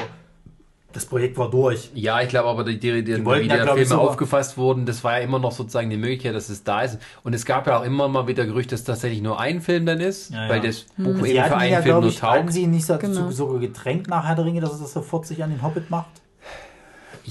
Das 0.93 1.05
Projekt 1.05 1.37
war 1.37 1.49
durch. 1.49 1.89
Ja, 1.93 2.19
ich 2.21 2.27
glaube 2.27 2.49
aber, 2.49 2.65
die, 2.65 2.77
die, 2.77 3.01
die, 3.01 3.23
wollten 3.23 3.45
wie 3.45 3.47
der 3.47 3.65
Filme 3.65 3.97
aufgefasst 3.97 4.57
wurden, 4.57 4.85
das 4.85 5.01
war 5.05 5.17
ja 5.19 5.23
immer 5.23 5.39
noch 5.39 5.53
sozusagen 5.53 5.89
die 5.89 5.95
Möglichkeit, 5.95 6.35
dass 6.35 6.49
es 6.49 6.65
da 6.65 6.81
ist. 6.81 6.99
Und 7.23 7.33
es 7.33 7.45
gab 7.45 7.65
ja 7.67 7.79
auch 7.79 7.85
immer 7.85 8.09
mal 8.09 8.27
wieder 8.27 8.45
Gerüchte, 8.45 8.71
dass 8.75 8.83
tatsächlich 8.83 9.21
nur 9.21 9.39
ein 9.39 9.61
Film 9.61 9.85
dann 9.85 10.01
ist, 10.01 10.31
Ja, 10.33 10.43
ja. 10.43 10.49
weil 10.49 10.59
das 10.59 10.81
Buch 10.97 11.15
Sie 11.23 11.31
eben 11.31 11.45
für 11.45 11.55
einen 11.55 11.71
ja, 11.71 11.81
Film 11.81 12.01
nur 12.01 12.09
ich, 12.09 12.21
hatten 12.21 12.41
taugt. 12.41 12.51
sie 12.53 12.63
ihn 12.63 12.71
nicht 12.71 12.85
so, 12.85 12.97
Genau. 12.97 13.31
sogar 13.31 13.59
gedrängt 13.59 14.09
nach 14.09 14.27
Herr 14.27 14.35
der 14.35 14.43
Ringe, 14.43 14.59
dass 14.59 14.73
er 14.73 14.79
das 14.79 14.91
sofort 14.91 15.25
sich 15.25 15.41
an 15.41 15.51
den 15.51 15.61
Hobbit 15.61 15.89
macht? 15.89 16.09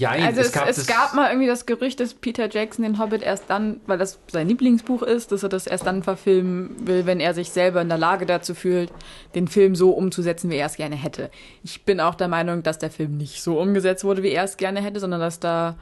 Ja, 0.00 0.10
Also 0.10 0.40
es, 0.40 0.48
es, 0.48 0.52
das- 0.76 0.86
gab 0.86 1.14
mal 1.14 1.28
irgendwie 1.30 1.46
das 1.46 1.66
Gerücht, 1.66 2.00
dass 2.00 2.14
Peter 2.14 2.48
Jackson 2.50 2.82
den 2.84 2.98
Hobbit 2.98 3.22
erst 3.22 3.44
dann, 3.48 3.80
weil 3.86 3.98
das 3.98 4.18
sein 4.32 4.48
Lieblingsbuch 4.48 5.02
ist, 5.02 5.30
dass 5.30 5.42
er 5.42 5.48
das 5.48 5.66
erst 5.66 5.86
dann 5.86 6.02
verfilmen 6.02 6.74
will, 6.86 7.06
wenn 7.06 7.20
er 7.20 7.34
sich 7.34 7.50
selber 7.50 7.80
in 7.82 7.88
der 7.88 7.98
Lage 7.98 8.26
dazu 8.26 8.54
fühlt, 8.54 8.90
den 9.34 9.46
Film 9.46 9.74
so 9.76 9.90
umzusetzen, 9.90 10.50
wie 10.50 10.56
er 10.56 10.66
es 10.66 10.76
gerne 10.76 10.96
hätte. 10.96 11.30
Ich 11.62 11.84
bin 11.84 12.00
auch 12.00 12.14
der 12.14 12.28
Meinung, 12.28 12.62
dass 12.62 12.78
der 12.78 12.90
Film 12.90 13.16
nicht 13.16 13.42
so 13.42 13.60
umgesetzt 13.60 14.02
wurde, 14.04 14.22
wie 14.22 14.30
er 14.30 14.44
es 14.44 14.56
gerne 14.56 14.80
hätte, 14.82 15.00
sondern 15.00 15.20
dass 15.20 15.38
da 15.38 15.76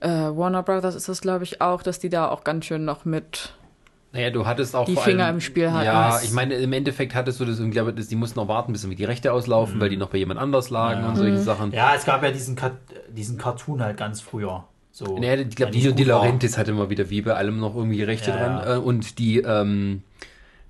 äh, 0.00 0.08
Warner 0.08 0.62
Brothers 0.62 0.94
ist 0.94 1.08
das, 1.08 1.20
glaube 1.20 1.44
ich, 1.44 1.60
auch, 1.60 1.82
dass 1.82 1.98
die 1.98 2.08
da 2.08 2.28
auch 2.28 2.42
ganz 2.44 2.64
schön 2.64 2.84
noch 2.84 3.04
mit 3.04 3.52
Naja, 4.12 4.30
du 4.30 4.44
hattest 4.46 4.76
auch 4.76 4.84
die 4.84 4.94
vor 4.94 5.04
Finger 5.04 5.24
allem, 5.26 5.36
im 5.36 5.40
Spiel 5.40 5.72
hatten. 5.72 5.86
Ja, 5.86 6.10
Was- 6.10 6.24
ich 6.24 6.32
meine, 6.32 6.54
im 6.56 6.72
Endeffekt 6.72 7.14
hattest 7.14 7.40
du 7.40 7.44
das, 7.46 7.58
ich 7.58 7.70
glaube, 7.70 7.94
die 7.94 8.14
mussten 8.16 8.38
noch 8.38 8.48
warten, 8.48 8.72
bis 8.72 8.84
irgendwie 8.84 8.96
die 8.96 9.04
Rechte 9.06 9.32
auslaufen, 9.32 9.80
weil 9.80 9.88
die 9.88 9.96
noch 9.96 10.10
bei 10.10 10.18
jemand 10.18 10.38
anders 10.38 10.68
lagen 10.68 11.00
Ja. 11.02 11.08
und 11.08 11.16
solche 11.16 11.38
Sachen. 11.38 11.72
Ja, 11.72 11.94
es 11.96 12.04
gab 12.04 12.22
ja 12.22 12.30
diesen, 12.30 12.54
Kat 12.54 12.72
diesen 13.08 13.38
Cartoon 13.38 13.82
halt 13.82 13.96
ganz 13.96 14.20
früher. 14.20 14.64
So, 14.90 15.18
Nee, 15.18 15.34
ich 15.36 15.56
glaube, 15.56 15.72
Dino 15.72 15.92
De. 15.92 16.04
Laurentiis 16.04 16.58
hatte 16.58 16.72
immer 16.72 16.90
wieder 16.90 17.08
wie 17.08 17.22
bei 17.22 17.32
allem 17.34 17.58
noch 17.58 17.74
irgendwie 17.74 18.02
Rechte 18.02 18.30
Ja, 18.30 18.36
dran. 18.36 18.58
ja. 18.58 18.74
Äh, 18.74 18.78
Und 18.78 19.18
die, 19.18 19.38
ähm, 19.38 20.02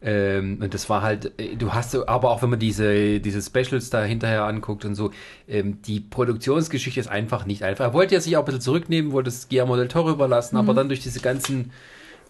ähm, 0.01 0.59
und 0.63 0.73
das 0.75 0.89
war 0.89 1.03
halt, 1.03 1.33
äh, 1.41 1.57
du 1.57 1.73
hast 1.75 1.91
so, 1.91 2.07
aber 2.07 2.31
auch 2.31 2.43
wenn 2.43 2.51
man 2.51 2.59
diese, 2.61 3.19
diese 3.19 3.43
Specials 3.43 3.91
da 3.91 4.03
hinterher 4.05 4.45
anguckt 4.45 4.85
und 4.85 4.95
so, 4.95 5.11
ähm, 5.49 5.83
die 5.83 5.99
Produktionsgeschichte 5.99 7.01
ist 7.01 7.09
einfach 7.09 7.47
nicht 7.47 7.65
einfach. 7.65 7.85
Er 7.87 7.93
wollte 7.93 8.15
ja 8.15 8.21
sich 8.21 8.37
auch 8.37 8.43
ein 8.43 8.47
bisschen 8.47 8.61
zurücknehmen, 8.61 9.11
wollte 9.11 9.29
es 9.31 9.49
Guillermo 9.49 9.77
del 9.77 9.89
Toro 9.89 10.11
überlassen, 10.11 10.57
aber 10.57 10.75
dann 10.75 10.89
durch 10.89 11.01
diese 11.01 11.19
ganzen 11.21 11.73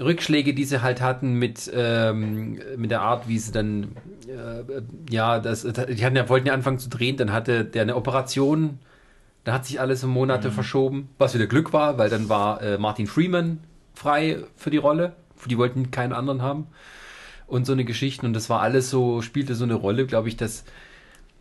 Rückschläge, 0.05 0.55
die 0.55 0.65
sie 0.65 0.83
halt 0.83 1.01
hatten 1.01 1.35
mit, 1.35 1.71
ähm, 1.75 2.61
mit 2.77 2.91
der 2.91 3.03
Art, 3.03 3.29
wie 3.29 3.39
sie 3.39 3.53
dann, 3.53 3.97
äh, 4.27 4.83
ja, 5.11 5.39
das, 5.39 5.63
die 5.63 6.05
hatten 6.05 6.17
ja, 6.17 6.29
wollten 6.29 6.47
ja 6.47 6.55
anfangen 6.55 6.79
zu 6.79 6.89
drehen, 6.89 7.17
dann 7.17 7.33
hatte 7.33 7.65
der 7.65 7.83
eine 7.83 7.97
Operation, 7.97 8.79
da 9.45 9.55
hat 9.55 9.67
sich 9.67 9.81
alles 9.81 10.05
um 10.05 10.11
Monate 10.11 10.51
verschoben, 10.53 11.09
was 11.19 11.35
wieder 11.35 11.47
Glück 11.47 11.73
war, 11.73 11.99
weil 11.99 12.09
dann 12.09 12.29
war 12.29 12.63
äh, 12.63 12.79
Martin 12.79 13.07
Freeman 13.07 13.59
frei 13.95 14.39
für 14.57 14.71
die 14.71 14.77
Rolle. 14.77 15.15
Die 15.47 15.59
wollten 15.59 15.91
keinen 15.91 16.13
anderen 16.13 16.43
haben. 16.43 16.69
Und 17.49 17.67
so 17.67 17.73
eine 17.73 17.85
Geschichte. 17.85 18.25
Und 18.25 18.33
das 18.33 18.49
war 18.49 18.61
alles 18.61 18.89
so, 18.89 19.21
spielte 19.21 19.57
so 19.57 19.65
eine 19.65 19.75
Rolle, 19.75 20.07
glaube 20.07 20.29
ich, 20.29 20.37
dass 20.37 20.65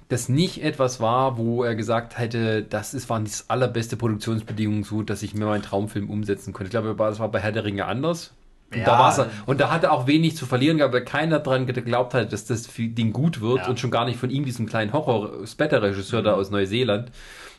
das 0.09 0.27
nicht 0.27 0.63
etwas 0.63 0.99
war, 0.99 1.37
wo 1.37 1.63
er 1.63 1.75
gesagt 1.75 2.17
hätte, 2.17 2.63
das 2.63 2.93
ist, 2.93 3.09
waren 3.09 3.23
die 3.23 3.31
allerbeste 3.47 3.95
Produktionsbedingungen 3.95 4.83
so, 4.83 5.03
dass 5.03 5.23
ich 5.23 5.33
mir 5.33 5.45
meinen 5.45 5.61
Traumfilm 5.61 6.09
umsetzen 6.09 6.51
konnte. 6.51 6.65
Ich 6.65 6.71
glaube, 6.71 6.95
das 6.97 7.19
war 7.19 7.29
bei 7.29 7.39
Herr 7.39 7.53
der 7.53 7.63
Ringe 7.63 7.85
anders. 7.85 8.33
Und, 8.71 8.77
Ja. 8.79 8.85
da 8.85 8.99
war's, 8.99 9.17
er- 9.17 9.29
und 9.45 9.59
da 9.59 9.69
hat 9.71 9.83
er 9.83 9.91
auch 9.91 10.07
wenig 10.07 10.35
zu 10.37 10.45
verlieren 10.45 10.77
gehabt, 10.77 10.93
weil 10.93 11.03
keiner 11.03 11.39
dran 11.39 11.65
geglaubt 11.67 12.13
hat, 12.13 12.31
dass 12.31 12.45
das 12.45 12.69
Ding 12.77 13.11
gut 13.13 13.41
wird 13.41 13.59
Ja. 13.59 13.67
und 13.67 13.79
schon 13.79 13.91
gar 13.91 14.05
nicht 14.05 14.17
von 14.19 14.29
ihm, 14.29 14.45
diesem 14.45 14.65
kleinen 14.65 14.93
Horror-Splatter-Regisseur 14.93 16.21
da 16.21 16.33
aus 16.33 16.51
Neuseeland. 16.51 17.11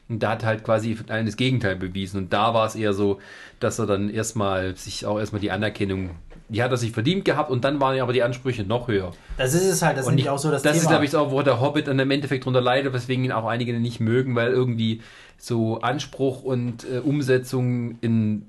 Und 0.08 0.22
da 0.22 0.30
hat 0.32 0.44
halt 0.44 0.64
quasi 0.64 0.96
allen 1.08 1.26
das 1.26 1.36
Gegenteil 1.36 1.76
bewiesen. 1.76 2.18
Und 2.18 2.32
da 2.32 2.54
war 2.54 2.66
es 2.66 2.74
eher 2.74 2.92
so, 2.92 3.18
dass 3.60 3.78
er 3.78 3.86
dann 3.86 4.10
erstmal 4.10 4.76
sich 4.76 5.06
auch 5.06 5.18
erstmal 5.18 5.40
die 5.40 5.50
Anerkennung, 5.50 6.10
die 6.48 6.62
hat 6.62 6.70
er 6.70 6.76
sich 6.76 6.92
verdient 6.92 7.24
gehabt 7.24 7.50
und 7.50 7.64
dann 7.64 7.80
waren 7.80 7.96
ja 7.96 8.02
aber 8.02 8.12
die 8.12 8.22
Ansprüche 8.22 8.64
noch 8.64 8.88
höher. 8.88 9.12
Das 9.38 9.54
ist 9.54 9.64
es 9.64 9.80
halt, 9.80 9.96
das 9.96 10.04
ist 10.06 10.12
Und 10.12 10.18
ich, 10.18 10.28
auch 10.28 10.38
so 10.38 10.50
das, 10.50 10.62
das 10.62 10.72
Thema. 10.72 10.82
ist, 10.82 10.88
glaube 10.88 11.04
ich, 11.06 11.16
auch, 11.16 11.30
wo 11.30 11.40
der 11.42 11.60
Hobbit 11.60 11.86
dann 11.86 11.98
im 11.98 12.10
Endeffekt 12.10 12.44
drunter 12.44 12.60
leidet, 12.60 12.92
weswegen 12.92 13.24
ihn 13.24 13.32
auch 13.32 13.46
einige 13.46 13.72
nicht 13.78 14.00
mögen, 14.00 14.34
weil 14.34 14.50
irgendwie 14.50 15.00
so 15.38 15.80
Anspruch 15.80 16.42
und 16.42 16.84
äh, 16.84 16.98
Umsetzung 16.98 17.96
in 18.00 18.46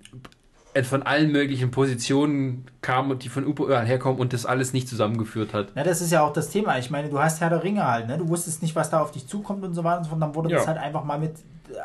von 0.84 1.04
allen 1.04 1.32
möglichen 1.32 1.70
Positionen 1.72 2.66
kam 2.82 3.12
und 3.12 3.24
die 3.24 3.30
von 3.30 3.44
überall 3.46 3.86
herkommen 3.86 4.20
und 4.20 4.34
das 4.34 4.46
alles 4.46 4.74
nicht 4.74 4.88
zusammengeführt 4.90 5.54
hat. 5.54 5.72
Ja, 5.76 5.84
das 5.84 6.02
ist 6.02 6.12
ja 6.12 6.22
auch 6.26 6.34
das 6.34 6.50
Thema. 6.50 6.78
Ich 6.80 6.90
meine, 6.90 7.10
du 7.10 7.20
hast 7.20 7.42
Herr 7.42 7.50
der 7.50 7.64
Ringe 7.64 7.86
halt, 7.86 8.08
ne? 8.08 8.18
Du 8.18 8.28
wusstest 8.30 8.62
nicht, 8.62 8.76
was 8.76 8.90
da 8.90 9.00
auf 9.02 9.12
dich 9.12 9.28
zukommt 9.28 9.64
und 9.64 9.74
so 9.74 9.84
weiter 9.84 10.00
und 10.00 10.04
so 10.06 10.10
fort. 10.10 10.22
Dann 10.22 10.36
wurde 10.36 10.50
Ja. 10.50 10.58
das 10.58 10.68
halt 10.68 10.78
einfach 10.80 11.04
mal 11.04 11.20
mit 11.20 11.34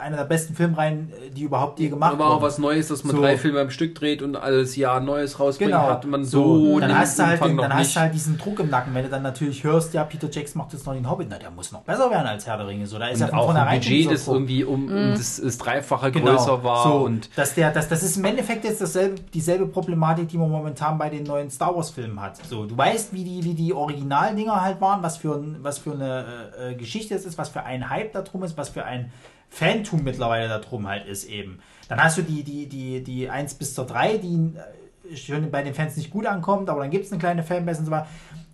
einer 0.00 0.16
der 0.16 0.24
besten 0.24 0.54
Filmreihen, 0.54 1.12
die 1.36 1.42
überhaupt 1.42 1.78
je 1.78 1.88
gemacht 1.88 2.12
Aber 2.14 2.30
auch 2.30 2.42
was 2.42 2.58
Neues, 2.58 2.88
dass 2.88 3.04
man 3.04 3.14
So. 3.16 3.22
drei 3.22 3.36
Filme 3.38 3.60
am 3.60 3.70
Stück 3.70 3.94
dreht 3.94 4.22
und 4.22 4.34
alles 4.36 4.74
Jahr 4.76 5.00
Neues 5.00 5.38
rausbringt, 5.38 5.70
Genau. 5.72 5.86
hat 5.86 6.04
man 6.04 6.24
so, 6.24 6.72
so, 6.74 6.80
dann, 6.80 6.98
hast 6.98 7.18
du, 7.18 7.26
halt, 7.26 7.42
den, 7.44 7.56
noch 7.56 7.62
dann 7.68 7.74
hast 7.74 7.94
du 7.94 8.00
halt 8.00 8.12
diesen 8.14 8.36
Druck 8.38 8.58
im 8.60 8.70
Nacken, 8.70 8.92
wenn 8.94 9.04
du 9.04 9.08
dann 9.10 9.22
natürlich 9.22 9.62
hörst, 9.64 9.94
ja, 9.94 10.04
Peter 10.04 10.28
Jackson 10.30 10.58
macht 10.60 10.72
jetzt 10.72 10.84
noch 10.86 10.94
den 10.94 11.08
Hobbit, 11.08 11.28
na, 11.30 11.38
der 11.38 11.50
muss 11.52 11.70
noch 11.72 11.82
besser 11.82 12.10
werden 12.10 12.26
als 12.26 12.46
Herr 12.46 12.56
der 12.56 12.66
Ringe. 12.66 12.86
So, 12.86 12.98
da 12.98 13.06
ist 13.08 13.20
ja 13.20 13.26
und 13.26 13.30
von 13.30 13.38
auch 13.38 13.42
ein 13.48 13.54
vornherein 13.54 13.80
Budget, 13.80 14.10
das 14.10 14.24
Druck. 14.24 14.34
irgendwie 14.34 14.64
um, 14.64 14.86
um 14.88 15.10
das, 15.16 15.40
das 15.40 15.58
Dreifache 15.58 16.10
Genau. 16.12 16.32
größer 16.32 16.64
war 16.64 16.82
so, 16.82 16.92
und 17.04 17.30
dass 17.38 17.54
der, 17.54 17.70
dass, 17.70 17.88
das 17.88 18.02
ist 18.02 18.16
im 18.16 18.24
Endeffekt 18.24 18.64
jetzt 18.64 18.80
dasselbe, 18.80 19.16
dieselbe 19.32 19.66
Problematik, 19.66 20.28
die 20.28 20.38
man 20.38 20.50
momentan 20.50 20.98
bei 20.98 21.08
den 21.08 21.22
neuen 21.22 21.50
Star 21.50 21.74
Wars 21.76 21.90
Filmen 21.90 22.20
hat. 22.20 22.36
So, 22.46 22.66
du 22.66 22.76
weißt, 22.76 23.12
wie 23.12 23.22
die, 23.24 23.44
wie 23.44 23.54
die 23.54 23.72
Originaldinger 23.72 24.60
halt 24.60 24.80
waren, 24.80 25.02
was 25.02 25.16
für, 25.18 25.34
ein, 25.34 25.58
was 25.62 25.78
für 25.78 25.92
eine 25.92 26.24
äh, 26.58 26.72
äh, 26.72 26.74
Geschichte 26.74 27.14
es 27.14 27.24
ist, 27.24 27.38
was 27.38 27.48
für 27.48 27.62
ein 27.62 27.88
Hype 27.90 28.12
da 28.12 28.22
drum 28.22 28.42
ist, 28.42 28.56
was 28.56 28.68
für 28.70 28.84
ein 28.84 29.12
Fantum 29.50 30.04
mittlerweile 30.04 30.48
da 30.48 30.58
drum 30.58 30.86
halt 30.86 31.06
ist 31.06 31.24
eben. 31.24 31.60
Dann 31.88 32.02
hast 32.02 32.18
du 32.18 32.22
die, 32.22 32.42
die, 32.42 32.66
die, 32.66 33.02
die 33.02 33.30
1 33.30 33.54
bis 33.54 33.74
zur 33.74 33.86
3, 33.86 34.18
die 34.18 34.52
äh, 35.10 35.16
schon 35.16 35.50
bei 35.50 35.62
den 35.62 35.74
Fans 35.74 35.96
nicht 35.96 36.10
gut 36.10 36.26
ankommt, 36.26 36.68
aber 36.68 36.80
dann 36.80 36.90
gibt 36.90 37.06
es 37.06 37.12
eine 37.12 37.18
kleine 37.18 37.42
Fanbase 37.42 37.80
und 37.80 37.86
so 37.86 37.90
weiter. 37.90 38.08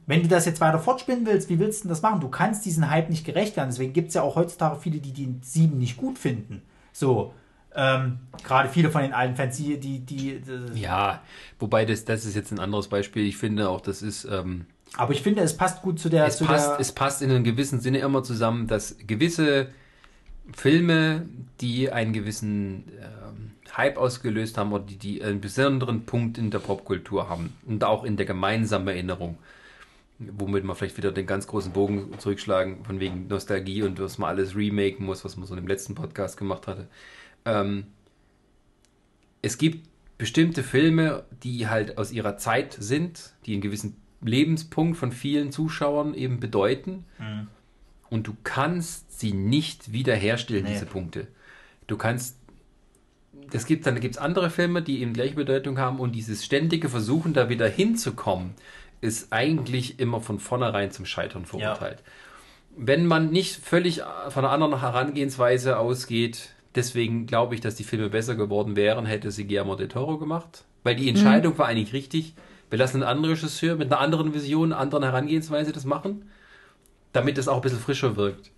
Wenn 0.06 0.22
du 0.22 0.28
das 0.28 0.44
jetzt 0.44 0.60
weiter 0.60 0.78
fortspinnen 0.78 1.26
willst, 1.26 1.48
wie 1.48 1.58
willst 1.58 1.80
du 1.80 1.82
denn 1.84 1.90
das 1.90 2.02
machen? 2.02 2.20
Du 2.20 2.28
kannst 2.28 2.64
diesen 2.66 2.90
Hype 2.90 3.08
nicht 3.08 3.24
gerecht 3.24 3.56
werden. 3.56 3.70
Deswegen 3.70 3.92
gibt 3.92 4.08
es 4.08 4.14
ja 4.14 4.22
auch 4.22 4.36
heutzutage 4.36 4.78
viele, 4.78 4.98
die 4.98 5.12
den 5.12 5.40
7 5.42 5.78
nicht 5.78 5.96
gut 5.96 6.18
finden. 6.18 6.62
So, 6.92 7.32
ähm, 7.74 8.18
gerade 8.44 8.68
viele 8.68 8.90
von 8.90 9.02
den 9.02 9.14
alten 9.14 9.34
Fans, 9.34 9.56
die, 9.56 9.80
die, 9.80 10.00
die, 10.00 10.40
die 10.40 10.80
ja, 10.80 11.22
wobei 11.58 11.84
das, 11.84 12.04
das 12.04 12.24
ist 12.24 12.36
jetzt 12.36 12.52
ein 12.52 12.60
anderes 12.60 12.88
Beispiel. 12.88 13.26
Ich 13.26 13.36
finde 13.36 13.68
auch, 13.68 13.80
das 13.80 14.02
ist 14.02 14.26
ähm, 14.26 14.66
aber 14.96 15.12
ich 15.12 15.22
finde, 15.22 15.42
es 15.42 15.56
passt 15.56 15.82
gut 15.82 15.98
zu 15.98 16.08
der, 16.08 16.26
es 16.26 16.38
zu 16.38 16.44
passt, 16.44 16.70
der 16.70 16.80
es 16.80 16.92
passt 16.92 17.22
in 17.22 17.30
einem 17.30 17.44
gewissen 17.44 17.80
Sinne 17.80 17.98
immer 17.98 18.22
zusammen, 18.22 18.66
dass 18.66 18.96
gewisse 19.06 19.68
Filme, 20.52 21.28
die 21.60 21.90
einen 21.90 22.12
gewissen 22.12 22.84
ähm, 23.00 23.52
Hype 23.76 23.96
ausgelöst 23.96 24.58
haben 24.58 24.72
oder 24.72 24.84
die, 24.84 24.96
die 24.96 25.22
einen 25.22 25.40
besonderen 25.40 26.04
Punkt 26.04 26.38
in 26.38 26.50
der 26.50 26.58
Popkultur 26.58 27.28
haben 27.28 27.54
und 27.66 27.82
auch 27.84 28.04
in 28.04 28.16
der 28.16 28.26
gemeinsamen 28.26 28.88
Erinnerung, 28.88 29.38
womit 30.18 30.64
man 30.64 30.76
vielleicht 30.76 30.96
wieder 30.96 31.12
den 31.12 31.26
ganz 31.26 31.46
großen 31.46 31.72
Bogen 31.72 32.18
zurückschlagen, 32.18 32.84
von 32.84 33.00
wegen 33.00 33.26
Nostalgie 33.28 33.82
und 33.82 33.98
was 34.00 34.18
man 34.18 34.28
alles 34.28 34.54
remaken 34.54 35.06
muss, 35.06 35.24
was 35.24 35.36
man 35.36 35.46
so 35.46 35.56
im 35.56 35.66
letzten 35.66 35.94
Podcast 35.94 36.36
gemacht 36.36 36.66
hatte. 36.66 36.88
Ähm, 37.44 37.86
es 39.42 39.58
gibt 39.58 39.88
bestimmte 40.18 40.62
Filme, 40.62 41.24
die 41.42 41.68
halt 41.68 41.98
aus 41.98 42.12
ihrer 42.12 42.36
Zeit 42.36 42.76
sind, 42.78 43.34
die 43.46 43.52
einen 43.52 43.62
gewissen 43.62 43.96
Lebenspunkt 44.22 44.96
von 44.96 45.12
vielen 45.12 45.52
Zuschauern 45.52 46.14
eben 46.14 46.40
bedeuten. 46.40 47.04
Mhm. 47.18 47.48
Und 48.10 48.26
du 48.26 48.36
kannst 48.44 49.03
sie 49.20 49.32
nicht 49.32 49.92
wiederherstellen, 49.92 50.64
Nee. 50.64 50.72
diese 50.72 50.86
Punkte. 50.86 51.26
Du 51.86 51.96
kannst. 51.96 52.36
Es 53.52 53.66
gibt 53.66 53.86
dann 53.86 54.00
gibt's 54.00 54.18
andere 54.18 54.48
Filme, 54.50 54.80
die 54.82 55.02
eben 55.02 55.12
gleiche 55.12 55.34
Bedeutung 55.34 55.78
haben 55.78 55.98
und 56.00 56.12
dieses 56.12 56.44
ständige 56.44 56.88
Versuchen, 56.88 57.34
da 57.34 57.48
wieder 57.48 57.68
hinzukommen, 57.68 58.54
ist 59.00 59.32
eigentlich 59.32 60.00
immer 60.00 60.20
von 60.20 60.38
vornherein 60.38 60.90
zum 60.90 61.04
Scheitern 61.04 61.44
verurteilt. 61.44 62.02
Wenn 62.76 63.06
man 63.06 63.30
nicht 63.30 63.56
völlig 63.56 64.02
von 64.30 64.44
einer 64.44 64.50
anderen 64.52 64.80
Herangehensweise 64.80 65.78
ausgeht, 65.78 66.50
deswegen 66.74 67.26
glaube 67.26 67.54
ich, 67.54 67.60
dass 67.60 67.74
die 67.74 67.84
Filme 67.84 68.08
besser 68.08 68.34
geworden 68.34 68.76
wären, 68.76 69.04
hätte 69.04 69.30
sie 69.30 69.46
Guillermo 69.46 69.76
del 69.76 69.88
Toro 69.88 70.18
gemacht. 70.18 70.64
Weil 70.82 70.96
die 70.96 71.08
Entscheidung 71.08 71.56
war 71.58 71.66
eigentlich 71.66 71.92
richtig. 71.92 72.34
Wir 72.70 72.78
lassen 72.78 73.02
einen 73.02 73.10
anderen 73.10 73.34
Regisseur 73.34 73.76
mit 73.76 73.92
einer 73.92 74.00
anderen 74.00 74.34
Vision, 74.34 74.72
einer 74.72 74.80
anderen 74.80 75.04
Herangehensweise 75.04 75.72
das 75.72 75.84
machen, 75.84 76.30
damit 77.12 77.38
es 77.38 77.46
auch 77.46 77.56
ein 77.56 77.62
bisschen 77.62 77.78
frischer 77.78 78.16
wirkt. 78.16 78.50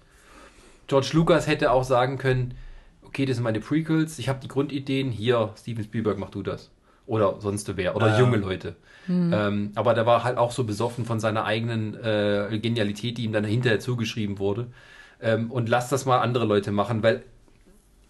George 0.87 1.11
Lucas 1.13 1.47
hätte 1.47 1.71
auch 1.73 1.85
sagen 1.85 2.19
können, 2.19 2.55
okay, 3.03 3.25
das 3.27 3.37
sind 3.37 3.45
meine 3.45 3.61
Prequels, 3.61 4.19
ich 4.19 4.29
habe 4.29 4.41
die 4.41 4.49
Grundideen, 4.49 5.11
hier, 5.11 5.53
Steven 5.59 5.85
Spielberg, 5.85 6.19
mach 6.19 6.31
du 6.31 6.43
das. 6.43 6.71
Oder 7.07 7.41
sonst 7.41 7.77
wer. 7.77 7.95
Oder 7.97 8.09
Ja. 8.09 8.19
junge 8.19 8.37
Leute. 8.37 8.75
Ähm, 9.09 9.71
aber 9.77 9.95
der 9.95 10.07
war 10.07 10.25
halt 10.25 10.37
auch 10.39 10.51
so 10.51 10.65
besoffen 10.65 11.05
von 11.05 11.21
seiner 11.21 11.45
eigenen 11.45 11.95
äh, 11.95 12.59
Genialität, 12.61 13.19
die 13.19 13.25
ihm 13.25 13.33
dann 13.33 13.45
hinterher 13.45 13.79
zugeschrieben 13.79 14.41
wurde. 14.41 14.67
Ähm, 15.23 15.53
und 15.53 15.69
lass 15.69 15.89
das 15.89 16.05
mal 16.05 16.19
andere 16.19 16.45
Leute 16.45 16.73
machen, 16.73 17.05
weil 17.05 17.23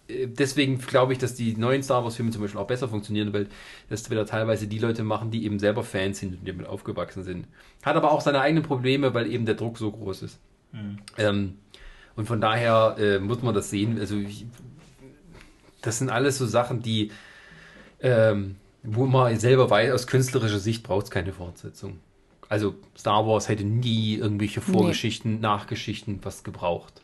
äh, 0.07 0.25
deswegen 0.27 0.79
glaube 0.79 1.13
ich, 1.13 1.19
dass 1.19 1.35
die 1.35 1.55
neuen 1.55 1.83
Star 1.83 2.03
Wars 2.03 2.15
Filme 2.15 2.31
zum 2.31 2.41
Beispiel 2.41 2.59
auch 2.59 2.65
besser 2.67 2.87
funktionieren, 2.89 3.31
weil 3.31 3.47
das 3.89 4.09
wieder 4.09 4.25
teilweise 4.25 4.65
die 4.67 4.79
Leute 4.79 5.03
machen, 5.03 5.29
die 5.29 5.45
eben 5.45 5.59
selber 5.59 5.83
Fans 5.83 6.17
sind 6.19 6.33
und 6.33 6.41
die 6.47 6.51
damit 6.51 6.65
aufgewachsen 6.65 7.23
sind. 7.23 7.47
Hat 7.83 7.95
aber 7.95 8.11
auch 8.11 8.21
seine 8.21 8.41
eigenen 8.41 8.63
Probleme, 8.63 9.13
weil 9.13 9.31
eben 9.31 9.45
der 9.45 9.55
Druck 9.55 9.77
so 9.77 9.91
groß 9.91 10.23
ist. 10.23 10.39
Ähm, 11.17 11.59
und 12.17 12.25
von 12.25 12.41
daher 12.41 12.97
äh, 12.99 13.19
muss 13.19 13.41
man 13.41 13.55
das 13.55 13.69
sehen. 13.69 13.97
Also 13.99 14.17
ich, 14.17 14.45
das 15.81 15.99
sind 15.99 16.09
alles 16.09 16.37
so 16.37 16.45
Sachen, 16.45 16.81
die 16.81 17.11
ähm, 18.01 18.55
wo 18.83 19.05
man 19.05 19.37
selber 19.39 19.69
weiß, 19.69 19.91
aus 19.91 20.07
künstlerischer 20.07 20.59
Sicht 20.59 20.83
braucht 20.83 21.05
es 21.05 21.11
keine 21.11 21.33
Fortsetzung. 21.33 21.99
Also 22.49 22.75
Star 22.97 23.25
Wars 23.27 23.49
hätte 23.49 23.63
nie 23.63 24.15
irgendwelche 24.15 24.61
Vorgeschichten, 24.61 25.39
Nachgeschichten 25.41 26.19
was 26.23 26.43
gebraucht. 26.43 27.01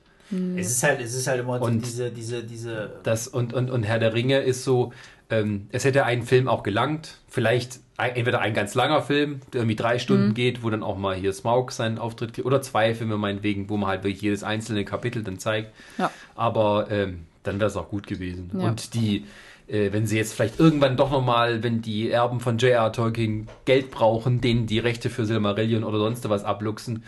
es 0.55 0.71
ist 0.71 0.83
halt, 0.83 1.01
es 1.01 1.13
ist 1.13 1.27
halt 1.27 1.41
immer 1.41 1.61
Und- 1.61 1.85
diese, 1.85 2.09
diese, 2.11 2.43
diese, 2.43 2.99
Das 3.03 3.27
und, 3.27 3.53
und, 3.53 3.69
und 3.69 3.83
Herr 3.83 3.99
der 3.99 4.13
Ringe 4.13 4.39
ist 4.39 4.63
so, 4.63 4.93
ähm, 5.29 5.67
es 5.71 5.83
hätte 5.83 6.05
einen 6.05 6.23
Film 6.23 6.47
auch 6.47 6.63
gelangt, 6.63 7.19
vielleicht 7.27 7.79
entweder 7.97 8.41
ein 8.41 8.53
ganz 8.53 8.73
langer 8.75 9.01
Film, 9.01 9.41
der 9.51 9.61
irgendwie 9.61 9.75
drei 9.75 9.99
Stunden 9.99 10.33
geht, 10.33 10.63
wo 10.63 10.69
dann 10.69 10.83
auch 10.83 10.97
mal 10.97 11.15
hier 11.15 11.31
Smaug 11.31 11.71
seinen 11.71 11.99
Auftritt 11.99 12.33
kriegt, 12.33 12.45
oder 12.45 12.61
zwei 12.61 12.95
Filme 12.95 13.17
meinetwegen, 13.17 13.69
wo 13.69 13.77
man 13.77 13.89
halt 13.89 14.03
wirklich 14.03 14.21
jedes 14.21 14.43
einzelne 14.43 14.83
Kapitel 14.83 15.23
dann 15.23 15.37
zeigt. 15.37 15.71
Ja. 15.97 16.11
Aber 16.35 16.87
ähm, 16.89 17.25
dann 17.43 17.59
wäre 17.59 17.69
es 17.69 17.77
auch 17.77 17.89
gut 17.89 18.07
gewesen. 18.07 18.49
Ja. 18.53 18.67
Und 18.67 18.93
die, 18.95 19.25
äh, 19.67 19.91
wenn 19.91 20.07
sie 20.07 20.17
jetzt 20.17 20.33
vielleicht 20.33 20.59
irgendwann 20.59 20.97
doch 20.97 21.11
nochmal, 21.11 21.61
wenn 21.61 21.81
die 21.81 22.09
Erben 22.09 22.39
von 22.39 22.57
J.R. 22.57 22.91
Tolkien 22.91 23.47
Geld 23.65 23.91
brauchen, 23.91 24.41
denen 24.41 24.65
die 24.65 24.79
Rechte 24.79 25.09
für 25.09 25.25
Silmarillion 25.25 25.83
oder 25.83 25.99
sonst 25.99 26.27
was 26.29 26.43
abluchsen 26.43 27.03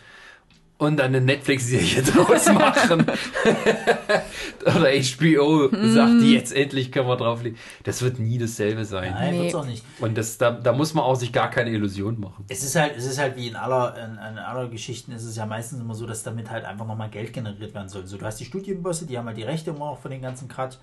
und 0.77 0.97
dann 0.97 1.07
eine 1.07 1.21
Netflix-Serie 1.21 2.01
draus 2.03 2.45
machen. 2.51 3.05
oder 4.65 4.89
HBO 4.91 5.69
sagt, 5.71 6.21
die 6.21 6.33
jetzt 6.33 6.53
endlich 6.53 6.91
können 6.91 7.07
wir 7.07 7.15
drauflegen. 7.15 7.57
Das 7.83 8.01
wird 8.01 8.19
nie 8.19 8.37
dasselbe 8.37 8.83
sein. 8.85 9.13
nein, 9.13 9.33
Nee. 9.33 9.41
wird's 9.43 9.55
auch 9.55 9.65
nicht. 9.65 9.83
Und 9.99 10.17
das, 10.17 10.37
da, 10.37 10.51
da 10.51 10.73
muss 10.73 10.93
man 10.93 11.03
auch 11.03 11.15
sich 11.15 11.31
gar 11.31 11.49
keine 11.49 11.69
Illusion 11.71 12.19
machen. 12.19 12.45
Es 12.49 12.63
ist 12.63 12.75
halt, 12.75 12.95
es 12.97 13.05
ist 13.05 13.17
halt 13.19 13.35
wie 13.37 13.47
in 13.47 13.55
aller, 13.55 13.95
in, 13.97 14.11
in 14.33 14.37
aller 14.39 14.67
Geschichten 14.67 15.11
ist 15.11 15.23
es 15.23 15.35
ja 15.35 15.45
meistens 15.45 15.79
immer 15.79 15.95
so, 15.95 16.05
dass 16.05 16.23
damit 16.23 16.49
halt 16.49 16.65
einfach 16.65 16.85
nochmal 16.85 17.09
Geld 17.09 17.31
generiert 17.33 17.73
werden 17.73 17.89
soll. 17.89 18.05
So, 18.05 18.17
du 18.17 18.25
hast 18.25 18.39
die 18.39 18.45
Studienbosse, 18.45 19.05
die 19.05 19.17
haben 19.17 19.27
halt 19.27 19.37
die 19.37 19.43
Rechte 19.43 19.69
immer 19.71 19.85
auch 19.85 19.99
von 19.99 20.11
den 20.11 20.21
ganzen 20.21 20.47
Kratsch 20.47 20.75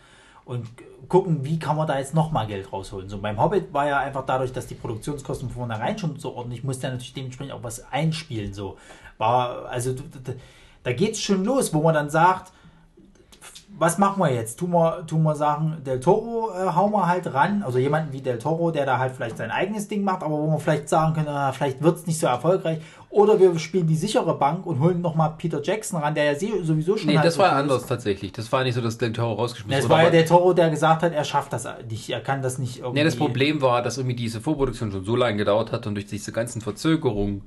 und 0.45 0.67
gucken, 1.09 1.45
wie 1.45 1.59
kann 1.61 1.77
man 1.77 1.87
da 1.87 1.99
jetzt 1.99 2.15
nochmal 2.15 2.49
Geld 2.49 2.73
rausholen. 2.73 3.09
So 3.09 3.19
beim 3.19 3.41
Hobbit 3.41 3.73
war 3.73 3.87
ja 3.87 3.99
einfach 4.01 4.27
dadurch, 4.27 4.53
dass 4.53 4.67
die 4.67 4.75
Produktionskosten 4.75 5.49
von 5.49 5.69
vornherein 5.69 5.99
schon 5.99 6.19
so 6.19 6.35
ordentlich, 6.35 6.65
musste 6.65 6.89
ja 6.89 6.93
natürlich 6.93 7.15
dementsprechend 7.15 7.53
auch 7.55 7.63
was 7.63 7.93
einspielen. 7.93 8.53
So 8.53 8.77
war, 9.23 9.67
also 9.71 9.95
da 10.85 10.93
geht's 10.93 11.21
schon 11.21 11.45
los, 11.45 11.73
wo 11.73 11.81
man 11.83 11.95
dann 11.95 12.11
sagt, 12.11 12.53
was 13.79 13.97
machen 13.99 14.21
wir 14.23 14.31
jetzt? 14.33 14.59
Tun 14.59 14.71
wir, 14.73 15.07
tun 15.07 15.23
wir 15.23 15.35
sagen, 15.35 15.79
Del 15.85 15.99
Toro 15.99 16.51
äh, 16.53 16.67
hauen 16.75 16.93
wir 16.93 17.07
halt 17.09 17.33
ran, 17.33 17.63
also 17.63 17.79
jemanden 17.79 18.13
wie 18.13 18.21
Del 18.21 18.39
Toro, 18.39 18.71
der 18.71 18.85
da 18.85 18.99
halt 18.99 19.13
vielleicht 19.17 19.39
sein 19.39 19.51
eigenes 19.51 19.89
Ding 19.89 20.05
macht, 20.05 20.23
aber 20.23 20.37
wo 20.37 20.47
wir 20.49 20.59
vielleicht 20.61 20.89
sagen 20.89 21.15
können, 21.15 21.29
ah, 21.29 21.53
vielleicht 21.53 21.83
wird 21.83 21.97
es 21.97 22.07
nicht 22.07 22.19
so 22.19 22.27
erfolgreich. 22.27 22.79
Oder 23.09 23.41
wir 23.41 23.59
spielen 23.59 23.87
die 23.87 23.97
sichere 23.97 24.35
Bank 24.39 24.67
und 24.67 24.79
holen 24.81 25.01
nochmal 25.01 25.35
Peter 25.37 25.61
Jackson 25.63 26.01
ran, 26.01 26.15
der 26.15 26.33
ja 26.33 26.39
sowieso 26.63 26.97
schon 26.97 27.09
Nee, 27.09 27.17
halt 27.17 27.27
das 27.27 27.35
so 27.35 27.41
war 27.43 27.53
anders 27.53 27.83
ist. 27.83 27.89
tatsächlich. 27.89 28.33
Das 28.33 28.51
war 28.53 28.63
nicht 28.63 28.75
so, 28.75 28.81
dass 28.81 28.99
Del 28.99 29.13
Toro 29.13 29.35
rausgeschmissen 29.35 29.79
Es 29.79 29.85
wurde. 29.85 29.95
war 29.95 30.05
ja 30.05 30.11
der 30.11 30.27
Toro, 30.27 30.53
der 30.53 30.71
gesagt 30.71 31.03
hat, 31.03 31.13
er 31.13 31.25
schafft 31.25 31.53
das 31.53 31.67
nicht, 31.91 32.09
er 32.11 32.21
kann 32.21 32.41
das 32.43 32.59
nicht 32.59 32.79
irgendwie. 32.79 32.99
Nee, 33.01 33.05
das 33.05 33.17
Problem 33.17 33.61
war, 33.63 33.83
dass 33.83 33.97
irgendwie 33.99 34.17
diese 34.17 34.41
Vorproduktion 34.41 34.93
schon 34.93 35.05
so 35.05 35.17
lange 35.17 35.39
gedauert 35.39 35.73
hat 35.73 35.87
und 35.87 35.95
durch 35.95 36.07
diese 36.07 36.31
ganzen 36.33 36.61
Verzögerungen 36.61 37.43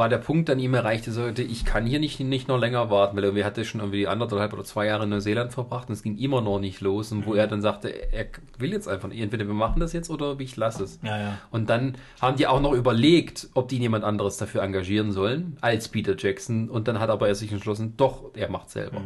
war 0.00 0.08
der 0.08 0.16
Punkt 0.16 0.48
an 0.48 0.58
ihm 0.58 0.72
erreicht, 0.72 1.06
er 1.06 1.12
sagte, 1.12 1.42
ich 1.42 1.66
kann 1.66 1.84
hier 1.84 2.00
nicht, 2.00 2.18
nicht 2.20 2.48
noch 2.48 2.58
länger 2.58 2.88
warten, 2.88 3.18
weil 3.18 3.36
er 3.36 3.44
hatte 3.44 3.66
schon 3.66 3.80
irgendwie 3.82 4.06
anderthalb 4.06 4.54
oder 4.54 4.64
zwei 4.64 4.86
Jahre 4.86 5.04
in 5.04 5.10
Neuseeland 5.10 5.52
verbracht 5.52 5.88
und 5.88 5.92
es 5.92 6.02
ging 6.02 6.16
immer 6.16 6.40
noch 6.40 6.58
nicht 6.58 6.80
los. 6.80 7.12
Und 7.12 7.26
wo 7.26 7.34
er 7.34 7.46
dann 7.46 7.60
sagte, 7.60 7.90
er 7.90 8.24
will 8.56 8.72
jetzt 8.72 8.88
einfach, 8.88 9.10
entweder 9.10 9.46
wir 9.46 9.52
machen 9.52 9.78
das 9.78 9.92
jetzt 9.92 10.08
oder 10.08 10.40
ich 10.40 10.56
lasse 10.56 10.84
es. 10.84 10.98
Ja, 11.02 11.18
ja. 11.18 11.38
Und 11.50 11.68
dann 11.68 11.96
haben 12.18 12.38
die 12.38 12.46
auch 12.46 12.62
noch 12.62 12.72
überlegt, 12.72 13.50
ob 13.52 13.68
die 13.68 13.76
jemand 13.76 14.04
anderes 14.04 14.38
dafür 14.38 14.62
engagieren 14.62 15.12
sollen, 15.12 15.58
als 15.60 15.88
Peter 15.88 16.14
Jackson. 16.16 16.70
Und 16.70 16.88
dann 16.88 16.98
hat 16.98 17.10
aber 17.10 17.28
er 17.28 17.34
sich 17.34 17.52
entschlossen, 17.52 17.92
doch, 17.98 18.30
er 18.34 18.50
macht 18.50 18.70
selber. 18.70 19.02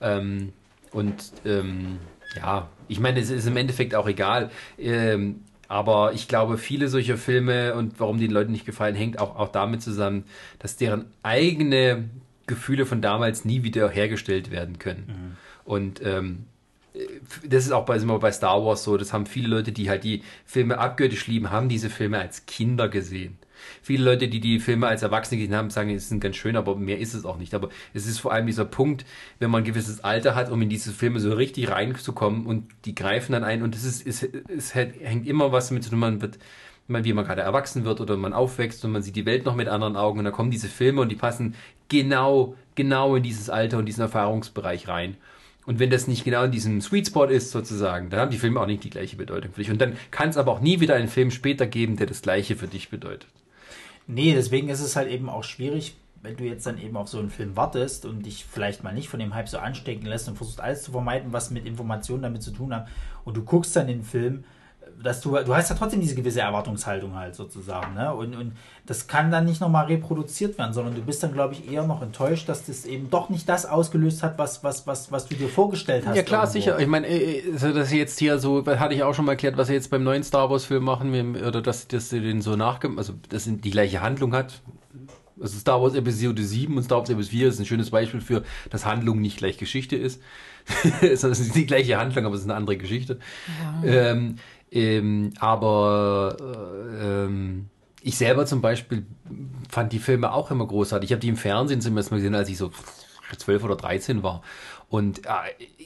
Ähm, 0.00 0.52
und 0.92 1.32
ähm, 1.44 1.98
ja, 2.36 2.68
ich 2.86 3.00
meine, 3.00 3.18
es 3.18 3.30
ist 3.30 3.48
im 3.48 3.56
Endeffekt 3.56 3.96
auch 3.96 4.06
egal. 4.06 4.50
Ähm, 4.78 5.40
aber 5.70 6.12
ich 6.14 6.26
glaube, 6.26 6.58
viele 6.58 6.88
solcher 6.88 7.16
Filme 7.16 7.74
und 7.76 8.00
warum 8.00 8.18
die 8.18 8.26
den 8.26 8.34
Leuten 8.34 8.50
nicht 8.50 8.66
gefallen, 8.66 8.96
hängt 8.96 9.20
auch, 9.20 9.36
auch 9.36 9.52
damit 9.52 9.82
zusammen, 9.82 10.24
dass 10.58 10.76
deren 10.76 11.04
eigene 11.22 12.10
Gefühle 12.48 12.86
von 12.86 13.00
damals 13.00 13.44
nie 13.44 13.62
wieder 13.62 13.88
hergestellt 13.88 14.50
werden 14.50 14.80
können. 14.80 15.36
Und 15.64 16.04
ähm, 16.04 16.46
das 17.44 17.64
ist 17.64 17.72
auch 17.72 17.84
bei, 17.84 17.98
sind 17.98 18.08
wir 18.08 18.18
bei 18.18 18.32
Star 18.32 18.64
Wars 18.64 18.84
so, 18.84 18.96
das 18.96 19.12
haben 19.12 19.26
viele 19.26 19.48
Leute, 19.48 19.72
die 19.72 19.88
halt 19.88 20.04
die 20.04 20.22
Filme 20.44 20.78
abgöttisch 20.78 21.26
lieben, 21.26 21.50
haben 21.50 21.68
diese 21.68 21.90
Filme 21.90 22.18
als 22.18 22.46
Kinder 22.46 22.88
gesehen. 22.88 23.38
Viele 23.82 24.04
Leute, 24.04 24.28
die 24.28 24.40
die 24.40 24.58
Filme 24.58 24.86
als 24.88 25.02
Erwachsene 25.02 25.38
gesehen 25.40 25.54
haben, 25.54 25.70
sagen, 25.70 25.90
es 25.90 26.08
sind 26.08 26.20
ganz 26.20 26.36
schön, 26.36 26.56
aber 26.56 26.76
mehr 26.76 26.98
ist 26.98 27.14
es 27.14 27.24
auch 27.24 27.36
nicht. 27.36 27.54
Aber 27.54 27.68
es 27.92 28.06
ist 28.06 28.18
vor 28.18 28.32
allem 28.32 28.46
dieser 28.46 28.64
Punkt, 28.64 29.04
wenn 29.38 29.50
man 29.50 29.62
ein 29.62 29.66
gewisses 29.66 30.02
Alter 30.02 30.34
hat, 30.34 30.50
um 30.50 30.62
in 30.62 30.70
diese 30.70 30.92
Filme 30.92 31.20
so 31.20 31.32
richtig 31.32 31.70
reinzukommen 31.70 32.46
und 32.46 32.70
die 32.84 32.94
greifen 32.94 33.32
dann 33.32 33.44
ein 33.44 33.62
und 33.62 33.74
es 33.74 33.84
ist, 33.84 34.06
es, 34.06 34.26
es 34.48 34.74
hängt 34.74 35.26
immer 35.26 35.52
was 35.52 35.68
damit 35.68 35.84
zu 35.84 35.90
tun, 35.90 35.98
man 35.98 36.22
wird, 36.22 36.38
wie 36.88 37.12
man 37.12 37.24
gerade 37.24 37.42
erwachsen 37.42 37.84
wird 37.84 38.00
oder 38.00 38.16
man 38.16 38.32
aufwächst 38.32 38.84
und 38.84 38.92
man 38.92 39.02
sieht 39.02 39.16
die 39.16 39.26
Welt 39.26 39.44
noch 39.44 39.54
mit 39.54 39.68
anderen 39.68 39.96
Augen 39.96 40.18
und 40.18 40.24
dann 40.24 40.34
kommen 40.34 40.50
diese 40.50 40.68
Filme 40.68 41.02
und 41.02 41.10
die 41.10 41.16
passen 41.16 41.54
genau, 41.88 42.56
genau 42.74 43.14
in 43.16 43.22
dieses 43.22 43.50
Alter 43.50 43.78
und 43.78 43.86
diesen 43.86 44.02
Erfahrungsbereich 44.02 44.88
rein. 44.88 45.16
Und 45.66 45.78
wenn 45.78 45.90
das 45.90 46.08
nicht 46.08 46.24
genau 46.24 46.44
in 46.44 46.50
diesem 46.50 46.80
Sweet 46.80 47.08
Spot 47.08 47.24
ist, 47.24 47.50
sozusagen, 47.50 48.10
dann 48.10 48.20
haben 48.20 48.30
die 48.30 48.38
Filme 48.38 48.60
auch 48.60 48.66
nicht 48.66 48.82
die 48.82 48.90
gleiche 48.90 49.16
Bedeutung 49.16 49.52
für 49.52 49.60
dich. 49.60 49.70
Und 49.70 49.80
dann 49.80 49.96
kann 50.10 50.30
es 50.30 50.36
aber 50.36 50.52
auch 50.52 50.60
nie 50.60 50.80
wieder 50.80 50.94
einen 50.94 51.08
Film 51.08 51.30
später 51.30 51.66
geben, 51.66 51.96
der 51.96 52.06
das 52.06 52.22
gleiche 52.22 52.56
für 52.56 52.66
dich 52.66 52.88
bedeutet. 52.88 53.28
Nee, 54.06 54.34
deswegen 54.34 54.68
ist 54.68 54.80
es 54.80 54.96
halt 54.96 55.08
eben 55.10 55.28
auch 55.28 55.44
schwierig, 55.44 55.96
wenn 56.22 56.36
du 56.36 56.44
jetzt 56.44 56.66
dann 56.66 56.80
eben 56.80 56.96
auf 56.96 57.08
so 57.08 57.18
einen 57.18 57.30
Film 57.30 57.56
wartest 57.56 58.04
und 58.04 58.26
dich 58.26 58.44
vielleicht 58.44 58.82
mal 58.82 58.92
nicht 58.92 59.08
von 59.08 59.20
dem 59.20 59.34
Hype 59.34 59.48
so 59.48 59.58
anstecken 59.58 60.06
lässt 60.06 60.28
und 60.28 60.36
versuchst 60.36 60.60
alles 60.60 60.82
zu 60.82 60.92
vermeiden, 60.92 61.32
was 61.32 61.50
mit 61.50 61.66
Informationen 61.66 62.22
damit 62.22 62.42
zu 62.42 62.50
tun 62.50 62.74
hat 62.74 62.88
und 63.24 63.36
du 63.36 63.44
guckst 63.44 63.74
dann 63.76 63.86
den 63.86 64.02
Film, 64.02 64.44
dass 65.02 65.20
du, 65.20 65.30
du 65.30 65.54
hast 65.54 65.70
ja 65.70 65.76
trotzdem 65.76 66.00
diese 66.00 66.14
gewisse 66.14 66.40
Erwartungshaltung 66.40 67.14
halt 67.14 67.34
sozusagen, 67.34 67.94
ne? 67.94 68.12
Und, 68.14 68.36
und 68.36 68.52
das 68.86 69.06
kann 69.06 69.30
dann 69.30 69.44
nicht 69.44 69.60
nochmal 69.60 69.86
reproduziert 69.86 70.58
werden, 70.58 70.72
sondern 70.72 70.94
du 70.94 71.00
bist 71.02 71.22
dann, 71.22 71.32
glaube 71.32 71.54
ich, 71.54 71.70
eher 71.70 71.84
noch 71.86 72.02
enttäuscht, 72.02 72.48
dass 72.48 72.66
das 72.66 72.84
eben 72.84 73.10
doch 73.10 73.28
nicht 73.30 73.48
das 73.48 73.66
ausgelöst 73.66 74.22
hat, 74.22 74.38
was, 74.38 74.64
was, 74.64 74.86
was, 74.86 75.12
was 75.12 75.26
du 75.26 75.34
dir 75.36 75.48
vorgestellt 75.48 76.06
hast. 76.06 76.16
Ja 76.16 76.22
klar, 76.22 76.42
irgendwo. 76.42 76.52
sicher. 76.52 76.78
Ich 76.78 76.86
meine, 76.86 77.06
äh, 77.06 77.42
also 77.52 77.72
dass 77.72 77.88
sie 77.88 77.98
jetzt 77.98 78.18
hier 78.18 78.38
so, 78.38 78.64
hatte 78.66 78.94
ich 78.94 79.02
auch 79.02 79.14
schon 79.14 79.24
mal 79.24 79.32
erklärt, 79.32 79.56
was 79.56 79.68
sie 79.68 79.74
jetzt 79.74 79.90
beim 79.90 80.02
neuen 80.02 80.22
Star 80.22 80.50
Wars 80.50 80.64
Film 80.64 80.84
machen, 80.84 81.12
wir- 81.12 81.46
oder 81.46 81.62
dass, 81.62 81.88
dass 81.88 82.10
sie 82.10 82.20
den 82.20 82.42
so 82.42 82.56
nachgemacht, 82.56 82.98
also 82.98 83.14
dass 83.28 83.44
sie 83.44 83.56
die 83.56 83.70
gleiche 83.70 84.02
Handlung 84.02 84.34
hat. 84.34 84.60
Also 85.40 85.58
Star 85.58 85.80
Wars 85.80 85.94
Episode 85.94 86.42
7 86.42 86.76
und 86.76 86.82
Star 86.82 86.98
Wars 86.98 87.08
Episode 87.08 87.30
4 87.30 87.48
ist 87.48 87.58
ein 87.60 87.66
schönes 87.66 87.90
Beispiel 87.90 88.20
für, 88.20 88.42
dass 88.68 88.84
Handlung 88.84 89.20
nicht 89.20 89.38
gleich 89.38 89.56
Geschichte 89.56 89.96
ist. 89.96 90.20
es 91.00 91.24
ist 91.24 91.54
die 91.54 91.66
gleiche 91.66 91.98
Handlung, 91.98 92.26
aber 92.26 92.34
es 92.34 92.42
ist 92.42 92.46
eine 92.46 92.56
andere 92.56 92.76
Geschichte. 92.76 93.18
Ähm, 93.84 94.36
ähm, 94.72 95.32
aber 95.38 96.36
äh, 96.40 97.24
ähm, 97.24 97.66
ich 98.02 98.16
selber 98.16 98.46
zum 98.46 98.60
Beispiel 98.60 99.04
fand 99.68 99.92
die 99.92 99.98
Filme 99.98 100.32
auch 100.32 100.50
immer 100.50 100.66
großartig. 100.66 101.10
Ich 101.10 101.12
habe 101.12 101.20
die 101.20 101.28
im 101.28 101.36
Fernsehen 101.36 101.80
zum 101.80 101.96
ersten 101.96 102.14
Mal 102.14 102.18
gesehen, 102.18 102.34
als 102.34 102.48
ich 102.48 102.56
so 102.56 102.70
12 103.36 103.64
oder 103.64 103.76
13 103.76 104.22
war. 104.22 104.42
Und 104.88 105.24
äh, 105.26 105.30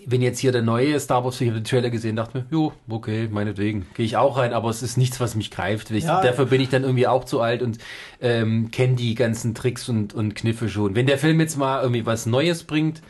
wenn 0.06 0.22
jetzt 0.22 0.38
hier 0.38 0.50
der 0.52 0.62
neue 0.62 0.98
Star 0.98 1.24
Wars, 1.24 1.40
ich 1.40 1.48
habe 1.48 1.60
den 1.60 1.64
Trailer 1.64 1.90
gesehen, 1.90 2.16
dachte 2.16 2.38
mir, 2.38 2.46
jo, 2.50 2.72
okay, 2.88 3.28
meinetwegen, 3.30 3.86
gehe 3.94 4.06
ich 4.06 4.16
auch 4.16 4.38
rein, 4.38 4.54
aber 4.54 4.70
es 4.70 4.82
ist 4.82 4.96
nichts, 4.96 5.20
was 5.20 5.34
mich 5.34 5.50
greift. 5.50 5.90
Ich, 5.90 6.04
Ja. 6.04 6.22
dafür 6.22 6.46
bin 6.46 6.60
ich 6.60 6.70
dann 6.70 6.84
irgendwie 6.84 7.06
auch 7.06 7.24
zu 7.24 7.40
alt 7.40 7.60
und 7.62 7.78
ähm, 8.22 8.70
kenne 8.70 8.94
die 8.94 9.14
ganzen 9.14 9.54
Tricks 9.54 9.88
und, 9.90 10.14
und 10.14 10.34
Kniffe 10.34 10.68
schon. 10.70 10.94
Wenn 10.94 11.06
der 11.06 11.18
Film 11.18 11.38
jetzt 11.40 11.58
mal 11.58 11.82
irgendwie 11.82 12.06
was 12.06 12.24
Neues 12.24 12.64
bringt, 12.64 13.02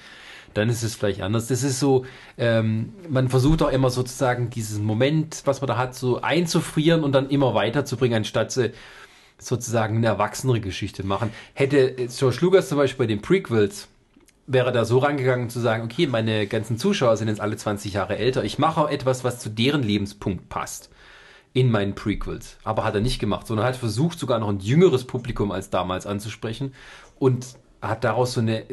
dann 0.54 0.68
ist 0.68 0.82
es 0.82 0.94
vielleicht 0.94 1.20
anders. 1.20 1.48
Das 1.48 1.62
ist 1.62 1.80
so, 1.80 2.04
ähm, 2.38 2.92
man 3.08 3.28
versucht 3.28 3.62
auch 3.62 3.70
immer 3.70 3.90
sozusagen 3.90 4.50
dieses 4.50 4.78
Moment, 4.78 5.42
was 5.44 5.60
man 5.60 5.68
da 5.68 5.76
hat, 5.76 5.94
so 5.94 6.20
einzufrieren 6.20 7.04
und 7.04 7.12
dann 7.12 7.28
immer 7.28 7.54
weiterzubringen, 7.54 8.18
anstatt 8.18 8.52
sie 8.52 8.72
sozusagen 9.38 9.96
eine 9.96 10.06
erwachsenere 10.06 10.60
Geschichte 10.60 11.04
machen. 11.04 11.30
Hätte 11.54 11.94
George 12.08 12.38
Lucas 12.40 12.68
zum 12.68 12.78
Beispiel 12.78 13.06
bei 13.06 13.12
den 13.12 13.22
Prequels 13.22 13.88
wäre 14.46 14.72
da 14.72 14.84
so 14.84 14.98
rangegangen 14.98 15.48
zu 15.48 15.60
sagen, 15.60 15.84
okay, 15.84 16.06
meine 16.06 16.46
ganzen 16.46 16.78
Zuschauer 16.78 17.16
sind 17.16 17.28
jetzt 17.28 17.40
alle 17.40 17.56
20 17.56 17.94
Jahre 17.94 18.16
älter, 18.16 18.44
ich 18.44 18.58
mache 18.58 18.80
auch 18.80 18.90
etwas, 18.90 19.24
was 19.24 19.38
zu 19.38 19.48
deren 19.48 19.82
Lebenspunkt 19.82 20.48
passt 20.48 20.90
in 21.54 21.70
meinen 21.70 21.94
Prequels. 21.94 22.58
Aber 22.64 22.84
hat 22.84 22.94
er 22.94 23.00
nicht 23.00 23.20
gemacht, 23.20 23.46
sondern 23.46 23.66
hat 23.66 23.76
versucht, 23.76 24.18
sogar 24.18 24.38
noch 24.40 24.48
ein 24.48 24.58
jüngeres 24.58 25.04
Publikum 25.04 25.50
als 25.52 25.70
damals 25.70 26.06
anzusprechen 26.06 26.74
und 27.18 27.46
hat 27.80 28.04
daraus 28.04 28.34
so 28.34 28.40
eine 28.40 28.64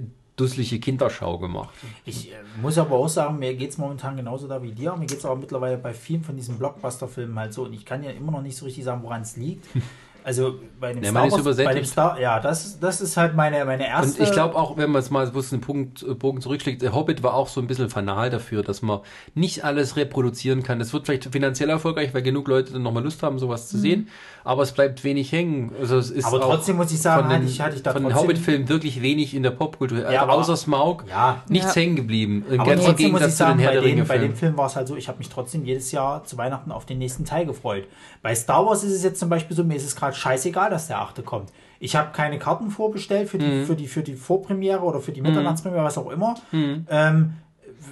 dusselige 0.42 0.80
Kinderschau 0.80 1.38
gemacht. 1.38 1.70
Ich 2.06 2.32
äh, 2.32 2.36
muss 2.61 2.78
aber 2.78 2.95
auch 2.95 3.10
sagen, 3.10 3.40
mir 3.40 3.53
geht 3.56 3.72
es 3.72 3.78
momentan 3.78 4.18
genauso 4.18 4.48
da 4.48 4.61
wie 4.61 4.72
dir. 4.72 4.95
Mir 4.95 5.06
geht 5.06 5.20
es 5.20 5.26
aber 5.26 5.36
mittlerweile 5.36 5.78
bei 5.78 5.94
vielen 5.94 6.24
von 6.24 6.36
diesen 6.36 6.58
Blockbuster-Filmen 6.58 7.38
halt 7.38 7.53
so. 7.53 7.64
Und 7.64 7.74
ich 7.74 7.86
kann 7.86 8.03
ja 8.03 8.11
immer 8.11 8.32
noch 8.32 8.42
nicht 8.42 8.58
so 8.58 8.66
richtig 8.66 8.84
sagen, 8.84 9.03
woran 9.03 9.22
es 9.22 9.38
liegt. 9.38 9.68
Also 10.24 10.60
bei 10.80 10.94
dem 10.94 11.03
Ja, 11.03 11.26
ist 11.26 11.58
bei 11.58 11.74
dem. 11.74 11.86
Star, 11.86 12.20
ja, 12.20 12.40
das, 12.40 12.80
das 12.80 13.02
ist 13.02 13.18
halt 13.18 13.36
meine, 13.36 13.66
meine 13.66 13.88
erste. 13.88 14.22
Und 14.22 14.28
ich 14.28 14.32
glaube 14.32 14.56
auch, 14.56 14.78
wenn 14.78 14.92
man 14.92 15.02
es 15.02 15.10
mal 15.10 15.26
bloß 15.28 15.53
einen 15.53 15.61
Punkt, 15.61 16.03
äh, 16.03 16.14
Bogen 16.14 16.42
zurückschlägt, 16.42 16.82
der 16.82 16.94
Hobbit 16.94 17.24
war 17.24 17.34
auch 17.34 17.48
so 17.48 17.60
ein 17.60 17.68
bisschen 17.68 17.90
fanal 17.90 18.30
dafür, 18.30 18.61
dass 18.61 18.82
man 18.82 19.00
nicht 19.34 19.64
alles 19.64 19.95
reproduzieren 19.95 20.64
kann. 20.64 20.80
Es 20.80 20.94
wird 20.94 21.08
vielleicht 21.08 21.26
finanziell 21.32 21.70
erfolgreich, 21.70 22.14
weil 22.14 22.22
genug 22.22 22.48
Leute 22.48 22.74
dann 22.74 22.84
nochmal 22.84 23.03
Lust 23.03 23.24
haben, 23.24 23.40
sowas 23.40 23.68
zu 23.68 23.78
sehen, 23.78 24.10
aber 24.44 24.64
es 24.64 24.72
bleibt 24.72 25.03
wenig 25.03 25.32
hängen. 25.32 25.72
Also 25.80 25.98
es 25.98 26.10
ist 26.10 26.26
Mhm. 26.28 26.34
Aber 26.36 26.42
trotzdem 26.42 26.78
muss 26.78 26.92
ich 26.92 27.02
sagen, 27.02 27.22
von 27.22 27.30
den, 27.30 27.40
hatte 27.42 27.50
ich- 27.52 27.61
hatte 27.61 27.76
ich 27.76 27.84
da 27.84 27.94
von 27.94 28.03
den 28.03 28.16
Hobbit-Filmen 28.16 28.70
wirklich 28.70 29.02
wenig 29.02 29.34
in 29.36 29.44
der 29.44 29.52
Popkultur. 29.52 30.06
Also 30.06 30.18
aber- 30.20 30.34
außer 30.34 30.58
Smaug, 30.58 31.06
Ja. 31.10 31.44
nichts 31.48 31.76
Ja. 31.76 31.82
hängen 31.82 31.95
geblieben. 31.95 32.45
Im 32.50 32.60
aber 32.60 32.72
trotzdem 32.76 32.82
muss 32.84 32.90
ich 32.92 32.98
Gegensatz 32.98 33.38
zu 33.38 33.44
den 33.44 33.60
sagen, 33.60 33.64
bei, 33.64 33.82
den, 33.92 34.08
bei 34.08 34.18
dem. 34.18 34.36
Film 34.36 34.58
war 34.58 34.66
es 34.68 34.76
halt 34.76 34.88
so, 34.88 34.95
ich 34.95 35.08
habe 35.08 35.18
mich 35.18 35.30
trotzdem 35.30 35.66
jedes 35.66 35.92
Jahr 35.92 36.24
zu 36.24 36.38
Weihnachten 36.38 36.72
auf 36.72 36.86
den 36.86 36.98
nächsten 36.98 37.26
Teil 37.26 37.45
gefreut. 37.45 37.86
Bei 38.22 38.34
Star 38.36 38.66
Wars 38.66 38.84
ist 38.84 38.94
es 38.94 39.03
jetzt 39.03 39.20
zum 39.20 39.30
Beispiel 39.30 39.56
so, 39.56 39.64
mir 39.64 39.76
ist 39.76 39.86
es 39.86 39.95
gerade 39.95 40.16
scheißegal, 40.16 40.70
dass 40.70 40.88
der 40.88 41.00
achte 41.00 41.22
kommt. 41.24 41.50
Ich 41.80 41.95
habe 41.95 42.10
keine 42.11 42.38
Karten 42.38 42.70
vorbestellt 42.70 43.28
für 43.30 43.38
die, 43.40 43.45
Mhm. 43.45 43.66
für, 43.66 43.76
die, 43.76 43.88
für 43.88 44.03
die 44.03 44.14
Vorpremiere 44.14 44.82
oder 44.82 45.00
für 45.00 45.11
die 45.11 45.22
Mitternachtspremiere, 45.22 45.84
was 45.84 45.98
auch 45.98 46.11
immer. 46.11 46.36
Ähm, 46.53 47.34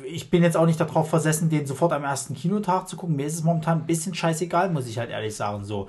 ich 0.06 0.30
bin 0.30 0.44
jetzt 0.44 0.56
auch 0.56 0.66
nicht 0.68 0.80
darauf 0.80 1.10
versessen, 1.10 1.50
den 1.50 1.66
sofort 1.66 1.94
am 1.94 2.04
ersten 2.04 2.36
Kinotag 2.36 2.88
zu 2.88 2.96
gucken. 2.96 3.16
Mir 3.16 3.26
ist 3.26 3.34
es 3.34 3.44
momentan 3.44 3.80
ein 3.80 3.86
bisschen 3.88 4.14
scheißegal, 4.14 4.70
muss 4.70 4.88
ich 4.88 5.00
halt 5.00 5.10
ehrlich 5.10 5.36
sagen. 5.36 5.64
So. 5.66 5.88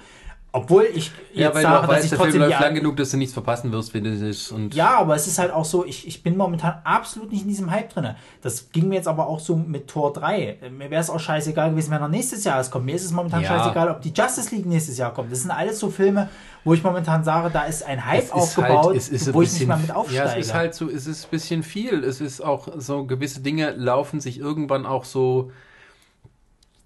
Obwohl 0.53 0.89
ich 0.93 1.13
Ja, 1.33 1.43
jetzt 1.47 1.55
weil 1.55 1.63
du 1.63 1.69
sage, 1.69 1.77
auch 1.79 1.81
dass 1.83 1.91
weißt, 1.91 2.05
ich 2.05 2.11
der 2.11 2.19
Film 2.19 2.39
läuft 2.39 2.61
lang 2.61 2.75
genug, 2.75 2.97
dass 2.97 3.11
du 3.13 3.17
nichts 3.19 3.33
verpassen 3.33 3.71
wirst, 3.71 3.95
wenn 3.95 4.05
es 4.05 4.21
ist. 4.21 4.51
Und 4.51 4.75
ja, 4.75 4.99
aber 4.99 5.15
es 5.15 5.29
ist 5.29 5.39
halt 5.39 5.53
auch 5.53 5.65
so, 5.65 5.85
ich, 5.85 6.09
ich 6.09 6.25
bin 6.25 6.37
momentan 6.37 6.81
absolut 6.83 7.31
nicht 7.31 7.43
in 7.43 7.49
diesem 7.49 7.71
Hype 7.71 7.89
drin. 7.91 8.17
Das 8.43 8.73
ging 8.73 8.89
mir 8.89 8.97
jetzt 8.97 9.07
aber 9.07 9.29
auch 9.29 9.39
so 9.39 9.55
mit 9.55 9.87
Tor 9.87 10.13
3. 10.13 10.59
Äh, 10.61 10.71
Mir 10.71 10.91
wäre 10.91 11.01
es 11.01 11.09
auch 11.09 11.21
scheißegal 11.21 11.71
gewesen, 11.71 11.93
wenn 11.93 12.03
er 12.03 12.09
nächstes 12.09 12.43
Jahr 12.43 12.59
es 12.59 12.69
kommt. 12.69 12.85
Mir 12.85 12.97
ist 12.97 13.05
es 13.05 13.13
momentan 13.13 13.43
Ja. 13.43 13.49
scheißegal, 13.49 13.91
ob 13.91 14.03
die 14.03 14.13
Justice 14.13 14.53
League 14.53 14.67
nächstes 14.67 14.99
Jahr 14.99 15.15
kommt. 15.15 15.31
Das 15.31 15.43
sind 15.43 15.53
alles 15.53 15.79
so 15.79 15.89
Filme, 15.89 16.29
wo 16.65 16.75
ich 16.75 16.83
momentan 16.83 17.23
sage, 17.23 17.51
da 17.53 17.63
ist 17.67 17.85
ein 17.85 18.05
Hype 18.05 18.19
es 18.19 18.25
ist 18.25 18.33
aufgebaut, 18.33 18.87
halt, 18.87 18.97
es 18.97 19.09
ist 19.09 19.33
wo 19.33 19.43
ich 19.43 19.51
bisschen, 19.51 19.69
nicht 19.69 19.69
mal 19.69 19.79
mit 19.79 19.93
aufsteige. 19.95 20.19
Ja, 20.31 20.35
es 20.37 20.47
ist 20.47 20.55
halt 20.55 20.75
so, 20.75 20.91
es 20.91 21.07
ist 21.07 21.27
ein 21.27 21.31
bisschen 21.31 21.63
viel. 21.63 22.03
Es 22.03 22.21
ist 22.21 22.41
auch 22.41 22.67
so, 22.77 23.05
gewisse 23.07 23.41
Dinge 23.41 23.71
laufen 23.71 24.21
sich 24.21 24.39
irgendwann 24.41 24.85
auch 24.85 25.05
so 25.05 25.53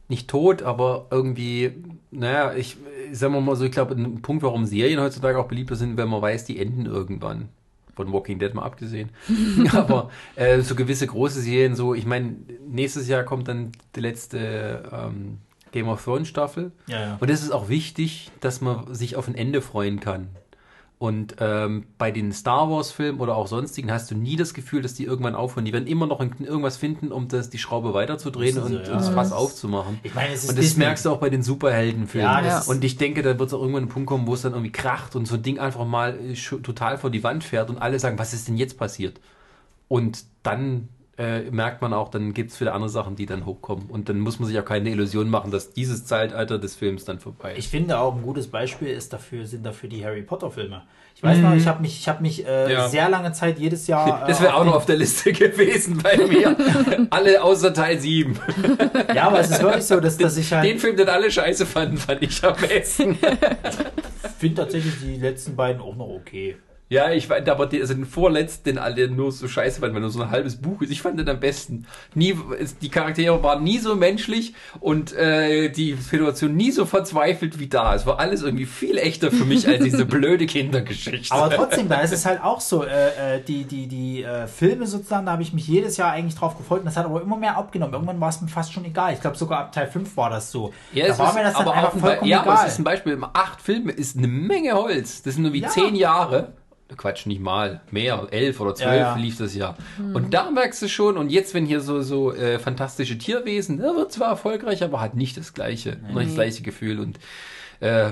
nicht 0.09 0.29
tot, 0.29 0.63
aber 0.63 1.07
irgendwie, 1.11 1.73
naja, 2.15 2.55
ich, 2.55 2.77
ich 3.11 3.19
sag 3.19 3.31
mal 3.31 3.57
so, 3.57 3.65
ich 3.65 3.73
glaube, 3.73 3.95
ein 3.95 4.23
Punkt, 4.23 4.43
warum 4.43 4.65
Serien 4.65 5.01
heutzutage 5.01 5.39
auch 5.39 5.49
beliebter 5.49 5.77
sind, 5.77 5.97
wenn 5.97 6.09
man 6.09 6.23
weiß, 6.23 6.45
die 6.45 6.59
enden 6.59 6.87
irgendwann. 6.87 7.49
Von 7.95 8.13
Walking 8.13 8.39
Dead 8.39 8.53
mal 8.55 8.63
abgesehen. 8.63 9.11
aber 9.73 10.11
äh, 10.37 10.61
so 10.61 10.75
gewisse 10.75 11.07
große 11.07 11.41
Serien, 11.41 11.77
so, 11.77 11.95
ich 11.95 12.07
meine, 12.07 12.37
nächstes 12.67 13.09
Jahr 13.09 13.23
kommt 13.25 13.49
dann 13.49 13.73
die 13.95 14.01
letzte 14.01 14.91
ähm, 14.93 15.39
Game 15.73 15.89
of 15.89 16.03
Thrones 16.03 16.29
Staffel. 16.29 16.73
ja, 16.87 17.01
ja. 17.01 17.17
Und 17.21 17.31
es 17.31 17.43
ist 17.43 17.51
auch 17.51 17.69
wichtig, 17.69 18.31
dass 18.41 18.61
man 18.61 18.95
sich 18.95 19.17
auf 19.17 19.29
ein 19.29 19.35
Ende 19.35 19.61
freuen 19.61 20.01
kann. 20.01 20.29
Und 21.05 21.37
ähm, 21.39 21.85
bei 21.99 22.11
den 22.11 22.33
Star 22.33 22.71
Wars-Filmen 22.71 23.21
oder 23.21 23.37
auch 23.37 23.47
sonstigen 23.47 23.93
hast 23.93 24.11
du 24.11 24.15
nie 24.15 24.37
das 24.37 24.55
Gefühl, 24.55 24.81
dass 24.81 24.95
die 24.95 25.05
irgendwann 25.05 25.35
aufhören. 25.35 25.67
Die 25.67 25.73
werden 25.75 25.87
immer 25.87 26.07
noch 26.07 26.19
irgendwas 26.19 26.79
finden, 26.79 27.13
um 27.13 27.29
das, 27.29 27.51
die 27.51 27.59
Schraube 27.59 27.93
weiterzudrehen 27.93 28.57
und, 28.57 28.73
ja. 28.73 28.79
und 28.79 28.89
das 28.89 29.11
Fass 29.11 29.31
aufzumachen. 29.31 29.99
Ich 30.03 30.15
meine, 30.15 30.33
es 30.33 30.45
ist 30.45 30.49
Und 30.49 30.57
das 30.57 30.65
Disney. 30.65 30.85
merkst 30.85 31.05
du 31.05 31.11
auch 31.11 31.19
bei 31.19 31.29
den 31.29 31.43
Superheldenfilmen. 31.43 32.31
Ja, 32.31 32.41
Ja. 32.43 32.63
Und 32.63 32.83
ich 32.85 32.97
denke, 32.97 33.21
da 33.21 33.39
wird 33.39 33.49
es 33.49 33.53
auch 33.53 33.61
irgendwann 33.61 33.83
ein 33.83 33.89
Punkt 33.91 34.09
kommen, 34.09 34.27
wo 34.27 34.33
es 34.33 34.41
dann 34.41 34.53
irgendwie 34.53 34.73
kracht 34.73 35.15
und 35.15 35.29
so 35.29 35.35
ein 35.35 35.43
Ding 35.43 35.59
einfach 35.59 35.85
mal 35.85 36.19
äh, 36.19 36.33
total 36.33 36.97
vor 36.97 37.11
die 37.11 37.23
Wand 37.23 37.45
fährt 37.45 37.69
und 37.69 37.77
alle 37.77 37.99
sagen, 38.01 38.19
was 38.19 38.33
ist 38.33 38.49
denn 38.49 38.57
jetzt 38.57 38.79
passiert? 38.79 39.21
Und 39.89 40.25
dann 40.43 40.89
äh, 41.19 41.43
merkt 41.51 41.81
man 41.83 41.93
auch, 41.93 42.09
dann 42.09 42.35
gibt 42.35 42.51
es 42.51 42.61
wieder 42.61 42.75
andere 42.75 42.89
Sachen, 42.91 43.15
die 43.17 43.27
dann 43.27 43.47
hochkommen. 43.47 43.87
Und 43.89 44.09
dann 44.09 44.19
muss 44.21 44.39
man 44.41 44.49
sich 44.49 44.59
auch 44.59 44.65
keine 44.65 44.91
Illusion 44.91 45.31
machen, 45.31 45.51
dass 45.51 45.73
dieses 45.73 46.05
Zeitalter 46.07 46.59
des 46.59 46.75
Films 46.75 47.05
dann 47.05 47.21
vorbei 47.21 47.53
ist. 47.53 47.59
Ich 47.59 47.69
finde 47.69 47.99
auch 47.99 48.15
ein 48.17 48.23
gutes 48.23 48.49
Beispiel 48.49 48.89
ist 48.89 49.13
dafür, 49.13 49.47
sind 49.47 49.65
dafür 49.65 49.89
die 49.89 50.05
Harry 50.05 50.23
Potter 50.23 50.51
Filme. 50.51 50.83
Ich 51.17 51.23
weiß 51.23 51.39
noch, 51.39 51.55
ich 51.55 51.69
habe 51.69 51.81
mich, 51.81 51.97
ich 52.01 52.09
habe 52.09 52.21
mich 52.23 52.45
äh, 52.45 52.65
Mhm. 52.67 52.71
Ja. 52.73 52.89
sehr 52.89 53.09
lange 53.09 53.31
Zeit 53.33 53.59
jedes 53.61 53.87
Jahr. 53.87 54.23
Äh, 54.25 54.27
das 54.29 54.43
wäre 54.43 54.55
auch 54.55 54.65
noch 54.65 54.73
den- 54.73 54.77
auf 54.79 54.87
der 54.87 54.97
Liste 54.97 55.33
gewesen 55.33 55.99
bei 56.03 56.17
mir. 56.17 56.57
alle 57.11 57.41
außer 57.43 57.73
Teil 57.73 58.01
7. 58.01 58.37
Ja, 59.15 59.29
aber 59.29 59.39
es 59.41 59.51
ist 59.51 59.63
wirklich 59.63 59.85
so, 59.85 60.01
dass, 60.01 60.17
dass 60.19 60.37
ich 60.37 60.49
Den 60.49 60.59
halt. 60.59 60.81
Film, 60.81 60.97
den 60.97 61.09
alle 61.09 61.31
scheiße 61.31 61.65
fanden, 61.67 61.97
fand 61.97 62.23
ich 62.23 62.43
am 62.45 62.55
besten. 62.57 63.17
finde 64.39 64.55
tatsächlich 64.63 64.95
die 65.01 65.17
letzten 65.17 65.55
beiden 65.55 65.81
auch 65.81 65.95
noch 65.95 66.09
okay. 66.09 66.57
Ja, 66.91 67.11
ich 67.11 67.27
fand 67.29 67.49
aber 67.49 67.67
die, 67.67 67.81
also 67.81 67.95
den 67.95 68.05
vorletzten, 68.05 68.65
den 68.65 68.79
alle 68.79 69.09
nur 69.09 69.33
so 69.33 69.49
scheiße 69.49 69.81
fanden, 69.81 69.95
weil 69.95 70.03
nur 70.03 70.11
so 70.11 70.23
ein 70.23 70.31
halbes 70.31 70.57
Buch 70.61 70.83
ist. 70.83 70.91
Ich 70.91 71.01
fand 71.01 71.19
den 71.19 71.29
am 71.29 71.41
besten. 71.41 71.87
Nie, 72.15 72.37
die 72.83 72.91
Charaktere 72.91 73.43
waren 73.43 73.65
nie 73.65 73.79
so 73.79 73.97
menschlich 73.97 74.55
und 74.81 75.13
äh, 75.15 75.71
die 75.71 75.95
Situation 75.95 76.55
nie 76.55 76.71
so 76.71 76.85
verzweifelt 76.85 77.59
wie 77.59 77.69
da. 77.69 77.95
Es 77.95 78.05
war 78.07 78.21
alles 78.21 78.43
irgendwie 78.43 78.67
viel 78.67 78.99
echter 78.99 79.31
für 79.33 79.45
mich 79.47 79.67
als 79.67 79.83
diese 79.83 80.05
blöde 80.07 80.45
Kindergeschichte. 80.47 81.35
Aber 81.35 81.51
trotzdem, 81.55 81.89
da 81.89 82.01
ist 82.01 82.13
es 82.13 82.27
halt 82.27 82.43
auch 82.43 82.61
so, 82.61 82.85
äh, 82.85 83.37
äh, 83.39 83.41
die, 83.43 83.65
die, 83.65 83.87
die 83.87 84.23
äh, 84.23 84.47
Filme 84.47 84.87
sozusagen, 84.87 85.25
da 85.27 85.33
habe 85.33 85.43
ich 85.43 85.55
mich 85.55 85.67
jedes 85.67 85.97
Jahr 85.97 86.13
eigentlich 86.13 86.35
drauf 86.39 86.57
gefreut 86.59 86.81
und 86.81 86.87
das 86.87 86.97
hat 86.99 87.07
aber 87.07 87.23
immer 87.23 87.37
mehr 87.39 87.57
abgenommen. 87.57 87.95
Irgendwann 87.95 88.21
war 88.21 88.29
es 88.29 88.41
mir 88.43 88.49
fast 88.49 88.73
schon 88.75 88.85
egal. 88.85 89.15
Ich 89.15 89.21
glaube 89.23 89.37
sogar 89.39 89.61
ab 89.61 89.73
Teil 89.73 89.87
5 89.89 90.17
war 90.19 90.29
das 90.29 90.53
so. 90.53 90.73
Ja, 90.93 91.07
da 91.07 91.13
es 91.15 91.19
war 91.19 91.29
ist, 91.31 91.35
mir 91.35 91.43
das 91.45 91.55
dann 91.55 91.63
aber 91.63 91.73
einfach 91.75 91.89
auch 91.89 91.95
ein 91.95 92.01
Be- 92.03 92.07
vollkommen 92.09 92.31
ja, 92.31 92.41
aber 92.43 92.53
egal. 92.53 92.67
es 92.67 92.73
ist 92.75 92.79
ein 92.79 92.85
Beispiel. 92.85 93.19
Acht 93.33 93.63
Filme 93.63 93.91
ist 93.93 94.19
eine 94.19 94.29
Menge 94.29 94.75
Holz. 94.75 95.23
Das 95.23 95.35
sind 95.35 95.45
nur 95.45 95.53
wie 95.55 95.63
Ja. 95.63 95.69
zehn 95.71 95.97
Jahre. 95.97 96.53
Quatsch, 96.97 97.27
nicht 97.27 97.41
mal. 97.41 97.81
Mehr, 97.91 98.27
elf 98.31 98.61
oder 98.61 98.75
zwölf 98.75 98.93
Ja, 98.93 98.97
ja. 98.97 99.17
lief 99.17 99.39
das 99.39 99.55
Jahr. 99.55 99.77
Und 100.13 100.33
da 100.35 100.51
merkst 100.51 100.83
du 100.83 100.89
schon, 100.89 101.17
und 101.17 101.31
jetzt, 101.31 101.55
wenn 101.55 101.67
hier 101.67 101.81
so, 101.81 102.03
so 102.03 102.33
äh, 102.33 102.59
fantastische 102.59 103.19
Tierwesen, 103.19 103.79
der 103.79 103.95
wird 103.95 104.13
zwar 104.13 104.29
erfolgreich, 104.29 104.83
aber 104.83 105.01
hat 105.01 105.15
nicht 105.15 105.37
das 105.37 105.55
gleiche, 105.55 105.99
nicht 106.13 106.29
das 106.29 106.35
gleiche 106.35 106.63
Gefühl. 106.63 107.01
Und 107.01 107.19
äh, 107.81 108.11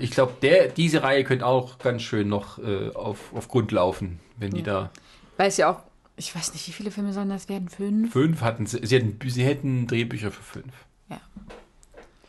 ich 0.00 0.10
glaube, 0.10 0.34
der 0.42 0.68
diese 0.68 1.02
Reihe 1.02 1.24
könnte 1.24 1.46
auch 1.46 1.78
ganz 1.78 2.02
schön 2.02 2.28
noch 2.28 2.58
äh, 2.58 2.90
auf, 2.94 3.32
auf 3.34 3.48
Grund 3.48 3.72
laufen, 3.72 4.20
wenn 4.38 4.50
die 4.50 4.62
da 4.62 4.90
Weiß 5.36 5.58
ja 5.58 5.70
auch, 5.70 5.82
ich 6.16 6.34
weiß 6.34 6.52
nicht, 6.54 6.66
wie 6.66 6.72
viele 6.72 6.90
Filme 6.90 7.12
sollen 7.12 7.28
das 7.28 7.48
werden? 7.48 7.68
Fünf? 7.68 8.12
fünf 8.12 8.40
hatten. 8.40 8.66
Sie, 8.66 8.80
sie, 8.82 8.96
hätten, 8.96 9.18
sie 9.28 9.44
hätten 9.44 9.86
Drehbücher 9.86 10.30
für 10.30 10.42
fünf. 10.42 10.72
Ja. 11.10 11.20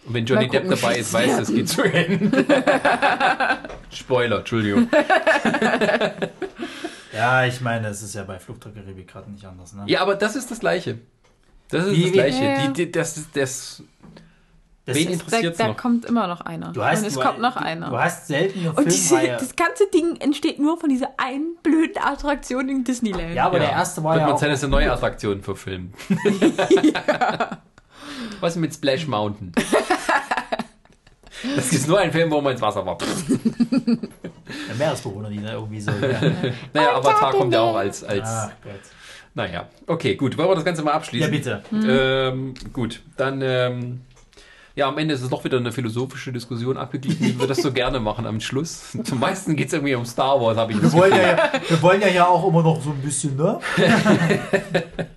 Und 0.08 0.14
wenn 0.14 0.26
Johnny 0.26 0.48
gucken, 0.48 0.70
Depp 0.70 0.80
dabei 0.80 0.98
ist, 0.98 1.14
weiß 1.14 1.28
werden. 1.28 1.40
das 1.40 1.54
geht 1.54 1.70
zu 1.70 1.82
Ende. 1.84 2.46
Spoiler, 3.92 4.40
Entschuldigung. 4.40 4.88
Ja, 7.14 7.46
ich 7.46 7.62
meine, 7.62 7.88
es 7.88 8.04
ist 8.04 8.14
ja 8.14 8.24
bei 8.24 8.38
Flucht 8.38 8.64
der 8.66 8.72
Karibik 8.74 9.08
gerade 9.08 9.32
nicht 9.32 9.44
anders. 9.44 9.74
Ne? 9.74 9.84
Ja, 9.88 10.02
aber 10.02 10.14
das 10.16 10.36
ist 10.36 10.52
das 10.52 10.60
Gleiche. 10.60 11.00
Das 11.70 11.86
ist 11.88 11.94
Wie- 11.94 12.04
das 12.04 12.12
Gleiche. 12.12 12.44
Ja, 12.44 12.52
ja. 12.52 12.68
Die, 12.68 12.74
die, 12.74 12.92
das 12.92 13.18
ist 13.18 13.30
das. 13.36 13.82
Das 14.86 14.96
wen 14.96 15.10
ist- 15.10 15.24
Da, 15.34 15.42
da 15.42 15.74
kommt 15.74 16.06
immer 16.06 16.28
noch 16.28 16.42
einer. 16.42 16.72
Du 16.74 16.84
hast, 16.86 17.00
Und 17.00 17.06
es 17.08 17.16
du, 17.16 17.20
kommt 17.22 17.40
noch 17.42 17.56
du, 17.56 17.64
einer. 17.64 17.90
Du 17.90 17.98
hast 17.98 18.28
selten 18.28 18.60
eine 18.60 18.72
Und 18.74 18.86
diese, 18.86 19.16
das 19.20 19.56
ganze 19.56 19.88
Ding 19.92 20.18
entsteht 20.20 20.60
nur 20.60 20.78
von 20.80 20.90
dieser 20.90 21.10
einen 21.18 21.56
blöden 21.64 21.98
Attraktion 22.04 22.70
in 22.70 22.84
Disneyland. 22.84 23.34
ja, 23.34 23.46
aber 23.48 23.58
Ja. 23.58 23.64
der 23.64 23.72
erste 23.72 24.04
war 24.04 24.12
Wird 24.14 24.22
ja 24.22 24.28
man 24.28 24.36
auch, 24.36 24.40
dass 24.40 24.64
eine 24.64 24.70
neue 24.72 24.92
Attraktion 24.92 25.42
verfilmen. 25.42 25.94
Was 28.40 28.54
ist 28.56 28.60
mit 28.62 28.74
Splash 28.76 29.08
Mountain? 29.08 29.52
Das 31.56 31.72
ist 31.72 31.88
nur 31.88 32.00
ein 32.00 32.12
Film, 32.12 32.32
wo 32.32 32.42
man 32.42 32.54
ins 32.54 32.62
Wasser 32.62 32.86
war. 32.86 32.98
der 32.98 34.76
Meeresbewohner, 34.78 35.30
die 35.30 35.42
da 35.42 35.54
irgendwie 35.54 35.80
so. 35.82 35.92
Ja. 35.92 36.20
Naja, 36.74 36.96
Avatar 36.96 37.32
kommt 37.32 37.54
ja 37.54 37.62
auch 37.62 37.76
als. 37.76 38.04
als 38.04 38.28
Ah, 38.28 38.52
Gott. 38.64 38.74
Naja, 39.34 39.68
okay, 39.86 40.16
gut. 40.16 40.36
Wollen 40.38 40.50
wir 40.50 40.56
das 40.56 40.66
Ganze 40.66 40.82
mal 40.82 40.92
Ja, 40.92 40.96
abschließen? 40.98 41.32
bitte. 41.32 41.64
Ähm, 41.72 42.54
gut, 42.74 43.02
dann. 43.18 43.42
Ähm, 43.44 44.02
ja, 44.78 44.88
am 44.88 44.98
Ende 45.00 45.16
ist 45.16 45.24
es 45.24 45.30
doch 45.30 45.44
wieder 45.44 45.58
eine 45.58 45.72
philosophische 45.72 46.32
Diskussion 46.32 46.78
abgeglichen, 46.78 47.26
wie 47.26 47.40
wir 47.40 47.48
das 47.48 47.64
so 47.64 47.74
gerne 47.74 48.00
machen 48.00 48.28
am 48.28 48.40
Schluss. 48.40 48.96
Zum 49.04 49.20
meisten 49.20 49.56
geht 49.56 49.68
es 49.68 49.74
irgendwie 49.74 49.96
um 49.96 50.06
Star 50.06 50.40
Wars, 50.40 50.56
habe 50.56 50.72
ich 50.72 50.78
Wir 50.78 50.84
das 50.84 50.94
wollen, 50.94 51.14
ja, 51.14 51.52
wir 51.68 51.82
wollen 51.82 52.00
ja, 52.00 52.08
ja 52.10 52.28
auch 52.28 52.48
immer 52.48 52.62
noch 52.62 52.80
so 52.80 52.92
ein 52.92 53.02
bisschen, 53.02 53.36
ne? 53.36 53.60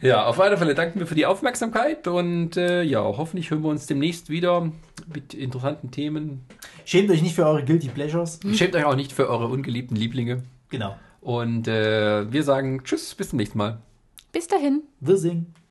Ja, 0.00 0.24
auf 0.24 0.40
alle 0.40 0.56
Fälle 0.56 0.74
danken 0.74 0.98
wir 0.98 1.06
für 1.06 1.14
die 1.14 1.26
Aufmerksamkeit 1.26 2.08
und 2.08 2.56
äh, 2.56 2.82
ja, 2.82 3.02
hoffentlich 3.02 3.50
hören 3.50 3.62
wir 3.62 3.68
uns 3.68 3.86
demnächst 3.86 4.30
wieder 4.30 4.72
mit 5.12 5.34
interessanten 5.34 5.90
Themen. 5.90 6.46
Schämt 6.86 7.10
euch 7.10 7.20
nicht 7.20 7.34
für 7.34 7.44
eure 7.44 7.64
Guilty 7.64 7.88
Pleasures. 7.88 8.40
Schämt 8.54 8.74
euch 8.74 8.84
auch 8.84 8.96
nicht 8.96 9.12
für 9.12 9.28
eure 9.28 9.48
ungeliebten 9.48 9.96
Lieblinge. 9.96 10.44
Genau. 10.70 10.96
Und 11.20 11.68
äh, 11.68 12.32
wir 12.32 12.44
sagen 12.44 12.82
Tschüss, 12.84 13.14
bis 13.14 13.28
zum 13.28 13.36
nächsten 13.36 13.58
Mal. 13.58 13.78
Bis 14.32 14.46
dahin. 14.46 14.84
Wir 15.00 15.18
singen. 15.18 15.52